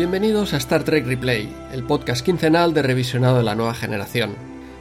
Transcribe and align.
Bienvenidos 0.00 0.54
a 0.54 0.56
Star 0.56 0.82
Trek 0.82 1.04
Replay, 1.06 1.54
el 1.74 1.84
podcast 1.84 2.24
quincenal 2.24 2.72
de 2.72 2.80
revisionado 2.80 3.36
de 3.36 3.42
la 3.42 3.54
nueva 3.54 3.74
generación. 3.74 4.34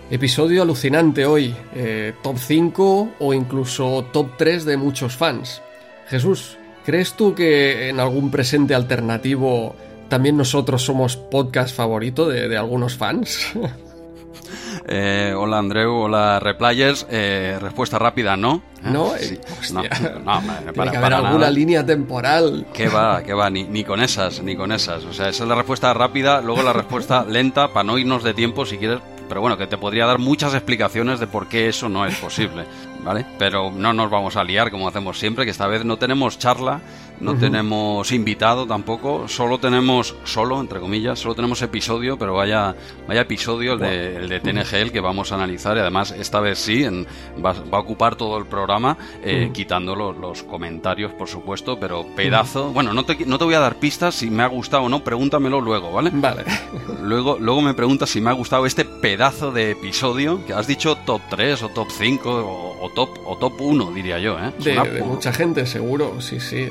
Episodio 0.09 0.61
alucinante 0.61 1.25
hoy, 1.25 1.53
eh, 1.75 2.13
top 2.23 2.37
5 2.37 3.15
o 3.19 3.33
incluso 3.33 4.05
top 4.13 4.37
3 4.37 4.63
de 4.63 4.77
muchos 4.77 5.17
fans. 5.17 5.61
Jesús, 6.07 6.57
¿crees 6.85 7.15
tú 7.15 7.35
que 7.35 7.89
en 7.89 7.99
algún 7.99 8.31
presente 8.31 8.73
alternativo 8.73 9.75
también 10.07 10.37
nosotros 10.37 10.83
somos 10.83 11.17
podcast 11.17 11.75
favorito 11.75 12.29
de, 12.29 12.55
algunos 12.55 12.95
fans? 12.95 13.51
Eh, 14.91 15.35
hola 15.37 15.59
Andreu, 15.59 15.93
hola 15.93 16.39
Replayers. 16.39 17.05
Eh, 17.11 17.59
respuesta 17.61 17.99
rápida, 17.99 18.35
¿no? 18.35 18.63
No, 18.81 19.11
sí. 19.19 19.39
no, 19.71 19.83
no, 19.83 20.41
Tiene 20.73 20.91
que 20.91 20.97
haber 20.97 21.13
alguna 21.13 21.51
línea 21.51 21.85
temporal. 21.85 22.65
¿Qué 22.73 22.89
va? 22.89 23.21
¿Qué 23.21 23.35
va? 23.35 23.51
Ni, 23.51 23.65
ni, 23.65 23.83
con 23.83 24.01
esas, 24.01 24.41
ni 24.41 24.55
con 24.55 24.71
esas. 24.71 25.05
O 25.05 25.13
sea, 25.13 25.29
esa 25.29 25.43
es 25.43 25.49
la 25.49 25.53
respuesta 25.53 25.93
rápida, 25.93 26.41
luego 26.41 26.63
la 26.63 26.73
respuesta 26.73 27.23
lenta, 27.29 27.67
para 27.67 27.83
no 27.83 27.99
irnos 27.99 28.23
de 28.23 28.33
tiempo, 28.33 28.65
si 28.65 28.79
quieres, 28.79 28.99
pero 29.27 29.41
bueno, 29.41 29.57
que 29.59 29.67
te 29.67 29.77
podría 29.77 30.07
dar 30.07 30.17
muchas 30.17 30.55
explicaciones 30.55 31.19
de 31.19 31.27
por 31.27 31.47
qué 31.47 31.69
eso 31.69 31.87
no 31.87 32.07
es 32.07 32.15
posible, 32.15 32.65
¿vale? 33.03 33.27
Pero 33.37 33.69
no 33.69 33.93
nos 33.93 34.09
vamos 34.09 34.37
a 34.37 34.43
liar 34.43 34.71
como 34.71 34.87
hacemos 34.87 35.19
siempre, 35.19 35.45
que 35.45 35.51
esta 35.51 35.67
vez 35.67 35.85
no 35.85 35.97
tenemos 35.97 36.39
charla, 36.39 36.81
no 37.19 37.35
tenemos 37.35 38.11
invitado 38.11 38.65
tampoco, 38.65 39.27
solo 39.27 39.59
tenemos, 39.59 40.15
solo, 40.23 40.59
entre 40.59 40.79
comillas, 40.79 41.19
solo 41.19 41.35
tenemos 41.35 41.61
episodio, 41.61 42.17
pero 42.17 42.33
vaya, 42.33 42.75
vaya 43.07 43.21
episodio 43.21 43.73
el 43.73 43.79
de, 43.79 44.15
el 44.17 44.29
de 44.29 44.39
TNG 44.39 44.75
el 44.75 44.91
que 44.91 44.99
vamos 44.99 45.31
a 45.31 45.35
analizar 45.35 45.75
y 45.77 45.81
además 45.81 46.11
esta 46.11 46.39
vez 46.39 46.59
sí, 46.59 46.83
en, 46.83 47.05
va, 47.43 47.51
a 47.51 47.79
ocupar 47.79 48.15
todo 48.15 48.37
el 48.37 48.45
programa, 48.45 48.97
eh, 49.23 49.49
quitando 49.53 49.95
los, 49.95 50.43
comentarios, 50.43 51.11
por 51.13 51.27
supuesto, 51.27 51.79
pero 51.79 52.05
pedazo, 52.15 52.71
bueno, 52.71 52.93
no 52.93 53.03
te, 53.03 53.25
no 53.25 53.37
te 53.37 53.45
voy 53.45 53.53
a 53.53 53.59
dar 53.59 53.75
pistas 53.75 54.15
si 54.15 54.29
me 54.29 54.43
ha 54.43 54.47
gustado 54.47 54.83
o 54.83 54.89
no, 54.89 55.03
pregúntamelo 55.03 55.61
luego, 55.61 55.91
¿vale? 55.91 56.11
Vale. 56.13 56.43
Luego, 57.01 57.37
luego 57.39 57.61
me 57.61 57.73
preguntas 57.73 58.09
si 58.09 58.21
me 58.21 58.29
ha 58.29 58.33
gustado 58.33 58.65
este 58.65 58.85
pedazo 58.85 59.51
de 59.51 59.71
episodio, 59.71 60.45
que 60.45 60.53
has 60.53 60.67
dicho 60.67 60.95
top 61.05 61.21
3 61.29 61.63
o 61.63 61.69
top 61.69 61.87
5 61.91 62.77
o, 62.81 62.89
top, 62.95 63.09
o 63.25 63.37
top 63.37 63.59
1, 63.59 63.91
diría 63.91 64.19
yo, 64.19 64.37
¿eh? 64.39 64.51
de 64.59 65.03
mucha 65.03 65.33
gente, 65.33 65.65
seguro, 65.65 66.21
sí, 66.21 66.39
sí. 66.39 66.69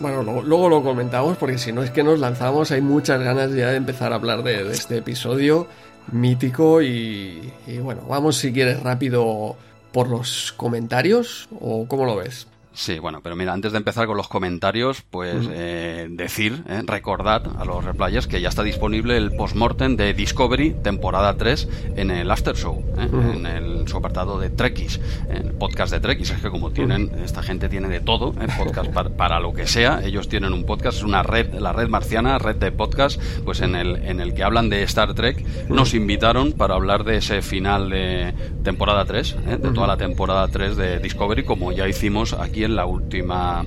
Bueno, 0.00 0.22
luego, 0.22 0.70
lo 0.70 0.82
comentamos 0.82 1.36
porque 1.36 1.58
si 1.58 1.72
no 1.72 1.82
es 1.82 1.90
que 1.90 2.02
nos 2.02 2.18
lanzamos, 2.18 2.70
hay 2.70 2.80
muchas 2.80 3.20
ganas 3.22 3.52
ya 3.52 3.68
de 3.68 3.76
empezar 3.76 4.12
a 4.12 4.16
hablar 4.16 4.42
de, 4.42 4.70
este 4.72 4.96
episodio 4.96 5.66
mítico 6.10 6.80
y, 6.80 7.52
y, 7.66 7.78
bueno, 7.78 8.06
vamos 8.08 8.38
si 8.38 8.50
quieres 8.50 8.82
rápido 8.82 9.56
por 9.92 10.08
los 10.08 10.52
comentarios 10.56 11.50
o 11.60 11.86
cómo 11.86 12.06
lo 12.06 12.16
ves. 12.16 12.46
Sí, 12.72 12.98
bueno, 13.00 13.20
pero 13.20 13.34
mira, 13.34 13.52
antes 13.52 13.72
de 13.72 13.78
empezar 13.78 14.06
con 14.06 14.16
los 14.16 14.28
comentarios, 14.28 15.02
pues 15.10 15.48
eh, 15.50 16.06
decir, 16.08 16.62
eh, 16.68 16.82
recordad 16.86 17.42
a 17.58 17.64
los 17.64 17.84
replayers 17.84 18.28
que 18.28 18.40
ya 18.40 18.48
está 18.48 18.62
disponible 18.62 19.16
el 19.16 19.32
postmortem 19.32 19.96
de 19.96 20.14
Discovery, 20.14 20.76
temporada 20.82 21.36
3, 21.36 21.68
en 21.96 22.10
el 22.12 22.30
After 22.30 22.56
Show, 22.56 22.84
eh, 22.96 23.08
en 23.34 23.46
el, 23.46 23.88
su 23.88 23.96
apartado 23.96 24.38
de 24.38 24.50
Trekkies, 24.50 25.00
en 25.28 25.48
el 25.48 25.52
podcast 25.52 25.92
de 25.92 25.98
Trekkies. 25.98 26.30
Es 26.30 26.40
que 26.40 26.48
como 26.48 26.70
tienen, 26.70 27.10
esta 27.24 27.42
gente 27.42 27.68
tiene 27.68 27.88
de 27.88 28.00
todo, 28.00 28.32
podcast 28.32 28.90
para, 29.16 29.40
lo 29.40 29.52
que 29.52 29.66
sea, 29.66 30.00
ellos 30.04 30.28
tienen 30.28 30.52
un 30.52 30.64
podcast, 30.64 30.98
es 30.98 31.04
una 31.04 31.24
red, 31.24 31.52
la 31.54 31.72
red 31.72 31.88
marciana, 31.88 32.38
red 32.38 32.56
de 32.56 32.70
podcast, 32.70 33.20
pues 33.44 33.62
en 33.62 33.74
el, 33.74 33.96
en 34.04 34.20
el 34.20 34.32
que 34.32 34.44
hablan 34.44 34.70
de 34.70 34.84
Star 34.84 35.14
Trek. 35.14 35.44
Nos 35.68 35.92
invitaron 35.92 36.52
para 36.52 36.74
hablar 36.74 37.02
de 37.02 37.16
ese 37.16 37.42
final 37.42 37.90
de 37.90 38.32
temporada 38.62 39.04
3, 39.04 39.36
de 39.60 39.70
toda 39.72 39.88
la 39.88 39.96
temporada 39.96 40.46
3 40.46 40.76
de 40.76 40.98
Discovery, 41.00 41.42
como 41.42 41.72
ya 41.72 41.88
hicimos 41.88 42.32
aquí 42.32 42.59
en 42.64 42.76
la 42.76 42.86
última 42.86 43.64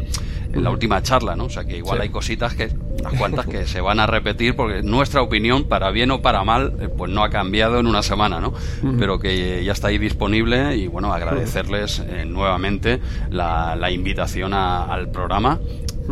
en 0.54 0.64
la 0.64 0.70
última 0.70 1.02
charla, 1.02 1.36
¿no? 1.36 1.46
O 1.46 1.50
sea 1.50 1.66
que 1.66 1.78
igual 1.78 2.00
hay 2.00 2.10
cositas 2.10 2.54
que, 2.54 2.70
unas 3.00 3.14
cuantas 3.14 3.48
que 3.48 3.66
se 3.66 3.82
van 3.82 4.00
a 4.00 4.06
repetir 4.06 4.56
porque 4.56 4.84
nuestra 4.84 5.22
opinión, 5.22 5.64
para 5.64 5.90
bien 5.90 6.12
o 6.12 6.22
para 6.22 6.44
mal, 6.44 6.76
eh, 6.80 6.90
pues 6.96 7.12
no 7.12 7.24
ha 7.24 7.30
cambiado 7.30 7.80
en 7.80 7.88
una 7.88 8.04
semana, 8.04 8.40
¿no? 8.40 8.54
Pero 9.00 9.20
que 9.20 9.64
ya 9.64 9.72
está 9.72 9.88
ahí 9.88 9.98
disponible 9.98 10.76
y 10.78 10.88
bueno, 10.88 11.12
agradecerles 11.12 12.00
eh, 12.00 12.26
nuevamente 12.26 13.00
la, 13.32 13.76
la 13.76 13.90
invitación 13.90 14.54
al 14.54 15.10
programa 15.10 15.60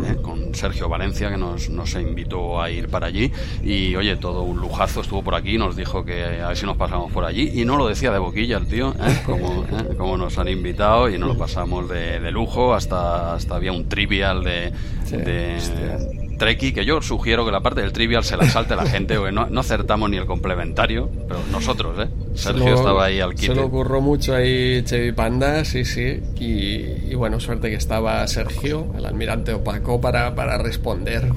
¿eh? 0.04 0.16
con 0.20 0.54
Sergio 0.54 0.88
Valencia, 0.88 1.30
que 1.30 1.36
nos, 1.36 1.68
nos 1.70 1.94
invitó 1.94 2.60
a 2.60 2.70
ir 2.70 2.88
para 2.88 3.06
allí. 3.06 3.30
Y 3.62 3.94
oye, 3.96 4.16
todo 4.16 4.42
un 4.42 4.60
lujazo 4.60 5.00
estuvo 5.00 5.22
por 5.22 5.34
aquí, 5.34 5.58
nos 5.58 5.76
dijo 5.76 6.04
que 6.04 6.40
a 6.40 6.48
ver 6.48 6.56
si 6.56 6.66
nos 6.66 6.76
pasamos 6.76 7.12
por 7.12 7.24
allí. 7.24 7.50
Y 7.54 7.64
no 7.64 7.76
lo 7.76 7.86
decía 7.88 8.12
de 8.12 8.18
boquilla 8.18 8.56
el 8.58 8.66
tío, 8.66 8.90
¿eh? 8.90 9.22
como, 9.24 9.64
¿eh? 9.64 9.94
como 9.96 10.16
nos 10.16 10.38
han 10.38 10.48
invitado 10.48 11.08
y 11.08 11.18
nos 11.18 11.28
lo 11.28 11.38
pasamos 11.38 11.88
de, 11.88 12.20
de 12.20 12.30
lujo. 12.30 12.74
Hasta, 12.74 13.34
hasta 13.34 13.56
había 13.56 13.72
un 13.72 13.88
trivial 13.88 14.42
de, 14.44 14.72
de 15.10 16.31
Treki, 16.42 16.72
que 16.72 16.84
yo 16.84 17.00
sugiero 17.00 17.44
que 17.44 17.52
la 17.52 17.60
parte 17.60 17.82
del 17.82 17.92
trivial 17.92 18.24
se 18.24 18.36
la 18.36 18.48
salte 18.48 18.74
la 18.74 18.84
gente, 18.84 19.16
porque 19.16 19.30
no, 19.30 19.46
no 19.46 19.60
acertamos 19.60 20.10
ni 20.10 20.16
el 20.16 20.26
complementario, 20.26 21.08
pero 21.28 21.38
nosotros, 21.52 21.96
¿eh? 22.00 22.08
Sergio 22.34 22.74
estaba 22.74 23.04
ahí 23.04 23.20
al 23.20 23.36
quite. 23.36 23.46
Se 23.46 23.54
le 23.54 23.60
ocurrió 23.60 24.00
mucho 24.00 24.34
ahí 24.34 24.82
Chevy 24.82 25.12
Panda, 25.12 25.64
sí, 25.64 25.84
sí, 25.84 26.20
y, 26.40 27.14
bueno, 27.14 27.38
suerte 27.38 27.70
que 27.70 27.76
estaba 27.76 28.26
Sergio, 28.26 28.92
el 28.98 29.06
almirante 29.06 29.52
opaco, 29.52 30.00
para, 30.00 30.34
para 30.34 30.58
responder. 30.58 31.30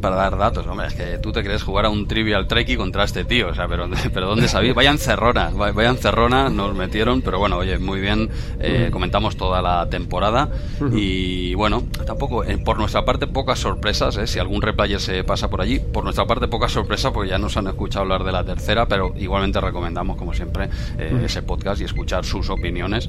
Para 0.00 0.16
dar 0.16 0.36
datos, 0.36 0.66
hombre, 0.66 0.86
es 0.88 0.94
que 0.94 1.18
tú 1.18 1.32
te 1.32 1.42
crees 1.42 1.62
jugar 1.62 1.86
a 1.86 1.90
un 1.90 2.06
Trivial 2.06 2.46
Trekkie 2.46 2.76
contra 2.76 3.04
este 3.04 3.24
tío, 3.24 3.48
o 3.48 3.54
sea, 3.54 3.68
pero, 3.68 3.88
pero 4.14 4.26
¿dónde 4.28 4.48
sabía? 4.48 4.72
Vaya 4.72 4.90
encerrona, 4.90 5.50
vaya 5.50 5.90
encerrona, 5.90 6.48
nos 6.48 6.74
metieron, 6.74 7.22
pero 7.22 7.38
bueno, 7.38 7.56
oye, 7.56 7.78
muy 7.78 8.00
bien, 8.00 8.30
eh, 8.58 8.88
comentamos 8.92 9.36
toda 9.36 9.62
la 9.62 9.88
temporada 9.88 10.48
y 10.92 11.54
bueno, 11.54 11.84
tampoco, 12.06 12.44
eh, 12.44 12.58
por 12.58 12.78
nuestra 12.78 13.04
parte, 13.04 13.26
pocas 13.26 13.58
sorpresas, 13.58 14.16
eh, 14.16 14.26
si 14.26 14.38
algún 14.38 14.62
replayer 14.62 15.00
se 15.00 15.24
pasa 15.24 15.48
por 15.48 15.60
allí, 15.60 15.78
por 15.78 16.04
nuestra 16.04 16.26
parte, 16.26 16.48
pocas 16.48 16.72
sorpresas, 16.72 17.12
porque 17.12 17.30
ya 17.30 17.38
nos 17.38 17.56
han 17.56 17.66
escuchado 17.66 18.02
hablar 18.02 18.24
de 18.24 18.32
la 18.32 18.44
tercera, 18.44 18.86
pero 18.86 19.12
igualmente 19.16 19.60
recomendamos, 19.60 20.16
como 20.16 20.32
siempre, 20.32 20.68
ese 20.98 21.42
podcast 21.42 21.80
y 21.80 21.84
escuchar 21.84 22.24
sus 22.24 22.50
opiniones 22.50 23.08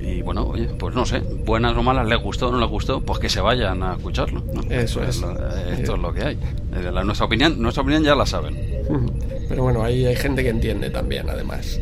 y 0.00 0.22
bueno, 0.22 0.44
oye, 0.44 0.66
pues 0.78 0.94
no 0.94 1.04
sé, 1.04 1.20
buenas 1.20 1.76
o 1.76 1.82
malas, 1.82 2.06
les 2.06 2.20
gustó 2.20 2.48
o 2.48 2.52
no 2.52 2.58
les 2.58 2.68
gustó, 2.68 3.00
pues 3.00 3.18
que 3.18 3.28
se 3.28 3.40
vayan 3.40 3.82
a 3.82 3.94
escucharlo. 3.94 4.42
Eso 4.68 5.02
es 5.02 5.22
esto 5.80 5.94
es 5.94 6.00
lo 6.00 6.12
que 6.12 6.24
hay. 6.24 6.38
Eh, 6.74 6.90
nuestra 7.04 7.26
opinión, 7.26 7.60
nuestra 7.60 7.82
opinión 7.82 8.02
ya 8.02 8.14
la 8.14 8.26
saben. 8.26 8.56
Pero 9.48 9.62
bueno, 9.64 9.82
ahí 9.82 10.06
hay 10.06 10.16
gente 10.16 10.42
que 10.42 10.50
entiende 10.50 10.90
también, 10.90 11.28
además. 11.28 11.80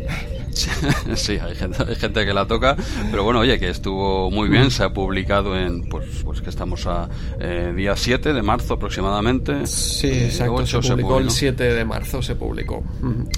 Sí, 1.14 1.38
hay 1.40 1.54
gente, 1.54 1.82
hay 1.86 1.94
gente 1.94 2.24
que 2.24 2.32
la 2.32 2.46
toca, 2.46 2.76
pero 3.10 3.24
bueno, 3.24 3.40
oye, 3.40 3.58
que 3.58 3.68
estuvo 3.68 4.30
muy 4.30 4.48
bien, 4.48 4.70
se 4.70 4.84
ha 4.84 4.90
publicado 4.90 5.58
en, 5.58 5.88
pues, 5.88 6.06
pues 6.24 6.40
que 6.40 6.50
estamos 6.50 6.86
a 6.86 7.08
eh, 7.40 7.72
día 7.74 7.96
7 7.96 8.32
de 8.32 8.42
marzo 8.42 8.74
aproximadamente. 8.74 9.66
Sí, 9.66 10.08
exacto, 10.08 10.66
se 10.66 10.92
publicó 10.92 11.18
el 11.18 11.30
7 11.30 11.74
de 11.74 11.84
marzo, 11.84 12.22
se 12.22 12.34
publicó. 12.34 12.82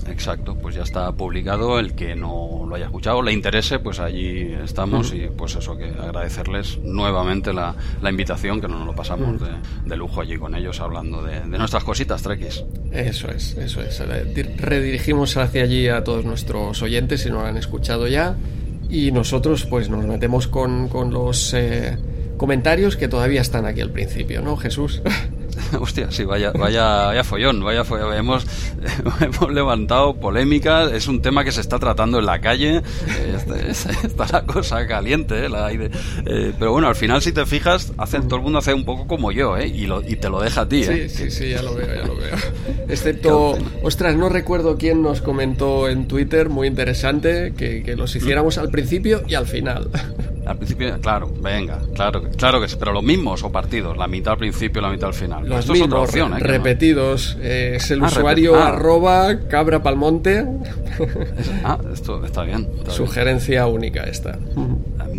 Exacto, 0.08 0.56
pues 0.56 0.74
ya 0.74 0.82
está 0.82 1.10
publicado, 1.12 1.78
el 1.78 1.94
que 1.94 2.14
no 2.14 2.64
lo 2.68 2.74
haya 2.74 2.86
escuchado, 2.86 3.22
le 3.22 3.32
interese, 3.32 3.78
pues 3.78 4.00
allí 4.00 4.52
estamos 4.62 5.12
y 5.12 5.28
pues 5.36 5.56
eso, 5.56 5.76
que 5.76 5.90
agradecerles 5.90 6.78
nuevamente 6.82 7.52
la, 7.52 7.74
la 8.00 8.10
invitación, 8.10 8.60
que 8.60 8.68
no 8.68 8.78
nos 8.78 8.86
lo 8.86 8.94
pasamos 8.94 9.40
de, 9.84 9.96
lujo 9.96 10.22
allí 10.22 10.38
con 10.38 10.54
ellos 10.54 10.80
hablando 10.80 11.22
de, 11.22 11.40
de 11.40 11.58
nuestras 11.58 11.84
cositas, 11.84 12.22
Trekkies. 12.22 12.64
Eso 12.90 13.28
es, 13.28 13.56
eso 13.56 13.82
es. 13.82 14.02
Redirigimos 14.56 15.36
hacia 15.36 15.62
allí 15.62 15.88
a 15.88 16.02
todos 16.02 16.24
nuestros 16.24 16.80
oyentes 16.82 17.09
si 17.18 17.28
no 17.28 17.42
lo 17.42 17.46
han 17.46 17.56
escuchado 17.56 18.06
ya. 18.06 18.36
Y 18.88 19.12
nosotros 19.12 19.66
pues 19.66 19.88
nos 19.88 20.04
metemos 20.04 20.48
con, 20.48 20.88
con 20.88 21.12
los 21.12 21.54
eh, 21.54 21.96
comentarios 22.36 22.96
que 22.96 23.08
todavía 23.08 23.40
están 23.40 23.66
aquí 23.66 23.80
al 23.80 23.90
principio, 23.90 24.42
¿no, 24.42 24.56
Jesús? 24.56 25.02
Hostia, 25.80 26.10
sí, 26.10 26.24
vaya, 26.24 26.52
vaya, 26.52 27.06
vaya 27.06 27.24
follón, 27.24 27.62
vaya 27.62 27.84
follón. 27.84 28.14
Hemos, 28.14 28.46
hemos 29.20 29.52
levantado 29.52 30.14
polémica, 30.14 30.84
es 30.84 31.08
un 31.08 31.22
tema 31.22 31.44
que 31.44 31.52
se 31.52 31.60
está 31.60 31.78
tratando 31.78 32.18
en 32.18 32.26
la 32.26 32.40
calle, 32.40 32.82
este, 33.34 33.70
está, 34.06 34.26
la 34.32 34.44
cosa 34.44 34.86
caliente, 34.86 35.46
eh, 35.46 35.48
la, 35.48 35.72
eh, 35.72 36.52
pero 36.58 36.72
bueno, 36.72 36.88
al 36.88 36.96
final 36.96 37.22
si 37.22 37.32
te 37.32 37.46
fijas, 37.46 37.92
hace, 37.98 38.20
todo 38.20 38.36
el 38.36 38.42
mundo 38.42 38.58
hace 38.58 38.74
un 38.74 38.84
poco 38.84 39.06
como 39.06 39.32
yo, 39.32 39.56
¿eh? 39.56 39.66
y, 39.66 39.86
lo, 39.86 40.02
y 40.02 40.16
te 40.16 40.28
lo 40.28 40.40
deja 40.40 40.62
a 40.62 40.68
ti. 40.68 40.82
¿eh? 40.82 41.08
Sí, 41.08 41.24
sí, 41.24 41.30
sí, 41.30 41.50
ya 41.50 41.62
lo 41.62 41.74
veo, 41.74 41.86
ya 41.86 42.06
lo 42.06 42.16
veo. 42.16 42.36
Excepto, 42.88 43.56
ostras, 43.82 44.16
no 44.16 44.28
recuerdo 44.28 44.76
quién 44.76 45.02
nos 45.02 45.20
comentó 45.20 45.88
en 45.88 46.08
Twitter, 46.08 46.48
muy 46.48 46.66
interesante, 46.66 47.52
que, 47.56 47.82
que 47.82 47.96
los 47.96 48.14
hiciéramos 48.16 48.58
al 48.58 48.70
principio 48.70 49.22
y 49.26 49.34
al 49.34 49.46
final. 49.46 49.90
Al 50.50 50.56
principio, 50.56 51.00
claro, 51.00 51.30
venga, 51.40 51.80
claro, 51.94 52.22
claro 52.36 52.60
que 52.60 52.68
sí, 52.68 52.74
pero 52.76 52.92
los 52.92 53.04
mismos 53.04 53.44
o 53.44 53.52
partidos, 53.52 53.96
la 53.96 54.08
mitad 54.08 54.32
al 54.32 54.38
principio 54.38 54.82
la 54.82 54.90
mitad 54.90 55.06
al 55.06 55.14
final. 55.14 55.48
Los 55.48 55.68
mismos, 55.70 56.12
¿eh? 56.12 56.24
repetidos. 56.40 57.38
Eh, 57.40 57.74
es 57.76 57.88
el 57.92 58.02
ah, 58.02 58.06
usuario 58.06 58.56
ah. 58.56 58.70
arroba 58.70 59.46
cabra 59.48 59.80
palmonte. 59.80 60.44
ah, 61.64 61.78
esto 61.92 62.24
está 62.24 62.42
bien. 62.42 62.68
Sugerencia 62.88 63.68
única 63.68 64.02
esta. 64.02 64.40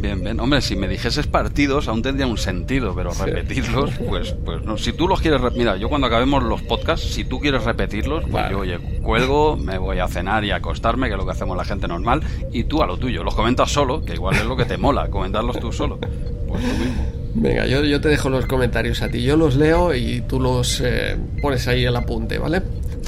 Bien, 0.02 0.24
bien. 0.24 0.40
Hombre, 0.40 0.62
si 0.62 0.76
me 0.76 0.88
dijeses 0.88 1.28
partidos 1.28 1.88
aún 1.88 2.02
tendría 2.02 2.26
un 2.26 2.38
sentido, 2.38 2.96
pero 2.96 3.12
repetirlos, 3.14 3.92
pues, 4.10 4.34
pues 4.44 4.64
no. 4.64 4.78
Si 4.78 4.94
tú 4.94 5.08
los 5.08 5.22
quieres, 5.22 5.40
mira, 5.56 5.78
yo 5.78 5.90
cuando 5.90 6.08
acabemos 6.08 6.42
los 6.44 6.62
podcasts, 6.64 7.14
si 7.14 7.24
tú 7.24 7.40
quieres 7.40 7.64
repetirlos, 7.64 8.24
pues 8.30 8.50
yo, 8.50 8.60
oye, 8.60 8.80
cuelgo, 9.04 9.58
me 9.58 9.78
voy 9.78 10.00
a 10.00 10.08
cenar 10.08 10.44
y 10.44 10.50
a 10.52 10.56
acostarme, 10.56 11.08
que 11.08 11.14
es 11.14 11.20
lo 11.20 11.26
que 11.26 11.32
hacemos 11.32 11.56
la 11.56 11.66
gente 11.66 11.88
normal, 11.88 12.22
y 12.52 12.64
tú 12.64 12.82
a 12.82 12.88
lo 12.88 12.98
tuyo. 12.98 13.24
Los 13.24 13.36
comentas 13.36 13.72
solo, 13.72 14.04
que 14.04 14.14
igual 14.14 14.36
es 14.36 14.46
lo 14.46 14.58
que 14.58 14.66
te 14.66 14.78
mola, 14.78 15.08
comentarlos 15.10 15.60
tú 15.60 15.72
solo. 15.72 16.00
Pues 16.00 16.64
tú 16.64 16.78
mismo. 16.78 17.22
Venga, 17.34 17.68
yo, 17.68 17.84
yo 17.84 18.02
te 18.02 18.10
dejo 18.10 18.30
los 18.30 18.46
comentarios 18.48 19.02
a 19.04 19.10
ti. 19.10 19.22
Yo 19.22 19.38
los 19.38 19.56
leo 19.56 19.94
y 19.94 20.22
tú 20.22 20.40
los 20.40 20.82
eh, 20.84 21.16
pones 21.42 21.68
ahí 21.68 21.86
el 21.86 21.96
apunte, 21.96 22.40
¿vale? 22.40 22.62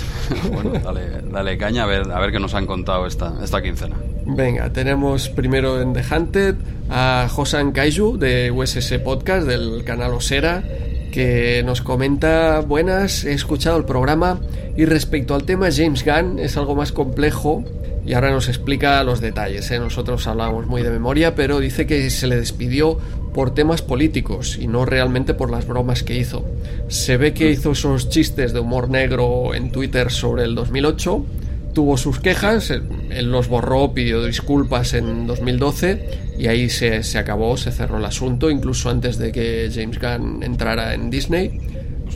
bueno, 0.54 0.72
dale, 0.80 1.22
dale 1.30 1.58
caña 1.58 1.84
a 1.84 1.88
ver, 1.88 2.10
a 2.12 2.20
ver 2.20 2.32
qué 2.32 2.40
nos 2.40 2.54
han 2.54 2.66
contado 2.66 3.06
esta, 3.08 3.34
esta 3.44 3.62
quincena. 3.62 3.98
Venga, 4.26 4.72
tenemos 4.72 5.30
primero 5.30 5.82
en 5.82 5.94
The 5.94 6.04
Hunted 6.10 6.56
a 6.90 7.28
Josan 7.30 7.72
Kaiju 7.72 8.18
de 8.18 8.52
USS 8.52 9.00
Podcast 9.04 9.46
del 9.46 9.84
canal 9.84 10.14
Osera 10.14 10.64
que 11.12 11.62
nos 11.64 11.82
comenta 11.82 12.62
buenas, 12.62 13.26
he 13.26 13.34
escuchado 13.34 13.78
el 13.78 13.86
programa 13.86 14.40
y 14.76 14.86
respecto 14.86 15.36
al 15.36 15.44
tema 15.44 15.70
James 15.72 16.04
Gunn 16.04 16.40
es 16.40 16.58
algo 16.58 16.74
más 16.74 16.92
complejo 16.92 17.64
y 18.06 18.14
ahora 18.14 18.32
nos 18.32 18.48
explica 18.48 19.04
los 19.04 19.22
detalles. 19.22 19.70
¿eh? 19.72 19.80
Nosotros 19.80 20.26
hablamos 20.28 20.66
muy 20.68 20.82
de 20.82 20.90
memoria, 20.90 21.36
pero 21.36 21.60
dice 21.60 21.86
que 21.86 22.10
se 22.10 22.28
le 22.28 22.38
despidió 22.38 22.98
por 23.34 23.54
temas 23.54 23.82
políticos 23.82 24.58
y 24.60 24.68
no 24.68 24.86
realmente 24.86 25.34
por 25.34 25.52
las 25.52 25.68
bromas 25.68 26.04
que 26.04 26.18
hizo. 26.18 26.46
Se 26.88 27.18
ve 27.18 27.34
que 27.34 27.52
hizo 27.52 27.72
esos 27.72 28.10
chistes 28.10 28.54
de 28.54 28.60
humor 28.60 28.90
negro 28.90 29.54
en 29.54 29.72
Twitter 29.72 30.12
sobre 30.12 30.44
el 30.44 30.56
2008, 30.56 31.26
tuvo 31.74 31.98
sus 31.98 32.20
quejas, 32.20 32.70
él 32.72 33.32
los 33.32 33.48
borró, 33.48 33.94
pidió 33.94 34.24
disculpas 34.24 34.94
en 34.94 35.28
2012 35.28 36.36
y 36.38 36.48
ahí 36.48 36.70
se, 36.70 37.02
acabó, 37.18 37.58
se 37.58 37.72
cerró 37.72 37.98
el 37.98 38.06
asunto, 38.06 38.50
incluso 38.50 38.90
antes 38.90 39.18
de 39.18 39.32
que 39.32 39.70
James 39.74 40.00
Gunn 40.00 40.44
entrara 40.44 40.94
en 40.94 41.10
Disney. 41.10 41.60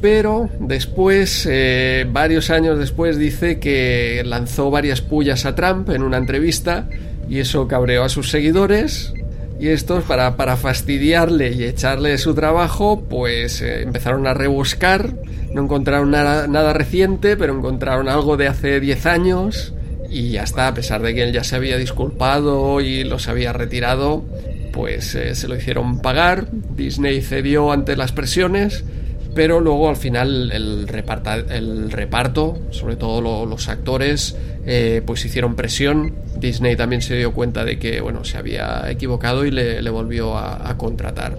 Pero 0.02 0.50
después, 0.60 1.48
eh, 1.50 2.06
varios 2.12 2.50
años 2.50 2.78
después, 2.78 3.18
dice 3.18 3.60
que 3.60 4.22
lanzó 4.26 4.70
varias 4.70 5.02
pullas 5.02 5.46
a 5.46 5.56
Trump 5.56 5.90
en 5.90 6.04
una 6.04 6.18
entrevista 6.18 6.88
y 7.28 7.40
eso 7.40 7.68
cabreó 7.68 8.04
a 8.04 8.10
sus 8.10 8.30
seguidores 8.30 9.14
y 9.60 9.70
estos, 9.70 10.04
para, 10.04 10.38
para 10.38 10.56
fastidiarle 10.56 11.52
y 11.52 11.64
echarle 11.64 12.18
su 12.20 12.36
trabajo, 12.36 13.04
pues 13.10 13.62
eh, 13.62 13.82
empezaron 13.82 14.28
a 14.28 14.34
rebuscar. 14.34 15.14
No 15.58 15.64
encontraron 15.64 16.12
nada, 16.12 16.72
reciente, 16.72 17.36
pero 17.36 17.58
encontraron 17.58 18.08
algo 18.10 18.38
de 18.38 18.48
hace 18.48 18.80
10 18.80 19.08
años. 19.08 19.74
Y 20.08 20.30
ya 20.30 20.44
está, 20.44 20.68
a 20.68 20.74
pesar 20.76 21.02
de 21.02 21.16
que 21.16 21.24
él 21.24 21.34
ya 21.34 21.44
se 21.44 21.56
había 21.56 21.78
disculpado 21.78 22.80
y 22.80 23.04
los 23.04 23.28
había 23.28 23.54
retirado, 23.54 24.24
pues 24.72 25.16
eh, 25.16 25.34
se 25.34 25.48
lo 25.48 25.56
hicieron 25.56 26.00
pagar. 26.00 26.46
Disney 26.52 27.24
cedió 27.24 27.72
ante 27.72 27.96
las 27.96 28.12
presiones 28.12 28.84
pero 29.34 29.60
luego 29.60 29.90
al 29.90 29.98
final 29.98 30.52
el, 30.52 30.88
el 31.50 31.92
reparto, 31.92 32.58
sobre 32.72 32.96
todo 32.96 33.46
los 33.46 33.68
actores, 33.68 34.36
eh, 34.66 35.04
pues 35.06 35.26
hicieron 35.26 35.56
presión. 35.56 36.16
Disney 36.40 36.76
también 36.76 37.04
se 37.04 37.16
dio 37.16 37.34
cuenta 37.34 37.64
de 37.64 37.78
que 37.78 38.02
bueno, 38.02 38.24
se 38.24 38.38
había 38.38 38.90
equivocado 38.90 39.46
y 39.46 39.52
le, 39.52 39.90
volvió 39.92 40.36
a 40.38 40.76
contratar. 40.78 41.38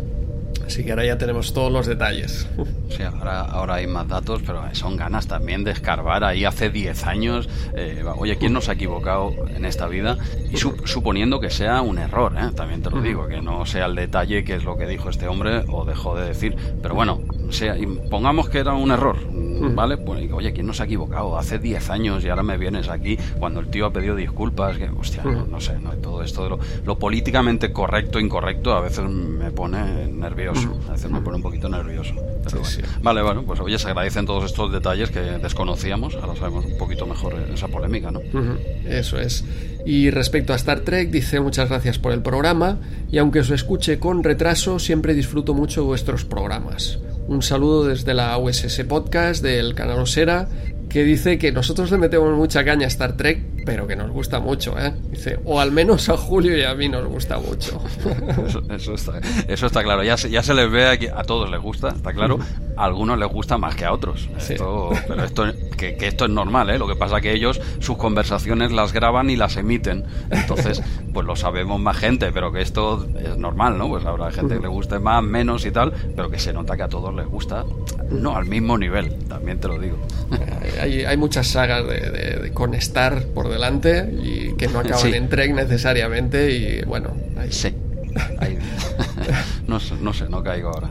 Así 0.68 0.84
que 0.84 0.90
ahora 0.90 1.06
ya 1.06 1.16
tenemos 1.16 1.54
todos 1.54 1.72
los 1.72 1.86
detalles. 1.86 2.46
Sí, 2.90 3.02
ahora, 3.02 3.40
ahora 3.40 3.76
hay 3.76 3.86
más 3.86 4.06
datos, 4.06 4.42
pero 4.46 4.62
son 4.74 4.98
ganas 4.98 5.26
también 5.26 5.64
de 5.64 5.70
escarbar 5.70 6.24
ahí 6.24 6.44
hace 6.44 6.68
10 6.68 7.04
años. 7.04 7.48
Eh, 7.74 8.04
oye, 8.18 8.36
¿quién 8.36 8.52
nos 8.52 8.68
ha 8.68 8.72
equivocado 8.72 9.32
en 9.48 9.64
esta 9.64 9.88
vida? 9.88 10.18
Y 10.52 10.58
suponiendo 10.58 11.40
que 11.40 11.48
sea 11.48 11.80
un 11.80 11.96
error, 11.96 12.34
¿eh? 12.36 12.50
también 12.54 12.82
te 12.82 12.90
lo 12.90 13.00
digo, 13.00 13.26
que 13.28 13.40
no 13.40 13.64
sea 13.64 13.86
el 13.86 13.94
detalle 13.94 14.44
que 14.44 14.56
es 14.56 14.64
lo 14.64 14.76
que 14.76 14.86
dijo 14.86 15.08
este 15.08 15.26
hombre 15.26 15.64
o 15.68 15.86
dejó 15.86 16.14
de 16.14 16.26
decir. 16.26 16.54
Pero 16.82 16.94
bueno, 16.94 17.22
sea, 17.52 17.76
pongamos 18.10 18.48
que 18.48 18.58
era 18.58 18.74
un 18.74 18.90
error, 18.90 19.16
¿vale? 19.74 19.96
Pues, 19.96 20.30
oye, 20.32 20.52
¿quién 20.52 20.66
nos 20.66 20.80
ha 20.80 20.84
equivocado? 20.84 21.38
Hace 21.38 21.58
10 21.58 21.90
años 21.90 22.24
y 22.24 22.28
ahora 22.28 22.42
me 22.42 22.56
vienes 22.56 22.88
aquí 22.88 23.18
cuando 23.38 23.60
el 23.60 23.68
tío 23.68 23.86
ha 23.86 23.92
pedido 23.92 24.16
disculpas. 24.16 24.78
Que, 24.78 24.88
hostia, 24.88 25.22
no, 25.24 25.60
sé, 25.60 25.78
no, 25.78 25.90
todo 25.92 26.22
esto 26.22 26.44
de 26.44 26.50
lo, 26.50 26.58
lo 26.84 26.98
políticamente 26.98 27.72
correcto, 27.72 28.20
incorrecto, 28.20 28.72
a 28.72 28.80
veces 28.80 29.04
me 29.04 29.50
pone 29.50 30.06
nervioso. 30.08 30.78
A 30.88 30.92
veces 30.92 31.10
me 31.10 31.20
pone 31.20 31.36
un 31.36 31.42
poquito 31.42 31.68
nervioso. 31.68 32.14
Vale, 33.02 33.22
bueno, 33.22 33.42
pues 33.42 33.60
oye, 33.60 33.78
se 33.78 33.88
agradecen 33.88 34.26
todos 34.26 34.44
estos 34.44 34.72
detalles 34.72 35.10
que 35.10 35.20
desconocíamos. 35.20 36.14
Ahora 36.16 36.34
sabemos 36.36 36.64
un 36.64 36.78
poquito 36.78 37.06
mejor 37.06 37.34
esa 37.52 37.68
polémica, 37.68 38.10
¿no? 38.10 38.20
Eso 38.86 39.18
es. 39.18 39.44
Y 39.84 40.10
respecto 40.10 40.52
a 40.52 40.56
Star 40.56 40.80
Trek, 40.80 41.10
dice 41.10 41.40
muchas 41.40 41.68
gracias 41.68 41.98
por 41.98 42.12
el 42.12 42.20
programa 42.20 42.78
y 43.10 43.18
aunque 43.18 43.40
os 43.40 43.50
escuche 43.50 43.98
con 43.98 44.22
retraso, 44.22 44.78
siempre 44.78 45.14
disfruto 45.14 45.54
mucho 45.54 45.84
vuestros 45.84 46.24
programas. 46.24 46.98
Un 47.28 47.42
saludo 47.42 47.84
desde 47.84 48.14
la 48.14 48.38
USS 48.38 48.84
Podcast 48.88 49.42
del 49.42 49.74
canal 49.74 49.98
Osera 49.98 50.48
que 50.88 51.04
dice 51.04 51.36
que 51.36 51.52
nosotros 51.52 51.90
le 51.90 51.98
metemos 51.98 52.34
mucha 52.34 52.64
caña 52.64 52.86
a 52.86 52.88
Star 52.88 53.18
Trek, 53.18 53.57
pero 53.68 53.86
que 53.86 53.96
nos 53.96 54.10
gusta 54.10 54.40
mucho, 54.40 54.78
¿eh? 54.78 54.94
Dice, 55.10 55.38
o 55.44 55.60
al 55.60 55.72
menos 55.72 56.08
a 56.08 56.16
Julio 56.16 56.56
y 56.56 56.62
a 56.62 56.74
mí 56.74 56.88
nos 56.88 57.04
gusta 57.04 57.36
mucho. 57.36 57.78
Eso, 58.70 58.94
está, 59.66 59.82
claro. 59.82 60.02
Ya 60.02 60.16
se, 60.16 60.30
ya 60.30 60.42
se 60.42 60.54
les 60.54 60.70
ve 60.70 61.10
a 61.14 61.22
todos 61.24 61.50
les 61.50 61.60
gusta, 61.60 61.90
está 61.90 62.14
claro. 62.14 62.38
A 62.78 62.84
algunos 62.86 63.18
les 63.18 63.28
gusta 63.28 63.58
más 63.58 63.76
que 63.76 63.84
a 63.84 63.92
otros. 63.92 64.26
pero 65.06 65.22
esto, 65.22 65.44
que, 65.76 65.98
esto 66.00 66.24
es 66.24 66.30
normal, 66.30 66.70
¿eh? 66.70 66.78
Lo 66.78 66.88
que 66.88 66.96
pasa 66.96 67.20
que 67.20 67.34
ellos 67.34 67.60
sus 67.80 67.98
conversaciones 67.98 68.72
las 68.72 68.94
graban 68.94 69.28
y 69.28 69.36
las 69.36 69.58
emiten. 69.58 70.06
Entonces, 70.30 70.82
pues 71.12 71.26
lo 71.26 71.36
sabemos 71.36 71.78
más 71.78 71.98
gente, 71.98 72.32
pero 72.32 72.50
que 72.50 72.62
esto 72.62 73.06
es 73.18 73.36
normal, 73.36 73.76
¿no? 73.76 73.88
Pues 73.88 74.06
habrá 74.06 74.30
gente 74.30 74.54
que 74.54 74.62
le 74.62 74.68
guste 74.68 74.98
más, 74.98 75.22
menos 75.22 75.66
y 75.66 75.72
tal, 75.72 75.92
pero 76.16 76.30
que 76.30 76.38
se 76.38 76.54
nota 76.54 76.74
que 76.74 76.84
a 76.84 76.88
todos 76.88 77.14
les 77.14 77.26
gusta. 77.26 77.66
No 78.08 78.34
al 78.34 78.46
mismo 78.46 78.78
nivel, 78.78 79.12
también 79.28 79.60
te 79.60 79.68
lo 79.68 79.78
digo. 79.78 79.98
hay, 80.80 81.16
muchas 81.18 81.48
sagas 81.48 81.86
de, 81.86 82.50
con 82.54 82.72
Star 82.72 83.26
por 83.34 83.50
delante 83.58 84.08
y 84.22 84.54
que 84.56 84.68
no 84.68 84.78
acaban 84.78 85.12
en 85.14 85.28
Trek 85.28 85.54
necesariamente 85.54 86.50
y 86.52 86.82
bueno, 86.82 87.14
Sí. 87.50 87.74
no, 89.66 89.80
sé, 89.80 89.94
no 90.00 90.12
sé, 90.12 90.28
no 90.28 90.42
caigo 90.42 90.70
ahora. 90.70 90.90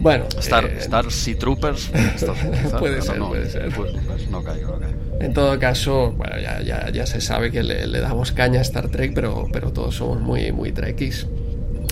Bueno, 0.00 0.26
Star, 0.38 0.64
eh, 0.64 0.78
Star 0.78 1.10
Sea 1.10 1.38
Troopers. 1.38 1.88
puede, 2.78 3.02
ser, 3.02 3.18
no, 3.18 3.28
puede 3.28 3.50
ser, 3.50 3.72
pues, 3.74 3.92
pues 4.06 4.30
no 4.30 4.42
caigo, 4.42 4.72
no 4.72 4.78
caigo. 4.78 4.98
En 5.20 5.34
todo 5.34 5.58
caso, 5.58 6.12
bueno, 6.12 6.38
ya, 6.38 6.60
ya, 6.62 6.90
ya 6.90 7.06
se 7.06 7.20
sabe 7.20 7.50
que 7.50 7.62
le, 7.62 7.86
le, 7.86 8.00
damos 8.00 8.32
caña 8.32 8.60
a 8.60 8.62
Star 8.62 8.88
Trek, 8.88 9.12
pero, 9.14 9.46
pero 9.52 9.72
todos 9.72 9.96
somos 9.96 10.20
muy, 10.20 10.52
muy 10.52 10.72
trekkies. 10.72 11.26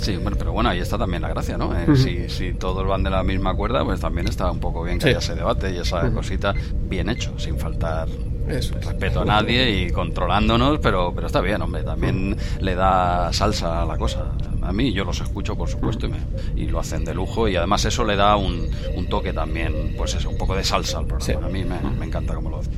Sí, 0.03 0.19
pero 0.39 0.53
bueno, 0.53 0.71
ahí 0.71 0.79
está 0.79 0.99
también 0.99 1.23
la 1.23 1.29
gracia, 1.29 1.57
¿no? 1.59 1.77
Eh, 1.77 1.97
si, 1.97 2.29
si, 2.29 2.53
todos 2.53 2.87
van 2.87 3.03
de 3.03 3.11
la 3.11 3.23
misma 3.23 3.55
cuerda, 3.55 3.85
pues 3.85 3.99
también 3.99 4.29
está 4.29 4.51
un 4.51 4.61
poco 4.61 4.85
bien 4.85 4.99
que 4.99 5.09
haya 5.09 5.19
ese 5.19 5.35
debate 5.35 5.73
y 5.73 5.79
esa 5.79 6.11
cosita 6.11 6.55
bien 6.89 7.09
hecho, 7.09 7.37
sin 7.39 7.59
faltar 7.59 8.09
respeto 8.47 9.21
a 9.21 9.25
nadie 9.25 9.83
y 9.83 9.91
controlándonos, 9.91 10.79
pero, 10.79 11.13
pero 11.15 11.27
está 11.27 11.41
bien, 11.41 11.61
hombre, 11.63 11.83
también 11.83 12.37
le 12.61 12.75
da 12.75 13.33
salsa 13.33 13.83
a 13.83 13.87
la 13.87 13.97
cosa. 13.97 14.33
A 14.63 14.73
mí 14.73 14.93
yo 14.93 15.05
los 15.05 15.21
escucho, 15.21 15.57
por 15.57 15.69
supuesto, 15.69 16.09
y, 16.57 16.63
y 16.63 16.67
lo 16.67 16.81
hacen 16.81 17.05
de 17.05 17.15
lujo 17.15 17.49
y 17.49 17.57
además 17.57 17.85
eso 17.85 18.05
le 18.05 18.17
da 18.17 18.37
un, 18.37 18.69
un 18.97 19.07
toque 19.09 19.33
también, 19.33 19.95
pues 19.97 20.15
eso, 20.15 20.31
un 20.31 20.39
poco 20.39 20.57
de 20.57 20.65
salsa 20.65 20.99
al 20.99 21.07
programa. 21.07 21.47
A 21.47 21.51
mí 21.51 21.65
me, 21.65 21.79
me 21.99 22.07
encanta 22.07 22.35
cómo 22.35 22.51
lo 22.51 22.59
hacen. 22.59 22.73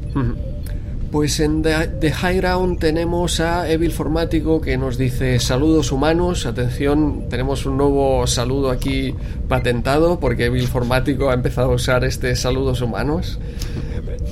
Pues 1.11 1.41
en 1.41 1.63
The, 1.63 2.13
High 2.13 2.37
Ground 2.37 2.81
tenemos 2.81 3.41
a 3.41 3.71
Evil 3.71 3.93
Formático 3.93 4.61
que 4.61 4.77
nos 4.77 4.99
dice 4.99 5.41
saludos 5.41 5.91
humanos. 5.91 6.45
Atención, 6.45 7.31
tenemos 7.31 7.65
un 7.65 7.79
nuevo 7.79 8.27
saludo 8.27 8.71
aquí 8.71 9.15
patentado 9.49 10.21
porque 10.21 10.47
Evil 10.47 10.69
Formático 10.69 11.31
ha 11.31 11.35
empezado 11.35 11.73
a 11.73 11.75
usar 11.77 12.05
este 12.05 12.37
saludos 12.37 12.83
humanos. 12.83 13.39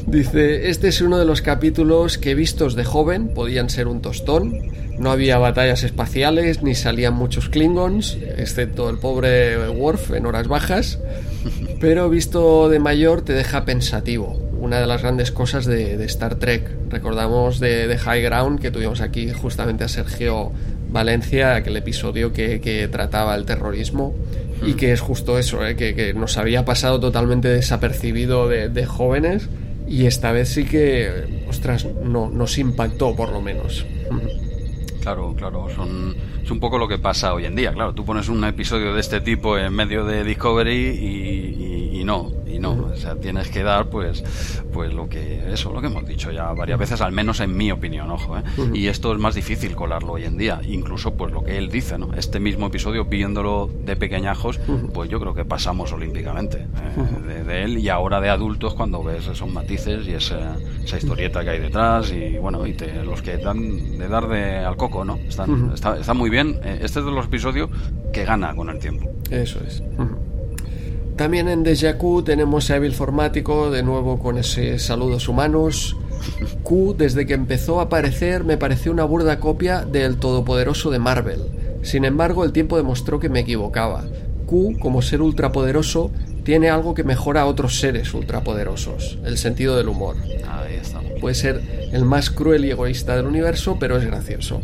Dice, 0.06 0.68
este 0.70 0.88
es 0.88 1.00
uno 1.00 1.18
de 1.18 1.24
los 1.24 1.42
capítulos 1.42 2.16
que 2.18 2.34
vistos 2.34 2.74
de 2.74 2.84
joven 2.84 3.28
podían 3.28 3.70
ser 3.70 3.88
un 3.88 4.00
tostón. 4.00 4.54
No 4.98 5.10
había 5.10 5.38
batallas 5.38 5.82
espaciales 5.82 6.62
ni 6.62 6.74
salían 6.74 7.14
muchos 7.14 7.48
Klingons, 7.48 8.16
excepto 8.36 8.88
el 8.88 8.98
pobre 8.98 9.68
Worf 9.68 10.12
en 10.12 10.26
horas 10.26 10.48
bajas. 10.48 10.98
Pero 11.80 12.08
visto 12.08 12.68
de 12.68 12.78
mayor 12.78 13.22
te 13.22 13.32
deja 13.32 13.64
pensativo 13.64 14.46
una 14.58 14.80
de 14.80 14.86
las 14.86 15.02
grandes 15.02 15.30
cosas 15.30 15.64
de, 15.66 16.02
Star 16.04 16.36
Trek. 16.36 16.68
Recordamos 16.88 17.60
de, 17.60 17.96
High 17.98 18.22
Ground 18.22 18.60
que 18.60 18.70
tuvimos 18.70 19.00
aquí 19.00 19.30
justamente 19.30 19.84
a 19.84 19.88
Sergio 19.88 20.52
Valencia, 20.90 21.56
aquel 21.56 21.76
episodio 21.76 22.32
que, 22.32 22.88
trataba 22.90 23.34
el 23.34 23.44
terrorismo 23.44 24.14
y 24.64 24.74
que 24.74 24.92
es 24.92 25.00
justo 25.00 25.38
eso, 25.38 25.64
¿eh? 25.66 25.76
que, 25.76 26.14
nos 26.14 26.38
había 26.38 26.64
pasado 26.64 27.00
totalmente 27.00 27.48
desapercibido 27.48 28.48
de, 28.48 28.86
jóvenes 28.86 29.48
y 29.86 30.06
esta 30.06 30.32
vez 30.32 30.48
sí 30.50 30.64
que, 30.64 31.44
ostras, 31.48 31.86
no, 32.02 32.28
nos 32.28 32.58
impactó 32.58 33.14
por 33.14 33.30
lo 33.30 33.40
menos. 33.40 33.86
Claro, 35.00 35.34
claro, 35.36 35.68
son, 35.74 36.16
es 36.42 36.50
un 36.50 36.58
poco 36.58 36.78
lo 36.78 36.88
que 36.88 36.98
pasa 36.98 37.32
hoy 37.32 37.44
en 37.44 37.54
día. 37.54 37.72
Claro, 37.72 37.94
tú 37.94 38.04
pones 38.04 38.28
un 38.28 38.42
episodio 38.44 38.92
de 38.92 39.00
este 39.00 39.20
tipo 39.20 39.56
en 39.56 39.72
medio 39.72 40.04
de 40.04 40.24
Discovery 40.24 40.72
y, 40.72 41.64
y 41.64 41.75
no, 42.06 42.30
y 42.46 42.60
no, 42.60 42.70
o 42.92 42.96
sea, 42.96 43.16
tienes 43.16 43.48
que 43.48 43.64
dar 43.64 43.90
pues 43.90 44.22
pues 44.72 44.94
lo 44.94 45.08
que 45.08 45.52
eso, 45.52 45.72
lo 45.72 45.80
que 45.80 45.88
hemos 45.88 46.06
dicho 46.06 46.30
ya 46.30 46.52
varias 46.52 46.78
veces, 46.78 47.00
al 47.00 47.10
menos 47.10 47.40
en 47.40 47.56
mi 47.56 47.72
opinión, 47.72 48.10
ojo, 48.12 48.38
¿eh? 48.38 48.42
y 48.72 48.86
esto 48.86 49.12
es 49.12 49.18
más 49.18 49.34
difícil 49.34 49.74
colarlo 49.74 50.12
hoy 50.12 50.24
en 50.24 50.38
día, 50.38 50.60
incluso 50.64 51.14
pues 51.14 51.32
lo 51.32 51.42
que 51.42 51.58
él 51.58 51.68
dice, 51.68 51.98
¿no? 51.98 52.14
Este 52.14 52.38
mismo 52.38 52.68
episodio 52.68 53.06
viéndolo 53.06 53.68
de 53.84 53.96
pequeñajos, 53.96 54.60
pues 54.94 55.10
yo 55.10 55.18
creo 55.18 55.34
que 55.34 55.44
pasamos 55.44 55.92
olímpicamente 55.92 56.68
eh, 57.28 57.42
de, 57.44 57.64
él 57.64 57.78
y 57.78 57.88
ahora 57.88 58.20
de 58.20 58.30
adultos 58.30 58.74
cuando 58.74 59.02
ves 59.02 59.26
esos 59.26 59.50
matices 59.50 60.06
y 60.06 60.12
esa, 60.12 60.56
esa 60.84 60.98
historieta 60.98 61.42
que 61.42 61.50
hay 61.50 61.58
detrás 61.58 62.12
y 62.12 62.38
bueno, 62.38 62.64
y 62.68 62.74
te, 62.74 63.02
los 63.04 63.20
que 63.20 63.36
dan 63.36 63.98
de 63.98 64.06
dar 64.06 64.28
de 64.28 64.58
al 64.58 64.76
coco, 64.76 65.04
¿no? 65.04 65.16
Están, 65.16 65.72
está, 65.74 65.98
está 65.98 66.14
muy 66.14 66.30
bien. 66.30 66.60
Eh, 66.62 66.78
este 66.82 67.00
es 67.00 67.04
de 67.04 67.10
los 67.10 67.26
episodios 67.26 67.68
que 68.12 68.24
gana 68.24 68.54
con 68.54 68.70
el 68.70 68.78
tiempo. 68.78 69.10
Eso 69.28 69.58
es. 69.66 69.82
También 71.16 71.48
en 71.48 71.62
Deja 71.62 71.96
Q 71.96 72.24
tenemos 72.24 72.70
a 72.70 72.76
Evil 72.76 72.92
Formático, 72.92 73.70
de 73.70 73.82
nuevo 73.82 74.18
con 74.18 74.36
ese 74.36 74.78
saludos 74.78 75.28
humanos. 75.28 75.96
Q, 76.62 76.94
desde 76.96 77.24
que 77.24 77.32
empezó 77.32 77.80
a 77.80 77.84
aparecer, 77.84 78.44
me 78.44 78.58
pareció 78.58 78.92
una 78.92 79.04
burda 79.04 79.40
copia 79.40 79.86
del 79.86 80.18
Todopoderoso 80.18 80.90
de 80.90 80.98
Marvel. 80.98 81.40
Sin 81.82 82.04
embargo, 82.04 82.44
el 82.44 82.52
tiempo 82.52 82.76
demostró 82.76 83.18
que 83.18 83.30
me 83.30 83.40
equivocaba. 83.40 84.04
Q, 84.44 84.76
como 84.78 85.00
ser 85.00 85.22
ultrapoderoso, 85.22 86.10
tiene 86.44 86.68
algo 86.68 86.92
que 86.92 87.02
mejora 87.02 87.42
a 87.42 87.46
otros 87.46 87.80
seres 87.80 88.12
ultrapoderosos, 88.12 89.18
el 89.24 89.38
sentido 89.38 89.74
del 89.76 89.88
humor. 89.88 90.16
Ahí 90.46 90.74
está. 90.74 91.00
Puede 91.18 91.34
ser 91.34 91.88
el 91.92 92.04
más 92.04 92.28
cruel 92.28 92.66
y 92.66 92.70
egoísta 92.70 93.16
del 93.16 93.26
universo, 93.26 93.78
pero 93.80 93.96
es 93.96 94.04
gracioso. 94.04 94.60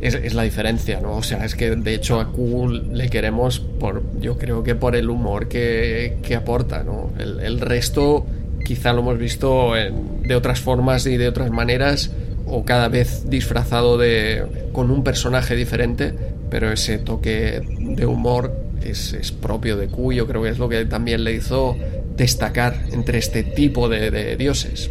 Es, 0.00 0.34
la 0.34 0.44
diferencia, 0.44 1.00
¿no? 1.00 1.16
O 1.16 1.22
sea, 1.22 1.44
es 1.44 1.56
que 1.56 1.74
de 1.74 1.94
hecho 1.94 2.20
a 2.20 2.30
Q 2.30 2.68
le 2.92 3.08
queremos 3.08 3.58
por, 3.58 4.02
yo 4.20 4.38
creo 4.38 4.62
que 4.62 4.76
por 4.76 4.94
el 4.94 5.10
humor 5.10 5.48
que, 5.48 6.16
aporta, 6.36 6.84
¿no? 6.84 7.10
El, 7.18 7.60
resto 7.60 8.24
quizá 8.64 8.92
lo 8.92 9.00
hemos 9.00 9.18
visto 9.18 9.72
de 9.74 10.34
otras 10.36 10.60
formas 10.60 11.04
y 11.06 11.16
de 11.16 11.26
otras 11.26 11.50
maneras 11.50 12.12
o 12.46 12.64
cada 12.64 12.88
vez 12.88 13.28
disfrazado 13.28 13.98
de 13.98 14.44
con 14.72 14.92
un 14.92 15.02
personaje 15.02 15.56
diferente, 15.56 16.14
pero 16.48 16.70
ese 16.70 16.98
toque 16.98 17.60
de 17.78 18.06
humor 18.06 18.54
es, 18.82 19.32
propio 19.32 19.76
de 19.76 19.88
Q, 19.88 20.12
yo 20.12 20.28
creo 20.28 20.42
que 20.44 20.50
es 20.50 20.58
lo 20.58 20.68
que 20.68 20.84
también 20.84 21.24
le 21.24 21.34
hizo 21.34 21.76
destacar 22.16 22.84
entre 22.92 23.18
este 23.18 23.42
tipo 23.42 23.88
de 23.88 24.36
dioses. 24.36 24.90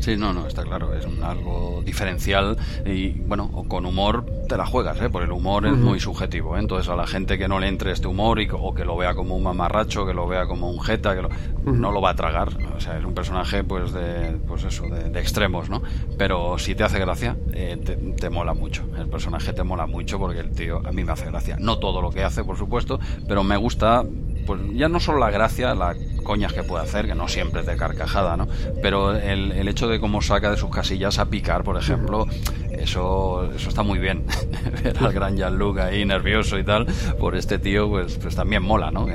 Sí, 0.00 0.16
no, 0.16 0.32
no, 0.32 0.46
está 0.46 0.62
claro, 0.62 0.94
es 0.94 1.06
algo 1.22 1.82
diferencial 1.84 2.56
y 2.86 3.10
bueno, 3.10 3.50
con 3.68 3.84
humor 3.84 4.24
te 4.48 4.56
la 4.56 4.64
juegas, 4.64 5.00
¿eh? 5.00 5.10
porque 5.10 5.26
el 5.26 5.32
humor 5.32 5.66
es 5.66 5.76
muy 5.76 6.00
subjetivo, 6.00 6.56
¿eh? 6.56 6.60
entonces 6.60 6.88
a 6.88 6.96
la 6.96 7.06
gente 7.06 7.36
que 7.36 7.48
no 7.48 7.58
le 7.58 7.68
entre 7.68 7.92
este 7.92 8.06
humor 8.06 8.40
y, 8.40 8.48
o 8.50 8.74
que 8.74 8.84
lo 8.84 8.96
vea 8.96 9.14
como 9.14 9.36
un 9.36 9.42
mamarracho, 9.42 10.06
que 10.06 10.14
lo 10.14 10.26
vea 10.26 10.46
como 10.46 10.70
un 10.70 10.80
jeta, 10.80 11.14
que 11.14 11.28
no 11.64 11.92
lo 11.92 12.00
va 12.00 12.10
a 12.10 12.14
tragar, 12.14 12.48
o 12.76 12.80
sea, 12.80 12.98
es 12.98 13.04
un 13.04 13.14
personaje 13.14 13.64
pues 13.64 13.92
de, 13.92 14.38
pues 14.46 14.64
eso, 14.64 14.84
de, 14.84 15.18
extremos, 15.20 15.68
¿no? 15.68 15.82
Pero 16.16 16.58
si 16.58 16.74
te 16.74 16.84
hace 16.84 16.98
gracia, 16.98 17.36
eh, 17.52 17.78
te, 17.84 17.96
te, 17.96 18.30
mola 18.30 18.54
mucho, 18.54 18.84
el 18.98 19.08
personaje 19.08 19.52
te 19.52 19.64
mola 19.64 19.86
mucho 19.86 20.18
porque 20.18 20.40
el 20.40 20.50
tío 20.50 20.80
a 20.86 20.92
mí 20.92 21.04
me 21.04 21.12
hace 21.12 21.26
gracia, 21.26 21.56
no 21.58 21.78
todo 21.78 22.00
lo 22.00 22.10
que 22.10 22.24
hace, 22.24 22.44
por 22.44 22.56
supuesto, 22.56 22.98
pero 23.26 23.44
me 23.44 23.56
gusta 23.56 24.04
pues 24.48 24.62
ya 24.72 24.88
no 24.88 24.98
solo 24.98 25.18
la 25.18 25.30
gracia, 25.30 25.74
la 25.74 25.94
coñas 26.22 26.54
que 26.54 26.62
puede 26.62 26.82
hacer, 26.82 27.06
que 27.06 27.14
no 27.14 27.28
siempre 27.28 27.60
es 27.60 27.66
de 27.66 27.76
carcajada, 27.76 28.34
¿no? 28.34 28.48
Pero 28.80 29.14
el, 29.14 29.52
el 29.52 29.68
hecho 29.68 29.88
de 29.88 30.00
cómo 30.00 30.22
saca 30.22 30.50
de 30.50 30.56
sus 30.56 30.70
casillas 30.70 31.18
a 31.18 31.26
picar, 31.26 31.64
por 31.64 31.76
ejemplo, 31.76 32.26
eso, 32.70 33.50
eso 33.54 33.68
está 33.68 33.82
muy 33.82 33.98
bien. 33.98 34.24
Ver 34.82 34.96
al 34.98 35.12
gran 35.12 35.36
Jean-Luc 35.36 35.78
ahí 35.80 36.04
nervioso 36.06 36.58
y 36.58 36.64
tal, 36.64 36.86
por 37.18 37.36
este 37.36 37.58
tío, 37.58 37.90
pues, 37.90 38.16
pues 38.16 38.34
también 38.34 38.62
mola, 38.62 38.90
¿no? 38.90 39.06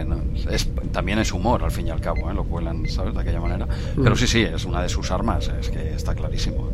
Es, 0.52 0.70
también 0.92 1.18
es 1.18 1.34
humor, 1.34 1.64
al 1.64 1.72
fin 1.72 1.88
y 1.88 1.90
al 1.90 2.00
cabo, 2.00 2.30
¿eh? 2.30 2.34
Lo 2.36 2.44
cuelan, 2.44 2.88
¿sabes? 2.88 3.16
De 3.16 3.22
aquella 3.22 3.42
manera. 3.42 3.68
Pero 3.96 4.16
sí, 4.16 4.28
sí, 4.28 4.42
es 4.44 4.66
una 4.66 4.84
de 4.84 4.90
sus 4.90 5.10
armas, 5.10 5.50
es 5.60 5.70
que 5.70 5.96
está 5.96 6.14
clarísimo. 6.14 6.70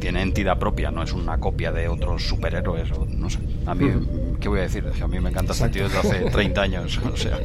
Tiene 0.00 0.22
entidad 0.22 0.58
propia, 0.58 0.90
no 0.90 1.02
es 1.02 1.12
una 1.12 1.38
copia 1.38 1.72
de 1.72 1.88
otros 1.88 2.26
superhéroes, 2.26 2.90
o 2.92 3.06
no 3.06 3.30
sé. 3.30 3.38
A 3.66 3.74
mí 3.74 3.90
¿qué 4.44 4.48
voy 4.50 4.58
a 4.58 4.62
decir? 4.62 4.84
a 5.02 5.08
mí 5.08 5.20
me 5.20 5.30
encanta 5.30 5.52
ese 5.52 5.68
tío 5.70 5.84
desde 5.84 5.98
hace 5.98 6.30
30 6.30 6.60
años. 6.60 7.00
O 7.14 7.16
sea, 7.16 7.38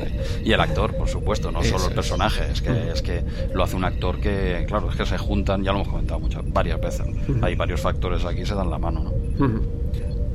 y 0.43 0.51
el 0.51 0.59
actor, 0.59 0.95
por 0.97 1.07
supuesto, 1.07 1.51
no 1.51 1.63
solo 1.63 1.87
el 1.87 1.93
personaje, 1.93 2.51
es 2.51 2.61
que, 2.61 2.91
es 2.91 3.01
que 3.01 3.23
lo 3.53 3.63
hace 3.63 3.75
un 3.75 3.85
actor 3.85 4.19
que, 4.19 4.65
claro, 4.67 4.89
es 4.89 4.97
que 4.97 5.05
se 5.05 5.17
juntan, 5.17 5.63
ya 5.63 5.71
lo 5.71 5.79
hemos 5.79 5.89
comentado 5.89 6.19
muchas, 6.19 6.41
varias 6.51 6.81
veces. 6.81 7.05
Hay 7.41 7.55
varios 7.55 7.79
factores 7.79 8.25
aquí, 8.25 8.45
se 8.45 8.55
dan 8.55 8.69
la 8.69 8.79
mano, 8.79 9.03
¿no? 9.03 9.61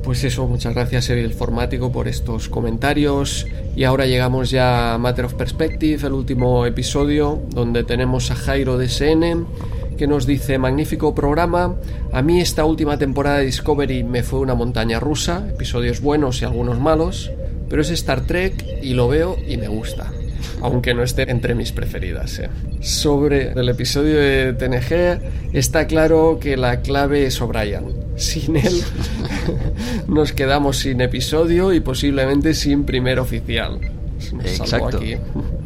Pues 0.03 0.23
eso, 0.23 0.47
muchas 0.47 0.73
gracias 0.73 1.09
el 1.09 1.33
Formático 1.33 1.91
por 1.91 2.07
estos 2.07 2.47
comentarios. 2.47 3.45
Y 3.75 3.83
ahora 3.83 4.05
llegamos 4.05 4.51
ya 4.51 4.93
a 4.93 4.97
Matter 4.97 5.25
of 5.25 5.33
Perspective, 5.33 6.07
el 6.07 6.13
último 6.13 6.65
episodio, 6.65 7.41
donde 7.49 7.83
tenemos 7.83 8.31
a 8.31 8.35
Jairo 8.35 8.77
de 8.77 8.87
SN 8.87 9.45
que 9.95 10.07
nos 10.07 10.25
dice, 10.25 10.57
magnífico 10.57 11.15
programa, 11.15 11.75
a 12.11 12.21
mí 12.21 12.41
esta 12.41 12.65
última 12.65 12.97
temporada 12.97 13.39
de 13.39 13.45
Discovery 13.45 14.03
me 14.03 14.23
fue 14.23 14.39
una 14.39 14.55
montaña 14.55 14.99
rusa, 14.99 15.47
episodios 15.49 16.01
buenos 16.01 16.41
y 16.41 16.45
algunos 16.45 16.79
malos, 16.79 17.31
pero 17.69 17.81
es 17.81 17.89
Star 17.89 18.21
Trek 18.21 18.63
y 18.81 18.93
lo 18.93 19.07
veo 19.07 19.37
y 19.47 19.57
me 19.57 19.67
gusta, 19.67 20.11
aunque 20.61 20.93
no 20.93 21.03
esté 21.03 21.29
entre 21.29 21.55
mis 21.55 21.71
preferidas. 21.71 22.39
¿eh? 22.39 22.49
Sobre 22.81 23.51
el 23.51 23.69
episodio 23.69 24.17
de 24.17 24.53
TNG, 24.53 25.53
está 25.53 25.87
claro 25.87 26.37
que 26.39 26.57
la 26.57 26.81
clave 26.81 27.25
es 27.25 27.41
O'Brien. 27.41 28.05
Sin 28.15 28.55
él 28.55 28.81
nos 30.07 30.31
quedamos 30.31 30.77
sin 30.77 31.01
episodio 31.01 31.73
y 31.73 31.79
posiblemente 31.81 32.53
sin 32.53 32.85
primer 32.85 33.19
oficial. 33.19 33.79
Exacto. 34.45 34.97
Aquí 34.97 35.17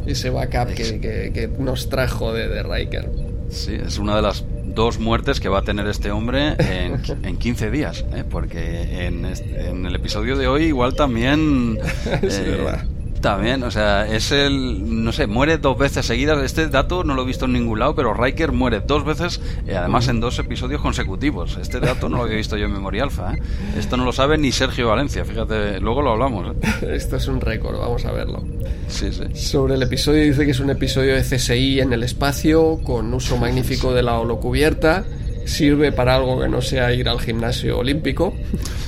ese 0.09 0.29
backup 0.29 0.73
que, 0.73 0.99
que, 1.33 1.49
nos 1.59 1.89
trajo 1.89 2.33
de, 2.33 2.47
de 2.47 2.63
Riker. 2.63 3.28
Sí, 3.49 3.75
es 3.75 3.97
una 3.97 4.15
de 4.15 4.21
las 4.21 4.45
dos 4.65 4.99
muertes 4.99 5.39
que 5.39 5.49
va 5.49 5.59
a 5.59 5.61
tener 5.63 5.87
este 5.87 6.11
hombre 6.11 6.55
en, 6.59 7.01
en 7.23 7.37
15 7.37 7.71
días, 7.71 8.05
¿eh? 8.13 8.23
porque 8.29 9.05
en, 9.05 9.25
en, 9.25 9.85
el 9.85 9.95
episodio 9.95 10.37
de 10.37 10.47
hoy 10.47 10.65
igual 10.65 10.95
también... 10.95 11.77
es 12.21 12.39
eh, 12.39 12.43
verdad. 12.43 12.85
También, 13.21 13.63
o 13.63 13.71
sea, 13.71 14.07
es 14.07 14.31
el, 14.31 15.03
no 15.03 15.11
sé, 15.11 15.27
muere 15.27 15.57
dos 15.57 15.77
veces 15.77 16.05
seguidas. 16.05 16.41
Este 16.43 16.67
dato 16.69 17.03
no 17.03 17.15
lo 17.15 17.23
he 17.23 17.25
visto 17.25 17.45
en 17.45 17.53
ningún 17.53 17.79
lado, 17.79 17.93
pero 17.95 18.13
Riker 18.13 18.53
muere 18.53 18.79
dos 18.79 19.03
veces, 19.03 19.41
y 19.67 19.71
además 19.71 20.07
en 20.07 20.21
dos 20.21 20.39
episodios 20.39 20.81
consecutivos. 20.81 21.57
Este 21.57 21.79
dato 21.79 22.07
no 22.07 22.17
lo 22.17 22.23
había 22.23 22.37
visto 22.37 22.55
yo 22.55 22.65
en 22.65 22.73
Memoria 22.73 23.03
Alfa. 23.03 23.33
¿eh? 23.33 23.39
Esto 23.77 23.97
no 23.97 24.05
lo 24.05 24.13
sabe 24.13 24.37
ni 24.37 24.51
Sergio 24.51 24.87
Valencia, 24.87 25.25
fíjate, 25.25 25.79
luego 25.81 26.01
lo 26.01 26.11
hablamos. 26.11 26.55
¿eh? 26.55 26.59
Esto 26.95 27.17
es 27.17 27.27
un 27.27 27.41
récord, 27.41 27.77
vamos 27.77 28.05
a 28.05 28.11
verlo. 28.11 28.43
Sí, 28.87 29.11
sí. 29.11 29.23
Sobre 29.35 29.75
el 29.75 29.83
episodio 29.83 30.23
dice 30.23 30.45
que 30.45 30.51
es 30.51 30.59
un 30.59 30.69
episodio 30.69 31.15
de 31.15 31.21
CSI 31.21 31.81
en 31.81 31.91
el 31.91 32.03
espacio, 32.03 32.79
con 32.83 33.13
uso 33.13 33.37
magnífico 33.37 33.93
de 33.93 34.03
la 34.03 34.17
holocubierta 34.17 35.05
sirve 35.49 35.91
para 35.91 36.15
algo 36.15 36.39
que 36.39 36.47
no 36.47 36.61
sea 36.61 36.93
ir 36.93 37.09
al 37.09 37.19
gimnasio 37.19 37.79
olímpico. 37.79 38.33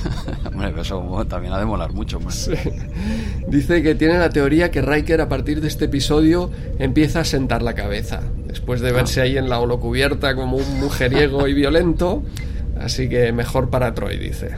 Hombre, 0.46 0.72
eso 0.80 1.26
también 1.28 1.52
ha 1.52 1.58
de 1.58 1.64
molar 1.64 1.92
mucho 1.92 2.20
más. 2.20 2.50
Dice 3.48 3.82
que 3.82 3.94
tiene 3.94 4.18
la 4.18 4.30
teoría 4.30 4.70
que 4.70 4.80
Riker 4.80 5.20
a 5.20 5.28
partir 5.28 5.60
de 5.60 5.68
este 5.68 5.86
episodio 5.86 6.50
empieza 6.78 7.20
a 7.20 7.24
sentar 7.24 7.62
la 7.62 7.74
cabeza, 7.74 8.20
después 8.46 8.80
de 8.80 8.92
verse 8.92 9.20
ah. 9.20 9.24
ahí 9.24 9.36
en 9.36 9.48
la 9.48 9.58
holocubierta 9.58 10.34
como 10.34 10.56
un 10.56 10.80
mujeriego 10.80 11.48
y 11.48 11.54
violento, 11.54 12.22
así 12.80 13.08
que 13.08 13.32
mejor 13.32 13.70
para 13.70 13.94
Troy, 13.94 14.16
dice. 14.16 14.50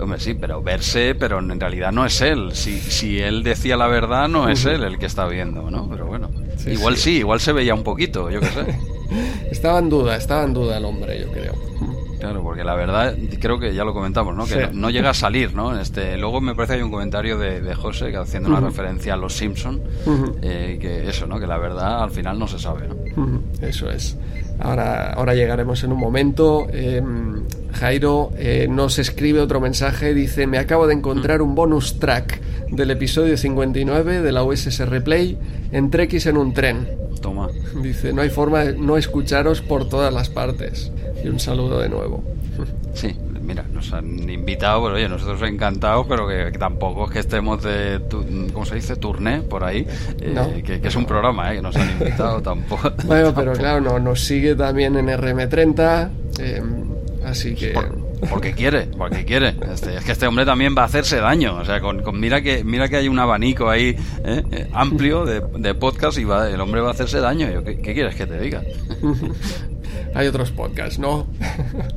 Hombre, 0.00 0.18
sí, 0.18 0.34
pero 0.34 0.62
verse, 0.62 1.14
pero 1.14 1.38
en 1.38 1.60
realidad 1.60 1.92
no 1.92 2.06
es 2.06 2.20
él. 2.20 2.50
Si, 2.54 2.78
si 2.78 3.20
él 3.20 3.42
decía 3.42 3.76
la 3.76 3.86
verdad, 3.86 4.28
no 4.28 4.48
es 4.48 4.64
él 4.64 4.82
el 4.82 4.98
que 4.98 5.06
está 5.06 5.26
viendo, 5.26 5.70
¿no? 5.70 5.88
Pero 5.88 6.06
bueno, 6.06 6.30
igual 6.66 6.96
sí. 6.96 7.18
igual 7.18 7.40
se 7.40 7.52
veía 7.52 7.74
un 7.74 7.82
poquito, 7.82 8.30
yo 8.30 8.40
qué 8.40 8.46
sé. 8.46 8.78
estaba 9.50 9.78
en 9.78 9.88
duda, 9.88 10.16
estaba 10.16 10.44
en 10.44 10.54
duda 10.54 10.78
el 10.78 10.84
hombre, 10.84 11.20
yo 11.20 11.30
creo. 11.30 11.54
Claro, 12.20 12.42
porque 12.42 12.64
la 12.64 12.74
verdad, 12.74 13.16
creo 13.40 13.58
que 13.58 13.74
ya 13.74 13.82
lo 13.82 13.94
comentamos, 13.94 14.36
¿no? 14.36 14.44
Que 14.44 14.68
no, 14.72 14.90
llega 14.90 15.10
a 15.10 15.14
salir, 15.14 15.54
¿no? 15.54 15.78
Este, 15.80 16.18
luego 16.18 16.42
me 16.42 16.54
parece 16.54 16.74
que 16.74 16.78
hay 16.78 16.84
un 16.84 16.90
comentario 16.90 17.38
de, 17.38 17.62
de 17.62 17.74
José 17.74 18.10
que 18.10 18.18
haciendo 18.18 18.50
una 18.50 18.60
referencia 18.60 19.14
a 19.14 19.16
los 19.16 19.32
Simpson, 19.32 19.80
eh, 20.42 20.78
que 20.80 21.08
eso, 21.08 21.26
¿no? 21.26 21.40
Que 21.40 21.46
la 21.46 21.56
verdad 21.56 22.02
al 22.02 22.10
final 22.10 22.38
no 22.38 22.46
se 22.46 22.58
sabe, 22.58 22.88
¿no? 22.88 23.40
Eso 23.66 23.90
es. 23.90 24.18
Ahora, 24.60 25.14
ahora 25.14 25.34
llegaremos 25.34 25.82
en 25.82 25.92
un 25.92 25.98
momento. 25.98 26.66
Em, 26.70 27.42
Jairo 27.72 28.32
eh, 28.36 28.66
nos 28.68 28.98
escribe 28.98 29.40
otro 29.40 29.60
mensaje, 29.60 30.14
dice, 30.14 30.46
me 30.46 30.58
acabo 30.58 30.86
de 30.86 30.94
encontrar 30.94 31.42
un 31.42 31.54
bonus 31.54 31.98
track 31.98 32.40
del 32.70 32.90
episodio 32.90 33.36
59 33.36 34.20
de 34.20 34.32
la 34.32 34.44
USS 34.44 34.88
Replay 34.88 35.38
en 35.72 35.90
Trekkies 35.90 36.26
en 36.26 36.36
un 36.36 36.54
tren. 36.54 36.88
Toma. 37.20 37.48
Dice, 37.82 38.12
no 38.12 38.22
hay 38.22 38.30
forma 38.30 38.64
de 38.64 38.78
no 38.78 38.96
escucharos 38.96 39.60
por 39.60 39.88
todas 39.88 40.12
las 40.12 40.28
partes. 40.28 40.90
Y 41.22 41.28
un 41.28 41.38
saludo 41.38 41.80
de 41.80 41.88
nuevo. 41.88 42.24
Sí, 42.94 43.16
mira, 43.50 43.64
nos 43.72 43.92
han 43.92 44.28
invitado, 44.28 44.82
pero 44.84 44.94
oye, 44.94 45.08
nosotros 45.08 45.42
encantados, 45.42 46.06
pero 46.08 46.28
que, 46.28 46.56
tampoco 46.58 47.06
es 47.06 47.10
que 47.10 47.18
estemos 47.18 47.62
de, 47.62 48.00
¿cómo 48.52 48.64
se 48.64 48.76
dice? 48.76 48.96
Turné 48.96 49.42
por 49.42 49.64
ahí, 49.64 49.86
eh, 50.20 50.62
que, 50.64 50.80
es 50.86 50.96
un 50.96 51.04
programa, 51.04 51.52
¿eh? 51.52 51.56
Que 51.56 51.62
nos 51.62 51.76
han 51.76 51.90
invitado 51.90 52.40
tampoco. 52.42 52.90
Bueno, 53.04 53.34
pero 53.34 53.52
claro, 53.52 53.80
no, 53.80 53.98
nos 53.98 54.20
sigue 54.20 54.54
también 54.54 54.96
en 54.96 55.06
RM30, 55.06 56.10
eh, 56.38 56.62
así 57.24 57.54
que... 57.54 57.74
Porque 58.28 58.52
quiere, 58.52 58.82
porque 58.82 59.24
quiere. 59.24 59.54
Este, 59.72 59.96
es 59.96 60.04
que 60.04 60.12
este 60.12 60.26
hombre 60.26 60.44
también 60.44 60.74
va 60.76 60.82
a 60.82 60.84
hacerse 60.84 61.16
daño. 61.16 61.56
O 61.56 61.64
sea, 61.64 61.80
con, 61.80 62.02
mira 62.20 62.42
que 62.42 62.64
mira 62.64 62.88
que 62.88 62.96
hay 62.96 63.08
un 63.08 63.18
abanico 63.18 63.70
ahí 63.70 63.96
¿eh? 64.24 64.42
Eh, 64.52 64.68
amplio 64.72 65.24
de, 65.24 65.40
de, 65.58 65.74
podcast 65.74 66.18
y 66.18 66.24
va, 66.24 66.50
el 66.50 66.60
hombre 66.60 66.82
va 66.82 66.88
a 66.88 66.92
hacerse 66.92 67.20
daño. 67.20 67.48
¿qué, 67.64 67.80
¿Qué 67.80 67.94
quieres 67.94 68.14
que 68.14 68.26
te 68.26 68.38
diga? 68.38 68.62
hay 70.14 70.26
otros 70.26 70.50
podcasts, 70.50 70.98
¿no? 70.98 71.26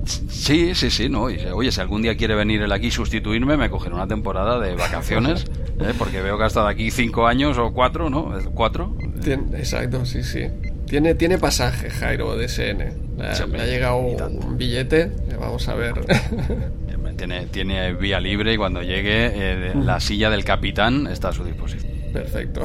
sí, 0.06 0.76
sí, 0.76 0.90
sí, 0.90 1.10
no. 1.10 1.24
oye, 1.24 1.72
si 1.72 1.82
algún 1.82 2.02
día 2.02 2.16
quiere 2.16 2.36
venir 2.36 2.62
él 2.62 2.72
aquí 2.72 2.88
y 2.88 2.92
sustituirme, 2.92 3.58
me 3.58 3.70
cogeré 3.70 3.96
una 3.96 4.08
temporada 4.08 4.60
de 4.60 4.76
vacaciones, 4.76 5.46
¿eh? 5.80 5.94
porque 5.98 6.22
veo 6.22 6.38
que 6.38 6.44
ha 6.44 6.48
estado 6.48 6.68
aquí 6.68 6.92
cinco 6.92 7.28
años 7.28 7.58
o 7.58 7.74
cuatro, 7.74 8.10
¿no? 8.10 8.32
¿Cuatro? 8.54 8.96
exacto, 9.54 10.06
sí, 10.06 10.24
sí. 10.24 10.48
Tiene, 10.94 11.16
tiene 11.16 11.40
pasaje, 11.40 11.90
Jairo, 11.90 12.38
de 12.38 12.48
SN. 12.48 12.78
Le, 13.18 13.62
ha 13.62 13.66
llegado 13.66 13.98
un 13.98 14.60
billete, 14.60 15.10
vamos 15.40 15.68
a 15.68 15.74
ver. 15.74 15.96
Tiene, 17.18 17.48
tiene 17.48 17.94
vía 17.94 18.20
libre 18.20 18.54
y 18.54 18.58
cuando 18.58 18.84
llegue 18.84 19.32
eh, 19.34 19.74
la 19.76 20.00
silla 20.00 20.30
del 20.30 20.44
capitán 20.44 21.08
está 21.08 21.30
a 21.30 21.34
su 21.34 21.44
disposición. 21.44 21.94
Perfecto. 22.12 22.62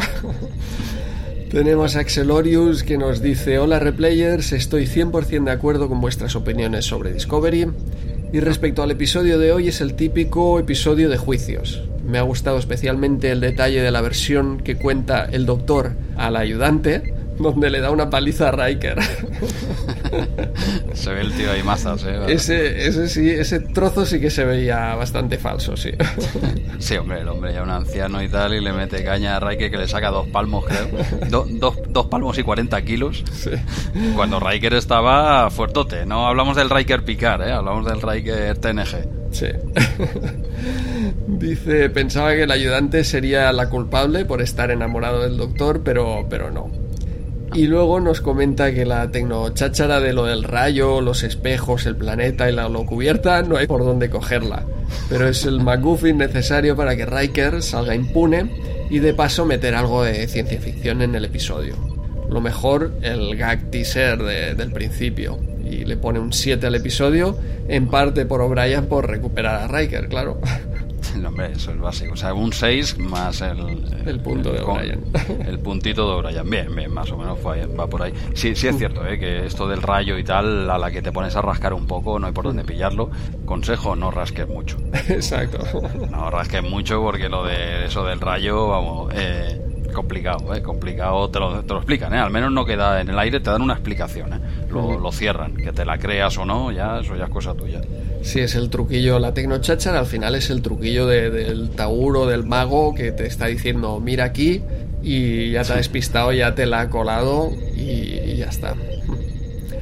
Tenemos 1.51 1.97
a 1.97 2.01
Axelorius 2.01 2.83
que 2.83 2.99
nos 2.99 3.23
dice, 3.23 3.59
hola 3.59 3.79
replayers, 3.79 4.53
estoy 4.53 4.85
100% 4.85 5.45
de 5.45 5.51
acuerdo 5.51 5.89
con 5.89 6.03
vuestras 6.03 6.37
opiniones 6.37 6.85
sobre 6.85 7.15
Discovery. 7.15 7.69
Y 8.35 8.41
respecto 8.41 8.83
al 8.83 8.91
episodio 8.91 9.39
de 9.39 9.53
hoy 9.53 9.69
es 9.69 9.81
el 9.81 9.95
típico 9.95 10.59
episodio 10.59 11.09
de 11.09 11.17
juicios. 11.17 11.83
Me 12.05 12.19
ha 12.19 12.23
gustado 12.23 12.59
especialmente 12.59 13.31
el 13.31 13.41
detalle 13.41 13.81
de 13.81 13.91
la 13.91 14.03
versión 14.03 14.59
que 14.59 14.77
cuenta 14.77 15.25
el 15.25 15.47
doctor 15.47 15.93
al 16.17 16.37
ayudante, 16.37 17.15
donde 17.43 17.71
le 17.71 17.81
da 17.81 17.91
una 17.91 18.11
paliza 18.11 18.49
a 18.49 18.53
Riker. 18.53 18.99
se 20.95 21.13
ve 21.13 21.21
el 21.21 21.33
tío 21.33 21.51
ahí 21.51 21.63
mazas, 21.63 22.05
¿eh? 22.05 22.19
Ese, 22.29 22.87
ese 22.87 23.09
sí, 23.09 23.31
ese 23.31 23.61
trozo 23.61 24.05
sí 24.05 24.21
que 24.21 24.31
se 24.31 24.45
veía 24.45 24.95
bastante 24.95 25.39
falso, 25.39 25.77
sí. 25.77 25.91
sí, 26.79 26.97
hombre, 26.97 27.21
el 27.21 27.29
hombre 27.29 27.53
ya 27.53 27.63
un 27.63 27.71
anciano 27.71 28.23
y 28.23 28.29
tal, 28.29 28.55
y 28.55 28.61
le 28.61 28.73
mete 28.73 29.05
caña 29.05 29.37
a 29.37 29.41
Riker 29.41 29.71
que 29.71 29.79
le 29.79 29.89
saca 29.89 30.11
dos 30.11 30.27
palmos, 30.29 30.65
creo. 30.65 31.47
dos 31.89 32.07
palmos 32.07 32.39
y 32.39 32.43
40 32.43 32.83
kilos. 32.83 33.25
Sí. 33.33 33.51
Cuando 34.15 34.41
Riker 34.41 34.75
estaba 34.75 35.51
fuertote. 35.51 36.07
No 36.07 36.27
hablamos 36.27 36.57
del 36.57 36.71
Riker 36.71 37.05
Picard, 37.05 37.43
¿eh? 37.43 37.53
Hablamos 37.53 37.87
del 37.87 38.01
Riker 38.01 38.59
TNG. 38.59 39.09
Sí. 39.31 39.47
Dice, 41.27 41.91
pensaba 41.91 42.33
que 42.33 42.45
el 42.45 42.51
ayudante 42.51 43.05
sería 43.05 43.53
la 43.53 43.69
culpable 43.69 44.25
por 44.25 44.41
estar 44.43 44.71
enamorado 44.71 45.23
del 45.23 45.37
doctor, 45.37 45.83
pero, 45.85 46.27
pero 46.29 46.51
no. 46.51 46.71
Y 47.59 47.67
luego 47.67 47.99
nos 47.99 48.21
comenta 48.21 48.73
que 48.73 48.87
la 48.87 49.11
tecnocháchara 49.11 49.99
de 49.99 50.13
lo 50.13 50.27
del 50.27 50.45
rayo, 50.45 51.01
los 51.01 51.25
espejos, 51.25 51.87
el 51.87 51.97
planeta 51.97 52.49
y 52.49 52.55
la 52.55 52.69
cubierta 52.69 53.43
no 53.43 53.57
hay 53.57 53.67
por 53.67 53.85
dónde 53.85 54.09
cogerla. 54.09 54.65
Pero 55.09 55.27
es 55.27 55.45
el 55.45 55.59
MacGuffin 55.59 56.19
necesario 56.19 56.77
para 56.77 56.95
que 56.95 57.05
Riker 57.05 57.61
salga 57.61 57.97
impune 57.97 58.87
y 58.91 59.01
de 59.01 59.13
paso 59.13 59.45
meter 59.45 59.75
algo 59.75 60.05
de 60.05 60.29
ciencia 60.29 60.61
ficción 60.61 61.03
en 61.03 61.17
el 61.17 61.25
episodio. 61.25 61.75
Lo 62.31 62.41
mejor, 62.41 62.93
el 63.03 63.37
gag 63.37 63.73
del 63.73 64.71
principio. 64.73 65.41
Y 65.69 65.85
le 65.85 65.97
pone 65.97 66.21
un 66.21 66.33
7 66.33 66.65
al 66.65 66.77
episodio, 66.77 67.37
en 67.67 67.89
parte 67.89 68.25
por 68.25 68.41
O'Brien 68.41 68.87
por 68.87 69.11
recuperar 69.11 69.63
a 69.63 69.67
Riker, 69.67 70.07
claro. 70.07 70.41
hombre, 71.27 71.53
eso 71.53 71.71
es 71.71 71.79
básico. 71.79 72.15
O 72.15 72.17
sea, 72.17 72.35
un 72.35 72.53
6 72.53 72.99
más 72.99 73.41
el... 73.41 73.85
El 74.07 74.21
punto 74.21 74.53
de 74.53 74.61
O'Brien. 74.61 75.05
El 75.47 75.59
puntito 75.59 76.07
de 76.07 76.15
O'Brien. 76.15 76.49
Bien, 76.49 76.75
bien, 76.75 76.93
más 76.93 77.11
o 77.11 77.19
menos 77.19 77.39
va 77.39 77.87
por 77.87 78.03
ahí. 78.03 78.13
Sí, 78.35 78.55
sí 78.55 78.69
es 78.69 78.79
cierto, 78.79 79.07
¿eh? 79.07 79.19
que 79.19 79.47
esto 79.47 79.69
del 79.69 79.83
rayo 79.83 80.19
y 80.19 80.25
tal, 80.25 80.71
a 80.71 80.79
la 80.79 80.91
que 80.91 81.03
te 81.03 81.13
pones 81.13 81.37
a 81.37 81.43
rascar 81.43 81.73
un 81.73 81.87
poco, 81.87 82.19
no 82.19 82.27
hay 82.27 82.33
por 82.33 82.45
dónde 82.45 82.65
pillarlo. 82.65 83.11
Consejo, 83.45 83.97
no 83.97 84.11
rasques 84.11 84.49
mucho. 84.49 84.79
Exacto. 85.09 85.59
No 86.11 86.31
rasques 86.31 86.63
mucho 86.63 87.01
porque 87.03 87.29
lo 87.29 87.45
de 87.45 87.87
eso 87.87 88.05
del 88.05 88.21
rayo, 88.21 88.69
vamos... 88.69 89.13
Eh, 89.15 89.68
complicado, 89.99 90.55
¿eh? 90.55 90.63
complicado, 90.63 91.29
te 91.29 91.41
lo, 91.41 91.61
te 91.65 91.73
lo 91.73 91.79
explican, 91.79 92.15
¿eh? 92.15 92.19
al 92.19 92.31
menos 92.31 92.53
no 92.53 92.65
queda 92.65 93.01
en 93.01 93.09
el 93.09 93.19
aire, 93.19 93.41
te 93.41 93.51
dan 93.51 93.63
una 93.63 93.75
explicación, 93.75 94.33
¿eh? 94.33 94.41
lo, 94.71 94.97
lo, 94.97 95.11
cierran, 95.11 95.57
que 95.57 95.73
te 95.73 95.85
la 95.85 95.99
creas 95.99 96.39
o 96.39 96.45
no, 96.45 96.71
ya 96.71 97.01
eso 97.01 97.17
ya 97.17 97.25
es 97.25 97.31
cosa 97.31 97.53
tuya. 97.55 97.81
Sí, 98.23 98.39
es 98.39 98.55
el 98.55 98.71
truquillo, 98.71 99.19
la 99.19 99.35
tecnochacha 99.35 99.99
al 99.99 100.07
final 100.07 100.37
es 100.37 100.51
el 100.51 100.63
truquillo 100.63 101.07
del 101.07 101.71
tauro, 101.71 102.27
del 102.27 102.45
mago, 102.45 102.95
que 102.95 103.11
te 103.11 103.27
está 103.27 103.47
diciendo, 103.47 103.99
mira 103.99 104.23
aquí, 104.25 104.63
y 105.03 105.51
ya 105.51 105.65
te 105.65 105.73
ha 105.73 105.77
despistado, 105.77 106.33
ya 106.33 106.55
te 106.55 106.65
la 106.67 106.83
ha 106.83 106.91
colado 106.91 107.51
y 107.77 108.37
ya 108.37 108.47
está. 108.47 108.77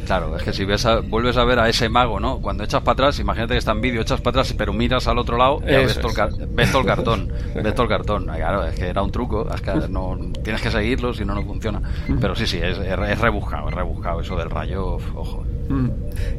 Claro, 0.07 0.37
es 0.37 0.43
que 0.43 0.53
si 0.53 0.65
ves 0.65 0.87
vuelves 1.09 1.37
a 1.37 1.45
ver 1.45 1.59
a 1.59 1.69
ese 1.69 1.89
mago, 1.89 2.21
¿no? 2.21 2.39
Cuando 2.41 2.65
echas 2.65 2.81
para 2.83 2.93
atrás, 2.93 3.19
imagínate 3.19 3.55
que 3.55 3.59
está 3.59 3.73
en 3.73 3.81
vídeo, 3.81 4.01
echas 4.01 4.21
para 4.21 4.41
atrás, 4.41 4.55
pero 4.57 4.73
miras 4.73 5.07
al 5.09 5.19
otro 5.19 5.37
lado 5.37 5.61
y 5.63 5.67
ves, 5.67 5.99
todo 5.99 6.13
el, 6.13 6.47
ves, 6.49 6.71
todo 6.71 6.81
el, 6.83 6.87
cartón. 6.87 7.33
ves 7.55 7.75
todo 7.75 7.83
el 7.83 7.89
cartón. 7.89 8.25
Claro, 8.27 8.65
es 8.65 8.79
que 8.79 8.87
era 8.89 9.03
un 9.03 9.11
truco, 9.11 9.49
es 9.53 9.61
que 9.61 9.73
no, 9.89 10.19
tienes 10.43 10.63
que 10.63 10.71
seguirlo, 10.71 11.15
si 11.15 11.25
no, 11.25 11.35
no 11.35 11.43
funciona. 11.43 11.83
Pero 12.21 12.35
sí, 12.35 12.47
sí, 12.47 12.59
es, 12.59 12.79
es 12.79 13.19
rebuscado, 13.19 13.69
es 13.69 13.75
rebuscado 13.75 14.21
eso 14.21 14.37
del 14.37 14.51
rayo, 14.51 14.99
ojo. 15.15 15.45
Mm. 15.69 15.91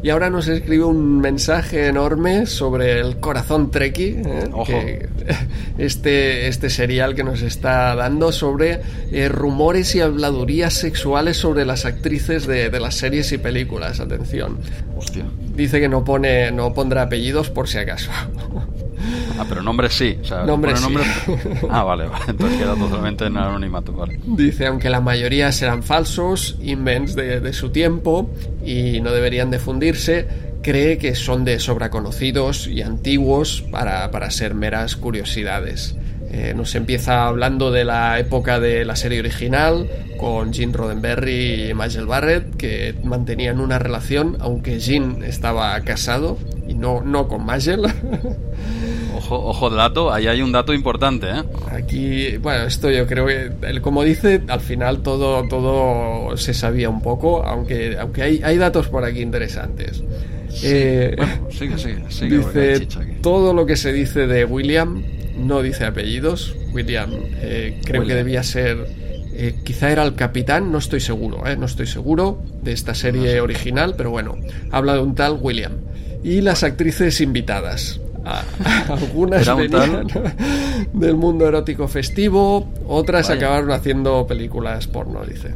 Y 0.04 0.10
ahora 0.10 0.30
nos 0.30 0.48
escribe 0.48 0.86
un 0.86 1.20
mensaje 1.20 1.88
enorme 1.88 2.46
sobre 2.46 3.00
el 3.00 3.18
corazón 3.18 3.72
Treki, 3.72 4.22
¿eh? 4.26 5.10
este, 5.78 6.48
este 6.48 6.70
serial 6.70 7.16
que 7.16 7.24
nos 7.24 7.42
está 7.42 7.96
dando 7.96 8.32
sobre 8.32 8.82
eh, 9.12 9.30
rumores 9.30 9.96
y 9.96 10.02
habladurías 10.02 10.74
sexuales 10.74 11.38
sobre 11.38 11.66
las 11.66 11.86
actrices 11.86 12.48
de, 12.48 12.70
de, 12.70 12.80
las 12.80 12.96
series 12.96 13.32
y 13.32 13.38
películas. 13.38 14.00
Atención. 14.00 14.58
Hostia. 14.98 15.26
Dice 15.56 15.80
que 15.80 15.90
no 15.90 16.04
pone, 16.04 16.52
no 16.52 16.74
pondrá 16.74 17.04
apellidos 17.04 17.50
por 17.50 17.68
si 17.68 17.78
acaso. 17.78 18.12
Ah, 19.38 19.46
pero 19.48 19.62
nombres 19.62 19.94
sí. 19.94 20.18
O 20.32 20.46
nombres 20.46 20.82
Ah, 21.70 21.84
vale, 21.84 22.08
vale. 22.08 22.26
Entonces 22.28 22.58
queda 22.58 22.76
totalmente 22.76 23.26
en 23.26 23.38
anonimato, 23.38 23.94
vale. 23.94 24.20
Dice, 24.26 24.66
aunque 24.66 24.90
la 24.90 25.02
mayoría 25.02 25.52
serán 25.52 25.84
falsos, 25.84 26.58
invents 26.62 27.16
de, 27.16 27.40
de 27.40 27.54
su 27.54 27.70
tiempo 27.70 28.30
y 28.68 29.00
no 29.00 29.14
deberían 29.14 29.50
difundirse, 29.50 30.28
cree 30.62 30.98
que 30.98 31.16
son 31.16 31.46
de 31.46 31.60
sobra 31.60 31.90
conocidos 31.90 32.68
y 32.68 32.82
antiguos 32.82 33.64
para, 33.72 34.12
para 34.12 34.30
ser 34.30 34.56
meras 34.56 34.98
curiosidades. 34.98 35.96
Eh, 36.30 36.54
nos 36.54 36.76
empieza 36.76 37.26
hablando 37.26 37.72
de 37.72 37.86
la 37.86 38.20
época 38.20 38.60
de 38.60 38.84
la 38.84 38.98
serie 38.98 39.20
original 39.20 39.90
con 40.18 40.54
Gene 40.54 40.74
Roddenberry 40.74 41.70
y 41.70 41.74
Michael 41.74 42.06
Barrett 42.06 42.56
que 42.58 42.96
mantenían 43.02 43.62
una 43.62 43.80
relación 43.80 44.36
aunque 44.42 44.82
Gene 44.82 45.26
estaba 45.26 45.80
casado 45.82 46.38
y 46.68 46.74
no, 46.74 47.02
no 47.02 47.30
con 47.30 47.46
Michael 47.46 47.84
Ojo, 49.16 49.48
ojo 49.48 49.70
de 49.70 49.78
dato, 49.78 50.14
ahí 50.14 50.28
hay 50.28 50.42
un 50.42 50.52
dato 50.52 50.74
importante, 50.74 51.28
¿eh? 51.28 51.44
Aquí, 51.72 52.38
bueno, 52.38 52.66
esto 52.66 52.92
yo 52.92 53.08
creo 53.08 53.26
que, 53.26 53.82
como 53.82 54.04
dice, 54.04 54.42
al 54.48 54.62
final 54.62 55.02
todo, 55.02 55.48
todo 55.48 56.38
se 56.38 56.54
sabía 56.54 56.88
un 56.90 57.02
poco, 57.02 57.44
aunque, 57.44 57.98
aunque 58.00 58.22
hay, 58.22 58.42
hay 58.44 58.58
datos 58.58 58.90
por 58.90 59.04
aquí 59.04 59.22
interesantes. 59.22 60.04
Eh, 60.62 61.16
bueno, 61.18 61.34
sigue, 61.50 61.78
sigue, 61.78 62.04
sigue 62.10 62.38
dice, 62.38 62.88
todo 63.22 63.54
lo 63.54 63.66
que 63.66 63.76
se 63.76 63.92
dice 63.92 64.28
de 64.28 64.46
William 64.46 65.04
no 65.38 65.62
dice 65.62 65.86
apellidos. 65.86 66.56
William 66.74 67.12
eh, 67.42 67.80
creo 67.84 68.06
que 68.06 68.16
debía 68.16 68.44
ser, 68.44 68.78
eh, 69.34 69.56
quizá 69.64 69.92
era 69.92 70.04
el 70.04 70.16
capitán, 70.16 70.72
no 70.72 70.78
estoy 70.78 71.00
seguro, 71.00 71.44
no 71.58 71.66
estoy 71.66 71.88
seguro 71.88 72.44
de 72.62 72.74
esta 72.74 72.94
serie 72.94 73.40
original, 73.40 73.96
pero 73.98 74.12
bueno, 74.12 74.36
habla 74.72 74.94
de 74.94 75.02
un 75.02 75.16
tal 75.16 75.38
William. 75.40 75.74
Y 76.24 76.42
las 76.42 76.64
actrices 76.64 77.22
invitadas. 77.22 78.02
algunas 78.90 79.56
venían 79.56 80.08
del 80.94 81.16
mundo 81.16 81.48
erótico 81.48 81.88
festivo, 81.88 82.68
otras 82.86 83.30
acabaron 83.30 83.72
haciendo 83.72 84.28
películas 84.28 84.88
porno, 84.88 85.24
dice. 85.26 85.54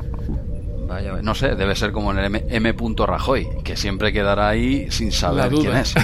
Vaya, 0.91 1.13
no 1.21 1.33
sé, 1.35 1.55
debe 1.55 1.73
ser 1.73 1.93
como 1.93 2.11
en 2.11 2.19
el 2.19 2.25
M. 2.25 2.43
M. 2.49 2.75
Rajoy, 2.97 3.47
que 3.63 3.77
siempre 3.77 4.11
quedará 4.11 4.49
ahí 4.49 4.91
sin 4.91 5.13
saber 5.13 5.49
quién 5.49 5.77
es. 5.77 5.95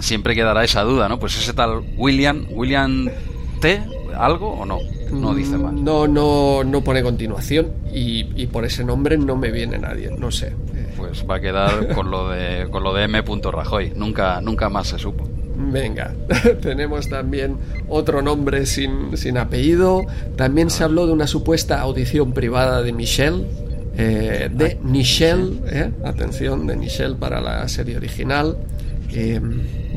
siempre 0.00 0.34
quedará 0.34 0.62
esa 0.62 0.82
duda, 0.82 1.08
¿no? 1.08 1.18
Pues 1.18 1.38
ese 1.38 1.54
tal 1.54 1.80
William, 1.96 2.46
William 2.50 3.08
T, 3.62 3.80
¿algo 4.14 4.50
o 4.50 4.66
no? 4.66 4.78
No 5.10 5.34
dice 5.34 5.56
más. 5.56 5.72
No, 5.72 6.06
no, 6.06 6.62
no 6.64 6.84
pone 6.84 7.02
continuación 7.02 7.68
y, 7.90 8.28
y 8.38 8.46
por 8.48 8.66
ese 8.66 8.84
nombre 8.84 9.16
no 9.16 9.36
me 9.36 9.50
viene 9.50 9.78
nadie, 9.78 10.10
no 10.10 10.30
sé. 10.30 10.52
Pues 10.98 11.24
va 11.28 11.36
a 11.36 11.40
quedar 11.40 11.94
con 11.94 12.10
lo 12.10 12.28
de, 12.28 12.68
con 12.70 12.82
lo 12.82 12.92
de 12.92 13.04
M. 13.04 13.22
Rajoy. 13.42 13.94
Nunca, 13.96 14.42
nunca 14.42 14.68
más 14.68 14.88
se 14.88 14.98
supo. 14.98 15.26
Venga, 15.56 16.14
tenemos 16.60 17.08
también 17.08 17.56
otro 17.88 18.20
nombre 18.20 18.66
sin, 18.66 19.16
sin 19.16 19.38
apellido. 19.38 20.04
También 20.36 20.68
se 20.68 20.84
habló 20.84 21.06
de 21.06 21.14
una 21.14 21.26
supuesta 21.26 21.80
audición 21.80 22.32
privada 22.32 22.82
de 22.82 22.92
Michelle, 22.92 23.46
eh, 23.98 24.50
de 24.52 24.78
Michelle, 24.82 25.60
eh, 25.66 25.90
atención, 26.04 26.66
de 26.66 26.76
Michelle 26.76 27.14
para 27.14 27.40
la 27.40 27.66
serie 27.68 27.96
original. 27.96 28.56
Eh, 29.12 29.40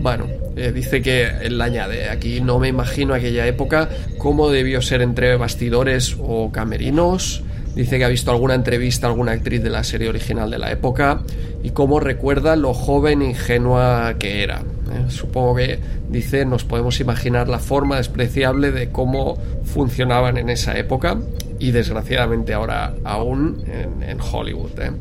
bueno, 0.01 0.27
dice 0.73 1.01
que 1.01 1.27
él 1.41 1.61
añade, 1.61 2.09
aquí 2.09 2.39
no 2.39 2.59
me 2.59 2.69
imagino 2.69 3.13
aquella 3.13 3.45
época 3.47 3.89
cómo 4.17 4.49
debió 4.49 4.81
ser 4.81 5.01
entre 5.01 5.35
bastidores 5.35 6.15
o 6.19 6.51
camerinos, 6.51 7.43
Dice 7.75 7.97
que 7.97 8.05
ha 8.05 8.09
visto 8.09 8.31
alguna 8.31 8.55
entrevista 8.55 9.07
a 9.07 9.09
alguna 9.11 9.31
actriz 9.31 9.63
de 9.63 9.69
la 9.69 9.83
serie 9.83 10.09
original 10.09 10.49
de 10.49 10.57
la 10.57 10.71
época 10.71 11.21
y 11.63 11.69
cómo 11.71 11.99
recuerda 11.99 12.55
lo 12.55 12.73
joven 12.73 13.21
e 13.21 13.29
ingenua 13.29 14.15
que 14.17 14.43
era. 14.43 14.59
¿eh? 14.59 15.09
Supongo 15.09 15.55
que, 15.55 15.79
dice, 16.09 16.45
nos 16.45 16.63
podemos 16.63 16.99
imaginar 16.99 17.47
la 17.47 17.59
forma 17.59 17.97
despreciable 17.97 18.71
de 18.71 18.89
cómo 18.89 19.37
funcionaban 19.63 20.37
en 20.37 20.49
esa 20.49 20.77
época 20.77 21.17
y 21.59 21.71
desgraciadamente 21.71 22.53
ahora 22.53 22.93
aún 23.03 23.63
en, 24.01 24.19
Hollywood. 24.19 24.79
¿eh? 24.79 24.91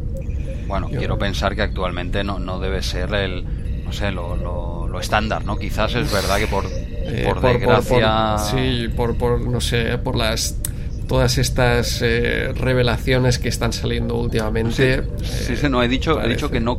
Bueno, 0.67 0.89
quiero 0.89 1.19
pensar 1.19 1.55
que 1.55 1.63
actualmente 1.63 2.23
no, 2.23 2.39
no 2.39 2.61
debe 2.61 2.83
ser 2.83 3.15
el, 3.15 3.45
no 3.85 3.93
sé, 3.93 4.13
lo, 4.13 4.37
lo, 4.37 5.01
estándar, 5.01 5.45
¿no? 5.45 5.57
Quizás 5.57 5.95
es 5.95 6.13
verdad 6.13 6.39
que 6.39 6.49
por, 6.49 6.65
eh, 6.67 7.25
por, 7.25 7.41
desgracia... 7.41 8.37
sí, 8.37 8.89
por, 8.97 9.17
por, 9.17 9.41
no 9.41 9.61
sé, 9.61 9.97
por 9.99 10.17
las 10.17 10.59
todas 11.09 11.39
estas 11.39 12.01
eh, 12.03 12.53
revelaciones 12.55 13.39
que 13.39 13.49
están 13.49 13.73
saliendo 13.73 14.15
últimamente. 14.17 15.03
Sí, 15.23 15.57
sí, 15.57 15.69
no, 15.69 15.83
he 15.83 15.89
dicho, 15.89 16.23
he 16.23 16.29
dicho 16.29 16.51
que 16.51 16.61
no 16.61 16.79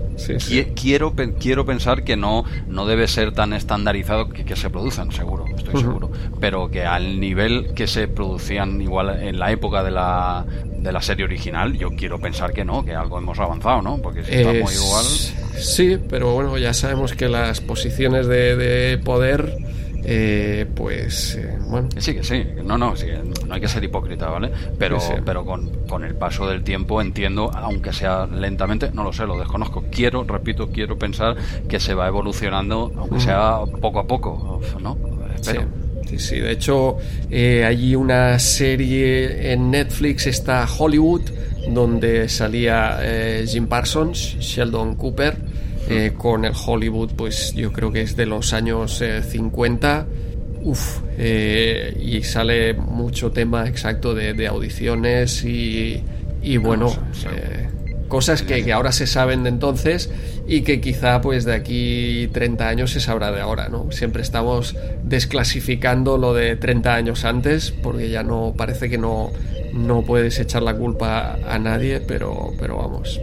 quiero, 0.76 1.14
quiero 1.40 1.66
pensar 1.66 2.04
que 2.04 2.16
no, 2.16 2.46
no 2.68 2.86
debe 2.86 3.08
ser 3.08 3.34
tan 3.34 3.52
estandarizado 3.54 4.30
que, 4.30 4.56
se 4.56 4.70
produzcan, 4.70 5.12
seguro, 5.12 5.46
estoy 5.58 5.82
seguro. 5.82 6.12
Pero 6.40 6.70
que 6.70 6.86
al 6.86 7.20
nivel 7.20 7.74
que 7.74 7.88
se 7.88 8.08
producían 8.08 8.82
igual 8.82 9.22
en 9.22 9.40
la 9.40 9.52
época 9.52 9.84
de 9.84 9.92
la, 9.92 10.46
de 10.66 10.92
la 10.92 11.02
serie 11.02 11.26
original, 11.26 11.78
yo 11.78 11.90
quiero 11.90 12.20
pensar 12.20 12.54
que 12.54 12.64
no, 12.64 12.86
que 12.86 12.94
algo 12.94 13.18
hemos 13.18 13.40
avanzado, 13.40 13.82
¿no? 13.82 13.98
Porque 13.98 14.24
si 14.24 14.34
estamos 14.36 14.74
igual. 14.74 15.06
Sí, 15.58 15.98
pero 16.10 16.34
bueno, 16.34 16.58
ya 16.58 16.74
sabemos 16.74 17.14
que 17.14 17.28
las 17.28 17.60
posiciones 17.60 18.28
de, 18.28 18.56
de 18.56 18.98
poder 19.00 19.58
eh, 20.04 20.66
pues 20.76 21.36
eh, 21.36 21.58
bueno. 21.68 21.90
Sí, 21.98 22.14
que 22.14 22.24
sí, 22.24 22.46
no, 22.64 22.78
no, 22.78 22.94
no 23.48 23.54
hay 23.54 23.62
que 23.62 23.68
ser 23.68 23.84
hipócrita, 23.84 24.30
¿vale? 24.30 24.52
Pero, 24.78 25.00
pero 25.26 25.46
con, 25.46 25.70
con, 25.88 26.04
el 26.04 26.16
paso 26.16 26.48
del 26.48 26.64
tiempo 26.64 27.02
entiendo, 27.02 27.52
aunque 27.54 27.94
sea 27.94 28.26
lentamente, 28.26 28.92
no 28.94 29.04
lo 29.04 29.14
sé, 29.14 29.26
lo 29.26 29.38
desconozco. 29.38 29.86
Quiero, 29.92 30.24
repito, 30.24 30.70
quiero 30.70 30.98
pensar 30.98 31.36
que 31.68 31.80
se 31.80 31.94
va 31.94 32.08
evolucionando, 32.08 32.92
aunque 32.98 33.20
sea 33.20 33.60
poco 33.82 34.00
a 34.00 34.08
poco, 34.08 34.62
¿no? 34.82 34.98
Espero. 35.36 35.62
Sí. 35.62 35.68
Sí, 36.18 36.40
de 36.40 36.52
hecho, 36.52 36.98
eh, 37.30 37.64
hay 37.66 37.96
una 37.96 38.40
serie 38.40 39.52
en 39.52 39.70
Netflix, 39.70 40.26
está 40.26 40.66
Hollywood, 40.66 41.22
donde 41.70 42.28
salía 42.30 42.98
eh, 43.02 43.46
Jim 43.48 43.68
Parsons, 43.68 44.38
Sheldon 44.40 44.96
Cooper, 44.96 45.38
eh, 45.90 46.14
con 46.16 46.46
el 46.46 46.54
Hollywood, 46.54 47.12
pues 47.16 47.54
yo 47.54 47.72
creo 47.74 47.92
que 47.92 48.02
es 48.02 48.16
de 48.16 48.26
los 48.26 48.54
años 48.54 49.02
50. 49.30 50.08
Eh, 50.10 50.30
Uf, 50.62 51.00
eh, 51.18 51.98
y 52.02 52.22
sale 52.24 52.74
mucho 52.74 53.32
tema 53.32 53.68
exacto 53.68 54.14
de, 54.14 54.46
audiciones 54.48 55.44
y, 55.46 56.04
y 56.42 56.58
bueno, 56.58 56.94
cosas 58.10 58.42
que, 58.42 58.64
que, 58.66 58.74
ahora 58.74 58.92
se 58.92 59.08
saben 59.08 59.44
de 59.44 59.50
entonces 59.50 60.12
y 60.48 60.62
que 60.62 60.82
quizá 60.82 61.22
pues 61.22 61.46
de 61.46 61.54
aquí 61.54 62.30
30 62.34 62.68
años 62.68 62.92
se 62.92 63.00
sabrá 63.00 63.32
de 63.32 63.40
ahora, 63.40 63.70
¿no? 63.70 63.90
Siempre 63.92 64.22
estamos 64.22 64.76
desclasificando 65.04 66.18
lo 66.18 66.34
de 66.34 66.58
30 66.58 66.94
años 66.94 67.24
antes 67.24 67.72
porque 67.72 68.10
ya 68.10 68.24
no 68.24 68.54
parece 68.58 68.90
que 68.90 68.98
no, 68.98 69.32
no 69.74 70.02
puedes 70.02 70.40
echar 70.40 70.64
la 70.64 70.76
culpa 70.76 71.40
a 71.48 71.58
nadie, 71.58 72.02
pero, 72.02 72.52
pero 72.60 72.78
vamos. 72.78 73.20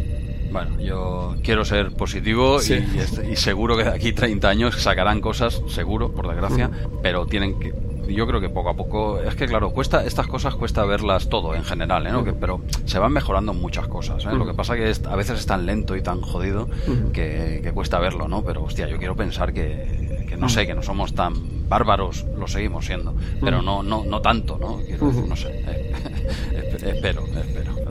Bueno, 0.53 0.81
yo 0.81 1.37
quiero 1.43 1.65
ser 1.65 1.93
positivo 1.93 2.59
y, 2.63 3.37
seguro 3.37 3.77
que 3.77 3.85
de 3.85 3.91
aquí 3.91 4.13
30 4.13 4.49
años 4.49 4.83
sacarán 4.83 5.21
cosas, 5.21 5.63
seguro, 5.69 6.13
por 6.13 6.29
desgracia, 6.29 6.71
pero 7.03 7.27
tienen 7.27 7.59
que 7.59 7.73
yo 8.09 8.27
creo 8.27 8.41
que 8.41 8.49
poco 8.49 8.71
a 8.71 8.75
poco 8.75 9.21
es 9.21 9.35
que 9.35 9.47
claro 9.47 9.71
cuesta 9.71 10.05
estas 10.05 10.27
cosas 10.27 10.55
cuesta 10.55 10.85
verlas 10.85 11.29
todo 11.29 11.55
en 11.55 11.65
general 11.65 12.07
¿eh? 12.07 12.35
pero 12.39 12.61
se 12.85 12.99
van 12.99 13.13
mejorando 13.13 13.53
muchas 13.53 13.89
cosas 13.89 14.25
¿eh? 14.25 14.33
lo 14.33 14.47
que 14.47 14.55
pasa 14.55 14.77
que 14.77 14.93
a 15.09 15.17
veces 15.17 15.41
es 15.41 15.47
tan 15.47 15.67
lento 15.67 15.97
y 15.97 16.03
tan 16.03 16.21
jodido 16.21 16.69
que, 17.13 17.71
cuesta 17.75 17.99
verlo 17.99 18.29
no 18.29 18.43
pero 18.43 18.65
hostia 18.65 18.89
yo 18.89 18.99
quiero 18.99 19.17
pensar 19.17 19.53
que, 19.53 20.25
que 20.29 20.37
no 20.37 20.49
sé 20.49 20.67
que 20.67 20.75
no 20.75 20.83
somos 20.83 21.15
tan 21.15 21.69
bárbaros 21.69 22.25
lo 22.39 22.47
seguimos 22.47 22.87
siendo 22.87 23.15
pero 23.41 23.61
no 23.61 23.83
no 23.83 24.05
no 24.05 24.21
tanto 24.21 24.59
no 24.59 24.79
no 25.27 25.37
sé 25.37 25.49
eh, 25.67 25.93
espero 26.83 27.25
espero. 27.27 27.75
pero 27.75 27.86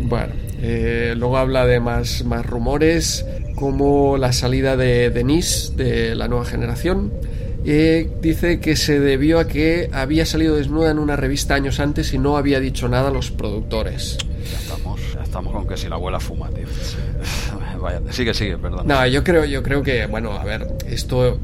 bueno 0.00 0.32
eh, 0.66 1.14
luego 1.16 1.36
habla 1.36 1.66
de 1.66 1.78
más, 1.78 2.24
más 2.24 2.46
rumores, 2.46 3.26
como 3.54 4.16
la 4.16 4.32
salida 4.32 4.78
de 4.78 5.10
Denise, 5.10 5.74
de 5.74 6.14
la 6.14 6.26
nueva 6.26 6.46
generación. 6.46 7.12
Eh, 7.66 8.10
dice 8.22 8.60
que 8.60 8.74
se 8.74 8.98
debió 8.98 9.40
a 9.40 9.46
que 9.46 9.90
había 9.92 10.24
salido 10.24 10.56
desnuda 10.56 10.90
en 10.90 10.98
una 10.98 11.16
revista 11.16 11.54
años 11.54 11.80
antes 11.80 12.14
y 12.14 12.18
no 12.18 12.38
había 12.38 12.60
dicho 12.60 12.88
nada 12.88 13.08
a 13.08 13.10
los 13.10 13.30
productores. 13.30 14.16
Ya 14.50 14.58
estamos, 14.58 15.00
ya 15.14 15.22
estamos 15.22 15.52
con 15.52 15.66
que 15.66 15.76
si 15.76 15.88
la 15.88 15.96
abuela 15.96 16.18
fuma, 16.18 16.48
tío. 16.48 16.66
Vaya, 17.80 18.00
sigue, 18.10 18.32
sigue, 18.32 18.56
perdón. 18.56 18.86
No, 18.86 19.06
yo 19.06 19.22
creo, 19.22 19.44
yo 19.44 19.62
creo 19.62 19.82
que, 19.82 20.06
bueno, 20.06 20.32
a 20.32 20.44
ver, 20.44 20.66
esto 20.86 21.38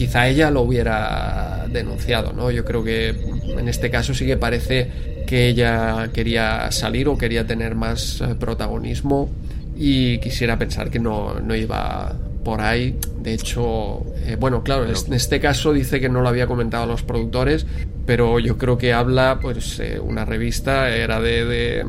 quizá 0.00 0.28
ella 0.28 0.50
lo 0.50 0.62
hubiera 0.62 1.66
denunciado, 1.68 2.32
¿no? 2.32 2.50
Yo 2.50 2.64
creo 2.64 2.82
que 2.82 3.10
en 3.10 3.68
este 3.68 3.90
caso 3.90 4.14
sí 4.14 4.24
que 4.24 4.38
parece 4.38 4.90
que 5.26 5.46
ella 5.46 6.08
quería 6.10 6.72
salir 6.72 7.06
o 7.06 7.18
quería 7.18 7.46
tener 7.46 7.74
más 7.74 8.22
eh, 8.22 8.34
protagonismo 8.34 9.28
y 9.76 10.16
quisiera 10.16 10.58
pensar 10.58 10.88
que 10.88 10.98
no, 10.98 11.38
no 11.40 11.54
iba 11.54 12.16
por 12.42 12.62
ahí. 12.62 12.96
De 13.20 13.34
hecho, 13.34 14.06
eh, 14.24 14.38
bueno, 14.40 14.62
claro, 14.62 14.86
en 14.86 15.12
este 15.12 15.38
caso 15.38 15.74
dice 15.74 16.00
que 16.00 16.08
no 16.08 16.22
lo 16.22 16.30
había 16.30 16.46
comentado 16.46 16.84
a 16.84 16.86
los 16.86 17.02
productores, 17.02 17.66
pero 18.06 18.38
yo 18.38 18.56
creo 18.56 18.78
que 18.78 18.94
habla, 18.94 19.38
pues, 19.42 19.80
eh, 19.80 20.00
una 20.02 20.24
revista, 20.24 20.96
era 20.96 21.20
de, 21.20 21.44
de, 21.44 21.86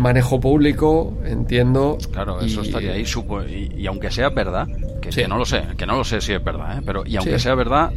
manejo 0.00 0.40
público, 0.40 1.18
entiendo. 1.24 1.98
Claro, 2.12 2.40
eso 2.40 2.62
estaría 2.62 2.92
ahí, 2.92 3.04
y, 3.48 3.82
y, 3.82 3.86
aunque 3.86 4.10
sea 4.10 4.30
verdad, 4.30 4.68
que, 5.00 5.26
no 5.28 5.38
lo 5.38 5.44
sé, 5.44 5.62
que 5.76 5.86
no 5.86 5.96
lo 5.96 6.04
sé 6.04 6.20
si 6.20 6.32
es 6.32 6.42
verdad, 6.42 6.82
pero 6.84 7.04
y 7.06 7.16
aunque 7.16 7.38
sea 7.38 7.54
verdad, 7.54 7.92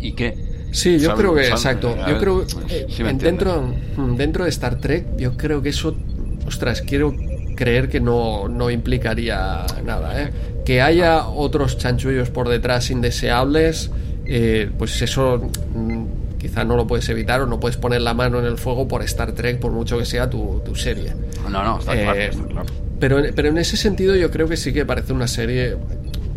¿y 0.00 0.12
qué? 0.12 0.52
Sí, 0.72 0.98
yo 0.98 1.14
creo 1.14 1.34
que, 1.34 1.48
exacto. 1.48 1.94
Yo 2.08 2.18
creo, 2.18 2.46
eh, 2.68 2.86
dentro, 3.18 3.62
mm, 3.96 4.16
dentro 4.16 4.44
de 4.44 4.50
Star 4.50 4.76
Trek, 4.76 5.16
yo 5.18 5.36
creo 5.36 5.62
que 5.62 5.68
eso, 5.68 5.94
ostras, 6.46 6.80
quiero 6.80 7.14
creer 7.54 7.88
que 7.90 8.00
no, 8.00 8.48
no 8.48 8.70
implicaría 8.70 9.66
nada, 9.84 10.22
¿eh? 10.22 10.30
Que 10.64 10.80
haya 10.80 11.26
otros 11.26 11.76
chanchullos 11.76 12.30
por 12.30 12.48
detrás 12.48 12.90
indeseables, 12.90 13.90
eh, 14.24 14.70
pues 14.78 15.02
eso 15.02 15.50
mm, 16.52 16.54
quizá 16.54 16.64
no 16.64 16.76
lo 16.76 16.86
puedes 16.86 17.08
evitar 17.08 17.40
o 17.40 17.46
no 17.46 17.58
puedes 17.58 17.76
poner 17.76 18.02
la 18.02 18.14
mano 18.14 18.38
en 18.38 18.44
el 18.44 18.58
fuego 18.58 18.86
por 18.86 19.02
Star 19.02 19.32
Trek, 19.32 19.58
por 19.58 19.72
mucho 19.72 19.98
que 19.98 20.04
sea 20.04 20.28
tu, 20.28 20.60
tu 20.64 20.74
serie. 20.74 21.12
No, 21.50 21.62
no, 21.62 21.78
está, 21.78 21.92
claro, 21.92 22.20
está 22.20 22.44
claro. 22.44 22.66
Pero, 23.00 23.20
pero 23.34 23.48
en 23.48 23.58
ese 23.58 23.76
sentido 23.76 24.14
yo 24.14 24.30
creo 24.30 24.48
que 24.48 24.56
sí 24.56 24.72
que 24.72 24.86
parece 24.86 25.12
una 25.12 25.26
serie 25.26 25.76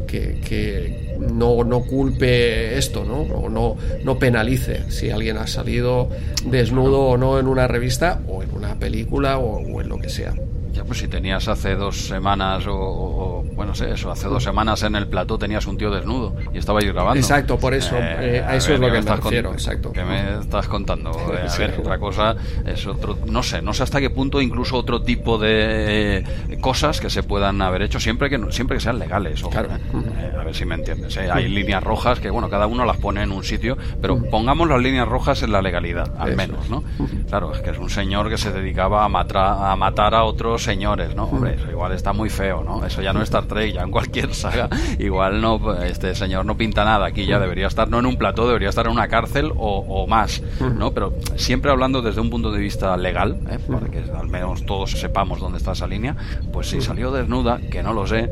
que, 0.08 1.18
no, 1.20 1.64
no, 1.64 1.82
culpe 1.82 2.78
esto, 2.78 3.04
¿no? 3.04 3.22
O 3.22 3.50
no, 3.50 3.76
no 4.04 4.18
penalice 4.18 4.90
si 4.90 5.10
alguien 5.10 5.38
ha 5.38 5.48
salido 5.48 6.10
desnudo 6.46 7.02
o 7.02 7.18
no 7.18 7.40
en 7.40 7.48
una 7.48 7.68
revista 7.68 8.22
o 8.28 8.42
en 8.42 8.52
una 8.52 8.76
película 8.76 9.38
o 9.38 9.82
en 9.82 9.90
lo 9.90 9.98
que 9.98 10.10
sea. 10.10 10.34
Ya, 10.76 10.84
pues 10.84 11.00
si 11.00 11.08
tenías 11.08 11.48
hace 11.48 11.76
dos 11.76 11.96
semanas 11.96 12.66
o, 12.68 13.46
bueno, 13.54 13.74
sé, 13.74 13.94
eso, 13.94 14.12
hace 14.12 14.28
dos 14.28 14.44
semanas 14.44 14.84
en 14.84 14.96
el 14.98 15.08
plató 15.08 15.38
tenías 15.38 15.66
un 15.68 15.78
tío 15.78 15.90
desnudo 15.90 16.36
y 16.54 16.58
estaba 16.58 16.82
ahí 16.82 16.88
grabando. 16.88 17.18
Exacto, 17.18 17.58
por 17.58 17.74
eso, 17.74 17.96
eh, 17.96 18.40
eh, 18.40 18.44
a 18.46 18.58
eso 18.58 18.74
es 18.74 18.82
lo 18.82 18.92
que 18.92 19.02
me 19.02 19.16
refiero, 19.16 19.54
exacto. 19.54 19.94
¿Qué 19.94 20.04
me 20.04 20.40
estás 20.42 20.68
contando? 20.68 21.12
Eh, 21.36 21.48
a 21.50 21.58
ver, 21.58 21.76
otra 21.80 21.98
cosa 21.98 22.36
es 22.66 22.86
otro, 22.88 23.18
no 23.26 23.44
sé, 23.44 23.62
no 23.62 23.74
sé 23.74 23.84
hasta 23.84 24.00
qué 24.00 24.10
punto 24.10 24.42
incluso 24.42 24.78
otro 24.78 25.02
tipo 25.02 25.38
de 25.38 26.24
cosas 26.62 27.02
que 27.02 27.10
se 27.10 27.24
puedan 27.24 27.62
haber 27.62 27.82
hecho 27.82 28.00
siempre 28.00 28.30
que 28.30 28.40
siempre 28.52 28.78
que 28.78 28.82
sean 28.82 29.00
legales, 29.00 29.42
claro. 29.44 29.70
a 29.72 30.44
ver 30.44 30.56
si 30.56 30.66
me 30.66 30.76
entiendes. 30.76 31.18
Hay 31.18 31.50
líneas 31.50 31.84
rojas 31.84 32.20
que, 32.20 32.30
bueno, 32.30 32.50
cada 32.50 32.68
uno 32.68 32.86
las 32.86 32.98
pone 32.98 33.24
en 33.24 33.32
un 33.32 33.44
sitio, 33.44 33.78
pero 34.02 34.22
pongamos 34.30 34.70
las 34.70 34.82
líneas 34.82 35.08
rojas 35.08 35.42
en 35.44 35.52
la 35.52 35.62
legalidad, 35.62 36.14
al 36.18 36.36
menos, 36.36 36.70
¿no? 36.70 36.84
Claro, 37.28 37.54
es 37.54 37.62
que 37.62 37.72
es 37.72 37.78
un 37.78 37.90
señor 37.90 38.30
que 38.30 38.38
se 38.38 38.52
dedicaba 38.52 39.04
a, 39.04 39.10
matar 39.10 39.58
a 39.60 39.76
matar 39.76 40.16
a 40.16 40.24
otros 40.24 40.65
señores, 40.66 41.16
¿no? 41.16 41.26
Hombre, 41.26 41.56
eso 41.56 41.70
igual 41.70 41.92
está 41.92 42.12
muy 42.12 42.30
feo, 42.30 42.64
¿no? 42.64 42.84
Eso 42.86 43.02
ya 43.02 43.14
no 43.14 43.20
es 43.22 43.26
Star 43.26 43.46
Trek, 43.46 43.74
ya 43.74 43.84
en 43.84 43.92
cualquier 43.92 44.34
saga, 44.34 44.68
igual 45.00 45.40
no, 45.40 45.76
este 45.84 46.16
señor 46.16 46.46
no 46.46 46.58
pinta 46.58 46.84
nada, 46.84 47.06
aquí 47.06 47.26
ya 47.26 47.40
debería 47.40 47.68
estar 47.68 47.88
no 47.88 48.00
en 48.00 48.08
un 48.08 48.18
plató, 48.18 48.48
debería 48.48 48.70
estar 48.70 48.88
en 48.88 48.92
una 48.92 49.08
cárcel 49.08 49.52
o, 49.56 50.08
más, 50.08 50.42
¿no? 50.60 50.92
Pero 50.92 51.14
siempre 51.36 51.72
hablando 51.72 52.02
desde 52.02 52.20
un 52.20 52.30
punto 52.30 52.52
de 52.52 52.60
vista 52.60 52.98
legal, 52.98 53.40
¿eh? 53.50 53.60
para 53.72 53.88
que 53.88 54.00
al 54.00 54.28
menos 54.28 54.66
todos 54.66 54.92
sepamos 54.92 55.40
dónde 55.40 55.60
está 55.60 55.74
esa 55.74 55.88
línea, 55.88 56.16
pues 56.52 56.70
si 56.70 56.82
salió 56.82 57.12
desnuda, 57.12 57.60
que 57.72 57.84
no 57.84 57.94
lo 57.94 58.08
sé, 58.08 58.30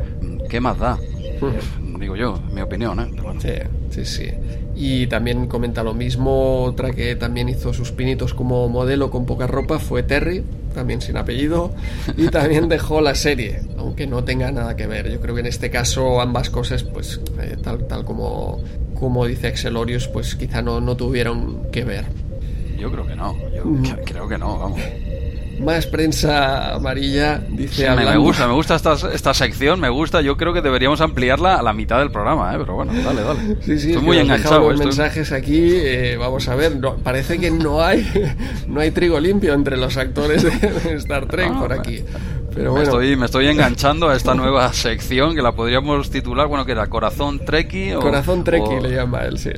¿qué 0.49 0.59
más 0.59 0.77
da? 0.79 0.97
digo 1.99 2.15
yo, 2.15 2.39
mi 2.51 2.61
opinión, 2.61 2.99
¿eh? 2.99 3.11
Sí, 3.39 3.53
sí, 3.91 4.05
sí. 4.05 4.31
Y 4.75 5.07
también 5.07 5.47
comenta 5.47 5.83
lo 5.83 5.93
mismo, 5.93 6.63
otra 6.63 6.91
que 6.91 7.15
también 7.15 7.47
hizo 7.47 7.73
sus 7.73 7.91
pinitos 7.91 8.33
como 8.33 8.67
modelo 8.69 9.11
con 9.11 9.25
poca 9.25 9.45
ropa 9.45 9.77
fue 9.77 10.01
Terry, 10.01 10.43
también 10.73 10.99
sin 11.01 11.15
apellido, 11.17 11.73
y 12.17 12.27
también 12.29 12.67
dejó 12.69 12.99
la 12.99 13.13
serie, 13.13 13.61
aunque 13.77 14.07
no 14.07 14.23
tenga 14.23 14.51
nada 14.51 14.75
que 14.75 14.87
ver. 14.87 15.11
Yo 15.11 15.19
creo 15.19 15.35
que 15.35 15.41
en 15.41 15.47
este 15.47 15.69
caso 15.69 16.21
ambas 16.21 16.49
cosas, 16.49 16.83
pues 16.83 17.21
eh, 17.39 17.55
tal, 17.61 17.85
tal 17.85 18.03
como, 18.03 18.61
como 18.99 19.27
dice 19.27 19.47
Axelorius, 19.47 20.07
pues 20.07 20.35
quizá 20.35 20.61
no, 20.61 20.81
no 20.81 20.97
tuvieron 20.97 21.71
que 21.71 21.83
ver. 21.83 22.05
Yo 22.79 22.91
creo 22.91 23.05
que 23.05 23.15
no, 23.15 23.35
yo 23.55 23.65
mm. 23.65 23.83
creo 24.05 24.27
que 24.27 24.37
no, 24.37 24.57
vamos. 24.57 24.81
Más 25.59 25.85
prensa 25.87 26.73
amarilla, 26.73 27.41
dice 27.49 27.89
me, 27.91 28.05
me, 28.05 28.17
gusta, 28.17 28.47
me 28.47 28.53
gusta 28.53 28.75
esta, 28.75 28.95
esta 29.13 29.33
sección, 29.33 29.79
me 29.79 29.89
gusta. 29.89 30.21
Yo 30.21 30.35
creo 30.35 30.53
que 30.53 30.61
deberíamos 30.61 30.99
ampliarla 31.01 31.55
a 31.55 31.61
la 31.61 31.73
mitad 31.73 31.99
del 31.99 32.11
programa, 32.11 32.53
¿eh? 32.53 32.57
pero 32.59 32.75
bueno, 32.75 32.93
dale, 32.93 33.21
dale. 33.21 33.39
Sí, 33.63 33.79
sí, 33.79 33.89
estoy 33.91 34.03
muy 34.03 34.17
enganchado. 34.17 34.71
Los 34.71 34.79
mensajes 34.79 35.31
aquí, 35.31 35.71
eh, 35.73 36.17
vamos 36.17 36.47
a 36.47 36.55
ver, 36.55 36.75
no, 36.77 36.95
parece 36.97 37.39
que 37.39 37.51
no 37.51 37.81
hay, 37.81 38.05
no 38.67 38.81
hay 38.81 38.91
trigo 38.91 39.19
limpio 39.19 39.53
entre 39.53 39.77
los 39.77 39.97
actores 39.97 40.43
de 40.43 40.95
Star 40.95 41.27
Trek 41.27 41.51
Ah, 41.53 41.59
por 41.59 41.73
aquí. 41.73 42.03
Pero 42.53 42.65
me, 42.73 42.79
bueno, 42.79 42.83
estoy, 42.83 43.15
me 43.15 43.25
estoy 43.25 43.47
enganchando 43.47 44.09
a 44.09 44.15
esta 44.15 44.33
nueva 44.35 44.71
sección 44.73 45.35
que 45.35 45.41
la 45.41 45.51
podríamos 45.53 46.09
titular, 46.09 46.47
bueno, 46.47 46.65
que 46.65 46.71
era 46.73 46.87
Corazón 46.87 47.39
Treki 47.43 47.93
o... 47.93 47.99
Corazón 47.99 48.43
Treki 48.43 48.79
le 48.81 48.91
llama 48.95 49.21
él, 49.21 49.37
sí. 49.39 49.51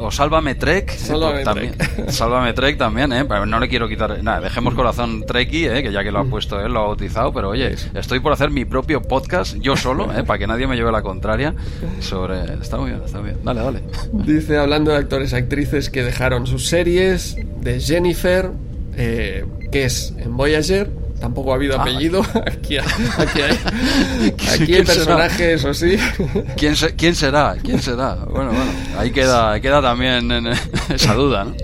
O, 0.00 0.10
Sálvame 0.10 0.54
Trek. 0.54 0.90
Sálvame 0.90 1.42
también, 1.44 1.72
Trek. 1.76 2.08
Sálvame 2.10 2.52
Trek 2.52 2.78
también, 2.78 3.12
¿eh? 3.12 3.24
Pero 3.24 3.46
no 3.46 3.58
le 3.60 3.68
quiero 3.68 3.88
quitar. 3.88 4.22
Nada, 4.22 4.40
dejemos 4.40 4.74
Corazón 4.74 5.24
Treki, 5.26 5.66
¿eh? 5.66 5.82
Que 5.82 5.92
ya 5.92 6.02
que 6.02 6.10
lo 6.12 6.18
ha 6.20 6.24
Mm. 6.24 6.30
puesto 6.30 6.60
él, 6.60 6.72
lo 6.72 6.80
ha 6.80 6.82
bautizado. 6.88 7.32
Pero 7.32 7.50
oye, 7.50 7.74
estoy 7.94 8.20
por 8.20 8.32
hacer 8.32 8.50
mi 8.50 8.64
propio 8.64 9.00
podcast, 9.02 9.56
yo 9.60 9.76
solo, 9.76 10.12
¿eh? 10.12 10.24
Para 10.24 10.38
que 10.38 10.46
nadie 10.46 10.66
me 10.66 10.76
lleve 10.76 10.90
la 10.92 11.02
contraria. 11.02 11.54
Sobre. 12.00 12.40
Está 12.60 12.78
muy 12.78 12.90
bien, 12.90 13.02
está 13.04 13.18
muy 13.20 13.30
bien. 13.30 13.40
Dale, 13.44 13.60
dale. 13.60 13.82
Dice, 14.12 14.58
hablando 14.58 14.90
de 14.90 14.98
actores 14.98 15.32
y 15.32 15.36
actrices 15.36 15.90
que 15.90 16.02
dejaron 16.02 16.46
sus 16.46 16.66
series, 16.66 17.36
de 17.60 17.80
Jennifer, 17.80 18.50
eh, 18.96 19.44
que 19.72 19.84
es 19.84 20.14
en 20.18 20.36
Voyager, 20.36 20.90
tampoco 21.20 21.52
ha 21.52 21.56
habido 21.56 21.76
Ah. 21.78 21.82
apellido, 21.82 22.20
aquí, 22.46 22.76
hay- 22.78 22.84
aquí 23.18 23.40
hay, 23.42 23.52
aquí 24.32 24.46
hay 24.48 24.58
¿Quién 24.66 24.86
será? 24.86 24.94
personajes, 24.94 25.64
o 25.64 25.74
sí. 25.74 25.96
¿Quién, 26.56 26.76
se- 26.76 26.94
¿Quién 26.94 27.14
será? 27.14 27.56
¿Quién 27.62 27.80
será? 27.80 28.14
Bueno, 28.16 28.50
bueno, 28.50 28.70
ahí 28.98 29.10
queda, 29.10 29.58
queda 29.60 29.80
también 29.82 30.30
en- 30.30 30.48
esa 30.94 31.14
duda, 31.14 31.44
¿no? 31.44 31.54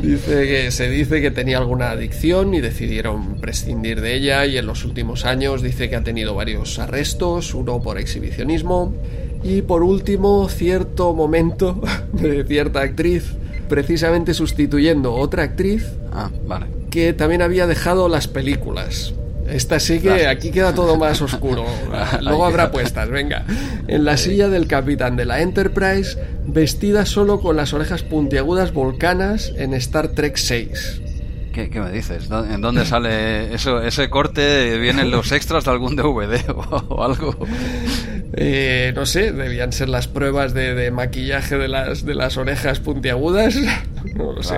Dice 0.00 0.46
que 0.46 0.70
se 0.70 0.88
dice 0.90 1.20
que 1.20 1.30
tenía 1.30 1.58
alguna 1.58 1.90
adicción 1.90 2.54
y 2.54 2.60
decidieron 2.60 3.36
prescindir 3.40 4.00
de 4.00 4.14
ella 4.16 4.46
y 4.46 4.58
en 4.58 4.66
los 4.66 4.84
últimos 4.84 5.24
años 5.24 5.62
dice 5.62 5.88
que 5.88 5.96
ha 5.96 6.02
tenido 6.02 6.34
varios 6.34 6.78
arrestos, 6.78 7.54
uno 7.54 7.80
por 7.80 7.98
exhibicionismo 7.98 8.94
y 9.44 9.62
por 9.62 9.82
último 9.82 10.48
cierto 10.48 11.14
momento 11.14 11.80
de 12.12 12.44
cierta 12.44 12.80
actriz 12.80 13.24
precisamente 13.68 14.34
sustituyendo 14.34 15.14
otra 15.14 15.44
actriz 15.44 15.86
Ah, 16.12 16.30
vale. 16.46 16.66
Que 16.92 17.12
también 17.12 17.42
había 17.42 17.66
dejado 17.66 18.08
las 18.08 18.28
películas. 18.28 19.14
Esta 19.48 19.80
sí 19.80 19.98
que 19.98 20.28
aquí 20.28 20.50
queda 20.52 20.72
todo 20.72 20.96
más 20.96 21.20
oscuro. 21.20 21.64
Luego 22.20 22.44
habrá 22.46 22.70
puestas, 22.70 23.08
venga. 23.08 23.44
En 23.88 24.04
la 24.04 24.16
silla 24.16 24.48
del 24.48 24.68
capitán 24.68 25.16
de 25.16 25.24
la 25.24 25.40
Enterprise, 25.42 26.16
vestida 26.46 27.04
solo 27.06 27.40
con 27.40 27.56
las 27.56 27.72
orejas 27.72 28.04
puntiagudas 28.04 28.72
volcanas 28.72 29.52
en 29.56 29.74
Star 29.74 30.08
Trek 30.08 30.36
6. 30.36 31.00
¿Qué, 31.52 31.68
qué 31.70 31.80
me 31.80 31.90
dices? 31.90 32.28
¿Dó- 32.30 32.44
¿En 32.46 32.60
dónde 32.62 32.86
sale 32.86 33.52
eso, 33.52 33.82
ese 33.82 34.08
corte? 34.08 34.78
¿Vienen 34.78 35.10
los 35.10 35.32
extras 35.32 35.64
de 35.64 35.70
algún 35.72 35.96
DVD 35.96 36.48
o, 36.54 36.60
o 36.88 37.02
algo? 37.04 37.36
Eh, 38.34 38.92
no 38.94 39.04
sé, 39.04 39.32
debían 39.32 39.72
ser 39.72 39.88
las 39.90 40.08
pruebas 40.08 40.54
de, 40.54 40.74
de 40.74 40.90
maquillaje 40.90 41.58
de 41.58 41.68
las, 41.68 42.06
de 42.06 42.14
las 42.14 42.36
orejas 42.36 42.78
puntiagudas. 42.80 43.56
No 44.14 44.32
lo 44.32 44.42
sé. 44.42 44.56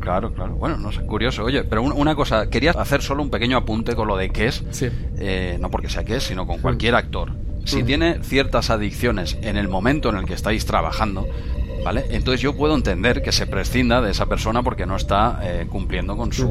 Claro. 0.00 0.32
Claro. 0.32 0.54
Bueno, 0.54 0.76
no 0.78 0.90
sé, 0.92 1.00
curioso. 1.02 1.44
Oye, 1.44 1.64
pero 1.64 1.82
un- 1.82 1.92
una 1.92 2.14
cosa, 2.14 2.48
quería 2.48 2.72
hacer 2.72 3.02
solo 3.02 3.22
un 3.22 3.30
pequeño 3.30 3.56
apunte 3.56 3.94
con 3.94 4.08
lo 4.08 4.16
de 4.16 4.30
qué 4.30 4.46
es, 4.48 4.64
Sí. 4.70 4.88
eh, 5.18 5.58
no 5.60 5.70
porque 5.70 5.88
sea 5.88 6.04
qué 6.04 6.16
es, 6.16 6.24
sino 6.24 6.46
con 6.46 6.58
cualquier 6.60 6.94
actor. 6.94 7.32
Si 7.64 7.82
Mm. 7.82 7.86
tiene 7.86 8.18
ciertas 8.24 8.70
adicciones 8.70 9.36
en 9.42 9.56
el 9.56 9.68
momento 9.68 10.08
en 10.08 10.16
el 10.16 10.24
que 10.24 10.32
estáis 10.34 10.64
trabajando, 10.64 11.26
¿vale? 11.84 12.06
Entonces 12.10 12.40
yo 12.40 12.56
puedo 12.56 12.74
entender 12.74 13.22
que 13.22 13.32
se 13.32 13.46
prescinda 13.46 14.00
de 14.00 14.10
esa 14.10 14.26
persona 14.26 14.62
porque 14.62 14.86
no 14.86 14.96
está 14.96 15.40
eh, 15.42 15.66
cumpliendo 15.68 16.16
con 16.16 16.32
su 16.32 16.50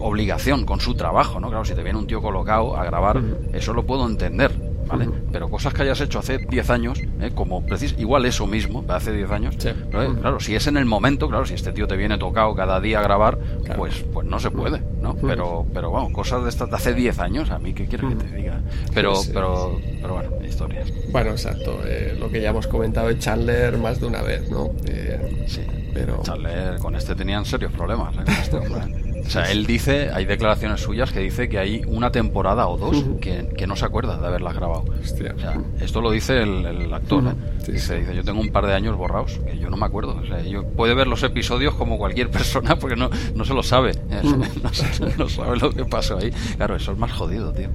obligación, 0.00 0.64
con 0.64 0.80
su 0.80 0.94
trabajo, 0.94 1.38
¿no? 1.40 1.48
Claro, 1.48 1.64
si 1.64 1.74
te 1.74 1.82
viene 1.82 1.98
un 1.98 2.06
tío 2.06 2.20
colocado 2.22 2.76
a 2.76 2.84
grabar, 2.84 3.20
eso 3.52 3.72
lo 3.74 3.84
puedo 3.84 4.06
entender, 4.08 4.50
¿vale? 4.90 5.08
Pero 5.32 5.48
cosas 5.48 5.72
que 5.74 5.82
hayas 5.82 6.00
hecho 6.00 6.18
hace 6.18 6.38
10 6.38 6.70
años, 6.70 7.00
¿eh? 7.20 7.30
como 7.34 7.64
precis 7.64 7.94
igual 7.98 8.26
eso 8.26 8.46
mismo, 8.46 8.84
hace 8.88 9.12
10 9.12 9.30
años, 9.30 9.54
Sí. 9.58 9.68
eh, 9.68 10.08
claro, 10.20 10.40
si 10.40 10.54
es 10.54 10.66
en 10.66 10.76
el 10.76 10.84
momento, 10.84 11.28
claro, 11.28 11.46
si 11.46 11.54
este 11.54 11.72
tío 11.72 11.86
te 11.86 11.96
viene 11.96 12.18
tocado 12.18 12.54
cada 12.54 12.80
día 12.80 13.00
a 13.00 13.02
grabar, 13.02 13.38
Claro. 13.64 13.78
pues 13.80 14.04
pues 14.12 14.26
no 14.26 14.38
se 14.40 14.50
puede, 14.50 14.82
¿no? 15.00 15.14
Pero 15.16 15.66
pero 15.72 15.90
bueno, 15.90 16.10
cosas 16.12 16.42
de 16.44 16.48
estas 16.50 16.70
de 16.70 16.76
hace 16.76 16.94
10 16.94 17.18
años, 17.20 17.50
a 17.50 17.58
mí 17.58 17.72
qué 17.72 17.86
quieres 17.86 18.08
que 18.10 18.16
te 18.16 18.36
diga. 18.36 18.60
Pero 18.94 19.14
Sí, 19.16 19.26
sí. 19.26 19.30
pero 19.34 19.78
pero 20.02 20.14
bueno, 20.14 20.30
historias. 20.46 20.92
Bueno, 21.12 21.30
exacto. 21.30 21.80
eh, 21.84 22.16
lo 22.18 22.30
que 22.30 22.40
ya 22.40 22.50
hemos 22.50 22.66
comentado 22.66 23.08
de 23.08 23.18
Chandler 23.18 23.78
más 23.78 24.00
de 24.00 24.06
una 24.06 24.22
vez, 24.22 24.50
¿no? 24.50 24.70
Eh, 24.86 25.44
Sí. 25.46 25.62
pero... 25.94 26.20
Chandler, 26.22 26.78
con 26.78 26.94
este 26.94 27.14
tenían 27.14 27.44
serios 27.44 27.72
problemas. 27.72 28.14
¿eh? 28.16 28.20
con 28.24 28.34
este. 28.34 29.09
O 29.24 29.30
sea, 29.30 29.50
él 29.50 29.66
dice, 29.66 30.10
hay 30.12 30.24
declaraciones 30.24 30.80
suyas 30.80 31.12
que 31.12 31.20
dice 31.20 31.48
que 31.48 31.58
hay 31.58 31.82
una 31.86 32.10
temporada 32.10 32.66
o 32.68 32.76
dos 32.76 33.04
que, 33.20 33.48
que 33.56 33.66
no 33.66 33.76
se 33.76 33.84
acuerda 33.84 34.18
de 34.18 34.26
haberlas 34.26 34.54
grabado. 34.54 34.84
Hostia. 35.02 35.34
O 35.36 35.40
sea, 35.40 35.60
esto 35.80 36.00
lo 36.00 36.10
dice 36.10 36.42
el, 36.42 36.64
el 36.66 36.92
actor. 36.92 37.24
¿eh? 37.26 37.32
Sí, 37.64 37.72
dice, 37.72 37.94
sí. 37.94 38.00
dice, 38.00 38.16
yo 38.16 38.24
tengo 38.24 38.40
un 38.40 38.50
par 38.50 38.66
de 38.66 38.74
años 38.74 38.96
borrados, 38.96 39.38
que 39.46 39.58
yo 39.58 39.70
no 39.70 39.76
me 39.76 39.86
acuerdo. 39.86 40.16
O 40.20 40.26
sea, 40.26 40.42
yo 40.42 40.64
puede 40.64 40.94
ver 40.94 41.06
los 41.06 41.22
episodios 41.22 41.74
como 41.74 41.98
cualquier 41.98 42.30
persona 42.30 42.76
porque 42.78 42.96
no, 42.96 43.10
no 43.34 43.44
se 43.44 43.54
lo 43.54 43.62
sabe. 43.62 43.92
¿eh? 44.10 44.20
Ujú. 44.22 44.40
No, 44.60 44.70
no 45.16 45.28
sabe 45.28 45.58
lo 45.58 45.70
que 45.70 45.84
pasó 45.84 46.18
ahí. 46.18 46.30
Claro, 46.56 46.76
eso 46.76 46.92
es 46.92 46.98
más 46.98 47.12
jodido, 47.12 47.52
tío. 47.52 47.68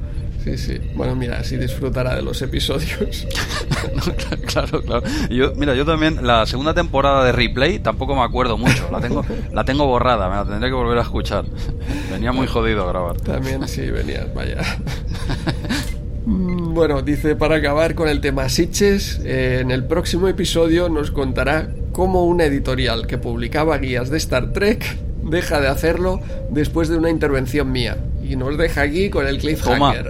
Sí, 0.46 0.58
sí. 0.60 0.80
Bueno, 0.94 1.16
mira, 1.16 1.40
así 1.40 1.58
disfrutará 1.58 2.16
de 2.16 2.22
los 2.22 2.40
episodios. 2.42 3.28
No, 3.96 4.02
claro, 4.46 4.82
claro. 4.82 5.04
Yo, 5.30 5.54
mira, 5.56 5.74
yo 5.76 5.86
también 5.86 6.26
la 6.26 6.46
segunda 6.46 6.74
temporada 6.74 7.24
de 7.24 7.32
Replay 7.32 7.80
tampoco 7.80 8.16
me 8.16 8.22
acuerdo 8.22 8.58
mucho. 8.58 8.88
La 8.92 9.00
tengo, 9.00 9.24
la 9.54 9.64
tengo 9.64 9.86
borrada, 9.86 10.28
me 10.30 10.36
la 10.36 10.46
tendré 10.46 10.70
que 10.70 10.76
volver 10.76 10.98
a 10.98 11.02
escuchar. 11.02 11.46
Venía 12.12 12.32
muy 12.32 12.46
jodido 12.48 12.84
a 12.84 12.88
grabar. 12.88 13.18
También 13.22 13.68
sí 13.68 13.90
venías, 13.90 14.34
vaya. 14.34 14.58
Mm, 16.26 16.74
Bueno, 16.74 17.04
dice, 17.04 17.36
para 17.36 17.58
acabar 17.58 17.94
con 17.94 18.10
el 18.10 18.20
tema 18.20 18.50
Sitches, 18.50 19.22
eh, 19.24 19.60
en 19.62 19.70
el 19.70 19.86
próximo 19.86 20.28
episodio 20.28 20.90
nos 20.90 21.12
contará 21.12 21.70
cómo 21.92 22.26
una 22.26 22.46
editorial 22.46 23.06
que 23.06 23.20
publicaba 23.20 23.78
guías 23.78 24.10
de 24.10 24.18
Star 24.18 24.52
Trek 24.52 24.98
deja 25.26 25.60
de 25.60 25.68
hacerlo 25.68 26.20
después 26.50 26.90
de 26.90 26.98
una 26.98 27.10
intervención 27.10 27.72
mía. 27.72 27.98
Y 28.24 28.36
nos 28.36 28.58
deja 28.58 28.82
aquí 28.82 29.10
con 29.10 29.28
el 29.28 29.38
cliffhanger. 29.38 30.10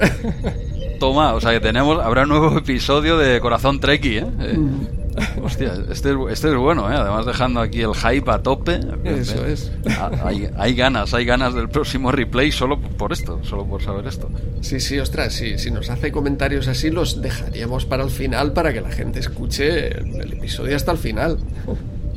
Toma, 0.99 1.33
o 1.35 1.41
sea 1.41 1.51
que 1.51 1.59
tenemos, 1.59 2.01
habrá 2.03 2.23
un 2.23 2.29
nuevo 2.29 2.57
episodio 2.57 3.17
de 3.17 3.39
Corazón 3.39 3.79
Treki, 3.79 4.17
¿eh? 4.17 4.25
Eh, 4.39 4.57
Mm. 4.57 5.43
Hostia, 5.43 5.73
este 5.89 6.11
es, 6.11 6.17
este 6.29 6.49
es 6.49 6.55
bueno, 6.55 6.91
¿eh? 6.91 6.95
Además 6.95 7.25
dejando 7.25 7.61
aquí 7.61 7.81
el 7.81 7.95
hype 7.95 8.29
a 8.29 8.39
tope. 8.43 8.79
Eso 9.05 9.45
es. 9.45 9.71
Ah, 9.91 10.11
Hay, 10.25 10.49
hay 10.57 10.75
ganas, 10.75 11.13
hay 11.13 11.23
ganas 11.25 11.53
del 11.53 11.69
próximo 11.69 12.11
replay 12.11 12.51
solo 12.51 12.79
por 12.79 13.13
esto, 13.13 13.39
solo 13.43 13.65
por 13.65 13.81
saber 13.81 14.07
esto. 14.07 14.29
Sí, 14.61 14.79
sí, 14.79 14.99
ostras, 14.99 15.33
sí, 15.33 15.57
si 15.57 15.71
nos 15.71 15.89
hace 15.89 16.11
comentarios 16.11 16.67
así 16.67 16.89
los 16.89 17.21
dejaríamos 17.21 17.85
para 17.85 18.03
el 18.03 18.09
final 18.09 18.51
para 18.51 18.73
que 18.73 18.81
la 18.81 18.91
gente 18.91 19.19
escuche 19.19 19.87
el 19.97 20.33
episodio 20.33 20.75
hasta 20.75 20.91
el 20.91 20.97
final. 20.97 21.37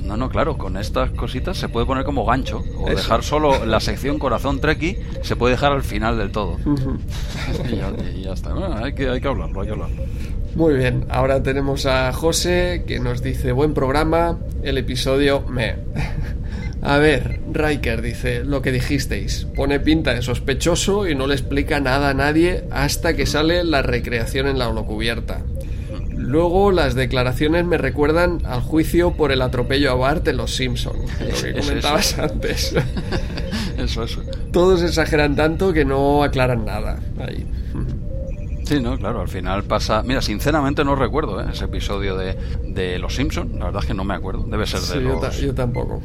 No, 0.09 0.17
no, 0.17 0.31
claro, 0.31 0.57
con 0.57 0.79
estas 0.79 1.11
cositas 1.11 1.59
se 1.59 1.69
puede 1.69 1.85
poner 1.85 2.03
como 2.03 2.25
gancho. 2.25 2.65
O 2.79 2.87
Eso. 2.89 2.97
dejar 2.97 3.23
solo 3.23 3.67
la 3.67 3.79
sección 3.79 4.19
Corazón 4.19 4.59
Treki, 4.59 4.97
se 5.21 5.37
puede 5.37 5.53
dejar 5.53 5.73
al 5.73 5.83
final 5.83 6.17
del 6.17 6.31
todo. 6.31 6.53
Ujú. 6.65 6.97
y, 7.71 7.77
ya, 7.77 7.93
y 8.17 8.23
ya 8.23 8.33
está. 8.33 8.55
Bueno, 8.55 8.75
hay, 8.83 8.95
que, 8.95 9.07
hay 9.07 9.21
que 9.21 9.29
hablarlo, 9.29 9.61
hay 9.61 9.67
que 9.67 9.73
hablarlo. 9.75 10.03
Muy 10.55 10.75
bien, 10.75 11.05
ahora 11.11 11.43
tenemos 11.43 11.85
a 11.85 12.11
José 12.15 12.85
que 12.87 13.01
nos 13.01 13.23
dice 13.23 13.53
buen 13.53 13.75
programa, 13.75 14.39
el 14.63 14.79
episodio 14.79 15.43
me. 15.43 15.77
A 16.81 16.97
ver, 16.97 17.41
Riker 17.53 18.01
dice 18.01 18.45
lo 18.45 18.63
que 18.63 18.73
dijisteis, 18.73 19.47
pone 19.57 19.81
pinta 19.81 20.15
de 20.15 20.23
sospechoso 20.23 21.09
y 21.09 21.15
no 21.15 21.27
le 21.27 21.35
explica 21.35 21.81
nada 21.81 22.11
a 22.11 22.15
nadie 22.15 22.65
hasta 22.71 23.15
que 23.15 23.27
sale 23.27 23.65
la 23.65 23.83
recreación 23.83 24.47
en 24.47 24.59
la 24.59 24.69
holocubierta. 24.69 25.43
Luego 26.19 26.73
las 26.73 26.95
declaraciones 26.95 27.65
me 27.65 27.79
recuerdan 27.79 28.41
al 28.45 28.61
juicio 28.61 29.13
por 29.13 29.31
el 29.31 29.41
atropello 29.41 29.93
a 29.93 29.95
Bart 29.95 30.27
en 30.27 30.37
Los 30.37 30.55
Simpson, 30.55 30.97
lo 31.21 31.43
que 31.43 31.61
comentabas 31.61 32.13
eso. 32.13 32.23
antes. 32.23 32.75
Eso, 33.79 34.03
eso. 34.03 34.23
Todos 34.51 34.83
exageran 34.83 35.37
tanto 35.37 35.73
que 35.73 35.85
no 35.85 36.25
aclaran 36.25 36.65
nada. 36.65 36.99
Ahí. 37.21 37.47
Sí, 38.69 38.81
no, 38.81 38.99
claro, 38.99 39.23
al 39.23 39.29
final 39.29 39.65
pasa... 39.65 40.03
Mira, 40.03 40.21
sinceramente 40.21 40.85
no 40.85 40.95
recuerdo 40.95 41.41
¿eh? 41.41 41.47
ese 41.53 41.65
episodio 41.65 42.17
de, 42.17 42.37
de 42.65 42.99
Los 42.99 43.15
Simpson, 43.15 43.59
la 43.59 43.67
verdad 43.67 43.81
es 43.83 43.87
que 43.89 43.95
no 43.95 44.05
me 44.05 44.15
acuerdo, 44.15 44.43
debe 44.45 44.67
ser 44.67 44.81
de, 44.81 44.87
Sí, 44.87 45.03
yo, 45.03 45.19
ta- 45.19 45.27
los, 45.29 45.41
yo 45.41 45.55
tampoco. 45.55 46.03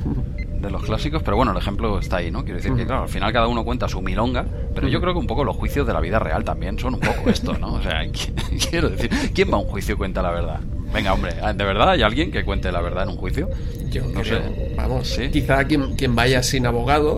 de 0.62 0.70
los 0.72 0.82
clásicos, 0.84 1.22
pero 1.24 1.36
bueno, 1.36 1.52
el 1.52 1.58
ejemplo 1.58 2.00
está 2.00 2.18
ahí, 2.18 2.32
¿no? 2.32 2.44
Quiero 2.44 2.58
decir 2.58 2.74
que, 2.74 2.86
claro, 2.86 3.04
al 3.04 3.10
final 3.10 3.34
cada 3.34 3.48
uno 3.48 3.66
cuenta 3.66 3.90
su 3.90 4.02
milonga, 4.02 4.46
pero 4.74 4.88
yo 4.88 5.02
creo 5.02 5.12
que 5.14 5.20
un 5.20 5.28
poco 5.28 5.44
los 5.44 5.58
juicios 5.58 5.86
de 5.86 5.92
la 5.94 6.00
vida 6.00 6.20
real 6.20 6.46
también 6.46 6.80
son 6.80 6.94
un 6.94 7.00
poco 7.02 7.30
esto, 7.30 7.54
¿no? 7.58 7.74
O 7.74 7.82
sea, 7.82 8.04
qu- 8.06 8.70
quiero 8.70 8.90
decir, 8.90 9.10
¿quién 9.34 9.52
va 9.52 9.56
a 9.56 9.60
un 9.60 9.68
juicio 9.68 9.96
y 9.96 9.98
cuenta 9.98 10.22
la 10.22 10.32
verdad? 10.32 10.60
Venga, 10.94 11.12
hombre, 11.14 11.34
¿de 11.34 11.64
verdad 11.66 11.90
hay 11.90 12.02
alguien 12.04 12.32
que 12.32 12.46
cuente 12.46 12.72
la 12.72 12.80
verdad 12.80 13.04
en 13.04 13.10
un 13.10 13.18
juicio? 13.18 13.50
Yo 13.92 14.04
No 14.06 14.22
creo, 14.22 14.42
sé. 14.42 14.74
vamos, 14.78 15.08
Sí. 15.10 15.30
quizá 15.32 15.66
quien, 15.66 15.96
quien 15.96 16.16
vaya 16.16 16.42
sin 16.44 16.66
abogado 16.66 17.18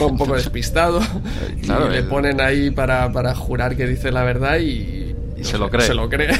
va 0.00 0.06
un 0.06 0.16
poco 0.16 0.34
despistado 0.34 1.00
Claro, 1.62 1.88
y 1.90 1.96
le 1.96 2.02
ponen 2.02 2.40
ahí 2.40 2.70
para, 2.70 3.10
para 3.12 3.34
jurar 3.34 3.76
que 3.76 3.86
dice 3.86 4.10
la 4.12 4.22
verdad 4.24 4.58
y, 4.58 5.14
Y 5.36 5.40
no 5.40 5.44
se 5.44 5.58
lo 5.58 5.70
cree. 5.70 5.86
Se 5.86 5.94
lo 5.94 6.08
cree. 6.08 6.30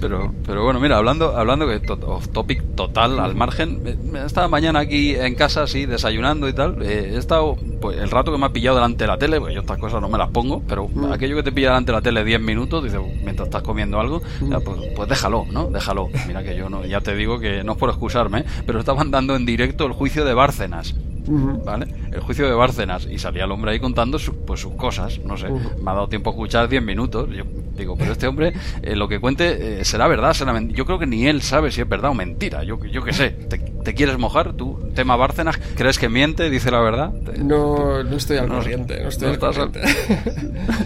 Pero, 0.00 0.32
pero 0.46 0.64
bueno, 0.64 0.80
mira, 0.80 0.96
hablando, 0.96 1.36
hablando 1.36 1.66
de 1.66 1.80
off 2.06 2.28
topic 2.28 2.62
total, 2.74 3.18
al 3.18 3.34
margen, 3.34 3.82
estaba 4.26 4.48
mañana 4.48 4.80
aquí 4.80 5.14
en 5.14 5.34
casa, 5.34 5.62
así, 5.62 5.86
desayunando 5.86 6.48
y 6.48 6.52
tal. 6.52 6.82
Eh, 6.82 7.12
he 7.14 7.18
estado, 7.18 7.56
pues 7.80 7.98
el 7.98 8.10
rato 8.10 8.32
que 8.32 8.38
me 8.38 8.46
ha 8.46 8.52
pillado 8.52 8.76
delante 8.76 9.04
de 9.04 9.08
la 9.08 9.18
tele, 9.18 9.40
pues 9.40 9.54
yo 9.54 9.60
estas 9.60 9.78
cosas 9.78 10.00
no 10.00 10.08
me 10.08 10.18
las 10.18 10.30
pongo, 10.30 10.62
pero 10.68 10.88
mm. 10.88 11.12
aquello 11.12 11.36
que 11.36 11.42
te 11.42 11.52
pilla 11.52 11.68
delante 11.68 11.92
de 11.92 11.96
la 11.96 12.02
tele 12.02 12.24
10 12.24 12.40
minutos, 12.40 12.84
dice, 12.84 12.98
mientras 13.22 13.48
estás 13.48 13.62
comiendo 13.62 14.00
algo, 14.00 14.22
mm. 14.40 14.50
pues, 14.64 14.78
pues, 14.94 15.08
déjalo, 15.08 15.46
¿no? 15.50 15.70
Déjalo. 15.70 16.08
Mira 16.26 16.42
que 16.42 16.56
yo 16.56 16.68
no, 16.68 16.84
ya 16.84 17.00
te 17.00 17.14
digo 17.14 17.38
que 17.38 17.64
no 17.64 17.72
es 17.72 17.78
por 17.78 17.90
excusarme, 17.90 18.44
pero 18.66 18.78
estaban 18.80 19.10
dando 19.10 19.36
en 19.36 19.46
directo 19.46 19.86
el 19.86 19.92
juicio 19.92 20.24
de 20.24 20.34
Bárcenas. 20.34 20.94
¿Vale? 21.26 21.86
El 22.12 22.20
juicio 22.20 22.46
de 22.46 22.54
Bárcenas. 22.54 23.06
Y 23.10 23.18
salía 23.18 23.44
el 23.44 23.52
hombre 23.52 23.72
ahí 23.72 23.80
contando 23.80 24.18
pues 24.46 24.60
sus 24.60 24.74
cosas, 24.74 25.20
no 25.24 25.36
sé, 25.36 25.48
me 25.50 25.90
ha 25.90 25.94
dado 25.94 26.08
tiempo 26.08 26.30
a 26.30 26.32
escuchar 26.32 26.68
10 26.68 26.82
minutos, 26.82 27.28
yo 27.30 27.44
digo, 27.76 27.96
pero 27.96 28.12
este 28.12 28.26
hombre 28.26 28.52
eh, 28.82 28.94
lo 28.94 29.08
que 29.08 29.20
cuente 29.20 29.80
eh, 29.80 29.84
será 29.84 30.06
verdad, 30.06 30.32
será 30.32 30.58
yo 30.60 30.86
creo 30.86 30.98
que 30.98 31.06
ni 31.06 31.26
él 31.26 31.42
sabe 31.42 31.72
si 31.72 31.80
es 31.80 31.88
verdad 31.88 32.10
o 32.10 32.14
mentira, 32.14 32.62
yo, 32.62 32.82
yo 32.84 33.02
qué 33.02 33.12
sé, 33.12 33.30
¿te, 33.30 33.73
quieres 33.92 34.16
mojar 34.18 34.54
tú? 34.54 34.78
Tema 34.94 35.16
Bárcenas, 35.16 35.58
¿crees 35.76 35.98
que 35.98 36.08
miente, 36.08 36.48
dice 36.48 36.70
la 36.70 36.80
verdad? 36.80 37.12
No, 37.38 38.02
no 38.02 38.16
estoy 38.16 38.38
al 38.38 38.48
corriente, 38.48 39.02
no 39.02 39.08
estoy 39.10 39.36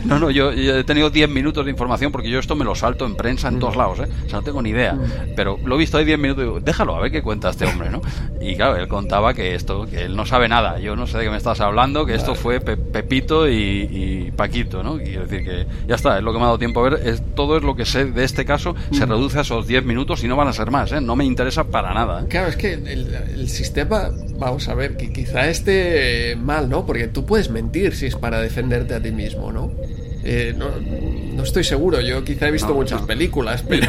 no, 0.05 0.19
no, 0.19 0.31
yo, 0.31 0.51
he 0.51 0.83
tenido 0.85 1.11
10 1.11 1.29
minutos 1.29 1.65
de 1.65 1.71
información 1.71 2.11
porque 2.11 2.31
yo 2.31 2.39
esto 2.39 2.57
me 2.57 2.65
lo 2.65 2.75
salto 2.75 3.07
en 3.07 3.15
prensa 3.15 3.49
en 3.49 3.59
todos 3.59 3.77
lados, 3.77 4.01
¿eh? 4.01 4.09
O 4.27 4.29
sea, 4.29 4.39
no 4.39 4.43
tengo 4.43 4.63
ni 4.63 4.71
idea, 4.71 4.99
pero 5.37 5.59
lo 5.65 5.77
he 5.77 5.79
visto 5.79 5.99
ahí 5.99 6.05
10 6.05 6.19
minutos 6.19 6.43
y 6.43 6.47
digo, 6.47 6.61
déjalo, 6.61 6.97
a 6.97 7.01
ver 7.01 7.13
qué 7.13 7.23
cuenta 7.23 7.51
este 7.51 7.67
hombre, 7.67 7.91
¿no? 7.91 8.01
Y 8.41 8.57
claro, 8.57 8.77
él 8.77 8.89
contaba 8.89 9.35
que 9.35 9.55
esto, 9.55 9.87
que 9.87 10.05
él 10.05 10.17
no 10.17 10.25
sabe 10.25 10.49
nada. 10.49 10.79
Yo 10.79 10.97
no 10.97 11.07
sé 11.07 11.19
de 11.19 11.25
qué 11.25 11.31
me 11.31 11.37
estás 11.37 11.61
hablando, 11.61 12.07
que 12.07 12.15
esto 12.15 12.35
fue 12.35 12.61
Pepito 12.61 13.49
y, 13.49 14.33
Paquito, 14.37 14.83
¿no? 14.83 14.97
Quiero 14.99 15.27
decir 15.27 15.45
que 15.45 15.67
ya 15.87 15.97
está, 15.97 16.19
es 16.19 16.23
lo 16.23 16.33
que 16.33 16.39
me 16.39 16.45
ha 16.45 16.47
dado 16.47 16.59
tiempo 16.59 16.81
a 16.81 16.91
ver. 16.91 17.01
Es, 17.05 17.23
todo 17.35 17.57
es 17.57 17.63
lo 17.63 17.75
que 17.75 17.85
sé 17.85 18.07
de 18.07 18.25
este 18.25 18.45
caso, 18.45 18.75
se 18.93 19.05
mm. 19.05 19.09
reduce 19.09 19.39
a 19.39 19.41
esos 19.43 19.67
10 19.67 19.85
minutos 19.85 20.23
y 20.23 20.29
no 20.29 20.37
van 20.37 20.49
a 20.49 20.53
ser 20.53 20.71
más, 20.71 20.93
¿eh? 20.93 21.01
No 21.01 21.17
me 21.17 21.25
interesa 21.25 21.65
para 21.65 21.93
nada. 21.93 22.23
¿eh? 22.23 22.27
Claro, 22.29 22.49
es 22.49 22.57
que 22.57 22.77
el, 22.89 23.49
sistema, 23.49 24.11
vamos 24.39 24.69
a 24.69 24.75
ver, 24.75 24.97
que 24.97 25.13
quizá 25.13 25.49
esté 25.49 26.37
mal, 26.37 26.69
¿no? 26.69 26.87
Porque 26.87 27.09
tú 27.09 27.25
puedes 27.25 27.51
mentir 27.51 27.95
si 27.95 28.07
es 28.07 28.17
para 28.17 28.41
defenderte 28.41 28.95
a 28.95 29.01
ti 29.01 29.11
mismo, 29.11 29.53
¿no? 29.53 29.73
Eh, 30.25 30.55
no, 30.57 31.43
estoy 31.43 31.65
seguro, 31.65 32.01
yo 32.01 32.25
quizá 32.25 32.49
he 32.49 32.51
visto 32.51 32.75
muchas 32.75 33.03
películas, 33.03 33.63
pero... 33.69 33.89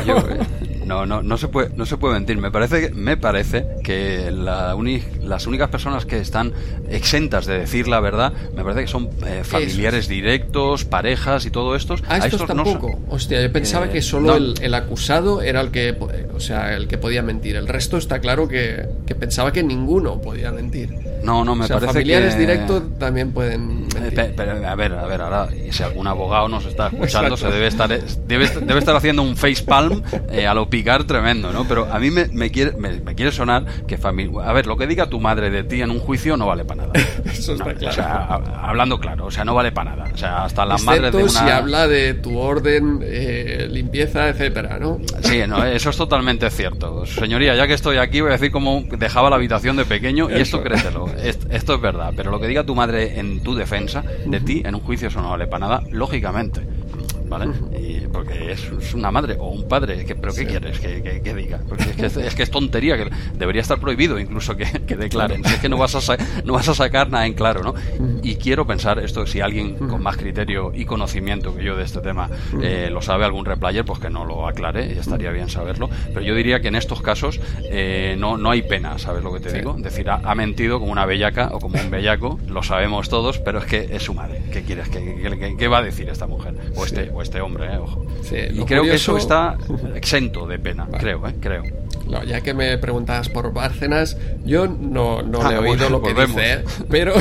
No, 0.90 1.06
no, 1.06 1.22
no 1.22 1.38
se 1.38 1.48
puede, 1.48 1.70
no 1.76 1.86
se 1.86 1.98
puede 1.98 2.16
mentir. 2.16 2.40
Me 2.40 2.50
parece, 2.50 2.90
me 2.90 3.16
parece 3.16 3.64
que 3.84 4.32
la 4.32 4.76
las 5.22 5.46
únicas 5.46 5.70
personas 5.70 6.08
que 6.08 6.18
están 6.18 6.52
exentas 6.90 7.46
de 7.46 7.60
decir 7.60 7.88
la 7.88 8.00
verdad, 8.00 8.34
me 8.56 8.64
parece 8.64 8.82
que 8.82 8.88
son 8.88 9.08
eh, 9.24 9.44
familiares 9.44 10.08
directos, 10.08 10.86
parejas 10.86 11.46
y 11.46 11.52
todo 11.52 11.76
estos. 11.76 12.02
A, 12.08 12.18
estos, 12.18 12.44
tampoco. 12.48 12.98
Hostia, 13.08 13.40
yo 13.40 13.54
pensaba 13.54 13.86
eh, 13.86 13.90
que 13.92 14.02
solo 14.02 14.36
el, 14.36 14.74
acusado 14.74 15.44
era 15.44 15.62
el 15.62 15.70
que, 15.70 15.96
o 16.34 16.40
sea, 16.40 16.76
el 16.76 16.88
que 16.88 16.98
podía 16.98 17.22
mentir. 17.22 17.56
El 17.56 17.68
resto 17.68 17.98
está 17.98 18.20
claro 18.20 18.48
que, 18.48 18.88
que 19.06 19.14
pensaba 19.14 19.54
que 19.54 19.62
ninguno 19.62 20.20
podía 20.20 20.52
mentir. 20.52 20.90
No, 21.24 21.44
no, 21.46 21.54
me 21.54 21.66
o 21.66 21.68
sea, 21.68 21.76
parece 21.76 21.94
familiares 21.94 22.36
directos 22.36 22.98
también 22.98 23.32
pueden. 23.32 23.88
Mentir. 23.94 24.34
Pero, 24.36 24.68
a 24.68 24.76
ver, 24.76 24.94
a 24.94 25.06
ver, 25.06 25.22
ahora, 25.22 25.50
si 25.70 25.84
algún 25.84 26.08
abogado 26.08 26.48
nos 26.48 26.66
está 26.66 26.88
escuchando, 26.92 27.38
se 27.38 27.48
debe 27.48 27.68
estar, 27.68 27.90
debe, 27.90 28.48
debe 28.48 28.80
estar 28.80 28.96
haciendo 28.96 29.22
un 29.22 29.36
face 29.36 29.64
palm 29.64 30.02
eh, 30.32 30.48
a 30.48 30.54
lo 30.54 30.70
tremendo, 30.84 31.52
¿no? 31.52 31.68
Pero 31.68 31.92
a 31.92 32.00
mí 32.00 32.10
me, 32.12 32.52
quiere, 32.52 32.74
me, 32.78 33.16
quiere 33.16 33.32
sonar 33.32 33.66
que 33.88 33.98
familia... 33.98 34.44
A 34.44 34.54
ver, 34.54 34.66
lo 34.66 34.78
que 34.78 34.88
diga 34.88 35.10
tu 35.10 35.20
madre 35.20 35.50
de 35.50 35.64
ti 35.64 35.82
en 35.82 35.92
un 35.92 36.00
juicio 36.00 36.38
no 36.38 36.48
vale 36.48 36.66
para 36.66 36.88
nada. 36.88 36.94
Eso 37.26 37.54
está 37.54 37.74
claro. 37.74 37.90
O 37.90 37.96
sea, 37.96 38.26
hablando 38.62 39.00
claro, 39.00 39.26
o 39.26 39.32
sea, 39.32 39.46
no 39.46 39.54
vale 39.54 39.72
para 39.72 39.96
nada. 39.96 40.12
O 40.14 40.18
sea, 40.18 40.46
hasta 40.46 40.66
la 40.66 40.78
madre 40.78 41.12
de 41.12 41.18
una... 41.18 41.30
si 41.30 41.50
habla 41.50 41.88
de 41.88 42.14
tu 42.14 42.38
orden, 42.38 43.00
eh, 43.04 43.68
limpieza, 43.70 44.30
etcétera, 44.30 44.80
¿no? 44.80 45.00
Sí, 45.22 45.42
no, 45.48 45.64
eso 45.64 45.90
es 45.90 45.98
totalmente 45.98 46.50
cierto. 46.50 47.06
Señoría, 47.06 47.56
ya 47.56 47.68
que 47.68 47.74
estoy 47.74 47.98
aquí, 47.98 48.22
voy 48.22 48.30
a 48.30 48.34
decir 48.34 48.52
cómo 48.52 48.84
dejaba 48.98 49.30
la 49.30 49.36
habitación 49.36 49.76
de 49.78 49.86
pequeño 49.86 50.30
y 50.30 50.42
esto 50.42 50.62
créetelo. 50.64 51.08
Esto 51.18 51.76
es 51.76 51.82
verdad. 51.82 52.14
Pero 52.16 52.32
lo 52.32 52.40
que 52.40 52.48
diga 52.48 52.64
tu 52.64 52.76
madre 52.76 53.20
en 53.20 53.42
tu 53.42 53.56
defensa 53.56 54.04
de 54.26 54.40
ti 54.40 54.62
en 54.66 54.76
un 54.76 54.82
juicio 54.82 55.08
eso 55.08 55.22
no 55.22 55.32
vale 55.32 55.48
para 55.48 55.68
nada, 55.68 55.84
lógicamente. 55.92 56.62
¿Vale? 57.30 57.48
Y 57.78 58.08
porque 58.08 58.52
es, 58.52 58.94
una 58.94 59.12
madre 59.12 59.38
o 59.40 59.50
un 59.50 59.68
padre, 59.68 60.06
que, 60.06 60.16
pero 60.16 60.34
¿qué 60.34 60.46
quieres 60.46 60.80
que, 60.80 61.22
que, 61.24 61.34
diga? 61.36 61.60
Porque 61.68 61.84
es 61.84 61.96
que 61.96 62.06
es, 62.28 62.36
que 62.36 62.44
es, 62.44 62.52
tontería, 62.52 62.98
que 62.98 63.10
debería 63.34 63.62
estar 63.62 63.80
prohibido 63.80 64.20
incluso 64.20 64.56
que, 64.58 64.66
declaren. 64.98 65.46
es 65.46 65.60
que 65.60 65.70
no 65.70 65.78
vas, 65.78 65.96
a 65.96 66.18
no 66.44 66.54
vas 66.54 66.68
a 66.68 66.74
sacar 66.74 67.10
nada 67.10 67.26
en 67.26 67.34
claro, 67.34 67.64
¿no? 67.64 67.74
Y 68.24 68.36
quiero 68.36 68.66
pensar 68.66 69.00
esto, 69.00 69.26
si 69.26 69.42
alguien 69.42 69.76
con 69.76 70.02
más 70.02 70.18
criterio 70.18 70.72
y 70.74 70.86
conocimiento 70.86 71.56
que 71.56 71.64
yo 71.64 71.76
de 71.76 71.84
este 71.84 72.02
tema 72.02 72.30
eh, 72.62 72.90
lo 72.92 73.02
sabe, 73.02 73.26
algún 73.26 73.46
replayer, 73.46 73.86
pues 73.86 74.00
que 74.00 74.10
no 74.10 74.26
lo 74.26 74.48
aclare, 74.48 74.94
y 74.94 74.98
estaría 74.98 75.32
bien 75.32 75.50
saberlo. 75.50 75.90
Pero 76.08 76.22
yo 76.22 76.36
diría 76.36 76.60
que 76.62 76.70
en 76.70 76.76
estos 76.76 77.02
casos 77.02 77.40
eh, 77.64 78.16
no, 78.18 78.38
no 78.38 78.52
hay 78.52 78.62
pena, 78.64 78.98
¿sabes 78.98 79.24
lo 79.24 79.34
que 79.34 79.40
te 79.40 79.54
digo? 79.54 79.74
Decir, 79.74 80.10
ha, 80.10 80.36
mentido 80.36 80.80
como 80.80 80.92
una 80.92 81.06
bellaca 81.06 81.50
o 81.52 81.60
como 81.60 81.80
un 81.80 81.92
bellaco, 81.92 82.40
lo 82.48 82.64
sabemos 82.64 83.10
todos, 83.10 83.40
pero 83.40 83.60
es 83.60 83.66
que 83.66 83.90
es 83.92 84.04
su 84.04 84.14
madre. 84.14 84.42
¿Qué 84.52 84.64
quieres? 84.64 84.90
¿Qué, 84.90 85.56
qué, 85.58 85.68
va 85.68 85.80
a 85.80 85.82
decir 85.82 86.10
esta 86.10 86.28
mujer? 86.28 86.56
O 86.76 86.86
este, 86.86 87.12
este 87.22 87.42
hombre, 87.42 87.74
eh, 87.74 87.78
ojo. 87.78 88.06
y 88.32 88.64
creo 88.66 88.84
que 88.84 88.96
eso 88.96 89.18
está 89.18 89.58
exento 89.96 90.48
de 90.48 90.60
pena, 90.60 90.88
creo, 91.00 91.28
eh, 91.28 91.36
creo. 91.40 91.64
No, 92.08 92.24
ya 92.24 92.42
que 92.42 92.54
me 92.54 92.78
preguntabas 92.80 93.30
por 93.30 93.54
Bárcenas, 93.54 94.18
yo 94.46 94.68
no, 94.68 95.22
no 95.22 95.48
le 95.48 95.56
he 95.56 95.58
ah, 95.58 95.62
oído 95.62 95.90
lo 95.90 96.02
que 96.02 96.14
dice, 96.14 96.54
¿eh? 96.54 96.64
pero, 96.90 97.14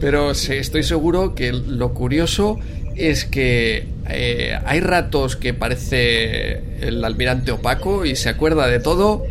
pero 0.00 0.34
sí, 0.34 0.54
estoy 0.54 0.82
seguro 0.82 1.34
que 1.34 1.52
lo 1.52 1.92
curioso 1.92 2.58
es 2.96 3.24
que 3.24 3.88
hay 4.06 4.80
ratos 4.80 5.36
que 5.36 5.54
parece 5.54 6.62
el 6.80 7.04
almirante 7.04 7.52
opaco 7.52 8.04
y 8.04 8.16
se 8.16 8.28
acuerda 8.28 8.66
de 8.66 8.80
todo 8.80 9.24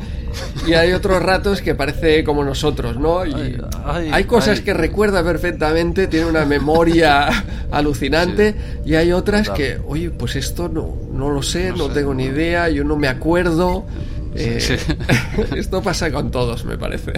y 0.67 0.73
hay 0.73 0.93
otros 0.93 1.21
ratos 1.21 1.61
que 1.61 1.75
parece 1.75 2.23
como 2.23 2.43
nosotros, 2.43 2.97
¿no? 2.97 3.25
Y 3.25 3.57
hay 4.11 4.23
cosas 4.25 4.61
que 4.61 4.73
recuerda 4.73 5.23
perfectamente, 5.23 6.07
tiene 6.07 6.25
una 6.25 6.45
memoria 6.45 7.27
alucinante 7.71 8.55
y 8.85 8.95
hay 8.95 9.11
otras 9.11 9.49
que, 9.49 9.79
oye, 9.87 10.09
pues 10.09 10.35
esto 10.35 10.69
no, 10.69 10.95
no 11.13 11.29
lo 11.29 11.43
sé, 11.43 11.71
no, 11.71 11.89
tengo 11.89 12.13
ni 12.13 12.25
idea, 12.25 12.69
yo 12.69 12.83
no 12.83 12.95
me 12.97 13.07
acuerdo. 13.07 13.85
Eh, 14.33 14.79
esto 15.55 15.81
pasa 15.81 16.11
con 16.11 16.31
todos, 16.31 16.63
me 16.63 16.77
parece 16.77 17.13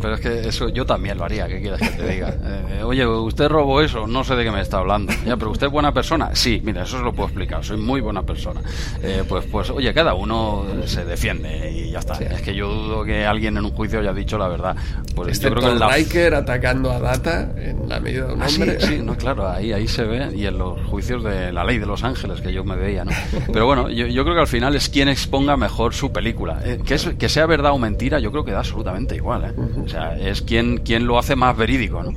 pero 0.00 0.14
es 0.14 0.20
que 0.20 0.48
eso 0.48 0.68
yo 0.68 0.86
también 0.86 1.18
lo 1.18 1.24
haría, 1.24 1.46
¿qué 1.48 1.60
quieres 1.60 1.80
que 1.80 1.96
te 1.96 2.08
diga? 2.08 2.36
Eh, 2.70 2.82
oye, 2.82 3.06
usted 3.06 3.48
robó 3.48 3.80
eso, 3.80 4.06
no 4.06 4.24
sé 4.24 4.34
de 4.34 4.44
qué 4.44 4.50
me 4.50 4.60
está 4.60 4.78
hablando. 4.78 5.12
Ya, 5.26 5.36
pero 5.36 5.50
usted 5.50 5.66
es 5.66 5.72
buena 5.72 5.92
persona. 5.92 6.30
Sí, 6.34 6.60
mira, 6.64 6.82
eso 6.82 6.98
se 6.98 7.02
lo 7.02 7.12
puedo 7.12 7.28
explicar, 7.28 7.64
soy 7.64 7.76
muy 7.76 8.00
buena 8.00 8.22
persona. 8.22 8.60
Eh, 9.02 9.24
pues, 9.28 9.44
pues, 9.46 9.70
oye, 9.70 9.92
cada 9.92 10.14
uno 10.14 10.64
se 10.86 11.04
defiende 11.04 11.70
y 11.70 11.90
ya 11.90 11.98
está. 12.00 12.14
Es 12.14 12.42
que 12.42 12.54
yo 12.54 12.68
dudo 12.68 13.04
que 13.04 13.26
alguien 13.26 13.56
en 13.56 13.64
un 13.64 13.72
juicio 13.72 14.00
haya 14.00 14.12
dicho 14.12 14.38
la 14.38 14.48
verdad. 14.48 14.76
Pues 15.14 15.40
yo 15.40 15.50
creo 15.50 15.62
que 15.62 15.84
el 15.84 15.90
Riker 15.90 16.34
atacando 16.34 16.90
a 16.90 17.00
Data 17.00 17.50
en 17.56 17.88
la 17.88 18.00
medida 18.00 18.26
de 18.26 18.34
un 18.34 18.42
ah, 18.42 18.46
hombre. 18.46 18.80
Sí, 18.80 19.00
no, 19.02 19.16
claro, 19.16 19.48
ahí, 19.48 19.72
ahí 19.72 19.88
se 19.88 20.04
ve 20.04 20.30
y 20.34 20.46
en 20.46 20.58
los 20.58 20.80
juicios 20.86 21.22
de 21.22 21.52
la 21.52 21.64
ley 21.64 21.78
de 21.78 21.86
los 21.86 22.04
ángeles 22.04 22.40
que 22.40 22.52
yo 22.52 22.64
me 22.64 22.76
veía, 22.76 23.04
¿no? 23.04 23.12
Pero 23.52 23.66
bueno, 23.66 23.90
yo, 23.90 24.06
yo 24.06 24.22
creo 24.22 24.34
que 24.34 24.40
al 24.40 24.46
final 24.46 24.74
es 24.76 24.88
quien 24.88 25.08
exponga 25.08 25.56
mejor 25.56 25.94
su 25.94 26.12
película. 26.12 26.60
Eh, 26.64 26.80
que, 26.84 26.94
es, 26.94 27.08
que 27.18 27.28
sea 27.28 27.46
verdad 27.46 27.72
o 27.72 27.78
mentira, 27.78 28.18
yo 28.18 28.30
creo 28.30 28.44
que 28.44 28.52
da 28.52 28.58
absolutamente 28.58 29.16
igual, 29.16 29.29
¿eh? 29.38 29.52
O 29.84 29.88
sea, 29.88 30.16
es 30.18 30.42
quien, 30.42 30.78
quien 30.78 31.06
lo 31.06 31.18
hace 31.18 31.36
más 31.36 31.56
verídico, 31.56 32.02
¿no? 32.02 32.12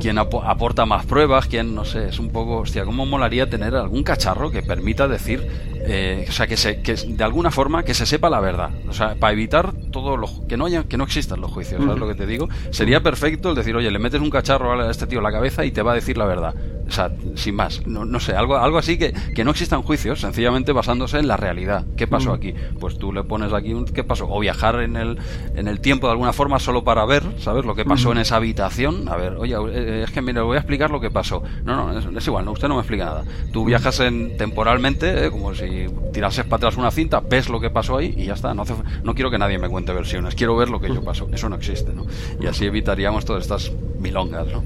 Quien 0.00 0.18
aporta 0.18 0.86
más 0.86 1.06
pruebas, 1.06 1.46
quien, 1.46 1.74
no 1.74 1.84
sé, 1.84 2.08
es 2.08 2.18
un 2.18 2.30
poco, 2.30 2.58
hostia, 2.58 2.84
¿cómo 2.84 3.06
molaría 3.06 3.48
tener 3.48 3.74
algún 3.74 4.02
cacharro 4.02 4.50
que 4.50 4.62
permita 4.62 5.08
decir, 5.08 5.46
eh, 5.82 6.26
o 6.28 6.32
sea, 6.32 6.46
que, 6.46 6.56
se, 6.56 6.82
que 6.82 6.94
de 6.94 7.24
alguna 7.24 7.50
forma 7.50 7.82
que 7.84 7.94
se 7.94 8.06
sepa 8.06 8.30
la 8.30 8.40
verdad? 8.40 8.70
O 8.88 8.92
sea, 8.92 9.14
para 9.14 9.32
evitar 9.32 9.72
todo 9.90 10.16
lo, 10.16 10.28
que 10.48 10.56
no 10.56 10.66
haya, 10.66 10.84
que 10.84 10.96
no 10.96 11.04
existan 11.04 11.40
los 11.40 11.50
juicios, 11.50 11.82
¿sabes 11.82 11.98
lo 11.98 12.08
que 12.08 12.14
te 12.14 12.26
digo? 12.26 12.48
Sería 12.70 13.02
perfecto 13.02 13.50
el 13.50 13.54
decir, 13.54 13.74
oye, 13.76 13.90
le 13.90 13.98
metes 13.98 14.20
un 14.20 14.30
cacharro 14.30 14.80
a 14.80 14.90
este 14.90 15.06
tío 15.06 15.18
en 15.18 15.24
la 15.24 15.32
cabeza 15.32 15.64
y 15.64 15.70
te 15.70 15.82
va 15.82 15.92
a 15.92 15.94
decir 15.94 16.16
la 16.16 16.26
verdad. 16.26 16.54
O 16.90 16.92
sea, 16.92 17.12
sin 17.36 17.54
más, 17.54 17.86
no, 17.86 18.04
no 18.04 18.18
sé, 18.18 18.34
algo, 18.34 18.56
algo 18.56 18.76
así 18.76 18.98
que, 18.98 19.14
que 19.32 19.44
no 19.44 19.52
existan 19.52 19.80
juicios, 19.82 20.20
sencillamente 20.20 20.72
basándose 20.72 21.20
en 21.20 21.28
la 21.28 21.36
realidad. 21.36 21.86
¿Qué 21.96 22.08
pasó 22.08 22.32
aquí? 22.32 22.52
Pues 22.80 22.98
tú 22.98 23.12
le 23.12 23.22
pones 23.22 23.52
aquí 23.52 23.72
un 23.72 23.84
¿qué 23.84 24.02
pasó? 24.02 24.26
O 24.28 24.40
viajar 24.40 24.80
en 24.80 24.96
el, 24.96 25.16
en 25.54 25.68
el 25.68 25.80
tiempo 25.80 26.08
de 26.08 26.14
alguna 26.14 26.32
forma 26.32 26.58
solo 26.58 26.82
para 26.82 27.04
ver, 27.04 27.22
¿sabes? 27.38 27.64
Lo 27.64 27.76
que 27.76 27.84
pasó 27.84 28.10
en 28.10 28.18
esa 28.18 28.34
habitación. 28.36 29.08
A 29.08 29.14
ver, 29.14 29.34
oye, 29.34 29.54
eh, 29.72 30.02
es 30.02 30.10
que 30.10 30.20
mire, 30.20 30.40
voy 30.40 30.56
a 30.56 30.58
explicar 30.58 30.90
lo 30.90 31.00
que 31.00 31.12
pasó. 31.12 31.44
No, 31.64 31.76
no, 31.76 32.18
es, 32.18 32.26
igual, 32.26 32.44
no, 32.44 32.50
usted 32.50 32.66
no 32.66 32.74
me 32.74 32.80
explica 32.80 33.04
nada. 33.04 33.24
Tú 33.52 33.64
viajas 33.64 34.00
en, 34.00 34.36
temporalmente, 34.36 35.26
eh, 35.26 35.30
como 35.30 35.54
si 35.54 35.86
tirases 36.12 36.44
para 36.44 36.56
atrás 36.56 36.76
una 36.76 36.90
cinta, 36.90 37.20
ves 37.20 37.48
lo 37.48 37.60
que 37.60 37.70
pasó 37.70 37.98
ahí 37.98 38.14
y 38.16 38.24
ya 38.24 38.34
está. 38.34 38.52
No, 38.52 38.64
no 39.04 39.14
quiero 39.14 39.30
que 39.30 39.38
nadie 39.38 39.58
me 39.58 39.68
cuente 39.68 39.92
versiones, 39.92 40.34
quiero 40.34 40.56
ver 40.56 40.70
lo 40.70 40.80
que 40.80 40.88
yo 40.88 41.04
pasó. 41.04 41.28
Eso 41.32 41.48
no 41.48 41.54
existe, 41.54 41.92
¿no? 41.92 42.04
Y 42.40 42.48
así 42.48 42.64
evitaríamos 42.64 43.24
todas 43.24 43.42
estas 43.42 43.70
milongas, 44.00 44.48
¿no? 44.48 44.64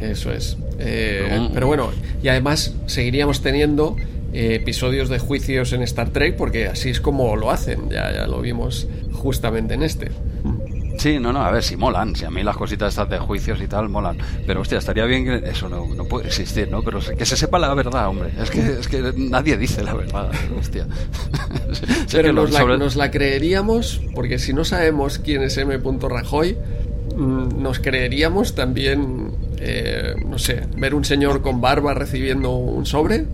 Eso 0.00 0.32
es. 0.32 0.56
Eh, 0.78 1.48
pero 1.52 1.66
bueno, 1.66 1.90
y 2.22 2.28
además 2.28 2.74
seguiríamos 2.86 3.42
teniendo 3.42 3.96
eh, 4.32 4.54
episodios 4.54 5.08
de 5.08 5.18
juicios 5.18 5.72
en 5.72 5.82
Star 5.82 6.10
Trek 6.10 6.36
porque 6.36 6.66
así 6.68 6.90
es 6.90 7.00
como 7.00 7.36
lo 7.36 7.50
hacen, 7.50 7.90
ya, 7.90 8.12
ya 8.12 8.26
lo 8.26 8.40
vimos 8.40 8.88
justamente 9.12 9.74
en 9.74 9.82
este. 9.82 10.10
Sí, 11.00 11.18
no, 11.18 11.32
no, 11.32 11.40
a 11.40 11.50
ver, 11.50 11.62
si 11.62 11.78
molan, 11.78 12.14
si 12.14 12.26
a 12.26 12.30
mí 12.30 12.42
las 12.42 12.58
cositas 12.58 12.90
estas 12.90 13.08
de 13.08 13.18
juicios 13.18 13.58
y 13.62 13.66
tal 13.66 13.88
molan, 13.88 14.18
pero 14.46 14.60
hostia, 14.60 14.76
estaría 14.76 15.06
bien 15.06 15.24
que 15.24 15.48
eso 15.48 15.66
no, 15.70 15.86
no 15.94 16.04
puede 16.04 16.26
existir, 16.26 16.70
¿no? 16.70 16.82
Pero 16.82 17.00
que 17.00 17.24
se 17.24 17.38
sepa 17.38 17.58
la 17.58 17.72
verdad, 17.72 18.08
hombre, 18.08 18.28
es 18.38 18.50
que, 18.50 18.60
es 18.60 18.86
que 18.86 19.14
nadie 19.16 19.56
dice 19.56 19.82
la 19.82 19.94
verdad, 19.94 20.30
hostia. 20.58 20.86
pero 22.12 22.34
nos, 22.34 22.50
la, 22.50 22.76
nos 22.76 22.96
la 22.96 23.10
creeríamos, 23.10 24.02
porque 24.14 24.38
si 24.38 24.52
no 24.52 24.62
sabemos 24.62 25.18
quién 25.18 25.42
es 25.42 25.56
M. 25.56 25.74
Rajoy, 25.78 26.58
mm, 27.16 27.62
nos 27.62 27.78
creeríamos 27.78 28.54
también, 28.54 29.32
eh, 29.60 30.14
no 30.26 30.38
sé, 30.38 30.62
ver 30.76 30.94
un 30.94 31.04
señor 31.04 31.42
con 31.42 31.60
barba 31.60 31.94
recibiendo 31.94 32.56
un 32.56 32.86
sobre, 32.86 33.26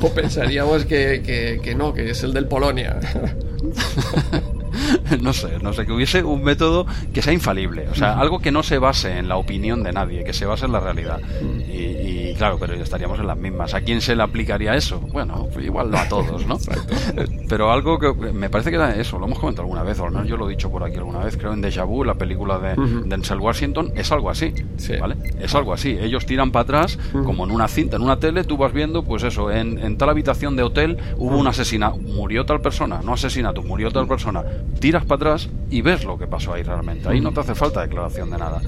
o, 0.00 0.08
pensaríamos 0.14 0.84
que, 0.84 1.22
que, 1.24 1.60
que 1.62 1.74
no, 1.74 1.92
que 1.92 2.10
es 2.10 2.22
el 2.22 2.32
del 2.32 2.46
Polonia. 2.46 2.98
no 5.20 5.32
sé, 5.32 5.58
no 5.60 5.72
sé, 5.72 5.86
que 5.86 5.92
hubiese 5.92 6.22
un 6.22 6.42
método 6.42 6.86
que 7.12 7.22
sea 7.22 7.32
infalible, 7.32 7.88
o 7.88 7.94
sea, 7.94 8.18
algo 8.18 8.38
que 8.40 8.50
no 8.50 8.62
se 8.62 8.78
base 8.78 9.18
en 9.18 9.28
la 9.28 9.36
opinión 9.36 9.82
de 9.82 9.92
nadie, 9.92 10.24
que 10.24 10.32
se 10.32 10.46
base 10.46 10.66
en 10.66 10.72
la 10.72 10.80
realidad. 10.80 11.20
Y, 11.68 12.34
claro, 12.34 12.58
pero 12.58 12.74
estaríamos 12.74 13.18
en 13.18 13.26
las 13.26 13.36
mismas. 13.36 13.74
¿A 13.74 13.80
quién 13.80 14.00
se 14.00 14.14
le 14.14 14.22
aplicaría 14.22 14.74
eso? 14.74 15.00
Bueno, 15.00 15.48
igual 15.60 15.90
no 15.90 15.98
a 15.98 16.08
todos, 16.08 16.46
¿no? 16.46 16.58
pero 17.48 17.72
algo 17.72 17.98
que 17.98 18.12
me 18.32 18.50
parece 18.50 18.70
que 18.70 18.76
era 18.76 18.94
eso, 18.96 19.18
lo 19.18 19.26
hemos 19.26 19.38
comentado 19.38 19.62
alguna 19.62 19.82
vez, 19.82 19.98
o 20.00 20.10
no, 20.10 20.24
yo 20.24 20.36
lo 20.36 20.48
he 20.48 20.50
dicho 20.50 20.70
por 20.70 20.84
aquí 20.84 20.96
alguna 20.96 21.20
vez, 21.20 21.36
creo 21.36 21.52
en 21.52 21.60
Deja 21.60 21.84
Vu, 21.84 22.04
la 22.04 22.14
película 22.14 22.58
de 22.58 22.76
Denzel 23.06 23.38
Washington, 23.38 23.92
es 23.94 24.12
algo 24.12 24.30
así, 24.30 24.52
¿vale? 25.00 25.16
Es 25.40 25.54
algo 25.54 25.72
así. 25.72 25.96
Ellos 26.00 26.26
tiran 26.26 26.50
para 26.50 26.62
atrás, 26.62 26.98
como 27.24 27.44
en 27.44 27.50
una 27.50 27.68
cinta, 27.68 27.96
en 27.96 28.02
una 28.02 28.18
tele, 28.18 28.44
tú 28.44 28.56
vas 28.56 28.72
viendo, 28.72 29.02
pues 29.02 29.22
eso, 29.22 29.50
en, 29.50 29.78
en 29.78 29.96
tal 29.96 30.10
habitación 30.10 30.56
de 30.56 30.62
hotel 30.62 30.98
hubo 31.16 31.36
un 31.36 31.46
asesinato, 31.46 31.96
murió 31.98 32.44
tal 32.44 32.60
persona, 32.60 33.00
no 33.02 33.12
asesinato, 33.12 33.62
murió 33.62 33.90
tal 33.90 34.06
persona 34.06 34.44
tiras 34.80 35.04
para 35.04 35.16
atrás 35.16 35.48
y 35.70 35.80
ves 35.80 36.04
lo 36.04 36.18
que 36.18 36.26
pasó 36.26 36.54
ahí 36.54 36.62
realmente. 36.62 37.08
Ahí 37.08 37.20
no 37.20 37.32
te 37.32 37.40
hace 37.40 37.54
falta 37.54 37.82
declaración 37.82 38.30
de 38.30 38.38
nada. 38.38 38.60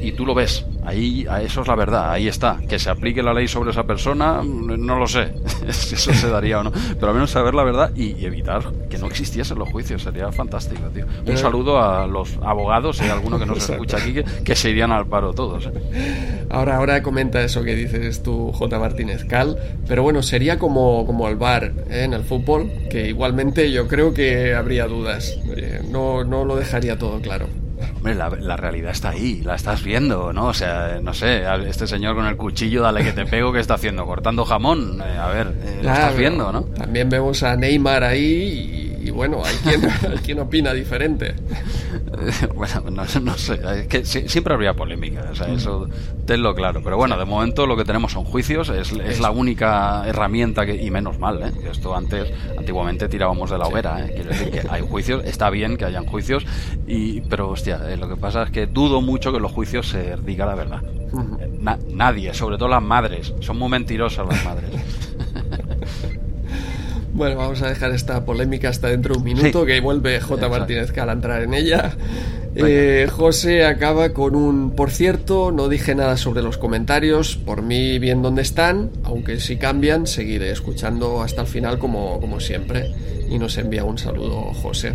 Y 0.00 0.12
tú 0.12 0.26
lo 0.26 0.34
ves. 0.34 0.64
Ahí, 0.84 1.26
eso 1.42 1.62
es 1.62 1.68
la 1.68 1.74
verdad. 1.74 2.10
Ahí 2.10 2.28
está. 2.28 2.58
Que 2.68 2.78
se 2.78 2.90
aplique 2.90 3.22
la 3.22 3.32
ley 3.32 3.48
sobre 3.48 3.70
esa 3.70 3.84
persona, 3.84 4.42
no 4.42 4.98
lo 4.98 5.06
sé. 5.06 5.32
si 5.70 5.94
eso 5.94 6.12
se 6.12 6.28
daría 6.28 6.60
o 6.60 6.64
no. 6.64 6.72
Pero 6.72 7.08
al 7.08 7.14
menos 7.14 7.30
saber 7.30 7.54
la 7.54 7.64
verdad 7.64 7.92
y, 7.94 8.24
evitar 8.24 8.72
que 8.90 8.98
no 8.98 9.06
existiesen 9.06 9.58
los 9.58 9.70
juicios. 9.70 10.02
Sería 10.02 10.30
fantástico, 10.32 10.82
tío. 10.94 11.06
Un 11.26 11.36
saludo 11.36 11.82
a 11.82 12.06
los 12.06 12.38
abogados 12.42 13.00
y 13.02 13.08
a 13.08 13.12
alguno 13.12 13.38
que 13.38 13.46
nos 13.46 13.58
escucha 13.70 13.96
aquí 13.98 14.22
que, 14.44 14.54
se 14.54 14.70
irían 14.70 14.92
al 14.92 15.06
paro 15.06 15.32
todos. 15.32 15.66
¿eh? 15.66 16.46
Ahora, 16.50 16.76
ahora 16.76 17.02
comenta 17.02 17.42
eso 17.42 17.62
que 17.62 17.74
dices 17.74 18.22
tú, 18.22 18.52
J. 18.52 18.78
Martínez 18.78 19.24
Cal. 19.24 19.58
Pero 19.86 20.02
bueno, 20.02 20.22
sería 20.22 20.58
como, 20.58 21.06
como 21.06 21.28
el 21.28 21.36
bar 21.36 21.72
¿eh? 21.90 22.04
en 22.04 22.14
el 22.14 22.22
fútbol, 22.22 22.70
que 22.90 23.08
igualmente 23.08 23.70
yo 23.70 23.88
creo 23.88 24.14
que 24.14 24.54
habría 24.54 24.86
dudas. 24.86 25.27
Eh, 25.56 25.82
no, 25.88 26.24
no 26.24 26.44
lo 26.44 26.56
dejaría 26.56 26.98
todo 26.98 27.20
claro. 27.20 27.48
Hombre, 27.96 28.14
la, 28.14 28.56
realidad 28.56 28.90
está 28.90 29.10
ahí, 29.10 29.40
la 29.42 29.54
estás 29.54 29.82
viendo, 29.82 30.32
¿no? 30.32 30.46
O 30.46 30.54
sea, 30.54 30.98
no 31.02 31.14
sé, 31.14 31.44
este 31.68 31.86
señor 31.86 32.16
con 32.16 32.26
el 32.26 32.36
cuchillo, 32.36 32.82
dale 32.82 33.04
que 33.04 33.12
te 33.12 33.24
pego, 33.24 33.52
¿qué 33.52 33.60
está 33.60 33.74
haciendo? 33.74 34.04
¿Cortando 34.04 34.44
jamón? 34.44 35.00
Eh, 35.00 35.18
a 35.18 35.28
ver, 35.28 35.54
eh, 35.62 35.80
lo 35.82 35.92
estás 35.92 36.16
viendo, 36.16 36.52
¿no? 36.52 36.62
También 36.62 37.08
vemos 37.08 37.42
a 37.42 37.56
Neymar 37.56 38.04
ahí 38.04 38.87
y 39.08 39.10
bueno, 39.10 39.42
hay 39.42 39.56
quien, 39.56 39.90
hay 40.10 40.18
quien 40.18 40.38
opina 40.38 40.72
diferente. 40.72 41.34
bueno, 42.54 42.90
no, 42.90 43.36
sé, 43.38 43.60
es 43.76 43.86
que 43.86 44.04
siempre 44.04 44.52
habría 44.52 44.74
polémica, 44.74 45.28
o 45.32 45.34
sea, 45.34 45.48
eso 45.48 45.88
tenlo 46.26 46.54
claro. 46.54 46.82
Pero 46.84 46.96
bueno, 46.98 47.16
de 47.16 47.24
momento 47.24 47.66
lo 47.66 47.76
que 47.76 47.84
tenemos 47.84 48.12
son 48.12 48.24
juicios, 48.24 48.68
es, 48.68 48.92
es 48.92 49.20
la 49.20 49.30
única 49.30 50.06
herramienta 50.06 50.66
que, 50.66 50.74
y 50.74 50.90
menos 50.90 51.18
mal, 51.18 51.42
¿eh? 51.42 51.52
Esto 51.70 51.96
antes, 51.96 52.30
antiguamente 52.56 53.08
tirábamos 53.08 53.50
de 53.50 53.58
la 53.58 53.66
hoguera, 53.66 54.04
¿eh? 54.04 54.12
Quiero 54.14 54.28
decir 54.28 54.50
que 54.50 54.62
hay 54.68 54.82
juicios, 54.82 55.24
está 55.24 55.48
bien 55.48 55.78
que 55.78 55.86
hayan 55.86 56.04
juicios, 56.04 56.44
y, 56.86 57.22
pero 57.22 57.48
hostia, 57.48 57.80
eh, 57.90 57.96
lo 57.96 58.08
que 58.08 58.16
pasa 58.16 58.42
es 58.42 58.50
que 58.50 58.66
dudo 58.66 59.00
mucho 59.00 59.32
que 59.32 59.40
los 59.40 59.52
juicios 59.52 59.88
se 59.88 60.16
diga 60.18 60.44
la 60.44 60.54
verdad. 60.54 60.82
nadie, 61.88 62.34
sobre 62.34 62.58
todo 62.58 62.68
las 62.68 62.82
madres, 62.82 63.32
son 63.40 63.58
muy 63.58 63.70
mentirosas 63.70 64.28
las 64.28 64.44
madres. 64.44 64.70
Bueno, 67.18 67.34
vamos 67.34 67.60
a 67.62 67.68
dejar 67.68 67.90
esta 67.90 68.24
polémica 68.24 68.68
hasta 68.68 68.86
dentro 68.86 69.14
de 69.14 69.18
un 69.18 69.24
minuto, 69.24 69.66
que 69.66 69.80
vuelve 69.80 70.20
J. 70.20 70.48
Martínez 70.48 70.92
Cal 70.92 71.10
a 71.10 71.14
entrar 71.14 71.42
en 71.42 71.52
ella. 71.52 71.96
Eh, 72.54 73.08
José 73.10 73.64
acaba 73.64 74.10
con 74.10 74.36
un, 74.36 74.70
por 74.76 74.92
cierto, 74.92 75.50
no 75.50 75.68
dije 75.68 75.96
nada 75.96 76.16
sobre 76.16 76.42
los 76.42 76.58
comentarios, 76.58 77.36
por 77.36 77.62
mí 77.62 77.98
bien 77.98 78.22
dónde 78.22 78.42
están, 78.42 78.92
aunque 79.02 79.40
si 79.40 79.56
cambian, 79.56 80.06
seguiré 80.06 80.52
escuchando 80.52 81.20
hasta 81.20 81.40
el 81.40 81.48
final 81.48 81.80
como, 81.80 82.20
como 82.20 82.38
siempre. 82.38 82.94
Y 83.28 83.36
nos 83.40 83.58
envía 83.58 83.82
un 83.82 83.98
saludo 83.98 84.52
José. 84.54 84.94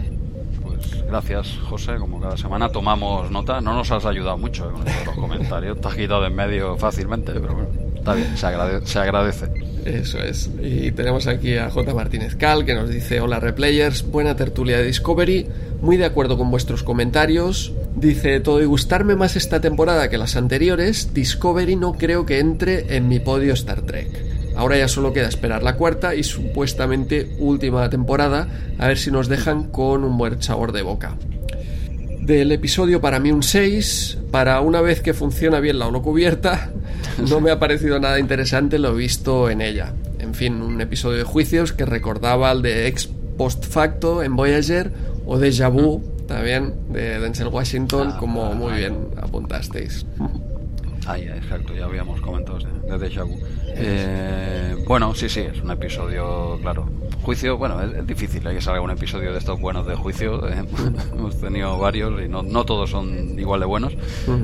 Pues 0.62 1.06
gracias 1.06 1.58
José, 1.70 1.96
como 1.98 2.22
cada 2.22 2.38
semana 2.38 2.70
tomamos 2.70 3.30
nota, 3.32 3.60
no 3.60 3.74
nos 3.74 3.92
has 3.92 4.06
ayudado 4.06 4.38
mucho 4.38 4.72
con 4.72 4.86
los 4.86 5.16
comentarios, 5.16 5.82
te 5.82 5.88
has 5.90 5.96
quitado 5.96 6.22
de 6.22 6.28
en 6.28 6.36
medio 6.36 6.78
fácilmente, 6.78 7.34
pero 7.34 7.54
bueno, 7.54 7.93
está 8.04 8.16
bien, 8.16 8.86
se 8.86 9.00
agradece. 9.00 9.48
Eso 9.86 10.20
es. 10.20 10.50
Y 10.62 10.92
tenemos 10.92 11.28
aquí 11.28 11.58
a 11.58 11.70
J. 11.70 11.94
Martínez 11.94 12.36
Cal 12.36 12.66
que 12.66 12.74
nos 12.74 12.90
dice: 12.90 13.22
Hola 13.22 13.40
replayers, 13.40 14.04
buena 14.04 14.36
tertulia 14.36 14.78
de 14.78 14.86
Discovery, 14.86 15.48
muy 15.82 15.96
de 15.96 16.06
acuerdo 16.06 16.38
con 16.38 16.52
vuestros 16.52 16.84
comentarios. 16.84 17.72
Dice: 17.96 18.42
Todo 18.42 18.62
y 18.62 18.66
gustarme 18.66 19.16
más 19.16 19.38
esta 19.38 19.62
temporada 19.62 20.10
que 20.10 20.18
las 20.18 20.36
anteriores, 20.36 21.14
Discovery 21.14 21.78
no 21.78 21.94
creo 21.94 22.26
que 22.26 22.40
entre 22.40 22.98
en 22.98 23.08
mi 23.08 23.20
podio 23.20 23.54
Star 23.54 23.82
Trek. 23.82 24.10
Ahora 24.56 24.78
ya 24.78 24.88
solo 24.90 25.14
queda 25.14 25.30
esperar 25.30 25.64
la 25.64 25.78
cuarta 25.78 26.14
y 26.14 26.24
supuestamente 26.24 27.36
última 27.40 27.90
temporada, 27.90 28.48
a 28.78 28.88
ver 28.88 28.98
si 28.98 29.12
nos 29.12 29.30
dejan 29.30 29.64
con 29.70 30.04
un 30.04 30.18
buen 30.18 30.42
sabor 30.44 30.74
de 30.74 30.82
boca. 30.82 31.16
Del 32.26 32.54
episodio 32.54 33.02
para 33.02 33.20
mí 33.20 33.34
un 33.34 33.44
6, 33.44 34.20
para 34.32 34.62
una 34.62 34.80
vez 34.80 35.02
que 35.02 35.14
funciona 35.14 35.60
bien 35.60 35.78
la 35.78 35.92
cubierta 35.92 36.72
no 37.30 37.42
me 37.42 37.52
ha 37.52 37.60
parecido 37.60 38.00
nada 38.00 38.18
interesante 38.18 38.80
lo 38.80 38.96
visto 38.96 39.50
en 39.50 39.60
ella. 39.60 39.94
En 40.20 40.34
fin, 40.34 40.62
un 40.62 40.80
episodio 40.80 41.18
de 41.18 41.24
juicios 41.26 41.74
que 41.74 41.86
recordaba 41.86 42.50
al 42.50 42.62
de 42.62 42.88
ex 42.88 43.10
post 43.38 43.66
facto 43.66 44.24
en 44.24 44.38
Voyager 44.38 44.94
o 45.26 45.38
de 45.38 45.52
Vu 45.68 46.02
también 46.26 46.74
de 46.94 47.20
Denzel 47.20 47.50
Washington, 47.50 48.12
ah, 48.14 48.18
como 48.18 48.54
muy 48.54 48.72
bien 48.72 49.10
apuntasteis. 49.22 50.06
Ah, 51.06 51.18
exacto, 51.18 51.74
ya 51.74 51.86
habíamos 51.86 52.22
comentado 52.22 52.60
de, 52.60 52.98
Deja 52.98 53.24
Vu. 53.24 53.38
Eh, 53.76 54.76
bueno, 54.88 55.14
sí, 55.16 55.28
sí, 55.28 55.42
es 55.42 55.62
un 55.62 55.72
episodio, 55.72 56.58
claro. 56.62 56.88
Juicio, 57.24 57.58
bueno, 57.58 57.82
es, 57.82 58.06
difícil 58.06 58.46
hay 58.48 58.56
que 58.56 58.62
salga 58.62 58.82
un 58.82 58.92
episodio 58.92 59.32
de 59.32 59.40
estos 59.40 59.60
buenos 59.60 59.86
de 59.88 59.96
juicio. 59.96 60.48
Eh, 60.48 60.66
hemos 61.14 61.40
tenido 61.40 61.78
varios 61.78 62.22
y 62.22 62.28
no, 62.28 62.44
no 62.44 62.66
todos 62.66 62.90
son 62.90 63.38
igual 63.40 63.60
de 63.60 63.66
buenos. 63.66 63.94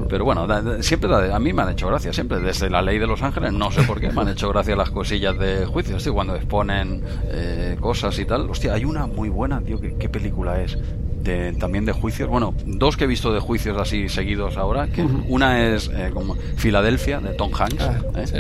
Pero 0.10 0.26
bueno, 0.26 0.48
siempre 0.82 1.14
a 1.14 1.40
mí 1.40 1.54
me 1.54 1.62
han 1.62 1.70
hecho 1.70 1.88
gracia, 1.88 2.14
siempre. 2.14 2.40
Desde 2.40 2.70
la 2.70 2.82
ley 2.82 3.00
de 3.00 3.08
Los 3.08 3.22
Ángeles, 3.22 3.54
no 3.54 3.72
sé 3.72 3.84
por 3.84 4.00
qué, 4.00 4.12
me 4.12 4.22
han 4.22 4.30
hecho 4.30 4.50
gracia 4.50 4.76
las 4.76 4.90
cosillas 4.90 5.38
de 5.38 5.66
juicio. 5.66 5.98
Hostia, 5.98 6.12
cuando 6.12 6.36
exponen 6.36 7.04
eh, 7.26 7.78
cosas 7.80 8.18
y 8.20 8.26
tal. 8.26 8.50
Hostia, 8.50 8.74
hay 8.74 8.86
una 8.86 9.08
muy 9.08 9.30
buena, 9.30 9.62
tío, 9.62 9.80
¿qué, 9.80 10.10
película 10.10 10.62
es? 10.62 10.78
De, 11.22 11.54
también 11.54 11.86
de 11.86 11.92
juicios. 11.92 12.30
Bueno, 12.30 12.54
dos 12.66 12.96
que 12.96 13.04
he 13.04 13.08
visto 13.08 13.34
de 13.34 13.40
juicios 13.40 13.78
así 13.78 14.08
seguidos 14.10 14.58
ahora. 14.58 14.88
que 14.88 15.02
Una 15.02 15.68
es 15.68 15.92
como 16.14 16.36
Filadelfia, 16.56 17.20
de 17.20 17.34
Tom 17.34 17.52
Hanks. 17.54 17.84
Ah, 17.84 18.00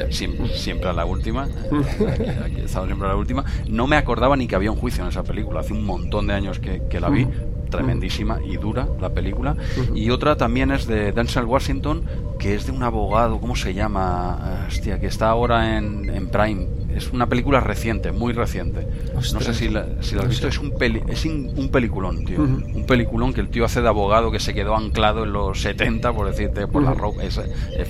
siempre, 0.09 0.47
siempre 0.49 0.89
a 0.89 0.93
la 0.93 1.05
última. 1.05 1.43
Aquí, 1.43 2.67
siempre 2.67 3.07
a 3.07 3.09
la 3.09 3.15
última. 3.15 3.43
No 3.67 3.85
me 3.87 3.97
acordaba 3.97 4.37
ni 4.37 4.47
que 4.47 4.55
había 4.55 4.71
un 4.71 4.77
juicio 4.77 5.03
en 5.03 5.09
esa 5.09 5.23
película. 5.23 5.59
Hace 5.59 5.73
un 5.73 5.85
montón 5.85 6.27
de 6.27 6.33
años 6.33 6.59
que, 6.59 6.83
que 6.89 6.99
la 6.99 7.09
vi. 7.09 7.27
Tremendísima 7.69 8.39
y 8.43 8.57
dura 8.57 8.87
la 8.99 9.09
película. 9.09 9.55
Y 9.93 10.09
otra 10.09 10.35
también 10.37 10.71
es 10.71 10.87
de 10.87 11.11
Denzel 11.11 11.45
Washington, 11.45 12.03
que 12.39 12.55
es 12.55 12.65
de 12.65 12.71
un 12.71 12.81
abogado, 12.81 13.39
¿cómo 13.39 13.55
se 13.55 13.75
llama? 13.75 14.65
Hostia, 14.67 14.99
que 14.99 15.05
está 15.05 15.29
ahora 15.29 15.77
en, 15.77 16.09
en 16.09 16.29
Prime 16.29 16.65
es 16.99 17.11
una 17.11 17.27
película 17.27 17.59
reciente, 17.59 18.11
muy 18.11 18.33
reciente. 18.33 18.85
no 19.13 19.21
sé 19.21 19.53
si 19.53 19.69
la, 19.69 19.85
si 20.01 20.17
has 20.17 20.27
visto, 20.27 20.47
es, 20.47 20.59
un, 20.59 20.73
es 21.07 21.25
un 21.25 21.69
peliculón, 21.71 22.25
tío. 22.25 22.41
Un 22.41 22.85
peliculón 22.85 23.33
que 23.33 23.41
el 23.41 23.49
tío 23.49 23.65
hace 23.65 23.81
de 23.81 23.87
abogado 23.87 24.31
que 24.31 24.39
se 24.39 24.53
quedó 24.53 24.75
anclado 24.75 25.23
en 25.23 25.33
los 25.33 25.61
70, 25.61 26.13
por 26.13 26.27
decirte, 26.27 26.67
por 26.67 26.83
la 26.83 26.93
ropa. 26.93 27.23
Es, 27.23 27.39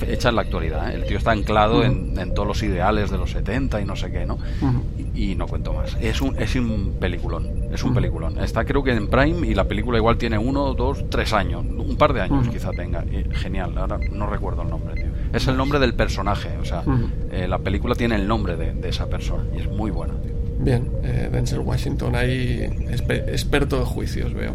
hecha 0.08 0.30
en 0.30 0.36
la 0.36 0.42
actualidad. 0.42 0.92
¿eh? 0.92 0.96
El 0.96 1.06
tío 1.06 1.18
está 1.18 1.32
anclado 1.32 1.84
en, 1.84 2.18
en, 2.18 2.34
todos 2.34 2.48
los 2.48 2.64
ideales 2.64 3.10
de 3.10 3.18
los 3.18 3.32
70 3.32 3.82
y 3.82 3.86
no 3.86 3.96
sé 3.96 4.12
qué, 4.12 4.26
¿no? 4.26 4.38
Y, 5.16 5.36
no 5.36 5.48
cuento 5.48 5.74
más. 5.74 5.98
Es 6.00 6.22
un, 6.22 6.38
es 6.38 6.56
un 6.56 6.98
peliculón. 7.00 7.48
Es 7.74 7.84
un 7.84 7.94
peliculón. 7.94 8.40
Está 8.40 8.64
creo 8.66 8.84
que 8.84 8.92
en 8.92 9.08
Prime 9.08 9.48
y 9.48 9.54
la 9.54 9.66
película 9.66 9.98
igual 9.98 10.18
tiene 10.18 10.38
uno, 10.38 10.74
dos, 10.74 11.10
tres 11.10 11.34
años. 11.34 11.66
Un 11.66 11.98
par 11.98 12.14
de 12.14 12.22
años 12.22 12.48
quizá 12.48 12.72
tenga. 12.72 13.04
genial. 13.34 13.78
Ahora 13.78 14.00
no 14.12 14.28
recuerdo 14.28 14.62
el 14.62 14.70
nombre, 14.70 14.96
tío. 14.96 15.19
Es 15.34 15.48
el 15.48 15.58
nombre 15.58 15.80
del 15.80 15.94
personaje. 15.94 16.50
O 16.62 16.66
sea, 16.66 16.84
eh, 17.32 17.48
la 17.48 17.60
película 17.60 17.96
tiene 17.96 18.16
el 18.16 18.28
nombre 18.28 18.56
de, 18.56 18.74
de 18.74 18.90
esa 18.90 19.08
persona 19.08 19.44
y 19.56 19.60
es 19.60 19.68
muy 19.70 19.92
buena. 19.92 20.14
Bien, 20.60 20.90
eh, 21.04 21.30
Denzel 21.32 21.60
Washington, 21.60 22.16
ahí 22.16 22.70
experto 22.90 23.80
de 23.80 23.86
juicios, 23.86 24.34
veo. 24.34 24.54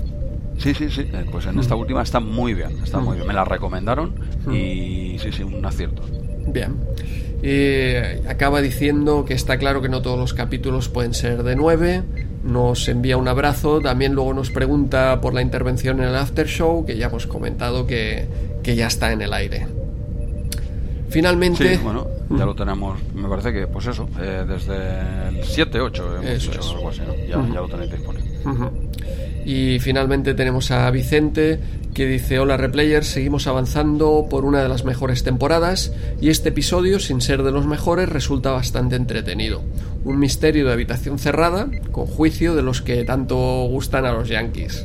Sí, 0.58 0.74
sí, 0.74 0.88
sí. 0.90 1.02
Eh, 1.12 1.24
pues 1.30 1.46
en 1.46 1.58
esta 1.58 1.74
última 1.74 2.02
está 2.02 2.20
muy 2.20 2.54
bien, 2.54 2.70
está 2.82 2.98
muy 2.98 3.16
bien. 3.16 3.26
Me 3.26 3.34
la 3.34 3.44
recomendaron 3.44 4.14
y 4.52 5.16
sí, 5.18 5.32
sí, 5.32 5.42
un 5.42 5.64
acierto. 5.64 6.02
Bien. 6.46 6.76
acaba 8.28 8.60
diciendo 8.60 9.24
que 9.24 9.34
está 9.34 9.58
claro 9.58 9.80
que 9.80 9.88
no 9.88 10.02
todos 10.02 10.18
los 10.18 10.34
capítulos 10.34 10.88
pueden 10.88 11.14
ser 11.14 11.42
de 11.42 11.56
nueve 11.56 12.02
nos 12.44 12.88
envía 12.88 13.16
un 13.16 13.26
abrazo, 13.26 13.80
también 13.80 14.12
luego 14.14 14.34
nos 14.34 14.50
pregunta 14.50 15.20
por 15.20 15.34
la 15.34 15.40
intervención 15.42 16.00
en 16.00 16.08
el 16.08 16.14
after 16.14 16.46
show, 16.46 16.84
que 16.84 16.96
ya 16.96 17.06
hemos 17.06 17.26
comentado 17.26 17.86
que, 17.86 18.26
que 18.62 18.76
ya 18.76 18.86
está 18.86 19.12
en 19.12 19.22
el 19.22 19.32
aire. 19.32 19.66
Finalmente... 21.14 21.76
Sí, 21.76 21.80
bueno, 21.80 22.08
ya 22.36 22.44
lo 22.44 22.56
tenemos, 22.56 22.98
me 23.14 23.28
parece 23.28 23.52
que, 23.52 23.68
pues 23.68 23.86
eso, 23.86 24.08
eh, 24.20 24.44
desde 24.48 25.28
el 25.28 25.44
7, 25.44 25.80
8 25.80 26.16
hemos 26.16 26.26
Eso 26.26 26.50
dicho 26.50 26.60
es. 26.60 26.66
algo 26.70 26.88
así, 26.88 27.00
¿no? 27.06 27.14
Ya, 27.14 27.54
ya 27.54 27.60
lo 27.60 27.68
tenéis 27.68 27.92
disponible. 27.92 28.30
Ujú. 28.44 28.70
Y 29.44 29.78
finalmente 29.78 30.34
tenemos 30.34 30.72
a 30.72 30.90
Vicente 30.90 31.60
que 31.94 32.06
dice 32.06 32.40
Hola 32.40 32.56
Replayers, 32.56 33.06
seguimos 33.06 33.46
avanzando 33.46 34.26
por 34.28 34.44
una 34.44 34.60
de 34.60 34.68
las 34.68 34.84
mejores 34.84 35.22
temporadas 35.22 35.92
y 36.20 36.30
este 36.30 36.48
episodio, 36.48 36.98
sin 36.98 37.20
ser 37.20 37.44
de 37.44 37.52
los 37.52 37.64
mejores, 37.64 38.08
resulta 38.08 38.50
bastante 38.50 38.96
entretenido. 38.96 39.62
Un 40.04 40.18
misterio 40.18 40.66
de 40.66 40.72
habitación 40.72 41.20
cerrada, 41.20 41.68
con 41.92 42.06
juicio 42.06 42.56
de 42.56 42.62
los 42.62 42.82
que 42.82 43.04
tanto 43.04 43.36
gustan 43.68 44.04
a 44.04 44.12
los 44.12 44.28
yankees. 44.28 44.84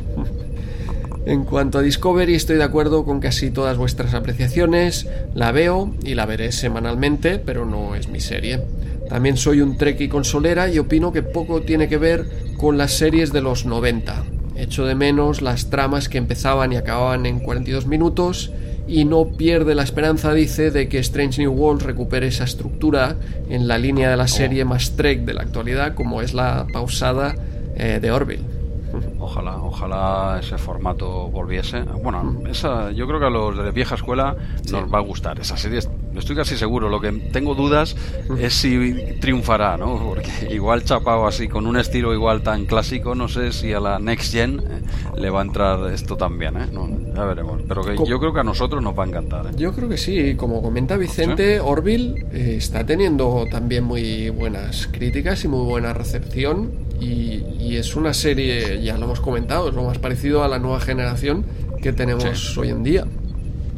En 1.30 1.43
cuanto 1.43 1.77
a 1.77 1.84
Discovery, 1.84 2.34
estoy 2.34 2.55
de 2.55 2.63
acuerdo 2.63 3.05
con 3.05 3.19
casi 3.19 3.51
todas 3.51 3.77
vuestras 3.77 4.15
apreciaciones. 4.15 5.07
La 5.36 5.51
veo 5.51 5.93
y 6.03 6.15
la 6.15 6.25
veré 6.25 6.51
semanalmente, 6.51 7.38
pero 7.38 7.67
no 7.67 7.93
es 7.93 8.07
mi 8.07 8.19
serie. 8.19 8.63
También 9.09 9.38
soy 9.38 9.61
un 9.61 9.77
treki 9.77 10.07
consolera 10.07 10.69
y 10.69 10.80
opino 10.80 11.13
que 11.13 11.21
poco 11.21 11.61
tiene 11.61 11.88
que 11.88 11.99
ver 11.99 12.25
con 12.57 12.80
las 12.80 12.93
series 12.93 13.32
de 13.32 13.41
los 13.41 13.67
90. 13.67 14.23
Echo 14.55 14.88
de 14.88 14.95
menos 14.95 15.43
las 15.43 15.69
tramas 15.69 16.09
que 16.09 16.17
empezaban 16.17 16.73
y 16.73 16.77
acababan 16.77 17.27
en 17.27 17.41
42 17.41 17.86
minutos 17.86 18.51
y 18.88 19.05
no 19.05 19.27
pierde 19.27 19.75
la 19.75 19.84
esperanza, 19.84 20.34
dice, 20.34 20.71
de 20.71 20.89
que 20.89 20.97
Strange 20.97 21.43
New 21.43 21.51
Worlds 21.51 21.86
recupere 21.86 22.25
esa 22.25 22.45
estructura 22.45 23.17
en 23.51 23.67
la 23.67 23.77
línea 23.77 24.09
de 24.09 24.17
la 24.17 24.27
serie 24.27 24.65
más 24.65 24.95
Trek 24.95 25.25
de 25.25 25.36
la 25.36 25.43
actualidad, 25.43 25.93
como 25.93 26.23
es 26.23 26.34
la 26.34 26.65
pausada 26.73 27.36
eh, 27.75 27.99
de 28.01 28.09
Orville. 28.09 28.41
Ojalá, 29.30 29.57
ojalá 29.57 30.39
ese 30.39 30.57
formato 30.57 31.30
volviese. 31.30 31.84
Bueno, 31.84 32.41
esa, 32.49 32.89
yo 32.91 33.05
creo 33.05 33.19
que 33.19 33.27
a 33.27 33.30
los 33.30 33.55
de 33.55 33.71
vieja 33.71 33.93
escuela 33.93 34.36
nos 34.71 34.91
va 34.91 34.97
a 34.97 35.01
gustar 35.01 35.39
esa 35.39 35.55
serie. 35.55 35.82
Estoy 36.15 36.36
casi 36.36 36.57
seguro. 36.57 36.89
Lo 36.89 36.99
que 36.99 37.11
tengo 37.11 37.53
dudas 37.53 37.95
es 38.39 38.55
si 38.55 38.93
triunfará, 39.21 39.77
¿no? 39.77 39.99
Porque 39.99 40.32
igual 40.49 40.84
chapado 40.84 41.27
así 41.27 41.47
con 41.47 41.67
un 41.67 41.77
estilo 41.77 42.11
igual 42.11 42.41
tan 42.41 42.65
clásico, 42.65 43.13
no 43.13 43.27
sé 43.27 43.51
si 43.51 43.71
a 43.71 43.80
la 43.80 43.99
next 43.99 44.32
gen 44.32 44.59
eh, 44.59 44.82
le 45.15 45.30
va 45.30 45.41
a 45.41 45.43
entrar 45.43 45.91
esto 45.91 46.17
también, 46.17 46.57
¿eh? 46.57 46.67
No, 46.71 46.89
ya 47.13 47.23
veremos. 47.25 47.61
Pero 47.67 47.84
que 47.84 47.95
yo 48.07 48.19
creo 48.19 48.34
que 48.34 48.39
a 48.39 48.43
nosotros 48.43 48.82
nos 48.82 48.97
va 48.97 49.03
a 49.03 49.07
encantar. 49.07 49.45
¿eh? 49.45 49.49
Yo 49.57 49.73
creo 49.73 49.88
que 49.88 49.97
sí, 49.97 50.34
como 50.36 50.63
comenta 50.63 50.97
Vicente, 50.97 51.59
Orville 51.59 52.25
eh, 52.34 52.55
está 52.57 52.84
teniendo 52.84 53.45
también 53.51 53.84
muy 53.84 54.32
buenas 54.32 54.88
críticas 54.91 55.45
y 55.45 55.47
muy 55.47 55.65
buena 55.65 55.93
recepción 55.93 56.89
y, 56.99 57.43
y 57.59 57.77
es 57.77 57.95
una 57.95 58.13
serie, 58.13 58.82
ya 58.82 58.97
lo 58.97 59.05
hemos 59.05 59.18
comentado, 59.20 59.70
es 59.70 59.76
lo 59.76 59.84
más 59.84 59.97
parecido 59.99 60.43
a 60.43 60.47
la 60.47 60.59
nueva 60.59 60.80
generación 60.80 61.45
que 61.82 61.93
tenemos 61.93 62.57
hoy 62.57 62.70
en 62.70 62.84
día. 62.84 63.05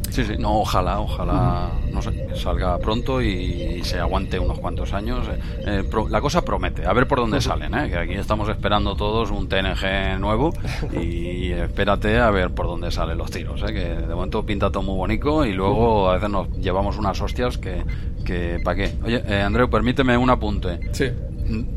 Sí, 0.10 0.26
sí, 0.26 0.34
no, 0.38 0.60
ojalá, 0.60 1.00
ojalá, 1.00 1.70
no 1.94 2.02
sé, 2.02 2.28
salga 2.36 2.78
pronto 2.80 3.22
y, 3.22 3.82
se 3.86 3.98
aguante 3.98 4.38
unos 4.39 4.60
cuantos 4.60 4.92
años. 4.92 5.26
Eh, 5.30 5.39
eh, 5.66 5.84
pro- 5.89 6.10
la 6.10 6.20
cosa 6.20 6.42
promete, 6.44 6.86
a 6.86 6.92
ver 6.92 7.08
por 7.08 7.20
dónde 7.20 7.39
salen, 7.39 7.74
¿eh? 7.74 7.88
que 7.89 7.96
aquí 7.98 8.14
estamos 8.16 8.50
esperando 8.50 8.96
todos 8.98 9.32
un 9.32 9.48
TNG 9.48 10.20
nuevo 10.20 10.52
y 10.92 11.52
espérate 11.54 12.20
a 12.20 12.30
ver 12.30 12.50
por 12.52 12.66
dónde 12.66 12.92
salen 12.92 13.18
los 13.18 13.32
tiros, 13.32 13.62
¿eh? 13.64 13.74
que 13.74 13.86
de 14.06 14.14
momento 14.14 14.46
pinta 14.46 14.70
todo 14.70 14.84
muy 14.84 14.96
bonito 14.98 15.46
y 15.46 15.54
luego 15.54 16.10
a 16.10 16.16
veces 16.16 16.30
nos 16.30 16.50
llevamos 16.58 16.98
unas 16.98 17.22
hostias 17.22 17.58
que, 17.58 17.82
que 18.26 18.60
¿para 18.66 18.76
qué? 18.76 18.94
Oye, 19.06 19.24
eh, 19.26 19.42
Andreu, 19.42 19.70
permíteme 19.70 20.18
un 20.18 20.30
apunte. 20.30 20.78
Sí. 20.92 21.06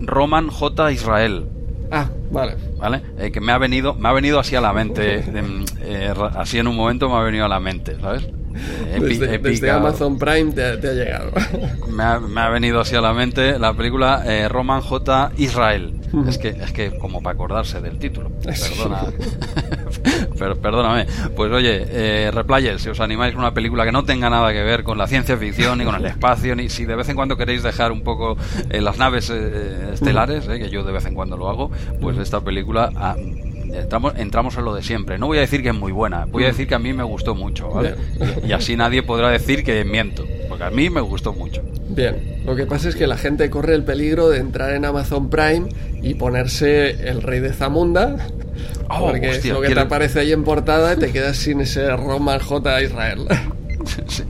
Roman 0.01 0.49
J. 0.49 0.91
Israel. 0.91 1.47
Ah, 1.91 2.09
vale. 2.31 2.57
¿Vale? 2.79 3.03
Eh, 3.19 3.31
que 3.31 3.41
me 3.41 3.53
ha 3.53 3.59
venido, 3.59 3.95
me 3.95 4.09
ha 4.09 4.13
venido 4.13 4.39
así 4.39 4.57
a 4.57 4.61
la 4.61 4.73
mente, 4.73 5.19
em, 5.39 5.65
eh, 5.83 6.13
así 6.35 6.59
en 6.59 6.69
un 6.69 6.77
momento 6.77 7.09
me 7.09 7.17
ha 7.17 7.21
venido 7.21 7.45
a 7.45 7.49
la 7.49 7.61
mente, 7.61 7.97
¿sabes? 8.01 8.29
Eh, 8.55 8.99
Desde, 9.01 9.39
desde 9.39 9.71
Amazon 9.71 10.19
Prime 10.19 10.53
te, 10.53 10.77
te 10.79 10.89
ha 10.89 10.93
llegado. 10.93 11.31
Me 11.91 12.03
ha, 12.03 12.21
me 12.21 12.41
ha 12.41 12.49
venido 12.49 12.81
así 12.81 12.95
a 12.95 13.01
la 13.01 13.13
mente 13.13 13.59
la 13.59 13.73
película 13.75 14.23
eh, 14.27 14.49
Roman 14.49 14.81
J. 14.81 15.33
Israel. 15.39 15.95
Es 16.29 16.39
que, 16.39 16.51
es 16.51 16.71
que 16.73 16.97
como 16.99 17.21
para 17.23 17.35
acordarse 17.35 17.81
del 17.81 17.99
título. 17.99 18.31
Perdona. 18.41 19.03
Per- 20.39 20.57
perdóname. 20.57 21.07
Pues 21.35 21.51
oye, 21.53 21.85
eh, 21.89 22.31
Replayers, 22.33 22.83
si 22.83 22.89
os 22.89 23.01
animáis 23.01 23.35
a 23.35 23.39
una 23.39 23.53
película 23.55 23.85
que 23.85 23.93
no 23.93 24.05
tenga 24.05 24.31
nada 24.31 24.53
que 24.53 24.63
ver 24.63 24.85
con 24.85 24.97
la 24.99 25.07
ciencia 25.07 25.37
ficción 25.37 25.79
ni 25.79 25.85
con 25.85 25.95
el 25.97 26.05
espacio, 26.07 26.55
ni 26.55 26.69
si 26.69 26.85
de 26.85 26.95
vez 26.97 27.09
en 27.09 27.17
cuando 27.17 27.37
queréis 27.37 27.63
dejar 27.63 27.91
un 27.93 28.03
poco 28.03 28.37
eh, 28.71 28.81
las 28.81 28.97
naves 28.99 29.31
eh, 29.31 29.91
estelares, 29.95 30.47
eh, 30.49 30.59
que 30.59 30.71
yo 30.71 30.85
de 30.85 30.93
vez 30.93 31.05
en 31.07 31.15
cuando 31.15 31.37
lo 31.37 31.49
hago, 31.49 31.71
pues 32.01 32.17
esta 32.19 32.41
película 32.41 32.91
ah, 32.97 33.17
entramos, 33.75 34.15
entramos 34.17 34.57
en 34.57 34.65
lo 34.65 34.75
de 34.75 34.83
siempre. 34.83 35.19
No 35.19 35.27
voy 35.27 35.39
a 35.39 35.43
decir 35.43 35.63
que 35.63 35.69
es 35.71 35.75
muy 35.75 35.93
buena, 35.93 36.27
voy 36.27 36.45
a 36.45 36.49
decir 36.49 36.67
que 36.67 36.75
a 36.75 36.79
mí 36.79 36.93
me 36.93 37.03
gustó 37.03 37.35
mucho, 37.35 37.71
¿vale? 37.71 37.95
Y, 38.45 38.49
y 38.49 38.53
así 38.53 38.77
nadie 38.77 39.03
podrá 39.03 39.31
decir 39.31 39.65
que 39.65 39.85
miento, 39.85 40.25
porque 40.49 40.65
a 40.65 40.71
mí 40.71 40.91
me 40.91 41.01
gustó 41.01 41.33
mucho. 41.33 41.63
Bien, 41.89 42.43
lo 42.45 42.57
que 42.57 42.67
pasa 42.67 42.89
es 42.89 42.97
que 42.97 43.07
la 43.07 43.17
gente 43.17 43.51
corre 43.51 43.75
el 43.75 43.85
peligro 43.85 44.29
de 44.29 44.39
entrar 44.39 44.73
en 44.73 44.85
Amazon 44.85 45.31
Prime 45.31 45.69
y 46.03 46.15
ponerse 46.15 47.09
el 47.09 47.23
rey 47.23 47.41
de 47.41 47.53
Zamunda, 47.53 48.17
Oh, 48.89 49.09
porque 49.11 49.31
hostia, 49.31 49.55
lo 49.55 49.61
que 49.61 49.75
te 49.75 49.81
aparece 49.81 50.21
ahí 50.21 50.33
en 50.33 50.45
portada 50.45 50.95
y 50.95 50.97
te 50.97 51.11
quedas 51.11 51.37
sin 51.37 51.61
ese 51.61 51.91
Roman 51.97 52.39
J. 52.39 52.83
Israel. 52.83 53.27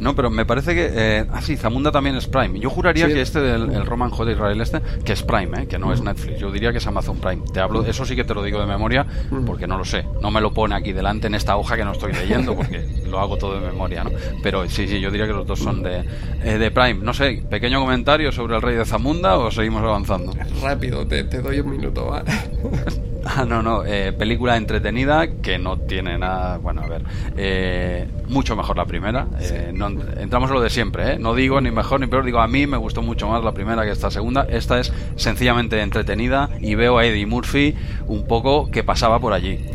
No, 0.01 0.15
pero 0.15 0.31
me 0.31 0.45
parece 0.45 0.75
que. 0.75 0.91
Eh, 0.93 1.27
ah, 1.33 1.41
sí, 1.43 1.57
Zamunda 1.57 1.91
también 1.93 2.17
es 2.17 2.27
Prime. 2.27 2.59
Yo 2.61 2.71
juraría 2.71 3.07
Sí. 3.07 3.15
que 3.15 3.21
este 3.23 3.41
del 3.41 3.71
el 3.73 3.87
Roman 3.87 4.11
J. 4.11 4.33
Israel, 4.33 4.61
este, 4.61 4.81
que 5.05 5.13
es 5.13 5.23
Prime, 5.23 5.63
eh, 5.63 5.67
que 5.67 5.79
no 5.79 5.93
es 5.93 6.01
Netflix. 6.03 6.39
Yo 6.41 6.51
diría 6.51 6.73
que 6.73 6.79
es 6.79 6.87
Amazon 6.87 7.19
Prime. 7.19 7.43
Te 7.53 7.61
hablo, 7.61 7.85
eso 7.85 8.05
sí 8.05 8.15
que 8.17 8.25
te 8.25 8.35
lo 8.35 8.43
digo 8.43 8.61
de 8.61 8.67
memoria, 8.67 9.07
porque 9.47 9.67
no 9.67 9.79
lo 9.79 9.85
sé. 9.85 10.05
No 10.21 10.31
me 10.31 10.41
lo 10.41 10.53
pone 10.53 10.75
aquí 10.75 10.93
delante 10.93 11.27
en 11.27 11.35
esta 11.35 11.57
hoja 11.57 11.77
que 11.77 11.85
no 11.85 11.93
estoy 11.93 12.13
leyendo, 12.13 12.55
porque 12.55 12.85
lo 13.11 13.21
hago 13.21 13.37
todo 13.37 13.59
de 13.61 13.67
memoria, 13.67 14.05
¿no? 14.05 14.11
Pero 14.43 14.69
sí, 14.69 14.87
sí, 14.89 15.01
yo 15.01 15.11
diría 15.11 15.27
que 15.27 15.33
los 15.33 15.47
dos 15.47 15.59
son 15.59 15.83
de, 15.83 16.05
eh, 16.43 16.59
de 16.59 16.71
Prime. 16.71 16.95
No 17.03 17.15
sé, 17.15 17.43
pequeño 17.49 17.81
comentario 17.81 18.33
sobre 18.33 18.57
el 18.57 18.63
rey 18.63 18.77
de 18.77 18.85
Zamunda 18.85 19.37
o 19.39 19.51
seguimos 19.51 19.83
avanzando. 19.83 20.33
Rápido, 20.63 21.07
te, 21.07 21.25
te 21.25 21.41
doy 21.41 21.61
un 21.61 21.71
minuto, 21.71 22.07
¿va? 22.07 22.23
Ah, 23.27 23.45
no, 23.47 23.63
no. 23.63 23.85
eh, 23.87 24.13
película 24.13 24.57
entretenida 24.57 25.27
que 25.43 25.59
no 25.59 25.79
tiene 25.79 26.19
nada. 26.19 26.59
Bueno, 26.59 26.83
a 26.83 26.87
ver. 26.89 27.03
eh, 27.37 28.07
mucho 28.29 28.55
mejor 28.57 28.77
la 28.77 28.85
primera. 28.87 29.27
eh, 29.41 29.71
no- 29.75 29.89
entramos 30.19 30.51
en 30.51 30.55
lo 30.57 30.61
de 30.63 30.71
siempre, 30.71 31.13
¿eh? 31.15 31.19
No 31.19 31.35
digo 31.35 31.61
ni 31.61 31.71
mejor 31.71 32.01
ni 32.01 32.07
peor. 32.07 32.25
Digo, 32.25 32.41
a 32.41 32.49
mí 32.49 32.67
me 32.67 32.77
gustó 32.77 33.03
mucho 33.03 33.29
más 33.29 33.43
la 33.43 33.53
primera 33.53 33.85
que 33.85 33.91
esta 33.91 34.11
segunda. 34.11 34.47
Esta 34.49 34.79
es 34.81 34.93
sencillamente 35.17 35.81
entretenida 35.81 36.51
y 36.61 36.75
veo 36.75 36.99
a 36.99 37.05
Eddie 37.07 37.27
Murphy 37.27 37.75
un 38.07 38.27
poco 38.27 38.71
que 38.71 38.83
pasaba 38.85 39.19
por 39.21 39.33
allí. 39.33 39.59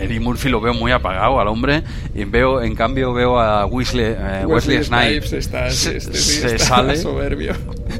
Eddie 0.00 0.18
Murphy 0.20 0.48
lo 0.48 0.60
veo 0.60 0.74
muy 0.74 0.90
apagado 0.90 1.40
al 1.40 1.46
hombre 1.48 1.82
y 2.14 2.24
veo 2.24 2.60
en 2.62 2.74
cambio 2.74 3.12
veo 3.14 3.38
a 3.38 3.64
Weasley, 3.64 4.06
eh, 4.18 4.44
Wesley, 4.44 4.82
Snipes, 4.82 5.32
está, 5.32 5.70
se, 5.70 5.96
este 5.98 6.14
se 6.18 6.58
sale 6.58 6.96
soberbio. 6.98 7.54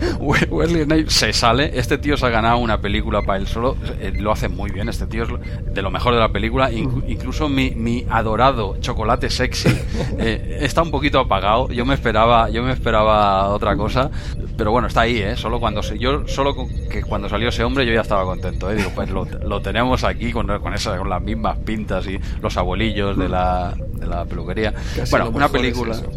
We- 0.21 0.47
Wesley 0.51 0.85
Snipes 0.85 1.13
se 1.15 1.33
sale. 1.33 1.71
Este 1.79 1.99
tío 1.99 2.17
se 2.17 2.27
ha 2.27 2.31
ganado 2.31 2.59
una 2.59 2.81
película 2.81 3.23
para 3.23 3.39
él 3.39 3.47
solo. 3.47 3.77
eh, 4.01 4.13
lo 4.19 4.33
hace 4.33 4.49
muy 4.49 4.71
bien. 4.71 4.89
Este 4.89 5.07
tío 5.07 5.25
es 5.25 5.29
de 5.75 5.83
lo 5.83 5.91
mejor 5.91 6.15
de 6.15 6.21
la 6.21 6.31
película. 6.31 6.71
Inc- 6.71 7.05
incluso 7.09 7.49
mi, 7.49 7.71
mi 7.73 8.07
adorado 8.11 8.77
chocolate 8.81 9.31
sexy 9.31 9.69
eh, 10.19 10.59
está 10.61 10.83
un 10.83 10.91
poquito 10.91 11.19
apagado. 11.19 11.69
Yo 11.71 11.85
me 11.85 11.95
esperaba, 11.95 12.49
yo 12.51 12.63
me 12.63 12.73
esperaba 12.73 13.49
otra 13.49 13.77
cosa. 13.77 14.11
Pero 14.57 14.71
bueno, 14.71 14.87
está 14.87 15.01
ahí, 15.03 15.19
¿eh? 15.19 15.37
Solo 15.37 15.59
cuando 15.59 15.83
se- 15.83 15.99
yo 15.99 16.27
solo 16.29 16.55
que 16.91 17.03
cuando 17.03 17.29
salió 17.29 17.49
ese 17.49 17.65
hombre 17.65 17.85
yo 17.87 17.93
ya 17.93 18.03
estaba 18.03 18.25
contento, 18.25 18.71
¿eh? 18.71 18.77
Digo, 18.77 18.91
pues 18.95 19.11
lo, 19.11 19.25
lo 19.25 19.61
tenemos 19.61 20.05
aquí 20.05 20.31
con, 20.33 20.47
con 20.61 20.75
esa, 20.75 20.97
con 20.97 21.09
las 21.11 21.21
mismas 21.23 21.59
pintas 21.59 22.07
y 22.07 22.19
los 22.41 22.57
abuelillos 22.57 23.19
de 23.19 23.29
la, 23.29 23.75
de 23.95 24.07
la 24.07 24.25
peluquería. 24.25 24.73
Casi 24.97 25.11
bueno, 25.11 25.31
una 25.31 25.47
es 25.47 25.51
película. 25.51 25.95
eso. 25.95 26.11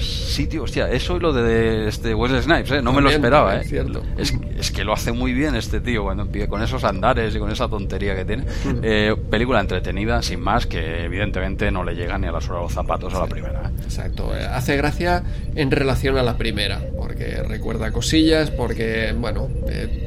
Sí, 0.00 0.46
tío, 0.46 0.62
hostia, 0.64 0.90
eso 0.90 1.16
y 1.16 1.20
lo 1.20 1.32
de 1.32 1.88
este 1.88 2.14
Wesley 2.14 2.42
Snipes, 2.42 2.70
¿eh? 2.72 2.82
No 2.82 2.92
me 2.92 3.00
lo 3.00 3.10
esperaba, 3.10 3.56
¿eh? 3.56 3.64
cierto. 3.64 4.02
Es, 4.16 4.34
es 4.58 4.70
que 4.70 4.84
lo 4.84 4.92
hace 4.92 5.12
muy 5.12 5.32
bien 5.32 5.54
este 5.54 5.80
tío 5.80 6.04
cuando 6.04 6.22
empieza 6.24 6.48
con 6.48 6.62
esos 6.62 6.84
andares 6.84 7.34
y 7.34 7.38
con 7.38 7.50
esa 7.50 7.68
tontería 7.68 8.14
que 8.16 8.24
tiene. 8.24 8.44
Eh, 8.82 9.14
película 9.30 9.60
entretenida, 9.60 10.22
sin 10.22 10.40
más, 10.40 10.66
que 10.66 11.04
evidentemente 11.04 11.70
no 11.70 11.84
le 11.84 11.94
llega 11.94 12.16
ni 12.18 12.26
a 12.26 12.32
la 12.32 12.40
suela 12.40 12.58
de 12.58 12.64
los 12.64 12.72
zapatos 12.72 13.12
a 13.14 13.20
la 13.20 13.26
primera. 13.26 13.62
¿eh? 13.66 13.82
Exacto, 13.84 14.34
eh, 14.36 14.44
hace 14.44 14.76
gracia 14.76 15.22
en 15.54 15.70
relación 15.70 16.16
a 16.18 16.22
la 16.22 16.36
primera, 16.36 16.80
porque 16.96 17.42
recuerda 17.46 17.92
cosillas, 17.92 18.50
porque, 18.50 19.14
bueno, 19.16 19.48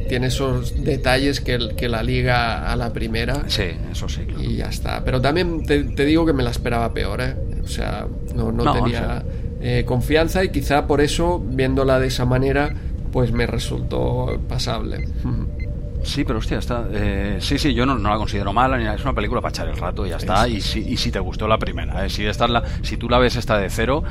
tiene 0.10 0.28
esos 0.28 0.84
detalles 0.84 1.42
que, 1.42 1.70
que 1.78 1.88
la 1.90 2.04
liga 2.04 2.72
a 2.72 2.76
la 2.76 2.94
primera 2.94 3.44
Sí, 3.48 3.64
eso 3.92 4.08
sí. 4.10 4.22
claro. 4.26 4.42
y 4.44 4.56
ya 4.58 4.66
está. 4.70 5.04
Pero 5.04 5.22
también 5.22 5.66
te, 5.66 5.84
te 5.84 6.06
digo 6.06 6.26
que 6.26 6.34
me 6.34 6.44
la 6.44 6.52
esperaba 6.52 6.94
peor, 6.94 7.22
¿eh? 7.22 7.36
O 7.64 7.68
sea, 7.68 8.06
no, 8.36 8.52
no 8.52 8.64
No, 8.64 8.74
tenía 8.74 9.24
eh, 9.68 9.84
confianza 9.84 10.44
y 10.44 10.50
quizá 10.50 10.86
por 10.86 11.02
eso, 11.02 11.40
viéndola 11.44 12.00
de 12.00 12.06
esa 12.06 12.24
manera, 12.24 12.76
pues 13.12 13.32
me 13.32 13.48
resultó 13.48 14.40
pasable. 14.48 15.08
Sí, 16.06 16.24
pero 16.24 16.40
hostia, 16.40 16.60
está. 16.60 16.86
Eh, 16.92 17.38
sí, 17.42 17.58
sí, 17.58 17.74
yo 17.74 17.86
no, 17.86 17.98
la 17.98 18.16
considero 18.18 18.54
mala, 18.54 18.94
es 18.94 19.02
una 19.02 19.14
película 19.14 19.42
para 19.42 19.50
echar 19.50 19.68
el 19.68 19.76
rato 19.76 20.06
y 20.06 20.12
ya 20.12 20.18
está. 20.18 20.48
Y 20.48 20.62
si, 20.62 20.80
y 20.80 20.98
si 20.98 21.12
te 21.12 21.20
gustó 21.20 21.48
la 21.48 21.58
primera, 21.58 22.06
¿eh? 22.06 22.10
si, 22.10 22.26
esta 22.26 22.48
la, 22.48 22.64
si 22.84 22.98
tú 22.98 23.10
la 23.10 23.18
ves 23.18 23.36
esta 23.36 23.58
de 23.58 23.70
cero, 23.70 24.04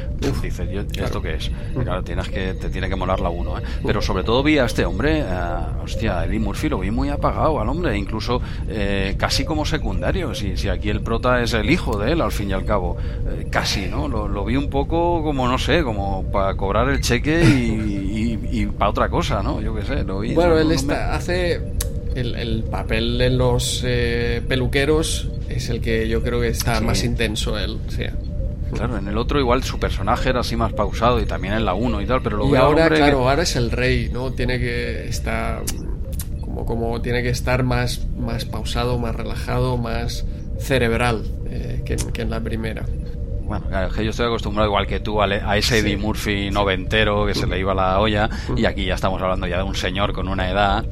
dices, 0.43 0.69
¿esto 0.97 1.23
qué 1.23 1.35
es? 1.35 1.51
Claro, 1.83 2.03
tienes 2.03 2.29
que, 2.29 2.55
te 2.55 2.69
tiene 2.69 2.89
que 2.89 2.97
molar 2.97 3.21
la 3.21 3.29
uno. 3.29 3.59
¿eh? 3.59 3.63
Pero 3.85 4.03
sobre 4.03 4.25
todo 4.25 4.43
vi 4.43 4.59
a 4.59 4.65
este 4.65 4.85
hombre, 4.85 5.21
eh, 5.21 5.25
hostia, 5.83 6.25
Eddie 6.25 6.41
Murphy 6.41 6.69
lo 6.69 6.81
vi 6.81 6.91
muy 6.91 7.09
apagado 7.11 7.61
al 7.61 7.69
hombre, 7.69 7.97
incluso 7.97 8.41
eh, 8.69 9.15
casi 9.17 9.45
como 9.45 9.65
secundario. 9.65 10.35
Si, 10.35 10.57
si 10.57 10.69
aquí 10.69 10.91
el 10.91 11.01
prota 11.01 11.43
es 11.43 11.55
el 11.55 11.71
hijo 11.71 11.99
de 11.99 12.13
él, 12.13 12.21
al 12.21 12.33
fin 12.33 12.51
y 12.51 12.53
al 12.53 12.65
cabo, 12.65 12.97
casi, 13.51 13.87
¿no? 13.87 14.09
Lo, 14.09 14.29
lo, 14.29 14.45
vi 14.45 14.57
un 14.57 14.69
poco 14.69 15.23
como, 15.23 15.49
no 15.49 15.59
sé, 15.59 15.83
como 15.83 16.25
para 16.31 16.55
cobrar 16.57 16.89
el 16.89 17.01
cheque 17.01 17.43
y, 17.45 18.39
y, 18.51 18.67
para 18.67 18.91
otra 18.91 19.09
cosa, 19.09 19.43
¿no? 19.43 19.61
Yo 19.61 19.75
qué 19.75 19.83
sé, 19.83 20.05
lo 20.05 20.21
vi. 20.21 20.35
Bueno, 20.35 20.59
él 20.59 20.73
está, 20.73 21.15
hace 21.15 21.61
el, 22.15 22.65
papel 22.71 23.19
de 23.19 23.31
los 23.31 23.83
eh, 23.85 24.43
peluqueros 24.47 25.29
es 25.49 25.69
el 25.69 25.81
que 25.81 26.09
yo 26.09 26.23
creo 26.23 26.41
que 26.41 26.49
está 26.49 26.81
más 26.81 27.05
intenso 27.05 27.59
él, 27.59 27.79
sí. 27.89 28.05
Claro, 28.73 28.99
en 28.99 29.07
el 29.07 29.17
otro 29.19 29.39
igual 29.39 29.63
su 29.63 29.79
personaje 29.79 30.31
era 30.31 30.41
así 30.41 30.57
más 30.57 30.73
pausado 30.73 31.21
y 31.21 31.27
también 31.27 31.55
en 31.55 31.65
la 31.65 31.75
1 31.75 32.03
y 32.03 32.07
tal, 32.07 32.23
pero 32.23 32.39
lo 32.39 32.49
Y 32.49 32.57
ahora, 32.57 32.89
claro, 32.89 33.29
ahora 33.29 33.43
es 33.43 33.55
el 33.57 33.71
rey, 33.71 34.11
¿no? 34.13 34.33
Tiene 34.33 34.59
que 34.59 35.07
estar 35.07 35.63
como, 36.41 36.67
como 36.67 37.01
tiene 37.01 37.23
que 37.23 37.29
estar 37.29 37.63
más, 37.63 38.07
más 38.19 38.45
pausado, 38.45 38.99
más 38.99 39.15
relajado, 39.15 39.77
más 39.77 40.25
cerebral 40.59 41.25
eh, 41.49 41.83
que, 41.85 41.97
que 41.97 42.23
en 42.23 42.31
la 42.31 42.41
primera. 42.41 42.85
Bueno, 43.61 43.87
es 43.87 43.93
que 43.93 44.05
yo 44.05 44.11
estoy 44.11 44.27
acostumbrado 44.27 44.69
igual 44.69 44.87
que 44.87 45.01
tú 45.01 45.21
a, 45.23 45.57
ese 45.57 45.79
Eddie 45.79 45.97
Murphy 45.97 46.51
noventero 46.51 47.27
que 47.27 47.35
se 47.35 47.47
le 47.47 47.59
iba 47.59 47.75
la 47.75 48.01
olla 48.01 48.29
y 48.57 48.65
aquí 48.65 48.85
ya 48.85 48.95
estamos 48.95 49.21
hablando 49.21 49.47
ya 49.47 49.59
de 49.59 49.63
un 49.63 49.75
señor 49.75 50.13
con 50.13 50.29
una 50.29 50.51
edad 50.51 50.85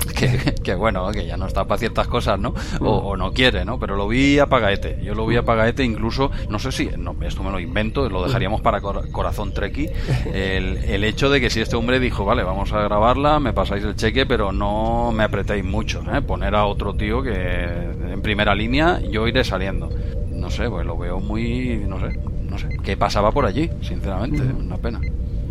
que, 0.62 0.74
bueno, 0.76 1.10
que 1.10 1.26
ya 1.26 1.36
no 1.36 1.46
está 1.46 1.64
para 1.64 1.78
ciertas 1.78 2.08
cosas, 2.08 2.38
¿no? 2.38 2.54
O, 2.80 3.16
no 3.16 3.32
quiere, 3.32 3.64
¿no? 3.64 3.78
Pero 3.78 3.96
lo 3.96 4.08
vi 4.08 4.38
a 4.38 4.46
Pagaete. 4.46 4.98
Yo 5.02 5.14
lo 5.14 5.26
vi 5.26 5.36
a 5.36 5.42
Pagaete 5.42 5.84
incluso, 5.84 6.30
no 6.48 6.58
sé 6.58 6.72
si, 6.72 6.90
no, 6.96 7.14
esto 7.22 7.42
me 7.42 7.50
lo 7.50 7.60
invento, 7.60 8.08
lo 8.08 8.24
dejaríamos 8.24 8.60
para 8.60 8.80
Corazón 8.80 9.52
Treki, 9.52 9.88
el, 10.32 10.78
el 10.78 11.04
hecho 11.04 11.30
de 11.30 11.40
que 11.40 11.50
si 11.50 11.60
este 11.60 11.76
hombre 11.76 12.00
dijo, 12.00 12.24
vale, 12.24 12.42
vamos 12.42 12.72
a 12.72 12.82
grabarla, 12.82 13.40
me 13.40 13.52
pasáis 13.52 13.84
el 13.84 13.96
cheque, 13.96 14.26
pero 14.26 14.52
no 14.52 15.12
me 15.12 15.24
apretéis 15.24 15.64
mucho, 15.64 16.02
¿eh? 16.14 16.22
Poner 16.22 16.54
a 16.54 16.66
otro 16.66 16.94
tío 16.94 17.22
que 17.22 17.32
en 17.32 18.22
primera 18.22 18.54
línea 18.54 19.00
yo 19.00 19.26
iré 19.28 19.44
saliendo. 19.44 19.90
No 20.30 20.50
sé, 20.50 20.68
pues 20.68 20.86
lo 20.86 20.96
veo 20.96 21.20
muy, 21.20 21.82
no 21.86 22.00
sé, 22.00 22.18
no 22.52 22.58
sé, 22.58 22.68
qué 22.82 22.96
pasaba 22.96 23.30
por 23.32 23.44
allí, 23.46 23.70
sinceramente, 23.80 24.42
una 24.42 24.76
pena. 24.76 25.00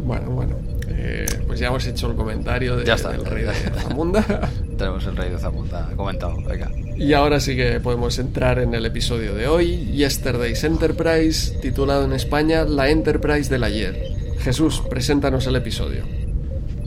Bueno, 0.03 0.31
bueno, 0.31 0.55
eh, 0.87 1.27
pues 1.47 1.59
ya 1.59 1.67
hemos 1.67 1.85
hecho 1.85 2.09
el 2.09 2.15
comentario 2.15 2.77
de, 2.77 2.83
del 2.83 3.25
rey 3.25 3.43
de 3.43 3.53
Zamunda. 3.53 4.23
Tenemos 4.77 5.05
el 5.05 5.17
rey 5.17 5.29
de 5.29 5.37
Zamunda 5.37 5.89
comentado, 5.95 6.37
venga. 6.43 6.71
Y 6.97 7.13
ahora 7.13 7.39
sí 7.39 7.55
que 7.55 7.79
podemos 7.79 8.19
entrar 8.19 8.59
en 8.59 8.75
el 8.75 8.85
episodio 8.85 9.33
de 9.33 9.47
hoy, 9.47 9.91
Yesterday's 9.93 10.63
Enterprise, 10.63 11.57
titulado 11.59 12.05
en 12.05 12.13
España 12.13 12.63
La 12.63 12.89
Enterprise 12.89 13.49
del 13.49 13.63
ayer. 13.63 14.03
Jesús, 14.39 14.83
preséntanos 14.89 15.47
el 15.47 15.55
episodio. 15.55 16.03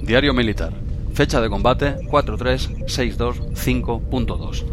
Diario 0.02 0.34
Militar. 0.34 0.72
Fecha 1.12 1.40
de 1.40 1.48
combate 1.48 1.96
43625.2. 2.10 4.64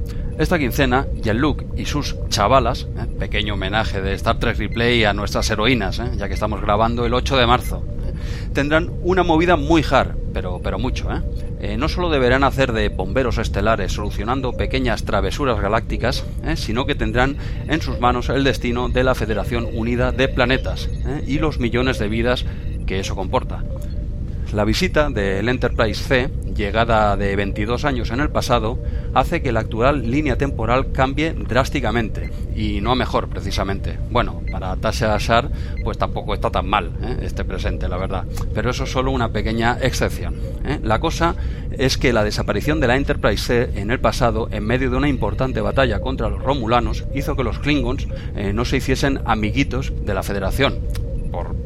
Esta 0.41 0.57
quincena, 0.57 1.05
Jean-Luc 1.21 1.65
y 1.77 1.85
sus 1.85 2.15
chavalas, 2.29 2.87
¿eh? 2.97 3.05
pequeño 3.19 3.53
homenaje 3.53 4.01
de 4.01 4.13
Star 4.13 4.39
Trek 4.39 4.57
Replay 4.57 5.03
a 5.03 5.13
nuestras 5.13 5.47
heroínas, 5.51 5.99
¿eh? 5.99 6.13
ya 6.17 6.27
que 6.27 6.33
estamos 6.33 6.59
grabando 6.61 7.05
el 7.05 7.13
8 7.13 7.37
de 7.37 7.45
marzo, 7.45 7.83
¿eh? 8.07 8.49
tendrán 8.51 8.89
una 9.03 9.21
movida 9.21 9.55
muy 9.55 9.85
hard, 9.87 10.15
pero, 10.33 10.59
pero 10.63 10.79
mucho. 10.79 11.09
no 11.77 11.87
solo 11.87 12.09
deberán 12.09 12.43
hacer 12.43 12.71
de 12.71 12.89
bomberos 12.89 13.37
estelares 13.37 13.93
solucionando 13.93 14.53
pequeñas 14.53 15.03
travesuras 15.03 15.61
galácticas, 15.61 16.25
sino 16.55 16.87
que 16.87 16.95
tendrán 16.95 17.37
en 17.67 17.79
sus 17.79 17.99
manos 17.99 18.29
el 18.29 18.43
destino 18.43 18.89
de 18.89 19.03
la 19.03 19.13
Federación 19.13 19.67
Unida 19.71 20.11
de 20.11 20.27
Planetas 20.27 20.89
y 21.27 21.37
los 21.37 21.59
millones 21.59 21.99
de 21.99 22.07
vidas 22.07 22.45
que 22.87 22.99
eso 22.99 23.15
comporta. 23.15 23.63
La 24.53 24.65
visita 24.65 25.09
del 25.09 25.47
Enterprise 25.47 26.03
C, 26.03 26.29
llegada 26.53 27.15
de 27.15 27.37
22 27.37 27.85
años 27.85 28.11
en 28.11 28.19
el 28.19 28.29
pasado, 28.29 28.79
hace 29.13 29.41
que 29.41 29.53
la 29.53 29.61
actual 29.61 30.11
línea 30.11 30.37
temporal 30.37 30.91
cambie 30.91 31.31
drásticamente 31.33 32.29
y 32.53 32.81
no 32.81 32.91
a 32.91 32.95
mejor 32.95 33.29
precisamente. 33.29 33.97
Bueno, 34.09 34.41
para 34.51 34.75
Tasha 34.75 35.15
Ashar 35.15 35.49
pues 35.85 35.97
tampoco 35.97 36.33
está 36.33 36.49
tan 36.49 36.67
mal 36.67 36.91
¿eh? 37.01 37.19
este 37.21 37.45
presente, 37.45 37.87
la 37.87 37.95
verdad, 37.95 38.25
pero 38.53 38.71
eso 38.71 38.83
es 38.83 38.91
solo 38.91 39.11
una 39.11 39.31
pequeña 39.31 39.77
excepción. 39.81 40.35
¿eh? 40.65 40.79
La 40.83 40.99
cosa 40.99 41.35
es 41.71 41.97
que 41.97 42.11
la 42.11 42.25
desaparición 42.25 42.81
de 42.81 42.87
la 42.87 42.97
Enterprise 42.97 43.45
C 43.45 43.79
en 43.79 43.89
el 43.89 44.01
pasado, 44.01 44.49
en 44.51 44.65
medio 44.65 44.89
de 44.89 44.97
una 44.97 45.07
importante 45.07 45.61
batalla 45.61 46.01
contra 46.01 46.29
los 46.29 46.41
Romulanos, 46.41 47.05
hizo 47.15 47.37
que 47.37 47.43
los 47.45 47.59
Klingons 47.59 48.07
eh, 48.35 48.51
no 48.51 48.65
se 48.65 48.77
hiciesen 48.77 49.21
amiguitos 49.23 49.93
de 50.05 50.13
la 50.13 50.23
Federación, 50.23 50.79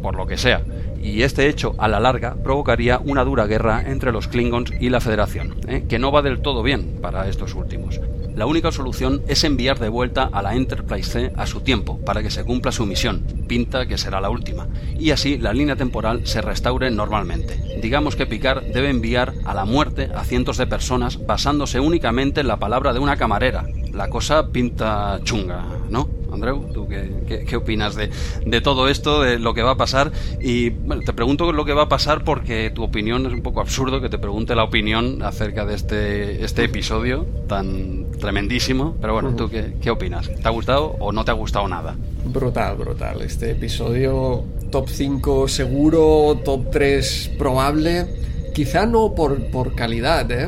por, 0.06 0.16
lo 0.16 0.28
que 0.28 0.38
sea 0.38 0.62
y 1.02 1.24
este 1.24 1.50
hecho 1.50 1.74
a 1.80 1.88
la 1.88 2.00
larga 2.00 2.36
provocaría 2.36 3.00
una 3.04 3.24
dura 3.24 3.48
guerra 3.48 3.84
entre 3.88 4.12
los 4.12 4.28
Klingons 4.28 4.72
y 4.80 4.90
la 4.90 5.02
Federación, 5.02 5.56
¿eh? 5.68 5.86
que 5.88 5.98
no 5.98 6.12
va 6.12 6.22
del 6.22 6.42
todo 6.42 6.62
bien 6.62 7.00
para 7.02 7.28
estos 7.28 7.56
últimos. 7.56 8.00
La 8.36 8.46
única 8.46 8.72
solución 8.72 9.22
es 9.28 9.44
enviar 9.44 9.80
de 9.80 9.90
vuelta 9.90 10.30
a 10.32 10.42
la 10.42 10.56
Enterprise 10.56 11.10
C 11.10 11.34
a 11.38 11.48
su 11.48 11.62
tiempo 11.62 12.00
para 12.00 12.22
que 12.22 12.30
se 12.30 12.44
cumpla 12.44 12.72
su 12.72 12.86
misión, 12.86 13.24
pinta 13.48 13.88
que 13.88 13.98
será 13.98 14.22
la 14.22 14.30
última, 14.30 14.68
y 15.00 15.12
así 15.12 15.38
la 15.38 15.54
línea 15.54 15.76
temporal 15.76 16.28
se 16.28 16.42
restaure 16.42 16.92
normalmente. 16.92 17.80
Digamos 17.82 18.16
que 18.16 18.26
Picard 18.26 18.64
debe 18.74 18.90
enviar 18.90 19.34
a 19.46 19.54
la 19.54 19.66
muerte 19.66 20.10
a 20.14 20.24
cientos 20.24 20.58
de 20.58 20.68
personas 20.68 21.26
basándose 21.26 21.80
únicamente 21.80 22.42
en 22.42 22.48
la 22.48 22.58
palabra 22.58 22.94
de 22.94 23.00
una 23.00 23.16
camarera. 23.16 23.66
La 23.94 24.10
cosa 24.10 24.52
pinta 24.52 25.20
chunga, 25.24 25.64
¿no? 25.90 26.10
Andreu, 26.36 26.72
¿tú 26.74 26.88
qué, 26.88 27.56
opinas 27.56 27.96
de, 27.96 28.10
de, 28.46 28.62
todo 28.62 28.88
esto, 28.88 29.22
de 29.22 29.40
lo 29.40 29.54
que 29.54 29.62
va 29.62 29.72
a 29.72 29.78
pasar? 29.78 30.12
Y 30.40 30.70
bueno, 30.70 31.02
te 31.06 31.14
pregunto 31.14 31.52
lo 31.52 31.66
que 31.66 31.74
va 31.74 31.84
a 31.84 31.90
pasar 31.90 32.24
porque 32.24 32.72
tu 32.74 32.84
opinión 32.84 33.26
es 33.26 33.34
un 33.34 33.42
poco 33.42 33.62
absurdo 33.62 34.02
que 34.02 34.10
te 34.10 34.18
pregunte 34.18 34.56
la 34.56 34.64
opinión 34.64 35.22
acerca 35.24 35.66
de 35.66 35.76
este, 35.76 36.44
este 36.44 36.66
episodio 36.66 37.26
tan 37.48 38.12
tremendísimo. 38.20 38.96
Pero 39.02 39.14
bueno, 39.14 39.36
¿tú 39.36 39.50
qué, 39.50 39.76
qué 39.82 39.90
opinas? 39.90 40.30
¿Te 40.30 40.48
ha 40.48 40.52
gustado 40.52 40.96
o 41.00 41.12
no 41.12 41.26
te 41.26 41.32
ha 41.32 41.36
gustado 41.36 41.68
nada? 41.68 41.96
Brutal, 42.26 42.76
brutal. 42.76 43.22
Este 43.22 43.52
episodio 43.52 44.44
top 44.72 44.90
5 44.90 45.48
seguro, 45.48 46.42
top 46.44 46.72
3 46.72 47.32
probable. 47.38 48.08
Quizá 48.54 48.86
no 48.86 49.14
por, 49.14 49.52
por 49.52 49.76
calidad, 49.76 50.32
¿eh? 50.32 50.48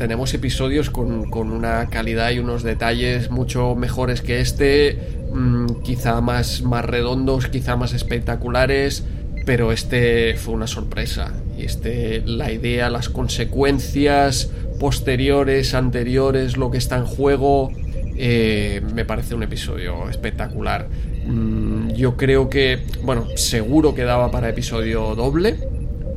Tenemos 0.00 0.32
episodios 0.32 0.88
con, 0.88 1.28
una 1.34 1.90
calidad 1.90 2.30
y 2.30 2.38
unos 2.38 2.62
detalles 2.62 3.30
mucho 3.30 3.74
mejores 3.74 4.22
que 4.22 4.40
este, 4.40 4.96
mm, 5.30 5.82
quizá 5.82 6.22
más, 6.22 6.62
más 6.62 6.86
redondos, 6.86 7.48
quizá 7.48 7.76
más 7.76 7.92
espectaculares, 7.92 9.04
pero 9.44 9.72
este 9.72 10.36
fue 10.36 10.54
una 10.54 10.66
sorpresa. 10.66 11.34
Y 11.58 11.64
este, 11.64 12.22
la 12.24 12.50
idea, 12.50 12.88
las 12.88 13.10
consecuencias 13.10 14.50
posteriores, 14.78 15.74
anteriores, 15.74 16.56
lo 16.56 16.70
que 16.70 16.78
está 16.78 16.96
en 16.96 17.04
juego, 17.04 17.70
eh, 18.16 18.80
me 18.94 19.04
parece 19.04 19.34
un 19.34 19.42
episodio 19.42 20.08
espectacular. 20.08 20.88
Mm, 21.26 21.90
yo 21.90 22.16
creo 22.16 22.48
que, 22.48 22.86
bueno, 23.02 23.26
seguro 23.36 23.94
que 23.94 24.04
daba 24.04 24.30
para 24.30 24.48
episodio 24.48 25.14
doble 25.14 25.58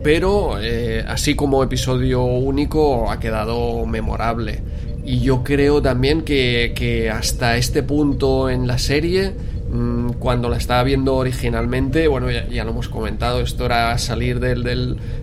pero 0.03 0.59
eh, 0.61 1.03
así 1.07 1.35
como 1.35 1.63
episodio 1.63 2.23
único 2.23 3.09
ha 3.09 3.19
quedado 3.19 3.85
memorable. 3.85 4.61
Y 5.05 5.19
yo 5.19 5.43
creo 5.43 5.81
también 5.81 6.21
que, 6.21 7.11
hasta 7.13 7.57
este 7.57 7.83
punto 7.83 8.49
en 8.49 8.67
la 8.67 8.77
serie, 8.77 9.33
mm, 9.71 10.11
cuando 10.19 10.49
la 10.49 10.57
estaba 10.57 10.83
viendo 10.83 11.15
originalmente, 11.15 12.07
bueno, 12.07 12.27
ya, 12.31 12.63
lo 12.63 12.71
hemos 12.71 12.87
comentado, 12.87 13.41
esto 13.41 13.65
era 13.65 13.97
salir 13.97 14.39
del, 14.39 14.63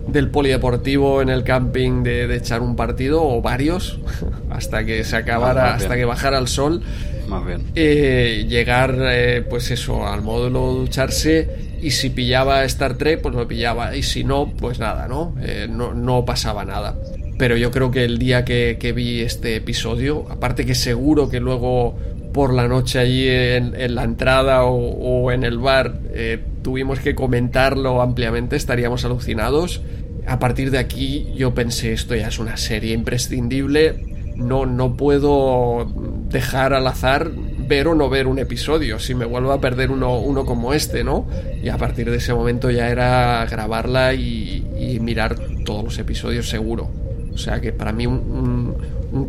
del, 0.07 0.29
polideportivo 0.29 1.21
en 1.21 1.29
el 1.29 1.43
camping 1.43 2.03
de, 2.03 2.35
echar 2.35 2.61
un 2.61 2.75
partido 2.75 3.23
o 3.23 3.41
varios, 3.41 3.99
hasta 4.51 4.83
que 4.85 5.03
se 5.03 5.15
acabara, 5.15 5.75
hasta 5.75 5.95
que 5.95 6.05
bajara 6.05 6.37
el 6.37 6.47
sol. 6.47 6.81
Más 7.27 7.45
bien. 7.45 7.63
Eh, 7.75 8.45
llegar, 8.47 8.95
eh, 8.99 9.43
pues 9.49 9.71
eso, 9.71 10.05
al 10.05 10.21
módulo 10.21 10.73
ducharse 10.73 11.70
y 11.81 11.91
si 11.91 12.09
pillaba 12.09 12.63
Star 12.65 12.95
Trek, 12.95 13.21
pues 13.21 13.33
lo 13.33 13.47
pillaba, 13.47 13.95
y 13.95 14.03
si 14.03 14.23
no, 14.23 14.53
pues 14.57 14.79
nada, 14.79 15.07
¿no? 15.07 15.35
Eh, 15.41 15.67
no, 15.69 15.93
no, 15.93 16.25
pasaba 16.25 16.63
nada. 16.63 16.95
Pero 17.37 17.57
yo 17.57 17.71
creo 17.71 17.89
que 17.89 18.05
el 18.05 18.19
día 18.19 18.45
que, 18.45 18.93
vi 18.95 19.21
este 19.21 19.55
episodio, 19.55 20.27
aparte 20.29 20.65
que 20.65 20.75
seguro 20.75 21.27
que 21.27 21.39
luego 21.39 21.97
por 22.33 22.53
la 22.53 22.67
noche 22.67 22.99
allí 22.99 23.27
en, 23.27 23.95
la 23.95 24.03
entrada 24.03 24.63
o, 24.63 25.31
en 25.31 25.43
el 25.43 25.57
bar 25.57 25.99
eh, 26.13 26.39
tuvimos 26.61 26.99
que 26.99 27.15
comentarlo 27.15 28.01
ampliamente, 28.01 28.55
estaríamos 28.55 29.03
alucinados. 29.05 29.81
A 30.27 30.37
partir 30.37 30.69
de 30.69 30.77
aquí 30.77 31.33
yo 31.35 31.55
pensé, 31.55 31.93
esto 31.93 32.15
ya 32.15 32.27
es 32.27 32.37
una 32.37 32.57
serie 32.57 32.93
imprescindible, 32.93 34.05
no, 34.35 34.67
no 34.67 34.95
puedo 34.95 35.91
dejar 36.29 36.73
al 36.73 36.85
azar 36.85 37.31
ver 37.71 37.87
o 37.87 37.95
no 37.95 38.09
ver 38.09 38.27
un 38.27 38.37
episodio, 38.37 38.99
si 38.99 39.15
me 39.15 39.23
vuelvo 39.23 39.53
a 39.53 39.61
perder 39.61 39.91
uno, 39.91 40.19
uno 40.19 40.45
como 40.45 40.73
este, 40.73 41.05
¿no? 41.05 41.25
Y 41.63 41.69
a 41.69 41.77
partir 41.77 42.11
de 42.11 42.17
ese 42.17 42.33
momento 42.33 42.69
ya 42.69 42.89
era 42.89 43.47
grabarla 43.49 44.13
y, 44.13 44.99
mirar 45.01 45.37
todos 45.63 45.83
los 45.83 45.97
episodios 45.97 46.49
seguro. 46.49 46.89
O 47.33 47.37
sea 47.37 47.61
que 47.61 47.71
para 47.71 47.93
mí 47.93 48.05
un, 48.05 48.75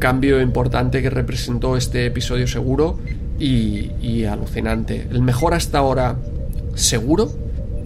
cambio 0.00 0.40
importante 0.40 1.02
que 1.02 1.08
representó 1.08 1.76
este 1.76 2.04
episodio 2.06 2.48
seguro 2.48 2.98
y, 3.38 4.24
alucinante. 4.24 5.06
El 5.08 5.22
mejor 5.22 5.54
hasta 5.54 5.78
ahora 5.78 6.16
seguro 6.74 7.30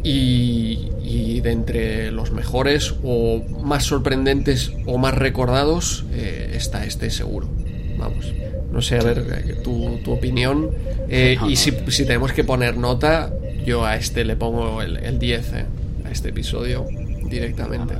y, 0.02 1.40
de 1.40 1.52
entre 1.52 2.10
los 2.12 2.32
mejores 2.32 2.94
o 3.04 3.42
más 3.62 3.84
sorprendentes 3.84 4.72
o 4.86 4.96
más 4.96 5.14
recordados 5.14 6.06
eh, 6.12 6.54
está 6.54 6.86
este 6.86 7.10
seguro. 7.10 7.46
Vamos. 7.98 8.32
No 8.70 8.82
sé, 8.82 8.98
a 8.98 9.02
ver, 9.02 9.18
eh, 9.18 9.54
tu, 9.62 9.98
tu 10.04 10.12
opinión. 10.12 10.70
Eh, 11.08 11.38
y 11.48 11.56
si, 11.56 11.72
si, 11.88 12.04
tenemos 12.04 12.32
que 12.32 12.44
poner 12.44 12.76
nota, 12.76 13.32
yo 13.64 13.84
a 13.84 13.96
este 13.96 14.24
le 14.24 14.36
pongo 14.36 14.82
el, 14.82 15.18
10, 15.18 15.52
a 16.04 16.10
este 16.10 16.30
episodio 16.30 16.86
directamente 17.28 17.94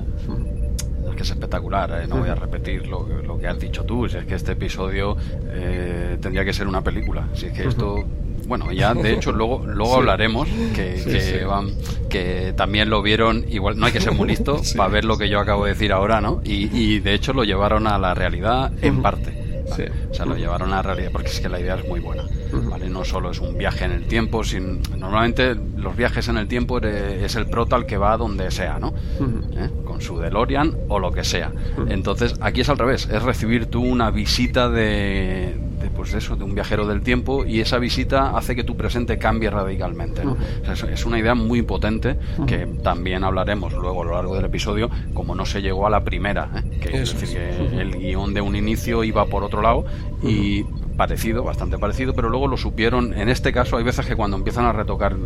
que 1.17 1.23
es 1.23 1.31
espectacular, 1.31 2.03
¿eh? 2.03 2.07
no 2.07 2.19
voy 2.19 2.29
a 2.29 2.35
repetir 2.35 2.87
lo, 2.87 3.09
lo, 3.09 3.39
que 3.39 3.49
has 3.49 3.59
dicho 3.59 3.85
tú, 3.85 4.09
si 4.09 4.19
es 4.19 4.27
que 4.27 4.35
este 4.35 4.53
episodio 4.53 5.17
eh, 5.49 6.19
tendría 6.21 6.45
que 6.45 6.53
ser 6.53 6.69
una 6.69 6.83
película, 6.83 7.27
si 7.33 7.47
es 7.47 7.53
que 7.53 7.67
esto... 7.67 8.05
Bueno, 8.47 8.71
ya 8.71 8.95
de 8.95 9.13
hecho 9.13 9.33
luego 9.33 9.65
luego 9.67 9.97
hablaremos 9.97 10.47
que, 10.73 11.03
que, 12.09 12.55
también 12.57 12.89
lo 12.89 13.03
vieron, 13.03 13.45
igual 13.49 13.77
no 13.77 13.87
hay 13.87 13.93
que 13.93 14.01
ser 14.01 14.13
muy 14.13 14.29
listo 14.29 14.61
para 14.77 14.89
ver 14.89 15.05
lo 15.05 15.19
que 15.19 15.29
yo 15.29 15.41
acabo 15.41 15.65
de 15.65 15.73
decir 15.73 15.93
ahora, 15.93 16.21
¿no? 16.21 16.43
Y, 16.45 16.69
y 16.73 17.01
de 17.01 17.15
hecho 17.15 17.33
lo 17.33 17.43
llevaron 17.43 17.89
a 17.89 17.99
la 17.99 18.15
realidad 18.15 18.71
en 18.83 19.03
parte. 19.03 19.36
O 19.71 20.15
sea, 20.15 20.27
lo 20.27 20.37
llevaron 20.37 20.73
a 20.73 20.77
la 20.77 20.83
realidad 20.83 21.11
porque 21.13 21.29
es 21.29 21.41
que 21.41 21.49
la 21.49 21.61
idea 21.61 21.75
es 21.75 21.87
muy 21.87 22.01
buena. 22.01 22.25
¿Vale? 22.53 22.89
No 22.89 23.05
solo 23.05 23.31
es 23.31 23.41
un 23.41 23.57
viaje 23.57 23.85
en 23.85 23.93
el 23.93 24.07
tiempo, 24.07 24.45
sin... 24.45 24.83
normalmente 24.99 25.55
los 25.77 25.97
viajes 25.97 26.29
en 26.29 26.37
el 26.37 26.49
tiempo 26.49 26.79
es 26.79 27.35
el 27.37 27.47
prota 27.47 27.77
el 27.77 27.87
que 27.87 27.97
va 27.97 28.17
donde 28.17 28.51
sea, 28.51 28.79
¿no? 28.79 28.95
¿Eh? 29.57 29.71
Con 29.85 30.01
su 30.01 30.19
DeLorean 30.19 30.77
o 30.89 30.99
lo 30.99 31.13
que 31.13 31.25
sea. 31.25 31.53
Entonces, 31.89 32.35
aquí 32.41 32.61
es 32.61 32.69
al 32.69 32.79
revés, 32.79 33.09
es 33.11 33.23
recibir 33.23 33.67
tú 33.67 33.83
una 33.83 34.11
visita 34.11 34.69
de, 34.69 35.57
pues 35.95 36.15
eso, 36.15 36.37
de 36.37 36.45
un 36.45 36.55
viajero 36.55 36.87
del 36.87 37.03
tiempo 37.03 37.45
y 37.45 37.61
esa 37.61 37.79
visita 37.79 38.37
hace 38.37 38.55
que 38.55 38.65
tu 38.65 38.77
presente 38.77 39.19
cambie 39.19 39.51
radicalmente. 39.51 40.23
es, 40.93 41.07
una 41.07 41.19
idea 41.19 41.35
muy 41.35 41.63
potente 41.63 42.19
que 42.47 42.67
también 42.83 43.25
hablaremos 43.25 43.73
luego 43.73 44.03
a 44.03 44.05
lo 44.05 44.13
largo 44.13 44.37
del 44.37 44.45
episodio, 44.45 44.91
como 45.15 45.35
no 45.35 45.47
se 45.47 45.63
llegó 45.63 45.87
a 45.87 45.91
la 45.91 46.05
primera, 46.05 46.51
¿eh? 46.55 46.79
que 46.81 47.03
es 47.03 47.19
decir, 47.19 47.39
que 47.39 47.81
el 47.81 47.97
guion 47.99 48.35
de 48.35 48.41
un 48.41 48.57
inicio 48.57 49.05
iba 49.05 49.25
por 49.27 49.45
otro 49.45 49.63
lado 49.63 49.85
y 50.23 50.65
parecido, 50.97 51.45
bastante 51.45 51.79
parecido, 51.79 52.15
pero 52.15 52.29
luego 52.29 52.49
lo 52.49 52.57
supieron. 52.57 53.15
En 53.15 53.29
este 53.29 53.53
caso, 53.53 53.77
hay 53.77 53.85
veces 53.85 54.07
que 54.07 54.17
cuando 54.17 54.37
empiezan 54.37 54.65
a 54.65 54.73
retocar 54.73 55.17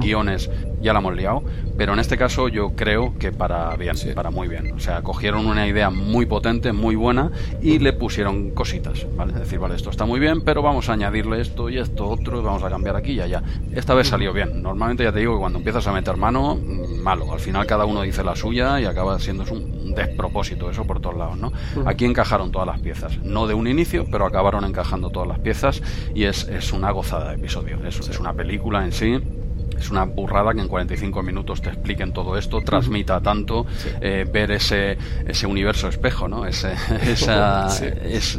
guiones 0.00 0.50
ya 0.80 0.92
la 0.92 0.98
hemos 0.98 1.14
liado, 1.14 1.42
pero 1.76 1.92
en 1.92 1.98
este 1.98 2.16
caso 2.16 2.48
yo 2.48 2.72
creo 2.74 3.16
que 3.18 3.32
para 3.32 3.74
bien, 3.76 3.96
para 4.14 4.30
muy 4.30 4.48
bien. 4.48 4.72
O 4.72 4.80
sea, 4.80 5.02
cogieron 5.02 5.46
una 5.46 5.66
idea 5.66 5.90
muy 5.90 6.26
potente, 6.26 6.72
muy 6.72 6.96
buena 6.96 7.30
y 7.62 7.78
le 7.78 7.92
pusieron 7.92 8.50
cositas, 8.50 9.06
¿vale? 9.16 9.32
Es 9.32 9.38
decir, 9.40 9.58
vale, 9.58 9.74
esto 9.76 9.90
está 9.90 10.04
muy 10.04 10.20
bien, 10.20 10.42
pero 10.42 10.62
vamos 10.62 10.88
a 10.88 10.94
añadirle 10.94 11.40
esto 11.40 11.68
y 11.70 11.78
esto 11.78 12.08
otro, 12.08 12.40
y 12.40 12.44
vamos 12.44 12.62
a 12.62 12.70
cambiar 12.70 12.96
aquí 12.96 13.12
y 13.12 13.20
allá. 13.20 13.42
Esta 13.72 13.94
vez 13.94 14.08
salió 14.08 14.32
bien. 14.32 14.62
Normalmente 14.62 15.04
ya 15.04 15.12
te 15.12 15.20
digo 15.20 15.34
que 15.34 15.40
cuando 15.40 15.58
empiezas 15.58 15.86
a 15.86 15.92
meter 15.92 16.16
mano, 16.16 16.56
mm, 16.56 17.02
malo. 17.02 17.32
Al 17.32 17.40
final 17.40 17.66
cada 17.66 17.84
uno 17.84 18.02
dice 18.02 18.22
la 18.22 18.36
suya 18.36 18.80
y 18.80 18.84
acaba 18.84 19.18
siendo 19.18 19.44
un 19.50 19.73
despropósito, 19.94 20.70
eso 20.70 20.84
por 20.84 21.00
todos 21.00 21.16
lados, 21.16 21.36
¿no? 21.36 21.52
Aquí 21.86 22.04
encajaron 22.04 22.50
todas 22.50 22.66
las 22.66 22.80
piezas, 22.80 23.18
no 23.18 23.46
de 23.46 23.54
un 23.54 23.66
inicio, 23.66 24.06
pero 24.10 24.26
acabaron 24.26 24.64
encajando 24.64 25.10
todas 25.10 25.28
las 25.28 25.38
piezas 25.38 25.82
y 26.14 26.24
es, 26.24 26.48
es 26.48 26.72
una 26.72 26.90
gozada 26.90 27.30
de 27.30 27.36
episodio. 27.36 27.78
Es, 27.86 27.98
es 28.00 28.18
una 28.18 28.32
película 28.32 28.84
en 28.84 28.92
sí 28.92 29.20
es 29.78 29.90
una 29.90 30.04
burrada 30.04 30.54
que 30.54 30.60
en 30.60 30.68
45 30.68 31.22
minutos 31.22 31.60
te 31.60 31.68
expliquen 31.68 32.12
todo 32.12 32.38
esto, 32.38 32.60
transmita 32.62 33.20
tanto, 33.20 33.66
eh, 34.00 34.26
ver 34.30 34.52
ese, 34.52 34.96
ese 35.26 35.46
universo 35.46 35.88
espejo, 35.88 36.28
¿no? 36.28 36.46
Ese, 36.46 36.74
esa, 37.02 37.66
es, 38.04 38.38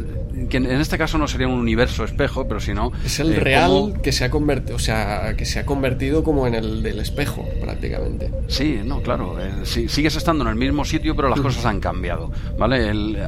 que 0.49 0.57
en 0.57 0.81
este 0.81 0.97
caso 0.97 1.17
no 1.17 1.27
sería 1.27 1.47
un 1.47 1.59
universo 1.59 2.03
espejo, 2.03 2.47
pero 2.47 2.59
sino 2.59 2.91
es 3.05 3.19
el 3.19 3.33
eh, 3.33 3.39
real 3.39 3.99
que 4.01 4.11
se 4.11 4.25
ha 4.25 4.29
convertido, 4.29 4.75
o 4.75 4.79
sea, 4.79 5.35
que 5.37 5.45
se 5.45 5.59
ha 5.59 5.65
convertido 5.65 6.23
como 6.23 6.47
en 6.47 6.55
el 6.55 6.83
del 6.83 6.99
espejo 6.99 7.45
prácticamente. 7.61 8.31
Sí, 8.47 8.79
no, 8.83 9.01
claro, 9.01 9.37
eh, 9.39 9.65
sigues 9.65 10.15
estando 10.15 10.43
en 10.43 10.49
el 10.49 10.55
mismo 10.55 10.85
sitio, 10.85 11.15
pero 11.15 11.29
las 11.29 11.39
cosas 11.39 11.65
han 11.65 11.79
cambiado, 11.79 12.31
¿vale? 12.57 12.75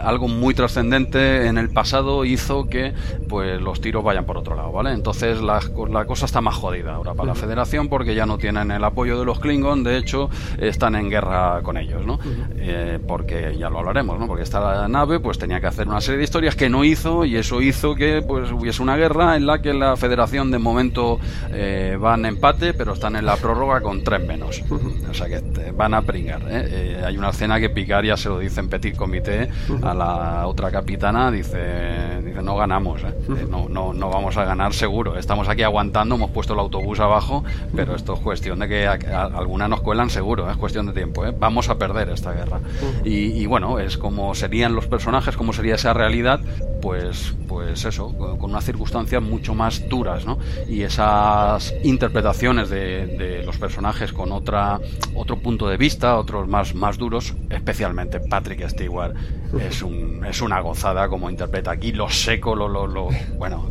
algo 0.04 0.28
muy 0.28 0.54
trascendente 0.54 1.48
en 1.48 1.58
el 1.58 1.70
pasado 1.70 2.26
hizo 2.26 2.68
que 2.68 2.94
pues 3.28 3.62
los 3.62 3.82
tiros 3.82 4.04
vayan 4.04 4.26
por 4.26 4.38
otro 4.38 4.56
lado, 4.56 4.72
¿vale? 4.72 4.92
Entonces 4.92 5.42
la, 5.42 5.60
la 5.90 6.06
cosa 6.06 6.26
está 6.26 6.42
más 6.42 6.56
jodida 6.56 6.96
ahora 6.96 7.14
para 7.14 7.28
la 7.28 7.36
Federación 7.36 7.90
porque 7.90 8.16
ya 8.16 8.26
no 8.26 8.38
tienen 8.38 8.72
el 8.72 8.84
apoyo 8.84 9.20
de 9.20 9.26
los 9.26 9.40
Klingon, 9.40 9.84
de 9.84 9.98
hecho 9.98 10.30
están 10.58 10.96
en 10.96 11.10
guerra 11.10 11.62
con 11.64 11.78
ellos, 11.78 12.06
¿no? 12.06 12.20
Eh, 12.58 13.00
porque 13.08 13.56
ya 13.58 13.70
lo 13.70 13.80
hablaremos, 13.80 14.20
¿no? 14.20 14.28
Porque 14.28 14.44
esta 14.44 14.88
nave 14.88 15.20
pues 15.20 15.38
tenía 15.38 15.60
que 15.60 15.68
hacer 15.68 15.88
una 15.88 16.02
serie 16.02 16.18
de 16.18 16.24
historias 16.24 16.56
que 16.56 16.70
no 16.70 16.84
hizo 16.84 16.98
y 17.26 17.36
eso 17.38 17.62
hizo 17.62 17.96
que 17.96 18.22
pues 18.22 18.52
hubiese 18.52 18.82
una 18.82 18.98
guerra 18.98 19.36
en 19.36 19.46
la 19.46 19.62
que 19.62 19.74
la 19.74 19.96
federación 19.96 20.52
de 20.52 20.60
momento 20.60 21.20
eh, 21.52 21.98
van 22.00 22.26
empate 22.26 22.74
pero 22.74 22.94
están 22.94 23.16
en 23.16 23.26
la 23.26 23.36
prórroga 23.38 23.82
con 23.82 24.04
tres 24.04 24.26
menos. 24.26 24.62
O 25.10 25.14
sea 25.14 25.28
que 25.28 25.42
van 25.72 25.94
a 25.94 26.02
pringar 26.02 26.42
¿eh? 26.44 26.68
Eh, 26.70 27.04
hay 27.06 27.18
una 27.18 27.30
escena 27.30 27.60
que 27.60 27.70
Picaria 27.70 28.18
se 28.18 28.30
lo 28.30 28.40
dice 28.40 28.60
en 28.60 28.70
Petit 28.70 28.96
Comité 28.96 29.50
a 29.82 29.94
la 29.94 30.48
otra 30.48 30.70
capitana 30.72 31.32
dice 31.32 32.22
dice 32.24 32.42
no 32.42 32.56
ganamos 32.56 33.02
no, 33.50 33.68
no, 33.70 33.94
no 33.94 34.10
vamos 34.10 34.36
a 34.38 34.44
ganar 34.44 34.74
seguro. 34.74 35.18
Estamos 35.18 35.48
aquí 35.48 35.64
aguantando 35.64 36.16
hemos 36.16 36.32
puesto 36.32 36.54
el 36.54 36.60
autobús 36.60 37.00
abajo 37.00 37.44
pero 37.76 37.96
esto 37.96 38.16
es 38.16 38.20
cuestión 38.20 38.60
de 38.60 38.68
que 38.68 38.88
alguna 38.88 39.68
nos 39.68 39.82
cuelan 39.82 40.10
seguro 40.10 40.50
es 40.50 40.58
cuestión 40.58 40.88
de 40.88 40.94
tiempo 40.94 41.24
vamos 41.40 41.70
a 41.70 41.78
perder 41.78 42.10
esta 42.10 42.34
guerra 42.34 42.60
y, 43.04 43.42
y 43.42 43.46
bueno 43.46 43.80
es 43.80 43.98
como 43.98 44.36
serían 44.36 44.76
los 44.76 44.88
personajes 44.88 45.38
como 45.38 45.54
sería 45.54 45.76
esa 45.76 45.94
realidad 45.94 46.40
pues, 46.88 47.34
pues 47.50 47.84
eso, 47.84 48.14
con 48.18 48.50
unas 48.50 48.64
circunstancias 48.64 49.22
mucho 49.22 49.54
más 49.54 49.90
duras, 49.90 50.26
¿no? 50.26 50.40
Y 50.70 50.84
esas 50.84 51.74
interpretaciones 51.84 52.70
de, 52.70 53.44
los 53.46 53.58
personajes 53.58 54.14
con 54.14 54.32
otra, 54.32 54.80
otro 55.14 55.38
punto 55.38 55.68
de 55.68 55.76
vista, 55.76 56.18
otros 56.18 56.48
más, 56.48 56.76
más 56.76 56.98
duros, 56.98 57.34
especialmente 57.50 58.22
Patrick 58.22 58.66
Stewart, 58.70 59.14
es, 59.60 59.82
un, 59.82 60.26
es 60.26 60.42
una 60.42 60.62
gozada 60.62 61.10
como 61.10 61.30
interpreta 61.30 61.72
aquí, 61.72 61.92
lo 61.92 62.08
seco, 62.10 62.56
lo, 62.56 62.70
lo, 62.70 63.10
bueno, 63.38 63.70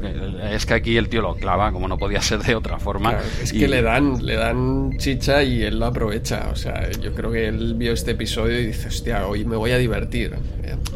es 0.50 0.66
que 0.66 0.74
aquí 0.74 0.98
el 0.98 1.08
tío 1.08 1.22
lo 1.22 1.36
clava, 1.36 1.72
como 1.72 1.88
no 1.88 1.96
podía 1.96 2.20
ser 2.20 2.40
de 2.42 2.54
otra 2.54 2.78
forma. 2.78 3.16
es 3.42 3.50
que 3.50 3.66
le 3.66 3.80
dan, 3.80 4.26
le 4.26 4.36
dan 4.36 4.98
chicha 4.98 5.42
y 5.42 5.62
él 5.62 5.78
lo 5.78 5.86
aprovecha, 5.86 6.50
o 6.52 6.56
sea, 6.56 6.90
yo 6.90 7.14
creo 7.14 7.32
que 7.32 7.48
él 7.48 7.76
vio 7.76 7.94
este 7.94 8.10
episodio 8.10 8.60
y 8.60 8.66
dice, 8.66 8.88
hostia, 8.88 9.26
hoy 9.26 9.46
me 9.46 9.56
voy 9.56 9.70
a 9.70 9.78
divertir. 9.78 10.36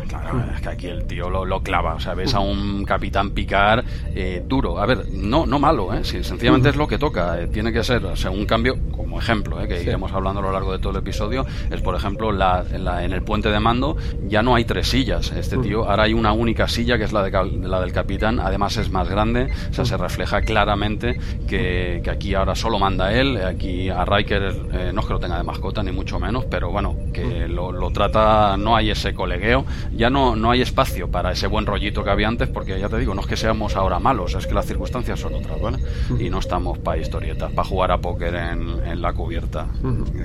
Claro, 0.09 0.45
es 0.55 0.61
que 0.61 0.68
aquí 0.68 0.87
el 0.89 1.07
tío 1.07 1.31
lo, 1.31 1.45
lo 1.45 1.62
clava, 1.62 1.95
o 1.95 2.01
sea, 2.01 2.10
ves 2.15 2.35
a 2.35 2.41
un 2.41 2.85
capitán 2.85 3.31
picar 3.31 3.85
eh, 4.15 4.43
duro. 4.47 4.79
A 4.79 4.87
ver, 4.87 5.11
no, 5.13 5.47
no 5.47 5.59
malo, 5.59 5.93
¿eh? 5.95 6.05
sencillamente 6.05 6.71
es 6.71 6.77
lo 6.77 6.87
que 6.87 6.99
toca. 6.99 7.41
Eh, 7.41 7.49
tiene 7.49 7.73
que 7.73 7.83
ser, 7.85 8.05
o 8.05 8.17
sea, 8.17 8.31
un 8.31 8.47
cambio, 8.47 8.77
como 8.97 9.19
ejemplo, 9.19 9.61
¿eh? 9.61 9.69
que 9.69 9.83
iremos 9.83 10.13
hablando 10.13 10.41
a 10.41 10.43
lo 10.43 10.53
largo 10.53 10.73
de 10.73 10.79
todo 10.79 10.93
el 10.93 10.99
episodio, 10.99 11.47
es 11.71 11.81
por 11.81 11.95
ejemplo, 11.95 12.33
la, 12.33 12.65
en 12.73 13.13
el 13.13 13.23
puente 13.23 13.51
de 13.51 13.61
mando 13.61 13.97
ya 14.29 14.43
no 14.43 14.55
hay 14.55 14.65
tres 14.65 14.89
sillas. 14.89 15.33
Este 15.33 15.57
tío, 15.59 15.89
ahora 15.89 16.05
hay 16.05 16.15
una 16.15 16.33
única 16.33 16.69
silla 16.69 16.99
que 16.99 17.05
es 17.05 17.13
la, 17.13 17.23
de, 17.23 17.31
la 17.63 17.81
del 17.81 17.93
capitán, 17.93 18.41
además 18.41 18.77
es 18.77 18.91
más 18.91 19.09
grande, 19.09 19.49
o 19.71 19.75
sea, 19.75 19.85
se 19.85 19.97
refleja 19.97 20.41
claramente 20.43 21.19
que, 21.49 22.01
que 22.03 22.11
aquí 22.11 22.35
ahora 22.35 22.55
solo 22.55 22.79
manda 22.79 23.13
él. 23.13 23.37
Aquí 23.45 23.89
a 23.89 24.05
Riker 24.05 24.93
no 24.95 25.01
es 25.01 25.07
que 25.07 25.13
lo 25.13 25.19
tenga 25.19 25.37
de 25.37 25.45
mascota, 25.45 25.83
ni 25.83 25.93
mucho 25.93 26.19
menos, 26.19 26.45
pero 26.47 26.71
bueno, 26.71 26.97
que 27.13 27.49
lo, 27.49 27.73
lo 27.73 27.91
trata, 27.91 28.57
no 28.57 28.77
hay 28.77 28.91
ese 28.91 29.15
colegueo, 29.15 29.65
ya 29.93 30.11
no, 30.11 30.37
no 30.37 30.51
hay 30.51 30.63
espacio 30.63 31.11
para 31.11 31.33
ese 31.33 31.47
buen 31.47 31.67
rollito 31.67 32.00
que 32.05 32.11
había 32.11 32.29
antes, 32.29 32.49
porque 32.49 32.79
ya 32.79 32.89
te 32.89 32.99
digo, 32.99 33.15
no 33.15 33.21
es 33.21 33.27
que 33.27 33.37
seamos 33.37 33.77
ahora 33.77 33.99
malos, 33.99 34.35
es 34.35 34.47
que 34.47 34.55
las 34.55 34.67
circunstancias 34.67 35.21
son 35.21 35.35
otras, 35.35 35.61
¿vale? 35.61 35.79
Y 36.19 36.31
no 36.31 36.39
estamos 36.39 36.79
para 36.79 37.01
historietas, 37.01 37.53
para 37.53 37.69
jugar 37.69 37.93
a 37.93 37.99
póker 37.99 38.35
en, 38.35 38.81
en 38.85 39.03
la 39.03 39.13
cubierta, 39.13 39.67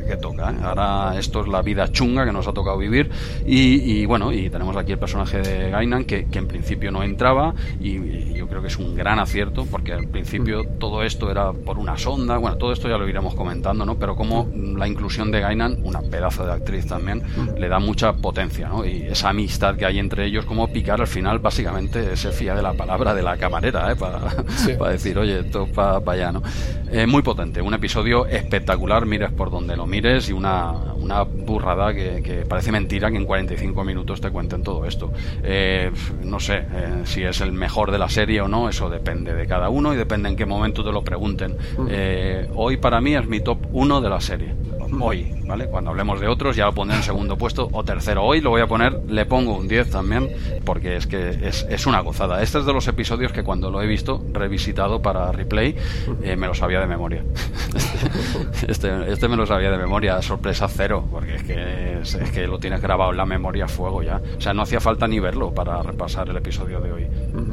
que 0.08 0.18
toca. 0.18 0.52
¿eh? 0.52 0.58
Ahora 0.64 1.18
esto 1.18 1.42
es 1.42 1.48
la 1.48 1.62
vida 1.62 1.92
chunga 1.92 2.26
que 2.26 2.32
nos 2.32 2.48
ha 2.48 2.54
tocado 2.54 2.78
vivir 2.78 3.10
y, 3.46 4.06
bueno, 4.06 4.32
y 4.32 4.50
tenemos 4.50 4.76
aquí 4.76 4.94
el 4.94 5.00
personaje 5.00 5.42
de 5.42 5.70
Gainan 5.70 6.06
que, 6.06 6.26
que 6.26 6.40
en 6.40 6.48
principio 6.48 6.92
no 6.92 7.04
entraba 7.04 7.54
y, 7.80 8.34
yo 8.36 8.48
creo 8.48 8.62
que 8.62 8.68
es 8.68 8.78
un 8.78 8.96
gran 8.96 9.20
acierto, 9.20 9.66
porque 9.66 9.94
al 9.94 10.08
principio 10.08 10.64
todo 10.78 11.04
esto 11.04 11.32
era 11.32 11.54
por 11.54 11.78
una 11.78 11.98
sonda, 11.98 12.38
bueno, 12.38 12.58
todo 12.58 12.74
esto 12.74 12.90
ya 12.90 12.98
lo 12.98 13.08
iremos 13.08 13.34
comentando, 13.34 13.86
¿no? 13.86 13.96
Pero 13.96 14.16
como 14.16 14.50
la 14.54 14.88
inclusión 14.88 15.32
de 15.32 15.40
Gainan, 15.40 15.80
una 15.84 16.02
pedazo 16.02 16.46
de 16.46 16.52
actriz 16.52 16.86
también, 16.86 17.24
le 17.58 17.68
da 17.70 17.80
mucha 17.80 18.14
potencia, 18.14 18.68
¿no? 18.68 18.86
Y 18.86 19.04
esa 19.04 19.30
amistad 19.30 19.76
que 19.76 19.86
hay 19.86 20.00
entre 20.00 20.26
ellos, 20.26 20.46
como 20.46 20.68
picar 20.68 21.02
al 21.02 21.08
final 21.08 21.40
básicamente 21.40 21.65
se 22.16 22.32
fía 22.32 22.56
de 22.56 22.62
la 22.62 22.74
palabra 22.74 23.14
de 23.14 23.24
la 23.24 23.38
camarera, 23.38 23.92
¿eh? 23.92 23.96
para, 23.96 24.92
decir, 24.92 25.18
oye, 25.18 25.40
esto 25.40 25.68
para 25.68 26.00
allá, 26.06 26.32
¿no? 26.32 26.42
Eh, 26.92 27.08
muy 27.08 27.24
potente, 27.24 27.62
un 27.62 27.74
episodio 27.74 28.26
espectacular, 28.28 29.06
mires 29.06 29.32
por 29.32 29.50
donde 29.50 29.76
lo 29.76 29.88
mires 29.88 30.30
y 30.30 30.34
una, 30.34 30.72
una 30.96 31.24
burrada 31.24 31.94
que, 31.94 32.46
parece 32.48 32.72
mentira 32.72 33.10
que 33.10 33.18
en 33.18 33.26
45 33.26 33.84
minutos 33.84 34.22
te 34.22 34.30
cuenten 34.30 34.64
todo 34.64 34.86
esto. 34.86 35.12
Eh, 35.44 35.92
no 36.24 36.40
sé 36.40 36.66
eh, 36.72 37.02
si 37.06 37.24
es 37.24 37.42
el 37.42 37.52
mejor 37.52 37.92
de 37.92 37.98
la 37.98 38.10
serie 38.10 38.42
o 38.42 38.48
no, 38.48 38.70
eso 38.70 38.90
depende 38.90 39.34
de 39.34 39.48
cada 39.48 39.70
uno 39.70 39.94
y 39.94 39.98
depende 39.98 40.30
en 40.30 40.36
qué 40.36 40.46
momento 40.46 40.84
te 40.84 40.92
lo 40.92 41.04
pregunten. 41.04 41.58
hoy 42.56 42.78
para 42.78 43.02
mí 43.02 43.16
es 43.16 43.28
mi 43.28 43.40
top 43.40 43.58
1 43.72 44.02
de 44.02 44.10
la 44.10 44.22
serie 44.22 44.54
hoy, 45.02 45.32
¿vale? 45.46 45.68
Cuando 45.68 45.92
hablemos 45.92 46.20
de 46.20 46.28
otros 46.28 46.56
ya 46.56 46.66
lo 46.66 46.74
pondré 46.74 46.98
en 46.98 47.04
segundo 47.04 47.38
puesto 47.38 47.70
o 47.72 47.84
tercero. 47.84 48.24
Hoy 48.24 48.42
lo 48.42 48.50
voy 48.50 48.62
a 48.62 48.68
poner, 48.68 49.02
le 49.08 49.26
pongo 49.26 49.58
un 49.58 49.68
10 49.68 49.90
también, 49.90 50.30
porque 50.64 50.98
es 50.98 51.08
que 51.08 51.48
es, 51.64 51.86
una 51.86 52.00
gozada. 52.02 52.42
Este 52.42 52.60
es 52.60 52.66
de 52.66 52.74
los 52.74 52.88
episodios 52.88 53.32
que 53.32 53.44
cuando 53.44 53.72
lo 53.72 53.82
he 53.82 53.88
visto, 53.88 54.24
revisitado 54.32 55.02
para 55.02 55.32
replay, 55.32 55.76
eh, 56.24 56.36
me 56.36 56.48
lo 56.48 56.54
sabía 56.54 56.80
de 56.80 56.88
memoria. 56.88 57.24
Este, 58.68 59.12
este, 59.12 59.28
me 59.28 59.36
lo 59.36 59.46
sabía 59.46 59.70
de 59.70 59.78
memoria, 59.78 60.22
sorpresa 60.22 60.68
cero, 60.68 61.08
porque 61.12 61.36
es 61.36 61.44
que, 61.44 62.00
es, 62.02 62.32
que 62.32 62.48
lo 62.48 62.58
tienes 62.58 62.82
grabado 62.82 63.12
en 63.12 63.18
la 63.18 63.26
memoria 63.26 63.66
a 63.66 63.68
fuego 63.68 64.02
ya. 64.02 64.22
O 64.38 64.42
sea, 64.42 64.54
no 64.54 64.64
hacía 64.64 64.80
falta 64.80 65.08
ni 65.08 65.20
verlo 65.20 65.54
para 65.54 65.82
repasar 65.84 66.30
el 66.30 66.38
episodio 66.38 66.80
de 66.80 66.92
hoy, 66.92 67.08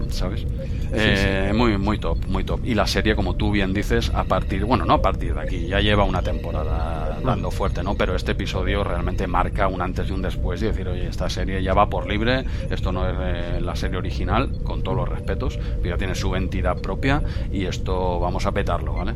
¿sabes? 0.08 0.46
Eh, 0.92 1.52
muy, 1.54 1.76
muy 1.78 1.98
top, 1.98 2.18
muy 2.26 2.44
top. 2.44 2.60
Y 2.64 2.74
la 2.74 2.86
serie, 2.86 3.14
como 3.14 3.34
tú 3.34 3.50
bien 3.50 3.72
dices, 3.72 4.10
a 4.14 4.24
partir, 4.24 4.64
bueno, 4.64 4.84
no 4.84 4.94
a 4.94 5.02
partir 5.02 5.34
de 5.34 5.40
aquí, 5.40 5.66
ya 5.66 5.80
lleva 5.80 6.04
una 6.04 6.22
temporada 6.22 7.18
dando 7.24 7.50
fuerte, 7.50 7.82
¿no? 7.82 7.94
Pero 7.94 8.14
este 8.14 8.32
episodio 8.32 8.84
realmente 8.84 9.26
marca 9.26 9.68
un 9.68 9.80
antes 9.80 10.08
y 10.08 10.12
un 10.12 10.22
después 10.22 10.62
y 10.62 10.66
decir, 10.66 10.88
oye, 10.88 11.08
esta 11.08 11.28
serie 11.28 11.62
ya 11.62 11.74
va 11.74 11.88
por 11.88 12.06
libre, 12.06 12.44
esto 12.70 12.92
no 12.92 13.08
es 13.08 13.16
eh, 13.20 13.60
la 13.60 13.74
serie 13.76 13.91
original, 13.96 14.50
con 14.64 14.82
todos 14.82 14.96
los 14.96 15.08
respetos, 15.08 15.58
pero 15.82 15.94
ya 15.94 15.98
tiene 15.98 16.14
su 16.14 16.34
entidad 16.34 16.78
propia 16.78 17.22
y 17.52 17.66
esto 17.66 18.20
vamos 18.20 18.46
a 18.46 18.52
petarlo, 18.52 18.94
¿vale? 18.94 19.14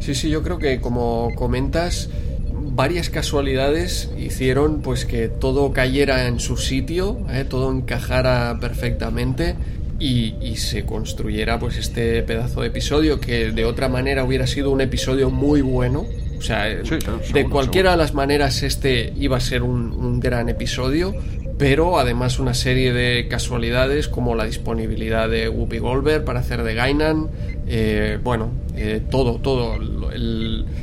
Sí, 0.00 0.14
sí, 0.14 0.30
yo 0.30 0.42
creo 0.42 0.58
que 0.58 0.80
como 0.80 1.30
comentas, 1.36 2.10
varias 2.74 3.10
casualidades 3.10 4.10
hicieron 4.18 4.80
pues 4.82 5.04
que 5.04 5.28
todo 5.28 5.72
cayera 5.72 6.26
en 6.26 6.40
su 6.40 6.56
sitio, 6.56 7.18
¿eh? 7.30 7.44
todo 7.48 7.70
encajara 7.70 8.58
perfectamente 8.60 9.56
y, 9.98 10.56
se 10.56 10.84
construyera 10.84 11.58
pues 11.58 11.76
este 11.76 12.22
pedazo 12.22 12.62
de 12.62 12.68
episodio 12.68 13.20
que 13.20 13.52
de 13.52 13.64
otra 13.64 13.88
manera 13.88 14.24
hubiera 14.24 14.46
sido 14.46 14.70
un 14.70 14.80
episodio 14.80 15.30
muy 15.30 15.60
bueno. 15.60 16.04
O 16.38 16.42
sea, 16.42 16.64
de 16.64 17.48
cualquiera 17.48 17.92
de 17.92 17.96
las 17.96 18.14
maneras 18.14 18.64
este 18.64 19.12
iba 19.16 19.36
a 19.36 19.40
ser 19.40 19.62
un, 19.62 20.18
gran 20.18 20.48
episodio, 20.48 21.14
pero 21.62 22.00
además 22.00 22.40
una 22.40 22.54
serie 22.54 22.92
de 22.92 23.28
casualidades 23.28 24.08
como 24.08 24.34
la 24.34 24.46
disponibilidad 24.46 25.28
de 25.28 25.48
Whoopi 25.48 25.78
Goldberg 25.78 26.24
para 26.24 26.40
hacer 26.40 26.64
de 26.64 26.74
Gainan, 26.74 27.28
eh, 27.68 28.18
bueno, 28.20 28.50
eh, 28.74 29.00
todo, 29.08 29.36
todo, 29.36 29.78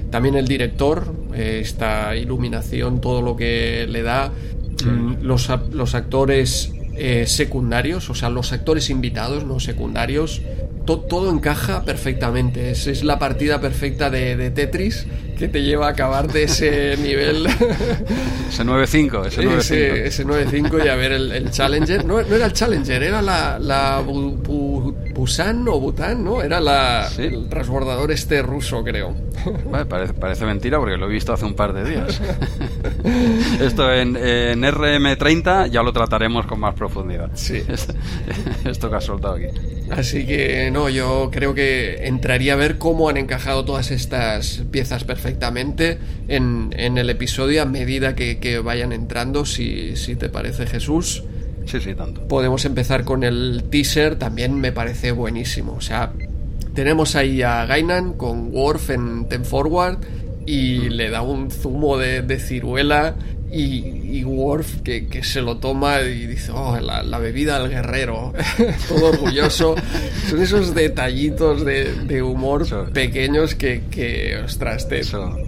también 0.10 0.36
el 0.36 0.48
director, 0.48 1.14
eh, 1.36 1.60
esta 1.62 2.16
iluminación, 2.16 3.02
todo 3.02 3.22
lo 3.22 3.36
que 3.36 3.88
le 3.90 4.04
da, 4.04 4.32
mm, 4.86 5.16
los, 5.22 5.52
los 5.74 5.96
actores 5.96 6.72
secundarios, 7.26 8.10
o 8.10 8.16
sea, 8.16 8.30
los 8.30 8.54
actores 8.54 8.90
invitados, 8.90 9.44
no 9.44 9.60
secundarios, 9.60 10.42
todo 10.86 11.30
encaja 11.30 11.84
perfectamente. 11.84 12.72
Es, 12.72 12.88
es 12.88 13.04
la 13.04 13.20
partida 13.20 13.62
perfecta 13.62 14.10
de, 14.10 14.50
Tetris 14.52 15.06
que 15.40 15.48
te 15.48 15.64
lleva 15.64 15.88
a 15.88 15.92
acabar 15.92 16.30
de 16.32 16.44
ese 16.44 16.98
nivel. 17.02 17.48
ese 17.48 18.66
9-5, 18.66 19.28
ese 19.28 19.42
9-5. 19.42 19.72
Ese, 20.04 20.28
9-5 20.28 20.86
y 20.86 20.88
a 20.90 20.96
ver 20.96 21.14
el, 21.14 21.50
Challenger. 21.50 22.04
No, 22.04 22.22
no, 22.22 22.36
era 22.36 22.46
el 22.46 22.54
Challenger, 22.54 23.02
era 23.02 23.22
la, 23.22 23.58
la 23.58 24.04
Busan 24.06 25.66
o 25.70 25.80
Bután, 25.80 26.26
¿no? 26.26 26.42
Era 26.42 26.60
la, 26.60 27.10
el 27.18 27.48
transbordador 27.48 28.12
este 28.12 28.42
ruso, 28.42 28.84
creo. 28.84 29.16
parece, 29.88 30.14
parece, 30.14 30.46
mentira 30.46 30.78
porque 30.78 30.98
lo 30.98 31.06
he 31.06 31.10
visto 31.10 31.32
hace 31.32 31.46
un 31.46 31.54
par 31.54 31.72
de 31.72 31.90
días. 31.90 32.22
Esto 33.62 33.94
en, 33.94 34.18
en, 34.18 34.62
RM30 34.62 35.70
ya 35.70 35.82
lo 35.84 35.94
trataremos 35.94 36.46
con 36.48 36.60
más 36.60 36.76
profundidad. 36.76 37.30
Sí. 37.34 37.64
Esto 38.66 38.90
que 38.90 38.96
has 38.96 39.06
soltado 39.06 39.36
aquí. 39.36 39.48
Así 39.90 40.26
que 40.26 40.70
no, 40.72 40.90
yo 40.90 41.30
creo 41.32 41.54
que 41.54 42.08
entraría 42.08 42.54
a 42.54 42.56
ver 42.58 42.78
cómo 42.78 43.10
han 43.10 43.18
encajado 43.18 43.66
todas 43.66 43.92
estas 43.92 44.64
piezas 44.72 45.04
perfectamente 45.30 46.00
en, 46.28 46.74
en 46.76 46.98
el 46.98 47.10
episodio 47.10 47.62
a 47.62 47.66
medida 47.66 48.16
que, 48.16 48.40
que 48.40 48.60
vayan 48.60 48.92
entrando, 48.92 49.46
si, 49.46 49.96
si 49.96 50.16
te 50.16 50.30
parece 50.30 50.66
Jesús. 50.66 51.24
Sí, 51.66 51.80
sí, 51.80 51.94
tanto. 51.94 52.28
Podemos 52.28 52.66
empezar 52.66 53.04
con 53.04 53.24
el 53.24 53.66
teaser, 53.70 54.16
también 54.16 54.60
me 54.60 54.72
parece 54.72 55.12
buenísimo. 55.12 55.74
O 55.74 55.82
sea, 55.82 56.14
tenemos 56.74 57.16
ahí 57.16 57.44
a 57.44 57.66
Gainan 57.66 58.14
con 58.14 58.52
Worf 58.52 58.90
en 58.90 59.28
Ten 59.30 59.46
Forward 59.46 60.00
y 60.48 60.90
le 60.90 61.12
da 61.12 61.22
un 61.22 61.52
zumo 61.52 61.98
de, 61.98 62.24
de 62.24 62.40
ciruela 62.40 63.16
y, 63.52 64.24
Worf 64.24 64.82
que, 64.82 65.24
se 65.24 65.41
lo 65.41 65.58
toma 65.58 66.02
y 66.02 66.28
dice, 66.28 66.52
oh, 66.54 66.78
la, 66.80 67.20
bebida 67.20 67.60
del 67.60 67.70
guerrero, 67.70 68.34
todo 68.88 69.08
orgulloso. 69.08 69.76
Son 70.30 70.41
esos 70.41 70.76
detallitos 70.76 71.66
de, 71.66 72.22
humor 72.22 72.66
pequeños 72.91 73.56
que, 73.56 73.84
que 73.89 74.38
ostras, 74.43 74.88
te, 74.88 75.02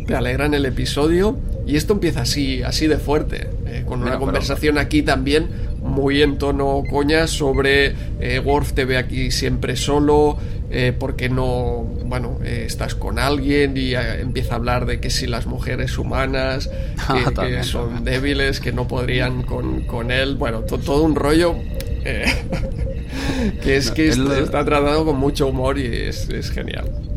te, 0.08 0.16
alegran 0.16 0.54
el 0.54 0.66
episodio. 0.66 1.38
Y 1.68 1.76
esto 1.76 1.94
empieza 1.94 2.22
así, 2.22 2.64
así 2.64 2.88
de 2.88 2.98
fuerte, 2.98 3.50
eh, 3.68 3.84
con 3.86 4.02
una 4.02 4.18
conversación 4.18 4.78
aquí 4.80 5.04
también 5.04 5.48
muy 5.82 6.22
en 6.22 6.38
tono 6.38 6.84
coña 6.90 7.28
sobre 7.28 7.96
eh, 8.20 8.40
Worf 8.40 8.74
te 8.74 8.86
ve 8.86 8.98
aquí 8.98 9.32
siempre 9.32 9.76
solo, 9.76 10.38
eh, 10.72 10.94
porque 10.98 11.30
no, 11.30 11.84
bueno, 12.06 12.40
eh, 12.44 12.64
estás 12.66 12.96
con 12.96 13.20
alguien 13.20 13.76
y 13.76 13.94
eh, 13.94 14.22
empieza 14.22 14.54
a 14.54 14.58
hablar 14.58 14.86
de 14.86 15.00
que 15.00 15.10
si 15.10 15.28
las 15.28 15.46
mujeres 15.46 15.98
humanas 15.98 16.70
que, 17.42 17.64
son 17.64 18.04
débiles, 18.04 18.60
que 18.60 18.72
no 18.72 18.88
podrían 18.88 19.44
con, 19.44 19.82
con 19.82 20.12
él, 20.12 20.36
bueno, 20.36 20.62
todo 20.62 21.04
un 21.04 21.16
rollo 21.16 21.56
que 22.04 23.76
es 23.76 23.92
que 23.92 24.08
está 24.10 24.66
tratado 24.66 25.06
con 25.06 25.18
mucho 25.18 25.48
humor 25.48 25.78
y 25.78 25.86
es, 25.86 26.30
es 26.30 26.50
genial 26.50 27.11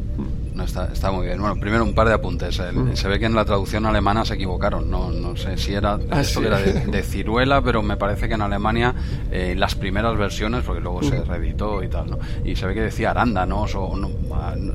está, 0.62 1.10
muy 1.10 1.26
bien. 1.26 1.40
Bueno, 1.40 1.56
primero 1.56 1.82
un 1.82 1.94
par 1.94 2.08
de 2.08 2.14
apuntes. 2.14 2.60
Se 2.94 3.08
ve 3.08 3.18
que 3.18 3.26
en 3.26 3.34
la 3.34 3.44
traducción 3.44 3.86
alemana 3.86 4.24
se 4.24 4.34
equivocaron. 4.34 4.90
No, 4.90 5.10
no 5.10 5.36
sé 5.36 5.56
si 5.56 5.74
era, 5.74 5.98
ah, 6.10 6.20
esto 6.20 6.42
era 6.42 6.58
de, 6.60 7.02
ciruela, 7.02 7.60
pero 7.62 7.82
me 7.82 7.96
parece 7.96 8.28
que 8.28 8.34
en 8.34 8.42
Alemania 8.42 8.94
eh, 9.30 9.54
las 9.56 9.74
primeras 9.74 10.16
versiones, 10.16 10.64
porque 10.64 10.80
luego 10.80 11.02
se 11.02 11.24
reeditó 11.24 11.82
y 11.82 11.88
tal, 11.88 12.10
¿no? 12.10 12.18
Y 12.44 12.56
se 12.56 12.66
ve 12.66 12.74
que 12.74 12.82
decía 12.82 13.10
arándanos 13.10 13.74
o 13.74 13.96
no, 13.96 14.10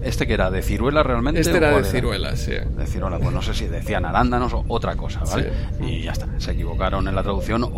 este 0.04 0.28
que 0.28 0.34
era 0.34 0.52
de 0.52 0.62
ciruela 0.62 1.04
realmente. 1.04 1.40
Este 1.40 1.58
era 1.58 1.72
de 1.72 1.84
ciruela, 1.84 2.36
sí. 2.36 2.52
De 2.52 2.86
ciruela, 2.86 3.18
pues 3.20 3.32
no 3.32 3.42
sé 3.42 3.54
si 3.54 3.68
decían 3.68 4.06
arándanos 4.06 4.54
o 4.54 4.66
otra 4.68 4.96
cosa, 4.96 5.22
¿vale? 5.26 5.52
Y 5.82 6.04
ya 6.04 6.12
está. 6.12 6.28
Se 6.38 6.52
equivocaron 6.52 7.08
en 7.08 7.16
la 7.16 7.24
traducción 7.24 7.64
o, 7.64 7.70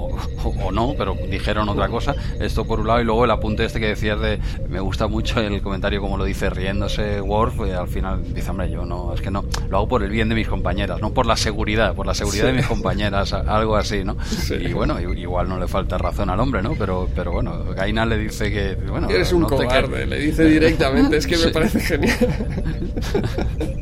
o, 0.44 0.72
no, 0.72 0.94
pero 0.98 1.16
dijeron 1.30 1.70
otra 1.70 1.88
cosa. 1.88 2.16
Esto 2.40 2.66
por 2.66 2.80
un 2.80 2.88
lado 2.88 3.02
y 3.02 3.04
luego 3.04 3.26
el 3.26 3.32
apunte 3.32 3.66
este 3.66 3.80
que 3.80 3.88
decías 3.88 4.20
de 4.20 4.40
me 4.70 4.80
gusta 4.80 5.08
mucho 5.08 5.40
el 5.40 5.62
comentario 5.62 6.02
como 6.02 6.18
lo 6.18 6.24
dice 6.24 6.50
riéndose 6.50 7.22
Worf 7.22 7.62
eh, 7.62 7.76
al 7.76 7.88
final 7.92 8.34
dice, 8.34 8.50
hombre, 8.50 8.70
yo 8.70 8.86
no, 8.86 9.14
es 9.14 9.22
que 9.22 9.30
no, 9.32 9.46
lo 9.70 9.78
hago 9.78 9.88
por 9.88 10.04
el 10.04 10.10
bien 10.10 10.30
de 10.30 10.36
mis 10.36 10.48
compañeras, 10.48 11.02
no 11.02 11.14
por 11.14 11.26
la 11.26 11.38
seguridad, 11.38 11.94
por 11.94 12.08
la 12.08 12.14
seguridad 12.14 12.46
de 12.46 12.54
mis 12.54 12.66
compañeras, 12.66 13.34
algo 13.34 13.76
así, 13.76 14.04
¿no? 14.04 14.18
Y 14.50 14.74
bueno, 14.74 15.00
igual 15.00 15.50
no 15.50 15.60
le 15.60 15.68
falta 15.68 15.98
razón 15.98 16.30
al 16.30 16.40
hombre, 16.40 16.62
¿no? 16.62 16.76
Pero, 16.76 17.08
pero 17.16 17.32
bueno, 17.32 17.64
Gaina 17.76 18.06
le 18.06 18.18
dice 18.18 18.52
que, 18.52 18.76
bueno, 18.90 19.10
eres 19.10 19.32
un 19.34 19.44
cobarde, 19.44 20.06
le 20.06 20.20
dice 20.20 20.46
directamente, 20.46 21.18
es 21.18 21.28
que 21.28 21.38
me 21.38 21.48
parece 21.50 21.80
genial. 21.80 22.18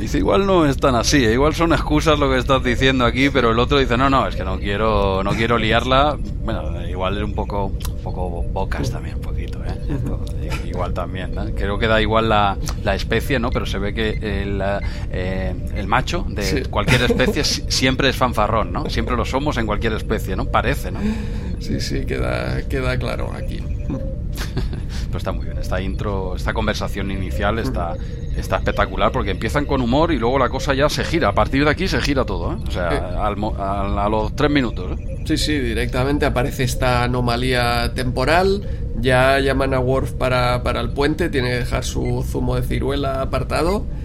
Dice, 0.00 0.18
igual 0.18 0.46
no 0.46 0.66
es 0.66 0.76
tan 0.76 0.94
así, 0.94 1.24
¿eh? 1.24 1.32
igual 1.32 1.54
son 1.54 1.72
excusas 1.72 2.18
lo 2.18 2.30
que 2.30 2.38
estás 2.38 2.62
diciendo 2.62 3.04
aquí, 3.04 3.30
pero 3.30 3.50
el 3.50 3.58
otro 3.58 3.78
dice, 3.78 3.96
no, 3.96 4.10
no, 4.10 4.26
es 4.26 4.36
que 4.36 4.44
no 4.44 4.58
quiero, 4.58 5.22
no 5.24 5.32
quiero 5.32 5.58
liarla. 5.58 6.18
Bueno, 6.44 6.86
igual 6.86 7.16
es 7.16 7.24
un 7.24 7.34
poco, 7.34 7.72
poco 8.12 8.42
bocas 8.52 8.90
también, 8.90 9.16
un 9.16 9.20
poquito, 9.22 9.58
¿eh? 9.64 10.50
Igual 10.64 10.94
también, 10.94 11.32
Creo 11.56 11.78
que 11.78 11.88
da 11.88 12.00
igual 12.00 12.28
la, 12.28 12.56
la 12.84 12.94
especie, 12.94 13.40
¿no? 13.40 13.50
Pero 13.50 13.66
se 13.66 13.78
ve 13.78 13.92
que 13.92 14.10
el, 14.42 14.62
eh, 15.10 15.54
el 15.74 15.86
macho 15.88 16.24
de 16.28 16.66
cualquier 16.70 17.02
especie 17.02 17.42
siempre 17.44 18.08
es 18.08 18.16
fanfarrón, 18.16 18.72
¿no? 18.72 18.88
Siempre 18.90 19.16
lo 19.16 19.24
somos 19.24 19.56
en 19.56 19.66
cualquier 19.66 19.94
especie, 19.94 20.36
¿no? 20.36 20.44
Parece, 20.44 20.92
¿no? 20.92 21.00
Sí, 21.58 21.80
sí, 21.80 22.06
queda, 22.06 22.62
queda 22.68 22.96
claro 22.96 23.32
aquí. 23.32 23.60
Pero 25.06 25.18
está 25.18 25.32
muy 25.32 25.44
bien, 25.44 25.58
esta 25.58 25.80
intro, 25.80 26.36
esta 26.36 26.52
conversación 26.52 27.10
inicial 27.10 27.58
está, 27.58 27.94
está 28.36 28.56
espectacular 28.56 29.12
porque 29.12 29.30
empiezan 29.30 29.64
con 29.64 29.80
humor 29.80 30.12
y 30.12 30.18
luego 30.18 30.38
la 30.38 30.48
cosa 30.48 30.74
ya 30.74 30.88
se 30.88 31.04
gira. 31.04 31.28
A 31.28 31.34
partir 31.34 31.64
de 31.64 31.70
aquí 31.70 31.88
se 31.88 32.00
gira 32.00 32.24
todo, 32.24 32.52
¿eh? 32.52 32.56
O 32.66 32.70
sea, 32.70 32.92
eh. 32.92 33.00
a 33.58 34.08
los 34.08 34.34
tres 34.34 34.50
minutos, 34.50 34.98
¿eh? 34.98 35.16
Sí, 35.26 35.36
sí, 35.38 35.58
directamente 35.58 36.24
aparece 36.24 36.62
esta 36.62 37.02
anomalía 37.02 37.92
temporal. 37.94 38.62
Ya 39.00 39.40
llaman 39.40 39.74
a 39.74 39.80
Worf 39.80 40.12
para, 40.12 40.62
para 40.62 40.80
el 40.80 40.90
puente, 40.90 41.28
tiene 41.28 41.50
que 41.50 41.56
dejar 41.56 41.84
su 41.84 42.24
zumo 42.26 42.56
de 42.56 42.62
ciruela 42.62 43.22
apartado. 43.22 43.84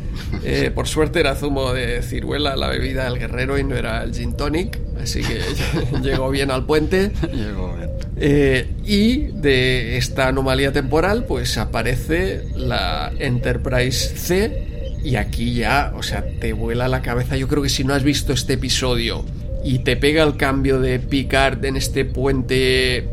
Eh, 0.43 0.71
por 0.73 0.87
suerte 0.87 1.19
era 1.19 1.35
zumo 1.35 1.73
de 1.73 2.01
ciruela, 2.01 2.55
la 2.55 2.67
bebida 2.67 3.05
del 3.05 3.19
guerrero, 3.19 3.57
y 3.57 3.63
no 3.63 3.75
era 3.75 4.03
el 4.03 4.13
gin 4.13 4.33
tonic, 4.33 4.79
así 5.01 5.21
que 5.21 5.41
llegó 6.01 6.29
bien 6.29 6.51
al 6.51 6.65
puente. 6.65 7.11
Llegó 7.33 7.73
bien. 7.75 7.89
Eh, 8.23 8.67
y 8.85 9.31
de 9.31 9.97
esta 9.97 10.27
anomalía 10.27 10.71
temporal, 10.71 11.25
pues 11.25 11.57
aparece 11.57 12.43
la 12.55 13.11
Enterprise 13.17 14.15
C, 14.15 14.99
y 15.03 15.15
aquí 15.15 15.55
ya, 15.55 15.91
o 15.95 16.03
sea, 16.03 16.23
te 16.39 16.53
vuela 16.53 16.87
la 16.87 17.01
cabeza. 17.01 17.35
Yo 17.35 17.47
creo 17.47 17.63
que 17.63 17.69
si 17.69 17.83
no 17.83 17.95
has 17.95 18.03
visto 18.03 18.31
este 18.31 18.53
episodio 18.53 19.25
y 19.63 19.79
te 19.79 19.97
pega 19.97 20.23
el 20.23 20.37
cambio 20.37 20.79
de 20.79 20.99
Picard 20.99 21.65
en 21.65 21.77
este 21.77 22.05
puente 22.05 23.09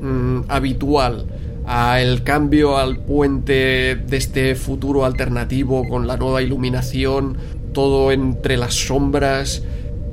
mm, 0.00 0.40
habitual 0.48 1.24
a 1.66 2.02
el 2.02 2.22
cambio 2.22 2.76
al 2.76 2.98
puente 2.98 3.96
de 3.96 4.16
este 4.16 4.54
futuro 4.56 5.06
alternativo 5.06 5.88
con 5.88 6.06
la 6.06 6.18
nueva 6.18 6.42
iluminación 6.42 7.38
todo 7.72 8.12
entre 8.12 8.56
las 8.56 8.74
sombras, 8.74 9.62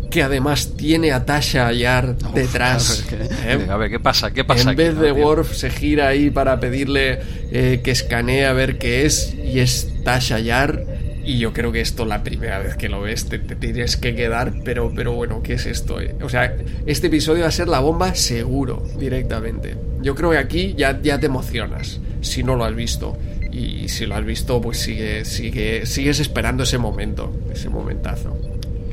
que 0.10 0.24
además 0.24 0.74
tiene 0.78 1.12
a 1.12 1.26
Tasha 1.26 1.72
Yar 1.72 2.18
detrás. 2.34 3.06
¿eh? 3.46 3.68
A 3.70 3.78
ver, 3.78 3.90
¿qué 3.90 4.00
pasa? 4.00 4.32
¿Qué 4.32 4.44
pasa? 4.44 4.72
En 4.72 4.78
vez 4.78 4.98
de 4.98 5.12
Worf 5.12 5.54
se 5.54 5.70
gira 5.70 6.08
ahí 6.08 6.30
para 6.30 6.60
pedirle 6.60 7.20
eh, 7.52 7.82
que 7.84 7.92
escanee 7.92 8.46
a 8.46 8.54
ver 8.54 8.78
qué 8.78 9.06
es, 9.06 9.34
y 9.34 9.60
es 9.60 9.90
Tasha 10.04 10.40
Yar. 10.40 10.84
Y 11.24 11.40
yo 11.40 11.52
creo 11.52 11.74
que 11.74 11.82
esto 11.82 12.06
la 12.06 12.24
primera 12.24 12.60
vez 12.60 12.78
que 12.78 12.88
lo 12.88 13.02
ves 13.02 13.26
te, 13.26 13.38
tienes 13.40 13.98
que 13.98 14.16
quedar, 14.16 14.54
pero, 14.64 14.94
pero 14.96 15.12
bueno, 15.12 15.44
¿qué 15.44 15.54
es 15.54 15.66
esto? 15.66 16.00
Eh? 16.00 16.16
O 16.22 16.30
sea, 16.30 16.56
este 16.86 17.08
episodio 17.08 17.42
va 17.42 17.50
a 17.50 17.52
ser 17.52 17.68
la 17.68 17.80
bomba 17.80 18.16
seguro, 18.16 18.82
directamente. 18.98 19.76
Yo 20.02 20.16
creo 20.16 20.32
que 20.32 20.38
aquí 20.38 20.74
ya, 20.78 21.02
ya 21.02 21.20
te 21.20 21.26
emocionas, 21.26 22.00
si 22.22 22.44
no 22.44 22.56
lo 22.56 22.64
has 22.64 22.76
visto. 22.76 23.18
Y 23.52 23.90
si 23.90 24.06
lo 24.06 24.16
has 24.16 24.24
visto, 24.24 24.62
pues 24.62 24.78
sigue, 24.78 25.26
sigue, 25.26 25.86
sigues 25.86 26.20
esperando 26.20 26.64
ese 26.64 26.78
momento, 26.78 27.34
ese 27.52 27.70
momentazo. 27.70 28.38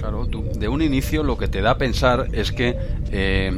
Claro, 0.04 0.26
de 0.26 0.68
un 0.68 0.82
inicio 0.82 1.22
lo 1.22 1.38
que 1.38 1.48
te 1.48 1.62
da 1.62 1.70
a 1.70 1.78
pensar 1.78 2.28
es 2.32 2.52
que 2.52 2.76
eh, 3.10 3.50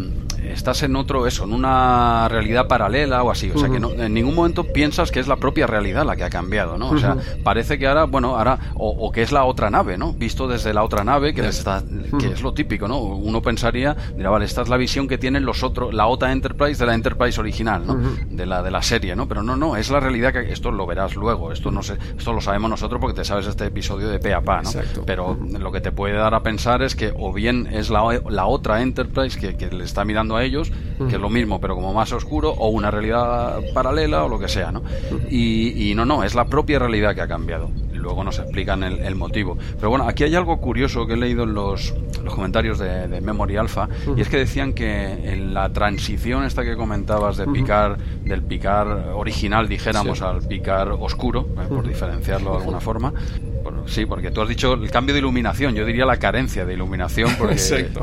estás 0.52 0.82
en 0.82 0.96
otro, 0.96 1.26
eso, 1.26 1.44
en 1.44 1.52
una 1.52 2.28
realidad 2.28 2.68
paralela 2.68 3.22
o 3.22 3.30
así. 3.30 3.50
O 3.54 3.58
sea, 3.58 3.68
que 3.68 3.80
no, 3.80 3.90
en 3.92 4.14
ningún 4.14 4.34
momento 4.34 4.64
piensas 4.64 5.10
que 5.10 5.20
es 5.20 5.28
la 5.28 5.36
propia 5.36 5.66
realidad 5.66 6.04
la 6.04 6.16
que 6.16 6.24
ha 6.24 6.30
cambiado, 6.30 6.78
¿no? 6.78 6.90
O 6.90 6.98
sea, 6.98 7.16
parece 7.42 7.78
que 7.78 7.86
ahora, 7.86 8.04
bueno, 8.04 8.36
ahora, 8.36 8.58
o, 8.74 9.10
que 9.12 9.22
es 9.22 9.32
la 9.32 9.44
otra 9.44 9.70
nave, 9.70 9.98
¿no? 9.98 10.12
Visto 10.12 10.48
desde 10.48 10.72
la 10.72 10.82
otra 10.82 11.04
nave, 11.04 11.34
que, 11.34 11.46
está, 11.46 11.82
que 12.18 12.28
es 12.28 12.42
lo 12.42 12.52
típico, 12.54 12.88
¿no? 12.88 12.98
Uno 12.98 13.42
pensaría, 13.42 13.96
mira, 14.16 14.30
vale, 14.30 14.44
esta 14.44 14.62
es 14.62 14.68
la 14.68 14.76
visión 14.76 15.08
que 15.08 15.18
tienen 15.18 15.44
los 15.44 15.62
otros, 15.62 15.94
la 15.94 16.06
OTA 16.06 16.32
Enterprise 16.32 16.78
de 16.78 16.86
la 16.86 16.94
Enterprise 16.94 17.40
original, 17.40 17.86
¿no? 17.86 17.96
De 18.30 18.46
la 18.46 18.62
de 18.62 18.70
la 18.70 18.82
serie, 18.82 19.16
¿no? 19.16 19.28
Pero 19.28 19.42
no, 19.42 19.56
no, 19.56 19.76
es 19.76 19.90
la 19.90 20.00
realidad 20.00 20.32
que 20.32 20.52
esto 20.52 20.70
lo 20.70 20.86
verás 20.86 21.16
luego, 21.16 21.52
esto 21.52 21.70
no 21.70 21.82
sé, 21.82 21.96
esto 22.16 22.32
lo 22.32 22.40
sabemos 22.40 22.70
nosotros 22.70 23.00
porque 23.00 23.16
te 23.16 23.24
sabes 23.24 23.46
este 23.46 23.66
episodio 23.66 24.08
de 24.08 24.18
pe 24.18 24.34
a 24.34 24.40
pa, 24.40 24.62
¿no? 24.62 24.70
Pero 25.04 25.36
lo 25.58 25.72
que 25.72 25.80
te 25.80 25.92
puede 25.92 26.14
dar 26.14 26.34
a 26.34 26.42
pensar 26.42 26.82
es 26.82 26.94
que 26.94 27.12
o 27.16 27.32
bien 27.32 27.68
es 27.72 27.90
la, 27.90 28.20
la 28.28 28.46
otra 28.46 28.82
Enterprise 28.82 29.38
que, 29.38 29.56
que 29.56 29.68
le 29.70 29.84
está 29.84 30.04
mirando 30.04 30.35
a 30.36 30.44
ellos, 30.44 30.72
que 30.98 31.16
es 31.16 31.20
lo 31.20 31.30
mismo, 31.30 31.60
pero 31.60 31.74
como 31.74 31.92
más 31.92 32.12
oscuro, 32.12 32.50
o 32.50 32.68
una 32.68 32.90
realidad 32.90 33.60
paralela 33.74 34.24
o 34.24 34.28
lo 34.28 34.38
que 34.38 34.48
sea, 34.48 34.72
¿no? 34.72 34.82
Y, 35.30 35.92
no, 35.94 36.04
no, 36.04 36.24
es 36.24 36.34
la 36.34 36.46
propia 36.46 36.78
realidad 36.78 37.14
que 37.14 37.22
ha 37.22 37.28
cambiado. 37.28 37.70
Luego 38.06 38.22
nos 38.22 38.38
explican 38.38 38.84
el, 38.84 39.16
motivo. 39.16 39.58
Pero 39.78 39.90
bueno, 39.90 40.06
aquí 40.06 40.22
hay 40.22 40.36
algo 40.36 40.58
curioso 40.60 41.08
que 41.08 41.14
he 41.14 41.16
leído 41.16 41.42
en 41.42 41.54
los, 41.54 41.92
los 42.22 42.32
comentarios 42.32 42.78
de, 42.78 43.20
Memory 43.20 43.56
Alpha, 43.56 43.88
y 44.16 44.20
es 44.20 44.28
que 44.28 44.36
decían 44.36 44.74
que 44.74 45.32
en 45.32 45.52
la 45.52 45.72
transición 45.72 46.44
esta 46.44 46.62
que 46.62 46.76
comentabas 46.76 47.36
de 47.36 47.48
picar, 47.48 47.98
del 47.98 48.42
picar 48.42 48.86
original, 49.12 49.68
dijéramos, 49.68 50.22
al 50.22 50.46
picar 50.46 50.90
oscuro, 50.90 51.48
eh, 51.58 51.66
por 51.68 51.88
diferenciarlo 51.88 52.52
de 52.52 52.58
alguna 52.58 52.78
forma, 52.78 53.12
sí, 53.86 54.06
porque 54.06 54.30
tú 54.30 54.40
has 54.40 54.48
dicho 54.48 54.74
el 54.74 54.90
cambio 54.90 55.14
de 55.14 55.20
iluminación, 55.20 55.74
yo 55.74 55.84
diría 55.84 56.04
la 56.04 56.18
carencia 56.18 56.64
de 56.64 56.74
iluminación, 56.74 57.34
porque 57.38 57.54
Exacto. 57.54 58.02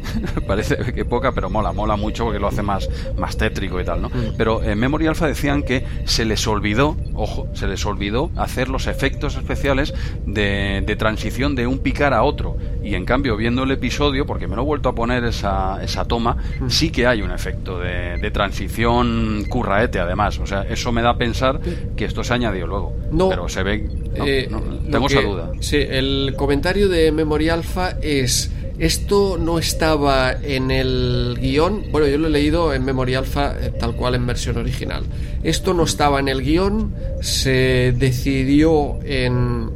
parece 0.46 0.76
que 0.92 1.04
poca, 1.04 1.32
pero 1.32 1.50
mola, 1.50 1.72
mola 1.72 1.96
mucho 1.96 2.24
porque 2.24 2.38
lo 2.38 2.48
hace 2.48 2.62
más, 2.62 2.88
más 3.18 3.36
tétrico 3.36 3.80
y 3.80 3.84
tal, 3.84 4.02
¿no? 4.02 4.10
Pero 4.36 4.62
en 4.62 4.78
Memory 4.78 5.06
Alpha 5.06 5.26
decían 5.26 5.62
que 5.62 5.84
se 6.04 6.24
les 6.24 6.46
olvidó, 6.46 6.96
ojo, 7.14 7.48
se 7.54 7.66
les 7.66 7.84
olvidó 7.86 8.30
hacer 8.36 8.68
los 8.68 8.86
efectos 8.86 9.41
especiales 9.42 9.92
de, 10.26 10.82
de 10.86 10.96
transición 10.96 11.54
de 11.54 11.66
un 11.66 11.80
picar 11.80 12.14
a 12.14 12.22
otro. 12.22 12.56
Y 12.82 12.94
en 12.94 13.04
cambio, 13.04 13.36
viendo 13.36 13.62
el 13.62 13.70
episodio, 13.70 14.26
porque 14.26 14.46
me 14.48 14.56
lo 14.56 14.62
he 14.62 14.64
vuelto 14.64 14.88
a 14.88 14.94
poner 14.94 15.24
esa, 15.24 15.82
esa 15.82 16.04
toma, 16.04 16.36
mm. 16.60 16.68
sí 16.68 16.90
que 16.90 17.06
hay 17.06 17.22
un 17.22 17.30
efecto 17.30 17.78
de, 17.78 18.18
de 18.18 18.30
transición 18.30 19.44
curraete, 19.48 19.98
además. 19.98 20.38
O 20.38 20.46
sea, 20.46 20.62
eso 20.62 20.90
me 20.92 21.02
da 21.02 21.10
a 21.10 21.18
pensar 21.18 21.60
que 21.96 22.04
esto 22.04 22.24
se 22.24 22.34
añadió 22.34 22.66
luego. 22.66 22.94
No. 23.10 23.28
Pero 23.28 23.48
se 23.48 23.62
ve. 23.62 23.88
No, 24.16 24.26
eh, 24.26 24.48
tengo 24.90 25.06
esa 25.06 25.20
duda. 25.20 25.52
Sí, 25.60 25.76
el 25.76 26.34
comentario 26.36 26.88
de 26.88 27.12
Memory 27.12 27.48
Alpha 27.48 27.96
es 28.00 28.50
esto 28.82 29.38
no 29.38 29.60
estaba 29.60 30.32
en 30.32 30.72
el 30.72 31.38
guion, 31.40 31.84
bueno, 31.92 32.08
yo 32.08 32.18
lo 32.18 32.26
he 32.26 32.30
leído 32.30 32.74
en 32.74 32.84
Memoria 32.84 33.20
Alpha 33.20 33.54
eh, 33.60 33.70
tal 33.78 33.94
cual 33.94 34.16
en 34.16 34.26
versión 34.26 34.56
original. 34.56 35.04
Esto 35.44 35.72
no 35.72 35.84
estaba 35.84 36.18
en 36.18 36.26
el 36.26 36.42
guion, 36.42 36.92
se 37.20 37.94
decidió 37.96 38.98
en... 39.04 39.70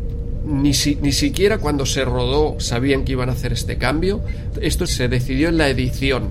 Ni, 0.45 0.73
ni 1.01 1.13
siquiera 1.13 1.59
cuando 1.59 1.87
se 1.87 2.05
rodó 2.05 2.59
sabían 2.59 3.05
que 3.05 3.13
iban 3.13 3.29
a 3.29 3.33
hacer 3.33 3.53
este 3.53 3.79
cambio. 3.79 4.23
Esto 4.61 4.89
se 4.89 5.07
decidió 5.07 5.51
en 5.51 5.59
la 5.59 5.69
edición. 5.69 6.31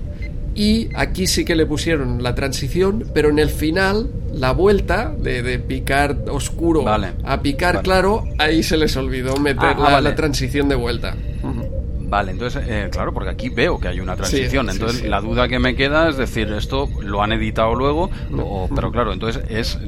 Y 0.54 0.88
aquí 0.94 1.26
sí 1.26 1.46
que 1.46 1.54
le 1.54 1.64
pusieron 1.64 2.22
la 2.22 2.34
transición, 2.34 3.10
pero 3.14 3.30
en 3.30 3.38
el 3.38 3.48
final, 3.48 4.10
la 4.34 4.52
vuelta 4.52 5.14
de, 5.18 5.58
picar 5.60 6.24
oscuro 6.30 6.84
a 6.86 7.40
picar 7.40 7.82
claro, 7.82 8.24
ahí 8.36 8.62
se 8.62 8.76
les 8.76 8.96
olvidó 8.96 9.38
meter 9.38 9.76
ah, 9.78 9.96
ah, 9.96 10.00
la 10.02 10.14
transición 10.14 10.68
de 10.68 10.74
vuelta. 10.74 11.16
Vale, 12.08 12.30
entonces, 12.30 12.64
eh, 12.68 12.88
claro, 12.90 13.12
porque 13.12 13.30
aquí 13.30 13.48
veo 13.48 13.80
que 13.80 13.88
hay 13.88 14.00
una 14.00 14.14
transición. 14.16 14.70
entonces, 14.70 15.04
la 15.04 15.20
duda 15.20 15.48
que 15.48 15.58
me 15.58 15.74
queda 15.74 16.08
es 16.08 16.16
decir, 16.16 16.52
esto 16.52 16.88
lo 17.02 17.22
han 17.22 17.32
editado 17.32 17.74
luego, 17.74 18.10
pero 18.74 18.92
claro, 18.92 19.12
entonces 19.12 19.42
es, 19.48 19.78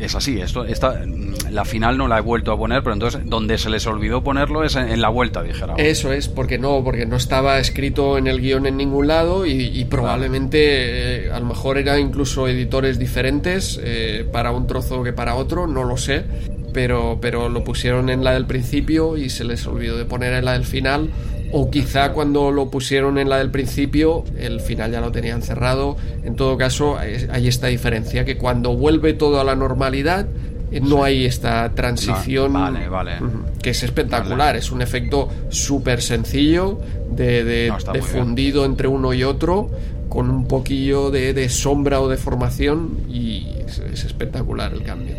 es 0.00 0.14
así. 0.14 0.40
Esto, 0.40 0.64
esta, 0.64 1.02
la 1.50 1.64
final 1.64 1.98
no 1.98 2.08
la 2.08 2.18
he 2.18 2.20
vuelto 2.20 2.52
a 2.52 2.58
poner, 2.58 2.82
pero 2.82 2.94
entonces 2.94 3.22
donde 3.24 3.58
se 3.58 3.70
les 3.70 3.86
olvidó 3.86 4.24
ponerlo 4.24 4.64
es 4.64 4.74
en, 4.74 5.00
la 5.00 5.08
vuelta, 5.08 5.42
dijera. 5.42 5.74
Eso 5.76 6.12
es, 6.12 6.28
porque 6.28 6.58
no, 6.58 6.82
porque 6.82 7.06
no 7.06 7.16
estaba 7.16 7.58
escrito 7.58 8.18
en 8.18 8.26
el 8.26 8.40
guion 8.40 8.66
en 8.66 8.76
ningún 8.76 9.06
lado 9.06 9.46
y, 9.46 9.84
probablemente 9.84 11.26
eh, 11.26 11.30
a 11.30 11.38
lo 11.38 11.46
mejor 11.46 11.76
eran 11.78 12.00
incluso 12.00 12.48
editores 12.48 12.98
diferentes 12.98 13.78
eh, 13.82 14.26
para 14.32 14.52
un 14.52 14.66
trozo 14.66 15.02
que 15.02 15.12
para 15.12 15.34
otro, 15.34 15.66
no 15.66 15.84
lo 15.84 15.96
sé. 15.96 16.24
Pero, 16.72 17.18
pero 17.20 17.50
lo 17.50 17.64
pusieron 17.64 18.08
en 18.08 18.24
la 18.24 18.32
del 18.32 18.46
principio 18.46 19.18
y 19.18 19.28
se 19.28 19.44
les 19.44 19.66
olvidó 19.66 19.98
de 19.98 20.06
poner 20.06 20.32
en 20.32 20.46
la 20.46 20.52
del 20.52 20.64
final 20.64 21.10
o 21.52 21.70
quizá 21.70 22.12
cuando 22.12 22.50
lo 22.50 22.70
pusieron 22.70 23.18
en 23.18 23.28
la 23.28 23.38
del 23.38 23.50
principio, 23.50 24.24
el 24.38 24.60
final 24.60 24.90
ya 24.90 25.00
lo 25.00 25.12
tenían 25.12 25.42
cerrado. 25.42 25.96
En 26.24 26.34
todo 26.34 26.56
caso, 26.56 26.98
hay 26.98 27.46
esta 27.46 27.66
diferencia, 27.66 28.24
que 28.24 28.38
cuando 28.38 28.74
vuelve 28.74 29.12
todo 29.12 29.40
a 29.40 29.44
la 29.44 29.54
normalidad, 29.54 30.26
eh, 30.72 30.80
no 30.80 31.04
hay 31.04 31.26
esta 31.26 31.70
transición 31.74 32.54
vale, 32.54 32.88
vale. 32.88 33.12
que 33.60 33.70
es 33.70 33.82
espectacular, 33.82 34.56
es 34.56 34.72
un 34.72 34.80
efecto 34.80 35.28
súper 35.50 36.00
sencillo 36.00 36.80
de, 37.10 37.44
de, 37.44 38.02
fundido 38.02 38.64
entre 38.64 38.88
uno 38.88 39.12
y 39.12 39.22
otro 39.22 39.68
con 40.08 40.30
un 40.30 40.48
poquillo 40.48 41.10
de, 41.10 41.34
de 41.34 41.48
sombra 41.50 42.00
o 42.00 42.08
de 42.08 42.16
formación 42.16 43.00
y 43.08 43.48
es 43.66 44.04
espectacular 44.04 44.72
el 44.72 44.82
cambio. 44.82 45.16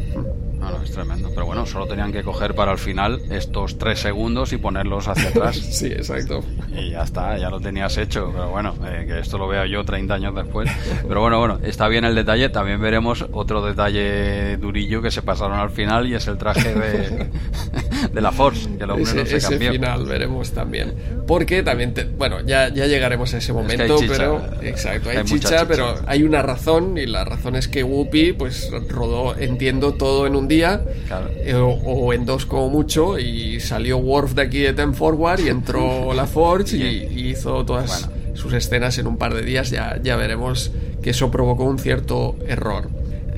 No, 0.71 0.81
es 0.81 0.91
tremendo. 0.91 1.29
Pero 1.33 1.45
bueno, 1.45 1.65
solo 1.65 1.87
tenían 1.87 2.11
que 2.11 2.23
coger 2.23 2.55
para 2.55 2.71
el 2.71 2.77
final 2.77 3.21
estos 3.29 3.77
tres 3.77 3.99
segundos 3.99 4.53
y 4.53 4.57
ponerlos 4.57 5.07
hacia 5.07 5.29
atrás. 5.29 5.57
sí, 5.71 5.87
exacto. 5.87 6.43
Y 6.75 6.91
ya 6.91 7.03
está, 7.03 7.37
ya 7.37 7.49
lo 7.49 7.59
tenías 7.59 7.97
hecho. 7.97 8.31
Pero 8.31 8.49
bueno, 8.49 8.75
eh, 8.85 9.05
que 9.07 9.19
esto 9.19 9.37
lo 9.37 9.47
vea 9.47 9.65
yo 9.65 9.83
30 9.83 10.13
años 10.13 10.35
después. 10.35 10.69
Pero 11.07 11.21
bueno, 11.21 11.39
bueno, 11.39 11.59
está 11.63 11.87
bien 11.87 12.05
el 12.05 12.15
detalle. 12.15 12.49
También 12.49 12.79
veremos 12.81 13.25
otro 13.31 13.65
detalle 13.65 14.57
durillo 14.57 15.01
que 15.01 15.11
se 15.11 15.21
pasaron 15.21 15.59
al 15.59 15.69
final 15.69 16.07
y 16.07 16.15
es 16.15 16.27
el 16.27 16.37
traje 16.37 16.73
de, 16.73 17.29
de 18.13 18.21
la 18.21 18.31
Force, 18.31 18.69
que 18.77 18.85
lo 18.85 18.97
ese, 18.97 19.17
no 19.17 19.25
se 19.25 19.59
final 19.59 20.05
veremos 20.05 20.51
también. 20.51 20.93
Porque 21.27 21.63
también, 21.63 21.93
bueno, 22.17 22.41
ya, 22.41 22.69
ya 22.69 22.87
llegaremos 22.87 23.33
a 23.33 23.37
ese 23.37 23.53
momento, 23.53 23.97
pero 24.07 24.41
exacto, 24.61 25.09
hay, 25.09 25.23
chicha, 25.23 25.67
pero 25.67 25.95
hay 26.07 26.23
una 26.23 26.41
razón 26.41 26.97
y 26.97 27.05
la 27.05 27.23
razón 27.25 27.55
es 27.55 27.67
que 27.67 27.83
Whoopi 27.83 28.33
pues 28.33 28.69
rodó, 28.89 29.35
entiendo, 29.37 29.93
todo 29.93 30.27
en 30.27 30.35
un 30.35 30.47
día 30.47 30.52
eh, 30.61 31.53
o, 31.55 32.13
en 32.13 32.25
dos 32.25 32.45
como 32.45 32.69
mucho 32.69 33.17
y 33.17 33.59
salió 33.59 33.97
Worf 33.97 34.33
de 34.33 34.41
aquí 34.41 34.59
de 34.59 34.73
Ten 34.73 34.93
Forward 34.93 35.39
y 35.39 35.49
entró 35.49 36.13
la 36.15 36.27
Forge 36.27 36.77
y, 36.77 37.29
hizo 37.29 37.65
todas 37.65 38.09
sus 38.33 38.53
escenas 38.53 38.97
en 38.97 39.07
un 39.07 39.17
par 39.17 39.33
de 39.33 39.41
días. 39.41 39.69
Ya, 39.69 39.99
ya 40.01 40.15
veremos 40.15 40.71
que 41.01 41.11
eso 41.11 41.31
provocó 41.31 41.63
un 41.63 41.79
cierto 41.79 42.35
error 42.47 42.89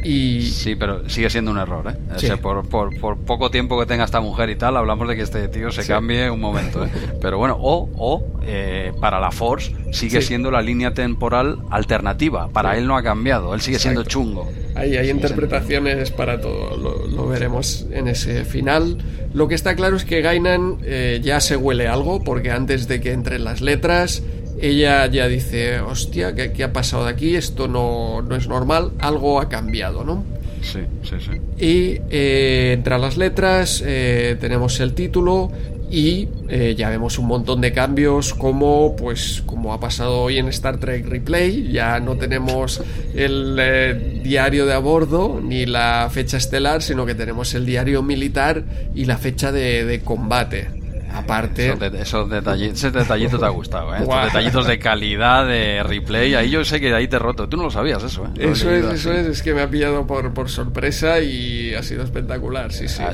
Sí, 0.06 0.76
pero 0.76 1.10
sigue 1.10 1.32
siendo 1.32 1.50
un 1.50 1.58
error, 1.58 1.92
¿eh? 1.92 2.38
por, 2.38 2.68
por, 2.68 3.18
poco 3.18 3.50
tiempo 3.50 3.80
que 3.80 3.88
tenga 3.88 4.04
esta 4.04 4.22
mujer 4.22 4.52
y 4.52 4.56
tal, 4.56 4.78
hablamos 4.78 5.08
de 5.08 5.16
que 5.16 5.24
este 5.24 5.48
tío 5.48 5.72
se 5.72 5.86
cambie 5.88 6.30
un 6.30 6.40
momento, 6.40 6.86
¿eh? 6.86 6.90
Pero 7.22 7.40
bueno, 7.40 7.58
o, 7.60 7.90
o 7.98 8.40
eh, 8.44 8.94
para 9.02 9.20
la 9.20 9.32
Force 9.32 9.74
sigue 9.92 10.22
siendo 10.22 10.52
la 10.52 10.62
línea 10.62 10.94
temporal 10.94 11.58
alternativa. 11.72 12.50
Para 12.50 12.78
él 12.78 12.86
no 12.86 12.96
ha 12.96 13.02
cambiado, 13.02 13.56
él 13.56 13.62
sigue 13.62 13.80
siendo 13.80 14.04
chungo. 14.04 14.48
Hay, 14.76 14.96
hay 14.96 15.10
interpretaciones 15.10 16.12
para 16.12 16.40
todo, 16.40 16.78
lo, 16.78 17.28
veremos 17.28 17.88
en 17.92 18.08
ese 18.08 18.46
final. 18.46 18.98
Lo 19.34 19.48
que 19.48 19.56
está 19.56 19.76
claro 19.76 19.96
es 19.96 20.06
que 20.06 20.22
Gainan 20.22 20.78
eh, 20.84 21.20
ya 21.24 21.40
se 21.40 21.56
huele 21.56 21.88
algo, 21.88 22.24
porque 22.24 22.52
antes 22.52 22.88
de 22.88 23.02
que 23.02 23.12
entren 23.12 23.44
las 23.44 23.62
letras 23.62 24.22
ella 24.60 25.06
ya 25.08 25.28
dice, 25.28 25.80
hostia, 25.80 26.34
¿qué, 26.34 26.64
ha 26.64 26.74
pasado 26.74 27.06
de 27.06 27.12
aquí? 27.12 27.36
Esto 27.36 27.68
no, 27.68 28.22
no, 28.22 28.36
es 28.36 28.48
normal, 28.48 28.92
algo 29.00 29.40
ha 29.40 29.50
cambiado, 29.50 30.04
¿no? 30.04 30.24
Sí, 30.62 30.80
sí, 31.04 31.16
sí. 31.20 31.64
Y 31.64 32.02
eh, 32.10 32.74
entre 32.74 32.98
las 32.98 33.18
letras 33.18 33.84
eh, 33.86 34.38
tenemos 34.40 34.80
el 34.80 34.94
título 34.94 35.52
y 35.92 36.28
eh, 36.50 36.74
ya 36.76 36.90
vemos 36.90 37.20
un 37.20 37.28
montón 37.28 37.62
de 37.62 37.72
cambios 37.72 38.34
como 38.34 38.96
pues 38.96 39.44
como 39.46 39.72
ha 39.72 39.80
pasado 39.80 40.22
hoy 40.22 40.40
en 40.40 40.48
Star 40.48 40.80
Trek 40.80 41.08
Replay 41.08 41.72
ya 41.72 42.00
no 42.00 42.18
tenemos 42.18 42.82
el 43.14 44.22
diario 44.24 44.66
de 44.66 44.74
a 44.74 44.80
bordo 44.80 45.40
ni 45.44 45.68
la 45.68 46.10
fecha 46.12 46.38
estelar 46.38 46.82
sino 46.82 47.06
que 47.06 47.14
tenemos 47.14 47.54
el 47.54 47.68
diario 47.68 48.02
militar 48.02 48.64
y 48.96 49.06
la 49.06 49.20
fecha 49.20 49.52
de, 49.52 49.86
de 49.86 50.00
combate 50.02 50.85
aparte... 51.16 51.76
Esos, 52.00 52.30
detallitos, 52.30 52.78
ese 52.78 52.92
detallito 52.92 53.40
te 53.40 53.46
ha 53.46 53.50
gustado, 53.50 53.96
¿eh? 53.96 54.00
Estos 54.02 54.26
detallitos 54.26 54.68
de 54.68 54.80
calidad, 54.80 55.48
de 55.48 55.84
replay, 55.84 56.36
ahí 56.36 56.50
yo 56.50 56.64
sé 56.66 56.80
que 56.80 56.94
ahí 56.94 57.08
te 57.08 57.16
he 57.16 57.20
roto. 57.20 57.48
Tú 57.48 57.58
no 57.58 57.64
lo 57.64 57.72
sabías 57.72 58.04
eso, 58.04 58.26
¿eh? 58.26 58.52
eso 58.52 58.70
es, 58.70 58.86
eso 58.86 59.12
es, 59.12 59.28
es 59.28 59.42
que 59.42 59.54
me 59.54 59.62
ha 59.62 59.70
pillado 59.70 60.06
por, 60.06 60.34
por 60.34 60.50
sorpresa 60.50 61.20
y 61.20 61.74
ha 61.74 61.84
sido 61.84 62.04
espectacular, 62.04 62.72
sí, 62.72 62.88
sí. 62.88 63.02
Ah, 63.04 63.14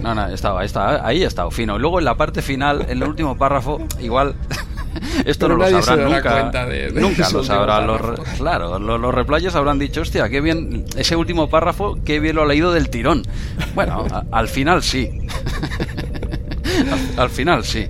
no, 0.00 0.14
no, 0.14 0.28
estaba, 0.28 0.64
estaba, 0.64 1.06
ahí 1.06 1.24
ha 1.24 1.28
estado 1.28 1.50
fino. 1.50 1.78
Luego 1.78 1.98
en 1.98 2.04
la 2.04 2.16
parte 2.16 2.42
final, 2.42 2.82
en 2.82 3.02
el 3.02 3.04
último 3.04 3.36
párrafo, 3.36 3.80
igual 4.00 4.34
esto 5.24 5.48
no 5.48 5.56
lo 5.56 5.82
sabrán 5.82 6.10
nunca. 6.10 6.50
nunca 6.94 7.30
lo 7.30 7.44
sabrán. 7.44 7.86
Los, 7.86 8.00
claro, 8.38 8.78
los, 8.78 9.00
los, 9.00 9.14
replayers 9.14 9.54
habrán 9.54 9.78
dicho, 9.78 10.02
hostia, 10.02 10.28
qué 10.28 10.40
bien, 10.40 10.84
ese 10.96 11.16
último 11.16 11.48
párrafo, 11.48 11.98
qué 12.04 12.20
bien 12.20 12.36
lo 12.36 12.42
ha 12.42 12.46
leído 12.46 12.72
del 12.72 12.90
tirón. 12.90 13.22
Bueno, 13.74 14.06
al 14.30 14.48
final 14.48 14.82
sí. 14.82 15.10
al, 17.16 17.30
final 17.30 17.64
sí. 17.64 17.86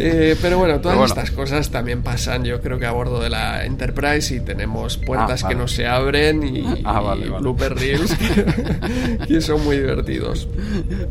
Eh, 0.00 0.36
pero 0.40 0.58
bueno, 0.58 0.80
todas 0.80 1.10
estas 1.10 1.32
cosas 1.32 1.70
también 1.70 2.02
pasan, 2.02 2.44
yo 2.44 2.60
creo 2.60 2.78
que 2.78 2.86
a 2.86 2.92
bordo 2.92 3.20
de 3.20 3.30
la 3.30 3.64
Enterprise 3.64 4.32
y 4.34 4.40
tenemos 4.40 4.96
puertas 4.96 5.42
ah, 5.42 5.48
que 5.48 5.54
no 5.56 5.66
se 5.66 5.86
abren 5.86 6.56
y, 6.56 6.64
ah, 6.84 7.16
blooper 7.40 7.74
reels 7.74 8.14
que, 9.26 9.40
son 9.40 9.64
muy 9.64 9.78
divertidos. 9.78 10.48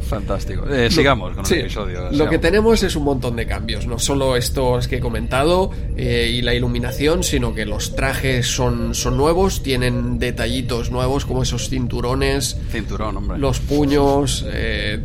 Fantástico. 0.08 0.66
Eh, 0.70 0.90
sigamos 0.90 1.36
con 1.36 1.46
el 1.46 1.60
episodio. 1.60 2.12
Lo 2.12 2.30
que 2.30 2.40
tenemos 2.40 2.82
es 2.84 2.96
un 2.96 3.04
montón 3.04 3.36
de 3.36 3.46
cambios, 3.46 3.88
no 3.88 4.00
solo 4.00 4.38
estos 4.38 4.88
que 4.88 4.98
he 4.98 5.00
comentado 5.02 5.72
eh, 5.98 6.32
y 6.34 6.42
la 6.42 6.54
iluminación, 6.54 7.24
sino 7.24 7.54
que 7.54 7.66
los 7.66 7.96
trajes 7.96 8.48
son, 8.48 8.96
son 8.96 9.18
nuevos, 9.18 9.64
tienen 9.64 10.18
detallitos 10.18 10.92
nuevos 10.92 11.26
como 11.26 11.44
esos 11.44 11.70
cinturones, 11.70 12.58
Cinturón, 12.72 13.18
hombre. 13.18 13.38
los 13.38 13.60
puños, 13.60 14.46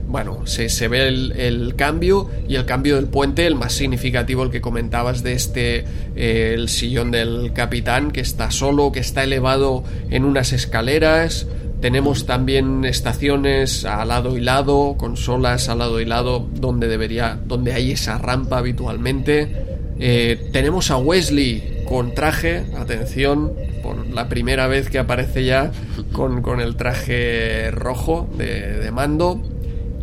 bueno, 0.07 0.47
se, 0.47 0.69
se 0.69 0.87
ve 0.87 1.09
el, 1.09 1.33
el 1.33 1.75
cambio 1.75 2.31
y 2.49 2.55
el 2.55 2.65
cambio 2.65 2.97
del 2.97 3.07
puente, 3.07 3.47
el 3.47 3.57
más 3.57 3.72
significativo 3.73 4.43
el 4.43 4.51
que 4.51 4.61
comentabas 4.61 5.23
de 5.23 5.33
este, 5.33 5.85
eh, 6.17 6.53
el 6.55 6.69
sillón 6.69 7.11
del 7.11 7.53
capitán, 7.53 8.11
que 8.11 8.21
está 8.21 8.51
solo, 8.51 8.93
que 8.93 9.01
está 9.01 9.25
elevado 9.25 9.85
en 10.11 10.25
unas 10.25 10.53
escaleras. 10.53 11.47
Tenemos 11.81 12.27
también 12.27 12.85
estaciones 12.85 13.85
a 13.85 14.05
lado 14.05 14.37
y 14.37 14.41
lado, 14.41 14.95
consolas 14.97 15.69
a 15.69 15.75
lado 15.75 16.01
y 16.01 16.05
lado, 16.05 16.49
donde 16.55 16.87
debería, 16.87 17.39
donde 17.45 17.73
hay 17.73 17.91
esa 17.91 18.19
rampa 18.19 18.59
habitualmente. 18.59 19.67
Eh, 19.99 20.49
tenemos 20.53 20.91
a 20.91 20.97
Wesley 20.97 21.83
con 21.89 22.15
traje, 22.15 22.65
atención, 22.79 23.53
por 23.83 24.07
la 24.07 24.29
primera 24.29 24.69
vez 24.69 24.89
que 24.91 24.99
aparece 24.99 25.45
ya 25.45 25.73
con, 26.13 26.41
con 26.41 26.61
el 26.61 26.77
traje 26.77 27.71
rojo 27.73 28.29
de, 28.39 28.79
de 28.79 28.91
mando. 28.93 29.43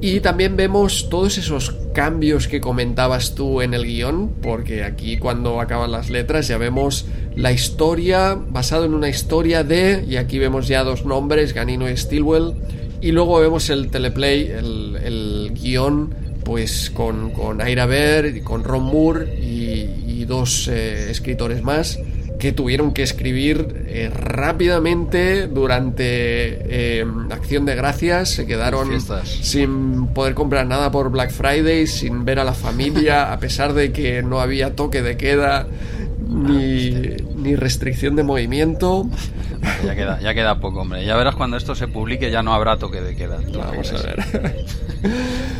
Y 0.02 0.22
también 0.22 0.56
vemos 0.56 1.10
todos 1.10 1.38
esos 1.38 1.76
cambios 1.94 2.48
que 2.48 2.62
comentabas 2.62 3.36
tú 3.36 3.62
en 3.62 3.74
el 3.74 3.84
guion, 3.84 4.30
porque 4.42 4.84
aquí 4.84 5.18
cuando 5.18 5.60
acaban 5.60 5.92
las 5.92 6.10
letras 6.10 6.48
ya 6.48 6.58
vemos 6.58 7.06
la 7.36 7.52
historia 7.52 8.36
basado 8.36 8.86
en 8.86 8.94
una 8.94 9.10
historia 9.10 9.66
de, 9.66 10.06
y 10.08 10.16
aquí 10.16 10.40
vemos 10.40 10.70
ya 10.70 10.86
dos 10.86 11.06
nombres, 11.06 11.54
Ganino 11.54 11.90
y 11.90 11.98
Stilwell, 11.98 12.54
y 13.02 13.12
luego 13.12 13.40
vemos 13.42 13.70
el 13.70 13.90
teleplay, 13.90 14.48
el, 14.48 15.52
guion, 15.54 16.14
pues 16.46 16.90
con, 16.92 17.32
con 17.32 17.68
Ira 17.68 17.86
Bear, 17.86 18.42
con 18.44 18.64
Ron 18.64 18.84
Moore 18.84 19.38
y, 19.42 20.26
dos 20.30 20.68
eh, 20.68 21.10
escritores 21.10 21.64
más 21.64 21.98
que 22.40 22.54
tuvieron 22.54 22.94
que 22.94 23.04
escribir 23.04 23.84
eh, 23.88 24.10
rápidamente 24.12 25.48
durante 25.48 26.04
eh, 26.04 27.06
Acción 27.30 27.66
de 27.66 27.76
Gracias, 27.76 28.30
se 28.30 28.48
quedaron 28.48 28.90
sin 29.26 30.08
poder 30.08 30.34
comprar 30.34 30.66
nada 30.66 30.90
por 30.90 31.12
Black 31.12 31.32
Friday, 31.32 31.86
sin 31.86 32.24
ver 32.24 32.40
a 32.40 32.46
la 32.46 32.54
familia, 32.54 33.34
a 33.34 33.40
pesar 33.40 33.74
de 33.74 33.92
que 33.92 34.24
no 34.24 34.40
había 34.40 34.76
toque 34.76 35.02
de 35.02 35.18
queda 35.18 35.68
ni, 36.30 36.92
ni 37.36 37.56
restricción 37.56 38.16
de 38.16 38.24
movimiento. 38.24 39.10
Ya 39.84 39.96
queda, 39.96 40.20
ya 40.22 40.34
queda 40.34 40.60
poco, 40.60 40.82
hombre. 40.82 41.04
Ya 41.06 41.18
verás 41.18 41.36
cuando 41.36 41.58
esto 41.58 41.76
se 41.76 41.88
publique 41.88 42.32
ya 42.32 42.44
no 42.44 42.54
habrá 42.54 42.78
toque 42.78 43.02
de 43.02 43.16
queda. 43.16 43.40
Vamos 43.54 43.92
a 43.92 44.02
ver. 44.02 44.66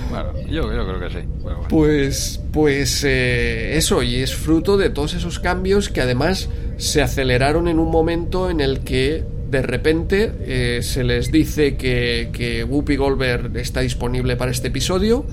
bueno, 0.10 0.34
yo, 0.48 0.70
creo 0.70 1.00
que 1.00 1.10
sí. 1.10 1.28
Pues, 1.70 2.42
pues 2.54 3.04
eh, 3.04 3.76
eso, 3.78 4.04
y 4.04 4.18
es 4.18 4.36
fruto 4.36 4.78
de 4.78 4.90
todos 4.90 5.16
esos 5.16 5.40
cambios 5.40 5.90
que 5.90 6.02
además 6.02 6.50
se 6.78 7.02
aceleraron 7.02 7.68
en 7.68 7.80
un 7.80 7.90
momento 7.90 8.50
en 8.50 8.62
el 8.62 8.82
que 8.82 9.24
de 9.50 9.62
repente 9.64 10.32
eh, 10.42 10.80
se 10.84 11.04
les 11.04 11.32
dice 11.32 11.76
que, 11.76 12.30
que 12.32 12.64
Whoopi 12.64 12.96
Goldberg 12.96 13.56
está 13.58 13.82
disponible 13.82 14.36
para 14.36 14.52
este 14.52 14.68
episodio, 14.68 15.26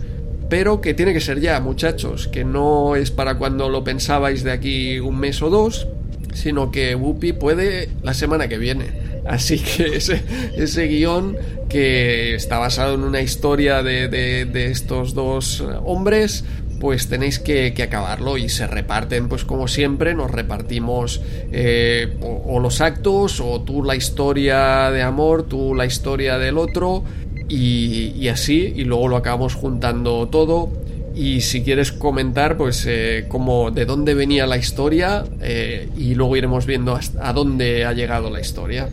pero 0.48 0.80
que 0.80 0.94
tiene 0.94 1.12
que 1.12 1.20
ser 1.20 1.40
ya, 1.40 1.60
muchachos, 1.60 2.28
que 2.28 2.44
no 2.44 2.96
es 2.96 3.10
para 3.10 3.38
cuando 3.38 3.68
lo 3.68 3.84
pensabais 3.84 4.44
de 4.44 4.52
aquí 4.52 5.00
un 5.00 5.18
mes 5.18 5.42
o 5.42 5.50
dos, 5.50 5.88
sino 6.34 6.70
que 6.70 6.94
Whoopi 6.94 7.32
puede 7.32 7.88
la 8.02 8.14
semana 8.14 8.48
que 8.48 8.58
viene. 8.58 9.06
Así 9.26 9.58
que 9.58 9.96
ese, 9.96 10.22
ese 10.56 10.86
guion 10.86 11.36
que 11.68 12.34
está 12.34 12.58
basado 12.58 12.94
en 12.94 13.02
una 13.02 13.20
historia 13.20 13.82
de, 13.82 14.08
de 14.08 14.70
estos 14.70 15.14
dos 15.14 15.64
hombres, 15.84 16.44
pues 16.80 17.08
tenéis 17.08 17.38
que, 17.38 17.74
acabarlo 17.82 18.36
y 18.38 18.48
se 18.48 18.66
reparten, 18.66 19.28
pues 19.28 19.44
como 19.44 19.68
siempre, 19.68 20.14
nos 20.14 20.30
repartimos 20.30 21.20
eh, 21.52 22.16
o, 22.20 22.60
los 22.60 22.80
actos 22.80 23.40
o 23.40 23.60
tú 23.62 23.82
la 23.82 23.96
historia 23.96 24.90
de 24.90 25.02
amor, 25.02 25.44
tú 25.44 25.74
la 25.74 25.86
historia 25.86 26.38
del 26.38 26.58
otro 26.58 27.04
y, 27.48 28.28
así, 28.28 28.72
y 28.76 28.84
luego 28.84 29.08
lo 29.08 29.16
acabamos 29.16 29.54
juntando 29.54 30.26
todo. 30.28 30.70
Y 31.14 31.40
si 31.40 31.62
quieres 31.62 31.92
comentar, 31.92 32.56
pues 32.58 32.84
eh, 32.86 33.26
de 33.72 33.84
dónde 33.86 34.14
venía 34.14 34.46
la 34.46 34.58
historia 34.58 35.24
eh, 35.40 35.88
y 35.96 36.14
luego 36.14 36.36
iremos 36.36 36.66
viendo 36.66 36.98
a 37.20 37.32
dónde 37.32 37.86
ha 37.86 37.92
llegado 37.92 38.28
la 38.30 38.40
historia. 38.40 38.88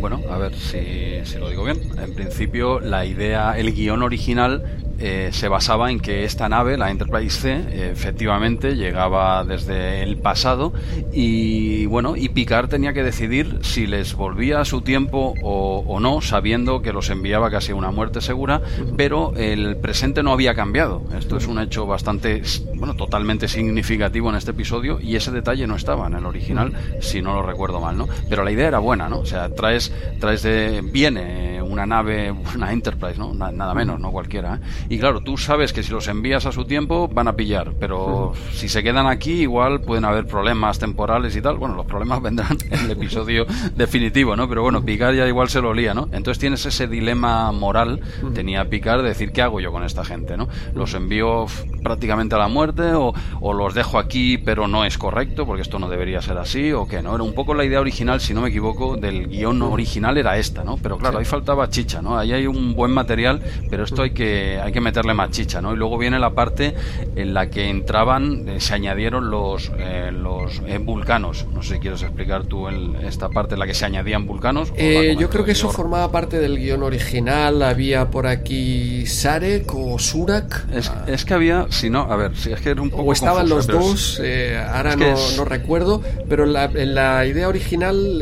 Bueno, 0.00 0.20
a 0.30 0.38
ver 0.38 0.54
si, 0.54 1.24
si, 1.24 1.38
lo 1.38 1.50
digo 1.50 1.64
bien. 1.64 1.80
En 2.02 2.14
principio, 2.14 2.80
la 2.80 3.04
idea, 3.04 3.58
el 3.58 3.74
guion 3.74 4.02
original 4.02 4.83
eh, 4.98 5.30
se 5.32 5.48
basaba 5.48 5.90
en 5.90 6.00
que 6.00 6.24
esta 6.24 6.48
nave, 6.48 6.76
la 6.76 6.90
Enterprise 6.90 7.40
C, 7.40 7.90
efectivamente 7.90 8.76
llegaba 8.76 9.44
desde 9.44 10.02
el 10.02 10.18
pasado 10.18 10.72
y 11.12 11.86
bueno, 11.86 12.16
y 12.16 12.28
Picard 12.28 12.68
tenía 12.68 12.92
que 12.92 13.02
decidir 13.02 13.58
si 13.62 13.86
les 13.86 14.14
volvía 14.14 14.60
a 14.60 14.64
su 14.64 14.82
tiempo 14.82 15.34
o, 15.42 16.00
no, 16.00 16.20
sabiendo 16.20 16.82
que 16.82 16.92
los 16.92 17.10
enviaba 17.10 17.50
casi 17.50 17.72
a 17.72 17.74
una 17.74 17.90
muerte 17.90 18.20
segura, 18.20 18.62
pero 18.96 19.32
el 19.36 19.76
presente 19.76 20.22
no 20.22 20.32
había 20.32 20.54
cambiado. 20.54 21.02
Esto 21.18 21.36
es 21.36 21.46
un 21.46 21.58
hecho 21.58 21.86
bastante, 21.86 22.42
bueno, 22.76 22.94
totalmente 22.94 23.48
significativo 23.48 24.30
en 24.30 24.36
este 24.36 24.52
episodio 24.52 25.00
y 25.00 25.16
ese 25.16 25.30
detalle 25.30 25.66
no 25.66 25.76
estaba 25.76 26.06
en 26.06 26.14
el 26.14 26.26
original, 26.26 26.72
si 27.00 27.22
no 27.22 27.34
lo 27.34 27.42
recuerdo 27.42 27.80
mal, 27.80 27.96
¿no? 27.96 28.08
Pero 28.28 28.44
la 28.44 28.52
idea 28.52 28.68
era 28.68 28.78
buena, 28.78 29.08
¿no? 29.08 29.20
O 29.20 29.26
sea, 29.26 29.48
traes, 29.48 29.92
traes 30.20 30.42
de, 30.42 30.82
viene 30.82 31.62
una 31.62 31.86
nave, 31.86 32.30
una 32.54 32.72
Enterprise, 32.72 33.18
¿no? 33.18 33.34
Nada 33.34 33.74
menos, 33.74 34.00
no 34.00 34.10
cualquiera. 34.10 34.54
¿eh? 34.56 34.58
Y 34.88 34.98
claro, 34.98 35.20
tú 35.20 35.36
sabes 35.36 35.72
que 35.72 35.82
si 35.82 35.92
los 35.92 36.08
envías 36.08 36.46
a 36.46 36.52
su 36.52 36.64
tiempo 36.64 37.08
van 37.08 37.28
a 37.28 37.36
pillar, 37.36 37.72
pero 37.78 38.32
si 38.52 38.68
se 38.68 38.82
quedan 38.82 39.06
aquí 39.06 39.42
igual 39.42 39.80
pueden 39.80 40.04
haber 40.04 40.26
problemas 40.26 40.78
temporales 40.78 41.36
y 41.36 41.42
tal. 41.42 41.56
Bueno, 41.56 41.74
los 41.74 41.86
problemas 41.86 42.22
vendrán 42.22 42.58
en 42.70 42.80
el 42.80 42.90
episodio 42.90 43.46
definitivo, 43.76 44.36
¿no? 44.36 44.48
Pero 44.48 44.62
bueno, 44.62 44.84
Picard 44.84 45.14
ya 45.14 45.26
igual 45.26 45.48
se 45.48 45.60
lo 45.60 45.74
lía, 45.74 45.94
¿no? 45.94 46.08
Entonces 46.12 46.38
tienes 46.38 46.64
ese 46.66 46.86
dilema 46.86 47.52
moral, 47.52 48.00
tenía 48.34 48.68
Picard, 48.68 49.02
de 49.02 49.08
decir, 49.08 49.32
¿qué 49.32 49.42
hago 49.42 49.60
yo 49.60 49.72
con 49.72 49.84
esta 49.84 50.04
gente, 50.04 50.36
¿no? 50.36 50.48
¿Los 50.74 50.94
envío 50.94 51.46
prácticamente 51.82 52.34
a 52.34 52.38
la 52.38 52.48
muerte 52.48 52.92
o, 52.94 53.12
los 53.54 53.74
dejo 53.74 53.98
aquí 53.98 54.36
pero 54.38 54.66
no 54.66 54.84
es 54.84 54.98
correcto 54.98 55.46
porque 55.46 55.62
esto 55.62 55.78
no 55.78 55.88
debería 55.88 56.20
ser 56.20 56.38
así 56.38 56.72
o 56.72 56.88
qué, 56.88 57.02
¿no? 57.02 57.14
Era 57.14 57.22
un 57.22 57.34
poco 57.34 57.54
la 57.54 57.64
idea 57.64 57.80
original, 57.80 58.20
si 58.20 58.34
no 58.34 58.40
me 58.40 58.48
equivoco, 58.48 58.96
del 58.96 59.28
guion 59.28 59.62
original 59.62 60.18
era 60.18 60.36
esta, 60.36 60.64
¿no? 60.64 60.76
Pero 60.76 60.98
claro, 60.98 61.18
ahí 61.18 61.24
faltaba 61.24 61.68
chicha, 61.68 62.02
¿no? 62.02 62.18
Ahí 62.18 62.32
hay 62.32 62.46
un 62.46 62.74
buen 62.74 62.90
material, 62.90 63.40
pero 63.70 63.84
esto 63.84 64.02
hay 64.02 64.10
que, 64.10 64.58
hay 64.60 64.72
que 64.74 64.80
meterle 64.80 65.14
más 65.14 65.30
chicha, 65.30 65.62
¿no? 65.62 65.72
Y 65.72 65.76
luego 65.76 65.96
viene 65.96 66.18
la 66.18 66.30
parte 66.30 66.74
en 67.14 67.32
la 67.32 67.48
que 67.48 67.70
entraban, 67.70 68.48
eh, 68.48 68.60
se 68.60 68.74
añadieron 68.74 69.30
los, 69.30 69.70
eh, 69.78 70.10
los 70.12 70.60
eh, 70.66 70.78
vulcanos. 70.78 71.46
No 71.54 71.62
sé 71.62 71.74
si 71.74 71.80
quieres 71.80 72.02
explicar 72.02 72.44
tú 72.44 72.68
esta 72.68 73.28
parte 73.28 73.54
en 73.54 73.60
la 73.60 73.66
que 73.66 73.74
se 73.74 73.84
añadían 73.84 74.26
vulcanos. 74.26 74.72
yo 74.76 75.30
creo 75.30 75.44
que 75.44 75.52
eso 75.52 75.70
formaba 75.70 76.10
parte 76.10 76.40
del 76.40 76.58
guion 76.58 76.82
original. 76.82 77.62
Había 77.62 78.10
por 78.10 78.26
aquí 78.26 79.06
Sarek 79.06 79.72
o 79.72 79.96
Surak. 79.98 80.66
Es, 81.06 81.24
que 81.24 81.34
había, 81.34 81.66
si 81.70 81.88
no, 81.88 82.00
a 82.00 82.16
ver, 82.16 82.36
si 82.36 82.50
es 82.50 82.60
que 82.60 82.70
era 82.70 82.82
un 82.82 82.90
poco. 82.90 83.04
O 83.04 83.12
estaban 83.12 83.48
los 83.48 83.68
dos, 83.68 84.20
ahora 84.68 84.96
no, 84.96 85.44
recuerdo, 85.44 86.02
pero 86.28 86.44
en 86.44 86.94
la, 86.94 87.24
idea 87.24 87.48
original 87.48 88.20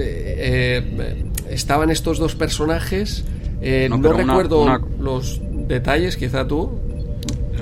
estaban 1.48 1.90
estos 1.90 2.18
dos 2.18 2.34
personajes. 2.34 3.24
no, 3.88 4.12
recuerdo 4.12 4.66
los 5.00 5.40
detalles, 5.72 6.16
quizá 6.16 6.46
tú. 6.46 6.78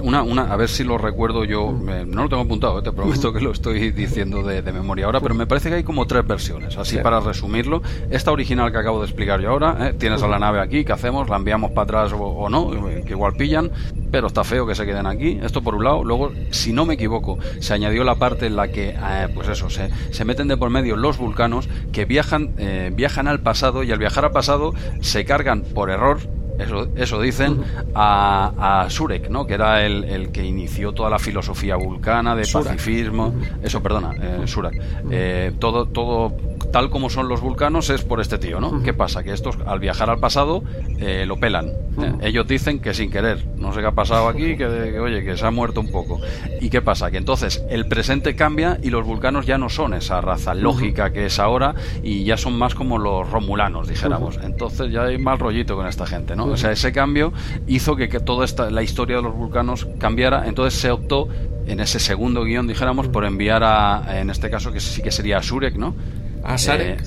una, 0.03 0.23
una, 0.23 0.53
a 0.53 0.57
ver 0.57 0.69
si 0.69 0.83
lo 0.83 0.99
recuerdo 0.99 1.45
yo, 1.45 1.71
mm. 1.73 2.11
no 2.11 2.23
lo 2.23 2.29
tengo 2.29 2.43
apuntado, 2.43 2.79
eh, 2.79 2.83
te 2.83 2.93
prometo 2.93 3.33
que 3.33 3.41
lo 3.41 3.51
estoy 3.51 3.91
diciendo 3.91 4.43
de, 4.43 4.63
memoria 4.73 5.07
ahora, 5.07 5.21
pero 5.21 5.35
me 5.35 5.47
parece 5.47 5.69
que 5.69 5.77
hay 5.77 5.83
como 5.83 6.07
tres 6.07 6.27
versiones, 6.27 6.77
así 6.77 6.99
para 6.99 7.21
resumirlo. 7.21 7.83
Esta 8.11 8.33
original 8.33 8.73
que 8.73 8.79
acabo 8.79 9.01
de 9.01 9.07
explicar 9.07 9.41
yo 9.41 9.51
ahora, 9.51 9.89
eh, 9.89 9.95
tienes 9.99 10.23
a 10.23 10.29
la 10.29 10.39
nave 10.39 10.61
aquí, 10.61 10.85
¿qué 10.85 10.93
hacemos? 10.93 11.29
¿La 11.29 11.37
enviamos 11.37 11.71
para 11.73 11.85
atrás 11.85 12.13
o, 12.17 12.49
no? 12.49 12.71
Que 13.05 13.11
igual 13.11 13.35
pillan, 13.35 13.71
pero 14.11 14.29
está 14.29 14.45
feo 14.45 14.67
que 14.67 14.75
se 14.75 14.87
queden 14.87 15.07
aquí. 15.07 15.39
Esto 15.43 15.63
por 15.63 15.75
un 15.75 15.85
lado. 15.85 16.05
Luego, 16.05 16.33
si 16.51 16.73
no 16.73 16.87
me 16.87 16.95
equivoco, 16.95 17.39
se 17.61 17.75
añadió 17.75 18.05
la 18.05 18.15
parte 18.15 18.47
en 18.47 18.57
la 18.57 18.69
que, 18.69 18.91
eh, 18.91 19.29
pues 19.35 19.49
eso, 19.49 19.71
se, 19.71 19.91
se, 20.11 20.25
meten 20.25 20.49
de 20.49 20.57
por 20.57 20.71
medio 20.71 20.97
los 20.97 21.19
vulcanos 21.19 21.69
que 21.93 22.05
viajan, 22.05 22.55
viajan 22.93 23.29
al 23.29 23.41
pasado 23.41 23.83
y 23.83 23.93
al 23.93 23.99
viajar 23.99 24.25
al 24.25 24.33
pasado 24.33 24.73
se 25.01 25.25
cargan 25.25 25.63
por 25.63 25.91
error 25.91 26.40
eso, 26.61 26.89
eso 26.95 27.21
dicen, 27.21 27.63
a, 27.95 28.83
a, 28.83 28.91
Surek, 28.91 29.29
¿no? 29.31 29.47
que 29.47 29.55
era 29.55 29.85
el, 29.85 30.05
el, 30.05 30.31
que 30.31 30.45
inició 30.45 30.93
toda 30.93 31.11
la 31.11 31.19
filosofía 31.19 31.77
vulcana 31.77 32.37
de 32.37 32.47
pacifismo. 32.47 33.35
Eso, 33.63 33.83
perdona, 33.83 34.15
eh, 34.21 34.47
Surak. 34.47 34.75
Eh, 35.11 35.53
todo, 35.59 35.87
todo 35.87 36.33
tal 36.73 36.91
como 36.91 37.11
son 37.11 37.29
los 37.29 37.41
vulcanos 37.41 37.91
es 37.91 38.03
por 38.03 38.21
este 38.21 38.39
tío, 38.39 38.61
¿no? 38.61 38.83
¿Qué 38.83 38.93
pasa? 38.95 39.23
Que 39.23 39.33
estos 39.33 39.57
al 39.67 39.81
viajar 39.81 40.11
al 40.11 40.19
pasado 40.19 40.63
eh, 40.99 41.25
lo 41.27 41.39
pelan. 41.39 41.69
Eh, 42.01 42.13
ellos 42.23 42.47
dicen 42.47 42.81
que 42.81 42.95
sin 42.95 43.11
querer, 43.11 43.45
no 43.57 43.73
sé 43.73 43.81
qué 43.81 43.87
ha 43.87 43.93
pasado 43.93 44.29
aquí, 44.29 44.57
que, 44.57 44.99
oye, 45.01 45.25
que 45.25 45.37
se 45.37 45.47
ha 45.47 45.51
muerto 45.51 45.81
un 45.81 45.91
poco. 45.91 46.21
¿Y 46.61 46.71
qué 46.71 46.81
pasa? 46.83 47.11
Que 47.11 47.19
entonces 47.19 47.63
el 47.69 47.87
presente 47.87 48.37
cambia 48.37 48.79
y 48.83 48.91
los 48.91 49.05
vulcanos 49.05 49.47
ya 49.47 49.59
no 49.59 49.69
son 49.69 49.95
esa 49.95 50.21
raza 50.21 50.55
lógica 50.55 51.13
que 51.13 51.27
es 51.27 51.39
ahora 51.39 51.75
y 52.03 52.25
ya 52.25 52.37
son 52.37 52.59
más 52.59 52.75
como 52.75 52.99
los 52.99 53.29
romulanos, 53.31 53.89
dijéramos. 53.89 54.39
Entonces 54.43 54.93
ya 54.93 55.05
hay 55.05 55.19
mal 55.19 55.39
rollito 55.39 55.77
con 55.77 55.87
esta 55.87 56.07
gente, 56.07 56.37
¿no? 56.37 56.47
O 56.47 56.57
sea, 56.57 56.73
ese 56.73 56.93
cambio 56.93 57.33
hizo 57.67 57.97
que, 57.97 58.09
que 58.09 58.21
toda 58.21 58.45
esta, 58.45 58.71
la 58.71 58.83
historia 58.83 59.17
de 59.17 59.23
los 59.23 59.35
vulcanos 59.35 59.87
cambiara, 59.99 60.47
entonces 60.47 60.81
se 60.81 60.91
optó 60.91 61.29
en 61.67 61.81
ese 61.81 62.01
segundo 62.01 62.45
guion, 62.45 62.67
dijéramos, 62.67 63.09
por 63.09 63.25
enviar 63.25 63.63
a, 63.63 64.21
en 64.21 64.31
este 64.31 64.51
caso, 64.51 64.73
que 64.73 64.81
sí 64.81 65.03
que 65.03 65.11
sería 65.11 65.39
a 65.39 65.43
Surek, 65.43 65.77
¿no? 65.77 65.95
A 66.43 66.59
Sarek, 66.59 67.05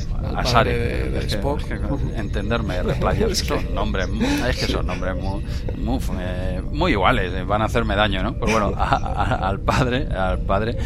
eh, 0.65 1.09
de, 1.11 1.19
Spock. 1.27 1.61
entenderme, 2.15 2.75
es 3.29 3.41
que 3.41 3.47
son 3.47 3.73
nombres, 3.73 4.07
es 4.47 4.57
que 4.57 4.71
son 4.71 4.85
nombres 4.85 5.15
muy, 5.15 5.43
eh, 6.19 6.61
muy, 6.71 6.91
iguales, 6.91 7.33
eh, 7.33 7.43
van 7.43 7.61
a 7.61 7.65
hacerme 7.65 7.95
daño, 7.95 8.23
¿no? 8.23 8.33
Pues 8.35 8.51
bueno, 8.51 8.71
al 8.77 9.59
padre, 9.59 10.07
al 10.07 10.39
padre, 10.39 10.77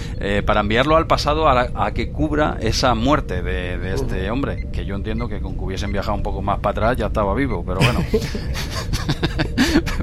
para 0.45 0.61
enviarlo 0.61 0.95
al 0.95 1.07
pasado 1.07 1.47
a, 1.49 1.91
que 1.91 2.11
cubra 2.11 2.57
esa 2.61 2.95
muerte 2.95 3.41
de, 3.41 3.77
de, 3.77 3.93
este 3.93 4.31
hombre, 4.31 4.69
que 4.71 4.85
yo 4.85 4.95
entiendo 4.95 5.27
que 5.27 5.41
con 5.41 5.55
que 5.55 5.63
hubiesen 5.63 5.91
viajado 5.91 6.15
un 6.15 6.23
poco 6.23 6.41
más 6.41 6.59
para 6.59 6.71
atrás 6.71 6.97
ya 6.97 7.07
estaba 7.07 7.33
vivo, 7.33 7.63
pero 7.65 7.79
bueno. 7.79 7.99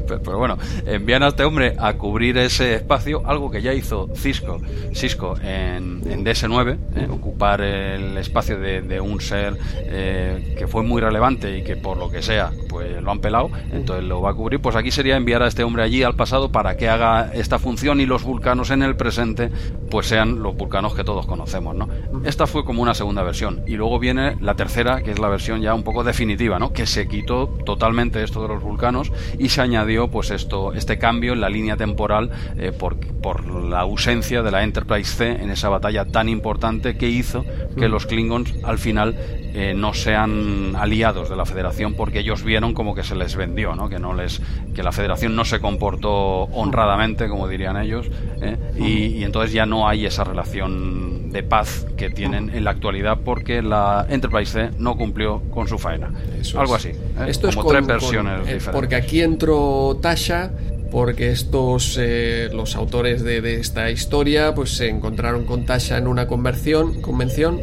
pero 0.06 0.38
bueno, 0.38 0.59
envían 0.86 1.22
a 1.22 1.28
este 1.28 1.44
hombre 1.44 1.74
a 1.78 1.94
cubrir 1.94 2.38
ese 2.38 2.74
espacio, 2.74 3.22
algo 3.26 3.51
que 3.51 3.62
ya 3.62 3.72
hizo 3.72 4.09
Cisco, 4.14 4.60
Cisco 4.94 5.36
en, 5.42 6.02
en 6.06 6.24
DS9, 6.24 6.76
eh, 6.96 7.09
ocupar 7.10 7.60
el 7.60 8.16
espacio 8.18 8.59
de, 8.59 9.01
un 9.01 9.20
ser 9.20 9.56
eh, 9.74 10.55
que 10.56 10.66
fue 10.66 10.82
muy 10.82 11.01
relevante 11.01 11.59
y 11.59 11.64
que 11.64 11.76
por 11.76 11.96
lo 11.96 12.10
que 12.10 12.22
sea, 12.22 12.52
pues 12.68 13.02
lo 13.02 13.10
han 13.10 13.20
pelado, 13.20 13.51
entonces 13.72 14.05
lo 14.05 14.20
va 14.20 14.30
a 14.30 14.34
cubrir. 14.34 14.60
Pues 14.60 14.76
aquí 14.76 14.90
sería 14.90 15.16
enviar 15.16 15.42
a 15.42 15.48
este 15.48 15.64
hombre 15.64 15.82
allí 15.82 16.02
al 16.02 16.14
pasado 16.14 16.52
para 16.52 16.76
que 16.76 16.88
haga 16.88 17.30
esta 17.34 17.59
función 17.59 18.01
y 18.01 18.06
los 18.06 18.22
vulcanos 18.22 18.70
en 18.70 18.82
el 18.82 18.96
presente, 18.96 19.51
pues 19.90 20.06
sean 20.06 20.42
los 20.42 20.56
vulcanos 20.56 20.94
que 20.94 21.05
todos 21.05 21.26
conocemos, 21.26 21.74
¿no? 21.74 21.88
Esta 22.24 22.46
fue 22.46 22.64
como 22.64 22.82
una 22.82 22.94
segunda 22.94 23.22
versión. 23.22 23.62
Y 23.66 23.76
luego 23.76 23.98
viene 23.98 24.36
la 24.40 24.55
tercera, 24.55 25.02
que 25.02 25.10
es 25.10 25.18
la 25.18 25.28
versión 25.28 25.60
ya 25.60 25.74
un 25.74 25.82
poco 25.82 26.05
definitiva, 26.05 26.59
¿no? 26.59 26.72
Que 26.72 26.86
se 26.86 27.09
quitó 27.09 27.48
totalmente 27.64 28.22
esto 28.22 28.42
de 28.42 28.48
los 28.48 28.62
vulcanos 28.62 29.12
y 29.38 29.48
se 29.48 29.60
añadió 29.64 30.08
pues 30.08 30.30
esto, 30.30 30.72
este 30.72 30.98
cambio 30.98 31.32
en 31.32 31.40
la 31.40 31.48
línea 31.48 31.76
temporal 31.76 32.30
eh, 32.56 32.72
por, 32.72 32.96
por, 32.96 33.44
la 33.44 33.80
ausencia 33.80 34.42
de 34.42 34.50
la 34.50 34.62
Enterprise 34.62 35.16
C 35.16 35.42
en 35.42 35.50
esa 35.50 35.68
batalla 35.68 36.04
tan 36.04 36.28
importante 36.28 36.96
que 36.96 37.08
hizo 37.08 37.44
que 37.76 37.88
los 37.88 38.06
Klingons 38.06 38.54
al 38.62 38.78
final 38.78 39.16
eh, 39.56 39.72
no 39.72 39.94
sean 39.94 40.74
aliados 40.74 41.30
de 41.30 41.36
la 41.36 41.46
Federación 41.46 41.94
porque 41.94 42.18
ellos 42.18 42.42
vieron 42.42 42.74
como 42.74 42.92
que 42.92 43.04
se 43.04 43.14
les 43.14 43.36
vendió, 43.36 43.76
¿no? 43.76 43.88
que 43.88 44.00
no 44.00 44.12
les 44.12 44.42
que 44.74 44.82
la 44.82 44.90
Federación 44.90 45.36
no 45.36 45.44
se 45.44 45.60
comportó 45.60 46.42
honradamente, 46.42 47.28
como 47.28 47.46
dirían 47.46 47.76
ellos, 47.76 48.10
¿eh? 48.42 48.56
y, 48.76 49.22
entonces 49.22 49.52
ya 49.52 49.64
no 49.64 49.88
hay 49.88 50.06
esa 50.06 50.24
relación 50.24 51.30
de 51.30 51.44
paz 51.44 51.86
que 51.96 52.10
tienen 52.10 52.50
en 52.50 52.64
la 52.64 52.70
actualidad 52.70 53.18
porque 53.24 53.62
la 53.62 54.06
Enterprise 54.08 54.70
C 54.70 54.76
no 54.78 54.96
cumplió 54.96 55.40
con 55.52 55.68
su 55.68 55.78
faena. 55.78 56.12
Algo 56.56 56.74
así. 56.74 56.90
Esto 57.26 57.48
como 57.50 57.62
es 57.62 57.68
tres 57.68 57.86
versiones 57.86 58.38
diferentes. 58.40 58.68
Porque 58.70 58.96
aquí 58.96 59.20
entró 59.20 59.53
Tasha 60.01 60.51
porque 60.94 61.32
estos 61.32 61.98
eh, 62.01 62.48
los 62.52 62.76
autores 62.76 63.24
de, 63.24 63.59
esta 63.59 63.90
historia 63.90 64.55
pues 64.55 64.70
se 64.76 64.89
encontraron 64.89 65.44
con 65.44 65.66
Tasha 65.66 65.98
en 65.98 66.06
una 66.06 66.28
conversión, 66.28 67.01
convención, 67.01 67.60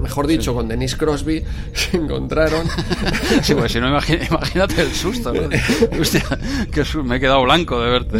mejor 0.00 0.28
dicho, 0.28 0.54
con 0.54 0.68
Denise 0.68 0.96
Crosby, 0.96 1.42
se 1.72 1.96
encontraron. 1.96 2.68
Sí, 3.42 3.54
pues 3.54 3.72
si 3.72 3.80
no, 3.80 3.88
imagínate 3.88 4.82
el 4.82 4.92
susto. 4.92 5.32
Hostia, 6.00 6.22
que 6.70 6.84
me 7.02 7.16
he 7.16 7.20
quedado 7.20 7.42
blanco 7.42 7.80
de 7.80 7.90
verte. 7.90 8.18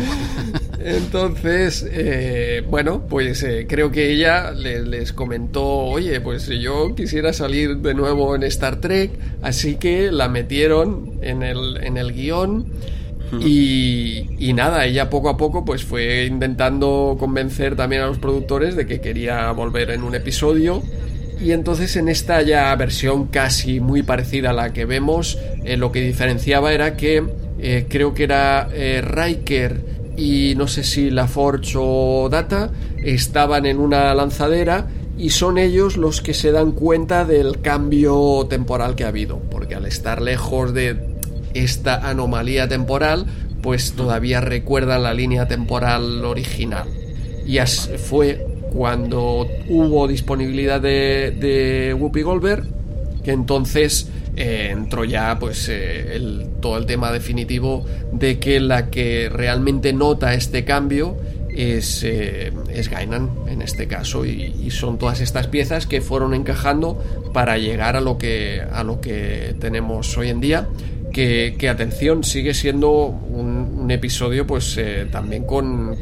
Entonces, 0.81 1.86
eh, 1.89 2.65
bueno, 2.69 3.07
pues 3.09 3.45
eh, 3.45 3.66
creo 3.69 3.93
que 3.93 4.11
ella 4.11 4.51
les 4.51 5.12
comentó, 5.12 5.65
oye, 5.65 6.20
pues 6.20 6.49
yo 6.49 6.97
quisiera 6.97 7.32
salir 7.32 7.77
de 7.77 7.95
nuevo 7.95 8.35
en 8.35 8.43
Star 8.45 8.81
Trek, 8.81 9.12
así 9.40 9.77
que 9.77 10.11
la 10.11 10.28
metieron 10.28 11.19
en 11.23 11.45
el, 11.45 11.78
en 11.85 11.97
el 11.97 12.12
guion 12.12 12.66
y, 13.40 14.52
nada, 14.55 14.86
ella 14.86 15.10
poco 15.10 15.28
a 15.28 15.36
poco 15.36 15.64
pues 15.64 15.84
fue 15.84 16.26
intentando 16.26 17.16
convencer 17.18 17.76
también 17.76 18.02
a 18.02 18.06
los 18.06 18.18
productores 18.18 18.76
de 18.76 18.86
que 18.86 19.00
quería 19.00 19.50
volver 19.52 19.90
en 19.90 20.02
un 20.02 20.14
episodio. 20.14 20.82
Y 21.40 21.52
entonces 21.52 21.94
en 21.96 22.09
esta 22.09 22.42
ya 22.42 22.74
versión 22.74 23.26
casi 23.26 23.78
muy 23.78 24.02
parecida 24.02 24.50
a 24.50 24.52
la 24.52 24.72
que 24.72 24.84
vemos, 24.84 25.38
eh, 25.64 25.76
lo 25.76 25.92
que 25.92 26.00
diferenciaba 26.00 26.72
era 26.72 26.96
que 26.96 27.22
eh, 27.60 27.86
creo 27.88 28.12
que 28.12 28.24
era 28.24 28.68
eh, 28.72 29.02
Riker 29.02 29.98
y 30.16 30.55
no 30.56 30.66
sé 30.66 30.82
si 30.82 31.10
La 31.10 31.28
Forge 31.28 31.74
o 31.76 32.28
Data 32.28 32.72
estaban 33.05 33.66
en 33.66 33.78
una 33.78 34.12
lanzadera 34.14 34.88
y 35.16 35.30
son 35.30 35.59
ellos 35.59 35.96
los 35.96 36.20
que 36.20 36.34
se 36.34 36.52
dan 36.52 36.72
cuenta 36.72 37.24
del 37.24 37.60
cambio 37.60 38.46
temporal 38.48 38.94
que 38.94 39.05
ha 39.05 39.09
habido, 39.09 39.40
porque 39.50 39.74
al 39.74 39.86
estar 39.86 40.22
lejos 40.22 40.72
de 40.72 41.07
esta 41.64 42.09
anomalía 42.09 42.68
temporal, 42.68 43.26
pues 43.62 43.93
todavía 43.93 44.40
recuerda 44.40 44.98
la 44.98 45.14
línea 45.14 45.48
temporal 45.48 46.24
original. 46.24 46.89
Y 47.47 47.59
así 47.59 47.90
fue 47.97 48.47
cuando 48.72 49.47
hubo 49.68 50.06
disponibilidad 50.06 50.80
de, 50.80 51.94
Whoopi 51.98 52.22
Goldberg, 52.22 52.64
que 53.24 53.32
entonces 53.32 54.09
eh, 54.36 54.68
entró 54.70 55.05
ya 55.05 55.39
pues 55.39 55.68
eh, 55.70 56.47
todo 56.60 56.76
el 56.78 56.86
tema 56.86 57.10
definitivo 57.10 57.85
de 58.12 58.39
que 58.39 58.60
la 58.60 58.90
que 58.90 59.28
realmente 59.28 59.93
nota 59.93 60.35
este 60.35 60.64
cambio 60.64 61.16
es, 61.51 62.05
eh, 62.05 62.52
Gainan 62.89 63.30
en 63.48 63.62
este 63.62 63.89
caso 63.89 64.24
y, 64.24 64.55
y, 64.62 64.70
son 64.70 64.98
todas 64.98 65.20
estas 65.20 65.48
piezas 65.48 65.86
que 65.86 66.01
fueron 66.01 66.32
encajando 66.35 67.02
para 67.32 67.59
llegar 67.59 67.97
a 67.97 68.01
lo 68.01 68.16
que, 68.16 68.62
a 68.72 68.85
lo 68.85 69.01
que 69.01 69.56
tenemos 69.59 70.16
hoy 70.16 70.28
en 70.28 70.40
día 70.40 70.68
que, 71.19 71.69
atención, 71.69 72.23
sigue 72.23 72.55
siendo 72.55 73.07
un, 73.07 73.90
episodio 73.90 74.47
pues 74.47 74.77
eh, 74.77 75.09
también 75.11 75.45
con, 75.45 75.97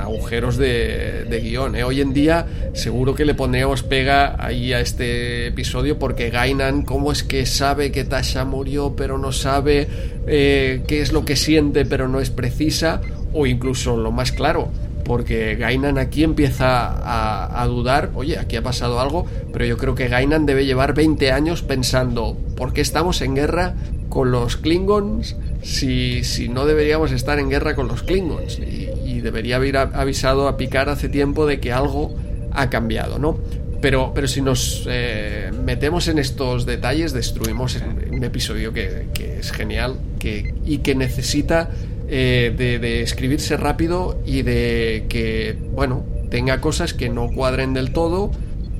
agujeros 0.00 0.56
de, 0.56 1.40
guion. 1.42 1.76
¿eh? 1.76 1.84
Hoy 1.84 2.00
en 2.00 2.12
día 2.12 2.46
seguro 2.74 3.14
que 3.14 3.24
le 3.24 3.34
pondríamos 3.34 3.84
pega 3.84 4.34
ahí 4.44 4.72
a 4.72 4.80
este 4.80 5.46
episodio 5.46 5.98
porque 5.98 6.28
Gainan, 6.28 6.82
¿cómo 6.82 7.12
es 7.12 7.22
que 7.22 7.46
sabe 7.46 7.92
que 7.92 8.04
Tasha 8.04 8.44
murió 8.44 8.96
pero 8.96 9.16
no 9.16 9.30
sabe 9.30 9.86
eh, 10.26 10.82
qué 10.88 11.00
es 11.00 11.12
lo 11.12 11.24
que 11.24 11.36
siente 11.36 11.86
pero 11.86 12.08
no 12.08 12.20
es 12.20 12.30
precisa? 12.30 13.00
O 13.32 13.46
incluso 13.46 13.96
lo 13.96 14.10
más 14.10 14.32
claro, 14.32 14.70
porque 15.04 15.54
Gainan 15.54 15.96
aquí 15.98 16.24
empieza 16.24 16.88
a, 16.88 17.62
a, 17.62 17.66
dudar, 17.66 18.10
oye, 18.14 18.38
aquí 18.38 18.56
ha 18.56 18.62
pasado 18.62 19.00
algo, 19.00 19.24
pero 19.52 19.64
yo 19.64 19.78
creo 19.78 19.94
que 19.94 20.08
Gainan 20.08 20.46
debe 20.46 20.66
llevar 20.66 20.94
20 20.94 21.30
años 21.30 21.62
pensando, 21.62 22.36
¿por 22.56 22.72
qué 22.72 22.80
estamos 22.80 23.22
en 23.22 23.36
guerra? 23.36 23.76
Con 24.10 24.30
los 24.30 24.58
Klingons 24.58 25.36
si, 25.62 26.24
si 26.24 26.48
no 26.48 26.66
deberíamos 26.66 27.12
estar 27.12 27.38
en 27.38 27.48
guerra 27.48 27.74
con 27.74 27.88
los 27.88 28.02
Klingons 28.02 28.58
y, 28.58 28.88
debería 29.20 29.56
haber 29.56 29.76
avisado 29.76 30.48
a 30.48 30.56
Picard 30.56 30.88
hace 30.88 31.10
tiempo 31.10 31.44
de 31.44 31.60
que 31.60 31.72
algo 31.72 32.16
ha 32.52 32.70
cambiado, 32.70 33.18
¿no? 33.18 33.38
Pero, 33.82 34.12
pero 34.14 34.26
si 34.28 34.40
nos 34.40 34.86
eh, 34.88 35.50
metemos 35.62 36.08
en 36.08 36.18
estos 36.18 36.64
detalles, 36.64 37.12
destruimos 37.12 37.78
un 38.10 38.24
episodio 38.24 38.72
que, 38.72 39.08
es 39.38 39.52
genial 39.52 40.00
que, 40.18 40.54
y 40.64 40.78
que 40.78 40.94
necesita 40.94 41.68
eh, 42.08 42.54
de, 42.56 42.78
de, 42.78 43.02
escribirse 43.02 43.58
rápido 43.58 44.18
y 44.24 44.40
de 44.40 45.04
que, 45.10 45.54
bueno, 45.72 46.02
tenga 46.30 46.62
cosas 46.62 46.94
que 46.94 47.10
no 47.10 47.28
cuadren 47.28 47.74
del 47.74 47.92
todo 47.92 48.30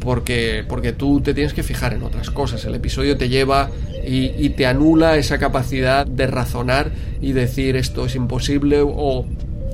porque, 0.00 0.64
porque 0.66 0.92
tú 0.92 1.20
te 1.20 1.34
tienes 1.34 1.52
que 1.52 1.62
fijar 1.62 1.92
en 1.92 2.02
otras 2.02 2.30
cosas. 2.30 2.64
El 2.64 2.74
episodio 2.74 3.16
te 3.16 3.28
lleva 3.28 3.70
y, 4.04 4.48
te 4.50 4.66
anula 4.66 5.16
esa 5.16 5.38
capacidad 5.38 6.06
de 6.06 6.26
razonar 6.26 6.90
y 7.20 7.32
decir 7.32 7.76
esto 7.76 8.06
es 8.06 8.16
imposible 8.16 8.80
o 8.82 9.26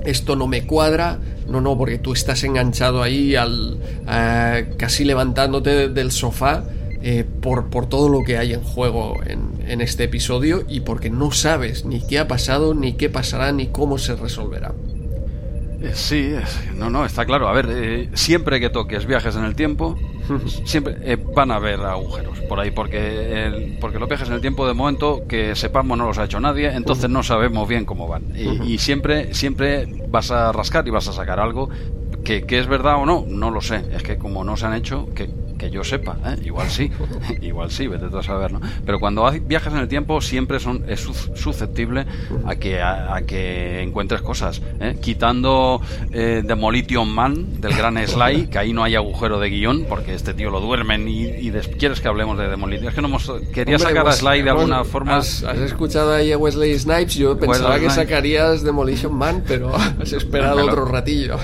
esto 0.04 0.36
no 0.36 0.46
me 0.46 0.66
cuadra, 0.66 1.18
no, 1.48 1.60
no, 1.60 1.76
porque 1.78 1.98
tú 1.98 2.12
estás 2.12 2.44
enganchado 2.44 3.02
ahí 3.02 3.34
al 3.34 3.78
eh, 4.08 4.74
casi 4.76 5.04
levantándote 5.04 5.88
del 5.88 6.12
sofá 6.12 6.64
eh, 7.02 7.24
por, 7.40 7.70
por, 7.70 7.88
todo 7.88 8.08
lo 8.08 8.22
que 8.22 8.38
hay 8.38 8.52
en 8.52 8.62
juego 8.62 9.20
en, 9.26 9.50
en, 9.68 9.80
este 9.80 10.04
episodio 10.04 10.64
y 10.68 10.80
porque 10.80 11.10
no 11.10 11.30
sabes 11.32 11.84
ni 11.84 12.00
qué 12.00 12.18
ha 12.18 12.28
pasado, 12.28 12.74
ni 12.74 12.94
qué 12.94 13.08
pasará, 13.08 13.52
ni 13.52 13.68
cómo 13.68 13.98
se 13.98 14.14
resolverá. 14.14 14.74
Eh, 15.80 15.92
sí, 15.94 16.34
no, 16.74 16.90
no, 16.90 17.04
está 17.04 17.24
claro. 17.24 17.48
A 17.48 17.52
ver, 17.52 17.68
eh, 17.70 18.08
siempre 18.14 18.60
que 18.60 18.70
toques 18.70 19.06
viajes 19.06 19.36
en 19.36 19.44
el 19.44 19.54
tiempo, 19.54 19.98
siempre 20.64 20.96
eh, 21.02 21.16
van 21.16 21.50
a 21.50 21.56
haber 21.56 21.80
agujeros 21.80 22.40
por 22.40 22.60
ahí, 22.60 22.70
porque, 22.70 23.76
porque 23.80 23.98
los 23.98 24.08
viajes 24.08 24.28
en 24.28 24.34
el 24.34 24.40
tiempo 24.40 24.66
de 24.66 24.74
momento 24.74 25.24
que 25.28 25.54
sepamos 25.54 25.98
no 25.98 26.06
los 26.06 26.18
ha 26.18 26.24
hecho 26.24 26.40
nadie, 26.40 26.72
entonces 26.72 27.10
no 27.10 27.22
sabemos 27.22 27.68
bien 27.68 27.84
cómo 27.84 28.08
van. 28.08 28.24
Y, 28.34 28.74
y, 28.74 28.78
siempre, 28.78 29.34
siempre 29.34 29.86
vas 30.08 30.30
a 30.30 30.52
rascar 30.52 30.86
y 30.86 30.90
vas 30.90 31.08
a 31.08 31.12
sacar 31.12 31.40
algo 31.40 31.68
que, 32.24 32.42
que, 32.42 32.58
es 32.58 32.66
verdad 32.66 32.96
o 32.96 33.06
no, 33.06 33.24
no 33.28 33.50
lo 33.50 33.60
sé. 33.60 33.84
Es 33.92 34.02
que 34.02 34.16
como 34.16 34.44
no 34.44 34.56
se 34.56 34.66
han 34.66 34.74
hecho, 34.74 35.08
que 35.14 35.28
que 35.56 35.70
yo 35.70 35.84
sepa, 35.84 36.16
¿eh? 36.24 36.36
igual 36.44 36.68
sí, 36.70 36.90
igual 37.42 37.70
sí, 37.70 37.86
vete 37.86 38.08
tú 38.08 38.18
a 38.18 38.22
saber, 38.22 38.52
¿no? 38.52 38.60
Pero 38.84 39.00
cuando 39.00 39.30
viajas 39.42 39.72
en 39.72 39.80
el 39.80 39.88
tiempo 39.88 40.20
siempre 40.20 40.60
son, 40.60 40.84
es 40.88 41.00
susceptible 41.00 42.06
a 42.44 42.56
que, 42.56 42.80
a, 42.80 43.22
que 43.26 43.82
encuentres 43.82 44.22
cosas, 44.22 44.62
¿eh? 44.80 44.96
quitando 45.00 45.80
eh, 46.12 46.42
Demolition 46.44 47.08
Man 47.08 47.60
del 47.60 47.74
gran 47.74 47.96
Sly, 48.06 48.46
que 48.50 48.58
ahí 48.58 48.72
no 48.72 48.84
hay 48.84 48.94
agujero 48.94 49.38
de 49.38 49.50
guion, 49.50 49.86
porque 49.88 50.14
este 50.14 50.34
tío 50.34 50.50
lo 50.50 50.60
duermen 50.60 51.08
y, 51.08 51.24
y 51.24 51.50
quieres 51.78 52.00
que 52.00 52.08
hablemos 52.08 52.38
de 52.38 52.48
Demolition. 52.48 52.88
Es 52.88 52.94
que 52.94 53.02
no 53.02 53.08
hemos, 53.08 53.30
quería 53.52 53.78
sacar 53.78 54.06
a 54.06 54.12
Sly 54.12 54.42
de 54.42 54.50
alguna 54.50 54.84
forma. 54.84 55.16
Has, 55.16 55.42
escuchado 55.42 56.12
ahí 56.12 56.32
a 56.32 56.38
Wesley 56.38 56.78
Snipes? 56.78 57.14
Yo 57.14 57.38
pensaba 57.38 57.78
que 57.78 57.90
sacarías 57.90 58.62
Demolition 58.62 59.14
Man, 59.14 59.42
pero 59.46 59.74
has 60.00 60.12
esperado 60.12 60.64
otro 60.64 60.84
ratillo. 60.84 61.38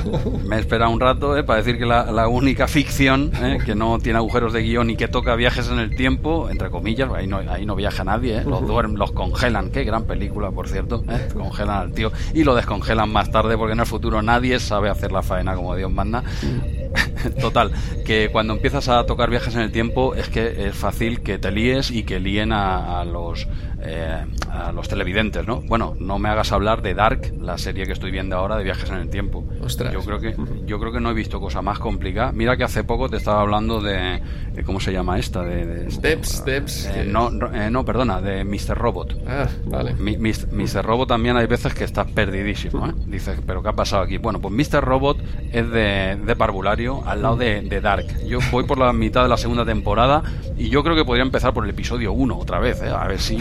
Me 0.45 0.57
he 0.57 0.61
esperado 0.61 0.91
un 0.91 1.01
rato 1.01 1.35
para 1.47 1.59
decir 1.59 1.79
que 1.79 1.87
la, 1.87 2.11
la 2.11 2.29
única 2.29 2.69
ficción 2.69 3.31
que 3.65 3.75
no 3.75 3.99
tiene 4.03 4.19
agujeros 4.19 4.53
de 4.53 4.63
guion 4.63 4.91
y 4.91 4.97
que 4.97 5.09
toca 5.09 5.35
viajes 5.37 5.69
en 5.69 5.79
el 5.79 5.95
tiempo, 5.97 6.49
entre 6.51 6.71
comillas, 6.71 7.11
ahí 7.15 7.27
no, 7.27 7.39
ahí 7.39 7.65
no 7.65 7.75
viaja 7.75 8.05
nadie, 8.05 8.39
¿eh? 8.39 8.45
los 8.45 8.67
duermen, 8.67 8.99
los 8.99 9.13
congelan, 9.13 9.71
qué 9.71 9.85
gran 9.85 10.05
película, 10.05 10.51
por 10.51 10.69
cierto, 10.69 11.03
¿eh? 11.09 11.29
congelan 11.33 11.77
al 11.77 11.93
tío 11.93 12.13
y 12.35 12.45
lo 12.45 12.55
descongelan 12.55 13.11
más 13.11 13.31
tarde 13.31 13.57
porque 13.57 13.73
en 13.73 13.81
el 13.81 13.87
futuro 13.87 14.21
nadie 14.23 14.59
sabe 14.59 14.91
hacer 14.91 15.13
la 15.13 15.23
faena 15.23 15.55
como 15.55 15.75
Dios 15.77 15.91
manda. 15.91 16.23
Total, 17.41 17.71
que 18.05 18.31
cuando 18.31 18.55
empiezas 18.55 18.89
a 18.89 19.07
tocar 19.07 19.31
viajes 19.31 19.55
en 19.55 19.63
el 19.63 19.73
tiempo 19.73 20.15
es 20.15 20.29
que 20.29 20.67
es 20.67 20.75
fácil 20.75 21.21
que 21.23 21.39
te 21.39 21.51
líes 21.51 21.91
y 21.91 22.03
que 22.03 22.21
líen 22.21 22.53
a 22.53 23.05
los 23.05 23.47
eh, 23.85 24.25
a 24.51 24.73
los 24.73 24.89
televidentes, 24.89 25.47
¿no? 25.47 25.61
Bueno, 25.63 25.95
no 25.99 26.19
me 26.19 26.29
hagas 26.29 26.53
hablar 26.53 26.83
de 26.83 26.95
Dark, 26.95 27.33
la 27.41 27.59
serie 27.59 27.87
que 27.87 27.93
estoy 27.93 28.11
viendo 28.11 28.37
ahora 28.37 28.57
de 28.57 28.65
viajes 28.65 28.89
en 28.91 28.97
el 28.97 29.11
tiempo. 29.11 29.45
Yo 29.93 30.01
creo 30.01 30.21
que 30.21 30.37
yo 30.67 30.79
creo 30.79 30.93
que 30.93 31.01
no 31.01 31.11
he 31.11 31.15
visto 31.15 31.41
cosa 31.41 31.63
más 31.63 31.79
complicada. 31.79 32.33
Mira 32.33 32.57
que 32.57 32.65
hace 32.65 32.85
poco 32.85 33.09
te 33.09 33.17
estaba 33.17 33.41
hablando 33.41 33.81
de, 33.81 34.23
¿cómo 34.65 34.81
se 34.81 34.93
llama 34.93 35.19
esta? 35.19 35.43
De, 35.43 35.91
Steps, 35.91 36.29
Steps. 36.29 36.87
Eh, 36.87 37.05
no, 37.07 37.31
eh, 37.53 37.71
no, 37.71 37.85
perdona, 37.85 38.21
de 38.21 38.45
Mr. 38.45 38.77
Robot. 38.77 39.17
Ah, 39.27 39.49
vale. 39.67 39.95
Mr. 39.95 40.85
Robot 40.85 41.09
también 41.09 41.37
hay 41.37 41.47
veces 41.47 41.75
que 41.75 41.85
está 41.85 42.05
perdidísimo, 42.05 42.87
¿eh? 42.87 42.93
Dices, 43.07 43.41
pero 43.47 43.63
¿qué 43.63 43.69
ha 43.71 43.75
pasado 43.75 44.03
aquí? 44.03 44.19
Bueno, 44.19 44.41
pues 44.41 44.55
Mr. 44.55 44.83
Robot 44.83 45.19
es 45.53 45.71
de, 45.71 46.19
de 46.25 46.37
Parvulario, 46.37 47.03
al 47.07 47.23
lado 47.23 47.37
de, 47.37 47.63
de, 47.63 47.81
Dark. 47.81 48.07
Yo 48.27 48.39
voy 48.51 48.65
por 48.65 48.79
la 48.79 48.93
mitad 48.93 49.23
de 49.23 49.29
la 49.29 49.37
segunda 49.37 49.65
temporada 49.65 50.23
y 50.57 50.69
yo 50.69 50.83
creo 50.83 50.95
que 50.95 51.05
podría 51.05 51.25
empezar 51.25 51.53
por 51.53 51.65
el 51.65 51.71
episodio 51.71 52.13
1 52.13 52.39
otra 52.39 52.59
vez, 52.59 52.83
¿eh? 52.83 52.89
A 52.89 53.07
ver 53.07 53.21
si... 53.21 53.39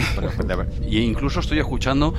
Y 0.88 1.00
incluso 1.00 1.40
estoy 1.40 1.58
escuchando 1.58 2.14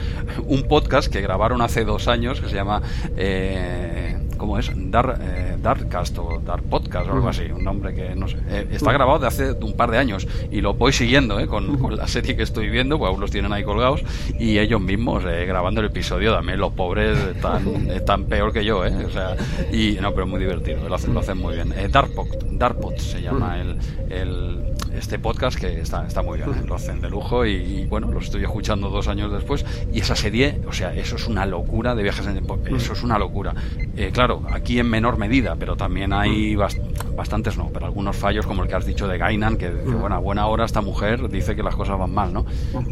un 0.45 0.63
podcast 0.63 1.11
que 1.11 1.21
grabaron 1.21 1.61
hace 1.61 1.83
dos 1.85 2.07
años 2.07 2.41
que 2.41 2.49
se 2.49 2.55
llama 2.55 2.81
eh, 3.15 4.23
¿cómo 4.37 4.59
es? 4.59 4.69
Dark, 4.75 5.19
eh, 5.21 5.57
Darkcast 5.61 6.17
o 6.19 6.41
Dark 6.45 6.63
Podcast 6.63 7.07
o 7.09 7.13
algo 7.13 7.29
así, 7.29 7.43
un 7.43 7.63
nombre 7.63 7.93
que 7.93 8.13
no 8.13 8.27
sé. 8.27 8.37
Eh, 8.49 8.67
está 8.71 8.91
grabado 8.91 9.19
de 9.19 9.27
hace 9.27 9.51
un 9.53 9.73
par 9.77 9.89
de 9.89 9.97
años 9.97 10.27
y 10.51 10.59
lo 10.59 10.73
voy 10.73 10.91
siguiendo 10.91 11.39
eh, 11.39 11.47
con, 11.47 11.77
con, 11.77 11.95
la 11.95 12.07
serie 12.07 12.35
que 12.35 12.43
estoy 12.43 12.69
viendo, 12.69 12.97
pues 12.97 13.09
aún 13.09 13.21
los 13.21 13.31
tienen 13.31 13.53
ahí 13.53 13.63
colgados 13.63 14.03
y 14.37 14.59
ellos 14.59 14.81
mismos 14.81 15.23
eh, 15.25 15.45
grabando 15.45 15.79
el 15.79 15.87
episodio, 15.87 16.33
también 16.33 16.59
los 16.59 16.73
pobres 16.73 17.17
están, 17.17 17.89
están 17.89 18.25
peor 18.25 18.51
que 18.51 18.65
yo, 18.65 18.85
¿eh? 18.85 19.05
O 19.05 19.09
sea, 19.09 19.35
y 19.71 19.97
no, 20.01 20.13
pero 20.13 20.27
muy 20.27 20.41
divertido, 20.41 20.89
lo 20.89 20.95
hacen, 20.95 21.13
lo 21.13 21.21
hacen 21.21 21.37
muy 21.37 21.55
bien. 21.55 21.73
Eh, 21.77 21.87
Darkpod, 21.89 22.27
Darkpod 22.51 22.97
se 22.97 23.21
llama 23.21 23.61
el, 23.61 23.77
el 24.09 24.73
este 24.97 25.19
podcast 25.19 25.59
que 25.59 25.81
está, 25.81 26.05
está 26.05 26.21
muy 26.21 26.37
bien, 26.37 26.49
¿eh? 26.49 26.63
lo 26.67 26.75
hacen 26.75 27.01
de 27.01 27.09
lujo 27.09 27.45
y, 27.45 27.53
y, 27.53 27.85
bueno, 27.85 28.11
lo 28.11 28.19
estoy 28.19 28.43
escuchando 28.43 28.89
dos 28.89 29.07
años 29.07 29.31
después 29.31 29.65
y 29.91 29.99
esa 29.99 30.15
serie, 30.15 30.61
o 30.67 30.73
sea, 30.73 30.93
eso 30.95 31.15
es 31.15 31.27
una 31.27 31.45
locura 31.45 31.95
de 31.95 32.03
viajes 32.03 32.25
en 32.27 32.33
tiempo, 32.33 32.59
eso 32.75 32.93
es 32.93 33.03
una 33.03 33.17
locura. 33.17 33.53
Eh, 33.95 34.11
claro, 34.13 34.43
aquí 34.51 34.79
en 34.79 34.89
menor 34.89 35.17
medida, 35.17 35.55
pero 35.57 35.75
también 35.75 36.13
hay 36.13 36.55
bast 36.55 36.77
bastantes 37.15 37.57
no, 37.57 37.69
pero 37.73 37.85
algunos 37.85 38.15
fallos 38.15 38.45
como 38.45 38.63
el 38.63 38.69
que 38.69 38.75
has 38.75 38.85
dicho 38.85 39.07
de 39.07 39.17
Gainan, 39.17 39.57
que, 39.57 39.67
que 39.67 39.91
bueno, 39.91 40.15
a 40.15 40.19
buena 40.19 40.47
hora 40.47 40.65
esta 40.65 40.81
mujer 40.81 41.29
dice 41.29 41.55
que 41.55 41.63
las 41.63 41.75
cosas 41.75 41.97
van 41.97 42.11
mal, 42.11 42.33
¿no? 42.33 42.45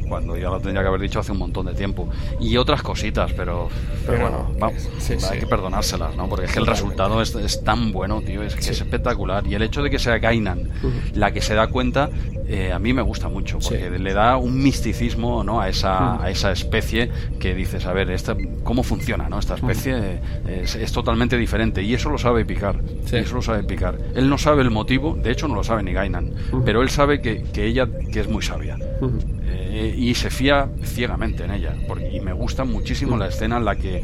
Cuando 0.07 0.37
ya 0.37 0.49
lo 0.49 0.59
tendría 0.59 0.81
que 0.81 0.87
haber 0.87 1.01
dicho 1.01 1.19
hace 1.19 1.31
un 1.31 1.39
montón 1.39 1.65
de 1.65 1.73
tiempo. 1.73 2.09
Y 2.39 2.57
otras 2.57 2.81
cositas, 2.81 3.31
pero, 3.33 3.69
pero 4.05 4.19
bueno, 4.19 4.51
va, 4.61 4.71
sí, 4.99 5.15
hay 5.29 5.39
que 5.39 5.47
perdonárselas, 5.47 6.15
¿no? 6.15 6.27
Porque 6.27 6.45
es 6.45 6.51
que 6.51 6.59
el 6.59 6.67
resultado 6.67 7.21
es, 7.21 7.33
es 7.35 7.63
tan 7.63 7.91
bueno, 7.91 8.21
tío, 8.21 8.43
es 8.43 8.55
que 8.55 8.61
sí. 8.61 8.71
es 8.71 8.81
espectacular. 8.81 9.45
Y 9.47 9.55
el 9.55 9.61
hecho 9.61 9.81
de 9.81 9.89
que 9.89 9.99
sea 9.99 10.17
Gainan 10.17 10.69
la 11.13 11.31
que 11.31 11.41
se 11.41 11.55
da 11.55 11.67
cuenta 11.67 12.09
eh, 12.51 12.73
a 12.73 12.79
mí 12.79 12.91
me 12.91 13.01
gusta 13.01 13.29
mucho 13.29 13.59
porque 13.59 13.89
le 13.89 14.13
da 14.13 14.35
un 14.35 14.61
misticismo 14.61 15.41
¿no? 15.41 15.61
a, 15.61 15.69
esa, 15.69 16.21
a 16.21 16.29
esa 16.29 16.51
especie 16.51 17.09
que 17.39 17.55
dices, 17.55 17.85
a 17.85 17.93
ver, 17.93 18.11
esta, 18.11 18.35
¿cómo 18.63 18.83
funciona 18.83 19.29
¿no? 19.29 19.39
esta 19.39 19.55
especie? 19.55 19.95
Eh, 19.97 20.61
es, 20.63 20.75
es, 20.75 20.91
totalmente 20.91 21.37
diferente 21.37 21.81
y 21.81 21.93
eso 21.93 22.09
lo 22.09 22.17
sabe 22.17 22.43
picar. 22.43 22.81
Eso 23.09 23.35
lo 23.35 23.41
sabe 23.41 23.63
picar. 23.63 23.90
Él 24.15 24.29
no 24.29 24.37
sabe 24.37 24.61
el 24.61 24.71
motivo, 24.71 25.15
de 25.15 25.31
hecho 25.31 25.47
no 25.47 25.55
lo 25.55 25.63
sabe 25.63 25.83
ni 25.83 25.93
Gainan, 25.93 26.25
uh 26.25 26.57
-huh. 26.57 26.63
pero 26.63 26.81
él 26.81 26.89
sabe 26.89 27.21
que, 27.21 27.43
que, 27.43 27.65
ella 27.65 27.87
que 28.11 28.19
es 28.19 28.27
muy 28.27 28.41
sabia. 28.41 28.77
Uh 29.01 29.07
-huh. 29.07 29.19
eh, 29.45 29.93
y 29.97 30.15
se 30.15 30.29
fía 30.29 30.69
ciegamente 30.83 31.43
en 31.43 31.51
ella. 31.51 31.73
Porque, 31.87 32.09
y 32.11 32.19
me 32.19 32.33
gusta 32.33 32.63
muchísimo 32.63 33.13
uh 33.13 33.15
-huh. 33.15 33.19
la 33.19 33.27
escena 33.27 33.57
en 33.57 33.65
la 33.65 33.75
que 33.75 34.03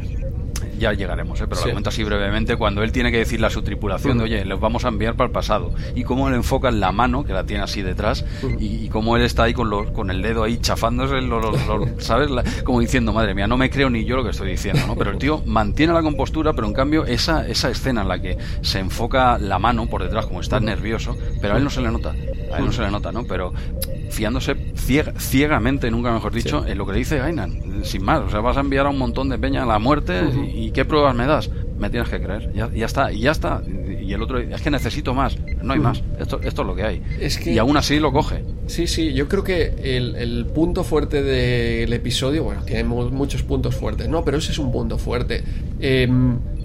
ya 0.78 0.94
llegaremos, 0.94 1.40
¿eh? 1.42 1.46
pero 1.48 1.62
sí. 1.62 1.68
lo 1.68 1.72
comento 1.72 1.90
así 1.90 2.04
brevemente, 2.04 2.56
cuando 2.56 2.84
él 2.84 2.92
tiene 2.92 3.12
que 3.12 3.18
decirle 3.18 3.48
a 3.48 3.50
su 3.50 3.62
tripulación, 3.62 4.18
de, 4.18 4.24
oye, 4.24 4.46
los 4.46 4.60
vamos 4.60 4.86
a 4.86 4.90
enviar 4.90 5.16
para 5.16 5.28
el 5.28 5.32
pasado, 5.32 5.74
y 5.96 6.04
cómo 6.04 6.28
él 6.28 6.36
enfoca 6.36 6.70
en 6.70 6.80
la 6.80 6.92
mano, 6.92 7.24
que 7.24 7.34
la 7.34 7.46
tiene 7.46 7.64
así 7.64 7.82
detrás, 7.82 8.26
y, 8.60 8.86
y, 8.86 8.90
cómo 8.90 9.16
él 9.16 9.24
está 9.24 9.44
ahí 9.44 9.54
con, 9.54 9.70
los, 9.70 9.92
con 9.92 10.10
el 10.10 10.22
dedo 10.22 10.44
ahí 10.44 10.58
chafándose, 10.58 11.22
los, 11.22 11.44
los, 11.44 11.68
los, 11.68 11.90
¿sabes? 12.04 12.30
La, 12.30 12.44
como 12.64 12.80
diciendo, 12.80 13.14
madre 13.14 13.34
mía, 13.34 13.48
no 13.48 13.58
me 13.58 13.70
creo 13.70 13.90
ni 13.90 14.06
yo 14.06 14.16
lo 14.16 14.24
que 14.24 14.32
estoy 14.32 14.50
diciendo, 14.50 14.82
¿no? 14.88 14.96
Pero 14.96 15.12
el 15.12 15.18
tío 15.18 15.42
mantiene 15.46 15.94
la 15.94 16.02
compostura, 16.02 16.54
pero 16.54 16.68
en 16.68 16.74
cambio 16.74 17.06
esa, 17.06 17.48
esa 17.48 17.70
escena 17.70 18.02
en 18.02 18.08
la 18.08 18.20
que 18.20 18.38
se 18.62 18.80
enfoca 18.80 19.38
la 19.38 19.60
mano 19.60 19.88
por 19.88 20.04
detrás, 20.04 20.26
como 20.26 20.42
está 20.42 20.60
nervioso, 20.60 21.16
pero 21.42 21.56
a 21.56 21.58
él 21.58 21.64
no 21.64 21.70
se 21.70 21.82
le 21.82 21.92
nota, 21.92 22.12
a 22.54 22.58
él 22.58 22.66
no 22.66 22.72
se 22.72 22.82
le 22.82 22.92
nota, 22.92 23.12
¿no? 23.12 23.26
Pero 23.26 23.54
fiándose 24.10 24.56
ciega, 24.76 25.14
ciegamente, 25.20 25.92
nunca 25.92 26.12
mejor 26.12 26.34
dicho, 26.34 26.64
sí. 26.64 26.72
en 26.72 26.78
lo 26.78 26.86
que 26.86 26.94
le 26.94 26.98
dice 27.00 27.18
Gainan, 27.18 27.67
sin 27.88 28.04
más. 28.04 28.22
O 28.22 28.30
sea, 28.30 28.40
vas 28.42 28.58
a 28.58 28.60
enviar 28.60 28.86
a 28.86 28.90
un 28.90 28.98
montón 28.98 29.30
de 29.30 29.38
peña 29.38 29.64
a 29.64 29.66
la 29.66 29.80
muerte 29.80 30.22
uh 30.22 30.30
-huh. 30.30 30.54
y, 30.54 30.68
y, 30.68 30.72
¿qué 30.72 30.86
pruebas 30.86 31.16
me 31.16 31.26
das? 31.26 31.50
Me 31.78 31.90
tienes 31.90 32.10
que 32.10 32.20
creer. 32.20 32.52
Ya, 32.54 32.70
ya 32.74 32.86
está, 32.86 33.12
y 33.12 33.22
ya 33.22 33.32
está. 33.32 33.62
Y 34.02 34.14
el 34.14 34.22
otro, 34.22 34.40
es 34.40 34.62
que 34.62 34.72
necesito 34.72 35.14
más, 35.14 35.38
no 35.62 35.74
hay 35.74 35.80
uh 35.80 35.82
-huh. 35.82 35.86
más. 35.86 36.04
Esto, 36.20 36.40
esto 36.42 36.62
es 36.62 36.68
lo 36.68 36.76
que 36.76 36.84
hay. 36.84 37.02
Es 37.20 37.38
que... 37.38 37.52
Y 37.54 37.58
aún 37.58 37.78
así 37.78 38.00
lo 38.00 38.12
coge. 38.12 38.44
Sí, 38.68 38.88
sí, 38.88 39.14
yo 39.14 39.28
creo 39.28 39.44
que 39.44 39.74
el, 39.84 40.16
el 40.16 40.46
punto 40.46 40.84
fuerte 40.84 41.22
del 41.24 41.92
episodio, 41.94 42.44
bueno, 42.44 42.64
tiene 42.64 42.84
muchos 42.84 43.44
puntos 43.44 43.76
fuertes, 43.76 44.08
¿no? 44.10 44.24
Pero 44.24 44.38
ese 44.38 44.52
es 44.52 44.60
un 44.60 44.72
punto 44.72 44.98
fuerte. 44.98 45.44
Eh, 45.80 46.08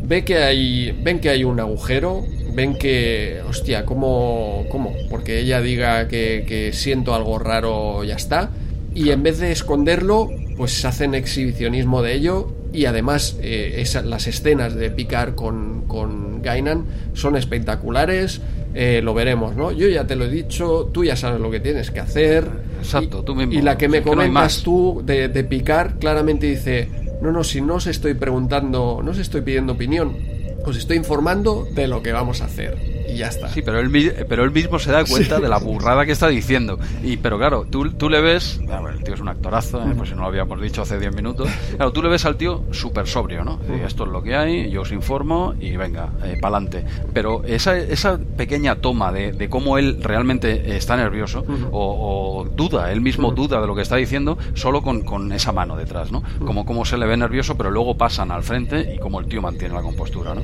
ve 0.05 0.25
que 0.25 0.39
hay, 0.39 0.93
ven 1.03 1.21
que 1.21 1.29
hay 1.31 1.45
un 1.45 1.61
agujero, 1.61 2.23
ven 2.55 2.77
que, 2.77 3.41
hostia, 3.49 3.85
¿cómo? 3.85 4.65
cómo? 4.71 4.93
Porque 5.11 5.41
ella 5.41 5.61
diga 5.61 6.09
que, 6.09 6.45
que 6.47 6.73
siento 6.73 7.15
algo 7.15 7.39
raro, 7.39 8.03
ya 8.05 8.17
está. 8.17 8.51
Y 8.95 9.11
en 9.11 9.23
vez 9.23 9.39
de 9.39 9.53
esconderlo, 9.53 10.31
pues 10.57 10.85
hacen 10.85 11.15
exhibicionismo 11.15 12.03
de 12.03 12.15
ello 12.15 12.53
y 12.73 12.87
además 12.87 13.37
eh, 13.41 13.77
esa, 13.79 14.03
las 14.03 14.27
escenas 14.27 14.75
de 14.75 14.91
picar 14.91 15.35
con, 15.35 15.83
con 15.87 16.43
Gainan 16.43 16.85
son 17.15 17.37
espectaculares. 17.37 18.41
Eh, 18.75 19.03
lo 19.03 19.13
veremos, 19.13 19.55
¿no? 19.55 19.71
Yo 19.71 19.89
ya 19.89 20.07
te 20.07 20.17
lo 20.17 20.25
he 20.25 20.31
dicho, 20.31 20.91
tú 20.93 21.05
ya 21.05 21.15
sabes 21.15 21.41
lo 21.41 21.51
que 21.51 21.61
tienes 21.61 21.91
que 21.91 22.01
hacer. 22.01 22.49
Exacto, 22.79 23.21
y, 23.21 23.25
tú 23.25 23.35
mismo. 23.35 23.53
Y 23.53 23.61
la 23.61 23.77
que 23.77 23.89
me 23.89 24.03
comentas 24.03 24.59
no 24.59 24.65
tú 24.65 25.03
de, 25.05 25.29
de 25.29 25.45
picar 25.45 25.99
claramente 25.99 26.47
dice, 26.47 26.89
no, 27.21 27.33
no, 27.33 27.45
si 27.45 27.61
no 27.61 27.75
os 27.75 27.87
estoy 27.87 28.15
preguntando, 28.15 29.01
no 29.05 29.11
os 29.11 29.19
estoy 29.19 29.43
pidiendo 29.43 29.75
opinión, 29.75 30.17
os 30.65 30.77
estoy 30.77 30.97
informando 30.97 31.67
de 31.75 31.87
lo 31.87 32.03
que 32.03 32.13
vamos 32.13 32.41
a 32.41 32.47
hacer. 32.47 33.02
Y 33.13 33.19
ya 33.19 33.29
está. 33.29 33.49
Sí, 33.49 33.63
pero 33.63 33.79
él, 33.81 34.15
pero 34.29 34.45
él 34.45 34.51
mismo 34.51 34.79
se 34.79 34.91
da 34.91 35.05
cuenta 35.05 35.41
de 35.41 35.49
la 35.49 35.59
burrada 35.59 36.07
que 36.07 36.13
está 36.13 36.29
diciendo. 36.29 36.79
Y, 37.03 37.17
pero 37.17 37.39
claro, 37.39 37.67
tú, 37.69 37.91
tú 37.93 38.09
le 38.09 38.21
ves, 38.21 38.61
el 38.61 39.05
tío 39.05 39.15
es 39.15 39.21
un 39.21 39.29
actorazo, 39.29 39.83
¿eh? 39.83 39.95
pues 39.97 40.11
si 40.11 40.15
no 40.15 40.23
lo 40.23 40.29
habíamos 40.29 40.61
dicho 40.61 40.83
hace 40.83 40.99
10 40.99 41.15
minutos, 41.15 41.49
claro, 41.77 41.93
tú 41.93 42.03
le 42.03 42.09
ves 42.09 42.25
al 42.25 42.37
tío 42.37 42.65
súper 42.71 43.07
sobrio, 43.07 43.45
¿no? 43.45 43.61
esto 43.85 44.05
es 44.05 44.11
lo 44.11 44.23
que 44.23 44.37
hay, 44.37 44.71
yo 44.71 44.83
os 44.83 44.93
informo 44.93 45.55
y 45.61 45.77
venga, 45.77 46.11
eh, 46.25 46.39
pa'lante. 46.41 46.85
Pero 47.13 47.43
esa, 47.45 47.77
esa 47.77 48.19
pequeña 48.37 48.77
toma 48.77 49.13
de, 49.13 49.33
de 49.33 49.49
cómo 49.49 49.79
él 49.79 49.99
realmente 50.03 50.77
está 50.77 50.97
nervioso 50.97 51.45
o, 51.71 52.47
duda, 52.55 52.93
él 52.93 53.01
mismo 53.01 53.33
duda 53.33 53.61
de 53.61 53.67
lo 53.67 53.75
que 53.75 53.83
está 53.83 53.97
diciendo, 53.97 54.39
solo 54.55 54.83
con, 54.83 55.03
con 55.03 55.33
esa 55.33 55.53
mano 55.53 55.77
detrás, 55.77 56.13
¿no? 56.13 56.23
Como, 56.45 56.65
como 56.65 56.85
se 56.85 56.97
le 56.97 57.07
ve 57.07 57.17
nervioso, 57.17 57.57
pero 57.57 57.71
luego 57.71 57.97
pasan 57.97 58.31
al 58.31 58.43
frente 58.43 58.95
y 58.95 58.99
como 58.99 59.21
el 59.21 59.27
tío 59.27 59.43
mantiene 59.43 59.75
la 59.75 59.83
compostura, 59.83 60.35
¿no? 60.35 60.43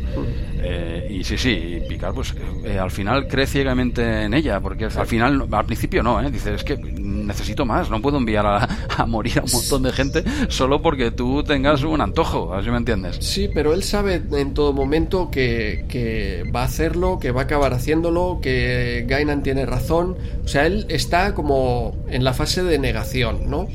Eh, 0.61 1.09
y 1.11 1.24
sí, 1.24 1.39
sí, 1.39 1.51
y 1.51 1.89
Picard, 1.89 2.15
pues 2.15 2.35
eh, 2.64 2.78
al 2.78 2.90
final 2.90 3.28
cree 3.28 3.47
ciegamente 3.47 4.24
en 4.24 4.35
ella, 4.35 4.60
porque 4.60 4.86
al 4.86 5.06
final, 5.06 5.47
al 5.51 5.64
principio 5.66 6.02
no, 6.02 6.20
¿eh? 6.20 6.30
Dice, 6.30 6.55
es 6.55 6.64
que 6.64 6.76
necesito 6.76 7.64
más, 7.64 7.90
no 7.90 8.01
puedo 8.01 8.18
enviar 8.18 8.47
a, 8.47 9.06
morir 9.06 9.39
a 9.39 9.43
un 9.43 9.52
montón 9.52 9.82
de 9.82 9.93
gente 9.93 10.24
solo 10.48 10.82
porque 10.82 11.10
tú 11.10 11.43
tengas 11.43 11.82
un 11.82 12.01
antojo, 12.01 12.55
así 12.55 12.70
me 12.70 12.78
entiendes. 12.78 13.16
Sí, 13.20 13.48
pero 13.52 13.74
él 13.74 13.82
sabe 13.82 14.22
en 14.32 14.55
todo 14.55 14.72
momento 14.72 15.30
que, 15.30 15.85
que 15.89 16.44
va 16.55 16.62
a 16.62 16.64
hacerlo, 16.64 17.18
que 17.18 17.30
va 17.30 17.43
a 17.43 17.44
acabar 17.44 17.74
haciéndolo, 17.74 18.40
que 18.43 19.05
Gainan 19.09 19.43
tiene 19.43 19.66
razón, 19.66 20.16
o 20.44 20.48
sea, 20.48 20.66
él 20.66 20.86
está 20.89 21.35
como 21.35 21.97
en 22.09 22.24
la 22.24 22.32
fase 22.32 22.62
de 22.62 22.78
negación, 22.78 23.51
¿no? 23.51 23.68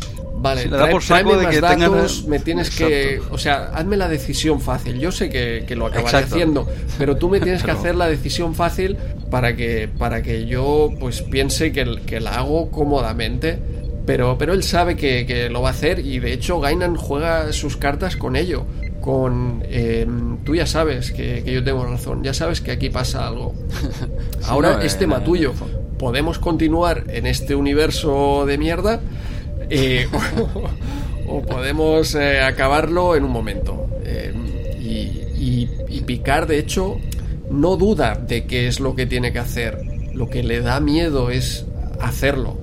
Vale, 0.43 0.65
le 0.65 0.75
da 0.75 0.89
por 0.89 1.01
saco 1.01 1.37
de 1.37 1.47
que 1.47 1.61
datos, 1.61 2.25
me 2.27 2.37
tienes 2.37 2.69
que, 2.69 3.21
o 3.31 3.37
sea, 3.37 3.71
hazme 3.73 3.95
la 3.95 4.09
decisión 4.09 4.59
fácil. 4.59 4.99
Yo 4.99 5.09
sé 5.13 5.29
que, 5.29 5.73
lo 5.73 5.85
acabaré 5.85 6.17
haciendo, 6.17 6.67
pero 6.97 7.15
tú 7.15 7.29
me 7.29 7.39
tienes 7.39 7.63
que 7.63 7.71
hacer 7.71 7.95
la 7.95 8.07
decisión 8.07 8.53
fácil 8.53 8.97
para 9.31 9.55
que 9.55 9.87
para 9.87 10.21
que 10.21 10.45
yo 10.45 10.89
pues 10.99 11.21
piense 11.21 11.71
que, 11.71 12.01
que 12.05 12.19
la 12.19 12.35
hago 12.35 12.69
cómodamente. 12.71 13.57
Pero, 14.05 14.37
pero 14.37 14.51
él 14.51 14.63
sabe 14.63 14.97
que, 14.97 15.49
lo 15.49 15.61
va 15.61 15.69
a 15.69 15.71
hacer 15.71 15.99
y 15.99 16.19
de 16.19 16.33
hecho 16.33 16.59
Gainan 16.59 16.97
juega 16.97 17.53
sus 17.53 17.77
cartas 17.77 18.17
con 18.17 18.35
ello. 18.35 18.65
Con 18.99 19.63
eh, 19.65 20.05
tú 20.43 20.55
ya 20.55 20.65
sabes 20.65 21.13
que, 21.13 21.41
yo 21.45 21.63
tengo 21.63 21.85
razón, 21.85 22.21
ya 22.21 22.33
sabes 22.33 22.59
que 22.59 22.71
aquí 22.71 22.89
pasa 22.89 23.25
algo. 23.25 23.53
Ahora 24.47 24.83
es 24.83 24.97
tema 24.97 25.23
tuyo. 25.23 25.53
Podemos 25.97 26.37
continuar 26.37 27.05
en 27.07 27.27
este 27.27 27.55
universo 27.55 28.45
de 28.45 28.57
mierda 28.57 28.99
eh, 29.73 30.07
o, 31.27 31.41
podemos 31.41 32.13
eh, 32.15 32.41
acabarlo 32.41 33.15
en 33.15 33.23
un 33.23 33.31
momento. 33.31 33.87
Eh, 34.03 34.33
y, 34.79 35.67
y, 35.89 36.01
Picard, 36.01 36.47
de 36.47 36.59
hecho, 36.59 36.97
no 37.49 37.75
duda 37.75 38.15
de 38.15 38.45
qué 38.45 38.67
es 38.67 38.79
lo 38.79 38.95
que 38.95 39.05
tiene 39.05 39.33
que 39.33 39.39
hacer. 39.39 39.79
Lo 40.13 40.29
que 40.29 40.43
le 40.43 40.61
da 40.61 40.79
miedo 40.79 41.31
es 41.31 41.65
hacerlo, 41.99 42.57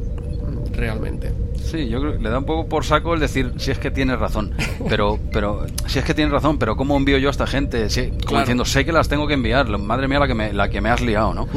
realmente. 0.72 1.32
Sí, 1.62 1.88
yo 1.88 2.00
creo 2.00 2.12
que 2.14 2.18
le 2.18 2.30
da 2.30 2.38
un 2.38 2.44
poco 2.44 2.68
por 2.68 2.84
saco 2.84 3.14
el 3.14 3.20
decir 3.20 3.52
si 3.58 3.70
es 3.70 3.78
que 3.78 3.90
tienes 3.90 4.18
razón, 4.18 4.52
pero 4.88 5.18
pero 5.32 5.66
si 5.86 5.98
es 5.98 6.04
que 6.04 6.14
tienes 6.14 6.32
razón, 6.32 6.58
pero 6.58 6.76
cómo 6.76 6.96
envío 6.96 7.18
yo 7.18 7.28
a 7.28 7.30
esta 7.30 7.46
gente, 7.46 7.86
como 8.26 8.40
diciendo 8.40 8.64
sé 8.64 8.84
que 8.84 8.92
las 8.92 9.08
tengo 9.08 9.26
que 9.26 9.34
enviar, 9.34 9.68
madre 9.78 10.08
mía 10.08 10.18
la 10.18 10.26
que 10.26 10.34
me 10.34 10.52
la 10.52 10.68
que 10.68 10.80
me 10.80 10.90
has 10.90 11.00
liado, 11.00 11.34
¿no? 11.34 11.48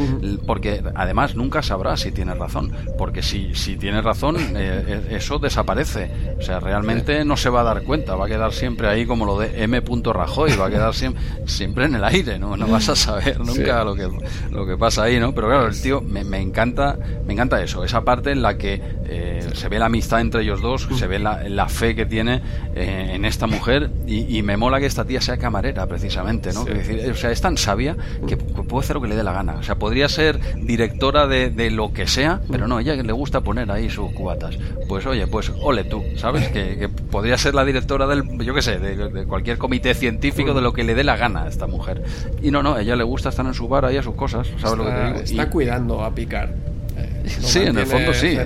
Porque 0.46 0.84
además 0.96 1.36
nunca 1.36 1.64
sabrás 1.64 2.02
si 2.02 2.12
tienes 2.12 2.38
razón, 2.38 2.72
porque 2.98 3.22
si 3.22 3.56
si 3.56 3.76
tienes 3.78 4.04
razón 4.04 4.38
eh, 4.56 4.84
eh, 4.88 5.02
eso 5.12 5.40
desaparece, 5.40 6.12
o 6.38 6.42
sea 6.42 6.60
realmente 6.60 7.26
no 7.26 7.38
se 7.38 7.50
va 7.50 7.62
a 7.62 7.64
dar 7.64 7.84
cuenta, 7.84 8.16
va 8.16 8.26
a 8.26 8.30
quedar 8.30 8.54
siempre 8.54 8.88
ahí 8.88 9.06
como 9.06 9.26
lo 9.26 9.40
de 9.40 9.64
M. 9.64 9.82
Rajoy, 10.14 10.56
va 10.58 10.68
a 10.68 10.70
quedar 10.70 10.94
siempre 10.94 11.24
siempre 11.46 11.86
en 11.86 11.96
el 11.96 12.04
aire, 12.04 12.38
no 12.38 12.58
no 12.58 12.68
vas 12.68 12.90
a 12.90 12.96
saber 12.96 13.40
nunca 13.46 13.84
lo 13.84 13.96
que 13.96 14.08
lo 14.52 14.66
que 14.66 14.78
pasa 14.78 15.04
ahí, 15.04 15.20
¿no? 15.20 15.34
Pero 15.34 15.48
claro 15.48 15.68
el 15.68 15.82
tío 15.82 16.02
me, 16.02 16.24
me 16.24 16.40
encanta 16.40 16.98
me 17.26 17.34
encanta 17.34 17.62
eso, 17.62 17.84
esa 17.84 18.02
parte 18.02 18.32
en 18.32 18.42
la 18.42 18.58
que 18.58 18.82
eh, 19.06 19.50
se 19.54 19.70
ve 19.70 19.80
la 19.80 19.90
amistad 19.94 20.22
entre 20.22 20.41
ellos 20.41 20.60
dos, 20.60 20.90
se 20.98 21.06
ve 21.06 21.20
la, 21.20 21.70
fe 21.70 21.94
que 21.94 22.07
tiene 22.07 22.41
eh, 22.76 23.11
en 23.14 23.26
esta 23.26 23.45
mujer 23.45 23.91
y, 24.07 24.41
me 24.41 24.57
mola 24.57 24.80
que 24.80 24.88
esta 24.88 25.06
tía 25.06 25.22
sea 25.22 25.38
camarera 25.38 25.86
precisamente, 25.86 26.52
¿no? 26.52 26.65
decir, 26.65 27.11
o 27.11 27.15
sea, 27.15 27.30
es 27.30 27.40
tan 27.41 27.57
sabia 27.57 27.95
que 28.28 28.36
puede 28.36 28.84
hacer 28.84 28.95
lo 28.95 29.02
que 29.03 29.07
le 29.07 29.15
dé 29.15 29.24
la 29.24 29.34
gana. 29.34 29.53
O 29.53 29.64
sea, 29.64 29.76
podría 29.76 30.10
ser 30.10 30.40
directora 30.56 31.28
de, 31.28 31.70
lo 31.70 31.94
que 31.94 32.07
sea, 32.07 32.41
pero 32.49 32.68
no, 32.68 32.80
ella 32.80 32.95
le 32.95 33.14
gusta 33.14 33.41
poner 33.41 33.70
ahí 33.72 33.90
sus 33.90 34.11
cubatas. 34.14 34.57
Pues 34.88 35.06
oye, 35.06 35.28
pues 35.28 35.52
ole 35.61 35.84
tú, 35.84 36.03
¿sabes? 36.18 36.49
Que, 36.49 36.90
podría 36.90 37.38
ser 37.38 37.53
la 37.53 37.64
directora 37.64 38.07
del, 38.07 38.24
yo 38.44 38.56
qué 38.56 38.64
sé, 38.64 38.80
de, 38.80 39.26
cualquier 39.26 39.60
comité 39.60 39.94
científico 39.94 40.56
de 40.56 40.61
lo 40.61 40.74
que 40.74 40.84
le 40.84 40.95
dé 40.95 41.03
la 41.03 41.18
gana 41.18 41.44
a 41.44 41.48
esta 41.48 41.68
mujer. 41.68 42.03
Y 42.41 42.49
no, 42.49 42.64
no, 42.64 42.80
ella 42.80 42.95
le 42.95 43.03
gusta 43.03 43.30
estar 43.30 43.45
en 43.45 43.53
su 43.53 43.68
bar 43.68 43.86
ahí 43.86 43.98
a 43.98 44.03
sus 44.03 44.15
cosas, 44.15 44.48
¿sabes 44.60 44.78
lo 44.78 44.86
que 44.86 44.91
te 44.91 45.06
digo? 45.06 45.20
Está 45.20 45.49
cuidando 45.52 46.03
a 46.03 46.14
picar. 46.14 46.56
Eh, 46.98 47.24
sí, 47.26 47.60
en 47.60 47.78
el 47.78 47.86
fondo 47.86 48.11
sí. 48.14 48.38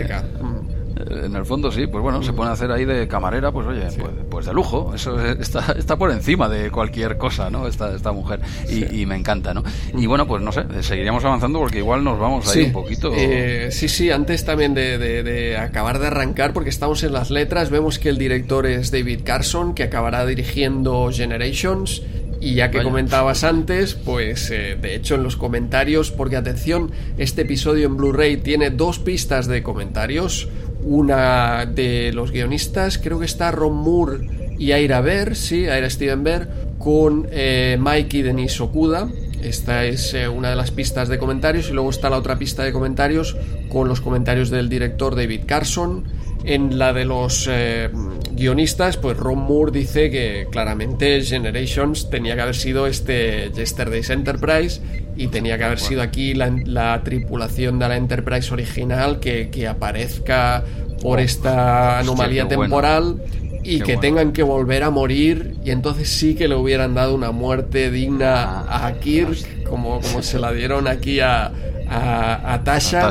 En 1.26 1.36
el 1.36 1.45
fondo 1.45 1.72
sí, 1.72 1.88
pues 1.88 2.02
bueno, 2.02 2.24
se 2.24 2.34
puede 2.34 2.52
hacer 2.52 2.72
ahí 2.72 2.86
de 2.86 3.07
camarera, 3.07 3.52
pues 3.52 3.68
oye, 3.68 3.82
pues, 3.98 4.11
pues, 4.30 4.45
de 4.45 4.53
lujo, 4.53 4.94
eso 4.94 5.19
está, 5.22 5.74
está 5.78 5.98
por 5.98 6.11
encima 6.11 6.49
de 6.49 6.72
cualquier 6.72 7.18
cosa, 7.18 7.49
¿no? 7.49 7.68
Esta, 7.68 7.95
esta 7.95 8.11
mujer, 8.11 8.40
y, 8.69 9.06
me 9.06 9.15
encanta, 9.15 9.53
¿no? 9.53 9.64
Y 9.95 10.06
bueno, 10.06 10.28
pues 10.28 10.41
no 10.41 10.52
sé, 10.52 10.64
seguiríamos 10.82 11.24
avanzando 11.24 11.60
porque 11.60 11.80
igual 11.80 12.03
nos 12.03 12.19
vamos 12.19 12.48
ahí 12.49 12.64
un 12.64 12.72
poquito. 12.72 13.11
Eh, 13.15 13.69
sí, 13.72 13.88
sí, 13.88 14.11
antes 14.11 14.45
también 14.45 14.74
de, 14.74 14.98
de, 14.98 15.57
acabar 15.57 15.99
de 15.99 16.07
arrancar, 16.07 16.53
porque 16.53 16.69
estamos 16.69 17.03
en 17.03 17.14
las 17.14 17.30
letras, 17.30 17.69
vemos 17.69 17.99
que 17.99 18.10
el 18.10 18.18
director 18.18 18.65
es 18.65 18.91
David 18.91 19.22
Carson, 19.24 19.74
que 19.74 19.84
acabará 19.84 20.26
dirigiendo 20.26 21.10
Generations. 21.11 22.02
Y 22.40 22.53
ya 22.53 22.69
que 22.69 22.84
comentabas 22.84 23.44
antes, 23.44 23.95
pues 23.95 24.52
eh, 24.52 24.78
de 24.80 24.95
hecho 24.95 25.15
en 25.15 25.24
los 25.24 25.36
comentarios, 25.36 26.11
porque 26.11 26.36
atención, 26.36 26.91
este 27.18 27.41
episodio 27.41 27.88
en 27.88 27.98
Blu-ray 27.98 28.38
tiene 28.38 28.69
dos 28.69 28.99
pistas 28.99 29.48
de 29.48 29.64
comentarios 29.64 30.48
una 30.88 31.66
de 31.66 32.12
los 32.14 32.32
guionistas, 32.32 32.98
creo 32.98 33.20
que 33.20 33.26
está 33.26 33.52
Ron 33.52 33.76
Moore 33.76 34.56
y 34.58 34.72
Aira 34.72 35.02
Ver, 35.02 35.36
sí, 35.36 35.68
Aira 35.68 35.90
Steven 35.90 36.24
Ver, 36.24 36.48
con 36.78 37.28
eh, 37.32 37.78
Mike 37.80 38.18
y 38.18 38.22
Denise 38.22 38.64
Okuda. 38.64 39.10
Esta 39.42 39.86
es 39.86 40.14
eh, 40.14 40.28
una 40.28 40.50
de 40.50 40.56
las 40.56 40.72
pistas 40.72 41.10
de 41.10 41.20
comentarios 41.20 41.70
y 41.70 41.74
luego 41.74 41.90
está 41.90 42.10
la 42.10 42.18
otra 42.18 42.40
pista 42.40 42.64
de 42.64 42.72
comentarios 42.72 43.36
con 43.70 43.88
los 43.88 44.02
comentarios 44.02 44.50
del 44.50 44.70
director 44.70 45.16
David 45.16 45.42
Carson. 45.46 46.06
En 46.44 46.80
la 46.80 46.94
de 46.94 47.04
los 47.04 47.48
eh, 47.52 47.90
guionistas, 48.32 48.96
pues 48.96 49.18
Ron 49.18 49.40
Moore 49.40 49.72
dice 49.72 50.10
que 50.10 50.48
claramente 50.50 51.22
Generations 51.22 52.10
tenía 52.10 52.36
que 52.36 52.42
haber 52.42 52.56
sido 52.56 52.88
este 52.88 53.52
Yesterday's 53.54 54.10
Enterprise 54.10 54.82
y 55.18 55.27
tenía 55.27 55.57
que 55.57 55.64
haber 55.64 55.80
sido 55.80 56.02
aquí 56.02 56.34
la, 56.34 57.02
tripulación 57.03 57.80
de 57.80 57.89
la 57.89 57.98
Enterprise 57.98 58.53
original 58.53 59.19
que, 59.19 59.49
que 59.49 59.68
aparezca 59.68 60.64
por 61.02 61.19
esta 61.19 61.99
anomalía 61.99 62.48
temporal 62.48 63.22
y 63.64 63.81
que 63.81 63.98
tengan 63.98 64.31
que 64.31 64.44
volver 64.44 64.84
a 64.84 64.89
morir 64.89 65.56
y 65.65 65.72
entonces 65.72 66.07
sí 66.07 66.35
que 66.35 66.48
le 66.48 66.56
hubieran 66.56 66.94
dado 66.94 67.14
una 67.14 67.31
muerte 67.31 67.91
digna 67.91 68.61
ah, 68.61 68.88
a 68.88 68.94
Kirk 68.99 69.64
como, 69.65 69.99
como 69.99 70.23
se 70.23 70.39
la 70.39 70.52
dieron 70.53 70.88
aquí 70.88 71.19
a, 71.19 71.52
a, 71.89 72.61
Tasha. 72.64 73.10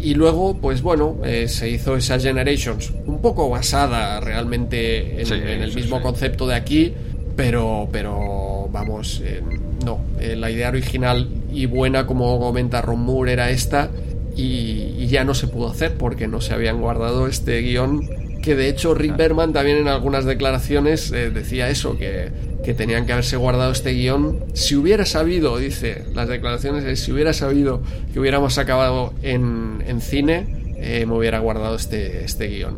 Y 0.00 0.14
luego, 0.14 0.58
pues 0.58 0.82
bueno, 0.82 1.16
eh, 1.24 1.48
se 1.48 1.70
hizo 1.70 1.96
esa 1.96 2.18
Generations, 2.18 2.92
un 3.06 3.22
poco 3.22 3.48
basada 3.48 4.20
realmente 4.20 5.22
en, 5.22 5.62
el 5.62 5.74
mismo 5.74 6.02
concepto 6.02 6.46
de 6.46 6.54
aquí, 6.54 6.92
pero, 7.36 7.88
pero 7.90 8.53
vamos, 8.74 9.22
no, 9.84 10.00
eh, 10.20 10.34
la 10.34 10.50
idea 10.50 10.68
original 10.68 11.28
y 11.52 11.66
buena, 11.66 12.06
como 12.06 12.38
comenta 12.40 12.82
Ron 12.82 13.00
Moore, 13.00 13.32
era 13.32 13.50
esta, 13.50 13.88
y, 14.36 15.06
ya 15.06 15.24
no 15.24 15.32
se 15.34 15.46
pudo 15.46 15.68
hacer 15.68 15.94
porque 15.96 16.26
no 16.26 16.40
se 16.40 16.54
habían 16.54 16.80
guardado 16.80 17.28
este 17.28 17.60
guion 17.60 18.08
que 18.42 18.56
de 18.56 18.68
hecho 18.68 18.94
Rick 18.94 19.16
Berman 19.16 19.52
también 19.52 19.78
en 19.78 19.86
algunas 19.86 20.24
declaraciones 20.24 21.12
eh, 21.12 21.30
decía 21.30 21.70
eso, 21.70 21.96
que, 21.96 22.30
que, 22.64 22.74
tenían 22.74 23.06
que 23.06 23.12
haberse 23.12 23.36
guardado 23.36 23.72
este 23.72 23.92
guion. 23.92 24.44
Si 24.52 24.74
hubiera 24.74 25.06
sabido, 25.06 25.56
dice, 25.56 26.04
las 26.14 26.28
declaraciones 26.28 26.84
es, 26.84 27.00
si 27.00 27.12
hubiera 27.12 27.32
sabido 27.32 27.80
que 28.12 28.20
hubiéramos 28.20 28.58
acabado 28.58 29.14
en, 29.22 29.82
en 29.86 30.00
cine, 30.02 30.74
eh, 30.76 31.06
me 31.06 31.14
hubiera 31.14 31.38
guardado 31.38 31.76
este, 31.76 32.24
este 32.24 32.48
guion. 32.48 32.76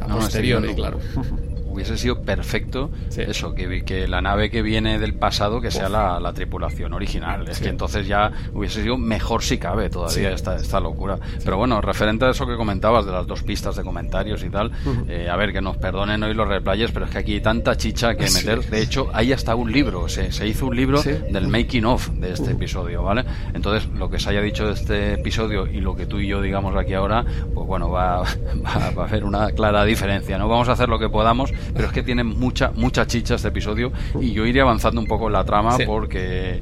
A 0.00 0.08
posteriori, 0.08 0.74
claro. 0.74 0.98
hubiese 1.78 1.96
sido 1.96 2.22
perfecto 2.22 2.90
eso, 3.16 3.54
que, 3.54 3.84
que, 3.84 4.08
la 4.08 4.20
nave 4.20 4.50
que 4.50 4.62
viene 4.62 4.98
del 4.98 5.14
pasado 5.14 5.60
que 5.60 5.70
sea 5.70 5.88
la, 5.88 6.32
tripulación 6.32 6.92
original. 6.92 7.48
Es 7.48 7.60
que 7.60 7.68
entonces 7.68 8.06
ya 8.06 8.30
hubiese 8.52 8.82
sido 8.82 8.98
mejor 8.98 9.42
si 9.42 9.58
cabe 9.58 9.88
todavía 9.88 10.30
esta, 10.30 10.56
esta 10.56 10.80
locura. 10.80 11.18
Pero 11.44 11.56
bueno, 11.56 11.80
referente 11.80 12.26
a 12.26 12.30
eso 12.30 12.46
que 12.46 12.56
comentabas 12.56 13.06
de 13.06 13.12
las 13.12 13.26
dos 13.26 13.42
pistas 13.42 13.76
de 13.76 13.82
comentarios 13.82 14.42
y 14.42 14.50
tal, 14.50 14.72
eh, 15.08 15.28
a 15.30 15.36
ver, 15.36 15.52
que 15.52 15.60
nos 15.60 15.76
perdonen 15.76 16.22
hoy 16.22 16.34
los 16.34 16.48
replayers, 16.48 16.92
pero 16.92 17.06
es 17.06 17.12
que 17.12 17.18
aquí 17.18 17.34
hay 17.34 17.40
tanta 17.40 17.76
chicha 17.76 18.14
que 18.16 18.28
meter. 18.30 18.68
De 18.68 18.82
hecho, 18.82 19.08
ahí 19.12 19.32
hasta 19.32 19.54
un 19.54 19.72
libro, 19.72 20.08
se, 20.08 20.32
se 20.32 20.46
hizo 20.46 20.66
un 20.66 20.76
libro 20.76 21.02
del 21.02 21.48
making 21.48 21.84
of 21.84 22.08
de 22.10 22.32
este 22.32 22.52
episodio, 22.52 23.02
¿vale? 23.04 23.24
Entonces, 23.54 23.88
lo 23.92 24.10
que 24.10 24.18
se 24.18 24.30
haya 24.30 24.42
dicho 24.42 24.66
de 24.66 24.72
este 24.72 25.14
episodio 25.14 25.66
y 25.66 25.80
lo 25.80 25.94
que 25.94 26.06
tú 26.06 26.18
y 26.18 26.26
yo 26.26 26.40
digamos 26.42 26.74
aquí 26.76 26.94
ahora, 26.94 27.24
pues 27.54 27.66
bueno, 27.66 27.90
va, 27.90 28.22
va, 28.66 28.90
va 28.90 29.04
a 29.04 29.06
haber 29.06 29.24
una 29.24 29.50
clara 29.52 29.84
diferencia, 29.84 30.38
¿no? 30.38 30.48
Vamos 30.48 30.68
a 30.68 30.72
hacer 30.72 30.88
lo 30.88 30.98
que 30.98 31.08
podamos 31.08 31.52
pero 31.74 31.86
es 31.86 31.92
que 31.92 32.02
tiene 32.02 32.24
mucha, 32.24 32.70
mucha 32.74 33.06
chicha 33.06 33.34
este 33.34 33.48
episodio 33.48 33.92
y 34.20 34.32
yo 34.32 34.46
iré 34.46 34.60
avanzando 34.60 35.00
un 35.00 35.06
poco 35.06 35.26
en 35.26 35.32
la 35.34 35.44
trama 35.44 35.76
porque, 35.86 36.60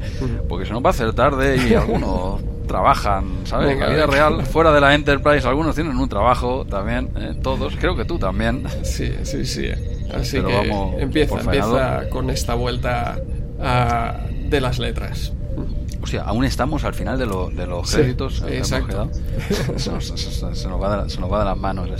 porque 0.48 0.66
se 0.66 0.72
nos 0.72 0.82
va 0.82 0.88
a 0.88 0.90
hacer 0.90 1.12
tarde 1.12 1.56
y 1.56 1.74
algunos 1.74 2.40
trabajan, 2.66 3.24
¿sabes? 3.44 3.72
en 3.72 3.80
la 3.80 3.88
vida 3.88 4.06
real, 4.06 4.44
fuera 4.44 4.72
de 4.72 4.80
la 4.80 4.94
Enterprise, 4.94 5.46
algunos 5.46 5.74
tienen 5.74 5.96
un 5.96 6.08
trabajo 6.08 6.66
también, 6.68 7.10
eh, 7.16 7.34
todos, 7.40 7.76
creo 7.76 7.96
que 7.96 8.04
tú 8.04 8.18
también. 8.18 8.64
Sí, 8.82 9.12
sí, 9.22 9.44
sí. 9.44 9.68
Así 10.12 10.40
que 10.40 10.52
vamos 10.52 11.00
empieza, 11.00 11.40
empieza 11.40 12.08
con 12.10 12.30
esta 12.30 12.54
vuelta 12.54 13.18
de 14.48 14.60
las 14.60 14.78
letras. 14.78 15.32
O 16.06 16.08
sea, 16.08 16.22
aún 16.22 16.44
estamos 16.44 16.84
al 16.84 16.94
final 16.94 17.18
de, 17.18 17.26
de 17.26 17.66
los 17.66 17.90
créditos. 17.90 18.40
exacto. 18.48 19.10
se, 19.76 19.90
nos, 19.90 20.04
se, 20.54 20.68
nos 20.68 20.80
va 20.80 21.02
de, 21.02 21.10
se, 21.10 21.20
nos 21.20 21.32
va 21.32 21.40
de, 21.40 21.44
las 21.46 21.58
manos. 21.58 21.90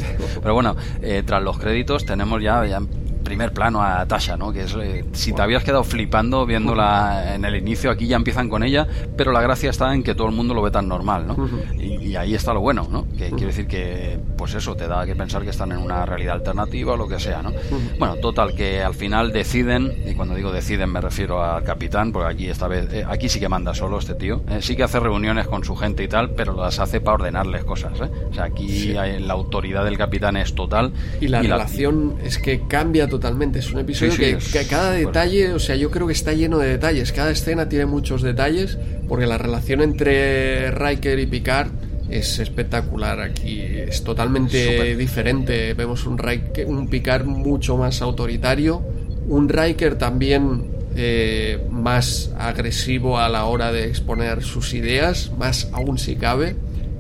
Pero 0.40 0.54
bueno, 0.54 0.76
eh, 1.02 1.24
tras 1.26 1.42
los 1.42 1.58
créditos 1.58 2.06
tenemos 2.06 2.40
ya, 2.40 2.64
ya 2.66 2.80
primer 3.26 3.52
plano 3.52 3.82
a 3.82 4.06
Tasha, 4.06 4.36
¿no? 4.36 4.52
Que 4.52 4.62
es, 4.62 4.76
eh, 4.80 5.04
si 5.12 5.32
te 5.32 5.42
habías 5.42 5.64
quedado 5.64 5.82
flipando 5.82 6.46
viéndola 6.46 7.34
en 7.34 7.44
el 7.44 7.56
inicio, 7.56 7.90
aquí 7.90 8.06
ya 8.06 8.14
empiezan 8.14 8.48
con 8.48 8.62
ella, 8.62 8.86
pero 9.16 9.32
la 9.32 9.40
gracia 9.40 9.68
está 9.68 9.92
en 9.92 10.04
que 10.04 10.14
todo 10.14 10.28
el 10.28 10.34
mundo 10.34 10.54
lo 10.54 10.62
ve 10.62 10.70
tan 10.70 10.86
normal, 10.86 11.26
¿no? 11.26 11.36
y, 11.76 12.14
ahí 12.14 12.36
está 12.36 12.54
lo 12.54 12.60
bueno, 12.60 12.86
¿no? 12.88 13.04
Que 13.18 13.30
quiere 13.30 13.46
decir 13.46 13.66
que, 13.66 14.18
pues 14.38 14.54
eso, 14.54 14.76
te 14.76 14.86
da 14.86 15.04
que 15.04 15.16
pensar 15.16 15.42
que 15.42 15.50
están 15.50 15.72
en 15.72 15.78
una 15.78 16.06
realidad 16.06 16.36
alternativa 16.36 16.94
o 16.94 16.96
lo 16.96 17.08
que 17.08 17.18
sea, 17.18 17.42
¿no? 17.42 17.52
Bueno, 17.98 18.14
total, 18.16 18.54
que 18.54 18.80
al 18.80 18.94
final 18.94 19.32
deciden, 19.32 19.92
y 20.06 20.14
cuando 20.14 20.36
digo 20.36 20.52
deciden 20.52 20.90
me 20.90 21.00
refiero 21.00 21.42
al 21.42 21.64
capitán, 21.64 22.12
porque 22.12 22.32
aquí 22.32 22.48
esta 22.48 22.68
vez, 22.68 22.90
eh, 22.92 23.04
aquí 23.06 23.28
sí 23.28 23.40
que 23.40 23.48
manda 23.48 23.74
solo 23.74 23.98
este 23.98 24.14
tío, 24.14 24.42
eh, 24.48 24.62
sí 24.62 24.76
que 24.76 24.84
hace 24.84 25.00
reuniones 25.00 25.48
con 25.48 25.64
su 25.64 25.74
gente 25.74 26.04
y 26.04 26.08
tal, 26.08 26.30
pero 26.30 26.54
las 26.54 26.78
hace 26.78 27.00
para 27.00 27.16
ordenarles 27.16 27.64
cosas, 27.64 28.00
¿eh? 28.00 28.10
O 28.30 28.32
sea, 28.32 28.44
aquí 28.44 28.94
la 28.94 29.32
autoridad 29.32 29.84
del 29.84 29.98
capitán 29.98 30.36
es 30.36 30.54
total. 30.54 30.92
Y 31.20 31.26
la 31.26 31.42
relación 31.42 32.14
es 32.22 32.38
que 32.38 32.60
cambia 32.68 33.08
totalmente. 33.08 33.15
Es 33.58 33.72
un 33.72 33.80
episodio 33.80 34.14
que, 34.16 34.66
cada 34.68 34.92
detalle, 34.92 35.52
o 35.52 35.58
sea, 35.58 35.76
yo 35.76 35.90
creo 35.90 36.06
que 36.06 36.12
está 36.12 36.32
lleno 36.32 36.58
de 36.58 36.68
detalles. 36.68 37.12
Cada 37.12 37.30
escena 37.30 37.68
tiene 37.68 37.86
muchos 37.86 38.22
detalles, 38.22 38.78
porque 39.08 39.26
la 39.26 39.38
relación 39.38 39.82
entre 39.82 40.70
Riker 40.70 41.18
y 41.18 41.26
Picard 41.26 41.68
es 42.10 42.38
espectacular 42.38 43.20
aquí. 43.20 43.60
Es 43.60 44.04
totalmente 44.04 44.96
diferente. 44.96 45.74
Vemos 45.74 46.06
un, 46.06 46.18
Riker, 46.18 46.66
un 46.66 46.88
Picard 46.88 47.24
mucho 47.24 47.76
más 47.76 48.02
autoritario, 48.02 48.82
un 49.28 49.48
Riker 49.48 49.96
también 49.96 50.76
eh, 50.94 51.58
más 51.70 52.30
agresivo 52.38 53.18
a 53.18 53.28
la 53.28 53.44
hora 53.44 53.70
de 53.70 53.86
exponer 53.86 54.42
sus 54.42 54.72
ideas, 54.72 55.30
más 55.36 55.68
aún 55.72 55.98
si 55.98 56.16
cabe. 56.16 56.56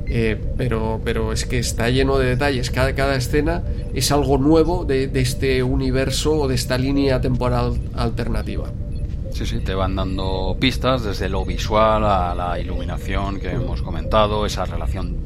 Eh, 0.08 0.40
pero, 0.56 1.00
pero 1.04 1.32
es 1.32 1.46
que 1.46 1.58
está 1.58 1.90
lleno 1.90 2.18
de 2.18 2.28
detalles. 2.28 2.70
Cada, 2.70 2.94
cada 2.94 3.16
escena 3.16 3.62
es 3.94 4.12
algo 4.12 4.38
nuevo 4.38 4.84
de, 4.84 5.08
de 5.08 5.20
este 5.20 5.62
universo 5.62 6.32
o 6.40 6.48
de 6.48 6.54
esta 6.54 6.78
línea 6.78 7.20
temporal 7.20 7.74
alternativa. 7.94 8.70
Sí, 9.32 9.44
sí, 9.44 9.60
te 9.60 9.74
van 9.74 9.96
dando 9.96 10.56
pistas 10.58 11.04
desde 11.04 11.28
lo 11.28 11.44
visual 11.44 12.04
a 12.04 12.34
la 12.34 12.58
iluminación 12.58 13.38
que 13.38 13.50
hemos 13.50 13.82
comentado, 13.82 14.46
esa 14.46 14.64
relación 14.64 15.22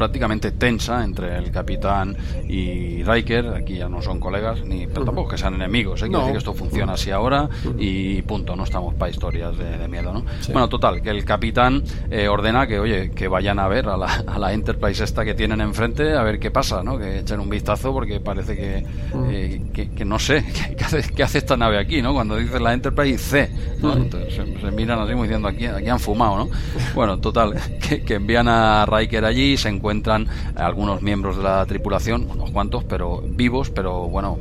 prácticamente 0.00 0.52
tensa 0.52 1.04
entre 1.04 1.36
el 1.36 1.50
capitán 1.50 2.16
y 2.48 3.02
Riker. 3.02 3.48
Aquí 3.48 3.76
ya 3.76 3.86
no 3.86 4.00
son 4.00 4.18
colegas, 4.18 4.64
ni 4.64 4.86
pero 4.86 5.04
tampoco 5.04 5.32
que 5.32 5.36
sean 5.36 5.52
enemigos. 5.56 6.00
¿eh? 6.00 6.06
Quiere 6.06 6.20
decir 6.20 6.32
que 6.32 6.38
esto 6.38 6.54
funciona 6.54 6.94
así 6.94 7.10
ahora 7.10 7.50
y 7.76 8.22
punto. 8.22 8.56
No 8.56 8.64
estamos 8.64 8.94
para 8.94 9.10
historias 9.10 9.58
de, 9.58 9.86
miedo, 9.88 10.10
¿no? 10.10 10.24
Bueno, 10.52 10.70
total, 10.70 11.02
que 11.02 11.10
el 11.10 11.26
capitán 11.26 11.82
eh, 12.10 12.28
ordena 12.28 12.66
que, 12.66 12.80
oye, 12.80 13.10
que 13.10 13.28
vayan 13.28 13.58
a 13.58 13.68
ver 13.68 13.88
a 13.88 13.98
la, 13.98 14.06
a 14.26 14.38
la, 14.38 14.54
Enterprise 14.54 15.04
esta 15.04 15.22
que 15.22 15.34
tienen 15.34 15.60
enfrente 15.60 16.14
a 16.16 16.22
ver 16.22 16.38
qué 16.38 16.50
pasa, 16.50 16.82
¿no? 16.82 16.96
Que 16.96 17.18
echen 17.18 17.38
un 17.38 17.50
vistazo 17.50 17.92
porque 17.92 18.20
parece 18.20 18.56
que, 18.56 18.86
eh, 19.28 19.62
que, 19.94 20.04
no 20.06 20.18
sé, 20.18 20.46
¿qué 20.78 20.82
hace, 20.82 21.02
¿qué 21.14 21.22
hace 21.24 21.38
esta 21.38 21.58
nave 21.58 21.78
aquí, 21.78 22.00
¿no? 22.00 22.14
Cuando 22.14 22.36
dice 22.36 22.58
la 22.58 22.72
Enterprise 22.72 23.18
C, 23.18 23.50
¿no? 23.82 23.92
Entonces 23.92 24.34
se, 24.34 24.70
miran 24.70 24.98
así 25.00 25.12
como 25.12 25.24
diciendo 25.24 25.48
aquí, 25.48 25.66
aquí 25.66 25.88
han 25.88 26.00
fumado, 26.00 26.38
¿no? 26.38 26.48
Bueno, 26.94 27.18
total, 27.18 27.54
que, 27.86 28.02
que 28.02 28.14
envían 28.14 28.48
a 28.48 28.86
Riker 28.86 29.26
allí, 29.26 29.58
se 29.58 29.68
encuentran 29.68 29.89
encuentran 29.90 30.28
algunos 30.54 31.02
miembros 31.02 31.36
de 31.36 31.42
la 31.42 31.66
tripulación, 31.66 32.28
unos 32.30 32.50
cuantos, 32.52 32.84
pero 32.84 33.22
vivos, 33.22 33.70
pero 33.70 34.08
bueno, 34.08 34.38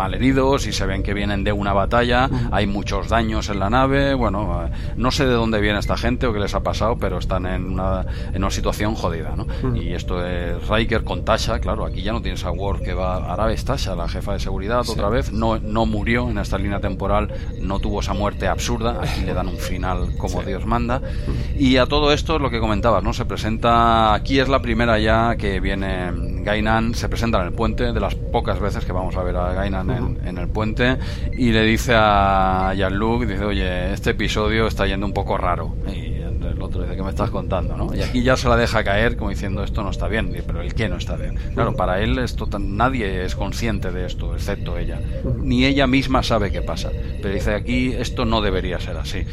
malheridos 0.00 0.66
y 0.66 0.72
se 0.72 0.86
ven 0.86 1.02
que 1.02 1.12
vienen 1.12 1.44
de 1.44 1.52
una 1.52 1.74
batalla, 1.74 2.30
hay 2.52 2.66
muchos 2.66 3.10
daños 3.10 3.50
en 3.50 3.58
la 3.58 3.68
nave, 3.68 4.14
bueno, 4.14 4.64
eh, 4.64 4.70
no 4.96 5.10
sé 5.10 5.26
de 5.26 5.34
dónde 5.34 5.60
viene 5.60 5.78
esta 5.78 5.98
gente 5.98 6.26
o 6.26 6.32
qué 6.32 6.40
les 6.40 6.54
ha 6.54 6.62
pasado, 6.62 6.96
pero 6.96 7.18
están 7.18 7.44
en 7.44 7.66
una, 7.72 8.06
en 8.32 8.38
una 8.42 8.50
situación 8.50 8.94
jodida, 8.94 9.34
¿no? 9.36 9.46
Y 9.76 9.92
esto 9.92 10.24
es 10.24 10.66
Riker 10.68 11.04
con 11.04 11.22
Tasha, 11.22 11.58
claro, 11.58 11.84
aquí 11.84 12.00
ya 12.00 12.12
no 12.12 12.22
tienes 12.22 12.46
a 12.46 12.50
Worf 12.50 12.80
que 12.80 12.94
va, 12.94 13.16
ahora 13.16 13.44
ves 13.44 13.62
Tasha, 13.66 13.94
la 13.94 14.08
jefa 14.08 14.32
de 14.32 14.40
seguridad, 14.40 14.88
otra 14.88 15.10
vez, 15.10 15.32
no, 15.32 15.58
no 15.58 15.84
murió 15.84 16.30
en 16.30 16.38
esta 16.38 16.56
línea 16.56 16.80
temporal, 16.80 17.28
no 17.60 17.78
tuvo 17.78 18.00
esa 18.00 18.14
muerte 18.14 18.48
absurda, 18.48 19.02
aquí 19.02 19.20
le 19.26 19.34
dan 19.34 19.48
un 19.48 19.58
final 19.58 20.16
como 20.16 20.42
Dios 20.42 20.64
manda, 20.64 21.02
y 21.58 21.76
a 21.76 21.84
todo 21.84 22.10
esto 22.14 22.36
es 22.36 22.40
lo 22.40 22.48
que 22.48 22.58
comentabas, 22.58 23.04
¿no? 23.04 23.12
Se 23.12 23.26
presenta, 23.26 24.14
aquí 24.14 24.40
es 24.40 24.48
la 24.48 24.62
primera 24.62 24.98
ya 24.98 25.36
que 25.36 25.60
viene 25.60 26.10
Gainan, 26.42 26.94
se 26.94 27.10
presenta 27.10 27.38
en 27.40 27.48
el 27.48 27.52
puente, 27.52 27.92
de 27.92 28.00
las 28.00 28.14
pocas 28.14 28.58
veces 28.60 28.86
que 28.86 28.92
vamos 28.92 29.14
a 29.18 29.22
ver 29.22 29.36
a 29.36 29.52
Gainan 29.52 29.89
en, 29.90 30.38
el 30.38 30.48
puente 30.48 30.96
y 31.32 31.52
le 31.52 31.64
dice 31.64 31.92
a 31.96 32.72
Jean-Luc, 32.76 33.26
dice, 33.26 33.44
oye, 33.44 33.92
este 33.92 34.10
episodio 34.10 34.66
está 34.66 34.86
yendo 34.86 35.06
un 35.06 35.12
poco 35.12 35.36
raro. 35.36 35.74
Y 35.88 36.19
el 36.50 36.62
otro 36.62 36.82
dice, 36.82 36.96
¿qué 36.96 37.02
me 37.02 37.10
estás 37.10 37.30
contando? 37.30 37.76
¿no? 37.76 37.94
Y 37.94 38.02
aquí 38.02 38.22
ya 38.22 38.36
se 38.36 38.48
la 38.48 38.56
deja 38.56 38.84
caer 38.84 39.16
como 39.16 39.30
diciendo, 39.30 39.62
esto 39.62 39.82
no 39.82 39.90
está 39.90 40.08
bien. 40.08 40.32
pero 40.46 40.60
¿el 40.60 40.74
qué 40.74 40.88
no 40.88 40.96
está 40.96 41.16
bien? 41.16 41.38
Claro, 41.54 41.74
para 41.74 42.00
él 42.00 42.18
esto 42.18 42.48
nadie 42.58 43.24
es 43.24 43.34
consciente 43.34 43.90
de 43.90 44.06
esto, 44.06 44.34
excepto 44.34 44.76
ella. 44.76 45.00
Ni 45.42 45.64
ella 45.64 45.86
misma 45.86 46.22
sabe 46.22 46.50
qué 46.50 46.62
pasa. 46.62 46.90
Pero 47.22 47.34
dice, 47.34 47.54
aquí 47.54 47.92
esto 47.92 48.24
no 48.24 48.40
debería 48.40 48.80
ser 48.80 48.96
así. 48.96 49.24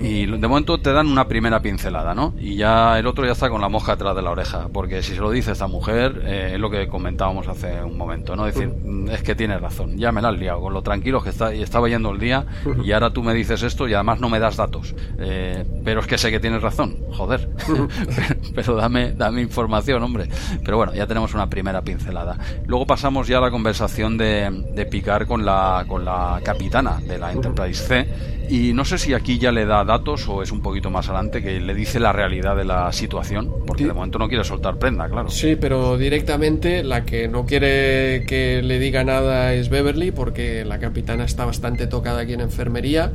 Y 0.00 0.26
de 0.26 0.48
momento 0.48 0.78
te 0.78 0.92
dan 0.92 1.06
una 1.06 1.28
primera 1.28 1.60
pincelada, 1.60 2.14
¿no? 2.14 2.34
Y 2.38 2.56
ya 2.56 2.98
el 2.98 3.06
otro 3.06 3.24
ya 3.24 3.32
está 3.32 3.50
con 3.50 3.60
la 3.60 3.68
mosca 3.68 3.92
atrás 3.92 4.16
de 4.16 4.22
la 4.22 4.30
oreja. 4.30 4.68
Porque 4.72 5.02
si 5.02 5.14
se 5.14 5.20
lo 5.20 5.30
dice 5.30 5.52
esta 5.52 5.66
mujer, 5.66 6.22
eh, 6.24 6.52
es 6.54 6.60
lo 6.60 6.70
que 6.70 6.88
comentábamos 6.88 7.48
hace 7.48 7.82
un 7.82 7.96
momento, 7.96 8.36
¿no? 8.36 8.44
Decir, 8.44 8.68
mm, 8.68 9.10
es 9.10 9.22
que 9.22 9.34
tiene 9.34 9.58
razón, 9.58 9.98
ya 9.98 10.12
me 10.12 10.22
la 10.22 10.28
has 10.28 10.38
liado, 10.38 10.60
con 10.60 10.72
lo 10.72 10.82
tranquilo 10.82 11.22
que 11.22 11.30
está, 11.30 11.54
y 11.54 11.62
estaba 11.62 11.88
yendo 11.88 12.10
el 12.10 12.18
día, 12.18 12.46
y 12.84 12.92
ahora 12.92 13.12
tú 13.12 13.22
me 13.22 13.34
dices 13.34 13.62
esto 13.62 13.88
y 13.88 13.94
además 13.94 14.20
no 14.20 14.28
me 14.28 14.38
das 14.38 14.56
datos. 14.56 14.94
Eh, 15.18 15.64
pero 15.84 16.00
es 16.00 16.06
que 16.06 16.18
sé 16.18 16.30
que 16.30 16.40
tienes 16.40 16.61
razón, 16.62 16.96
joder. 17.10 17.48
pero, 18.54 18.76
dame, 18.76 19.12
dame 19.12 19.42
información, 19.42 20.02
hombre. 20.02 20.28
Pero 20.64 20.76
bueno, 20.76 20.94
ya 20.94 21.06
tenemos 21.06 21.34
una 21.34 21.48
primera 21.48 21.82
pincelada. 21.82 22.38
Luego 22.66 22.86
pasamos 22.86 23.28
ya 23.28 23.38
a 23.38 23.40
la 23.40 23.50
conversación 23.50 24.16
de, 24.16 24.64
de 24.74 24.86
Picar 24.86 25.26
con 25.26 25.44
la, 25.44 25.84
con 25.86 26.04
la 26.04 26.40
capitana 26.42 27.00
de 27.00 27.18
la 27.18 27.32
Enterprise 27.32 27.84
C. 27.86 28.32
Y 28.48 28.74
no 28.74 28.84
sé 28.84 28.98
si 28.98 29.14
aquí 29.14 29.38
ya 29.38 29.50
le 29.50 29.64
da 29.64 29.82
datos 29.82 30.28
o 30.28 30.42
es 30.42 30.52
un 30.52 30.60
poquito 30.60 30.90
más 30.90 31.08
adelante 31.08 31.42
que 31.42 31.58
le 31.58 31.74
dice 31.74 31.98
la 31.98 32.12
realidad 32.12 32.54
de 32.54 32.64
la 32.64 32.92
situación, 32.92 33.50
porque 33.66 33.86
de 33.86 33.94
momento 33.94 34.18
no 34.18 34.28
quiere 34.28 34.44
soltar 34.44 34.78
prenda, 34.78 35.08
claro. 35.08 35.30
Sí, 35.30 35.56
pero 35.56 35.96
directamente 35.96 36.82
la 36.82 37.04
que 37.04 37.28
no 37.28 37.46
quiere 37.46 38.24
que 38.26 38.60
le 38.62 38.78
diga 38.78 39.04
nada 39.04 39.54
es 39.54 39.70
Beverly, 39.70 40.10
porque 40.10 40.66
la 40.66 40.78
capitana 40.78 41.24
está 41.24 41.46
bastante 41.46 41.86
tocada 41.86 42.20
aquí 42.20 42.34
en 42.34 42.42
enfermería, 42.42 43.10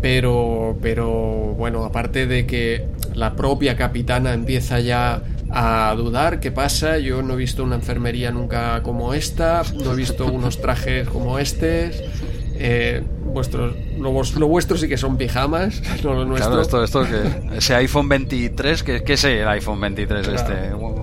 pero, 0.00 0.76
pero 0.80 1.54
bueno, 1.56 1.84
aparte 1.84 2.26
de 2.26 2.46
que 2.46 2.86
la 3.14 3.34
propia 3.34 3.76
capitana 3.76 4.32
empieza 4.32 4.80
ya 4.80 5.22
a 5.50 5.94
dudar 5.96 6.40
qué 6.40 6.52
pasa, 6.52 6.98
yo 6.98 7.22
no 7.22 7.34
he 7.34 7.36
visto 7.36 7.64
una 7.64 7.76
enfermería 7.76 8.30
nunca 8.30 8.82
como 8.82 9.14
esta, 9.14 9.62
no 9.82 9.92
he 9.92 9.96
visto 9.96 10.26
unos 10.26 10.60
trajes 10.60 11.08
como 11.08 11.38
estos. 11.38 12.02
Eh, 12.60 13.00
vuestros, 13.24 13.76
lo, 13.98 14.10
vuestro 14.48 14.76
sí 14.76 14.88
que 14.88 14.96
son 14.96 15.16
pijamas, 15.16 15.80
no 16.04 16.14
lo 16.14 16.24
nuestro. 16.24 16.50
Claro, 16.50 16.62
esto, 16.62 16.82
esto 16.82 17.04
que 17.04 17.56
ese 17.56 17.74
iPhone 17.76 18.08
23, 18.08 18.82
que 18.82 19.04
¿qué 19.04 19.16
sé 19.16 19.42
el 19.42 19.48
iPhone 19.48 19.80
23 19.80 20.26
este? 20.26 20.54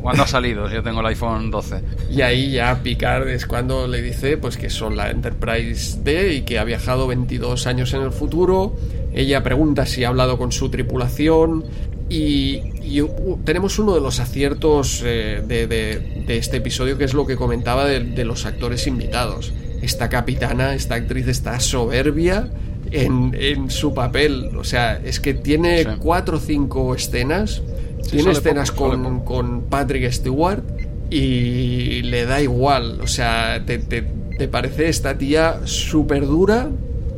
¿Cuándo 0.01 0.23
ha 0.23 0.27
salido? 0.27 0.69
Yo 0.69 0.83
tengo 0.83 0.99
el 0.99 1.05
iPhone 1.07 1.49
12. 1.49 1.81
Y 2.11 2.21
ahí 2.21 2.51
ya 2.51 2.81
Picard 2.83 3.29
es 3.29 3.45
cuando 3.45 3.87
le 3.87 4.01
dice 4.01 4.37
pues 4.37 4.57
que 4.57 4.69
son 4.69 4.97
la 4.97 5.09
Enterprise 5.09 5.99
D 6.03 6.33
y 6.33 6.41
que 6.41 6.59
ha 6.59 6.65
viajado 6.65 7.07
22 7.07 7.67
años 7.67 7.93
en 7.93 8.01
el 8.01 8.11
futuro. 8.11 8.75
Ella 9.13 9.41
pregunta 9.41 9.85
si 9.85 10.03
ha 10.03 10.09
hablado 10.09 10.37
con 10.37 10.51
su 10.51 10.69
tripulación 10.69 11.63
y, 12.09 13.01
uh, 13.01 13.39
tenemos 13.45 13.79
uno 13.79 13.95
de 13.95 14.01
los 14.01 14.19
aciertos 14.19 15.01
eh, 15.05 15.41
de, 15.47 15.67
de, 15.67 16.37
este 16.37 16.57
episodio 16.57 16.97
que 16.97 17.05
es 17.05 17.13
lo 17.13 17.25
que 17.25 17.35
comentaba 17.35 17.85
de 17.85 18.25
los 18.25 18.45
actores 18.45 18.85
invitados 18.87 19.53
esta 19.85 20.09
capitana, 20.09 20.73
esta 20.73 20.95
actriz 20.95 21.27
está 21.27 21.59
soberbia 21.59 22.49
en, 22.91 23.69
su 23.69 23.93
papel. 23.93 24.51
O 24.57 24.63
sea, 24.63 24.99
es 25.03 25.19
que 25.19 25.33
tiene 25.33 25.85
cuatro 25.99 26.37
o 26.37 26.39
cinco 26.39 26.95
escenas. 26.95 27.61
tiene 28.09 28.31
escenas 28.31 28.71
con, 28.71 29.21
con, 29.21 29.63
Patrick 29.63 30.11
Stewart 30.11 30.63
y 31.09 32.01
le 32.03 32.25
da 32.25 32.41
igual. 32.41 32.99
O 33.01 33.07
sea, 33.07 33.63
te, 33.65 34.47
parece 34.47 34.89
esta 34.89 35.17
tía 35.17 35.61
súper 35.65 36.25
dura. 36.25 36.69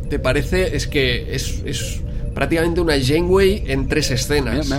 Te 0.09 0.19
parece, 0.19 0.75
es 0.75 0.87
que 0.87 1.35
es, 1.35 1.61
es 1.65 2.01
prácticamente 2.37 2.79
una 2.81 2.93
Janeway 3.01 3.63
en 3.65 3.87
tres 3.87 4.11
escenas. 4.11 4.69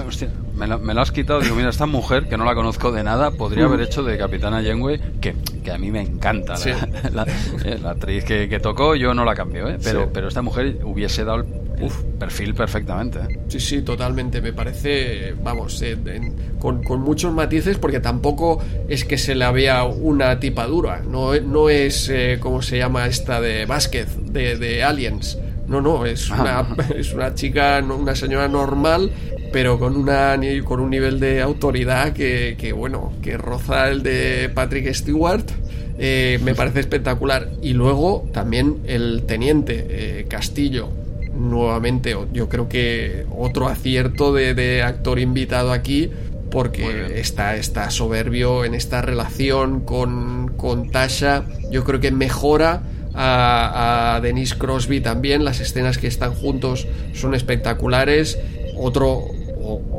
me, 0.55 0.95
lo 0.95 1.01
has 1.01 1.11
quitado. 1.11 1.41
Digo, 1.41 1.57
mira, 1.57 1.71
esta 1.71 1.87
mujer, 1.87 2.29
que 2.29 2.37
no 2.37 2.45
la 2.45 2.55
conozco 2.55 2.93
de 2.93 3.03
nada, 3.03 3.33
podría 3.33 3.65
haber 3.65 3.81
hecho 3.81 4.05
de 4.05 4.17
Capitana 4.17 4.63
Janeway, 4.63 5.01
que, 5.21 5.35
que 5.65 5.73
a 5.73 5.77
mí 5.77 5.91
me 5.91 6.01
encanta. 6.01 6.55
La, 7.13 7.23
eh, 7.65 7.79
la, 7.83 7.91
actriz 7.91 8.23
que, 8.23 8.49
que, 8.49 8.61
tocó, 8.61 8.95
yo 8.95 9.13
no 9.13 9.25
la 9.25 9.35
cambio, 9.35 9.69
¿eh? 9.69 9.77
pero, 9.83 10.09
pero 10.13 10.29
esta 10.29 10.41
mujer 10.41 10.79
hubiese 10.85 11.25
dado 11.25 11.39
el, 11.39 11.47
perfil 12.21 12.55
perfectamente. 12.55 13.19
¿eh? 13.19 13.41
Sí, 13.49 13.59
sí, 13.59 13.83
totalmente. 13.83 14.41
Me 14.41 14.53
parece, 14.53 15.35
vamos, 15.43 15.83
con, 16.61 16.85
con, 16.85 17.01
muchos 17.01 17.35
matices, 17.35 17.77
porque 17.79 17.99
tampoco 17.99 18.63
es 18.89 19.05
que 19.05 19.19
se 19.19 19.35
le 19.35 19.45
había 19.45 19.83
una 19.83 20.39
tipadura. 20.39 21.01
No, 21.01 21.35
no 21.41 21.71
es, 21.71 22.09
como 22.39 22.63
se 22.63 22.79
llama 22.79 23.07
esta 23.07 23.41
de 23.41 23.67
Vázquez, 23.67 24.17
de, 24.33 24.57
de 24.57 24.85
Aliens 24.85 25.39
no, 25.69 25.81
no, 25.81 26.07
es 26.07 26.31
una, 26.31 26.67
es 26.97 27.13
una 27.13 27.35
chica, 27.35 27.83
una 27.83 28.15
señora 28.15 28.49
normal, 28.49 29.11
pero 29.53 29.79
con, 29.79 29.97
una, 29.97 30.39
con 30.65 30.81
un 30.81 30.91
nivel 30.91 31.21
de 31.21 31.41
autoridad 31.41 32.13
que, 32.13 32.57
que 32.59 32.73
bueno, 32.73 33.13
que 33.23 33.37
roza 33.37 33.89
el 33.89 34.03
de 34.03 34.51
Patrick 34.55 34.93
Stewart. 34.93 35.45
Eh, 35.99 36.39
me 36.45 36.55
parece 36.55 36.81
espectacular. 36.81 37.51
Y 37.61 37.73
luego 37.73 38.29
también 38.33 38.79
el 38.87 39.25
teniente 39.27 39.87
eh, 39.89 40.27
Castillo, 40.29 40.91
nuevamente, 41.35 42.17
yo 42.33 42.49
creo 42.49 42.69
que 42.69 43.27
otro 43.37 43.69
acierto 43.69 44.33
de, 44.33 44.55
de 44.55 44.83
actor 44.83 45.19
invitado 45.19 45.73
aquí, 45.73 46.11
porque 46.51 47.21
está, 47.21 47.57
está 47.57 47.91
soberbio 47.91 48.65
en 48.65 48.75
esta 48.75 49.03
relación 49.03 49.81
con, 49.81 50.53
con 50.57 50.91
Tasha. 50.91 51.45
Yo 51.71 51.85
creo 51.85 52.01
que 52.01 52.11
mejora 52.11 52.83
a, 53.19 54.21
Denise 54.23 54.57
Crosby 54.57 55.01
también. 55.01 55.45
Las 55.45 55.61
escenas 55.61 55.99
que 55.99 56.07
están 56.07 56.35
juntos 56.35 56.87
son 57.15 57.35
espectaculares. 57.35 58.39
Otro, 58.77 59.25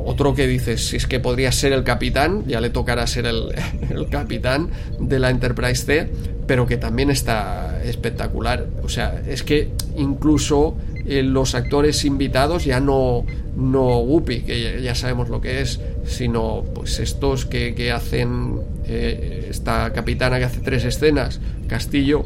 otro 0.06 0.34
que 0.34 0.48
dices, 0.48 0.88
si 0.88 0.96
es 0.96 1.06
que 1.06 1.20
podría 1.20 1.52
ser 1.52 1.74
el 1.74 1.84
capitán, 1.84 2.46
ya 2.48 2.62
le 2.62 2.70
tocará 2.70 3.06
ser 3.08 3.26
el, 3.28 4.10
capitán 4.10 4.70
de 5.00 5.20
la 5.20 5.30
Enterprise 5.30 5.86
C, 5.86 6.10
pero 6.48 6.66
que 6.66 6.78
también 6.78 7.12
está 7.12 7.82
espectacular. 7.84 8.68
O 8.84 8.90
sea, 8.90 9.22
es 9.28 9.44
que 9.44 9.70
incluso 9.98 10.78
eh, 11.06 11.22
los 11.22 11.56
actores 11.56 12.06
invitados 12.06 12.64
ya 12.64 12.80
no, 12.80 13.26
no 13.58 14.00
Whoopi, 14.00 14.42
que 14.42 14.82
ya, 14.82 14.96
sabemos 14.96 15.28
lo 15.30 15.42
que 15.42 15.62
es, 15.62 15.82
sino 16.06 16.64
pues 16.74 17.00
estos 17.00 17.46
que, 17.46 17.92
hacen 17.92 18.62
eh, 18.86 19.48
esta 19.50 19.92
capitana 19.92 20.40
que 20.40 20.46
hace 20.46 20.62
tres 20.62 20.86
escenas, 20.86 21.40
Castillo, 21.68 22.26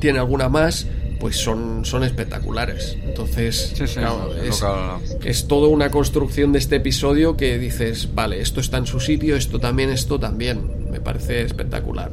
tiene 0.00 0.18
alguna 0.18 0.48
más, 0.48 0.86
pues 1.20 1.36
son, 1.36 1.84
son 1.84 2.02
espectaculares. 2.02 2.96
Entonces, 3.04 3.74
es, 3.80 3.98
es, 5.24 5.48
toda 5.48 5.68
una 5.68 5.90
construcción 5.90 6.52
de 6.52 6.58
este 6.58 6.76
episodio 6.76 7.36
que 7.36 7.58
dices, 7.58 8.14
vale, 8.14 8.40
esto 8.40 8.60
está 8.60 8.78
en 8.78 8.86
su 8.86 8.98
sitio, 8.98 9.36
esto 9.36 9.60
también, 9.60 9.90
esto 9.90 10.18
también. 10.18 10.90
Me 10.90 11.00
parece 11.00 11.42
espectacular. 11.42 12.10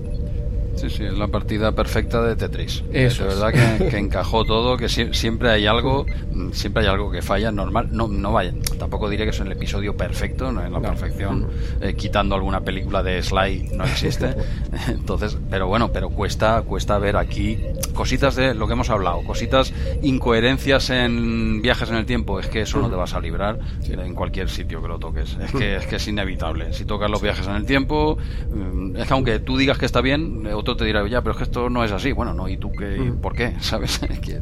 Sí, 0.78 0.92
sí, 0.92 1.04
es 1.06 1.18
la 1.18 1.28
partida 1.28 1.72
perfecta 1.72 2.22
de 2.22 2.36
Tetris. 2.36 2.84
Es 2.94 3.20
verdad 3.20 3.52
que, 3.52 3.98
encajó 3.98 4.46
todo, 4.46 4.78
que 4.78 4.88
siempre 4.88 5.50
hay 5.50 5.66
algo, 5.66 6.06
siempre 6.52 6.84
hay 6.84 6.90
algo 6.90 7.12
que 7.12 7.24
falla, 7.24 7.52
normal. 7.52 7.90
No, 7.92 8.08
no 8.08 8.32
vaya, 8.32 8.54
tampoco 8.78 9.10
diré 9.10 9.24
que 9.24 9.32
es 9.32 9.40
el 9.40 9.52
episodio 9.52 9.98
perfecto, 9.98 10.52
no 10.52 10.64
es 10.64 10.72
la 10.72 10.80
perfección, 10.80 11.48
eh, 11.82 11.96
quitando 11.96 12.36
alguna 12.36 12.62
película 12.62 13.02
de 13.02 13.24
Sly 13.24 13.72
no 13.74 13.86
existe. 13.86 14.36
Entonces, 14.88 15.38
pero 15.50 15.68
bueno, 15.68 15.92
pero 15.92 16.10
cuesta, 16.10 16.62
cuesta 16.62 17.00
ver 17.00 17.18
aquí 17.18 17.58
cositas 17.96 18.36
de 18.36 18.54
lo 18.54 18.68
que 18.68 18.74
hemos 18.74 18.92
hablado, 18.92 19.24
cositas 19.24 19.74
incoherencias 20.04 20.92
en 20.92 21.62
viajes 21.64 21.90
en 21.90 21.96
el 21.96 22.06
tiempo, 22.06 22.40
es 22.40 22.48
que 22.48 22.62
eso 22.62 22.80
no 22.80 22.90
te 22.90 22.96
vas 22.96 23.16
a 23.16 23.20
librar 23.20 23.58
en 23.90 24.14
cualquier 24.14 24.50
sitio 24.50 24.82
que 24.82 24.88
lo 24.88 25.00
toques. 25.00 25.38
Es 25.42 25.52
que, 25.52 25.76
es 25.78 25.88
que 25.88 25.96
es 25.96 26.08
inevitable. 26.08 26.74
Si 26.74 26.86
tocas 26.86 27.10
los 27.10 27.22
viajes 27.22 27.48
en 27.48 27.56
el 27.56 27.66
tiempo, 27.66 28.18
mm, 28.54 28.98
es 28.98 29.08
que 29.08 29.14
aunque 29.14 29.40
tú 29.40 29.58
digas 29.58 29.80
que 29.80 29.88
está 29.88 30.02
bien, 30.02 30.46
te 30.76 30.86
dirá, 30.86 31.08
ya, 31.08 31.22
pero 31.22 31.32
es 31.32 31.38
que 31.38 31.44
esto 31.44 31.70
no 31.70 31.84
es 31.84 31.92
así. 31.92 32.12
Bueno, 32.12 32.34
no, 32.34 32.50
¿y 32.50 32.58
tú 32.58 32.72
qué? 32.72 33.14
¿Por 33.22 33.36
qué? 33.36 33.54
¿Sabes? 33.60 34.00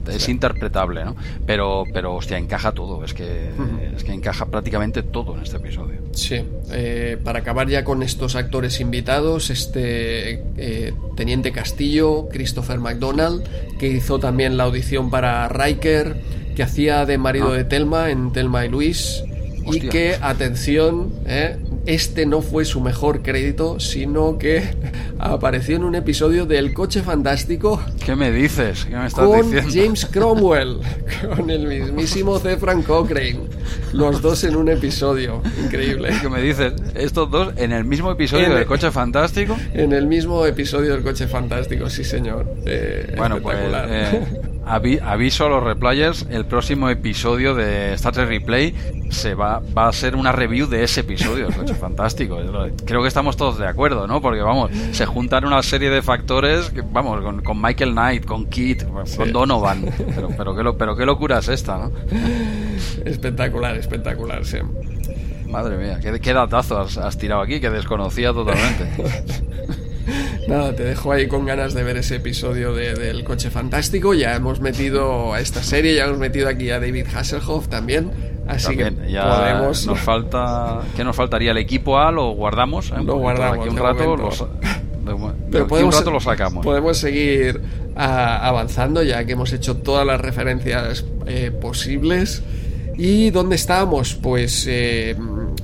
es 0.08 0.30
interpretable, 0.30 1.06
¿no? 1.06 1.16
Pero, 1.46 1.84
pero, 1.94 2.16
hostia, 2.16 2.38
encaja 2.38 2.72
todo. 2.72 3.04
Es 3.04 3.14
que, 3.14 3.52
es 3.96 4.04
que 4.04 4.14
encaja 4.14 4.46
prácticamente 4.46 5.04
todo 5.04 5.36
en 5.36 5.44
este 5.44 5.58
episodio. 5.58 6.00
Sí. 6.14 6.42
Eh, 6.72 7.18
para 7.24 7.40
acabar 7.40 7.68
ya 7.68 7.84
con 7.84 8.04
estos 8.04 8.36
actores 8.36 8.80
invitados, 8.80 9.50
este 9.50 10.44
eh, 10.58 10.94
Teniente 11.16 11.52
Castillo, 11.52 12.28
Christopher 12.30 12.80
McDonald, 12.80 13.44
que 13.78 13.88
hizo 13.88 14.20
también 14.20 14.58
la 14.58 14.64
audición 14.64 15.10
para 15.10 15.48
Riker, 15.50 16.22
que 16.56 16.64
hacía 16.64 17.06
de 17.06 17.18
marido 17.18 17.52
ah. 17.52 17.58
de 17.58 17.66
Telma 17.66 18.10
en 18.10 18.32
Telma 18.32 18.66
y 18.66 18.70
Luis. 18.70 19.24
Y 19.68 19.80
que, 19.80 20.16
atención, 20.22 21.12
eh, 21.26 21.58
este 21.86 22.26
no 22.26 22.42
fue 22.42 22.66
su 22.66 22.82
mejor 22.82 23.22
crédito, 23.22 23.80
sino 23.80 24.38
que 24.38 24.64
apareció 25.20 25.76
en 25.76 25.84
un 25.84 25.96
episodio 25.96 26.46
del 26.46 26.74
Coche 26.74 27.02
Fantástico. 27.02 27.82
¿Qué 28.04 28.16
me 28.16 28.32
dices? 28.32 28.86
¿Qué 28.86 28.96
me 28.96 29.08
estás 29.08 29.26
con 29.26 29.52
James 29.52 30.06
Cromwell, 30.12 30.80
con 31.36 31.50
el 31.50 31.68
mismísimo 31.68 32.40
C. 32.40 32.58
Frank 32.58 32.86
Cochrane. 32.86 33.42
Los 33.94 34.22
dos 34.22 34.44
en 34.44 34.56
un 34.56 34.70
episodio. 34.70 35.42
Increíble. 35.64 36.10
¿Qué 36.22 36.30
me 36.30 36.42
dices? 36.42 36.74
¿Estos 36.96 37.30
dos 37.32 37.54
en 37.58 37.72
el 37.72 37.86
mismo 37.86 38.12
episodio 38.12 38.54
del 38.54 38.66
Coche 38.66 38.92
Fantástico? 38.92 39.56
En 39.74 39.94
el 39.94 40.08
mismo 40.08 40.46
episodio 40.46 40.94
del 40.94 41.04
Coche 41.04 41.28
Fantástico, 41.28 41.90
sí, 41.90 42.04
señor. 42.04 42.46
Eh, 42.66 43.14
bueno, 43.18 43.40
pues. 43.42 43.58
Eh, 43.60 44.22
aviso 44.66 45.46
a 45.46 45.50
los 45.50 45.64
replayers, 45.64 46.26
el 46.30 46.46
próximo 46.46 46.90
episodio 46.90 47.54
de 47.54 47.94
Star 47.94 48.14
Trek 48.14 48.28
Replay 48.28 48.74
se 49.10 49.36
va, 49.36 49.62
va 49.78 49.88
a 49.88 49.94
ser 49.94 50.16
una 50.16 50.32
review 50.32 50.68
de 50.68 50.84
ese 50.84 51.02
episodio, 51.02 51.48
coche 51.56 51.76
fantástico. 51.76 52.40
Creo 52.86 53.02
que 53.02 53.08
estamos 53.08 53.38
todos 53.38 53.58
de 53.58 53.68
acuerdo, 53.68 54.08
¿no? 54.08 54.22
Porque 54.22 54.42
vamos, 54.42 54.72
se 54.92 55.06
juntan 55.06 55.46
una 55.46 55.62
serie 55.62 55.90
de 55.90 56.02
factores, 56.02 56.70
que, 56.72 56.82
vamos, 56.82 57.22
con, 57.44 57.62
Michael 57.62 57.92
Knight, 57.92 58.26
con 58.26 58.46
Kit, 58.48 58.84
con 59.16 59.32
Donovan. 59.32 59.86
Pero, 60.16 60.30
pero, 60.36 60.56
qué, 60.56 60.78
pero 60.78 60.96
qué 60.96 61.06
locura 61.06 61.40
es 61.40 61.48
esta, 61.48 61.78
¿no? 61.78 61.92
Espectacular, 63.06 63.76
espectacular, 63.78 64.46
sí. 64.46 64.58
Madre 65.48 65.78
mía, 65.78 66.00
qué, 66.02 66.20
qué 66.20 66.34
datazo 66.34 66.80
has, 66.80 66.98
has 66.98 67.18
tirado 67.18 67.42
aquí, 67.42 67.60
que 67.60 67.70
desconocía 67.70 68.34
totalmente. 68.34 68.90
Nada, 70.48 70.76
te 70.76 70.84
dejo 70.84 71.12
ahí 71.12 71.28
con 71.28 71.46
ganas 71.46 71.74
de 71.74 71.84
ver 71.84 71.98
ese 71.98 72.18
episodio 72.18 72.74
del 72.74 73.24
coche 73.24 73.50
fantástico. 73.50 74.14
Ya 74.14 74.36
hemos 74.36 74.60
metido 74.60 75.34
a 75.34 75.40
esta 75.40 75.64
serie, 75.64 75.96
ya 75.96 76.06
hemos 76.06 76.20
metido 76.20 76.48
aquí 76.48 76.70
a 76.70 76.80
David 76.80 77.08
Hasselhoff 77.14 77.68
también. 77.68 78.12
Así 78.48 78.78
que 78.78 78.94
ya 79.10 79.28
podemos. 79.28 79.88
Nos 79.88 80.00
falta. 80.00 80.82
¿Qué 80.96 81.04
nos 81.04 81.16
faltaría? 81.16 81.52
¿El 81.52 81.58
equipo 81.58 81.98
A 81.98 82.12
lo 82.12 82.32
guardamos? 82.32 82.92
¿eh? 82.92 82.96
Lo 83.04 83.18
guardamos. 83.18 83.60
Aquí 83.60 83.70
un 83.70 83.78
rato, 83.78 84.16
Pero 85.52 85.68
podemos, 85.68 85.96
un 85.96 86.00
rato 86.00 86.12
lo 86.12 86.20
sacamos. 86.20 86.64
Podemos 86.64 86.98
seguir 86.98 87.62
ah, 87.96 88.48
avanzando 88.48 89.02
ya 89.02 89.26
que 89.26 89.34
hemos 89.34 89.52
hecho 89.52 89.78
todas 89.78 90.06
las 90.06 90.22
referencias 90.22 91.06
eh, 91.26 91.50
posibles. 91.50 92.44
¿Y 92.98 93.32
dónde 93.32 93.56
estábamos? 93.56 94.14
Pues 94.14 94.66
eh, 94.70 95.16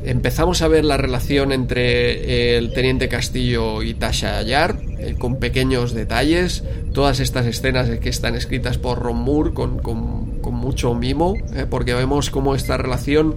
empezamos 0.04 0.62
a 0.62 0.68
ver 0.68 0.86
la 0.86 0.98
relación 0.98 1.52
entre 1.52 2.58
el 2.58 2.74
teniente 2.74 3.08
Castillo 3.10 3.84
y 3.84 3.94
Tasha 3.94 4.38
Ayar, 4.38 4.78
eh, 5.00 5.16
con 5.18 5.38
pequeños 5.38 5.94
detalles. 5.94 6.64
Todas 6.94 7.20
estas 7.20 7.46
escenas 7.46 7.90
que 8.00 8.10
están 8.10 8.36
escritas 8.36 8.78
por 8.78 9.00
Ron 9.00 9.18
Moore 9.18 9.54
con, 9.54 9.80
con, 9.80 10.32
mucho 10.52 10.94
mimo, 10.94 11.36
eh, 11.56 11.66
porque 11.68 11.94
vemos 11.94 12.30
cómo 12.30 12.56
esta 12.56 12.78
relación 12.78 13.36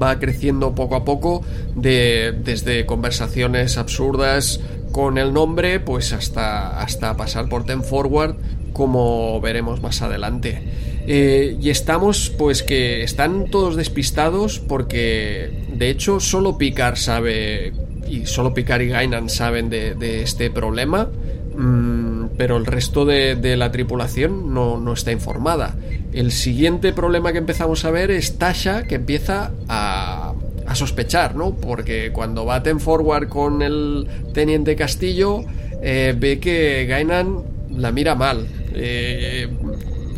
va 0.00 0.18
creciendo 0.18 0.74
poco 0.74 0.96
a 0.96 1.04
poco, 1.04 1.42
de, 1.74 2.34
desde 2.42 2.86
conversaciones 2.86 3.76
absurdas 3.76 4.60
con 4.92 5.18
el 5.18 5.32
nombre, 5.32 5.80
pues 5.80 6.12
hasta, 6.12 6.80
hasta 6.80 7.16
pasar 7.16 7.48
por 7.48 7.64
Ten 7.64 7.82
Forward, 7.82 8.36
como 8.74 9.40
veremos 9.40 9.80
más 9.80 10.02
adelante. 10.02 10.60
Eh, 11.06 11.56
y 11.60 11.70
estamos, 11.70 12.30
pues 12.36 12.62
que 12.62 13.02
están 13.02 13.46
todos 13.46 13.76
despistados 13.76 14.58
porque, 14.58 15.50
de 15.72 15.90
hecho, 15.90 16.18
solo 16.20 16.56
Picard 16.56 16.96
sabe, 16.96 17.72
y 18.08 18.26
solo 18.26 18.54
Picard 18.54 18.82
y 18.82 18.88
Gainan 18.88 19.28
saben 19.28 19.68
de, 19.68 20.22
este 20.22 20.50
problema, 20.50 21.10
mm, 21.56 22.26
pero 22.38 22.56
el 22.56 22.64
resto 22.64 23.04
de, 23.04 23.56
la 23.56 23.70
tripulación 23.70 24.54
no, 24.54 24.92
está 24.92 25.12
informada. 25.12 25.76
El 26.12 26.32
siguiente 26.32 26.92
problema 26.92 27.32
que 27.32 27.38
empezamos 27.38 27.84
a 27.84 27.90
ver 27.90 28.10
es 28.10 28.38
Tasha, 28.38 28.84
que 28.84 28.94
empieza 28.94 29.52
a, 29.68 30.34
sospechar, 30.72 31.36
¿no? 31.36 31.54
Porque 31.54 32.10
cuando 32.12 32.46
va 32.46 32.62
Ten 32.62 32.80
Forward 32.80 33.28
con 33.28 33.62
el 33.62 34.08
teniente 34.32 34.74
Castillo, 34.74 35.44
eh, 35.82 36.14
ve 36.18 36.40
que 36.40 36.86
Gainan 36.86 37.44
la 37.76 37.92
mira 37.92 38.14
mal. 38.14 38.48
Eh, 38.74 39.48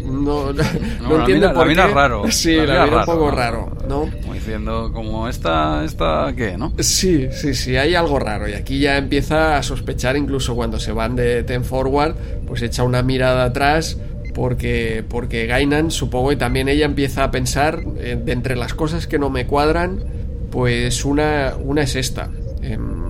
no, 0.04 0.52
no, 1.02 1.20
entiendo 1.20 1.52
por 1.52 1.68
qué. 1.68 1.74
raro. 1.74 2.30
Sí, 2.30 2.54
la, 2.54 2.84
mira, 2.84 2.98
un 3.00 3.04
poco 3.04 3.30
raro, 3.30 3.76
¿no? 3.88 4.08
Como 4.22 4.34
diciendo, 4.34 4.90
como 4.92 5.28
esta, 5.28 5.84
esta, 5.84 6.32
¿qué, 6.36 6.56
no? 6.56 6.72
Sí, 6.78 7.28
sí, 7.32 7.54
sí, 7.54 7.76
hay 7.76 7.94
algo 7.94 8.18
raro. 8.18 8.48
Y 8.48 8.54
aquí 8.54 8.78
ya 8.78 8.96
empieza 8.96 9.56
a 9.56 9.62
sospechar, 9.62 10.16
incluso 10.16 10.54
cuando 10.54 10.78
se 10.78 10.92
van 10.92 11.16
de 11.16 11.42
Ten 11.42 11.64
Forward, 11.64 12.14
pues 12.46 12.62
echa 12.62 12.82
una 12.82 13.02
mirada 13.02 13.44
atrás 13.44 13.98
porque, 14.34 15.02
porque 15.08 15.46
Gainan, 15.46 15.90
supongo, 15.90 16.30
y 16.30 16.36
también 16.36 16.68
ella 16.68 16.84
empieza 16.84 17.24
a 17.24 17.30
pensar, 17.30 17.82
eh, 17.98 18.20
de 18.22 18.32
entre 18.32 18.54
las 18.54 18.74
cosas 18.74 19.06
que 19.06 19.18
no 19.18 19.30
me 19.30 19.46
cuadran, 19.46 20.04
pues 20.50 21.04
una, 21.04 21.54
una 21.58 21.82
es 21.82 21.96
esta. 21.96 22.30
Em, 22.62 23.05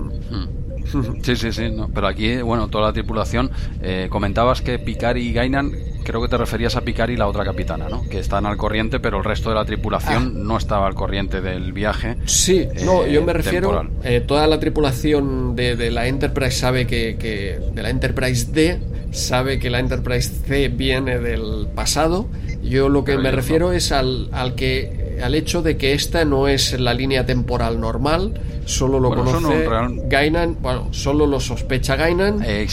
Sí, 1.23 1.35
sí, 1.35 1.51
sí, 1.51 1.73
pero 1.93 2.07
aquí, 2.07 2.41
bueno, 2.41 2.67
toda 2.67 2.87
la 2.87 2.93
tripulación, 2.93 3.51
eh, 3.81 4.07
comentabas 4.09 4.61
que 4.61 4.79
Picard 4.79 5.17
y 5.17 5.33
Gainan, 5.33 5.71
creo 6.03 6.21
que 6.21 6.27
te 6.27 6.37
referías 6.37 6.75
a 6.75 6.81
Picard 6.81 7.09
y 7.09 7.17
la 7.17 7.27
otra 7.27 7.43
capitana, 7.43 7.89
¿no? 7.89 8.03
Que 8.07 8.19
están 8.19 8.45
al 8.45 8.57
corriente, 8.57 8.99
pero 8.99 9.17
el 9.17 9.23
resto 9.23 9.49
de 9.49 9.55
la 9.55 9.65
tripulación 9.65 10.33
ah. 10.35 10.39
no 10.39 10.57
estaba 10.57 10.87
al 10.87 10.95
corriente 10.95 11.41
del 11.41 11.73
viaje. 11.73 12.17
Sí, 12.25 12.67
no, 12.85 13.05
yo 13.05 13.23
me 13.23 13.33
refiero, 13.33 13.87
eh, 14.03 14.21
toda 14.21 14.47
la 14.47 14.59
tripulación 14.59 15.55
de, 15.55 15.91
la 15.91 16.07
Enterprise 16.07 16.51
sabe 16.51 16.87
que, 16.87 17.17
que, 17.17 17.59
de 17.73 17.83
la 17.83 17.89
Enterprise 17.89 18.51
D, 18.51 18.79
sabe 19.11 19.59
que 19.59 19.69
la 19.69 19.79
Enterprise 19.79 20.31
C 20.45 20.69
viene 20.69 21.19
del 21.19 21.67
pasado. 21.73 22.27
Yo 22.63 22.89
lo 22.89 23.03
que 23.03 23.17
me 23.17 23.31
refiero 23.31 23.71
es 23.71 23.91
al, 23.91 24.29
al 24.31 24.55
que 24.55 25.06
al 25.21 25.35
hecho 25.35 25.61
de 25.61 25.77
que 25.77 25.93
esta 25.93 26.25
no 26.25 26.47
es 26.47 26.79
la 26.79 26.93
línea 26.93 27.25
temporal 27.25 27.79
normal, 27.79 28.33
solo 28.65 28.99
lo 28.99 29.09
conoce 29.09 29.67
Gainan, 30.05 30.57
bueno, 30.61 30.89
solo 30.91 31.25
lo 31.25 31.39
sospecha 31.39 31.95
Gainan. 31.95 32.41
ahí, 32.41 32.67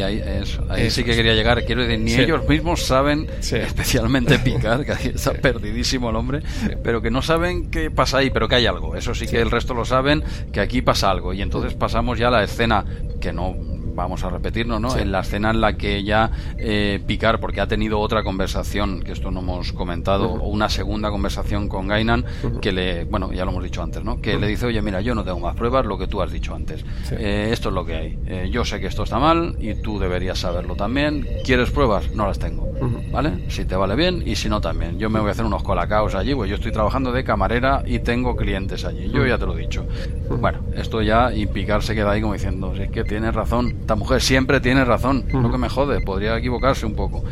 ahí, 0.00 0.22
ahí 0.68 0.90
sí 0.90 1.04
que 1.04 1.14
quería 1.14 1.34
llegar. 1.34 1.64
Quiero 1.64 1.82
decir, 1.82 2.00
ni 2.00 2.14
ellos 2.14 2.48
mismos 2.48 2.82
saben, 2.82 3.26
especialmente 3.40 4.38
Picard, 4.38 4.84
que 4.84 5.08
está 5.14 5.32
perdidísimo 5.32 6.10
el 6.10 6.16
hombre, 6.16 6.42
pero 6.82 7.02
que 7.02 7.10
no 7.10 7.22
saben 7.22 7.70
qué 7.70 7.90
pasa 7.90 8.18
ahí, 8.18 8.30
pero 8.30 8.48
que 8.48 8.56
hay 8.56 8.66
algo. 8.66 8.96
Eso 8.96 9.14
sí 9.14 9.26
que 9.26 9.40
el 9.40 9.50
resto 9.50 9.74
lo 9.74 9.84
saben, 9.84 10.22
que 10.52 10.60
aquí 10.60 10.82
pasa 10.82 11.10
algo. 11.10 11.32
Y 11.32 11.42
entonces 11.42 11.74
pasamos 11.74 12.18
ya 12.18 12.28
a 12.28 12.30
la 12.30 12.44
escena 12.44 12.84
que 13.20 13.32
no 13.32 13.79
vamos 13.94 14.24
a 14.24 14.30
repetirnos, 14.30 14.80
¿no? 14.80 14.96
En 14.96 15.12
la 15.12 15.20
escena 15.20 15.50
en 15.50 15.60
la 15.60 15.76
que 15.76 16.02
ya 16.02 16.30
eh, 16.58 17.00
Picard, 17.06 17.40
porque 17.40 17.60
ha 17.60 17.66
tenido 17.66 18.00
otra 18.00 18.22
conversación, 18.22 19.02
que 19.02 19.12
esto 19.12 19.30
no 19.30 19.40
hemos 19.40 19.72
comentado, 19.72 20.32
o 20.32 20.48
una 20.48 20.68
segunda 20.68 21.10
conversación 21.10 21.68
con 21.68 21.88
Gainan, 21.88 22.24
que 22.60 22.72
le, 22.72 23.04
bueno, 23.04 23.32
ya 23.32 23.44
lo 23.44 23.50
hemos 23.50 23.64
dicho 23.64 23.82
antes, 23.82 24.02
¿no? 24.04 24.20
Que 24.20 24.38
le 24.38 24.46
dice, 24.46 24.66
oye, 24.66 24.80
mira, 24.82 25.00
yo 25.00 25.14
no 25.14 25.24
tengo 25.24 25.40
más 25.40 25.54
pruebas, 25.54 25.84
lo 25.86 25.98
que 25.98 26.06
tú 26.06 26.22
has 26.22 26.30
dicho 26.30 26.54
antes. 26.54 26.84
Eh, 27.12 27.50
esto 27.52 27.68
es 27.68 27.74
lo 27.74 27.84
que 27.84 27.94
hay. 27.94 28.18
Eh, 28.26 28.48
yo 28.50 28.64
sé 28.64 28.80
que 28.80 28.86
esto 28.86 29.02
está 29.02 29.18
mal 29.18 29.56
y 29.58 29.74
tú 29.74 29.98
deberías 29.98 30.38
saberlo 30.38 30.76
también. 30.76 31.26
¿Quieres 31.44 31.70
pruebas? 31.70 32.12
No 32.14 32.26
las 32.26 32.38
tengo. 32.38 32.70
¿Vale? 33.12 33.50
Si 33.50 33.64
te 33.66 33.76
vale 33.76 33.94
bien 33.94 34.22
y 34.24 34.36
si 34.36 34.48
no 34.48 34.60
también. 34.60 34.98
Yo 34.98 35.10
me 35.10 35.20
voy 35.20 35.28
a 35.28 35.32
hacer 35.32 35.44
unos 35.44 35.62
colacaos 35.62 36.14
allí, 36.14 36.34
pues 36.34 36.48
yo 36.48 36.56
estoy 36.56 36.72
trabajando 36.72 37.12
de 37.12 37.24
camarera 37.24 37.82
y 37.84 37.98
tengo 37.98 38.36
clientes 38.36 38.84
allí. 38.84 39.10
Yo 39.10 39.26
ya 39.26 39.36
te 39.36 39.46
lo 39.46 39.56
he 39.56 39.60
dicho. 39.60 39.86
Bueno, 40.30 40.60
esto 40.74 41.02
ya, 41.02 41.32
y 41.32 41.46
Picard 41.46 41.82
se 41.82 41.94
queda 41.94 42.12
ahí 42.12 42.20
como 42.20 42.32
diciendo, 42.32 42.74
es 42.74 42.90
que 42.90 43.04
tienes 43.04 43.34
razón 43.34 43.79
esta 43.80 43.96
mujer 43.96 44.22
siempre 44.22 44.60
tiene 44.60 44.84
razón, 44.84 45.24
lo 45.32 45.50
que 45.50 45.58
me 45.58 45.68
jode, 45.68 46.00
podría 46.00 46.36
equivocarse 46.36 46.86
un 46.86 46.94
poco. 46.94 47.24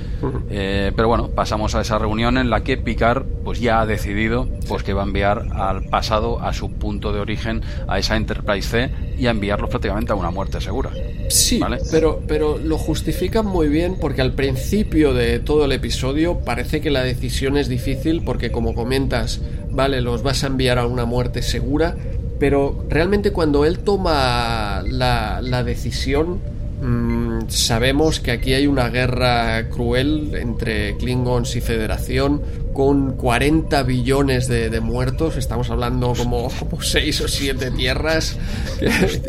Eh, 0.51 0.93
pero 0.97 1.07
bueno, 1.07 1.29
pasamos 1.29 1.75
a 1.75 1.83
esa 1.83 1.99
reunión 1.99 2.37
en 2.37 2.51
la 2.51 2.65
que 2.65 2.77
Picard 2.77 3.25
pues 3.45 3.61
ya 3.61 3.81
ha 3.81 3.87
decidido 3.87 4.49
pues 4.66 4.83
que 4.83 4.93
va 4.93 5.03
a 5.03 5.07
enviar 5.07 5.47
al 5.53 5.85
pasado, 5.85 6.41
a 6.41 6.53
su 6.53 6.73
punto 6.73 7.12
de 7.12 7.20
origen, 7.20 7.62
a 7.87 7.99
esa 7.99 8.16
Enterprise 8.16 8.69
C 8.69 8.91
y 9.19 9.27
a 9.27 9.31
enviarlos 9.31 9.70
prácticamente 9.70 10.12
a 10.12 10.16
una 10.16 10.31
muerte 10.31 10.61
segura. 10.61 10.91
Sí, 11.29 11.61
pero, 11.91 12.23
pero 12.27 12.59
lo 12.59 12.79
justifican 12.79 13.47
muy 13.47 13.69
bien 13.69 13.97
porque 14.01 14.23
al 14.23 14.33
principio 14.33 15.15
de 15.15 15.39
todo 15.39 15.66
el 15.66 15.73
episodio 15.73 16.41
parece 16.41 16.81
que 16.81 16.91
la 16.91 17.05
decisión 17.05 17.57
es 17.57 17.69
difícil 17.69 18.23
porque 18.25 18.51
como 18.51 18.75
comentas, 18.75 19.41
vale, 19.70 20.01
los 20.01 20.23
vas 20.23 20.43
a 20.43 20.49
enviar 20.49 20.79
a 20.79 20.87
una 20.87 21.05
muerte 21.05 21.43
segura, 21.43 21.97
pero 22.39 22.85
realmente 22.89 23.32
cuando 23.32 23.65
él 23.65 23.81
toma 23.81 24.82
la, 24.86 25.40
la 25.43 25.62
decisión 25.65 26.40
Mm, 26.81 27.48
sabemos 27.48 28.20
que 28.20 28.31
aquí 28.31 28.55
hay 28.55 28.69
una 28.69 28.89
guerra 28.89 29.69
cruel 29.69 30.32
entre 30.35 30.97
Klingons 30.97 31.56
y 31.56 31.60
Federación 31.60 32.40
con 32.73 33.16
40 33.16 33.82
billones 33.82 34.47
de, 34.47 34.81
muertos. 34.81 35.36
Estamos 35.36 35.70
hablando 35.70 36.12
como, 36.16 36.51
como 36.59 36.81
6 36.81 37.20
o 37.23 37.28
7 37.28 37.73
tierras 37.73 38.36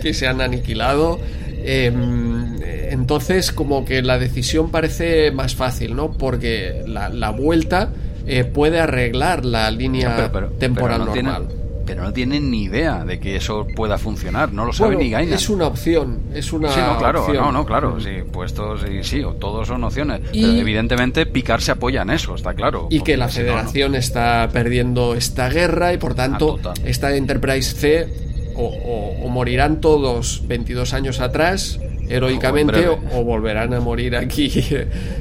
que, 0.02 0.14
se 0.14 0.27
han 0.27 0.41
aniquilado. 0.41 1.19
Em, 1.64 2.61
entonces, 2.61 3.52
como 3.52 3.84
que 3.84 4.02
la 4.03 4.19
decisión 4.19 4.69
parece 4.69 5.31
más 5.31 5.56
fácil, 5.56 5.95
¿no? 5.95 6.11
Porque 6.11 6.84
la, 6.86 7.31
vuelta 7.31 7.90
eh, 8.27 8.44
puede 8.44 8.80
arreglar 8.80 9.44
la 9.44 9.72
línea 9.72 10.31
temporal 10.60 11.06
normal 11.06 11.59
pero 11.90 12.03
no 12.03 12.14
tienen 12.14 12.52
ni 12.52 12.64
idea 12.64 13.03
de 13.03 13.20
que 13.20 13.36
eso 13.36 13.66
pueda 13.76 13.98
funcionar, 13.98 14.53
no 14.53 14.66
lo 14.66 14.74
sabe 14.74 14.95
ni 14.95 15.10
Gaina. 15.10 15.36
Es 15.36 15.49
una 15.49 15.68
opción, 15.68 16.20
es 16.34 16.53
una 16.53 16.72
Sí, 16.72 16.80
no, 16.80 16.98
claro, 16.98 17.28
no, 17.34 17.52
no, 17.52 17.66
claro, 17.66 17.99
sí, 17.99 18.24
puestos 18.32 18.82
sí, 18.82 19.03
sí, 19.03 19.24
todos 19.40 19.68
son 19.68 19.84
opciones, 19.84 20.22
pero 20.32 20.48
evidentemente 20.53 21.26
Picar 21.26 21.61
se 21.61 21.72
apoya 21.72 22.03
en 22.03 22.11
eso, 22.11 22.36
está 22.36 22.53
claro. 22.53 22.88
Y 22.90 23.02
que 23.02 23.18
la 23.18 23.28
Federación 23.30 23.95
está 23.95 24.49
perdiendo 24.52 25.16
esta 25.16 25.49
guerra 25.49 25.94
y 25.94 25.98
por 25.98 26.14
tanto 26.14 26.60
ah, 26.64 26.74
esta 26.86 27.16
Enterprise 27.16 27.76
C 27.76 28.07
o, 28.56 29.24
o, 29.24 29.30
morirán 29.30 29.80
todos 29.80 30.44
22 30.48 30.94
años 30.94 31.22
atrás 31.22 31.80
heroicamente 32.10 32.88
o, 32.88 33.23
volverán 33.23 33.73
a 33.73 33.80
morir 33.80 34.15
aquí 34.15 34.52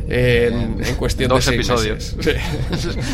en, 0.08 0.94
cuestión 0.96 1.28
Dos 1.28 1.46
de 1.46 1.54
episodios. 1.54 2.16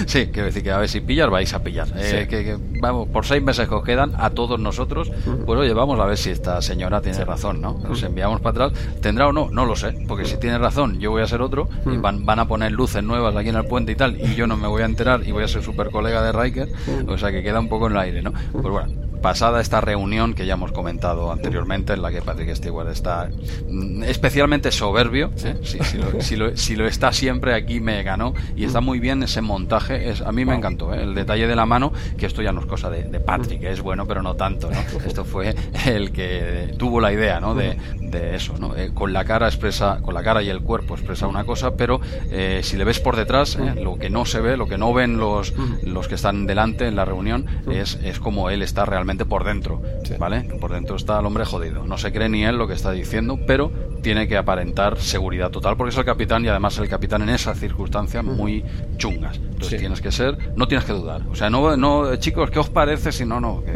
Sí. 0.06 0.28
quiero 0.32 0.46
decir 0.46 0.62
que 0.62 0.70
a 0.70 0.78
ver 0.78 0.88
si 0.88 1.00
pillar 1.00 1.30
vais 1.30 1.52
a 1.52 1.62
pillar. 1.62 1.88
Eh, 1.96 2.26
que, 2.28 2.56
vamos, 2.80 3.08
por 3.08 3.26
seis 3.26 3.42
meses 3.42 3.68
que 3.68 3.74
os 3.74 3.84
quedan 3.84 4.12
a 4.16 4.30
todos 4.30 4.58
nosotros, 4.60 5.10
pues 5.44 5.58
oye, 5.58 5.72
vamos 5.72 5.98
a 6.00 6.06
ver 6.06 6.16
si 6.16 6.30
esta 6.30 6.60
señora 6.62 7.00
tiene 7.00 7.24
razón, 7.24 7.60
¿no? 7.60 7.78
Nos 7.78 8.02
enviamos 8.02 8.40
para 8.40 8.66
atrás. 8.66 8.82
¿Tendrá 9.00 9.28
o 9.28 9.32
no? 9.32 9.50
No 9.50 9.66
lo 9.66 9.76
sé, 9.76 9.94
porque 10.06 10.24
si 10.24 10.36
tiene 10.36 10.58
razón, 10.58 11.00
yo 11.00 11.10
voy 11.10 11.22
a 11.22 11.26
ser 11.26 11.42
otro 11.42 11.68
y 11.86 11.96
van, 11.96 12.24
van 12.24 12.38
a 12.38 12.48
poner 12.48 12.72
luces 12.72 13.02
nuevas 13.02 13.34
aquí 13.36 13.48
en 13.48 13.56
el 13.56 13.66
puente 13.66 13.92
y 13.92 13.96
tal, 13.96 14.18
y 14.20 14.34
yo 14.34 14.46
no 14.46 14.56
me 14.56 14.68
voy 14.68 14.82
a 14.82 14.86
enterar 14.86 15.26
y 15.26 15.32
voy 15.32 15.44
a 15.44 15.48
ser 15.48 15.62
super 15.62 15.90
colega 15.90 16.22
de 16.22 16.32
Riker, 16.32 16.68
o 17.08 17.18
sea 17.18 17.30
que 17.30 17.42
queda 17.42 17.60
un 17.60 17.68
poco 17.68 17.86
en 17.86 17.92
el 17.92 17.98
aire, 17.98 18.22
¿no? 18.22 18.32
Pues 18.52 18.64
bueno, 18.64 18.92
pasada 19.24 19.62
esta 19.62 19.80
reunión 19.80 20.34
que 20.34 20.44
ya 20.44 20.52
hemos 20.52 20.70
comentado 20.70 21.32
anteriormente, 21.32 21.94
en 21.94 22.02
la 22.02 22.10
que 22.10 22.20
Patrick 22.20 22.54
Stewart 22.54 22.90
está 22.90 23.30
mm, 23.70 24.02
especialmente 24.02 24.70
soberbio, 24.70 25.30
¿eh? 25.42 25.56
si, 26.20 26.76
lo, 26.76 26.86
está 26.86 27.10
siempre, 27.10 27.54
aquí 27.54 27.80
me 27.80 28.02
ganó, 28.02 28.34
y 28.54 28.64
está 28.64 28.82
muy 28.82 29.00
bien 29.00 29.22
ese 29.22 29.40
montaje, 29.40 30.10
es, 30.10 30.20
a 30.20 30.30
mí 30.30 30.44
me 30.44 30.54
encantó, 30.54 30.92
¿eh? 30.92 31.02
el 31.04 31.14
detalle 31.14 31.46
de 31.46 31.56
la 31.56 31.64
mano, 31.64 31.90
que 32.18 32.26
esto 32.26 32.42
ya 32.42 32.52
no 32.52 32.60
es 32.60 32.66
cosa 32.66 32.90
de, 32.90 33.18
Patrick, 33.18 33.62
es 33.62 33.80
bueno, 33.80 34.04
pero 34.04 34.22
no 34.22 34.34
tanto, 34.34 34.70
esto 35.06 35.24
fue 35.24 35.54
el 35.86 36.12
que 36.12 36.74
tuvo 36.76 37.00
la 37.00 37.10
idea 37.10 37.40
¿no? 37.40 37.54
de, 37.54 37.78
eso, 38.34 38.56
¿no? 38.58 38.76
Eh, 38.76 38.90
con 38.94 39.12
la 39.12 39.24
cara 39.24 39.48
expresa, 39.48 39.98
con 40.00 40.14
la 40.14 40.22
cara 40.22 40.40
y 40.42 40.48
el 40.48 40.60
cuerpo 40.60 40.94
expresa 40.94 41.26
una 41.26 41.44
cosa, 41.44 41.74
pero 41.76 42.00
si 42.62 42.76
le 42.76 42.84
ves 42.84 43.00
por 43.00 43.16
detrás, 43.16 43.56
lo 43.56 43.98
que 43.98 44.08
no 44.08 44.24
se 44.24 44.40
ve, 44.40 44.56
lo 44.56 44.68
que 44.68 44.78
no 44.78 44.92
ven 44.92 45.16
los, 45.16 45.52
los 45.82 46.06
que 46.06 46.14
están 46.14 46.46
delante 46.46 46.86
en 46.86 46.94
la 46.94 47.04
reunión, 47.04 47.46
es, 47.68 47.98
es 48.04 48.20
como 48.20 48.50
él 48.50 48.62
está 48.62 48.84
realmente 48.84 49.13
por 49.24 49.44
dentro, 49.44 49.80
¿vale? 50.18 50.42
Por 50.60 50.72
dentro 50.72 50.96
está 50.96 51.20
el 51.20 51.26
hombre 51.26 51.44
jodido. 51.44 51.86
No 51.86 51.96
se 51.98 52.12
cree 52.12 52.28
ni 52.28 52.44
él 52.44 52.56
lo 52.56 52.66
que 52.66 52.74
está 52.74 52.90
diciendo, 52.90 53.38
pero 53.46 53.70
tiene 54.02 54.26
que 54.26 54.36
aparentar 54.36 54.98
seguridad 54.98 55.50
total 55.50 55.76
porque 55.76 55.90
es 55.90 55.98
el 55.98 56.04
capitán 56.04 56.44
y 56.44 56.48
además 56.48 56.76
el 56.78 56.88
capitán 56.88 57.22
en 57.22 57.30
esas 57.30 57.58
circunstancias 57.58 58.24
muy 58.24 58.64
chungas. 58.96 59.36
Entonces 59.36 59.78
tienes 59.78 60.00
que 60.00 60.10
ser, 60.12 60.36
no 60.56 60.66
tienes 60.66 60.84
que 60.84 60.92
dudar. 60.92 61.22
O 61.30 61.34
sea, 61.36 61.48
no, 61.48 61.76
no 61.76 62.16
chicos, 62.16 62.50
¿qué 62.50 62.58
os 62.58 62.68
parece 62.68 63.12
si 63.12 63.24
no, 63.24 63.40
no? 63.40 63.62
Que, 63.64 63.72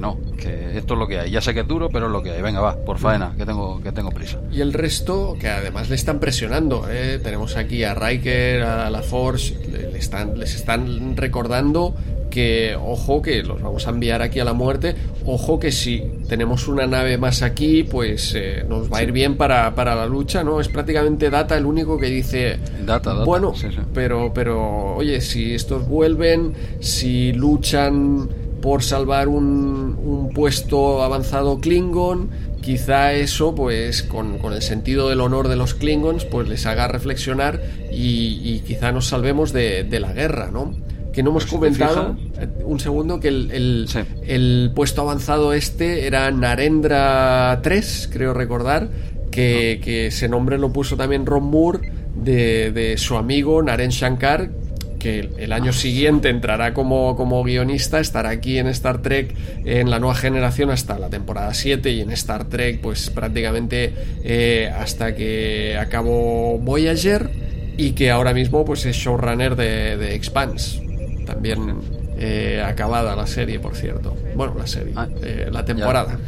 no, 0.00 0.18
que 0.36 0.76
esto 0.76 0.94
es 0.94 0.98
lo 0.98 1.06
que 1.06 1.20
hay. 1.20 1.30
Ya 1.30 1.40
sé 1.40 1.54
que 1.54 1.60
es 1.60 1.68
duro, 1.68 1.88
pero 1.88 2.06
es 2.06 2.12
lo 2.12 2.22
que 2.22 2.32
hay. 2.32 2.42
Venga, 2.42 2.60
va, 2.60 2.76
por 2.76 2.98
faena, 2.98 3.34
que 3.36 3.44
tengo, 3.44 3.80
que 3.82 3.92
tengo 3.92 4.10
prisa. 4.10 4.38
Y 4.52 4.60
el 4.60 4.72
resto, 4.72 5.36
que 5.38 5.48
además 5.48 5.88
le 5.88 5.94
están 5.94 6.18
presionando, 6.20 6.86
¿eh? 6.90 7.20
tenemos 7.22 7.56
aquí 7.56 7.84
a 7.84 7.94
Riker, 7.94 8.62
a 8.62 8.90
la 8.90 9.02
Force, 9.02 9.54
le 9.68 9.98
están, 9.98 10.38
les 10.38 10.54
están 10.54 11.16
recordando 11.16 11.94
que 12.36 12.76
ojo 12.76 13.22
que 13.22 13.42
los 13.42 13.62
vamos 13.62 13.86
a 13.86 13.90
enviar 13.90 14.20
aquí 14.20 14.40
a 14.40 14.44
la 14.44 14.52
muerte, 14.52 14.94
ojo 15.24 15.58
que 15.58 15.72
si 15.72 16.02
tenemos 16.28 16.68
una 16.68 16.86
nave 16.86 17.16
más 17.16 17.40
aquí, 17.40 17.82
pues 17.82 18.34
eh, 18.34 18.62
nos 18.68 18.92
va 18.92 18.98
a 18.98 19.02
ir 19.02 19.12
bien 19.12 19.36
para, 19.36 19.70
la 19.74 20.06
lucha, 20.06 20.44
¿no? 20.44 20.60
Es 20.60 20.68
prácticamente 20.68 21.30
Data 21.30 21.56
el 21.56 21.64
único 21.64 21.98
que 21.98 22.06
dice, 22.06 22.58
data, 22.84 23.24
bueno, 23.24 23.54
pero, 23.94 24.32
pero, 24.34 24.96
oye, 24.96 25.22
si 25.22 25.54
estos 25.54 25.88
vuelven, 25.88 26.52
si 26.80 27.32
luchan 27.32 28.28
por 28.60 28.82
salvar 28.82 29.28
un, 29.28 29.98
un 30.02 30.30
puesto 30.34 31.02
avanzado 31.02 31.60
Klingon, 31.60 32.30
quizá 32.66 33.12
eso, 33.12 33.54
pues 33.54 34.02
con, 34.02 34.40
el 34.52 34.60
sentido 34.60 35.08
del 35.08 35.20
honor 35.20 35.46
de 35.46 35.54
los 35.54 35.74
Klingons, 35.74 36.24
pues 36.24 36.48
les 36.48 36.66
haga 36.66 36.88
reflexionar 36.88 37.62
y, 37.92 38.58
quizá 38.66 38.90
nos 38.90 39.06
salvemos 39.06 39.52
de, 39.52 39.84
de 39.84 40.00
la 40.00 40.12
guerra, 40.12 40.50
¿no? 40.50 40.74
que 41.12 41.22
no 41.22 41.30
hemos 41.30 41.46
comentado, 41.46 42.16
eh, 42.38 42.48
un 42.64 42.80
segundo, 42.80 43.20
que 43.20 43.28
el, 43.28 43.88
el, 44.26 44.72
puesto 44.74 45.00
avanzado 45.00 45.52
este 45.54 46.06
era 46.08 46.30
Narendra 46.32 47.60
3, 47.62 48.10
creo 48.12 48.34
recordar, 48.34 48.88
que, 49.30 49.80
que, 49.82 50.08
ese 50.08 50.28
nombre 50.28 50.58
lo 50.58 50.72
puso 50.72 50.96
también 50.96 51.24
Ron 51.24 51.44
Moore 51.44 51.92
de, 52.16 52.72
de 52.72 52.98
su 52.98 53.16
amigo 53.16 53.62
Naren 53.62 53.90
Shankar, 53.90 54.50
que 54.98 55.30
el 55.38 55.52
año 55.52 55.72
siguiente 55.72 56.28
entrará 56.28 56.74
como, 56.74 57.16
como, 57.16 57.42
guionista, 57.42 58.00
estará 58.00 58.30
aquí 58.30 58.58
en 58.58 58.66
Star 58.68 59.02
Trek 59.02 59.34
en 59.64 59.90
la 59.90 59.98
nueva 59.98 60.14
generación 60.14 60.70
hasta 60.70 60.98
la 60.98 61.08
temporada 61.08 61.52
7 61.54 61.90
y 61.90 62.00
en 62.00 62.10
Star 62.12 62.48
Trek 62.48 62.80
pues 62.80 63.10
prácticamente 63.10 63.92
eh, 64.24 64.72
hasta 64.76 65.14
que 65.14 65.76
acabó 65.78 66.58
Voyager 66.58 67.30
y 67.76 67.92
que 67.92 68.10
ahora 68.10 68.32
mismo 68.32 68.64
pues 68.64 68.86
es 68.86 68.96
showrunner 68.96 69.56
de, 69.56 69.96
de 69.96 70.14
Expanse 70.14 70.86
también 71.26 71.80
eh, 72.16 72.62
acabada 72.64 73.14
la 73.14 73.26
serie, 73.26 73.60
por 73.60 73.74
cierto. 73.74 74.16
bueno, 74.34 74.54
la 74.56 74.66
serie, 74.66 74.94
ah, 74.96 75.08
eh, 75.22 75.48
la 75.52 75.64
temporada. 75.64 76.18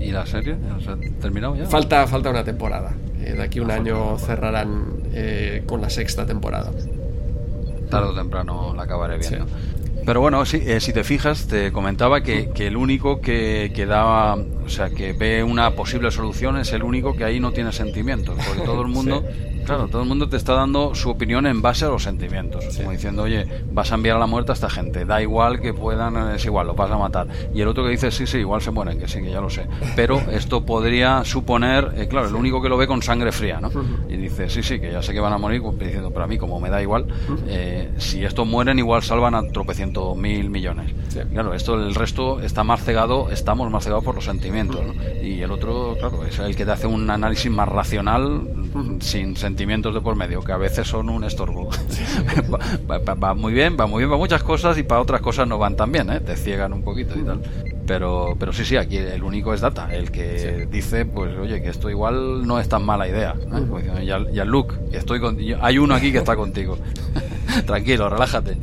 ¿Y 0.00 0.10
la 0.10 0.26
serie? 0.26 0.56
¿Se 0.82 0.90
ha 0.90 0.96
terminado 1.20 1.54
ya? 1.54 1.66
Falta, 1.66 2.06
falta 2.08 2.30
una 2.30 2.42
temporada. 2.42 2.92
Eh, 3.20 3.34
de 3.34 3.42
aquí 3.42 3.60
un 3.60 3.70
ah, 3.70 3.74
año 3.74 4.18
cerrarán 4.18 4.84
eh, 5.12 5.62
con 5.66 5.80
la 5.80 5.90
sexta 5.90 6.26
temporada. 6.26 6.72
Tarde 7.92 8.08
o 8.08 8.14
temprano 8.14 8.72
la 8.74 8.84
acabaré 8.84 9.18
viendo. 9.18 9.44
Pero 10.06 10.22
bueno, 10.22 10.46
sí, 10.46 10.62
si 10.80 10.94
te 10.94 11.04
fijas, 11.04 11.46
te 11.46 11.72
comentaba 11.72 12.22
que, 12.22 12.48
que 12.54 12.68
el 12.68 12.78
único 12.78 13.20
que, 13.20 13.70
que 13.74 13.84
da, 13.84 14.34
o 14.34 14.68
sea, 14.68 14.88
que 14.88 15.12
ve 15.12 15.44
una 15.44 15.72
posible 15.72 16.10
solución 16.10 16.56
es 16.56 16.72
el 16.72 16.84
único 16.84 17.14
que 17.14 17.24
ahí 17.24 17.38
no 17.38 17.52
tiene 17.52 17.70
sentimientos, 17.70 18.38
porque 18.46 18.62
todo 18.62 18.80
el 18.80 18.88
mundo 18.96 19.22
Claro, 19.64 19.86
todo 19.88 20.02
el 20.02 20.08
mundo 20.08 20.28
te 20.28 20.36
está 20.36 20.54
dando 20.54 20.94
su 20.94 21.08
opinión 21.10 21.46
en 21.46 21.62
base 21.62 21.84
a 21.84 21.88
los 21.88 22.02
sentimientos. 22.02 22.64
Como 22.76 22.90
diciendo, 22.90 23.22
oye, 23.22 23.46
vas 23.72 23.92
a 23.92 23.94
enviar 23.94 24.16
a 24.16 24.20
la 24.20 24.26
muerte 24.26 24.52
a 24.52 24.54
esta 24.54 24.68
gente. 24.68 25.04
Da 25.04 25.22
igual 25.22 25.60
que 25.60 25.72
puedan, 25.72 26.34
es 26.34 26.44
igual, 26.44 26.66
lo 26.66 26.74
vas 26.74 26.90
a 26.90 26.98
matar. 26.98 27.28
Y 27.54 27.60
el 27.60 27.68
otro 27.68 27.84
que 27.84 27.90
dice, 27.90 28.10
sí, 28.10 28.26
sí, 28.26 28.38
igual 28.38 28.60
se 28.60 28.70
mueren, 28.70 28.98
que 28.98 29.06
sí, 29.06 29.22
que 29.22 29.30
ya 29.30 29.40
lo 29.40 29.50
sé. 29.50 29.66
Pero 29.94 30.20
esto 30.30 30.64
podría 30.66 31.24
suponer, 31.24 31.92
eh, 31.96 32.08
claro, 32.08 32.28
el 32.28 32.34
único 32.34 32.60
que 32.60 32.68
lo 32.68 32.76
ve 32.76 32.86
con 32.86 33.02
sangre 33.02 33.30
fría, 33.30 33.60
¿no? 33.60 33.70
Y 34.08 34.16
dice, 34.16 34.48
sí, 34.48 34.62
sí, 34.62 34.80
que 34.80 34.90
ya 34.90 35.00
sé 35.00 35.12
que 35.12 35.20
van 35.20 35.32
a 35.32 35.38
morir, 35.38 35.62
pues, 35.62 35.78
diciendo, 35.78 36.10
pero 36.10 36.24
a 36.24 36.26
mí, 36.26 36.38
como 36.38 36.58
me 36.60 36.68
da 36.68 36.82
igual, 36.82 37.06
eh, 37.46 37.90
si 37.98 38.24
estos 38.24 38.46
mueren, 38.46 38.78
igual 38.78 39.02
salvan 39.02 39.34
a 39.34 39.42
tropecientos 39.48 40.16
mil 40.16 40.50
millones. 40.50 40.92
Claro, 41.32 41.54
esto, 41.54 41.74
el 41.74 41.94
resto 41.94 42.40
está 42.40 42.64
más 42.64 42.82
cegado, 42.82 43.30
estamos 43.30 43.70
más 43.70 43.84
cegados 43.84 44.04
por 44.04 44.14
los 44.14 44.24
sentimientos, 44.24 44.80
Y 45.22 45.40
el 45.40 45.50
otro, 45.50 45.96
claro, 45.98 46.24
es 46.26 46.38
el 46.38 46.56
que 46.56 46.64
te 46.64 46.72
hace 46.72 46.86
un 46.86 47.08
análisis 47.08 47.50
más 47.50 47.68
racional, 47.68 48.48
sin 49.00 49.36
sentimientos 49.36 49.51
sentimientos 49.52 49.92
de 49.92 50.00
por 50.00 50.16
medio, 50.16 50.40
que 50.40 50.52
a 50.52 50.56
veces 50.56 50.88
son 50.88 51.10
un 51.10 51.24
estorbo. 51.24 51.68
va, 53.22 53.34
muy 53.34 53.52
bien, 53.52 53.76
va 53.78 53.86
muy 53.86 53.98
bien 53.98 54.08
para 54.08 54.18
muchas 54.18 54.42
cosas 54.42 54.78
y 54.78 54.82
para 54.82 55.02
otras 55.02 55.20
cosas 55.20 55.46
no 55.46 55.58
van 55.58 55.76
tan 55.76 55.92
bien, 55.92 56.08
¿eh? 56.08 56.20
te 56.20 56.36
ciegan 56.36 56.72
un 56.72 56.82
poquito 56.82 57.18
y 57.18 57.22
tal. 57.22 57.42
Pero, 57.86 58.34
pero 58.38 58.54
sí, 58.54 58.64
sí, 58.64 58.78
aquí 58.78 58.96
el 58.96 59.22
único 59.22 59.52
es 59.52 59.60
Data, 59.60 59.94
el 59.94 60.10
que 60.10 60.66
dice, 60.70 61.04
pues 61.04 61.36
oye, 61.36 61.60
que 61.60 61.68
esto 61.68 61.90
igual 61.90 62.46
no 62.46 62.58
es 62.58 62.66
tan 62.66 62.82
mala 62.82 63.06
idea. 63.06 63.34
¿eh? 63.36 64.06
Ya, 64.06 64.24
ya 64.32 64.44
Luke, 64.46 64.74
estoy 64.92 65.20
con, 65.20 65.36
hay 65.60 65.76
uno 65.76 65.94
aquí 65.94 66.10
que 66.12 66.18
está 66.18 66.34
contigo. 66.34 66.78
Tranquilo, 67.66 68.08
relájate. 68.08 68.56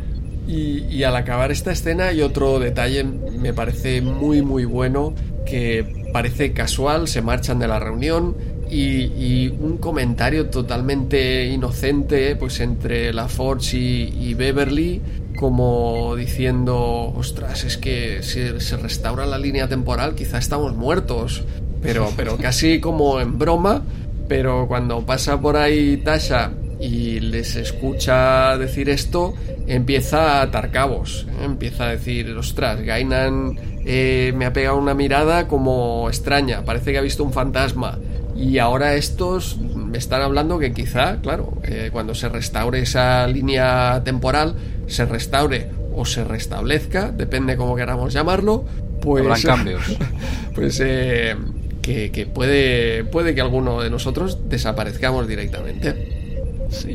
Y, 0.48 0.86
y, 0.90 1.04
al 1.04 1.16
acabar 1.16 1.52
esta 1.52 1.72
escena 1.72 2.08
hay 2.08 2.24
otro 2.24 2.58
detalle, 2.58 3.04
me 3.04 3.54
parece 3.54 4.02
muy 4.02 4.42
muy 4.42 4.66
bueno, 4.66 5.14
que 5.46 6.10
parece 6.12 6.54
casual, 6.54 7.08
se 7.08 7.22
marchan 7.22 7.60
de 7.60 7.68
la 7.68 7.80
reunión, 7.80 8.36
y, 8.70 9.48
un 9.60 9.78
comentario 9.78 10.50
totalmente 10.50 11.48
inocente 11.48 12.36
pues 12.36 12.60
entre 12.60 13.14
la 13.14 13.28
Forge 13.28 13.78
y, 13.78 14.34
Beverly 14.34 15.02
como 15.38 16.16
diciendo 16.16 17.14
ostras 17.16 17.64
es 17.64 17.78
que 17.78 18.22
si 18.24 18.60
se 18.60 18.78
restaura 18.78 19.26
la 19.26 19.38
línea 19.38 19.68
temporal 19.68 20.16
quizá 20.16 20.38
estamos 20.38 20.76
muertos 20.76 21.44
pero 21.82 22.12
pero 22.18 22.38
casi 22.38 22.80
como 22.80 23.20
en 23.20 23.38
broma 23.38 23.84
pero 24.28 24.68
cuando 24.68 25.06
pasa 25.06 25.40
por 25.40 25.58
ahí 25.58 25.98
Tasha 25.98 26.52
y 26.80 27.20
les 27.20 27.56
escucha 27.56 28.58
decir 28.58 28.90
esto 28.90 29.34
empieza 29.68 30.40
a 30.40 30.42
atar 30.44 30.72
cabos 30.72 31.28
¿eh? 31.30 31.46
empieza 31.46 31.86
a 31.86 31.90
decir 31.90 32.32
ostras 32.38 32.82
Gainan 32.82 33.58
eh, 33.86 34.34
me 34.36 34.46
ha 34.46 34.54
pegado 34.54 34.78
una 34.78 34.94
mirada 34.94 35.48
como 35.48 36.08
extraña 36.10 36.64
parece 36.64 36.92
que 36.92 36.98
ha 36.98 37.02
visto 37.02 37.24
un 37.24 37.34
fantasma 37.34 37.98
y 38.40 38.58
ahora 38.58 38.96
estos 38.96 39.58
me 39.58 39.98
están 39.98 40.22
hablando 40.22 40.60
que 40.60 40.72
quizá, 40.72 41.18
claro, 41.22 41.58
eh, 41.64 41.90
cuando 41.92 42.16
se 42.16 42.30
restaure 42.30 42.80
esa 42.80 43.28
línea 43.28 44.02
temporal, 44.06 44.56
se 44.88 45.06
restaure 45.06 45.68
o 45.94 46.06
se 46.06 46.24
restablezca, 46.24 47.12
depende 47.12 47.58
cómo 47.58 47.76
queramos 47.76 48.14
llamarlo, 48.14 48.66
pues... 49.02 49.24
Habrán 49.24 49.42
cambios. 49.42 49.84
pues 50.56 50.80
eh, 50.82 51.36
que, 51.82 52.12
que, 52.12 52.26
puede, 52.26 53.04
puede 53.04 53.36
que 53.36 53.42
alguno 53.42 53.82
de 53.82 53.90
nosotros 53.90 54.50
desaparezcamos 54.50 55.28
directamente 55.28 56.19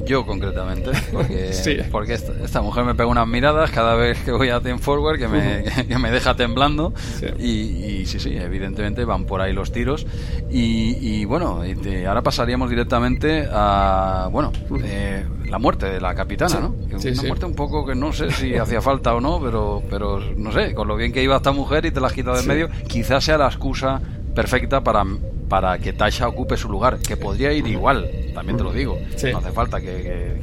yo 0.04 0.24
concretamente, 0.24 0.90
porque, 1.12 1.86
porque 1.90 2.14
esta, 2.14 2.62
mujer 2.62 2.84
me 2.84 2.94
pega 2.94 3.08
unas 3.08 3.26
miradas 3.26 3.70
cada 3.70 3.94
vez 3.94 4.18
que 4.20 4.32
voy 4.32 4.48
a 4.50 4.60
Team 4.60 4.78
Forward 4.78 5.18
que 5.18 5.28
me, 5.28 5.64
que 5.88 5.98
me 5.98 6.10
deja 6.10 6.34
temblando. 6.34 6.92
Y, 7.38 8.06
sí, 8.06 8.20
sí, 8.20 8.36
evidentemente 8.36 9.04
van 9.04 9.24
por 9.24 9.40
ahí 9.40 9.52
los 9.52 9.72
tiros. 9.72 10.06
Y, 10.50 11.24
bueno, 11.24 11.62
ahora 12.06 12.22
pasaríamos 12.22 12.70
directamente 12.70 13.48
a, 13.50 14.28
bueno, 14.30 14.52
eh, 14.84 15.24
la 15.48 15.58
muerte 15.58 15.86
de 15.86 16.00
la 16.00 16.14
capitana, 16.14 16.60
¿no? 16.60 16.74
una 16.90 17.22
muerte 17.22 17.46
un 17.46 17.54
poco 17.54 17.84
que 17.84 17.94
no 17.94 18.12
sé 18.12 18.30
si 18.30 18.56
hacía 18.56 18.80
falta 18.80 19.14
o 19.14 19.20
no, 19.20 19.40
pero, 19.40 19.82
pero 19.90 20.20
no 20.36 20.52
sé, 20.52 20.74
con 20.74 20.88
lo 20.88 20.96
bien 20.96 21.12
que 21.12 21.22
iba 21.22 21.36
esta 21.36 21.52
mujer 21.52 21.84
y 21.86 21.90
te 21.90 22.00
la 22.00 22.08
has 22.08 22.12
quitado 22.12 22.36
de 22.36 22.42
medio, 22.44 22.68
quizás 22.88 23.24
sea 23.24 23.38
la 23.38 23.46
excusa 23.46 24.00
perfecta 24.34 24.82
para 24.82 25.04
para 25.48 25.78
que 25.78 25.92
Tasha 25.92 26.26
ocupe 26.26 26.56
su 26.56 26.68
lugar, 26.68 26.98
que 26.98 27.16
podría 27.16 27.52
ir 27.52 27.66
igual, 27.66 28.10
también 28.34 28.56
te 28.56 28.64
lo 28.64 28.72
digo. 28.72 28.98
No 29.30 29.38
hace 29.38 29.52
falta 29.52 29.80
que, 29.80 29.92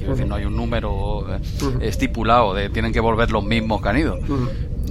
decir, 0.08 0.28
no 0.28 0.36
hay 0.36 0.46
un 0.46 0.56
número 0.56 1.26
eh, 1.30 1.40
estipulado 1.82 2.54
de 2.54 2.70
tienen 2.70 2.94
que 2.94 3.00
volver 3.00 3.32
los 3.32 3.44
mismos 3.44 3.82
que 3.82 3.90
han 3.90 3.98
ido. 3.98 4.20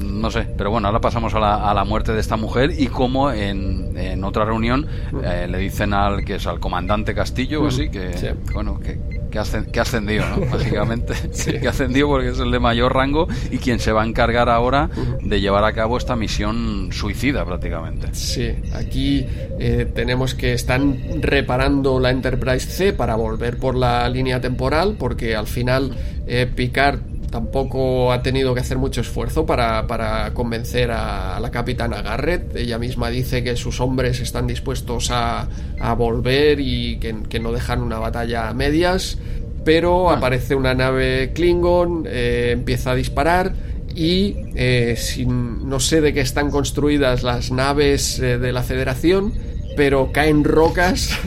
No 0.02 0.31
sé, 0.31 0.47
pero 0.56 0.70
bueno, 0.70 0.89
ahora 0.89 1.01
pasamos 1.01 1.35
a 1.35 1.40
la, 1.40 1.70
a 1.70 1.74
la 1.74 1.85
muerte 1.85 2.12
de 2.12 2.20
esta 2.20 2.36
mujer 2.36 2.72
y 2.77 2.86
como 2.86 3.31
en, 3.31 3.97
en 3.97 4.24
otra 4.24 4.44
reunión 4.44 4.86
eh, 5.22 5.47
le 5.48 5.59
dicen 5.59 5.93
al 5.93 6.24
que 6.24 6.36
es 6.36 6.47
al 6.47 6.59
comandante 6.59 7.14
Castillo, 7.14 7.66
así 7.66 7.90
que 7.90 8.35
bueno, 8.52 8.81
que, 8.81 9.20
que, 9.31 9.39
ha 9.39 9.82
ascendido, 9.82 10.24
¿no? 10.28 10.47
Básicamente, 10.51 11.15
que 11.61 11.66
ha 11.66 11.70
ascendido 11.70 12.09
porque 12.09 12.31
es 12.31 12.39
el 12.39 12.51
de 12.51 12.59
mayor 12.59 12.94
rango 12.94 13.28
y 13.51 13.59
quien 13.59 13.78
se 13.78 13.93
va 13.93 14.02
a 14.02 14.07
encargar 14.07 14.48
ahora 14.48 14.90
de 15.23 15.40
llevar 15.40 15.65
a 15.65 15.73
cabo 15.73 15.97
esta 15.97 16.16
misión 16.16 16.90
suicida 16.93 17.44
prácticamente. 17.44 18.09
Sí, 18.12 18.55
aquí 18.74 19.27
eh, 19.59 19.90
tenemos 19.94 20.35
que 20.35 20.52
están 20.52 21.23
reparando 21.23 22.01
la 22.01 22.11
Enterprise 22.11 22.69
C 22.69 22.93
para 22.93 23.15
volver 23.15 23.59
por 23.59 23.74
la 23.74 24.09
línea 24.09 24.40
temporal 24.40 24.97
porque 24.98 25.36
al 25.36 25.47
final 25.47 25.97
eh, 26.27 26.51
Picard 26.52 27.10
tampoco 27.31 28.12
ha 28.12 28.23
tenido 28.23 28.55
que 28.55 28.61
hacer 28.61 28.78
mucho 28.78 29.01
esfuerzo 29.01 29.47
para, 29.47 29.86
para, 29.86 30.35
convencer 30.35 30.90
a 30.90 31.39
la 31.40 31.51
capitana 31.51 32.02
Garrett. 32.02 32.57
Ella 32.57 32.78
misma 32.78 33.09
dice 33.11 33.43
que 33.43 33.57
sus 33.57 33.81
hombres 33.81 34.20
están 34.20 34.47
dispuestos 34.47 35.11
a, 35.11 35.48
a 35.81 35.94
volver 35.94 36.61
y 36.61 36.98
que, 36.98 37.40
no 37.40 37.52
dejan 37.52 37.82
una 37.82 37.98
batalla 37.98 38.48
a 38.48 38.55
medias. 38.55 39.19
Pero 39.65 40.11
aparece 40.11 40.55
una 40.55 40.74
nave 40.74 41.32
Klingon, 41.35 42.05
eh, 42.07 42.51
empieza 42.52 42.93
a 42.93 42.94
disparar 42.94 43.52
y 43.94 44.36
eh, 44.55 44.94
sin, 44.97 45.69
no 45.69 45.81
sé 45.81 46.01
de 46.01 46.15
qué 46.15 46.20
están 46.20 46.51
construidas 46.51 47.23
las 47.23 47.51
naves 47.51 48.19
eh, 48.20 48.39
de 48.39 48.52
la 48.52 48.62
Federación 48.62 49.32
pero 49.77 50.11
caen 50.13 50.45
rocas 50.45 51.19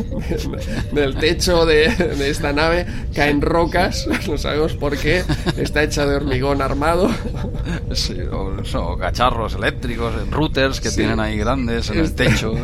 del 0.91 1.15
techo 1.15 1.65
de, 1.65 1.85
esta 2.27 2.53
nave, 2.53 2.85
caen 3.13 3.41
rocas, 3.41 4.07
no 4.27 4.37
sabemos 4.37 4.73
por 4.73 4.97
qué, 4.97 5.23
está 5.57 5.83
hecha 5.83 6.05
de 6.05 6.15
hormigón 6.15 6.61
armado. 6.61 7.09
Sí, 7.93 8.17
o, 8.31 8.97
cacharros 8.97 9.55
eléctricos, 9.55 10.13
routers 10.29 10.79
que 10.81 10.89
tienen 10.89 11.19
ahí 11.19 11.37
grandes 11.37 11.89
en 11.89 11.99
el 11.99 12.13
techo. 12.13 12.55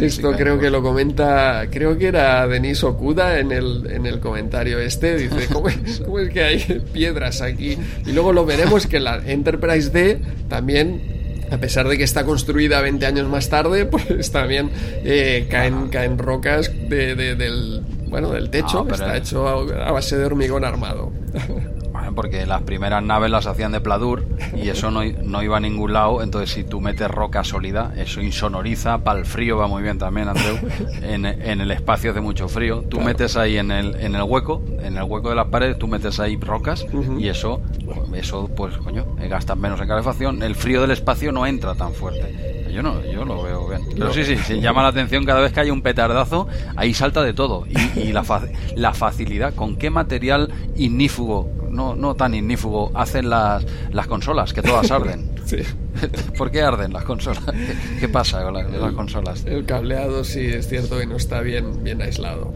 Esto 0.00 0.32
creo 0.32 0.58
que 0.58 0.70
lo 0.70 0.82
comenta, 0.82 1.66
creo 1.70 1.96
que 1.96 2.08
era 2.08 2.46
Denis 2.46 2.84
Okuda 2.84 3.38
en 3.38 3.52
el, 3.52 3.88
en 3.90 4.06
el 4.06 4.20
comentario 4.20 4.78
este, 4.78 5.16
dice, 5.16 5.46
¿cómo 5.52 5.68
¿cómo 6.04 6.18
es 6.18 6.30
que 6.30 6.42
hay 6.42 6.82
piedras 6.92 7.40
aquí? 7.40 7.78
Y 8.04 8.12
luego 8.12 8.32
lo 8.32 8.44
veremos 8.44 8.86
que 8.86 9.00
la 9.00 9.16
Enterprise 9.26 9.90
D 9.90 10.20
también 10.48 11.15
a 11.50 11.58
pesar 11.58 11.88
de 11.88 11.96
que 11.96 12.04
está 12.04 12.24
construida 12.24 12.80
20 12.80 13.06
años 13.06 13.28
más 13.28 13.48
tarde, 13.48 13.86
pues 13.90 14.30
también 14.30 14.70
eh, 15.04 15.46
caen, 15.50 15.88
caen 15.88 16.18
rocas 16.18 16.70
de, 16.88 17.14
del, 17.14 17.82
bueno, 18.08 18.30
del 18.30 18.50
techo, 18.50 18.86
está 18.90 19.16
hecho 19.16 19.48
a, 19.48 19.92
base 19.92 20.16
de 20.16 20.24
hormigón 20.24 20.64
armado. 20.64 21.12
porque 22.14 22.46
las 22.46 22.62
primeras 22.62 23.02
naves 23.02 23.30
las 23.30 23.46
hacían 23.46 23.72
de 23.72 23.80
pladur 23.80 24.24
y 24.54 24.68
eso 24.68 24.90
no, 24.90 25.02
no 25.04 25.42
iba 25.42 25.56
a 25.56 25.60
ningún 25.60 25.92
lado, 25.92 26.22
entonces 26.22 26.50
si 26.50 26.64
tú 26.64 26.80
metes 26.80 27.10
roca 27.10 27.44
sólida, 27.44 27.92
eso 27.96 28.20
insonoriza, 28.20 28.98
para 28.98 29.18
el 29.18 29.26
frío 29.26 29.56
va 29.56 29.66
muy 29.66 29.82
bien 29.82 29.98
también, 29.98 30.28
Andreu, 30.28 30.58
en, 31.02 31.26
en 31.26 31.60
el 31.60 31.70
espacio 31.70 32.10
hace 32.10 32.20
mucho 32.20 32.48
frío, 32.48 32.84
tú 32.88 33.00
metes 33.00 33.36
ahí 33.36 33.58
en 33.58 33.70
el, 33.70 33.96
en 33.96 34.14
el 34.14 34.22
hueco, 34.22 34.62
en 34.80 34.96
el 34.96 35.02
hueco 35.04 35.30
de 35.30 35.36
las 35.36 35.48
paredes, 35.48 35.78
tú 35.78 35.86
metes 35.88 36.20
ahí 36.20 36.36
rocas 36.36 36.86
y 37.18 37.28
eso, 37.28 37.60
eso 38.14 38.48
pues 38.54 38.76
coño, 38.78 39.04
gastas 39.28 39.56
menos 39.56 39.80
en 39.80 39.88
calefacción, 39.88 40.42
el 40.42 40.54
frío 40.54 40.80
del 40.80 40.92
espacio 40.92 41.32
no 41.32 41.46
entra 41.46 41.74
tan 41.74 41.92
fuerte. 41.92 42.55
Yo 42.76 42.82
no, 42.82 43.02
yo 43.02 43.24
lo 43.24 43.42
veo 43.42 43.68
bien. 43.68 43.80
Pero 43.88 44.12
sí, 44.12 44.22
sí, 44.22 44.36
sí, 44.36 44.60
llama 44.60 44.82
la 44.82 44.88
atención 44.88 45.24
cada 45.24 45.40
vez 45.40 45.50
que 45.50 45.60
hay 45.60 45.70
un 45.70 45.80
petardazo, 45.80 46.46
ahí 46.76 46.92
salta 46.92 47.22
de 47.22 47.32
todo. 47.32 47.64
Y, 47.66 48.00
y 48.00 48.12
la, 48.12 48.22
la 48.74 48.92
facilidad, 48.92 49.54
con 49.54 49.76
qué 49.76 49.88
material 49.88 50.52
ignífugo 50.76 51.48
no, 51.76 51.94
no 51.94 52.14
tan 52.14 52.34
ignífugo 52.34 52.90
hacen 52.94 53.30
las, 53.30 53.64
las 53.92 54.06
consolas, 54.06 54.52
que 54.52 54.62
todas 54.62 54.90
arden. 54.90 55.36
Sí. 55.46 55.58
¿Por 56.36 56.50
qué 56.50 56.62
arden 56.62 56.92
las 56.92 57.04
consolas? 57.04 57.44
¿Qué, 58.00 58.08
pasa 58.08 58.42
con 58.42 58.54
las, 58.54 58.92
consolas? 58.94 59.44
El 59.46 59.64
cableado 59.64 60.24
sí 60.24 60.40
es 60.40 60.68
cierto 60.68 60.98
que 60.98 61.06
no 61.06 61.14
está 61.14 61.40
bien, 61.40 61.84
bien 61.84 62.02
aislado. 62.02 62.52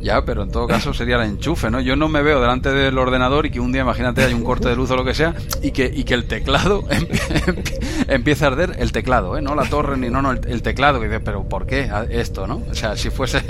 Ya, 0.00 0.24
pero 0.24 0.42
en 0.42 0.50
todo 0.50 0.66
caso 0.66 0.94
sería 0.94 1.16
el 1.16 1.22
enchufe, 1.22 1.70
¿no? 1.70 1.80
Yo 1.80 1.94
no 1.96 2.08
me 2.08 2.22
veo 2.22 2.40
delante 2.40 2.72
del 2.72 2.96
ordenador 2.98 3.46
y 3.46 3.50
que 3.50 3.60
un 3.60 3.72
día, 3.72 3.82
imagínate, 3.82 4.24
hay 4.24 4.32
un 4.32 4.42
corte 4.42 4.68
de 4.68 4.76
luz 4.76 4.90
o 4.90 4.96
lo 4.96 5.04
que 5.04 5.14
sea 5.14 5.34
y 5.62 5.72
que, 5.72 5.90
y 5.92 6.04
que 6.04 6.14
el 6.14 6.26
teclado 6.26 6.84
empiece 8.08 8.44
a 8.44 8.48
arder 8.48 8.76
el 8.78 8.92
teclado, 8.92 9.36
¿eh? 9.36 9.42
No 9.42 9.54
la 9.54 9.64
torre 9.64 9.96
ni 9.96 10.08
no, 10.08 10.22
no, 10.22 10.32
el, 10.32 10.62
teclado. 10.62 11.00
Que 11.00 11.08
dice, 11.08 11.20
pero 11.20 11.44
¿por 11.44 11.66
qué 11.66 11.90
esto, 12.10 12.46
no? 12.46 12.62
O 12.70 12.74
sea, 12.74 12.96
si 12.96 13.10
fuese 13.10 13.42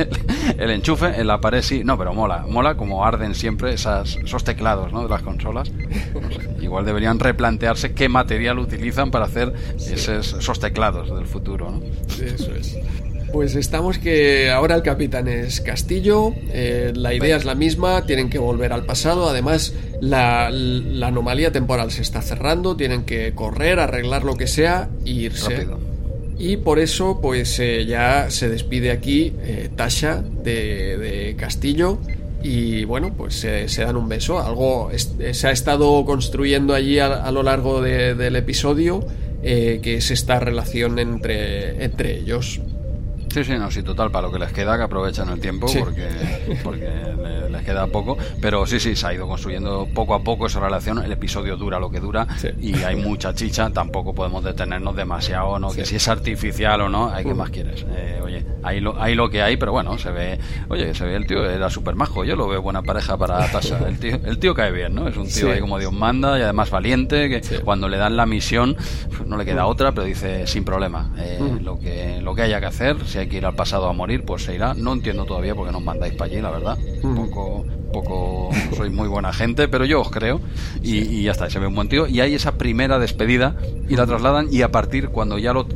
el, 0.59 0.71
enchufe 0.71 1.21
en 1.21 1.27
la 1.27 1.41
pared 1.41 1.63
sí, 1.63 1.83
no, 1.85 1.97
pero 1.97 2.15
mola, 2.15 2.45
mola 2.49 2.77
como 2.77 3.05
arden 3.05 3.35
siempre 3.35 3.75
esas, 3.75 4.17
esos 4.17 4.45
teclados, 4.45 4.93
¿no? 4.93 5.03
De 5.03 5.09
las 5.09 5.23
consolas. 5.23 5.71
igual 6.61 6.85
deberían 6.85 7.19
replantearse 7.19 7.93
qué 7.93 8.09
material 8.09 8.59
utilizan 8.59 9.11
para 9.11 9.27
hacer 9.27 9.53
esos, 9.79 10.35
esos 10.35 10.61
teclados 10.61 11.15
del 11.15 11.27
futuro, 11.27 11.71
¿no? 11.71 11.81
Eso 12.23 12.55
es. 12.55 12.77
Pues 13.33 13.55
estamos 13.55 13.99
que 13.99 14.51
ahora 14.51 14.75
el 14.75 14.83
capitán 14.83 15.29
es 15.29 15.61
Castillo, 15.61 16.35
eh, 16.53 16.93
la 16.95 17.15
idea 17.15 17.37
es 17.37 17.45
la 17.45 17.55
misma, 17.55 18.05
tienen 18.05 18.29
que 18.29 18.39
volver 18.39 18.73
al 18.73 18.85
pasado, 18.85 19.29
además 19.29 19.73
la, 20.01 20.47
anomalía 20.49 21.53
temporal 21.53 21.93
se 21.93 22.03
está 22.03 22.23
cerrando, 22.23 22.77
tienen 22.77 23.05
que 23.05 23.33
correr, 23.33 23.79
arreglar 23.79 24.25
lo 24.25 24.37
que 24.37 24.47
sea 24.47 24.89
e 25.05 25.11
irse. 25.11 25.69
Y 26.39 26.57
por 26.57 26.79
eso 26.79 27.21
pues 27.21 27.59
eh, 27.61 27.85
ya 27.87 28.31
se 28.31 28.49
despide 28.49 28.91
aquí 28.91 29.33
eh, 29.43 29.69
Tasha 29.77 30.23
de, 30.23 31.37
Castillo 31.39 31.99
y 32.43 32.85
bueno, 32.85 33.15
pues 33.17 33.35
se 33.35 33.83
dan 33.83 33.97
un 33.97 34.09
beso. 34.09 34.41
Algo 34.41 34.91
se 34.97 35.47
ha 35.47 35.51
estado 35.53 36.05
construyendo 36.05 36.75
allí 36.75 36.99
a, 36.99 37.31
lo 37.31 37.43
largo 37.43 37.81
del 37.81 38.35
episodio, 38.35 39.07
que 39.43 39.97
es 39.97 40.11
esta 40.11 40.41
relación 40.41 40.99
entre, 40.99 41.85
entre 41.85 42.19
ellos. 42.19 42.61
Sí, 43.33 43.45
sí, 43.45 43.53
no, 43.53 43.71
sí, 43.71 43.83
total, 43.85 44.11
para 44.11 44.27
lo 44.27 44.33
que 44.33 44.41
les 44.41 44.53
queda, 44.53 44.77
que 44.77 44.83
aprovechan 44.83 45.29
el 45.29 45.41
tiempo 45.41 45.69
porque, 45.79 46.09
porque 46.65 46.87
queda 47.65 47.87
poco. 47.87 48.17
Pero 48.41 48.67
sí, 48.67 48.81
sí, 48.81 48.97
se 48.97 49.07
ha 49.07 49.15
ido 49.15 49.27
construyendo 49.27 49.89
poco 49.95 50.15
a 50.15 50.23
poco 50.23 50.47
esa 50.47 50.61
relación. 50.61 51.03
El 51.03 51.13
episodio 51.13 51.57
dura 51.57 51.79
lo 51.79 51.91
que 51.91 52.01
dura 52.01 52.27
y 52.61 52.75
hay 52.83 52.97
mucha 52.97 53.35
chicha. 53.35 53.71
Tampoco 53.71 54.15
podemos 54.15 54.45
detenernos 54.45 54.97
demasiado, 54.97 55.59
¿no? 55.59 55.71
Que 55.71 55.85
si 55.85 55.97
es 55.97 56.09
artificial 56.09 56.83
o 56.83 56.89
no, 56.89 57.11
hay 57.11 57.25
que 57.25 57.35
más 57.35 57.51
quieres. 57.51 57.85
Eh, 57.97 58.21
oye, 58.23 58.45
hay 58.63 58.81
lo, 58.81 59.01
hay 59.01 59.15
lo 59.15 59.31
que 59.31 59.43
hay, 59.43 59.57
pero 59.57 59.73
bueno, 59.73 59.99
se 59.99 60.11
ve, 60.11 60.39
oye, 60.69 60.95
se 60.95 61.05
ve 61.05 61.17
el 61.17 61.27
tío, 61.27 61.49
era 61.49 61.71
súper 61.71 61.95
majo. 61.95 62.25
Yo 62.25 62.37
lo 62.37 62.49
veo 62.49 62.63
buena 62.63 62.83
pareja 62.83 63.17
para 63.17 63.47
Tasha. 63.53 63.79
El 63.87 63.99
tío, 63.99 64.19
el 64.25 64.39
tío 64.39 64.55
cae 64.55 64.73
bien, 64.73 64.95
¿no? 64.95 65.09
Es 65.09 65.17
un 65.17 65.29
tío 65.29 65.51
ahí 65.51 65.61
como 65.61 65.79
Dios 65.79 65.93
manda 65.93 66.39
y 66.39 66.43
además 66.43 66.71
valiente, 66.71 67.29
que 67.29 67.61
cuando 67.61 67.89
le 67.89 67.97
dan 67.97 68.17
la 68.17 68.27
misión, 68.27 68.77
pues 69.17 69.27
no 69.27 69.37
le 69.37 69.45
queda 69.45 69.67
otra, 69.67 69.93
pero 69.93 70.07
dice 70.07 70.47
sin 70.47 70.65
problema. 70.65 71.13
Eh, 71.19 71.39
lo, 71.63 71.79
que, 71.79 72.21
lo 72.21 72.35
que 72.35 72.43
haya 72.43 72.61
que 72.61 72.67
hacer, 72.67 72.97
hay 73.17 73.29
que 73.29 73.37
ir 73.37 73.47
al 73.47 73.55
pasado 73.55 73.89
a 73.89 73.93
morir, 73.93 74.25
pues 74.25 74.45
se 74.45 74.55
irá. 74.55 74.75
No 74.75 74.93
entiendo 74.93 75.25
todavía 75.25 75.55
por 75.55 75.67
qué 75.67 75.73
nos 75.73 75.83
mandáis 75.83 76.15
para 76.15 76.31
allí, 76.31 76.41
la 76.41 76.51
verdad. 76.51 76.79
Un 77.03 77.15
poco, 77.15 77.50
poco 77.93 78.51
soy 78.77 78.91
muy 78.91 79.09
buena 79.09 79.33
gente, 79.33 79.69
pero 79.69 79.85
yo 79.85 80.01
os 80.01 80.11
creo. 80.11 80.41
Y, 80.83 81.23
ya 81.23 81.33
está, 81.33 81.51
se 81.51 81.59
ve 81.59 81.67
un 81.67 81.75
buen 81.75 81.89
tío. 81.89 82.07
Y 82.07 82.21
hay 82.21 82.35
esa 82.35 82.53
primera 82.53 82.99
despedida 82.99 83.57
y 83.89 83.97
la 83.97 84.07
trasladan. 84.07 84.49
Y 84.51 84.63
a 84.63 84.71
partir, 84.71 85.09
cuando 85.09 85.39
ya 85.39 85.53
lo, 85.53 85.67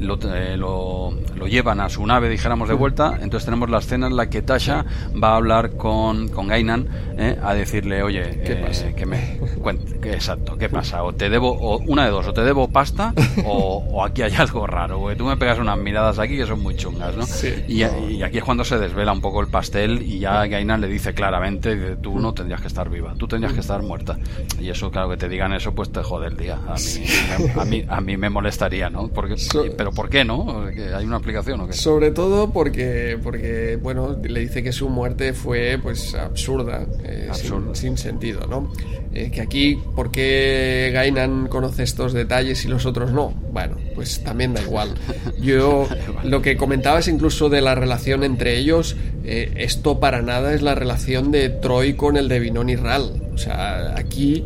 mm, 0.00 0.34
eh, 0.34 0.56
lo, 0.56 1.12
lo, 1.36 1.46
llevan 1.46 1.80
a 1.80 1.88
su 1.88 2.04
nave, 2.06 2.28
dijéramos, 2.28 2.68
de 2.68 2.74
vuelta, 2.74 3.18
entonces 3.20 3.44
tenemos 3.44 3.70
la 3.70 3.78
escena 3.78 4.06
en 4.06 4.16
la 4.16 4.28
que 4.28 4.42
Tasha 4.42 4.84
va 5.22 5.32
a 5.32 5.36
hablar 5.36 5.76
con, 5.76 6.28
con 6.28 6.48
Gainan 6.48 6.88
eh, 7.18 7.38
a 7.42 7.54
decirle, 7.54 8.02
oye, 8.02 8.40
¿Qué 8.44 8.52
eh, 8.52 8.94
que 8.96 9.06
me 9.06 9.38
cuente, 9.62 10.12
exacto, 10.12 10.56
¿qué 10.56 10.68
pasa? 10.68 11.02
O 11.02 11.12
te 11.12 11.28
debo, 11.28 11.50
o 11.50 11.78
una 11.78 12.04
de 12.04 12.10
dos, 12.10 12.26
o 12.26 12.32
te 12.32 12.42
debo 12.42 12.68
pasta 12.68 13.12
o, 13.44 14.04
aquí 14.04 14.22
hay 14.22 14.34
algo 14.34 14.66
raro, 14.66 14.98
porque 15.00 15.16
tú 15.16 15.24
me 15.24 15.36
pegas 15.36 15.58
unas 15.58 15.78
miradas 15.78 16.18
aquí 16.18 16.36
que 16.36 16.46
son 16.46 16.60
muy 16.60 16.76
chungas, 16.76 17.16
¿no? 17.16 17.24
Y, 17.68 17.82
aquí 18.22 18.38
es 18.38 18.44
cuando 18.44 18.64
se 18.64 18.78
desvela 18.78 19.12
un 19.12 19.20
poco 19.20 19.40
el 19.40 19.48
pastel 19.48 20.02
y 20.02 20.18
ya 20.18 20.46
Gainan 20.46 20.80
le 20.80 20.88
dice 20.88 21.14
claramente 21.14 21.96
tú 21.96 22.18
no 22.18 22.32
tendrías 22.34 22.60
que 22.60 22.68
estar 22.68 22.88
viva, 22.88 23.14
tú 23.16 23.26
tendrías 23.26 23.52
que 23.52 23.60
estar 23.60 23.82
muerta. 23.82 24.18
Y 24.60 24.68
eso, 24.68 24.90
claro, 24.90 25.10
que 25.10 25.16
te 25.16 25.28
digan 25.28 25.52
eso, 25.52 25.72
pues 25.72 25.90
te 25.90 26.02
jode 26.02 26.28
el 26.28 26.36
día. 26.36 26.58
A 26.66 26.74
mí, 26.74 27.50
a 27.56 27.64
mí, 27.64 27.84
a 27.88 28.00
mí 28.00 28.16
me 28.16 28.30
molestaría, 28.30 28.90
¿no? 28.90 29.08
Porque, 29.08 29.36
pero 29.76 29.89
¿por 29.94 30.08
qué 30.08 30.24
no? 30.24 30.66
¿Hay 30.94 31.04
una 31.04 31.16
aplicación 31.16 31.60
o 31.60 31.66
qué? 31.66 31.72
Sobre 31.72 32.10
todo 32.10 32.50
porque, 32.50 33.18
porque, 33.22 33.78
bueno, 33.80 34.16
le 34.22 34.40
dice 34.40 34.62
que 34.62 34.72
su 34.72 34.88
muerte 34.88 35.32
fue 35.32 35.78
pues 35.82 36.14
absurda, 36.14 36.86
eh, 37.04 37.30
sin, 37.74 37.98
sentido, 37.98 38.46
¿no? 38.46 38.72
Eh, 39.12 39.30
que 39.30 39.40
aquí, 39.40 39.78
¿por 39.96 40.10
qué 40.10 40.90
Gainan 40.92 41.48
conoce 41.48 41.82
estos 41.82 42.12
detalles 42.12 42.64
y 42.64 42.68
los 42.68 42.86
otros 42.86 43.12
no? 43.12 43.34
Bueno, 43.52 43.76
pues 43.94 44.22
también 44.22 44.54
da 44.54 44.62
igual. 44.62 44.94
Yo, 45.40 45.88
lo 46.22 46.42
que 46.42 46.56
comentabas 46.56 47.08
incluso 47.08 47.48
de 47.48 47.60
la 47.60 47.74
relación 47.74 48.22
entre 48.24 48.58
ellos, 48.58 48.96
eh, 49.24 49.52
esto 49.56 50.00
para 50.00 50.22
nada 50.22 50.54
es 50.54 50.62
la 50.62 50.74
relación 50.74 51.30
de 51.30 51.48
Troy 51.48 51.94
con 51.94 52.16
el 52.16 52.28
de 52.28 52.40
Vinon 52.40 52.68
y 52.68 52.76
Ral. 52.76 53.19
O 53.34 53.38
sea, 53.38 53.94
aquí 53.96 54.42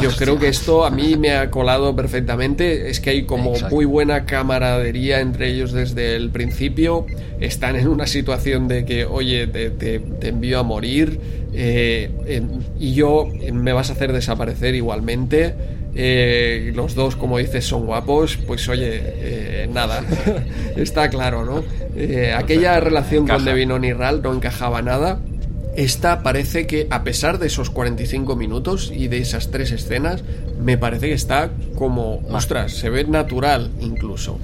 yo 0.00 0.10
creo 0.10 0.38
que 0.38 0.48
esto 0.48 0.84
a 0.84 0.90
mí 0.90 1.16
me 1.16 1.32
ha 1.32 1.50
colado 1.50 1.96
perfectamente. 1.96 2.90
Es 2.90 3.00
que 3.00 3.10
hay 3.10 3.22
como 3.24 3.54
muy 3.70 3.84
buena 3.84 4.24
camaradería 4.24 5.20
entre 5.20 5.48
ellos 5.48 5.72
desde 5.72 6.16
el 6.16 6.30
principio. 6.30 7.06
Están 7.40 7.76
en 7.76 7.88
una 7.88 8.06
situación 8.06 8.68
de 8.68 8.84
que, 8.84 9.04
oye, 9.04 9.46
te, 9.46 10.00
envío 10.22 10.60
a 10.60 10.62
morir 10.62 11.20
eh, 11.52 12.10
y 12.78 12.94
yo 12.94 13.28
me 13.52 13.72
vas 13.72 13.90
a 13.90 13.94
hacer 13.94 14.12
desaparecer 14.12 14.74
igualmente. 14.74 15.54
Eh, 15.94 16.72
los 16.74 16.94
dos, 16.94 17.16
como 17.16 17.38
dices, 17.38 17.64
son 17.64 17.86
guapos, 17.86 18.36
pues 18.46 18.68
oye, 18.68 19.00
eh, 19.02 19.68
nada, 19.72 20.04
está 20.76 21.08
claro, 21.08 21.44
¿no? 21.44 21.64
aquella 22.36 22.78
relación 22.80 23.26
con 23.26 23.46
Devinon 23.46 23.82
y 23.82 23.94
Ral 23.94 24.20
no 24.22 24.34
encajaba 24.34 24.82
nada. 24.82 25.18
Esta 25.76 26.22
parece 26.22 26.66
que, 26.66 26.86
a 26.90 27.04
pesar 27.04 27.38
de 27.38 27.48
esos 27.48 27.68
45 27.68 28.34
minutos 28.34 28.90
y 28.94 29.08
de 29.08 29.18
esas 29.18 29.50
tres 29.50 29.72
escenas, 29.72 30.24
me 30.58 30.78
parece 30.78 31.08
que 31.08 31.12
está 31.12 31.50
como, 31.74 32.22
ostras, 32.30 32.72
se 32.72 32.88
ve 32.88 33.04
natural 33.04 33.70
incluso. 33.80 34.38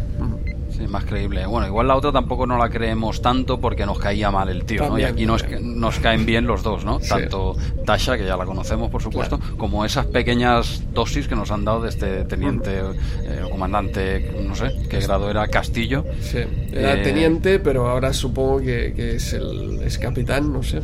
Sí, 0.76 0.86
más 0.88 1.04
creíble. 1.04 1.46
Bueno, 1.46 1.66
igual 1.66 1.88
la 1.88 1.96
otra 1.96 2.12
tampoco 2.12 2.46
no 2.46 2.59
la 2.59 2.68
creemos 2.68 3.22
tanto 3.22 3.60
porque 3.60 3.86
nos 3.86 3.98
caía 3.98 4.30
mal 4.30 4.50
el 4.50 4.64
tío, 4.64 4.88
¿no? 4.88 4.98
Y 4.98 5.04
aquí 5.04 5.24
nos, 5.24 5.44
nos 5.60 5.98
caen 6.00 6.26
bien 6.26 6.46
los 6.46 6.62
dos, 6.62 6.84
¿no? 6.84 6.98
Tanto 6.98 7.56
Tasha, 7.86 8.18
que 8.18 8.26
ya 8.26 8.36
la 8.36 8.44
conocemos, 8.44 8.90
por 8.90 9.02
supuesto, 9.02 9.40
como 9.56 9.86
esas 9.86 10.06
pequeñas 10.06 10.82
dosis 10.92 11.28
que 11.28 11.34
nos 11.34 11.50
han 11.50 11.64
dado 11.64 11.82
de 11.82 11.88
este 11.88 12.24
teniente 12.24 12.80
eh, 13.24 13.42
comandante, 13.50 14.34
no 14.46 14.54
sé, 14.54 14.70
qué 14.88 15.00
grado 15.00 15.30
era, 15.30 15.46
Castillo. 15.48 16.04
Sí, 16.20 16.38
era 16.72 16.94
eh, 16.94 17.02
teniente, 17.02 17.59
pero 17.59 17.88
ahora 17.88 18.12
supongo 18.12 18.59
que, 18.59 18.92
que 18.94 19.16
es 19.16 19.32
el 19.32 19.80
es 19.82 19.98
capitán, 19.98 20.52
no 20.52 20.62
sé. 20.62 20.80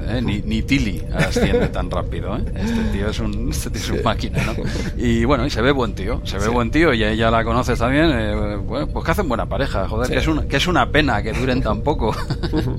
¿Eh? 0.00 0.20
Ni, 0.22 0.40
ni 0.42 0.62
Tilly 0.62 1.02
asciende 1.14 1.68
tan 1.68 1.90
rápido. 1.90 2.36
¿eh? 2.36 2.44
Este 2.54 2.82
tío 2.92 3.08
es 3.08 3.18
un, 3.20 3.50
este 3.50 3.70
tío 3.70 3.80
es 3.80 3.90
un 3.90 4.02
máquina, 4.02 4.38
¿no? 4.44 4.54
Y 4.96 5.24
bueno, 5.24 5.46
y 5.46 5.50
se 5.50 5.62
ve 5.62 5.72
buen 5.72 5.94
tío, 5.94 6.20
se 6.24 6.38
ve 6.38 6.48
buen 6.48 6.70
tío 6.70 6.92
y 6.94 7.04
ella 7.04 7.30
la 7.30 7.44
conoces 7.44 7.78
también. 7.78 8.10
Eh, 8.10 8.56
bueno, 8.56 8.88
pues 8.88 9.04
que 9.04 9.10
hacen 9.10 9.28
buena 9.28 9.46
pareja, 9.46 9.88
joder, 9.88 10.10
que, 10.10 10.18
es 10.18 10.26
una, 10.26 10.46
que 10.46 10.56
es 10.56 10.66
una 10.66 10.90
pena 10.90 11.22
que 11.22 11.32
duren 11.32 11.62
tan 11.62 11.82
poco. 11.82 12.14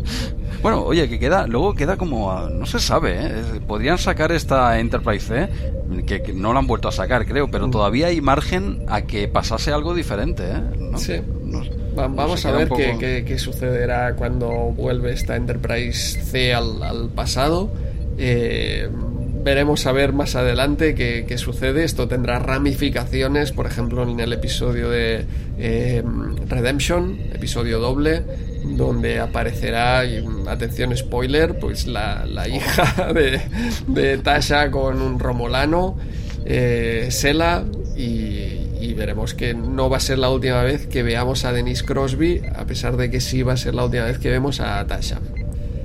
bueno, 0.62 0.82
oye, 0.84 1.08
que 1.10 1.20
queda, 1.20 1.48
luego 1.48 1.74
queda 1.74 1.98
como, 1.98 2.34
no 2.50 2.66
se 2.66 2.80
sabe, 2.80 3.18
¿eh? 3.20 3.62
podrían 3.68 3.98
sacar 3.98 4.32
esta 4.32 4.80
Enterprise 4.80 5.28
C, 5.28 6.04
que, 6.04 6.34
no 6.34 6.54
la 6.54 6.60
han 6.60 6.68
vuelto 6.68 6.88
a 6.88 6.92
sacar, 6.92 7.26
creo, 7.26 7.50
pero 7.50 7.68
mm. 7.68 7.72
todavía 7.72 8.08
hay 8.08 8.22
margen 8.22 8.84
a 8.88 9.02
que 9.02 9.28
pasase 9.28 9.72
algo 9.72 9.94
diferente, 9.94 10.44
¿eh? 10.50 10.62
¿No? 10.80 10.98
Sí. 10.98 11.22
Vamos 11.98 12.46
a 12.46 12.52
ver 12.52 12.70
qué, 12.70 13.40
sucederá 13.40 14.14
cuando 14.16 14.48
vuelve 14.50 15.14
esta 15.14 15.36
Enterprise 15.36 16.22
C 16.22 16.54
al, 16.54 17.10
pasado. 17.16 17.72
Eh, 18.20 18.88
veremos 19.44 19.88
a 19.88 19.92
ver 19.92 20.14
más 20.14 20.36
adelante 20.36 20.94
qué, 20.94 21.38
sucede. 21.38 21.84
Esto 21.84 22.08
tendrá 22.08 22.38
ramificaciones, 22.38 23.52
por 23.52 23.66
ejemplo, 23.66 24.04
en 24.04 24.20
el 24.20 24.32
episodio 24.32 24.90
de 24.90 25.26
eh, 25.58 26.04
Redemption, 26.48 27.18
episodio 27.34 27.80
doble, 27.80 28.22
donde 28.64 29.20
aparecerá, 29.20 30.04
atención 30.48 30.96
spoiler, 30.96 31.58
pues 31.58 31.88
la, 31.88 32.26
hija 32.48 33.12
de, 33.14 33.42
de, 33.88 34.18
Tasha 34.20 34.70
con 34.70 35.02
un 35.02 35.18
romolano, 35.18 35.98
eh, 36.46 37.08
Sela, 37.10 37.64
y, 37.96 38.67
y 38.80 38.94
veremos 38.94 39.34
que 39.34 39.54
no 39.54 39.90
va 39.90 39.98
a 39.98 40.00
ser 40.00 40.20
la 40.20 40.30
última 40.30 40.62
vez 40.64 40.88
que 40.88 41.04
veamos 41.04 41.46
a 41.46 41.52
Denise 41.52 41.86
Crosby, 41.86 42.42
a 42.56 42.66
pesar 42.66 42.98
de 42.98 43.10
que 43.10 43.20
sí 43.22 43.44
va 43.44 43.54
a 43.54 43.58
ser 43.58 43.76
la 43.76 43.86
última 43.86 44.06
vez 44.06 44.20
que 44.20 44.30
vemos 44.30 44.60
a 44.60 44.86
Tasha. 44.86 45.20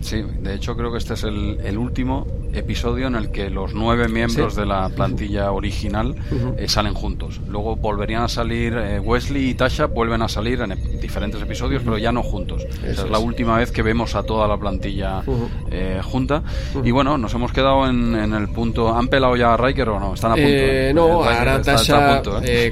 Sí, 0.00 0.22
de 0.40 0.54
hecho 0.54 0.76
creo 0.76 0.90
que 0.90 0.98
este 0.98 1.14
es 1.14 1.22
el, 1.22 1.78
último 1.78 2.26
episodio 2.54 3.06
en 3.06 3.14
el 3.14 3.30
que 3.30 3.50
los 3.50 3.74
nueve 3.74 4.08
miembros 4.08 4.54
de 4.54 4.66
la 4.66 4.88
plantilla 4.88 5.50
original 5.52 6.14
eh, 6.56 6.68
salen 6.68 6.94
juntos. 6.94 7.40
Luego 7.48 7.76
volverían 7.76 8.22
a 8.22 8.28
salir 8.28 8.74
eh, 8.74 9.00
Wesley 9.00 9.50
y 9.50 9.54
Tasha, 9.54 9.86
vuelven 9.86 10.22
a 10.22 10.28
salir 10.28 10.60
en 10.60 11.00
diferentes 11.00 11.40
episodios, 11.40 11.82
pero 11.84 11.98
ya 11.98 12.12
no 12.12 12.22
juntos. 12.22 12.64
Esa 12.84 13.04
es, 13.04 13.10
la 13.10 13.18
última 13.18 13.58
vez 13.58 13.72
que 13.72 13.82
vemos 13.82 14.14
a 14.14 14.22
toda 14.22 14.46
la 14.46 14.56
plantilla 14.56 15.22
eh, 15.70 16.00
junta. 16.02 16.42
Y 16.84 16.90
bueno, 16.90 17.18
nos 17.18 17.34
hemos 17.34 17.52
quedado 17.52 17.88
en, 17.88 18.14
el 18.14 18.48
punto. 18.48 18.94
¿Han 18.94 19.08
pelado 19.08 19.36
ya 19.36 19.54
a 19.54 19.56
Riker 19.56 19.88
o 19.88 20.00
no? 20.00 20.14
Están 20.14 20.32
a 20.32 20.34
punto. 20.34 20.94
no, 20.94 21.24
ahora 21.24 21.60
Tasha, 21.62 22.22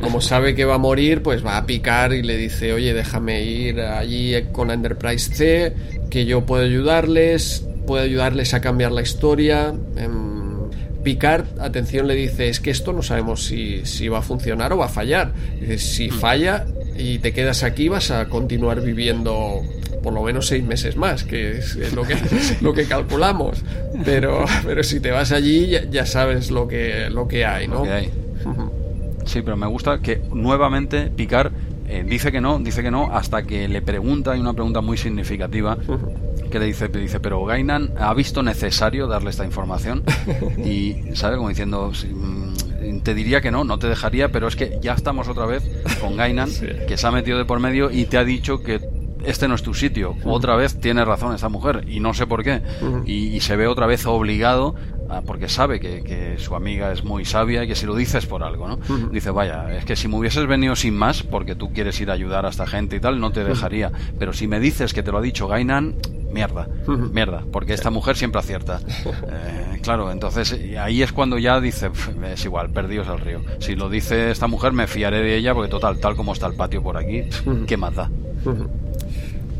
como 0.00 0.20
sabe 0.20 0.54
que 0.54 0.64
va 0.64 0.74
a 0.74 0.78
morir, 0.78 1.22
pues 1.22 1.44
va 1.44 1.56
a 1.56 1.66
picar 1.66 2.12
y 2.12 2.22
le 2.22 2.36
dice: 2.36 2.72
Oye, 2.72 2.94
déjame 2.94 3.42
ir 3.42 3.80
allí 3.80 4.34
con 4.52 4.70
Enterprise 4.70 5.34
C, 5.34 5.74
que 6.10 6.24
yo 6.24 6.44
puedo 6.46 6.64
ayudarles 6.64 7.66
puede 7.90 8.04
ayudarles 8.04 8.54
a 8.54 8.60
cambiar 8.60 8.92
la 8.92 9.02
historia. 9.02 9.74
Em, 9.96 10.70
Picard, 11.02 11.44
atención, 11.58 12.06
le 12.06 12.14
dice, 12.14 12.48
es 12.48 12.60
que 12.60 12.70
esto 12.70 12.92
no 12.92 13.02
sabemos 13.02 13.42
si, 13.42 13.84
si 13.84 14.06
va 14.06 14.18
a 14.18 14.22
funcionar 14.22 14.72
o 14.72 14.76
va 14.76 14.84
a 14.84 14.88
fallar. 14.88 15.32
Dice, 15.58 15.78
si 15.78 16.08
hmm. 16.08 16.12
falla 16.12 16.66
y 16.96 17.18
te 17.18 17.32
quedas 17.32 17.64
aquí 17.64 17.88
vas 17.88 18.12
a 18.12 18.28
continuar 18.28 18.80
viviendo 18.80 19.62
por 20.04 20.12
lo 20.12 20.22
menos 20.22 20.46
seis 20.46 20.62
meses 20.62 20.96
más, 20.96 21.24
que 21.24 21.58
es, 21.58 21.92
lo, 21.92 22.04
que, 22.04 22.14
lo 22.60 22.72
que 22.74 22.84
calculamos. 22.84 23.64
Pero, 24.04 24.44
pero 24.64 24.84
si 24.84 25.00
te 25.00 25.10
vas 25.10 25.32
allí 25.32 25.72
ya, 25.90 26.06
sabes 26.06 26.52
lo 26.52 26.68
que, 26.68 27.10
lo 27.10 27.26
que 27.26 27.44
hay, 27.44 27.66
¿no? 27.66 27.82
Sí, 29.24 29.42
pero 29.42 29.56
me 29.56 29.66
gusta 29.66 29.98
que 29.98 30.22
nuevamente 30.32 31.10
Picard 31.10 31.50
eh, 31.88 32.04
dice 32.06 32.30
que 32.30 32.40
no, 32.40 32.60
dice 32.60 32.84
que 32.84 32.92
no, 32.92 33.10
hasta 33.12 33.42
que 33.42 33.66
le 33.66 33.82
pregunta, 33.82 34.30
hay 34.30 34.38
una 34.38 34.52
pregunta 34.52 34.80
muy 34.80 34.96
significativa, 34.96 35.76
que 36.50 36.58
le 36.58 36.66
dice, 36.66 36.88
dice, 36.88 37.20
pero 37.20 37.44
Gainan 37.44 37.94
ha 37.98 38.12
visto 38.14 38.42
necesario 38.42 39.06
darle 39.06 39.30
esta 39.30 39.44
información 39.44 40.02
y, 40.58 41.14
¿sabe? 41.14 41.36
Como 41.36 41.48
diciendo, 41.48 41.90
mm, 41.90 43.00
te 43.02 43.14
diría 43.14 43.40
que 43.40 43.50
no, 43.50 43.64
no 43.64 43.78
te 43.78 43.88
dejaría, 43.88 44.30
pero 44.30 44.48
es 44.48 44.56
que 44.56 44.78
ya 44.82 44.94
estamos 44.94 45.28
otra 45.28 45.46
vez 45.46 45.62
con 46.00 46.16
Gainan, 46.16 46.50
que 46.86 46.96
se 46.96 47.06
ha 47.06 47.10
metido 47.10 47.38
de 47.38 47.44
por 47.44 47.60
medio 47.60 47.90
y 47.90 48.04
te 48.04 48.18
ha 48.18 48.24
dicho 48.24 48.62
que 48.62 48.99
este 49.24 49.48
no 49.48 49.54
es 49.54 49.62
tu 49.62 49.74
sitio. 49.74 50.16
Otra 50.24 50.56
vez 50.56 50.78
tiene 50.80 51.04
razón 51.04 51.34
esta 51.34 51.48
mujer 51.48 51.84
y 51.88 52.00
no 52.00 52.14
sé 52.14 52.26
por 52.26 52.42
qué. 52.42 52.62
y, 53.06 53.40
se 53.40 53.56
ve 53.56 53.66
otra 53.66 53.86
vez 53.86 54.04
obligado, 54.06 54.74
porque 55.26 55.48
sabe 55.48 55.80
que, 55.80 56.36
su 56.38 56.54
amiga 56.54 56.92
es 56.92 57.04
muy 57.04 57.24
sabia 57.24 57.64
y 57.64 57.68
que 57.68 57.74
si 57.74 57.86
lo 57.86 57.94
dices 57.94 58.26
por 58.26 58.42
algo, 58.42 58.68
¿no? 58.68 58.78
Dice, 59.10 59.30
vaya, 59.30 59.74
es 59.76 59.84
que 59.84 59.96
si 59.96 60.08
me 60.08 60.16
hubieses 60.16 60.46
venido 60.46 60.76
sin 60.76 60.94
más, 60.94 61.22
porque 61.22 61.54
tú 61.54 61.72
quieres 61.72 62.00
ir 62.00 62.10
a 62.10 62.14
ayudar 62.14 62.46
a 62.46 62.50
esta 62.50 62.66
gente 62.66 62.96
y 62.96 63.00
tal, 63.00 63.20
no 63.20 63.32
te 63.32 63.44
dejaría. 63.44 63.90
Pero 64.18 64.32
si 64.32 64.46
me 64.46 64.60
dices 64.60 64.92
que 64.94 65.02
te 65.02 65.10
lo 65.10 65.18
ha 65.18 65.22
dicho 65.22 65.48
Gainan, 65.48 65.96
mierda, 66.32 66.68
mierda, 67.12 67.44
porque 67.50 67.74
esta 67.74 67.90
mujer 67.90 68.16
siempre 68.16 68.38
acierta. 68.38 68.80
Eh, 69.32 69.80
claro, 69.82 70.10
entonces 70.10 70.56
ahí 70.78 71.02
es 71.02 71.12
cuando 71.12 71.38
ya 71.38 71.60
dice, 71.60 71.90
es 72.32 72.44
igual, 72.44 72.70
perdidos 72.70 73.08
al 73.08 73.20
río. 73.20 73.40
Si 73.58 73.76
lo 73.76 73.88
dice 73.88 74.30
esta 74.30 74.46
mujer, 74.46 74.72
me 74.72 74.86
fiaré 74.86 75.20
de 75.20 75.36
ella, 75.36 75.54
porque 75.54 75.70
total, 75.70 75.98
tal 75.98 76.16
como 76.16 76.32
está 76.32 76.46
el 76.46 76.54
patio 76.54 76.82
por 76.82 76.96
aquí, 76.96 77.24
¿qué 77.66 77.76
más 77.76 77.94
da? 77.94 78.10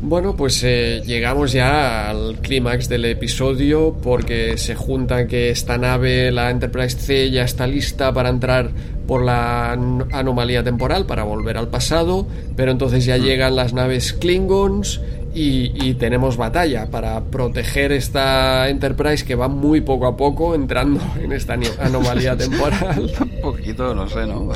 Bueno, 0.03 0.35
pues 0.35 0.63
eh, 0.63 1.03
llegamos 1.05 1.51
ya 1.51 2.09
al 2.09 2.39
clímax 2.41 2.89
del 2.89 3.05
episodio 3.05 3.95
porque 4.01 4.57
se 4.57 4.73
junta 4.73 5.27
que 5.27 5.51
esta 5.51 5.77
nave, 5.77 6.31
la 6.31 6.49
Enterprise 6.49 6.97
C, 6.97 7.29
ya 7.29 7.43
está 7.43 7.67
lista 7.67 8.11
para 8.11 8.29
entrar 8.29 8.71
por 9.05 9.23
la 9.23 9.71
anomalía 9.71 10.63
temporal, 10.63 11.05
para 11.05 11.23
volver 11.23 11.55
al 11.55 11.67
pasado, 11.67 12.25
pero 12.55 12.71
entonces 12.71 13.05
ya 13.05 13.19
mm. 13.19 13.21
llegan 13.21 13.55
las 13.55 13.73
naves 13.73 14.13
Klingons 14.13 15.01
y, 15.33 15.93
tenemos 15.95 16.37
batalla 16.37 16.87
para 16.89 17.21
proteger 17.21 17.91
esta 17.91 18.69
Enterprise 18.69 19.23
que 19.23 19.35
va 19.35 19.47
muy 19.47 19.81
poco 19.81 20.07
a 20.07 20.17
poco 20.17 20.55
entrando 20.55 20.99
en 21.21 21.31
esta 21.31 21.57
anomalía 21.79 22.35
temporal. 22.37 23.11
Un 23.19 23.41
poquito, 23.41 23.93
no 23.93 24.09
sé, 24.09 24.25
¿no? 24.25 24.49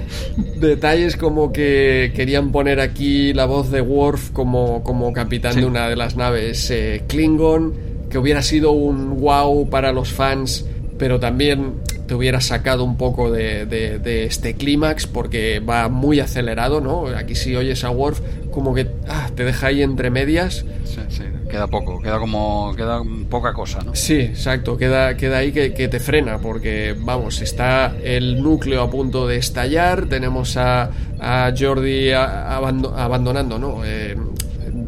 Detalles 0.56 1.16
como 1.16 1.52
que 1.52 2.12
querían 2.14 2.52
poner 2.52 2.80
aquí 2.80 3.32
la 3.32 3.46
voz 3.46 3.70
de 3.70 3.80
Worf 3.80 4.30
como, 4.30 4.82
como 4.82 5.12
capitán 5.12 5.56
de 5.56 5.66
una 5.66 5.88
de 5.88 5.96
las 5.96 6.16
naves 6.16 6.70
eh, 6.70 7.02
Klingon, 7.06 7.74
que 8.08 8.18
hubiera 8.18 8.42
sido 8.42 8.72
un 8.72 9.20
wow 9.20 9.68
para 9.68 9.92
los 9.92 10.10
fans, 10.10 10.64
pero 10.98 11.20
también 11.20 11.74
te 12.06 12.14
hubiera 12.14 12.40
sacado 12.40 12.84
un 12.84 12.96
poco 12.96 13.30
de, 13.30 13.66
de, 13.66 14.24
este 14.24 14.54
clímax 14.54 15.06
porque 15.06 15.60
va 15.60 15.88
muy 15.88 16.20
acelerado, 16.20 16.80
¿no? 16.80 17.06
Aquí 17.06 17.34
si 17.34 17.56
oyes 17.56 17.84
a 17.84 17.90
Worf 17.90 18.20
como 18.52 18.74
que 18.74 18.88
ah, 19.08 19.30
te 19.34 19.44
deja 19.44 19.68
ahí 19.68 19.82
entre 19.82 20.10
medias. 20.10 20.64
Sí, 20.84 21.00
sí, 21.08 21.22
queda 21.50 21.66
poco, 21.66 22.00
queda 22.00 22.18
como, 22.18 22.74
queda 22.76 23.00
poca 23.30 23.52
cosa, 23.52 23.80
¿no? 23.82 23.94
Sí, 23.94 24.20
exacto, 24.20 24.76
queda, 24.76 25.16
queda 25.16 25.38
ahí 25.38 25.52
que, 25.52 25.70
te 25.70 26.00
frena 26.00 26.38
porque, 26.38 26.94
vamos, 26.98 27.40
está 27.40 27.94
el 28.02 28.42
núcleo 28.42 28.82
a 28.82 28.90
punto 28.90 29.26
de 29.26 29.36
estallar, 29.36 30.06
tenemos 30.06 30.56
a, 30.56 30.90
a 31.20 31.52
Jordi 31.56 32.12
abandonando, 32.12 33.58
¿no? 33.58 33.84
Eh, 33.84 34.16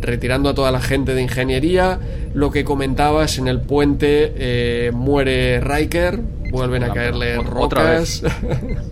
retirando 0.01 0.48
a 0.48 0.55
toda 0.55 0.70
la 0.70 0.81
gente 0.81 1.14
de 1.14 1.23
ingeniería. 1.23 1.98
Lo 2.35 2.51
que 2.51 2.64
comentabas 2.64 3.39
en 3.39 3.48
el 3.48 3.60
puente, 3.60 4.32
eh, 4.36 4.90
muere 4.93 5.60
Riker, 5.60 6.20
vuelven 6.51 6.85
a 6.85 6.93
caerle 6.93 7.36
rocas. 7.36 7.56
Otra 7.64 7.82
vez. 7.85 8.23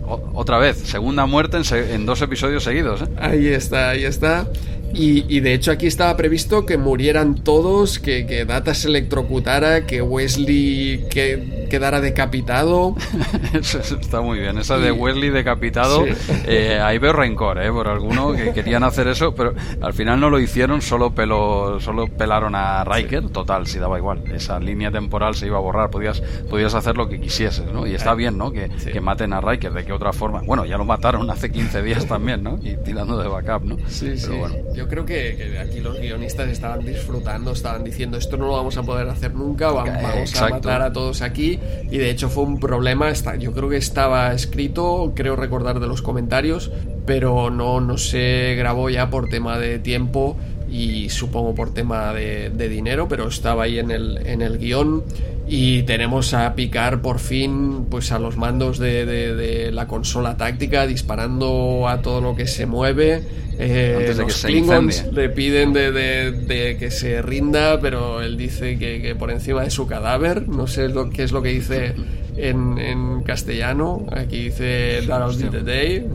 otra 0.33 0.57
vez, 0.57 0.77
segunda 0.77 1.25
muerte 1.25 1.57
en, 1.71 2.05
dos 2.05 2.21
episodios 2.21 2.63
seguidos. 2.63 3.01
¿eh? 3.01 3.07
Ahí 3.17 3.47
está, 3.47 3.89
ahí 3.89 4.05
está. 4.05 4.47
Y, 4.97 5.39
de 5.41 5.53
hecho 5.53 5.71
aquí 5.71 5.87
estaba 5.87 6.15
previsto 6.15 6.65
que 6.65 6.77
murieran 6.77 7.35
todos, 7.35 7.99
que, 7.99 8.25
que 8.25 8.45
Data 8.45 8.73
se 8.73 8.87
electrocutara, 8.87 9.85
que 9.85 10.01
Wesley 10.01 11.05
que, 11.09 11.67
quedara 11.69 11.99
decapitado. 11.99 12.95
Eso 13.53 13.79
está 13.79 14.21
muy 14.21 14.39
bien, 14.39 14.57
esa 14.57 14.77
de 14.77 14.91
Wesley 14.91 15.29
decapitado, 15.29 16.05
eh, 16.45 16.79
ahí 16.81 16.97
veo 16.97 17.13
rencor 17.13 17.61
eh, 17.61 17.71
por 17.71 17.87
alguno 17.87 18.33
que 18.33 18.51
querían 18.53 18.83
hacer 18.83 19.07
eso, 19.07 19.35
pero 19.35 19.53
al 19.81 19.93
final 19.93 20.19
no 20.19 20.29
lo 20.29 20.39
hicieron, 20.39 20.81
solo, 20.81 21.13
pelo, 21.13 21.79
solo 21.79 22.07
pelaron 22.07 22.55
a 22.55 22.83
Riker, 22.83 23.29
total, 23.29 23.67
si 23.67 23.79
daba 23.79 23.97
igual, 23.97 24.23
esa 24.33 24.59
línea 24.59 24.91
temporal 24.91 25.35
se 25.35 25.47
iba 25.47 25.57
a 25.57 25.61
borrar, 25.61 25.89
podías, 25.89 26.21
podías 26.49 26.73
hacer 26.73 26.95
lo 26.95 27.09
que 27.09 27.19
quisieses, 27.19 27.65
¿no? 27.71 27.85
Y 27.85 27.93
está 27.93 28.13
bien, 28.13 28.37
¿no? 28.37 28.51
Que, 28.51 28.69
que 28.69 29.01
maten 29.01 29.33
a 29.33 29.41
Riker, 29.41 29.73
de 29.73 29.85
qué 29.85 29.91
otra 29.91 30.13
forma. 30.13 30.41
Bueno, 30.45 30.65
ya 30.65 30.77
lo 30.77 30.85
mataron 30.85 31.29
hace 31.29 31.51
15 31.51 31.81
días 31.81 32.05
también, 32.07 32.43
¿no? 32.43 32.57
Y 32.61 32.77
tirando 32.77 33.17
de 33.17 33.27
backup, 33.27 33.63
¿no? 33.65 33.77
Sí, 33.87 34.17
sí. 34.17 34.31
Bueno 34.31 34.55
creo 34.87 35.05
que, 35.05 35.57
aquí 35.61 35.79
los 35.79 35.99
guionistas 35.99 36.49
estaban 36.49 36.85
disfrutando, 36.85 37.51
estaban 37.51 37.83
diciendo 37.83 38.17
esto 38.17 38.37
no 38.37 38.47
lo 38.47 38.53
vamos 38.53 38.77
a 38.77 38.83
poder 38.83 39.07
hacer 39.09 39.33
nunca, 39.33 39.71
vamos, 39.71 40.35
a 40.41 40.49
matar 40.49 40.81
a 40.81 40.93
todos 40.93 41.21
aquí. 41.21 41.59
Y 41.89 41.97
de 41.97 42.09
hecho 42.09 42.29
fue 42.29 42.43
un 42.43 42.59
problema, 42.59 43.11
yo 43.39 43.51
creo 43.51 43.69
que 43.69 43.77
estaba 43.77 44.33
escrito, 44.33 45.13
creo 45.15 45.35
recordar 45.35 45.79
de 45.79 45.87
los 45.87 46.01
comentarios, 46.01 46.71
pero 47.05 47.49
no, 47.49 47.81
no 47.81 47.97
se 47.97 48.55
grabó 48.57 48.89
ya 48.89 49.09
por 49.09 49.29
tema 49.29 49.57
de 49.57 49.79
tiempo 49.79 50.37
y 50.69 51.09
supongo 51.09 51.53
por 51.55 51.73
tema 51.73 52.13
de, 52.13 52.49
dinero, 52.69 53.07
pero 53.07 53.27
estaba 53.27 53.63
ahí 53.63 53.79
en 53.79 53.91
el, 53.91 54.25
en 54.25 54.41
el 54.41 54.57
guion 54.57 55.03
y 55.47 55.83
tenemos 55.83 56.33
a 56.33 56.55
picar 56.55 57.01
por 57.01 57.19
fin 57.19 57.85
pues 57.89 58.11
a 58.11 58.19
los 58.19 58.37
mandos 58.37 58.79
de, 58.79 59.05
de, 59.05 59.71
la 59.71 59.87
consola 59.87 60.37
táctica 60.37 60.87
disparando 60.87 61.87
a 61.87 62.01
todo 62.01 62.21
lo 62.21 62.35
que 62.35 62.47
se 62.47 62.65
mueve. 62.65 63.21
Eh, 63.57 64.13
los 64.17 64.43
Klingons 64.43 65.05
le 65.13 65.29
piden 65.29 65.71
de, 65.71 66.75
que 66.77 66.91
se 66.91 67.21
rinda 67.21 67.79
pero 67.79 68.21
él 68.21 68.35
dice 68.37 68.77
que, 68.77 69.15
por 69.15 69.31
encima 69.31 69.63
de 69.63 69.69
su 69.69 69.87
cadáver. 69.87 70.47
No 70.47 70.67
sé 70.67 70.89
lo, 70.89 71.09
qué 71.09 71.23
es 71.23 71.31
lo 71.31 71.41
que 71.41 71.49
dice 71.49 71.93
en, 72.37 72.77
en 72.79 73.23
castellano. 73.23 74.05
Aquí 74.11 74.45
dice 74.45 75.01
That 75.07 75.21
was 75.21 75.37
the 75.37 75.61
day 75.61 76.05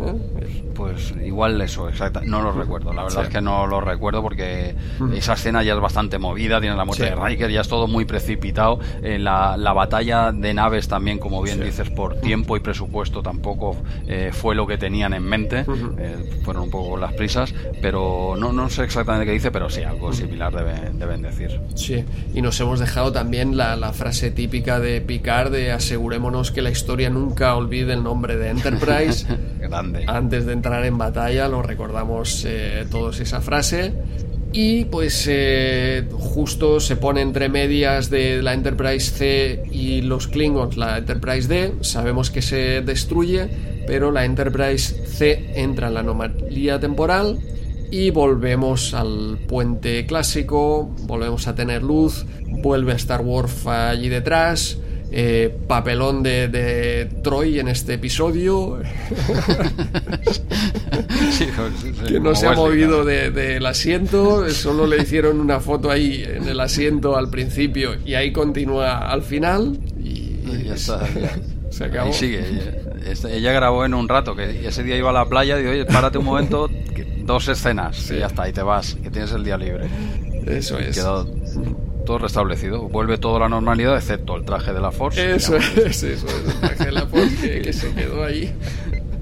pues 0.81 1.12
igual 1.23 1.61
eso, 1.61 1.90
exacto. 1.90 2.23
No 2.24 2.40
lo 2.40 2.52
recuerdo. 2.52 2.94
La 2.94 3.02
verdad 3.02 3.24
es 3.24 3.28
que 3.28 3.43
no 3.43 3.66
lo 3.66 3.82
recuerdo 3.82 4.23
porque 4.23 4.74
esa 5.15 5.35
escena 5.35 5.62
ya 5.62 5.74
es 5.74 5.81
bastante 5.81 6.19
movida. 6.19 6.59
Tiene 6.59 6.74
la 6.74 6.86
muerte 6.86 7.05
de 7.05 7.15
Riker, 7.15 7.51
ya 7.51 7.61
es 7.61 7.69
todo 7.69 7.86
muy 7.86 8.07
precipitado. 8.07 8.81
Eh, 9.02 9.19
la, 9.19 9.59
la, 9.59 9.74
batalla 9.74 10.32
de 10.32 10.55
naves 10.55 10.89
también, 10.89 11.19
como 11.19 11.43
bien 11.43 11.61
dices, 11.61 11.90
por 11.90 12.16
tiempo 12.23 12.57
y 12.57 12.61
presupuesto 12.61 13.23
tampoco 13.23 13.77
eh, 14.07 14.31
fue 14.32 14.55
lo 14.55 14.66
que 14.66 14.78
tenían 14.78 15.12
en 15.12 15.23
mente. 15.23 15.66
Eh, 15.98 16.40
fueron 16.44 16.62
un 16.62 16.70
poco 16.70 16.97
las 16.97 17.12
prisas, 17.12 17.55
pero 17.82 18.35
no, 18.39 18.51
no 18.51 18.70
sé 18.70 18.85
exactamente 18.85 19.27
qué 19.27 19.32
dice, 19.32 19.51
pero 19.51 19.69
sí, 19.69 19.82
algo 19.82 20.15
similar 20.15 20.55
deben, 20.55 20.98
deben 20.98 21.20
decir. 21.20 21.61
Sí, 21.74 22.07
y 22.32 22.40
nos 22.40 22.59
hemos 22.59 22.81
dejado 22.81 23.12
también 23.12 23.59
la, 23.59 23.77
la 23.77 23.93
frase 23.93 24.31
típica 24.31 24.81
de 24.81 25.02
Picard 25.02 25.52
de 25.52 25.73
asegurémonos 25.73 26.52
que 26.52 26.62
la 26.62 26.70
historia 26.70 27.11
nunca 27.11 27.55
olvide 27.55 27.93
el 27.93 28.02
nombre 28.02 28.39
de 28.39 28.48
Enterprise. 28.48 29.27
Grande. 29.61 30.05
Antes 30.07 30.47
de 30.47 30.55
entrar 30.55 30.70
en 30.73 30.99
batalla, 30.99 31.49
lo 31.49 31.63
recordamos 31.63 32.45
eh, 32.47 32.87
todos 32.91 33.21
esa 33.21 33.41
frase. 33.41 33.93
Y 34.53 34.87
pues 34.87 35.27
eh, 35.29 36.09
justo 36.11 36.81
se 36.81 36.97
pone 36.97 37.21
entre 37.21 37.49
medias 37.49 38.11
de 38.11 38.43
la 38.43 38.53
Enterprise 38.53 39.11
C 39.13 39.63
y 39.71 40.03
los 40.03 40.27
Klingons 40.27 40.77
la 40.77 40.99
Enterprise 40.99 41.47
D. 41.47 41.75
Sabemos 41.83 42.31
que 42.31 42.43
se 42.43 42.81
destruye, 42.81 43.49
pero 43.87 44.11
la 44.11 44.25
Enterprise 44.25 45.07
C 45.07 45.53
entra 45.55 45.89
en 45.89 45.95
la 45.95 46.01
anomalía 46.01 46.81
temporal 46.81 47.39
y 47.93 48.11
volvemos 48.11 48.93
al 48.95 49.39
puente 49.47 50.05
clásico, 50.07 50.95
volvemos 51.03 51.47
a 51.47 51.55
tener 51.55 51.83
luz, 51.83 52.27
vuelve 52.63 52.93
a 52.93 52.97
estar 52.97 53.21
Worf 53.21 53.69
allí 53.69 54.09
detrás 54.09 54.79
eh, 55.12 55.57
papelón 55.66 56.23
de, 56.23 57.09
Troy 57.23 57.59
en 57.59 57.69
este 57.69 57.95
episodio. 57.95 58.78
que 62.07 62.20
no 62.20 62.35
se 62.35 62.47
ha 62.47 62.53
movido 62.53 63.05
del 63.05 63.65
asiento, 63.66 64.49
solo 64.51 64.87
le 64.87 65.03
hicieron 65.03 65.41
una 65.41 65.61
foto 65.61 65.91
ahí 65.91 66.24
en 66.27 66.49
el 66.49 66.61
asiento 66.61 67.16
al 67.16 67.31
principio 67.31 67.97
y 68.05 68.15
ahí 68.15 68.32
continúa 68.32 69.11
al 69.11 69.23
final. 69.23 69.78
Y, 69.99 70.65
ya 70.65 70.74
está. 70.74 71.01
Se 71.70 71.85
acabó. 71.85 72.11
Y 72.11 72.12
sigue. 72.12 72.45
Ella, 73.28 73.53
grabó 73.53 73.85
en 73.85 73.95
un 73.95 74.09
rato, 74.09 74.37
que 74.37 74.66
ese 74.66 74.82
día 74.82 74.97
iba 74.97 75.11
a 75.11 75.12
la 75.12 75.24
playa 75.24 75.57
y 75.57 75.62
dijo, 75.62 75.73
oye, 75.73 75.85
párate 75.87 76.19
un 76.19 76.27
momento, 76.27 76.69
dos 77.24 77.49
escenas, 77.49 78.11
y 78.11 78.19
ya 78.19 78.27
está, 78.27 78.43
ahí 78.43 78.53
te 78.53 78.62
vas, 78.62 78.97
que 79.03 79.11
tienes 79.11 79.32
el 79.32 79.43
día 79.43 79.57
libre. 79.57 79.89
Eso 80.47 80.78
es. 80.78 80.97
Quedó 80.97 81.27
todo 82.05 82.18
restablecido. 82.18 82.89
Vuelve 82.89 83.18
toda 83.18 83.40
la 83.40 83.48
normalidad, 83.48 83.97
excepto 83.97 84.36
el 84.36 84.44
traje 84.44 84.72
de 84.72 84.81
la 84.81 84.90
Force. 84.90 85.35
Eso 85.35 85.56
es, 85.56 85.77
eso 85.77 86.06
es, 86.06 86.24
el 86.24 86.60
traje 86.60 86.85
de 86.86 86.93
la 86.93 87.06
Force 87.06 87.62
que, 87.62 87.72
se 87.72 87.93
quedó 87.93 88.24
ahí. 88.24 88.52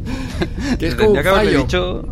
que 0.78 0.88
es 0.88 0.94
como 0.94 1.10
un 1.10 1.24
fallo. 1.24 1.58
dicho... 1.58 2.04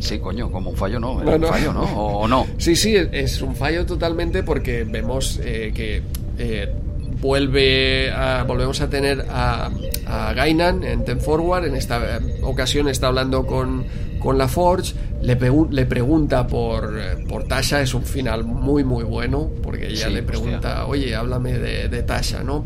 Sí, 0.00 0.18
coño, 0.18 0.50
como 0.50 0.70
un 0.70 0.76
fallo 0.76 0.98
no, 0.98 1.12
un 1.12 1.42
fallo, 1.44 1.72
¿no? 1.72 1.82
¿O, 1.82 2.26
no? 2.26 2.46
Sí, 2.58 2.74
sí, 2.74 2.96
es 2.96 3.40
un 3.40 3.54
fallo 3.54 3.86
totalmente 3.86 4.42
porque 4.42 4.82
vemos 4.82 5.38
eh, 5.44 5.70
que 5.72 6.02
eh, 6.38 6.74
vuelve 7.20 8.10
a, 8.10 8.42
volvemos 8.42 8.80
a 8.80 8.90
tener 8.90 9.24
a, 9.30 9.70
a 10.06 10.32
Gainan 10.32 10.82
en 10.82 11.04
Ten 11.04 11.20
Forward. 11.20 11.66
En 11.66 11.76
esta 11.76 12.20
ocasión 12.42 12.88
está 12.88 13.06
hablando 13.06 13.46
con, 13.46 13.84
con 14.22 14.38
la 14.38 14.48
Forge. 14.48 14.94
Le, 15.20 15.38
le 15.70 15.86
pregunta 15.86 16.46
por, 16.46 16.98
por 17.28 17.44
Tasha. 17.44 17.80
Es 17.80 17.94
un 17.94 18.04
final 18.04 18.44
muy, 18.44 18.84
muy 18.84 19.04
bueno. 19.04 19.50
Porque 19.62 19.88
ella 19.88 20.08
le 20.08 20.22
pregunta, 20.22 20.86
oye, 20.86 21.14
háblame 21.14 21.58
de, 21.58 21.88
de 21.88 22.02
Tasha, 22.02 22.42
¿no? 22.42 22.64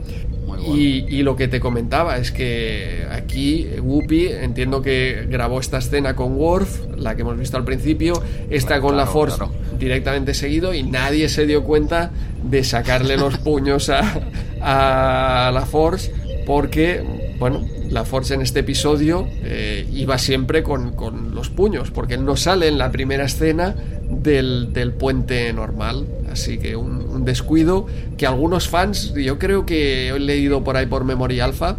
Y, 0.68 1.22
lo 1.22 1.36
que 1.36 1.48
te 1.48 1.60
comentaba 1.60 2.18
es 2.18 2.32
que 2.32 3.06
aquí 3.10 3.68
Whoopi, 3.80 4.28
entiendo 4.28 4.80
que 4.80 5.26
grabó 5.28 5.60
esta 5.60 5.78
escena 5.78 6.14
con 6.14 6.34
Worf, 6.36 6.96
la 6.96 7.14
que 7.14 7.22
hemos 7.22 7.36
visto 7.38 7.56
al 7.56 7.64
principio, 7.64 8.22
está 8.48 8.80
con 8.80 8.96
la 8.96 9.06
Force 9.06 9.38
directamente 9.78 10.34
seguido 10.34 10.72
y 10.72 10.82
nadie 10.82 11.28
se 11.28 11.46
dio 11.46 11.64
cuenta 11.64 12.10
de 12.42 12.64
sacarle 12.64 13.16
los 13.16 13.38
puños 13.44 13.90
a, 13.90 14.20
a 14.60 15.50
la 15.52 15.66
Force 15.66 16.12
porque, 16.46 17.04
bueno, 17.38 17.66
la 17.90 18.04
Force 18.04 18.34
en 18.34 18.42
este 18.42 18.60
episodio 18.60 19.26
eh, 19.42 19.86
iba 19.92 20.18
siempre 20.18 20.62
con, 20.62 20.92
con, 20.92 21.34
los 21.34 21.50
puños, 21.50 21.90
porque 21.90 22.14
él 22.14 22.24
no 22.24 22.36
sale 22.36 22.68
en 22.68 22.78
la 22.78 22.90
primera 22.90 23.24
escena 23.24 23.74
del, 24.08 24.72
del 24.72 24.92
puente 24.92 25.52
normal. 25.52 26.06
Así 26.30 26.58
que 26.58 26.76
un, 26.76 27.24
descuido 27.24 27.86
que 28.16 28.26
algunos 28.26 28.68
fans, 28.68 29.14
yo 29.14 29.38
creo 29.38 29.66
que 29.66 30.08
he 30.08 30.18
leído 30.18 30.62
por 30.62 30.76
ahí 30.76 30.86
por 30.86 31.04
Memory 31.04 31.40
Alpha, 31.40 31.76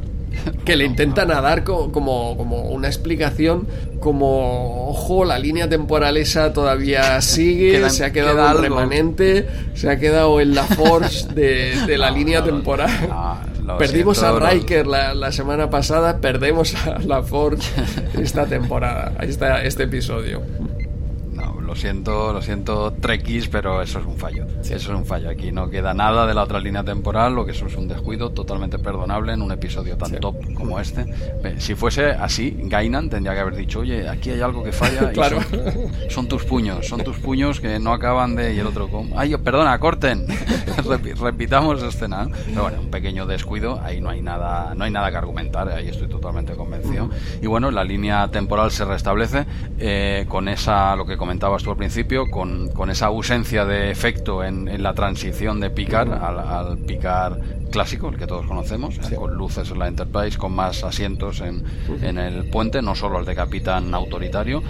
que 0.65 0.75
le 0.75 0.85
intentan 0.85 1.29
dar 1.29 1.63
como, 1.63 1.91
como, 1.91 2.61
una 2.69 2.87
explicación 2.87 3.67
como, 3.99 4.89
ojo, 4.89 5.25
la 5.25 5.39
línea 5.39 5.67
temporal 5.67 6.17
esa 6.17 6.53
todavía 6.53 7.19
sigue, 7.21 7.89
se 7.89 8.05
ha 8.05 8.11
quedado 8.11 8.55
un 8.57 8.61
remanente, 8.61 9.47
se 9.73 9.89
ha 9.89 9.97
quedado 9.97 10.39
en 10.39 10.55
la 10.55 10.63
force 10.63 11.27
de, 11.33 11.97
la 11.97 12.11
línea 12.11 12.43
temporal. 12.43 12.89
Perdimos 13.77 14.23
a 14.23 14.39
Riker 14.39 14.87
la, 14.87 15.13
la, 15.13 15.31
semana 15.31 15.69
pasada, 15.69 16.19
perdemos 16.19 16.73
a 16.75 16.99
la 16.99 17.21
Force 17.21 17.69
esta 18.21 18.45
temporada, 18.45 19.13
está 19.21 19.63
este 19.63 19.83
episodio 19.83 20.41
siento, 21.77 22.33
lo 22.33 22.41
siento, 22.41 22.91
Trekkies, 22.93 23.47
pero 23.47 23.81
eso 23.81 23.99
es 23.99 24.05
un 24.05 24.17
fallo. 24.17 24.45
Eso 24.61 24.75
es 24.75 24.87
un 24.87 25.05
fallo. 25.05 25.29
Aquí 25.29 25.51
no 25.51 25.69
queda 25.69 25.93
nada 25.93 26.27
de 26.27 26.33
la 26.33 26.43
otra 26.43 26.59
línea 26.59 26.83
temporal, 26.83 27.35
lo 27.35 27.45
que 27.45 27.51
eso 27.51 27.67
es 27.67 27.75
un 27.75 27.87
descuido 27.87 28.31
totalmente 28.31 28.79
perdonable 28.79 29.33
en 29.33 29.41
un 29.41 29.51
episodio 29.51 29.97
tan 29.97 30.11
top 30.19 30.35
como 30.53 30.79
este. 30.79 31.05
Si 31.59 31.75
fuese 31.75 32.11
así, 32.11 32.57
Gainan 32.63 33.09
tendría 33.09 33.33
que 33.33 33.39
haber 33.39 33.55
dicho, 33.55 33.79
oye, 33.79 34.07
aquí 34.09 34.31
hay 34.31 34.41
algo 34.41 34.63
que 34.63 34.71
falla. 34.71 35.11
claro. 35.13 35.39
son, 36.09 36.27
tus 36.27 36.43
puños, 36.43 36.87
son 36.87 37.03
tus 37.03 37.17
puños 37.17 37.59
que 37.59 37.79
no 37.79 37.93
acaban 37.93 38.35
de. 38.35 38.53
Y 38.53 38.59
el 38.59 38.67
otro, 38.67 38.89
ay, 39.15 39.35
perdona, 39.37 39.77
corten. 39.79 40.25
Repitamos 41.21 41.81
escena. 41.83 42.27
Pero 42.45 42.63
bueno, 42.63 42.81
un 42.81 42.89
pequeño 42.89 43.25
descuido, 43.25 43.79
ahí 43.83 44.01
no 44.01 44.09
hay 44.09 44.21
nada, 44.21 44.73
no 44.75 44.83
hay 44.83 44.91
nada 44.91 45.11
que 45.11 45.17
argumentar, 45.17 45.69
ahí 45.69 45.89
estoy 45.89 46.07
totalmente 46.07 46.53
convencido. 46.53 47.09
Y 47.41 47.47
bueno, 47.47 47.71
la 47.71 47.83
línea 47.83 48.27
temporal 48.29 48.71
se 48.71 48.85
restablece 48.85 49.45
eh, 49.79 50.25
con 50.27 50.47
esa, 50.47 50.95
lo 50.95 51.05
que 51.05 51.17
comentaba 51.17 51.59
tú 51.67 51.71
al 51.71 51.77
principio, 51.77 52.31
con, 52.31 52.69
con 52.69 52.89
esa 52.89 53.07
ausencia 53.07 53.65
de 53.65 53.91
efecto 53.91 54.41
en, 54.41 54.69
en 54.69 54.81
la 54.81 54.93
transición 54.93 55.59
de 55.59 55.69
picar 55.69 56.07
al, 56.07 56.39
al 56.39 56.77
picar 56.77 57.37
clásico, 57.67 58.09
el 58.09 58.17
que 58.17 58.27
todos 58.27 58.45
conocemos, 58.45 58.97
eh, 58.97 59.15
con 59.15 59.35
luces 59.35 59.69
en 59.71 59.79
la 59.79 59.87
Enterprise, 59.87 60.37
con 60.37 60.53
más 60.53 60.83
asientos 60.83 61.41
en, 61.41 61.63
en, 62.01 62.17
el 62.17 62.49
puente, 62.49 62.81
no 62.81 62.95
solo 62.95 63.19
el 63.19 63.25
de 63.25 63.35
capitán 63.35 63.93
autoritario. 63.93 64.63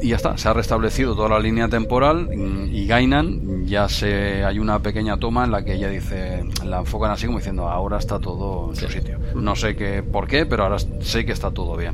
Y 0.00 0.08
ya 0.08 0.16
está, 0.16 0.36
se 0.36 0.48
ha 0.48 0.52
restablecido 0.52 1.14
toda 1.14 1.30
la 1.30 1.40
línea 1.40 1.68
temporal 1.68 2.28
y 2.70 2.86
Gainan 2.86 3.66
ya 3.66 3.88
se 3.88 4.44
hay 4.44 4.58
una 4.58 4.80
pequeña 4.80 5.16
toma 5.16 5.44
en 5.44 5.50
la 5.50 5.64
que 5.64 5.74
ella 5.74 5.88
dice, 5.88 6.44
la 6.64 6.80
enfocan 6.80 7.10
así 7.10 7.26
como 7.26 7.38
diciendo, 7.38 7.68
ahora 7.68 7.98
está 7.98 8.18
todo 8.18 8.70
en 8.70 8.76
su 8.76 8.88
sitio. 8.88 9.18
No 9.34 9.56
sé 9.56 9.74
qué, 9.76 10.02
por 10.02 10.26
qué, 10.26 10.46
pero 10.46 10.64
ahora 10.64 10.78
sé 11.00 11.24
que 11.24 11.32
está 11.32 11.50
todo 11.50 11.76
bien. 11.76 11.92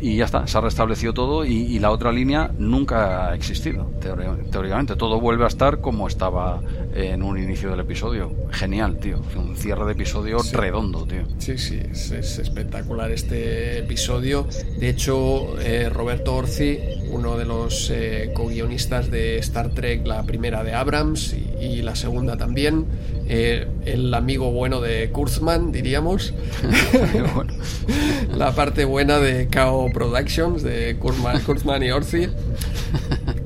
Y 0.00 0.16
ya 0.16 0.24
está, 0.24 0.46
se 0.46 0.56
ha 0.56 0.60
restablecido 0.60 1.12
todo 1.12 1.44
y, 1.44 1.78
la 1.80 1.90
otra 1.90 2.12
línea 2.12 2.50
nunca 2.58 3.30
ha 3.30 3.34
existido, 3.34 3.79
teóricamente. 4.00 4.96
Todo 4.96 5.20
vuelve 5.20 5.44
a 5.44 5.48
estar 5.48 5.80
como 5.80 6.08
estaba 6.08 6.60
en 6.94 7.22
un 7.22 7.38
inicio 7.38 7.70
del 7.70 7.80
episodio. 7.80 8.32
Genial, 8.50 8.98
tío. 8.98 9.20
Un 9.36 9.56
cierre 9.56 9.84
de 9.86 9.92
episodio 9.92 10.38
redondo, 10.52 11.06
tío. 11.06 11.22
Sí, 11.38 11.58
sí, 11.58 11.80
es, 11.90 12.10
espectacular 12.38 13.10
este 13.10 13.78
episodio. 13.78 14.46
De 14.78 14.88
hecho, 14.88 15.58
eh, 15.60 15.88
Roberto 15.88 16.34
Orci, 16.34 16.78
uno 17.10 17.36
de 17.36 17.44
los 17.44 17.90
eh, 17.90 18.32
co-guionistas 18.34 19.10
de 19.10 19.38
Star 19.38 19.70
Trek, 19.70 20.06
la 20.06 20.22
primera 20.24 20.64
de 20.64 20.74
Abrams 20.74 21.34
y, 21.60 21.82
la 21.82 21.96
segunda 21.96 22.36
también, 22.36 22.86
eh, 23.26 23.66
el 23.84 24.12
amigo 24.12 24.50
bueno 24.52 24.80
de 24.80 25.10
Kurzman, 25.10 25.72
diríamos. 25.72 26.34
la 28.36 28.54
parte 28.54 28.84
buena 28.84 29.18
de 29.18 29.48
KO 29.48 29.88
Productions, 29.92 30.62
de 30.62 30.96
Kurzman, 30.98 31.82
y 31.82 31.90
Orci. 31.90 32.28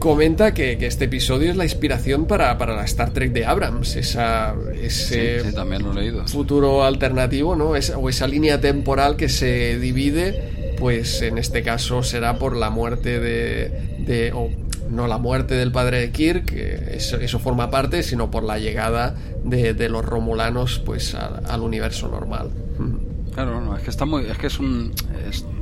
Comenta 0.05 0.53
que, 0.53 0.77
este 0.83 1.07
episodio 1.07 1.51
es 1.51 1.57
la 1.57 1.65
inspiración 1.65 2.27
para, 2.27 2.59
para 2.59 2.77
la 2.77 2.85
Star 2.85 3.15
Trek 3.15 3.33
de 3.33 3.47
Abrams, 3.47 3.97
esa, 3.97 4.55
ese 4.79 5.43
también 5.55 5.83
lo 5.83 5.93
he 5.93 5.95
leído. 5.95 6.29
futuro 6.29 6.85
alternativo, 6.85 7.57
¿no? 7.57 7.71
o 7.71 8.09
esa 8.11 8.27
línea 8.27 8.61
temporal 8.61 9.17
que 9.17 9.31
se 9.31 9.79
divide, 9.79 10.75
pues 10.77 11.23
en 11.23 11.39
este 11.39 11.63
caso 11.63 12.03
será 12.03 12.39
por 12.39 12.55
la 12.55 12.69
muerte 12.69 13.19
de, 13.19 13.97
de 14.07 14.33
o 14.35 14.51
no 14.91 15.07
la 15.07 15.17
muerte 15.17 15.55
del 15.55 15.73
padre 15.73 16.01
de 16.01 16.11
Kirk, 16.11 16.45
que 16.51 16.99
eso, 16.99 17.39
forma 17.39 17.71
parte, 17.71 18.03
sino 18.03 18.31
por 18.31 18.45
la 18.45 18.59
llegada 18.59 19.15
de, 19.43 19.73
de 19.73 19.89
los 19.89 20.05
romulanos 20.05 20.83
pues 20.85 21.15
al 21.15 21.63
universo 21.63 22.09
normal. 22.09 22.51
Claro, 23.35 23.61
no, 23.61 23.77
es 23.77 23.82
que 23.82 23.90
está 23.90 24.05
muy, 24.05 24.24
es 24.27 24.39
que 24.39 24.47
es 24.47 24.61
un, 24.61 24.93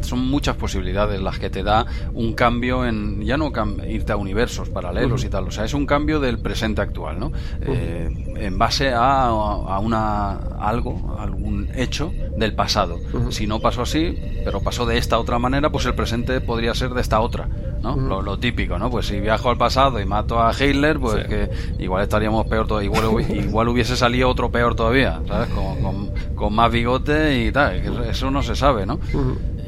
son 0.03 0.19
muchas 0.29 0.57
posibilidades 0.57 1.21
las 1.23 1.39
que 1.39 1.49
te 1.49 1.63
da 1.63 1.87
un 2.13 2.35
cambio 2.35 2.85
en, 2.85 3.23
ya 3.23 3.39
no 3.39 3.51
irte 3.89 4.13
a 4.13 4.17
universos 4.17 4.69
paralelos 4.69 5.25
y 5.25 5.31
tal, 5.31 5.49
o 5.49 5.51
sea, 5.51 5.65
es 5.65 5.73
un 5.73 5.87
cambio 5.87 6.21
del 6.21 6.39
presente 6.39 6.83
actual, 6.83 7.19
¿no? 7.19 7.33
Eh, 7.63 8.11
en 8.37 8.59
base 8.59 8.93
a, 8.93 9.29
a, 9.29 9.79
una 9.79 10.33
algo, 10.61 11.17
algún 11.19 11.71
hecho 11.75 12.13
del 12.37 12.55
pasado. 12.55 12.99
Si 13.31 13.47
no 13.47 13.61
pasó 13.61 13.83
así, 13.83 14.19
pero 14.45 14.61
pasó 14.61 14.85
de 14.85 14.99
esta 14.99 15.19
otra 15.19 15.39
manera, 15.39 15.71
pues 15.71 15.87
el 15.87 15.95
presente 15.95 16.41
podría 16.43 16.75
ser 16.75 16.91
de 16.91 17.01
esta 17.01 17.21
otra. 17.21 17.49
¿no? 17.83 18.23
lo, 18.23 18.39
típico, 18.39 18.79
¿no? 18.79 18.91
Pues 18.91 19.07
si 19.07 19.21
viajo 19.21 19.51
al 19.51 19.59
pasado 19.59 20.01
y 20.01 20.07
mato 20.07 20.41
a 20.41 20.53
Hitler, 20.53 20.99
pues 20.99 21.27
que 21.27 21.51
igual 21.79 22.03
estaríamos 22.03 22.47
peor 22.47 22.67
igual, 22.83 23.31
igual 23.31 23.69
hubiese 23.69 23.97
salido 23.97 24.29
otro 24.29 24.51
peor 24.51 24.75
todavía, 24.75 25.21
¿sabes? 25.27 25.49
Con, 25.51 26.13
con, 26.35 26.55
más 26.55 26.71
bigote 26.71 27.45
y 27.45 27.53
tal, 27.53 27.62
eso 27.71 28.31
no 28.31 28.43
se 28.43 28.55
sabe, 28.57 28.87
¿no? 28.87 28.99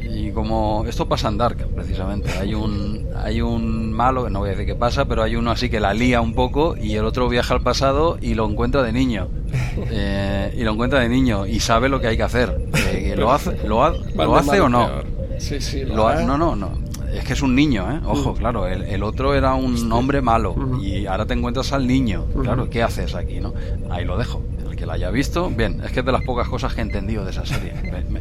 Y 0.02 0.30
como 0.30 0.84
esto 0.86 1.08
pasa 1.08 1.28
en 1.28 1.38
Dark, 1.38 1.66
precisamente, 1.74 2.30
hay 2.38 2.54
un 2.54 3.04
hay 3.16 3.40
un 3.40 3.92
malo, 3.92 4.28
no 4.28 4.40
voy 4.40 4.48
a 4.48 4.52
decir 4.52 4.66
qué 4.66 4.74
pasa, 4.74 5.06
pero 5.06 5.22
hay 5.22 5.36
uno 5.36 5.50
así 5.50 5.70
que 5.70 5.80
la 5.80 5.94
lía 5.94 6.20
un 6.20 6.34
poco 6.34 6.76
y 6.76 6.94
el 6.94 7.04
otro 7.04 7.28
viaja 7.28 7.54
al 7.54 7.62
pasado 7.62 8.18
y 8.20 8.34
lo 8.34 8.48
encuentra 8.48 8.82
de 8.82 8.92
niño. 8.92 9.28
Eh, 9.90 10.54
y 10.56 10.62
lo 10.62 10.72
encuentra 10.72 11.00
de 11.00 11.08
niño 11.08 11.46
y 11.46 11.58
sabe 11.58 11.88
lo 11.88 12.00
que 12.00 12.06
hay 12.06 12.16
que 12.16 12.22
hacer. 12.22 12.68
Eh, 12.74 13.14
¿Lo 13.16 13.32
hace, 13.32 13.56
lo, 13.66 13.88
lo 14.14 14.36
hace 14.36 14.60
o 14.60 14.68
no? 14.68 14.88
Sí, 15.38 15.60
sí, 15.60 15.84
lo, 15.84 16.14
No, 16.22 16.38
no, 16.38 16.54
no 16.54 16.84
es 17.14 17.24
que 17.24 17.32
es 17.32 17.42
un 17.42 17.54
niño, 17.54 17.90
¿eh? 17.90 18.00
Ojo, 18.04 18.34
claro, 18.34 18.66
el, 18.66 19.02
otro 19.02 19.34
era 19.34 19.54
un 19.54 19.92
hombre 19.92 20.20
malo 20.20 20.54
y 20.82 21.06
ahora 21.06 21.26
te 21.26 21.34
encuentras 21.34 21.72
al 21.72 21.86
niño. 21.86 22.26
Claro, 22.42 22.68
¿qué 22.68 22.82
haces 22.82 23.14
aquí, 23.14 23.40
no? 23.40 23.54
Ahí 23.90 24.04
lo 24.04 24.18
dejo. 24.18 24.42
Que 24.84 24.88
la 24.88 24.96
haya 24.96 25.10
visto, 25.10 25.48
bien, 25.48 25.80
es 25.82 25.92
que 25.92 26.00
es 26.00 26.04
de 26.04 26.12
las 26.12 26.22
pocas 26.24 26.46
cosas 26.46 26.74
que 26.74 26.82
he 26.82 26.84
entendido 26.84 27.24
de 27.24 27.30
esa 27.30 27.46
serie. 27.46 27.72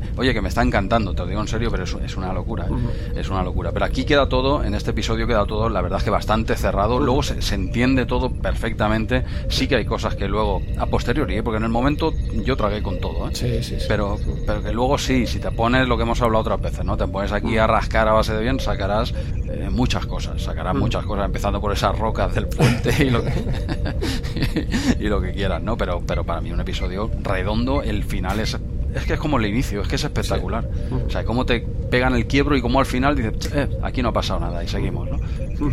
oye, 0.16 0.34
que 0.34 0.42
me 0.42 0.48
está 0.48 0.62
encantando, 0.62 1.14
te 1.14 1.24
lo 1.24 1.28
digo 1.28 1.42
en 1.42 1.50
serio, 1.50 1.70
pero 1.70 1.84
es, 1.84 1.94
es 2.06 2.16
una 2.16 2.32
locura, 2.32 2.68
¿eh? 2.68 3.20
es 3.20 3.28
una 3.28 3.44
locura. 3.44 3.74
Pero 3.74 3.84
aquí 3.84 4.06
queda 4.06 4.30
todo, 4.30 4.64
en 4.64 4.74
este 4.74 4.92
episodio 4.92 5.28
queda 5.28 5.46
todo, 5.46 5.68
la 5.68 5.82
verdad 5.82 5.98
es 5.98 6.06
que 6.06 6.10
bastante 6.10 6.56
cerrado, 6.56 7.02
luego 7.02 7.22
se, 7.22 7.54
entiende 7.54 8.06
todo 8.06 8.30
perfectamente, 8.30 9.26
sí 9.50 9.68
que 9.68 9.76
hay 9.76 9.84
cosas 9.84 10.16
que 10.16 10.30
luego, 10.30 10.62
a 10.78 10.86
posteriori, 10.86 11.36
¿eh? 11.36 11.44
porque 11.44 11.58
en 11.58 11.64
el 11.64 11.70
momento 11.70 12.14
yo 12.46 12.56
tragué 12.56 12.82
con 12.82 13.02
todo, 13.02 13.30
¿eh? 13.30 13.62
Pero, 13.90 14.18
pero 14.48 14.64
que 14.64 14.72
luego 14.72 14.98
sí, 14.98 15.28
si 15.28 15.40
te 15.40 15.52
pones 15.52 15.86
lo 15.86 15.98
que 15.98 16.04
hemos 16.04 16.22
hablado 16.22 16.44
otras 16.44 16.62
veces, 16.62 16.86
¿no? 16.86 16.96
Te 16.96 17.08
pones 17.08 17.34
aquí 17.34 17.58
a 17.58 17.68
rascar 17.68 18.08
a 18.08 18.14
base 18.14 18.34
de 18.34 18.42
bien, 18.42 18.62
sacarás 18.62 19.14
muchas 19.70 20.06
cosas, 20.06 20.42
sacarás 20.42 20.76
muchas 20.76 21.06
cosas, 21.06 21.26
empezando 21.26 21.60
por 21.60 21.74
esas 21.74 22.00
rocas 22.00 22.34
del 22.34 22.48
puente 22.48 23.04
y 23.04 23.10
lo 23.10 23.22
que, 23.22 24.68
y 25.00 25.08
lo 25.10 25.22
que 25.22 25.34
quieras, 25.34 25.62
¿no? 25.62 25.76
Pero, 25.76 26.02
pero 26.08 26.24
para 26.24 26.40
mí 26.40 26.53
un 26.54 26.62
episodio 26.62 27.10
redondo, 27.24 27.82
el 27.82 28.04
final 28.04 28.40
es 28.40 28.58
es 28.96 29.06
que 29.06 29.14
es 29.14 29.20
como 29.20 29.40
el 29.40 29.46
inicio, 29.46 29.82
es 29.82 29.88
que 29.88 29.96
es 29.96 30.04
espectacular. 30.04 30.70
O 31.06 31.10
sea, 31.10 31.24
cómo 31.24 31.46
te 31.46 31.62
pegan 31.90 32.14
el 32.16 32.28
quiebro 32.28 32.56
y 32.56 32.62
cómo 32.62 32.80
al 32.80 32.86
final 32.86 33.16
dices, 33.16 33.52
eh, 33.54 33.68
aquí 33.82 34.02
no 34.02 34.10
ha 34.10 34.14
pasado 34.14 34.40
nada 34.40 34.64
y 34.64 34.68
seguimos, 34.68 35.10
¿no? 35.10 35.20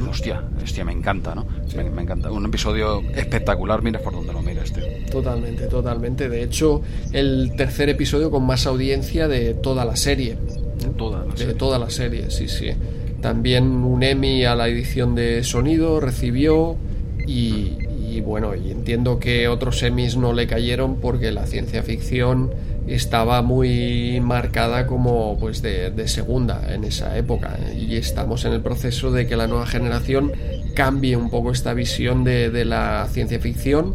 hostia, 0.09 0.43
hostia, 0.63 0.85
me 0.85 0.93
encanta, 0.93 1.35
¿no? 1.35 1.47
Me, 1.75 2.03
encanta. 2.03 2.31
Un 2.31 2.47
episodio 2.47 3.03
espectacular, 3.15 3.83
mires 3.83 4.01
por 4.03 4.13
donde 4.13 4.33
lo 4.33 4.41
mires, 4.41 4.73
tío. 4.73 4.85
Totalmente, 5.11 5.67
totalmente. 5.67 6.29
De 6.29 6.43
hecho, 6.43 6.83
el 7.13 7.53
tercer 7.57 7.89
episodio 7.89 8.31
con 8.31 8.45
más 8.45 8.67
audiencia 8.67 9.29
de 9.29 9.55
toda 9.55 9.85
la 9.85 9.97
serie. 9.97 10.39
Toda 10.97 11.25
la 11.25 11.35
de 11.35 11.55
toda 11.55 11.79
la 11.79 11.91
serie, 11.91 12.31
sí, 12.31 12.49
sí. 12.49 12.71
También 13.21 13.65
un 13.65 14.03
Emmy 14.03 14.45
a 14.45 14.55
la 14.55 14.69
edición 14.69 15.15
de 15.15 15.45
sonido 15.45 16.01
recibió 16.01 16.77
y, 17.27 17.79
y 18.11 18.21
bueno, 18.21 18.55
y 18.55 18.71
entiendo 18.71 19.19
que 19.19 19.49
otros 19.49 19.83
Emmys 19.83 20.17
no 20.17 20.33
le 20.33 20.47
cayeron 20.47 20.97
porque 20.97 21.31
la 21.31 21.47
ciencia 21.47 21.83
ficción 21.83 22.51
estaba 22.87 23.43
muy 23.43 24.21
marcada 24.21 24.87
como 24.87 25.39
pues 25.39 25.63
de, 25.63 26.09
segunda 26.09 26.75
en 26.75 26.85
esa 26.85 27.17
época 27.17 27.59
y 27.77 27.97
estamos 27.97 28.45
en 28.45 28.53
el 28.53 28.61
proceso 28.63 29.13
de 29.13 29.27
que 29.27 29.37
la 29.37 29.47
nueva 29.47 29.67
generación 29.67 30.33
cambie 30.75 31.17
un 31.17 31.31
poco 31.31 31.53
esta 31.53 31.73
visión 31.73 32.25
de, 32.25 32.65
la 32.65 33.07
ciencia 33.11 33.39
ficción 33.39 33.95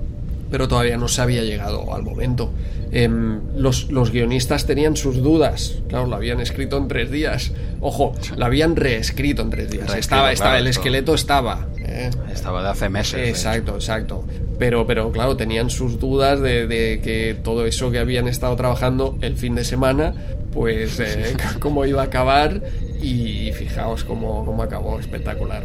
pero 0.50 0.68
todavía 0.68 0.96
no 0.96 1.08
se 1.08 1.22
había 1.22 1.42
llegado 1.42 1.94
al 1.94 2.04
momento. 2.04 2.52
Em, 2.92 3.42
los, 3.58 3.92
los, 3.92 4.12
guionistas 4.12 4.66
tenían 4.66 4.96
sus 4.96 5.22
dudas, 5.22 5.80
claro, 5.90 6.06
lo 6.06 6.16
habían 6.16 6.40
escrito 6.40 6.78
en 6.78 6.88
tres 6.88 7.12
días. 7.12 7.52
Ojo, 7.82 8.14
lo 8.38 8.46
habían 8.46 8.76
reescrito 8.76 9.42
en 9.42 9.50
tres 9.50 9.72
días. 9.72 9.94
estaba, 9.96 10.32
estaba, 10.32 10.60
el 10.60 10.68
esqueleto 10.68 11.16
estaba. 11.16 11.68
¿Eh? 11.96 12.10
Estaba 12.32 12.62
de 12.62 12.70
hace 12.70 12.90
meses. 12.90 13.28
Exacto, 13.28 13.76
exacto. 13.76 14.24
Pero, 14.60 14.86
pero 14.86 15.12
claro, 15.12 15.36
tenían 15.36 15.70
sus 15.70 16.00
dudas 16.00 16.42
de, 16.42 17.00
que 17.04 17.38
todo 17.44 17.66
eso 17.66 17.92
que 17.92 18.00
habían 18.00 18.28
estado 18.28 18.56
trabajando 18.56 19.18
el 19.22 19.36
fin 19.38 19.56
de 19.56 19.64
semana, 19.64 20.14
pues 20.54 21.00
eh, 21.00 21.36
cómo 21.60 21.86
iba 21.86 22.02
a 22.02 22.06
acabar 22.06 22.62
y 23.02 23.52
fijaos 23.54 24.04
cómo, 24.04 24.46
cómo 24.46 24.64
acabó, 24.64 25.00
espectacular. 25.00 25.64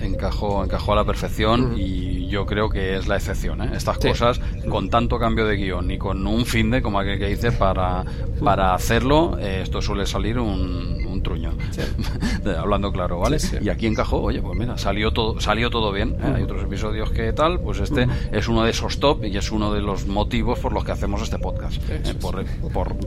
Encajó, 0.00 0.64
encajó 0.64 0.92
a 0.92 0.96
la 0.96 1.04
perfección 1.04 1.74
y 1.76 2.28
yo 2.28 2.46
creo 2.46 2.68
que 2.68 2.96
es 2.96 3.08
la 3.08 3.16
excepción. 3.16 3.62
¿eh? 3.62 3.70
Estas 3.74 3.98
cosas, 3.98 4.40
con 4.68 4.90
tanto 4.90 5.18
cambio 5.18 5.46
de 5.46 5.56
guion 5.56 5.90
y 5.90 5.98
con 5.98 6.26
un 6.26 6.46
fin 6.46 6.70
de, 6.70 6.82
como 6.82 6.98
aquel 7.00 7.18
que 7.18 7.28
dice, 7.28 7.52
para, 7.52 8.04
para 8.42 8.74
hacerlo, 8.74 9.38
eh, 9.40 9.60
esto 9.62 9.82
suele 9.82 10.06
salir 10.06 10.38
un, 10.38 10.98
truño. 11.18 11.50
Hablando 12.58 12.92
claro, 12.92 13.18
¿vale? 13.18 13.38
y 13.60 13.68
aquí 13.68 13.86
encajó, 13.86 14.20
oye, 14.22 14.40
pues 14.40 14.58
mira, 14.58 14.78
salió 14.78 15.12
todo, 15.12 15.40
salió 15.40 15.70
todo 15.70 15.92
bien. 15.92 16.16
¿eh? 16.20 16.32
Hay 16.36 16.42
otros 16.42 16.62
episodios 16.62 17.10
que 17.10 17.32
tal, 17.32 17.60
pues 17.60 17.80
este 17.80 18.06
es 18.32 18.48
uno 18.48 18.64
de 18.64 18.70
esos 18.70 18.98
top 19.00 19.24
y 19.24 19.36
es 19.36 19.50
uno 19.50 19.72
de 19.72 19.80
los 19.80 20.06
motivos 20.06 20.58
por 20.58 20.72
los 20.72 20.84
que 20.84 20.92
hacemos 20.92 21.22
este 21.22 21.38
podcast. 21.38 21.80
¿eh? 21.90 22.14
Por, 22.20 22.44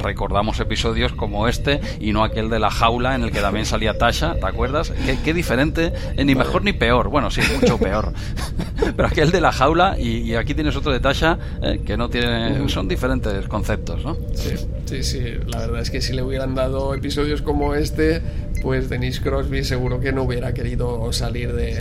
recordamos 0.02 0.60
episodios 0.60 1.14
como 1.14 1.48
este 1.48 1.82
y 2.00 2.14
no 2.14 2.24
aquel 2.24 2.50
de 2.50 2.60
la 2.60 2.70
jaula 2.70 3.16
en 3.16 3.24
el 3.24 3.32
que 3.32 3.40
también 3.40 3.66
salía 3.66 3.98
Tasha, 3.98 4.36
¿te 4.36 4.46
acuerdas? 4.46 4.94
Qué, 5.24 5.34
diferente, 5.34 5.94
eh, 6.18 6.26
ni 6.26 6.36
mejor 6.36 6.64
ni 6.64 6.74
peor. 6.74 7.10
Bueno, 7.10 7.32
sí, 7.32 7.42
mucho 7.60 7.78
peor. 7.78 8.14
Pero 8.96 9.08
aquel 9.08 9.32
de 9.32 9.42
la 9.42 9.52
jaula 9.52 9.98
y, 10.00 10.36
aquí 10.36 10.54
tienes 10.54 10.76
otro 10.76 10.92
de 10.92 11.00
Tasha 11.00 11.38
que 11.86 11.98
no 11.98 12.10
tiene, 12.10 12.68
son 12.70 12.88
diferentes 12.88 13.48
conceptos, 13.48 14.04
¿no? 14.04 14.18
Sí, 14.34 14.56
sí, 14.86 15.04
sí. 15.04 15.22
La 15.48 15.60
verdad 15.60 15.82
es 15.82 15.90
que 15.90 16.02
si 16.02 16.14
le 16.14 16.24
hubieran 16.24 16.56
dado 16.56 16.94
episodios 16.94 17.42
como 17.42 17.76
este 17.76 18.22
pues 18.62 18.90
Denise 18.90 19.22
Crosby 19.22 19.64
seguro 19.64 20.00
que 20.00 20.12
no 20.12 20.24
hubiera 20.24 20.54
querido 20.54 21.12
salir 21.14 21.54
de 21.54 21.80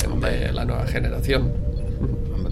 la 0.52 0.64
nueva 0.64 0.86
generación. 0.86 1.52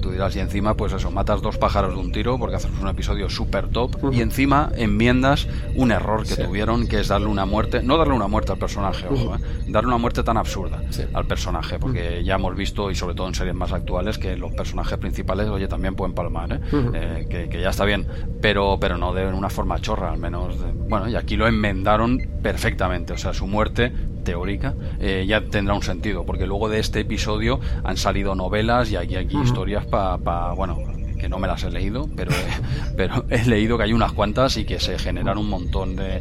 Tú 0.00 0.12
dirás, 0.12 0.36
y 0.36 0.40
encima, 0.40 0.74
pues 0.74 0.92
eso, 0.92 1.10
matas 1.10 1.42
dos 1.42 1.58
pájaros 1.58 1.94
de 1.94 2.00
un 2.00 2.12
tiro 2.12 2.38
porque 2.38 2.56
haces 2.56 2.70
un 2.80 2.88
episodio 2.88 3.28
súper 3.28 3.68
top 3.68 4.12
y 4.12 4.20
encima 4.20 4.70
enmiendas 4.76 5.48
un 5.74 5.90
error 5.90 6.26
que 6.26 6.36
tuvieron, 6.36 6.86
que 6.86 7.00
es 7.00 7.08
darle 7.08 7.26
una 7.26 7.46
muerte, 7.46 7.82
no 7.82 7.96
darle 7.96 8.14
una 8.14 8.28
muerte 8.28 8.52
al 8.52 8.58
personaje, 8.58 9.06
ojo, 9.10 9.36
¿eh? 9.36 9.38
darle 9.68 9.88
una 9.88 9.98
muerte 9.98 10.22
tan 10.22 10.36
absurda 10.36 10.82
al 11.12 11.26
personaje, 11.26 11.78
porque 11.78 12.22
ya 12.24 12.36
hemos 12.36 12.54
visto, 12.54 12.90
y 12.90 12.94
sobre 12.94 13.14
todo 13.14 13.28
en 13.28 13.34
series 13.34 13.54
más 13.54 13.72
actuales, 13.72 14.18
que 14.18 14.36
los 14.36 14.52
personajes 14.52 14.98
principales, 14.98 15.48
oye, 15.48 15.66
también 15.68 15.94
pueden 15.94 16.14
palmar, 16.14 16.52
¿eh? 16.52 16.60
Eh, 16.94 17.48
que, 17.50 17.60
ya 17.60 17.70
está 17.70 17.84
bien, 17.84 18.06
pero, 18.40 18.78
pero 18.80 18.98
no 18.98 19.12
de 19.12 19.26
una 19.26 19.50
forma 19.50 19.80
chorra, 19.80 20.12
al 20.12 20.18
menos, 20.18 20.54
bueno, 20.88 21.08
y 21.08 21.16
aquí 21.16 21.36
lo 21.36 21.46
enmendaron 21.46 22.18
perfectamente, 22.42 23.14
o 23.14 23.18
sea, 23.18 23.34
su 23.34 23.46
muerte 23.46 23.92
teórica, 24.28 24.74
eh, 25.00 25.24
ya 25.26 25.40
tendrá 25.40 25.74
un 25.74 25.82
sentido, 25.82 26.26
porque 26.26 26.46
luego 26.46 26.68
de 26.68 26.80
este 26.80 27.00
episodio 27.00 27.60
han 27.82 27.96
salido 27.96 28.34
novelas 28.34 28.90
y 28.90 28.96
aquí, 28.96 29.16
aquí 29.16 29.38
historias 29.42 29.86
para, 29.86 30.52
bueno, 30.52 30.76
que 31.18 31.30
no 31.30 31.38
me 31.38 31.48
las 31.48 31.64
he 31.64 31.70
leído, 31.70 32.06
pero 32.14 32.30
pero 32.96 33.24
he 33.30 33.42
leído 33.46 33.78
que 33.78 33.84
hay 33.84 33.94
unas 33.94 34.12
cuantas 34.12 34.58
y 34.58 34.66
que 34.66 34.78
se 34.80 34.98
generan 34.98 35.38
un 35.38 35.48
montón 35.48 35.96
de... 35.96 36.20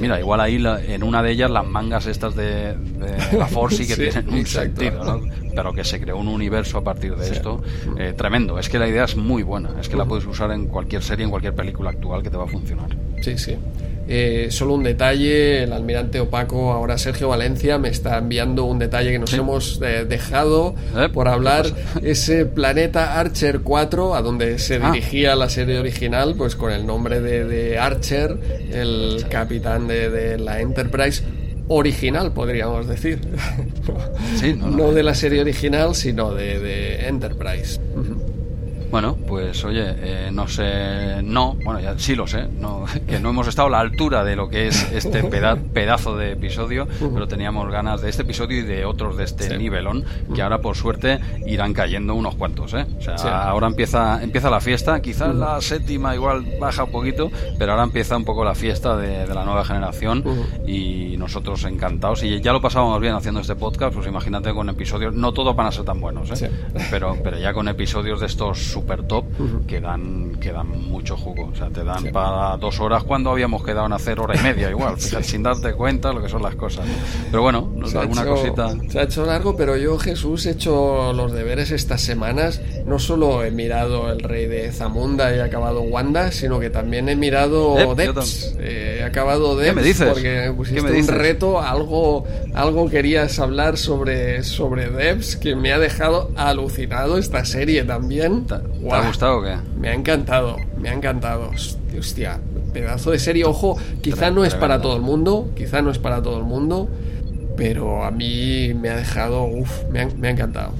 Mira, 0.00 0.20
igual 0.20 0.40
ahí 0.40 0.64
en 0.86 1.02
una 1.02 1.24
de 1.24 1.32
ellas 1.32 1.50
las 1.50 1.66
mangas 1.66 2.06
estas 2.06 2.36
de, 2.36 2.76
la 3.36 3.46
Force 3.48 3.84
que 3.84 3.96
tienen 4.10 4.32
un 4.32 4.46
sentido, 4.46 5.20
pero 5.52 5.72
que 5.72 5.82
se 5.82 6.00
creó 6.00 6.18
un 6.18 6.28
universo 6.28 6.78
a 6.78 6.84
partir 6.84 7.16
de 7.16 7.30
esto 7.32 7.64
eh, 7.98 8.14
tremendo. 8.16 8.60
Es 8.60 8.68
que 8.68 8.78
la 8.78 8.86
idea 8.86 9.04
es 9.04 9.16
muy 9.16 9.42
buena, 9.42 9.70
es 9.80 9.88
que 9.88 9.96
la 9.96 10.04
puedes 10.04 10.24
usar 10.24 10.52
en 10.52 10.66
cualquier 10.66 11.02
serie, 11.02 11.24
en 11.24 11.30
cualquier 11.30 11.56
película 11.56 11.90
actual 11.90 12.22
que 12.22 12.30
te 12.30 12.36
va 12.36 12.44
a 12.44 12.48
funcionar. 12.48 12.96
Sí, 13.20 13.36
sí. 13.36 13.56
Eh, 14.12 14.48
solo 14.50 14.74
un 14.74 14.82
detalle, 14.82 15.62
el 15.62 15.72
almirante 15.72 16.18
opaco, 16.18 16.72
ahora 16.72 16.98
Sergio 16.98 17.28
Valencia, 17.28 17.78
me 17.78 17.90
está 17.90 18.18
enviando 18.18 18.64
un 18.64 18.80
detalle 18.80 19.12
que 19.12 19.20
nos 19.20 19.32
hemos 19.34 19.80
eh, 19.82 20.04
dejado 20.04 20.74
eh, 20.96 21.08
por 21.12 21.28
hablar. 21.28 21.66
Ese 22.02 22.44
planeta 22.44 23.20
Archer 23.20 23.60
4, 23.60 24.16
a 24.16 24.22
donde 24.22 24.58
se 24.58 24.80
ah. 24.82 24.90
dirigía 24.90 25.36
la 25.36 25.48
serie 25.48 25.78
original, 25.78 26.34
pues 26.36 26.56
con 26.56 26.72
el 26.72 26.84
nombre 26.84 27.20
de, 27.20 27.78
Archer, 27.78 28.36
el 28.72 29.26
capitán 29.30 29.86
de, 29.86 30.38
la 30.38 30.60
Enterprise 30.60 31.22
original, 31.68 32.32
podríamos 32.32 32.88
decir. 32.88 33.20
no, 34.56 34.90
de 34.90 35.04
la 35.04 35.14
serie 35.14 35.40
original, 35.40 35.94
sino 35.94 36.34
de, 36.34 37.06
Enterprise. 37.06 37.80
Bueno, 38.90 39.16
pues 39.28 39.64
oye, 39.64 39.84
eh, 39.86 40.30
no 40.32 40.48
sé, 40.48 41.22
no, 41.22 41.56
bueno, 41.64 41.78
ya 41.78 41.96
sí 41.96 42.16
lo 42.16 42.26
sé, 42.26 42.48
no, 42.48 42.86
que 43.06 43.20
no 43.20 43.30
hemos 43.30 43.46
estado 43.46 43.68
a 43.68 43.70
la 43.70 43.80
altura 43.80 44.24
de 44.24 44.34
lo 44.34 44.48
que 44.48 44.66
es 44.66 44.90
este 44.92 45.22
pedazo 45.72 46.16
de 46.16 46.32
episodio, 46.32 46.88
pero 46.98 47.28
teníamos 47.28 47.70
ganas 47.70 48.02
de 48.02 48.10
este 48.10 48.22
episodio 48.22 48.58
y 48.58 48.62
de 48.62 48.84
otros 48.84 49.16
de 49.16 49.24
este 49.24 49.56
nivelón, 49.56 50.04
que 50.34 50.42
ahora 50.42 50.58
por 50.60 50.76
suerte 50.76 51.20
irán 51.46 51.72
cayendo 51.72 52.16
unos 52.16 52.34
cuantos, 52.34 52.74
¿eh? 52.74 52.84
O 52.98 53.00
sea, 53.00 53.44
ahora 53.44 53.68
empieza, 53.68 54.22
empieza 54.24 54.50
la 54.50 54.60
fiesta, 54.60 55.00
quizás 55.00 55.36
la 55.36 55.60
séptima 55.60 56.16
igual 56.16 56.44
baja 56.58 56.84
un 56.84 56.90
poquito, 56.90 57.30
pero 57.58 57.72
ahora 57.72 57.84
empieza 57.84 58.16
un 58.16 58.24
poco 58.24 58.44
la 58.44 58.56
fiesta 58.56 58.96
de, 58.96 59.20
la 59.30 59.44
nueva 59.44 59.64
generación 59.64 60.24
y 60.66 61.16
nosotros 61.16 61.64
encantados, 61.64 62.24
y 62.24 62.40
ya 62.40 62.52
lo 62.52 62.60
pasábamos 62.60 63.00
bien 63.00 63.14
haciendo 63.14 63.40
este 63.40 63.54
podcast, 63.54 63.94
pues 63.94 64.08
imagínate 64.08 64.52
con 64.52 64.68
episodios, 64.68 65.14
no 65.14 65.32
todos 65.32 65.54
van 65.54 65.68
a 65.68 65.72
ser 65.72 65.84
tan 65.84 66.00
buenos, 66.00 66.42
¿eh? 66.42 66.50
Pero, 66.90 67.16
pero 67.22 67.38
ya 67.38 67.52
con 67.52 67.68
episodios 67.68 68.18
de 68.18 68.26
estos 68.26 68.79
super 68.80 69.02
top 69.02 69.24
que, 69.66 69.80
dan, 69.80 70.36
que 70.40 70.52
dan 70.52 70.68
mucho 70.88 71.16
jugo. 71.16 71.50
O 71.52 71.54
sea, 71.54 71.68
te 71.68 71.84
dan 71.84 72.04
para 72.12 72.56
dos 72.56 72.80
horas 72.80 73.04
cuando 73.04 73.30
habíamos 73.30 73.62
quedado 73.62 73.86
en 73.86 73.92
hacer 73.92 74.18
hora 74.20 74.34
y 74.38 74.42
media 74.42 74.70
igual, 74.70 74.98
sin 75.22 75.42
darte 75.42 75.74
cuenta 75.74 76.12
lo 76.12 76.22
que 76.22 76.28
son 76.28 76.42
las 76.42 76.54
cosas. 76.54 76.86
Pero 77.30 77.42
bueno, 77.42 77.70
nos 77.76 77.92
da 77.92 78.02
alguna 78.02 78.24
cosita. 78.24 78.74
Se 78.88 78.98
ha 78.98 79.02
hecho 79.02 79.26
largo, 79.26 79.54
pero 79.54 79.76
yo, 79.76 79.98
Jesús, 79.98 80.46
he 80.46 80.52
hecho 80.52 81.12
los 81.12 81.32
deberes 81.32 81.70
estas 81.70 82.00
semanas. 82.00 82.60
No 82.86 82.98
solo 82.98 83.44
he 83.44 83.50
mirado 83.50 84.10
El 84.10 84.20
Rey 84.20 84.46
de 84.46 84.72
Zamunda 84.72 85.34
y 85.34 85.38
he 85.38 85.42
acabado 85.42 85.82
Wanda, 85.82 86.32
sino 86.32 86.58
que 86.58 86.70
también 86.70 87.08
he 87.08 87.16
mirado 87.16 87.78
eh, 87.78 87.94
Debs. 87.94 88.56
Eh, 88.58 88.98
he 89.00 89.04
acabado 89.04 89.56
Debs 89.56 89.76
me 89.76 89.82
dices? 89.82 90.08
porque 90.08 90.52
pusiste 90.56 90.90
un 90.90 91.08
reto, 91.08 91.60
algo, 91.60 92.24
algo 92.54 92.88
querías 92.88 93.38
hablar 93.38 93.76
sobre, 93.76 94.42
sobre 94.42 94.88
Debs 94.88 95.36
que 95.36 95.54
me 95.54 95.72
ha 95.72 95.78
dejado 95.78 96.30
alucinado 96.36 97.18
esta 97.18 97.44
serie 97.44 97.84
también. 97.84 98.46
¿Te 98.80 98.94
ha 98.94 99.06
gustado 99.06 99.38
o 99.38 99.42
qué? 99.42 99.56
Me 99.78 99.88
ha 99.88 99.94
encantado, 99.94 100.56
me 100.78 100.88
ha 100.88 100.94
encantado. 100.94 101.50
Hostia, 101.98 102.40
pedazo 102.72 103.10
de 103.10 103.18
serie. 103.18 103.44
Ojo, 103.44 103.76
quizá 104.00 104.30
no 104.30 104.44
es 104.44 104.54
para 104.54 104.80
todo 104.80 104.96
el 104.96 105.02
mundo, 105.02 105.50
quizá 105.56 105.82
no 105.82 105.90
es 105.90 105.98
para 105.98 106.22
todo 106.22 106.38
el 106.38 106.44
mundo, 106.44 106.88
pero 107.56 108.04
a 108.04 108.10
mí 108.10 108.72
me 108.74 108.88
ha 108.88 108.96
dejado, 108.96 109.44
uff, 109.44 109.84
me, 109.90 110.00
ha, 110.00 110.30
encantado. 110.30 110.72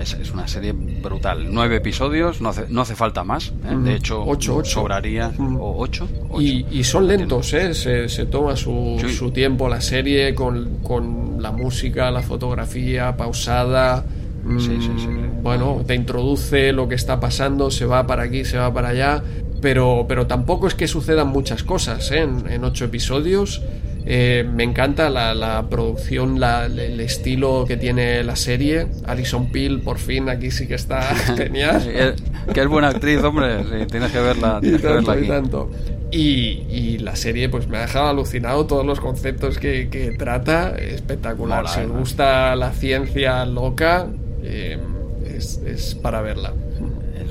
es, 0.00 0.30
una 0.32 0.46
serie 0.46 0.72
brutal. 0.72 1.52
Nueve 1.52 1.76
episodios, 1.76 2.40
no 2.40 2.50
hace, 2.50 2.66
no 2.68 2.82
hace 2.82 2.94
falta 2.94 3.24
más. 3.24 3.48
¿eh? 3.48 3.76
De 3.76 3.94
hecho, 3.96 4.22
ocho, 4.24 4.64
sobraría. 4.64 5.32
O 5.58 5.76
ocho, 5.78 6.08
Y, 6.38 6.84
son 6.84 7.08
lentos, 7.08 7.52
¿eh? 7.54 7.74
Se, 7.74 8.26
toma 8.26 8.54
su, 8.56 9.02
su, 9.08 9.30
tiempo 9.30 9.68
la 9.68 9.80
serie 9.80 10.34
con, 10.34 10.78
con, 10.82 11.42
la 11.42 11.50
música, 11.50 12.10
la 12.10 12.22
fotografía 12.22 13.16
pausada. 13.16 14.04
Mm, 14.44 15.42
bueno, 15.42 15.82
te 15.86 15.94
introduce 15.94 16.72
lo 16.72 16.88
que 16.88 16.94
está 16.94 17.18
pasando, 17.18 17.70
se 17.70 17.86
va 17.86 18.06
para 18.06 18.24
aquí, 18.24 18.44
se 18.44 18.58
va 18.58 18.72
para 18.72 18.88
allá. 18.88 19.22
Pero, 19.60 20.04
pero 20.06 20.26
tampoco 20.26 20.66
es 20.66 20.74
que 20.74 20.86
sucedan 20.86 21.28
muchas 21.28 21.62
cosas 21.62 22.10
¿eh? 22.10 22.20
en, 22.20 22.50
en 22.50 22.64
ocho 22.64 22.84
episodios. 22.84 23.62
Eh, 24.06 24.46
me 24.52 24.64
encanta 24.64 25.08
la, 25.08 25.66
producción, 25.70 26.42
el 26.42 27.00
estilo 27.00 27.64
que 27.66 27.76
tiene 27.76 28.22
la 28.22 28.36
serie. 28.36 28.88
Alison 29.06 29.50
Peel, 29.50 29.80
por 29.80 29.98
fin, 29.98 30.28
aquí 30.28 30.50
sí 30.50 30.66
que 30.66 30.74
está 30.74 31.02
genial. 31.36 32.14
que 32.52 32.60
es 32.60 32.68
buena 32.68 32.88
actriz, 32.88 33.22
hombre. 33.22 33.86
tienes 33.86 34.12
que 34.12 34.20
verla. 34.20 34.60
y 34.62 35.26
tanto, 35.26 35.70
Y, 36.10 36.98
la 36.98 37.16
serie 37.16 37.48
pues 37.48 37.68
me 37.68 37.78
ha 37.78 37.82
dejado 37.82 38.08
alucinado 38.08 38.66
todos 38.66 38.84
los 38.84 39.00
conceptos 39.00 39.58
que, 39.58 40.14
trata, 40.18 40.76
espectacular. 40.76 41.68
si 41.68 41.80
os 41.80 41.90
gusta 41.90 42.54
la 42.56 42.72
ciencia 42.72 43.44
loca, 43.46 44.06
eh, 44.44 44.78
es, 45.26 45.94
para 46.00 46.20
verla. 46.20 46.54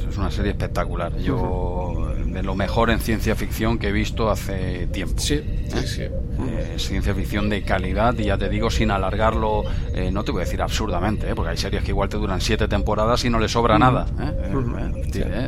Es 0.09 0.17
una 0.17 0.31
serie 0.31 0.51
espectacular. 0.51 1.17
Yo 1.17 2.13
de 2.25 2.43
lo 2.43 2.55
mejor 2.55 2.89
en 2.89 2.99
ciencia 2.99 3.35
ficción 3.35 3.77
que 3.77 3.89
he 3.89 3.91
visto 3.91 4.29
hace 4.29 4.87
tiempo. 4.87 5.19
Sí, 5.19 5.41
sí, 5.69 5.77
¿Eh? 5.77 5.87
sí. 5.87 6.03
Eh, 6.39 6.79
ciencia 6.79 7.13
ficción 7.13 7.49
de 7.49 7.61
calidad 7.63 8.17
y 8.17 8.25
ya 8.25 8.37
te 8.37 8.49
digo 8.49 8.71
sin 8.71 8.91
alargarlo, 8.91 9.63
eh, 9.93 10.09
no 10.11 10.23
te 10.23 10.31
voy 10.31 10.41
a 10.41 10.45
decir 10.45 10.61
absurdamente, 10.61 11.29
¿eh? 11.29 11.35
porque 11.35 11.51
hay 11.51 11.57
series 11.57 11.83
que 11.83 11.91
igual 11.91 12.09
te 12.09 12.17
duran 12.17 12.41
siete 12.41 12.67
temporadas 12.67 13.23
y 13.25 13.29
no 13.29 13.39
le 13.39 13.47
sobra 13.47 13.77
nada. 13.77 14.05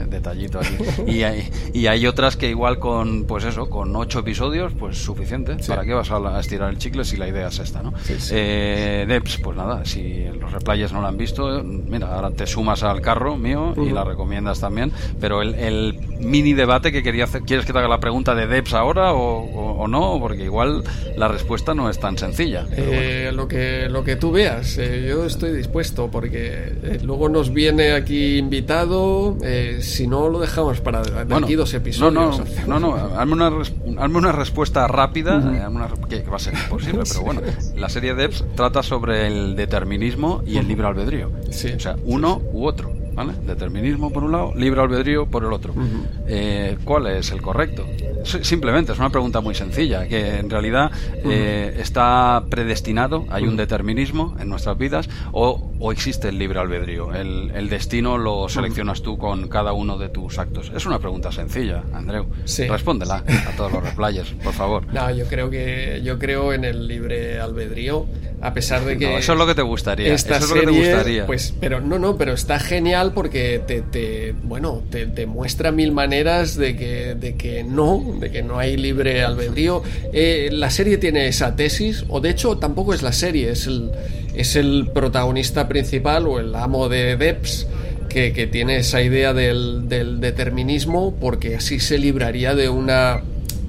detallito 0.09 0.59
aquí. 0.59 0.75
Y 1.07 1.23
hay, 1.23 1.49
y 1.73 1.87
hay 1.87 2.07
otras 2.07 2.35
que 2.35 2.49
igual 2.49 2.79
con, 2.79 3.25
pues 3.25 3.43
eso, 3.43 3.69
con 3.69 3.95
ocho 3.95 4.19
episodios, 4.19 4.73
pues 4.73 4.97
suficiente. 4.97 5.57
¿Para 5.67 5.83
qué 5.83 5.93
vas 5.93 6.11
a, 6.11 6.39
estirar 6.39 6.69
el 6.69 6.77
chicle 6.77 7.05
si 7.05 7.17
la 7.17 7.27
idea 7.27 7.47
es 7.47 7.59
esta, 7.59 7.81
no? 7.81 7.91
Deps, 7.91 9.37
pues 9.37 9.57
nada, 9.57 9.85
si 9.85 10.25
los 10.39 10.51
replayes 10.51 10.91
no 10.91 11.01
la 11.01 11.09
han 11.09 11.17
visto, 11.17 11.63
mira, 11.63 12.13
ahora 12.13 12.31
te 12.31 12.47
sumas 12.47 12.83
al 12.83 13.01
carro 13.01 13.37
mío 13.37 13.73
y 13.77 13.91
la 13.91 14.03
recomiendas 14.03 14.59
también, 14.59 14.91
pero 15.19 15.41
el, 15.41 15.55
el, 15.55 15.99
mini 16.19 16.53
debate 16.53 16.91
que 16.91 17.03
quería 17.03 17.25
hacer, 17.25 17.43
¿quieres 17.43 17.65
que 17.65 17.73
te 17.73 17.79
haga 17.79 17.87
la 17.87 17.99
pregunta 17.99 18.35
de 18.35 18.47
Deps 18.47 18.73
ahora 18.73 19.13
o, 19.13 19.77
o 19.77 19.87
no? 19.87 20.17
Porque 20.19 20.43
igual 20.43 20.74
la 21.15 21.27
respuesta 21.27 21.73
no 21.73 21.89
es 21.89 21.99
tan 21.99 22.18
sencilla. 22.18 22.65
Eh, 22.72 23.31
lo, 23.34 23.47
que, 23.47 23.88
lo 23.89 24.03
que 24.03 24.15
tú 24.15 24.31
veas, 24.31 24.77
eh, 24.77 25.06
yo 25.07 25.26
estoy 25.26 25.52
dispuesto 25.52 26.10
porque 26.11 26.73
eh, 26.84 26.99
luego 27.03 27.30
nos 27.30 27.53
viene 27.53 27.93
aquí 27.93 28.38
invitado, 28.38 29.38
si 29.80 30.07
no 30.07 30.30
lo 30.30 30.39
dejamos 30.39 30.81
para 30.81 31.02
aquí 31.02 31.56
dos 31.56 31.73
episodios. 31.73 32.39
No, 32.68 32.80
no, 32.80 32.80
no, 32.80 32.95
hazme 33.19 33.34
una, 33.34 33.49
una 34.06 34.31
respuesta 34.31 34.88
rápida, 34.88 35.41
que, 36.10 36.23
va 36.23 36.35
a 36.35 36.39
ser 36.39 36.53
imposible, 36.53 37.03
pero 37.07 37.22
bueno, 37.22 37.41
la 37.76 37.89
serie 37.89 38.15
Debs 38.15 38.43
trata 38.56 38.84
sobre 38.84 39.27
el 39.27 39.56
determinismo 39.56 40.43
y 40.45 40.57
el 40.57 40.68
libre 40.68 40.88
albedrío. 40.88 41.31
Sí. 41.49 41.72
O 41.76 41.80
sea, 41.80 41.95
uno 42.06 42.41
u 42.52 42.65
otro. 42.65 43.05
¿Vale? 43.15 43.33
Determinismo 43.45 44.11
por 44.11 44.23
un 44.23 44.31
lado, 44.33 44.53
libre 44.55 44.81
albedrío 44.81 45.25
por 45.25 45.43
el 45.43 45.53
otro. 45.53 45.73
¿Cuál 46.83 47.07
es 47.07 47.31
el 47.31 47.41
correcto? 47.41 47.85
Simplemente 48.25 48.91
es 48.91 48.99
una 48.99 49.11
pregunta 49.11 49.39
muy 49.39 49.53
sencilla, 49.53 50.07
que 50.07 50.39
en 50.39 50.49
realidad 50.49 50.91
eh, 51.23 51.75
está 51.79 52.43
predestinado, 52.49 53.25
hay 53.29 53.43
un 53.43 53.55
determinismo 53.55 54.35
en 54.39 54.49
nuestras 54.49 54.77
vidas, 54.77 55.07
o, 55.31 55.71
existe 55.91 56.29
el 56.29 56.39
libre 56.39 56.59
albedrío. 56.59 57.13
El, 57.13 57.69
destino 57.69 58.17
lo 58.17 58.47
seleccionas 58.49 59.01
tú 59.01 59.17
con 59.17 59.47
cada 59.47 59.73
uno 59.73 59.97
de 59.97 60.09
tus 60.09 60.39
actos. 60.39 60.71
Es 60.75 60.85
una 60.85 60.99
pregunta 60.99 61.31
sencilla, 61.31 61.83
Andreu. 61.93 62.25
Respóndela 62.69 63.23
a 63.27 63.55
todos 63.55 63.71
los 63.71 63.83
replayers, 63.83 64.31
por 64.43 64.53
favor. 64.53 64.85
No, 64.95 65.11
yo 65.11 65.25
creo 65.27 65.49
que 65.49 66.01
yo 66.05 66.17
creo 66.17 66.53
en 66.53 66.63
el 66.63 66.87
libre 66.87 67.39
albedrío, 67.39 68.05
a 68.45 68.53
pesar 68.53 68.85
de 68.85 68.97
que. 68.97 69.17
eso 69.17 69.34
es 69.34 69.39
lo 69.39 69.47
que 69.47 69.55
te 69.55 69.61
gustaría. 69.61 70.13
Esta 70.13 70.38
eso 70.38 70.45
es 70.45 70.51
lo 70.51 70.59
que 70.59 70.65
te 70.67 70.72
gustaría. 70.72 71.26
Pues, 71.26 71.53
pero 71.59 71.81
no, 71.81 71.97
no, 71.97 72.15
pero 72.15 72.34
está 72.34 72.59
genial 72.59 73.11
porque 73.13 73.59
te, 73.65 73.81
te 73.81 74.35
bueno, 74.43 74.84
te, 74.91 75.07
te 75.07 75.26
muestra 75.26 75.72
mil 75.72 75.91
maneras 75.91 76.55
de 76.55 76.76
que, 76.76 77.15
de 77.15 77.35
que 77.35 77.63
no, 77.63 78.17
de 78.19 78.31
que 78.31 78.43
no 78.43 78.59
hay 78.59 78.77
libre 78.77 79.23
albedrío. 79.23 79.81
Eh, 80.13 80.49
la 80.51 80.69
serie 80.69 80.97
tiene 80.97 81.27
esa 81.27 81.55
tesis, 81.55 82.05
o 82.07 82.19
de 82.19 82.30
hecho 82.30 82.57
tampoco 82.57 82.93
es 82.93 83.01
la 83.01 83.11
serie, 83.11 83.51
es 83.51 83.65
el, 83.65 83.91
es 84.35 84.55
el 84.55 84.89
protagonista 84.93 85.67
principal 85.67 86.27
o 86.27 86.39
el 86.39 86.53
amo 86.55 86.88
de 86.89 87.17
Debs. 87.17 87.67
Que, 88.07 88.31
que 88.31 88.47
tiene 88.47 88.77
esa 88.77 89.01
idea 89.01 89.34
del, 89.34 89.89
del 89.89 90.22
determinismo 90.22 91.13
porque 91.19 91.57
así 91.57 91.81
se 91.81 91.97
libraría 91.97 92.55
de 92.55 92.69
una 92.69 93.22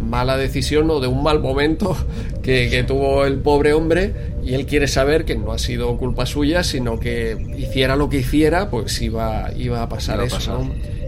mala 0.08 0.36
decisión 0.36 0.90
o 0.90 1.00
de 1.00 1.08
un 1.08 1.22
mal 1.22 1.40
momento 1.40 1.96
que, 2.42 2.68
que, 2.70 2.84
tuvo 2.84 3.24
el 3.24 3.38
pobre 3.38 3.72
hombre 3.72 4.12
y 4.44 4.54
él 4.54 4.66
quiere 4.66 4.88
saber 4.88 5.24
que 5.24 5.34
no 5.34 5.52
ha 5.52 5.58
sido 5.58 5.96
culpa 5.98 6.26
suya, 6.26 6.62
sino 6.62 7.00
que 7.00 7.36
hiciera 7.58 7.96
lo 7.96 8.08
que 8.08 8.18
hiciera, 8.18 8.70
pues 8.70 9.00
iba, 9.02 9.50
iba 9.56 9.82
a 9.82 9.88
pasar 9.88 10.20
eso 10.22 10.66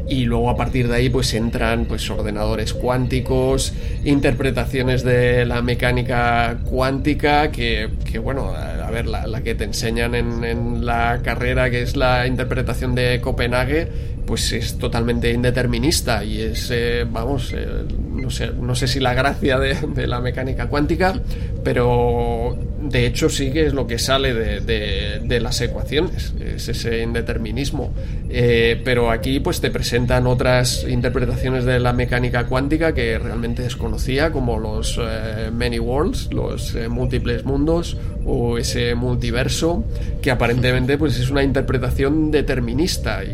y 0.09 0.25
luego 0.25 0.49
a 0.51 0.57
partir 0.57 0.89
de 0.89 0.97
ahí 0.97 1.11
pues 1.11 1.35
entran 1.35 1.85
pues 1.85 2.09
ordenadores 2.11 2.73
cuánticos, 2.73 3.75
interpretaciones 4.05 5.05
de 5.05 5.45
la 5.45 5.61
mecánica 5.61 6.59
cuántica 6.65 7.51
que, 7.51 7.91
que 8.11 8.19
bueno, 8.19 8.53
a, 8.55 8.91
ver, 8.91 9.07
la, 9.07 9.27
la, 9.27 9.43
que 9.43 9.55
te 9.55 9.65
enseñan 9.65 10.15
en, 10.15 10.45
en, 10.45 10.87
la 10.87 11.21
carrera 11.23 11.71
que 11.71 11.83
es 11.83 11.97
la 11.97 12.27
interpretación 12.27 12.95
de 12.95 13.21
Copenhague 13.21 13.89
pues 14.29 14.53
es 14.53 14.77
totalmente 14.77 15.33
indeterminista 15.33 16.23
y 16.23 16.43
es, 16.43 16.71
eh, 16.71 17.07
vamos, 17.11 17.51
eh, 17.57 17.67
no, 18.13 18.29
sé, 18.29 18.51
no 18.53 18.75
sé 18.75 18.87
si 18.87 19.01
la 19.01 19.15
gracia 19.15 19.59
de, 19.59 20.07
la 20.07 20.21
mecánica 20.21 20.69
cuántica, 20.69 21.19
pero 21.65 22.59
de 22.83 23.07
hecho 23.07 23.31
sí 23.31 23.51
que 23.51 23.67
es 23.67 23.73
lo 23.73 23.87
que 23.87 23.99
sale 23.99 24.35
de, 24.35 25.41
las 25.41 25.59
ecuaciones, 25.63 26.35
es 26.45 26.69
ese 26.69 27.03
indeterminismo. 27.03 27.95
Eh, 28.29 28.79
pero 28.85 29.11
aquí 29.11 29.41
pues 29.41 29.63
te 29.63 29.71
presentan 29.71 30.27
otras 30.27 30.85
interpretaciones 30.87 31.65
de 31.65 31.79
la 31.79 31.95
mecánica 31.95 32.45
cuántica 32.45 32.93
que 32.93 33.19
realmente 33.19 33.63
desconocía, 33.63 34.31
como 34.31 34.59
los 34.59 35.01
eh, 35.01 35.51
many 35.51 35.79
worlds, 35.79 36.31
los 36.35 36.77
múltiples 36.91 37.47
mundos 37.47 37.97
o 38.27 38.59
ese 38.59 38.95
multiverso, 38.95 39.85
que 40.21 40.31
aparentemente 40.31 40.99
pues 40.99 41.19
es 41.19 41.31
una 41.31 41.43
interpretación 41.43 42.31
determinista 42.31 43.25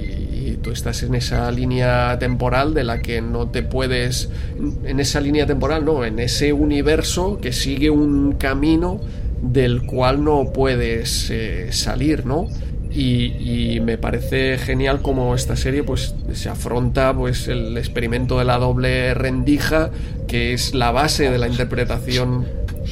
tú 0.52 0.70
estás 0.70 1.02
en 1.02 1.14
esa 1.14 1.50
línea 1.50 2.18
temporal 2.18 2.74
de 2.74 2.84
la 2.84 3.00
que 3.00 3.20
no 3.20 3.48
te 3.48 3.62
puedes, 3.62 4.30
en 4.84 5.00
esa 5.00 5.20
línea 5.20 5.46
temporal, 5.46 5.84
no, 5.84 6.04
en 6.04 6.18
ese 6.18 6.52
universo 6.52 7.38
que 7.40 7.52
sigue 7.52 7.90
un 7.90 8.32
camino 8.32 9.00
del 9.42 9.82
cual 9.82 10.24
no 10.24 10.52
puedes 10.52 11.30
eh, 11.30 11.72
salir, 11.72 12.26
¿no? 12.26 12.48
Y, 12.96 13.80
me 13.80 13.98
parece 13.98 14.56
genial 14.56 15.02
como 15.02 15.34
esta 15.34 15.56
serie 15.56 15.82
pues 15.82 16.14
se 16.32 16.48
afronta 16.48 17.12
pues 17.12 17.48
el 17.48 17.76
experimento 17.76 18.38
de 18.38 18.44
la 18.44 18.56
doble 18.56 19.14
rendija 19.14 19.90
que 20.28 20.52
es 20.52 20.74
la 20.74 20.92
base 20.92 21.28
de 21.28 21.38
la 21.38 21.48
interpretación 21.48 22.46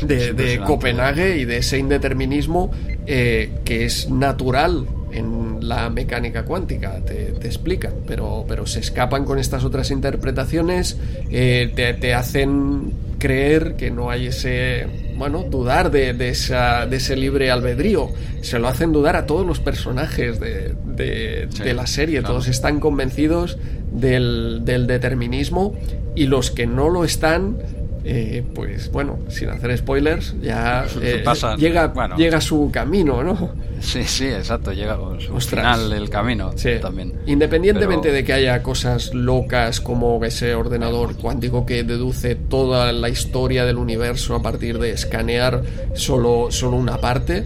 de, 0.04 0.60
Copenhague 0.66 1.38
y 1.38 1.44
de 1.44 1.58
ese 1.58 1.78
indeterminismo 1.78 2.72
eh, 3.06 3.52
que 3.64 3.84
es 3.84 4.10
natural 4.10 4.86
en 5.12 5.68
la 5.68 5.90
mecánica 5.90 6.44
cuántica, 6.44 7.00
te, 7.04 7.30
explican, 7.46 7.92
pero, 8.06 8.44
pero 8.48 8.66
se 8.66 8.80
escapan 8.80 9.24
con 9.24 9.38
estas 9.38 9.64
otras 9.64 9.90
interpretaciones, 9.90 10.98
eh, 11.30 11.72
te, 11.74 11.94
te 11.94 12.14
hacen 12.14 12.92
creer 13.22 13.76
que 13.76 13.92
no 13.92 14.10
hay 14.10 14.26
ese, 14.26 15.14
bueno, 15.16 15.44
dudar 15.44 15.92
de, 15.92 16.12
de, 16.12 16.30
esa, 16.30 16.86
de 16.86 16.96
ese 16.96 17.14
libre 17.14 17.52
albedrío. 17.52 18.10
Se 18.40 18.58
lo 18.58 18.66
hacen 18.66 18.90
dudar 18.90 19.14
a 19.14 19.26
todos 19.26 19.46
los 19.46 19.60
personajes 19.60 20.40
de, 20.40 20.74
de, 20.84 21.74
la 21.74 21.86
serie. 21.86 22.22
Todos 22.22 22.48
están 22.48 22.80
convencidos 22.80 23.58
del, 23.92 24.62
del, 24.64 24.88
determinismo 24.88 25.78
y 26.16 26.26
los 26.26 26.50
que 26.50 26.66
no 26.66 26.88
lo 26.88 27.04
están, 27.04 27.58
eh, 28.04 28.42
pues 28.54 28.90
bueno, 28.90 29.18
sin 29.28 29.48
hacer 29.50 29.76
spoilers, 29.78 30.34
ya 30.40 30.86
eh, 31.00 31.24
llega, 31.56 31.92
llega 32.16 32.40
su 32.40 32.70
camino, 32.72 33.22
¿no? 33.22 33.52
Sí, 33.80 34.04
sí, 34.04 34.26
exacto, 34.26 34.72
llega 34.72 34.94
al 34.94 35.42
final 35.42 35.90
del 35.90 36.08
camino 36.08 36.52
también. 36.80 37.14
Independientemente 37.26 38.12
de 38.12 38.24
que 38.24 38.32
haya 38.32 38.62
cosas 38.62 39.12
locas 39.12 39.80
como 39.80 40.24
ese 40.24 40.54
ordenador 40.54 41.16
cuántico 41.16 41.66
que 41.66 41.82
deduce 41.84 42.34
toda 42.34 42.92
la 42.92 43.08
historia 43.08 43.64
del 43.64 43.78
universo 43.78 44.34
a 44.34 44.42
partir 44.42 44.78
de 44.78 44.90
escanear 44.90 45.62
solo, 45.94 46.48
solo 46.50 46.76
una 46.76 46.98
parte, 46.98 47.44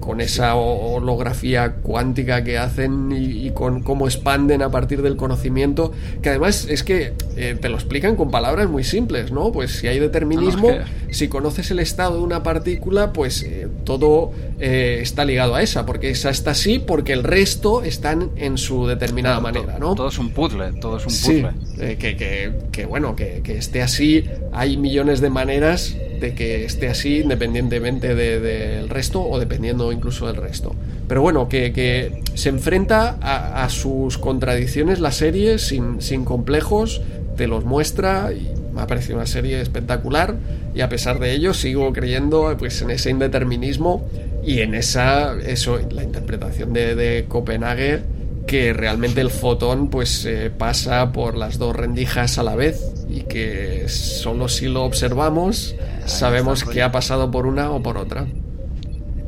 con, 0.00 0.20
esa 0.20 0.54
holografía 0.54 1.74
cuántica 1.82 2.42
que 2.42 2.56
hacen 2.56 3.12
y, 3.12 3.50
con 3.50 3.82
cómo 3.82 4.06
expanden 4.06 4.62
a 4.62 4.70
partir 4.70 5.02
del 5.02 5.16
conocimiento, 5.16 5.92
que 6.22 6.30
además 6.30 6.66
es 6.70 6.82
que 6.82 7.12
eh, 7.36 7.56
te 7.60 7.68
lo 7.68 7.74
explican 7.76 8.16
con 8.16 8.30
palabras 8.30 8.70
muy 8.70 8.84
simples, 8.84 9.32
¿no? 9.32 9.52
Pues 9.52 9.72
si 9.72 9.86
hay 9.86 9.98
determinismo, 9.98 10.70
si 11.10 11.28
conoces 11.28 11.70
el 11.70 11.80
estado 11.80 12.16
de 12.16 12.22
una 12.22 12.42
partícula, 12.42 13.12
pues 13.12 13.42
eh, 13.42 13.68
todo 13.84 14.32
eh, 14.58 15.00
está 15.02 15.24
ligado 15.24 15.54
a 15.54 15.62
esa, 15.62 15.84
porque 15.84 16.10
esa 16.10 16.30
está 16.30 16.52
así, 16.52 16.78
porque 16.78 17.12
el 17.12 17.22
resto 17.22 17.82
están 17.82 18.30
en 18.36 18.56
su 18.56 18.86
determinada 18.86 19.40
manera, 19.40 19.78
¿no? 19.78 19.94
Todo 19.94 20.08
es 20.08 20.18
un 20.18 20.30
puzzle, 20.30 20.72
todo 20.80 20.96
es 20.96 21.06
un 21.06 21.12
puzzle. 21.12 21.96
que, 21.98 22.16
que, 22.16 22.52
que, 22.72 22.86
bueno, 22.86 23.14
que, 23.14 23.42
que 23.44 23.58
esté 23.58 23.82
así, 23.82 24.24
hay 24.52 24.78
millones 24.78 25.20
de 25.20 25.28
maneras 25.28 25.94
de 26.20 26.34
que 26.34 26.64
esté 26.64 26.88
así 26.88 27.20
independientemente 27.20 28.14
del 28.14 28.88
resto 28.88 29.22
o 29.22 29.38
dependiendo 29.38 29.92
incluso 29.92 30.26
del 30.26 30.36
resto. 30.36 30.74
Pero 31.08 31.22
bueno, 31.22 31.48
que, 31.48 32.22
se 32.34 32.48
enfrenta 32.48 33.18
a, 33.20 33.68
sus 33.70 34.18
contradicciones 34.18 35.00
la 35.00 35.12
serie 35.12 35.58
sin, 35.58 36.00
sin 36.00 36.24
complejos, 36.24 37.00
te 37.36 37.46
los 37.46 37.64
muestra 37.64 38.32
y 38.32 38.50
me 38.74 38.82
ha 38.82 38.86
parecido 38.86 39.16
una 39.16 39.26
serie 39.26 39.60
espectacular 39.60 40.36
y 40.74 40.82
a 40.82 40.88
pesar 40.88 41.18
de 41.18 41.32
ello 41.32 41.54
sigo 41.54 41.92
creyendo 41.92 42.54
pues 42.58 42.80
en 42.82 42.90
ese 42.90 43.10
indeterminismo 43.10 44.06
y 44.44 44.60
en 44.60 44.74
esa 44.74 45.34
eso 45.46 45.80
la 45.90 46.02
interpretación 46.02 46.72
de, 46.72 46.94
de 46.94 47.24
Copenhague 47.26 48.02
que 48.46 48.72
realmente 48.72 49.20
el 49.20 49.30
fotón 49.30 49.88
pues 49.88 50.24
eh, 50.24 50.50
pasa 50.56 51.12
por 51.12 51.36
las 51.36 51.58
dos 51.58 51.74
rendijas 51.74 52.38
a 52.38 52.42
la 52.42 52.54
vez 52.54 52.80
y 53.08 53.22
que 53.22 53.88
solo 53.88 54.48
si 54.48 54.66
lo 54.66 54.84
observamos 54.84 55.74
sabemos 56.04 56.64
que 56.64 56.82
ha 56.82 56.92
pasado 56.92 57.30
por 57.30 57.46
una 57.46 57.70
o 57.70 57.82
por 57.82 57.98
otra. 57.98 58.26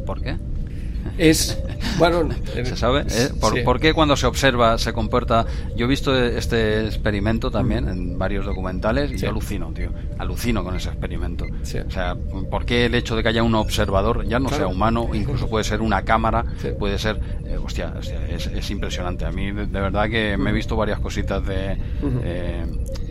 ¿Por 0.06 0.22
qué? 0.22 0.36
Es, 1.18 1.58
bueno, 1.98 2.28
¿se 2.54 2.76
sabe? 2.76 3.04
¿Eh? 3.10 3.30
¿Por, 3.64 3.80
qué 3.80 3.92
cuando 3.92 4.16
se 4.16 4.26
observa 4.26 4.78
se 4.78 4.92
comporta? 4.92 5.46
Yo 5.76 5.86
he 5.86 5.88
visto 5.88 6.16
este 6.16 6.86
experimento 6.86 7.50
también 7.50 7.84
mm. 7.84 7.88
en 7.88 8.18
varios 8.18 8.46
documentales 8.46 9.12
y 9.12 9.16
yo 9.16 9.30
alucino, 9.30 9.72
tío. 9.72 9.90
Alucino 10.18 10.64
con 10.64 10.76
ese 10.76 10.88
experimento. 10.88 11.44
O 11.44 11.90
sea, 11.90 12.16
¿por 12.50 12.64
qué 12.64 12.86
el 12.86 12.94
hecho 12.94 13.16
de 13.16 13.22
que 13.22 13.28
haya 13.28 13.42
un 13.42 13.54
observador, 13.54 14.26
ya 14.26 14.38
no 14.38 14.48
sea 14.48 14.66
humano, 14.66 15.10
incluso 15.12 15.48
puede 15.48 15.64
ser 15.64 15.80
una 15.80 16.02
cámara, 16.02 16.44
puede 16.78 16.98
ser. 16.98 17.20
Eh, 17.44 17.56
hostia, 17.56 17.94
es, 18.28 18.70
impresionante. 18.70 19.24
A 19.24 19.32
mí, 19.32 19.52
de, 19.52 19.66
verdad, 19.66 20.08
que 20.08 20.36
me 20.36 20.50
he 20.50 20.52
visto 20.52 20.76
varias 20.76 21.00
cositas 21.00 21.44
de 21.46 21.78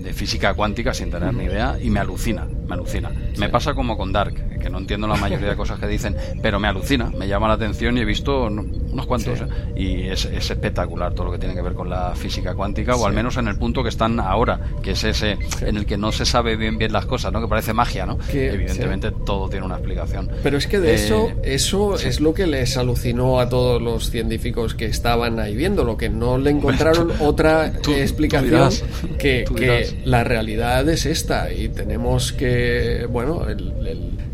de 0.08 0.14
física 0.14 0.54
cuántica 0.54 0.94
sin 0.94 1.12
tener 1.12 1.34
ni 1.34 1.44
idea 1.44 1.78
y 1.82 1.90
me 1.90 2.00
alucina, 2.00 2.48
me 2.68 2.74
alucina. 2.74 3.12
Me 3.38 3.50
pasa 3.50 3.74
como 3.74 3.98
con 3.98 4.14
Dark, 4.14 4.60
que 4.60 4.70
no 4.70 4.78
entiendo 4.78 5.06
la 5.06 5.16
mayoría 5.16 5.50
de 5.50 5.56
cosas 5.56 5.80
que 5.80 5.88
dicen, 5.88 6.16
pero 6.42 6.60
me 6.60 6.68
alucina, 6.70 7.12
me 7.18 7.28
llama 7.28 7.50
la 7.50 7.56
atención 7.56 7.98
y 7.98 8.02
he 8.02 8.06
visto 8.06 8.50
unos 8.60 9.06
cuantos. 9.06 9.42
¿eh? 9.42 9.48
Y 9.76 10.08
es, 10.08 10.26
espectacular 10.26 11.14
todo 11.14 11.26
lo 11.26 11.32
que 11.32 11.40
tiene 11.40 11.56
que 11.56 11.62
ver 11.62 11.74
con 11.74 11.90
la 11.90 12.16
física 12.16 12.54
cuántica, 12.56 12.96
o 12.96 13.06
al 13.06 13.14
menos 13.14 13.38
en 13.38 13.48
el 13.48 13.58
punto 13.58 13.84
que 13.84 13.90
están 13.90 14.20
ahora, 14.20 14.60
que 14.82 14.92
es 14.92 15.04
ese 15.04 15.38
en 15.62 15.78
el 15.78 15.86
que 15.86 15.98
no 15.98 16.12
se 16.12 16.26
sabe 16.26 16.56
bien 16.56 16.78
bien 16.78 16.92
las 16.92 17.06
cosas, 17.06 17.32
¿no? 17.32 17.42
que 17.42 17.48
parece 17.48 17.74
magia, 17.74 18.06
¿no? 18.06 18.18
Que, 18.18 18.54
Evidentemente 18.54 19.12
todo 19.26 19.50
tiene 19.50 19.66
una 19.66 19.76
explicación. 19.76 20.30
Pero 20.44 20.58
es 20.58 20.68
que 20.68 20.80
de 20.80 20.96
eso, 20.96 21.30
eh, 21.30 21.36
eso 21.44 21.96
es 21.96 22.20
lo 22.20 22.34
que 22.34 22.48
les 22.48 22.78
alucinó 22.78 23.40
a 23.40 23.50
todos 23.50 23.82
los 23.82 24.10
científicos 24.10 24.74
que 24.74 24.86
estaban 24.86 25.40
ahí 25.40 25.56
viendo, 25.56 25.84
lo 25.84 25.98
que 25.98 26.10
no 26.10 26.38
le 26.38 26.52
encontraron 26.52 27.12
otra 27.20 27.68
explicación 27.68 28.70
que, 29.18 29.46
que 29.56 30.02
la 30.06 30.24
realidad 30.24 30.88
es 30.90 31.06
esta 31.06 31.52
y 31.52 31.70
tenemos 31.70 32.34
que, 32.34 33.08
bueno, 33.10 33.46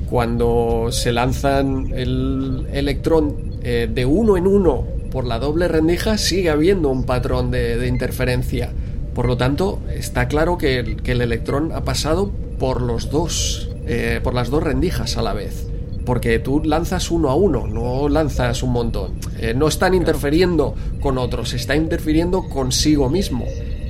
cuando 0.10 0.88
se 0.92 1.12
lanzan 1.12 1.92
el 1.96 2.68
electrón 2.72 3.53
eh, 3.64 3.90
de 3.92 4.06
uno 4.06 4.38
en 4.38 4.48
uno 4.48 4.86
por 5.12 5.26
la 5.26 5.40
doble 5.40 5.68
rendija, 5.68 6.18
sigue 6.18 6.50
habiendo 6.50 6.90
un 6.90 7.06
patrón 7.06 7.52
de, 7.52 7.88
interferencia. 7.88 8.72
Por 9.14 9.28
lo 9.28 9.38
tanto, 9.38 9.80
está 9.96 10.28
claro 10.28 10.58
que 10.58 10.80
el, 10.80 11.22
electrón 11.22 11.72
ha 11.72 11.84
pasado 11.84 12.32
por 12.58 12.82
los 12.82 13.12
dos, 13.12 13.70
eh, 13.86 14.20
por 14.24 14.34
las 14.34 14.50
dos 14.50 14.64
rendijas 14.64 15.18
a 15.18 15.22
la 15.22 15.34
vez. 15.34 15.68
Porque 16.04 16.40
tú 16.40 16.62
lanzas 16.66 17.12
uno 17.12 17.30
a 17.30 17.36
uno, 17.36 17.68
no 17.68 18.10
lanzas 18.10 18.64
un 18.64 18.72
montón. 18.72 19.14
Eh, 19.40 19.54
no 19.56 19.68
están 19.68 19.94
interfiriendo 19.94 20.74
con 21.00 21.18
otros, 21.18 21.54
está 21.54 21.76
interfiriendo 21.76 22.50
consigo 22.50 23.10
mismo 23.10 23.46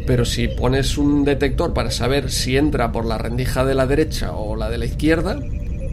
pero 0.06 0.26
si 0.26 0.50
pones 0.50 0.98
un 0.98 1.24
detector 1.24 1.74
para 1.74 1.90
saber 1.90 2.30
si 2.30 2.58
entra 2.58 2.91
por 2.91 3.06
la 3.06 3.18
rendija 3.18 3.64
de 3.64 3.74
la 3.74 3.88
derecha 3.88 4.34
o 4.34 4.56
la 4.56 4.70
de 4.70 4.78
la 4.78 4.86
izquierda, 4.86 5.40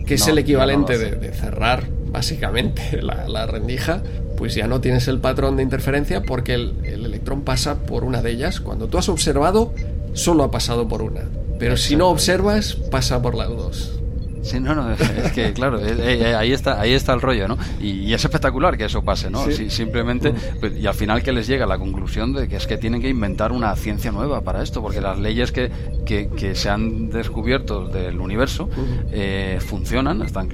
que 0.05 0.15
es 0.15 0.27
el 0.27 0.39
equivalente 0.39 0.99
de, 0.99 1.33
cerrar 1.33 2.00
básicamente 2.11 3.01
la, 3.03 3.47
rendija, 3.47 4.03
pues 4.37 4.55
ya 4.55 4.67
no 4.67 4.81
tienes 4.81 5.09
el 5.09 5.21
patrón 5.21 5.57
de 5.57 5.63
interferencia 5.63 6.23
porque 6.23 6.55
el, 6.55 6.75
electrón 6.85 7.43
pasa 7.43 7.81
por 7.81 8.05
una 8.05 8.23
de 8.23 8.31
ellas. 8.31 8.61
Cuando 8.61 8.89
tú 8.89 8.99
has 8.99 9.09
observado, 9.09 9.73
solo 10.13 10.45
ha 10.45 10.51
pasado 10.51 10.89
por 10.89 11.03
una. 11.03 11.23
Pero 11.59 11.77
si 11.77 11.97
no 11.97 12.09
observas, 12.09 12.75
pasa 12.75 13.21
por 13.21 13.35
las 13.35 13.49
dos. 13.49 14.00
Sí, 14.43 14.59
no, 14.59 14.75
no, 14.75 14.91
es 14.93 15.33
que 15.33 15.53
claro, 15.53 15.79
ahí 15.79 16.53
está, 16.53 16.81
ahí 16.81 16.93
está 16.93 17.13
el 17.13 17.21
rollo, 17.21 17.49
¿no? 17.49 17.59
Y, 17.81 18.13
es 18.13 18.25
espectacular 18.25 18.77
que 18.77 18.87
eso 18.87 19.03
pase, 19.03 19.31
¿no? 19.31 19.45
simplemente, 19.51 20.35
pues, 20.59 20.77
y 20.77 20.87
al 20.87 20.95
final 20.95 21.23
que 21.23 21.33
les 21.33 21.47
llega 21.47 21.67
la 21.67 21.79
conclusión 21.79 22.33
de 22.33 22.49
que 22.49 22.57
es 22.57 22.67
que 22.67 22.77
tienen 22.77 23.01
que 23.01 23.09
inventar 23.09 23.53
una 23.53 23.75
ciencia 23.77 24.11
nueva 24.11 24.41
para 24.41 24.63
esto, 24.63 24.83
porque 24.83 25.01
las 25.01 25.19
leyes 25.19 25.53
que, 25.53 25.71
que, 26.05 26.55
se 26.55 26.69
han 26.69 27.11
descubierto 27.11 27.87
del 27.87 28.19
universo 28.21 28.69
eh, 29.13 29.59
funcionan, 29.61 30.23
están, 30.23 30.49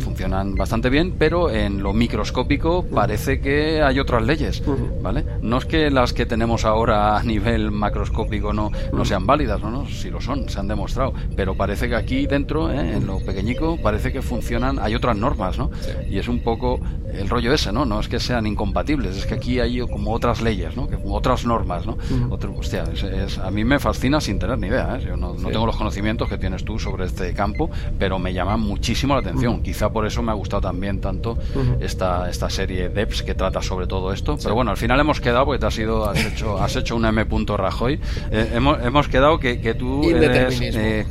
funcionan 0.00 0.54
bastante 0.54 0.88
bien, 0.88 1.14
pero 1.18 1.50
en 1.50 1.82
lo 1.82 1.92
microscópico 1.92 2.84
parece 2.84 3.40
que 3.40 3.82
hay 3.82 3.98
otras 3.98 4.22
leyes, 4.22 4.62
¿vale? 5.02 5.24
No 5.42 5.58
es 5.58 5.66
que 5.66 5.90
las 5.90 6.12
que 6.12 6.26
tenemos 6.26 6.64
ahora 6.64 7.18
a 7.18 7.22
nivel 7.22 7.70
macroscópico 7.70 8.52
no, 8.52 8.70
no 8.92 9.04
sean 9.04 9.26
válidas, 9.26 9.60
¿no? 9.60 9.70
no, 9.70 9.86
sí 9.86 10.10
lo 10.10 10.20
son, 10.20 10.48
se 10.48 10.58
han 10.58 10.68
demostrado, 10.68 11.12
pero 11.36 11.54
parece 11.54 11.88
que 11.88 11.96
aquí 11.96 12.26
dentro, 12.26 12.70
¿eh? 12.72 12.99
En 13.00 13.06
lo 13.06 13.18
pequeñico, 13.18 13.78
parece 13.82 14.12
que 14.12 14.22
funcionan, 14.22 14.78
hay 14.78 14.94
otras 14.94 15.16
normas, 15.16 15.58
¿no? 15.58 15.70
Y 16.08 16.18
es 16.18 16.28
un 16.28 16.40
poco 16.40 16.80
el 17.12 17.28
rollo 17.28 17.52
ese, 17.52 17.72
¿no? 17.72 17.84
No 17.84 18.00
es 18.00 18.08
que 18.08 18.20
sean 18.20 18.46
incompatibles, 18.46 19.16
es 19.16 19.26
que 19.26 19.34
aquí 19.34 19.60
hay 19.60 19.80
como 19.80 20.12
otras 20.12 20.40
leyes, 20.40 20.76
¿no? 20.76 20.88
Que, 20.88 20.98
otras 21.04 21.44
normas, 21.44 21.86
¿no? 21.86 21.96
Otro, 22.30 22.54
hostia, 22.56 22.84
es, 22.92 23.38
a 23.38 23.50
mí 23.50 23.64
me 23.64 23.78
fascina 23.78 24.20
sin 24.20 24.38
tener 24.38 24.58
ni 24.58 24.68
idea, 24.68 24.96
¿eh? 24.96 25.04
Yo 25.06 25.16
no, 25.16 25.34
tengo 25.34 25.66
los 25.66 25.76
conocimientos 25.76 26.28
que 26.28 26.38
tienes 26.38 26.64
tú 26.64 26.78
sobre 26.78 27.06
este 27.06 27.32
campo, 27.34 27.70
pero 27.98 28.18
me 28.18 28.32
llama 28.32 28.56
muchísimo 28.56 29.14
la 29.14 29.20
atención. 29.20 29.62
Quizá 29.62 29.90
por 29.90 30.06
eso 30.06 30.22
me 30.22 30.30
ha 30.32 30.34
gustado 30.34 30.62
también 30.62 31.00
tanto 31.00 31.38
esta, 31.80 32.28
esta 32.28 32.50
serie 32.50 32.88
DEPS 32.88 33.22
que 33.22 33.34
trata 33.34 33.62
sobre 33.62 33.86
todo 33.86 34.12
esto. 34.12 34.36
Pero 34.42 34.54
bueno, 34.54 34.70
al 34.70 34.76
final 34.76 35.00
hemos 35.00 35.20
quedado, 35.20 35.46
porque 35.46 35.60
te 35.60 35.66
has, 35.66 35.78
ido, 35.78 36.08
has, 36.08 36.24
hecho, 36.24 36.58
has 36.58 36.76
hecho 36.76 36.96
un 36.96 37.04
M. 37.04 37.26
Rajoy, 37.56 38.00
eh, 38.30 38.52
hemos, 38.54 38.82
hemos 38.82 39.08
quedado 39.08 39.38
que, 39.38 39.60
que 39.60 39.74
tú 39.74 40.04
eres... 40.04 40.60
Eh, 40.60 41.06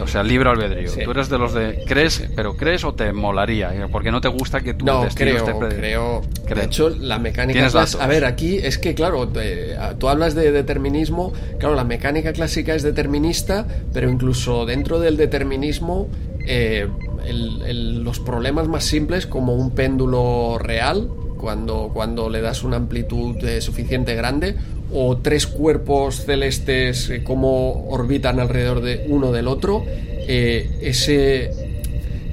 o 0.00 0.06
sea, 0.06 0.22
libre 0.22 0.50
albedrío. 0.50 0.90
Tú 1.04 1.10
eres 1.10 1.28
de 1.28 1.38
los 1.38 1.54
de 1.54 1.84
crees, 1.86 2.22
pero 2.34 2.56
crees 2.56 2.84
o 2.84 2.94
te 2.94 3.12
molaría, 3.12 3.72
porque 3.90 4.10
no 4.10 4.20
te 4.20 4.28
gusta 4.28 4.60
que 4.60 4.74
tu 4.74 4.84
no, 4.84 5.06
creo, 5.14 5.58
creo, 5.68 6.22
De 6.54 6.64
hecho, 6.64 6.90
la 6.90 7.18
mecánica 7.18 7.68
A 8.00 8.06
ver, 8.06 8.24
aquí 8.24 8.58
es 8.58 8.78
que, 8.78 8.94
claro, 8.94 9.28
tú 9.98 10.08
hablas 10.08 10.34
de 10.34 10.52
determinismo. 10.52 11.32
Claro, 11.58 11.74
la 11.74 11.84
mecánica 11.84 12.32
clásica 12.32 12.74
es 12.74 12.82
determinista, 12.82 13.66
pero 13.92 14.08
incluso 14.08 14.66
dentro 14.66 15.00
del 15.00 15.16
determinismo, 15.16 16.08
eh, 16.46 16.88
los 17.28 18.20
problemas 18.20 18.68
más 18.68 18.84
simples, 18.84 19.26
como 19.26 19.54
un 19.54 19.70
péndulo 19.72 20.58
real, 20.58 21.08
cuando, 21.38 21.90
cuando 21.92 22.28
le 22.28 22.40
das 22.40 22.62
una 22.64 22.76
amplitud 22.76 23.36
eh, 23.44 23.60
suficiente 23.60 24.14
grande, 24.14 24.56
o 24.92 25.18
tres 25.18 25.46
cuerpos 25.46 26.24
celestes 26.24 27.10
eh, 27.10 27.22
como 27.22 27.88
orbitan 27.88 28.40
alrededor 28.40 28.80
de 28.80 29.06
uno 29.08 29.32
del 29.32 29.48
otro, 29.48 29.84
ese, 30.30 31.50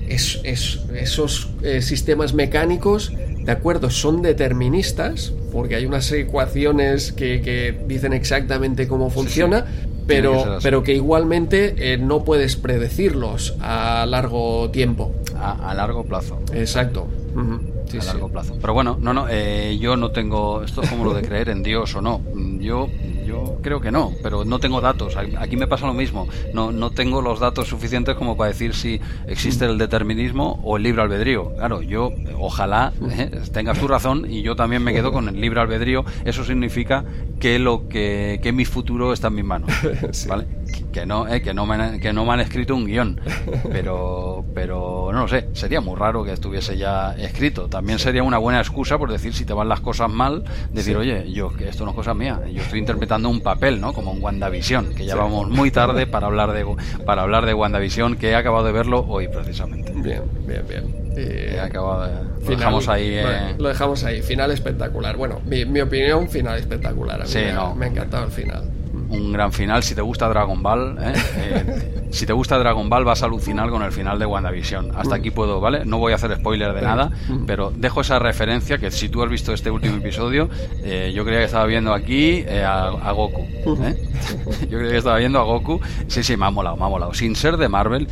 esos 0.08 1.50
sistemas 1.82 2.34
mecánicos, 2.34 3.12
de 3.44 3.52
acuerdo, 3.52 3.90
son 3.90 4.22
deterministas, 4.22 5.34
porque 5.52 5.76
hay 5.76 5.86
unas 5.86 6.12
ecuaciones 6.12 7.12
que, 7.14 7.78
dicen 7.88 8.14
exactamente 8.14 8.88
cómo 8.88 9.10
funciona, 9.10 9.66
pero, 10.06 10.60
pero 10.62 10.84
que 10.84 10.94
igualmente 10.94 11.94
eh, 11.94 11.98
no 11.98 12.24
puedes 12.24 12.56
predecirlos 12.56 13.56
a 13.60 14.06
largo 14.06 14.70
tiempo. 14.72 15.14
A, 15.40 15.74
largo 15.74 16.04
plazo. 16.06 16.40
Exacto. 16.54 17.08
a 17.38 18.06
largo 18.06 18.30
plazo. 18.30 18.56
Pero 18.60 18.74
bueno, 18.74 18.98
no, 19.00 19.14
no, 19.14 19.28
eh, 19.30 19.78
yo 19.80 19.96
no 19.96 20.12
tengo. 20.12 20.64
Esto 20.64 20.82
es 20.82 20.90
como 20.90 21.06
lo 21.06 21.14
de 21.14 21.22
creer 21.22 21.50
en 21.50 21.62
Dios 21.64 21.96
o 21.96 22.02
no. 22.02 22.22
Yo 22.60 22.90
yo 23.28 23.58
creo 23.62 23.82
que 23.82 23.92
no, 23.92 24.14
pero 24.24 24.46
no 24.46 24.60
tengo 24.60 24.82
datos. 24.82 25.16
Aquí 25.18 25.58
me 25.58 25.68
pasa 25.68 25.86
lo 25.86 25.94
mismo. 25.94 26.28
No, 26.54 26.72
no 26.72 26.92
tengo 26.92 27.22
los 27.22 27.40
datos 27.40 27.68
suficientes 27.68 28.16
como 28.16 28.38
para 28.38 28.50
decir 28.50 28.74
si 28.74 29.00
existe 29.28 29.66
el 29.66 29.78
determinismo 29.78 30.60
o 30.64 30.78
el 30.78 30.84
libre 30.84 31.02
albedrío. 31.02 31.54
Claro, 31.56 31.82
yo 31.82 32.14
ojalá 32.40 32.94
eh, 33.12 33.42
tengas 33.52 33.80
tu 33.80 33.88
razón 33.88 34.26
y 34.30 34.42
yo 34.42 34.56
también 34.56 34.84
me 34.84 34.94
quedo 34.94 35.12
con 35.12 35.28
el 35.28 35.40
libre 35.40 35.60
albedrío. 35.60 36.06
Eso 36.26 36.44
significa 36.46 37.04
que 37.40 37.60
lo 37.60 37.88
que, 37.90 38.40
que 38.42 38.52
mi 38.54 38.66
futuro 38.66 39.12
está 39.12 39.28
en 39.28 39.36
mis 39.36 39.46
manos. 39.46 39.70
¿Vale? 40.28 40.57
Que 40.98 41.06
no, 41.06 41.28
eh, 41.28 41.42
que 41.44 41.54
no 41.54 41.68
me, 41.68 42.00
que 42.00 42.12
no 42.12 42.26
me 42.26 42.34
han 42.34 42.40
escrito 42.40 42.76
un 42.76 42.88
guion, 42.88 43.22
pero, 43.72 44.44
pero 44.56 45.12
no 45.14 45.22
lo 45.22 45.28
sé, 45.28 45.50
sería 45.54 45.80
muy 45.80 45.96
raro 45.96 46.24
que 46.24 46.34
estuviese 46.34 46.76
ya 46.76 47.14
escrito. 47.20 47.70
También 47.70 48.00
sería 48.00 48.24
una 48.24 48.40
buena 48.40 48.60
excusa 48.60 48.98
por 48.98 49.12
decir 49.12 49.32
si 49.36 49.46
te 49.46 49.54
van 49.54 49.70
las 49.70 49.80
cosas 49.80 50.10
mal, 50.10 50.44
decir, 50.72 50.98
oye, 50.98 51.32
yo 51.32 51.54
que 51.54 51.70
esto 51.70 51.86
no 51.86 51.92
es 51.92 51.96
cosa 51.96 52.16
mía, 52.16 52.42
yo 52.52 52.64
estoy 52.64 52.80
interpretando 52.80 53.30
un 53.30 53.42
papel, 53.42 53.80
¿no? 53.80 53.94
Como 53.94 54.12
en 54.14 54.24
WandaVision, 54.24 54.96
que 54.96 55.06
ya 55.06 55.16
vamos 55.16 55.48
muy 55.50 55.70
tarde 55.70 56.08
para 56.08 56.26
hablar 56.26 56.52
de 56.52 56.66
para 57.06 57.22
hablar 57.22 57.46
de 57.46 57.54
WandaVision, 57.54 58.16
que 58.16 58.32
he 58.32 58.36
acabado 58.36 58.66
de 58.66 58.72
verlo 58.72 59.06
hoy 59.08 59.28
precisamente. 59.28 59.92
Bien, 59.96 60.24
bien, 60.48 60.64
bien. 60.68 61.08
He 61.16 61.60
acabado 61.60 62.06
de, 62.06 62.44
lo 62.44 62.58
dejamos 62.58 62.88
ahí. 62.88 63.10
Eh. 63.14 63.56
Lo 63.60 63.70
dejamos 63.70 64.04
ahí, 64.04 64.24
final 64.24 64.50
espectacular. 64.50 65.16
Bueno, 65.16 65.42
mi, 65.46 65.64
mi 65.66 65.82
opinión, 65.82 66.28
final 66.28 66.58
espectacular. 66.58 67.22
A 67.22 67.26
mí 67.26 67.32
me, 67.34 67.54
no. 67.54 67.76
me 67.76 67.86
ha 67.86 67.90
encantado 67.90 68.26
el 68.26 68.32
final 68.32 68.77
un 69.10 69.32
gran 69.32 69.52
final. 69.52 69.84
Si 69.84 69.96
te 69.96 70.02
gusta 70.02 70.28
Dragon 70.28 70.62
Ball, 70.62 70.98
¿eh? 71.02 71.14
Eh, 71.38 72.08
si 72.12 72.26
te 72.26 72.34
gusta 72.34 72.58
Dragon 72.58 72.90
Ball, 72.90 73.04
vas 73.04 73.24
a 73.24 73.26
alucinar 73.26 73.70
con 73.70 73.82
el 73.84 73.92
final 73.92 74.20
de 74.20 74.26
WandaVision. 74.26 74.92
Hasta 74.96 75.16
aquí 75.16 75.32
puedo, 75.32 75.60
¿vale? 75.60 75.86
No 75.86 75.98
voy 75.98 76.12
a 76.12 76.16
hacer 76.16 76.36
spoiler 76.36 76.74
de 76.74 76.82
nada, 76.82 77.12
pero 77.46 77.72
dejo 77.76 78.02
esa 78.02 78.20
referencia 78.20 78.78
que 78.78 78.92
si 78.92 79.10
tú 79.10 79.24
has 79.24 79.30
visto 79.30 79.54
este 79.54 79.72
último 79.72 79.98
episodio, 79.98 80.50
eh, 80.84 81.12
yo 81.16 81.24
creía 81.24 81.40
que 81.40 81.46
estaba 81.46 81.66
viendo 81.66 81.94
aquí 81.94 82.46
a, 82.48 83.12
Goku. 83.12 83.46
Yo 84.70 84.78
creía 84.78 84.92
que 84.92 84.98
estaba 84.98 85.18
viendo 85.18 85.40
a 85.40 85.44
Goku. 85.44 85.80
Sí, 86.08 86.24
sí, 86.24 86.38
me 86.38 86.46
ha 86.46 86.52
molado, 86.52 86.78
me 86.78 86.86
ha 86.86 86.90
molado. 86.90 87.14
Sin 87.14 87.36
ser 87.36 87.58
de 87.58 87.68
Marvel, 87.70 88.08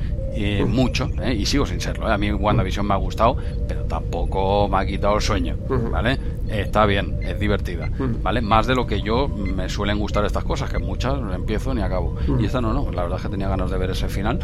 mucho, 0.67 1.09
y 1.35 1.45
sigo 1.45 1.65
sin 1.65 1.81
serlo. 1.81 2.07
A 2.07 2.17
mí 2.17 2.31
WandaVision 2.31 2.85
me 2.85 2.93
ha 2.93 2.97
gustado, 2.97 3.37
pero 3.67 3.83
tampoco 3.83 4.67
me 4.67 4.77
ha 4.77 4.85
quitado 4.85 5.15
el 5.15 5.21
sueño, 5.21 5.55
¿vale? 5.91 6.17
está 6.49 6.85
bien, 6.85 7.17
es 7.21 7.39
divertida. 7.39 7.89
¿vale? 8.21 8.41
Más 8.41 8.67
de 8.67 8.75
lo 8.75 8.85
que 8.85 9.01
yo 9.01 9.27
me 9.27 9.69
suelen 9.69 9.99
gustar 9.99 10.25
estas 10.25 10.43
cosas, 10.43 10.69
que 10.69 10.79
muchas 10.79 11.19
no 11.19 11.33
empiezo 11.33 11.73
ni 11.73 11.81
acabo. 11.81 12.15
Y 12.39 12.45
esta 12.45 12.61
no, 12.61 12.73
no, 12.73 12.91
la 12.91 13.03
verdad 13.03 13.17
es 13.17 13.23
que 13.23 13.29
tenía 13.29 13.47
ganas 13.47 13.71
de 13.71 13.77
ver 13.77 13.91
ese 13.91 14.07
final. 14.09 14.39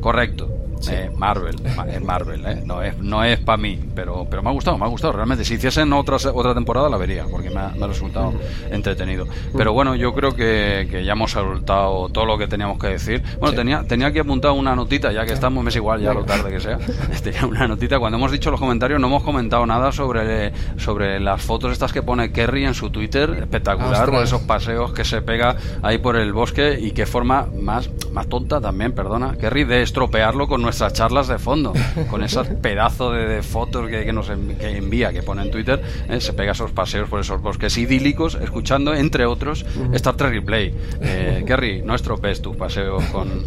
Correcto, 0.00 0.48
eh, 0.88 1.10
Marvel, 1.16 1.56
es 1.88 2.02
Marvel, 2.02 2.44
eh. 2.46 2.62
no 2.64 2.82
es, 2.82 2.98
no 2.98 3.24
es 3.24 3.38
para 3.38 3.56
mí, 3.56 3.78
pero, 3.94 4.26
pero 4.28 4.42
me 4.42 4.50
ha 4.50 4.52
gustado, 4.52 4.78
me 4.78 4.84
ha 4.84 4.88
gustado. 4.88 5.12
Realmente, 5.12 5.44
si 5.44 5.54
hiciesen 5.54 5.92
otra, 5.92 6.16
otra 6.16 6.54
temporada 6.54 6.88
la 6.88 6.96
vería, 6.96 7.24
porque 7.30 7.50
me 7.50 7.60
ha, 7.60 7.72
resultado 7.86 8.32
entretenido. 8.70 9.26
Pero 9.56 9.72
bueno, 9.72 9.94
yo 9.94 10.14
creo 10.14 10.34
que, 10.34 10.88
que, 10.90 11.04
ya 11.04 11.12
hemos 11.12 11.32
soltado 11.32 12.08
todo 12.08 12.24
lo 12.24 12.38
que 12.38 12.46
teníamos 12.46 12.78
que 12.78 12.88
decir. 12.88 13.22
Bueno, 13.38 13.54
tenía, 13.56 13.84
tenía 13.84 14.08
aquí 14.08 14.18
apuntado 14.18 14.54
una 14.54 14.74
notita, 14.74 15.12
ya 15.12 15.24
que 15.24 15.32
estamos, 15.32 15.66
es 15.66 15.76
igual, 15.76 16.00
ya 16.00 16.12
lo 16.12 16.24
tarde 16.24 16.50
que 16.50 16.60
sea. 16.60 16.78
Tenía 17.22 17.46
una 17.46 17.68
notita. 17.68 17.98
Cuando 17.98 18.18
hemos 18.18 18.32
dicho 18.32 18.50
los 18.50 18.58
comentarios, 18.58 19.00
no 19.00 19.06
hemos 19.06 19.22
comentado 19.22 19.64
nada 19.66 19.92
sobre, 19.92 20.52
sobre 20.76 21.20
las 21.20 21.40
fotos 21.42 21.72
estas 21.72 21.92
que 21.92 22.02
pone 22.02 22.32
Kerry 22.32 22.64
en 22.64 22.74
su 22.74 22.90
Twitter, 22.90 23.30
espectacular, 23.30 24.10
por 24.10 24.22
esos 24.22 24.42
paseos 24.42 24.92
que 24.92 25.04
se 25.04 25.22
pega 25.22 25.56
ahí 25.82 25.98
por 25.98 26.16
el 26.16 26.32
bosque 26.32 26.78
y 26.80 26.90
qué 26.92 27.06
forma 27.06 27.46
más, 27.60 27.90
más 28.12 28.28
tonta 28.28 28.60
también, 28.60 28.92
perdona, 28.92 29.36
Kerry, 29.36 29.64
de 29.64 29.82
estropearlo 29.82 30.48
con 30.48 30.62
nuestra 30.62 30.71
nuestras 30.72 30.94
charlas 30.94 31.28
de 31.28 31.38
fondo, 31.38 31.74
con 32.08 32.24
esos 32.24 32.46
pedazos 32.62 33.14
de, 33.14 33.42
fotos 33.42 33.90
que, 33.90 34.10
nos 34.10 34.30
envía, 34.30 35.12
que 35.12 35.22
pone 35.22 35.42
en 35.42 35.50
Twitter, 35.50 35.82
eh, 36.08 36.18
se 36.18 36.32
pega 36.32 36.52
esos 36.52 36.70
paseos 36.70 37.10
por 37.10 37.20
esos 37.20 37.42
bosques 37.42 37.76
idílicos, 37.76 38.38
escuchando, 38.40 38.94
entre 38.94 39.26
otros, 39.26 39.66
Star 39.92 40.16
Trek 40.16 40.32
Replay. 40.32 40.74
Eh, 41.02 41.44
Kerry, 41.46 41.82
no 41.82 41.94
estropees 41.94 42.40
tus 42.40 42.56
paseos 42.56 43.04
con, 43.12 43.44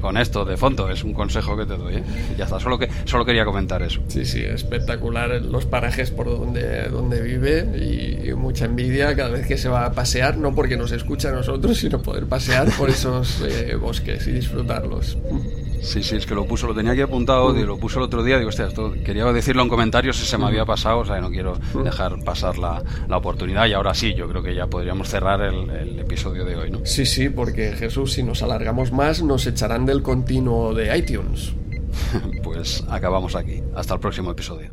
con, 0.00 0.16
esto 0.16 0.44
de 0.44 0.56
fondo. 0.56 0.88
Es 0.88 1.02
un 1.02 1.12
consejo 1.12 1.56
que 1.56 1.66
te 1.66 1.76
doy. 1.76 1.96
¿eh? 1.96 2.04
Ya 2.38 2.44
está, 2.44 2.60
solo, 2.60 2.78
que, 2.78 2.88
solo 3.04 3.24
quería 3.24 3.44
comentar 3.44 3.82
eso. 3.82 4.00
Sí, 4.06 4.24
sí, 4.24 4.44
espectacular 4.44 5.42
los 5.42 5.66
parajes 5.66 6.12
por 6.12 6.26
donde, 6.26 6.84
donde 6.84 7.20
vive 7.20 7.62
y, 7.76 8.32
mucha 8.34 8.66
envidia 8.66 9.16
cada 9.16 9.30
vez 9.30 9.44
que 9.44 9.58
se 9.58 9.68
va 9.68 9.86
a 9.86 9.92
pasear, 9.92 10.36
no 10.38 10.54
porque 10.54 10.76
nos 10.76 10.92
escucha 10.92 11.30
a 11.30 11.32
nosotros, 11.32 11.76
sino 11.76 12.00
poder 12.00 12.26
pasear 12.26 12.70
por 12.78 12.90
esos 12.90 13.42
bosques 13.80 14.24
y 14.28 14.30
disfrutarlos. 14.30 15.18
Sí, 15.82 16.02
sí, 16.02 16.16
es 16.16 16.26
que 16.26 16.34
lo 16.34 16.46
puso, 16.46 16.66
lo 16.66 16.74
tenía 16.74 16.92
aquí 16.92 17.00
apuntado, 17.00 17.56
y 17.58 17.64
lo 17.64 17.78
puso 17.78 17.98
el 17.98 18.04
otro 18.04 18.22
día, 18.22 18.38
digo, 18.38 18.48
hostia, 18.48 18.66
esto 18.66 18.92
quería 19.04 19.24
decirlo 19.32 19.62
en 19.62 19.68
comentarios 19.68 20.16
si 20.16 20.26
se 20.26 20.38
me 20.38 20.46
había 20.46 20.64
pasado, 20.64 20.98
o 20.98 21.04
sea, 21.04 21.20
no 21.20 21.30
quiero 21.30 21.58
dejar 21.82 22.22
pasar 22.24 22.58
la, 22.58 22.82
la 23.08 23.16
oportunidad 23.16 23.66
y 23.66 23.72
ahora 23.72 23.94
sí, 23.94 24.14
yo 24.14 24.28
creo 24.28 24.42
que 24.42 24.54
ya 24.54 24.66
podríamos 24.66 25.08
cerrar 25.08 25.40
el, 25.40 25.70
el, 25.70 25.98
episodio 25.98 26.44
de 26.44 26.56
hoy, 26.56 26.70
¿no? 26.70 26.80
Sí, 26.84 27.06
sí, 27.06 27.28
porque 27.28 27.72
Jesús, 27.72 28.12
si 28.12 28.22
nos 28.22 28.42
alargamos 28.42 28.92
más, 28.92 29.22
nos 29.22 29.46
echarán 29.46 29.86
del 29.86 30.02
continuo 30.02 30.74
de 30.74 30.96
iTunes. 30.96 31.54
pues 32.42 32.84
acabamos 32.88 33.34
aquí. 33.34 33.62
Hasta 33.74 33.94
el 33.94 34.00
próximo 34.00 34.30
episodio. 34.30 34.70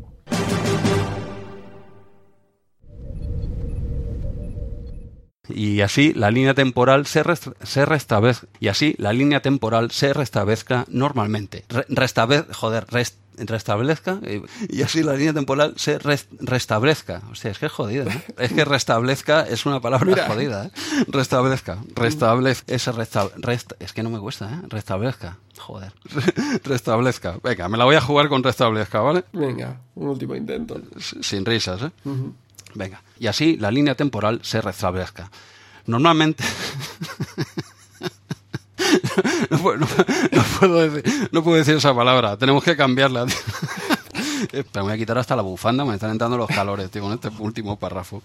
Y 5.48 5.80
así 5.80 6.12
la 6.14 6.30
línea 6.30 6.54
temporal 6.54 7.06
se, 7.06 7.22
se 7.62 7.86
restablezca 7.86 8.46
y 8.60 8.68
así 8.68 8.94
la 8.98 9.12
línea 9.12 9.40
temporal 9.40 9.90
se 9.90 10.12
restablezca 10.12 10.84
normalmente 10.88 11.64
joder 12.52 12.86
restablezca 13.46 14.20
y 14.68 14.82
así 14.82 15.02
la 15.02 15.14
línea 15.14 15.32
temporal 15.32 15.74
se 15.76 15.98
restablezca 15.98 17.22
hostia 17.30 17.50
es 17.50 17.58
que 17.58 17.66
es 17.66 17.72
jodida 17.72 18.04
¿eh? 18.12 18.24
es 18.38 18.52
que 18.52 18.64
restablezca 18.64 19.42
es 19.42 19.66
una 19.66 19.80
palabra 19.80 20.26
jodida 20.26 20.66
¿eh? 20.66 20.70
restablezca 21.08 21.78
restablezca 21.94 22.64
ese 22.66 22.92
es 23.78 23.92
que 23.92 24.02
no 24.02 24.10
me 24.10 24.18
cuesta 24.18 24.52
¿eh? 24.52 24.66
restablezca 24.68 25.38
joder 25.56 25.92
restablezca 26.64 27.38
venga 27.42 27.68
me 27.68 27.78
la 27.78 27.84
voy 27.84 27.96
a 27.96 28.00
jugar 28.00 28.28
con 28.28 28.42
restablezca 28.42 29.00
vale 29.00 29.24
venga 29.32 29.80
un 29.94 30.08
último 30.08 30.34
intento 30.34 30.80
sin 30.98 31.44
risas 31.44 31.82
¿eh? 31.82 31.90
Venga, 32.74 33.02
y 33.18 33.26
así 33.26 33.56
la 33.56 33.70
línea 33.70 33.94
temporal 33.94 34.40
se 34.42 34.60
restablezca. 34.60 35.30
Normalmente... 35.86 36.44
no, 39.50 39.58
puedo, 41.42 41.56
decir, 41.56 41.76
esa 41.76 41.94
palabra, 41.94 42.36
tenemos 42.36 42.62
que 42.62 42.76
cambiarla. 42.76 43.26
Pero 44.50 44.64
me 44.74 44.82
voy 44.82 44.92
a 44.92 44.96
quitar 44.96 45.18
hasta 45.18 45.36
la 45.36 45.42
bufanda, 45.42 45.84
me 45.84 45.94
están 45.94 46.10
entrando 46.10 46.36
los 46.36 46.48
calores, 46.48 46.90
tío, 46.90 47.02
con 47.02 47.12
este 47.12 47.28
último 47.38 47.78
párrafo. 47.78 48.16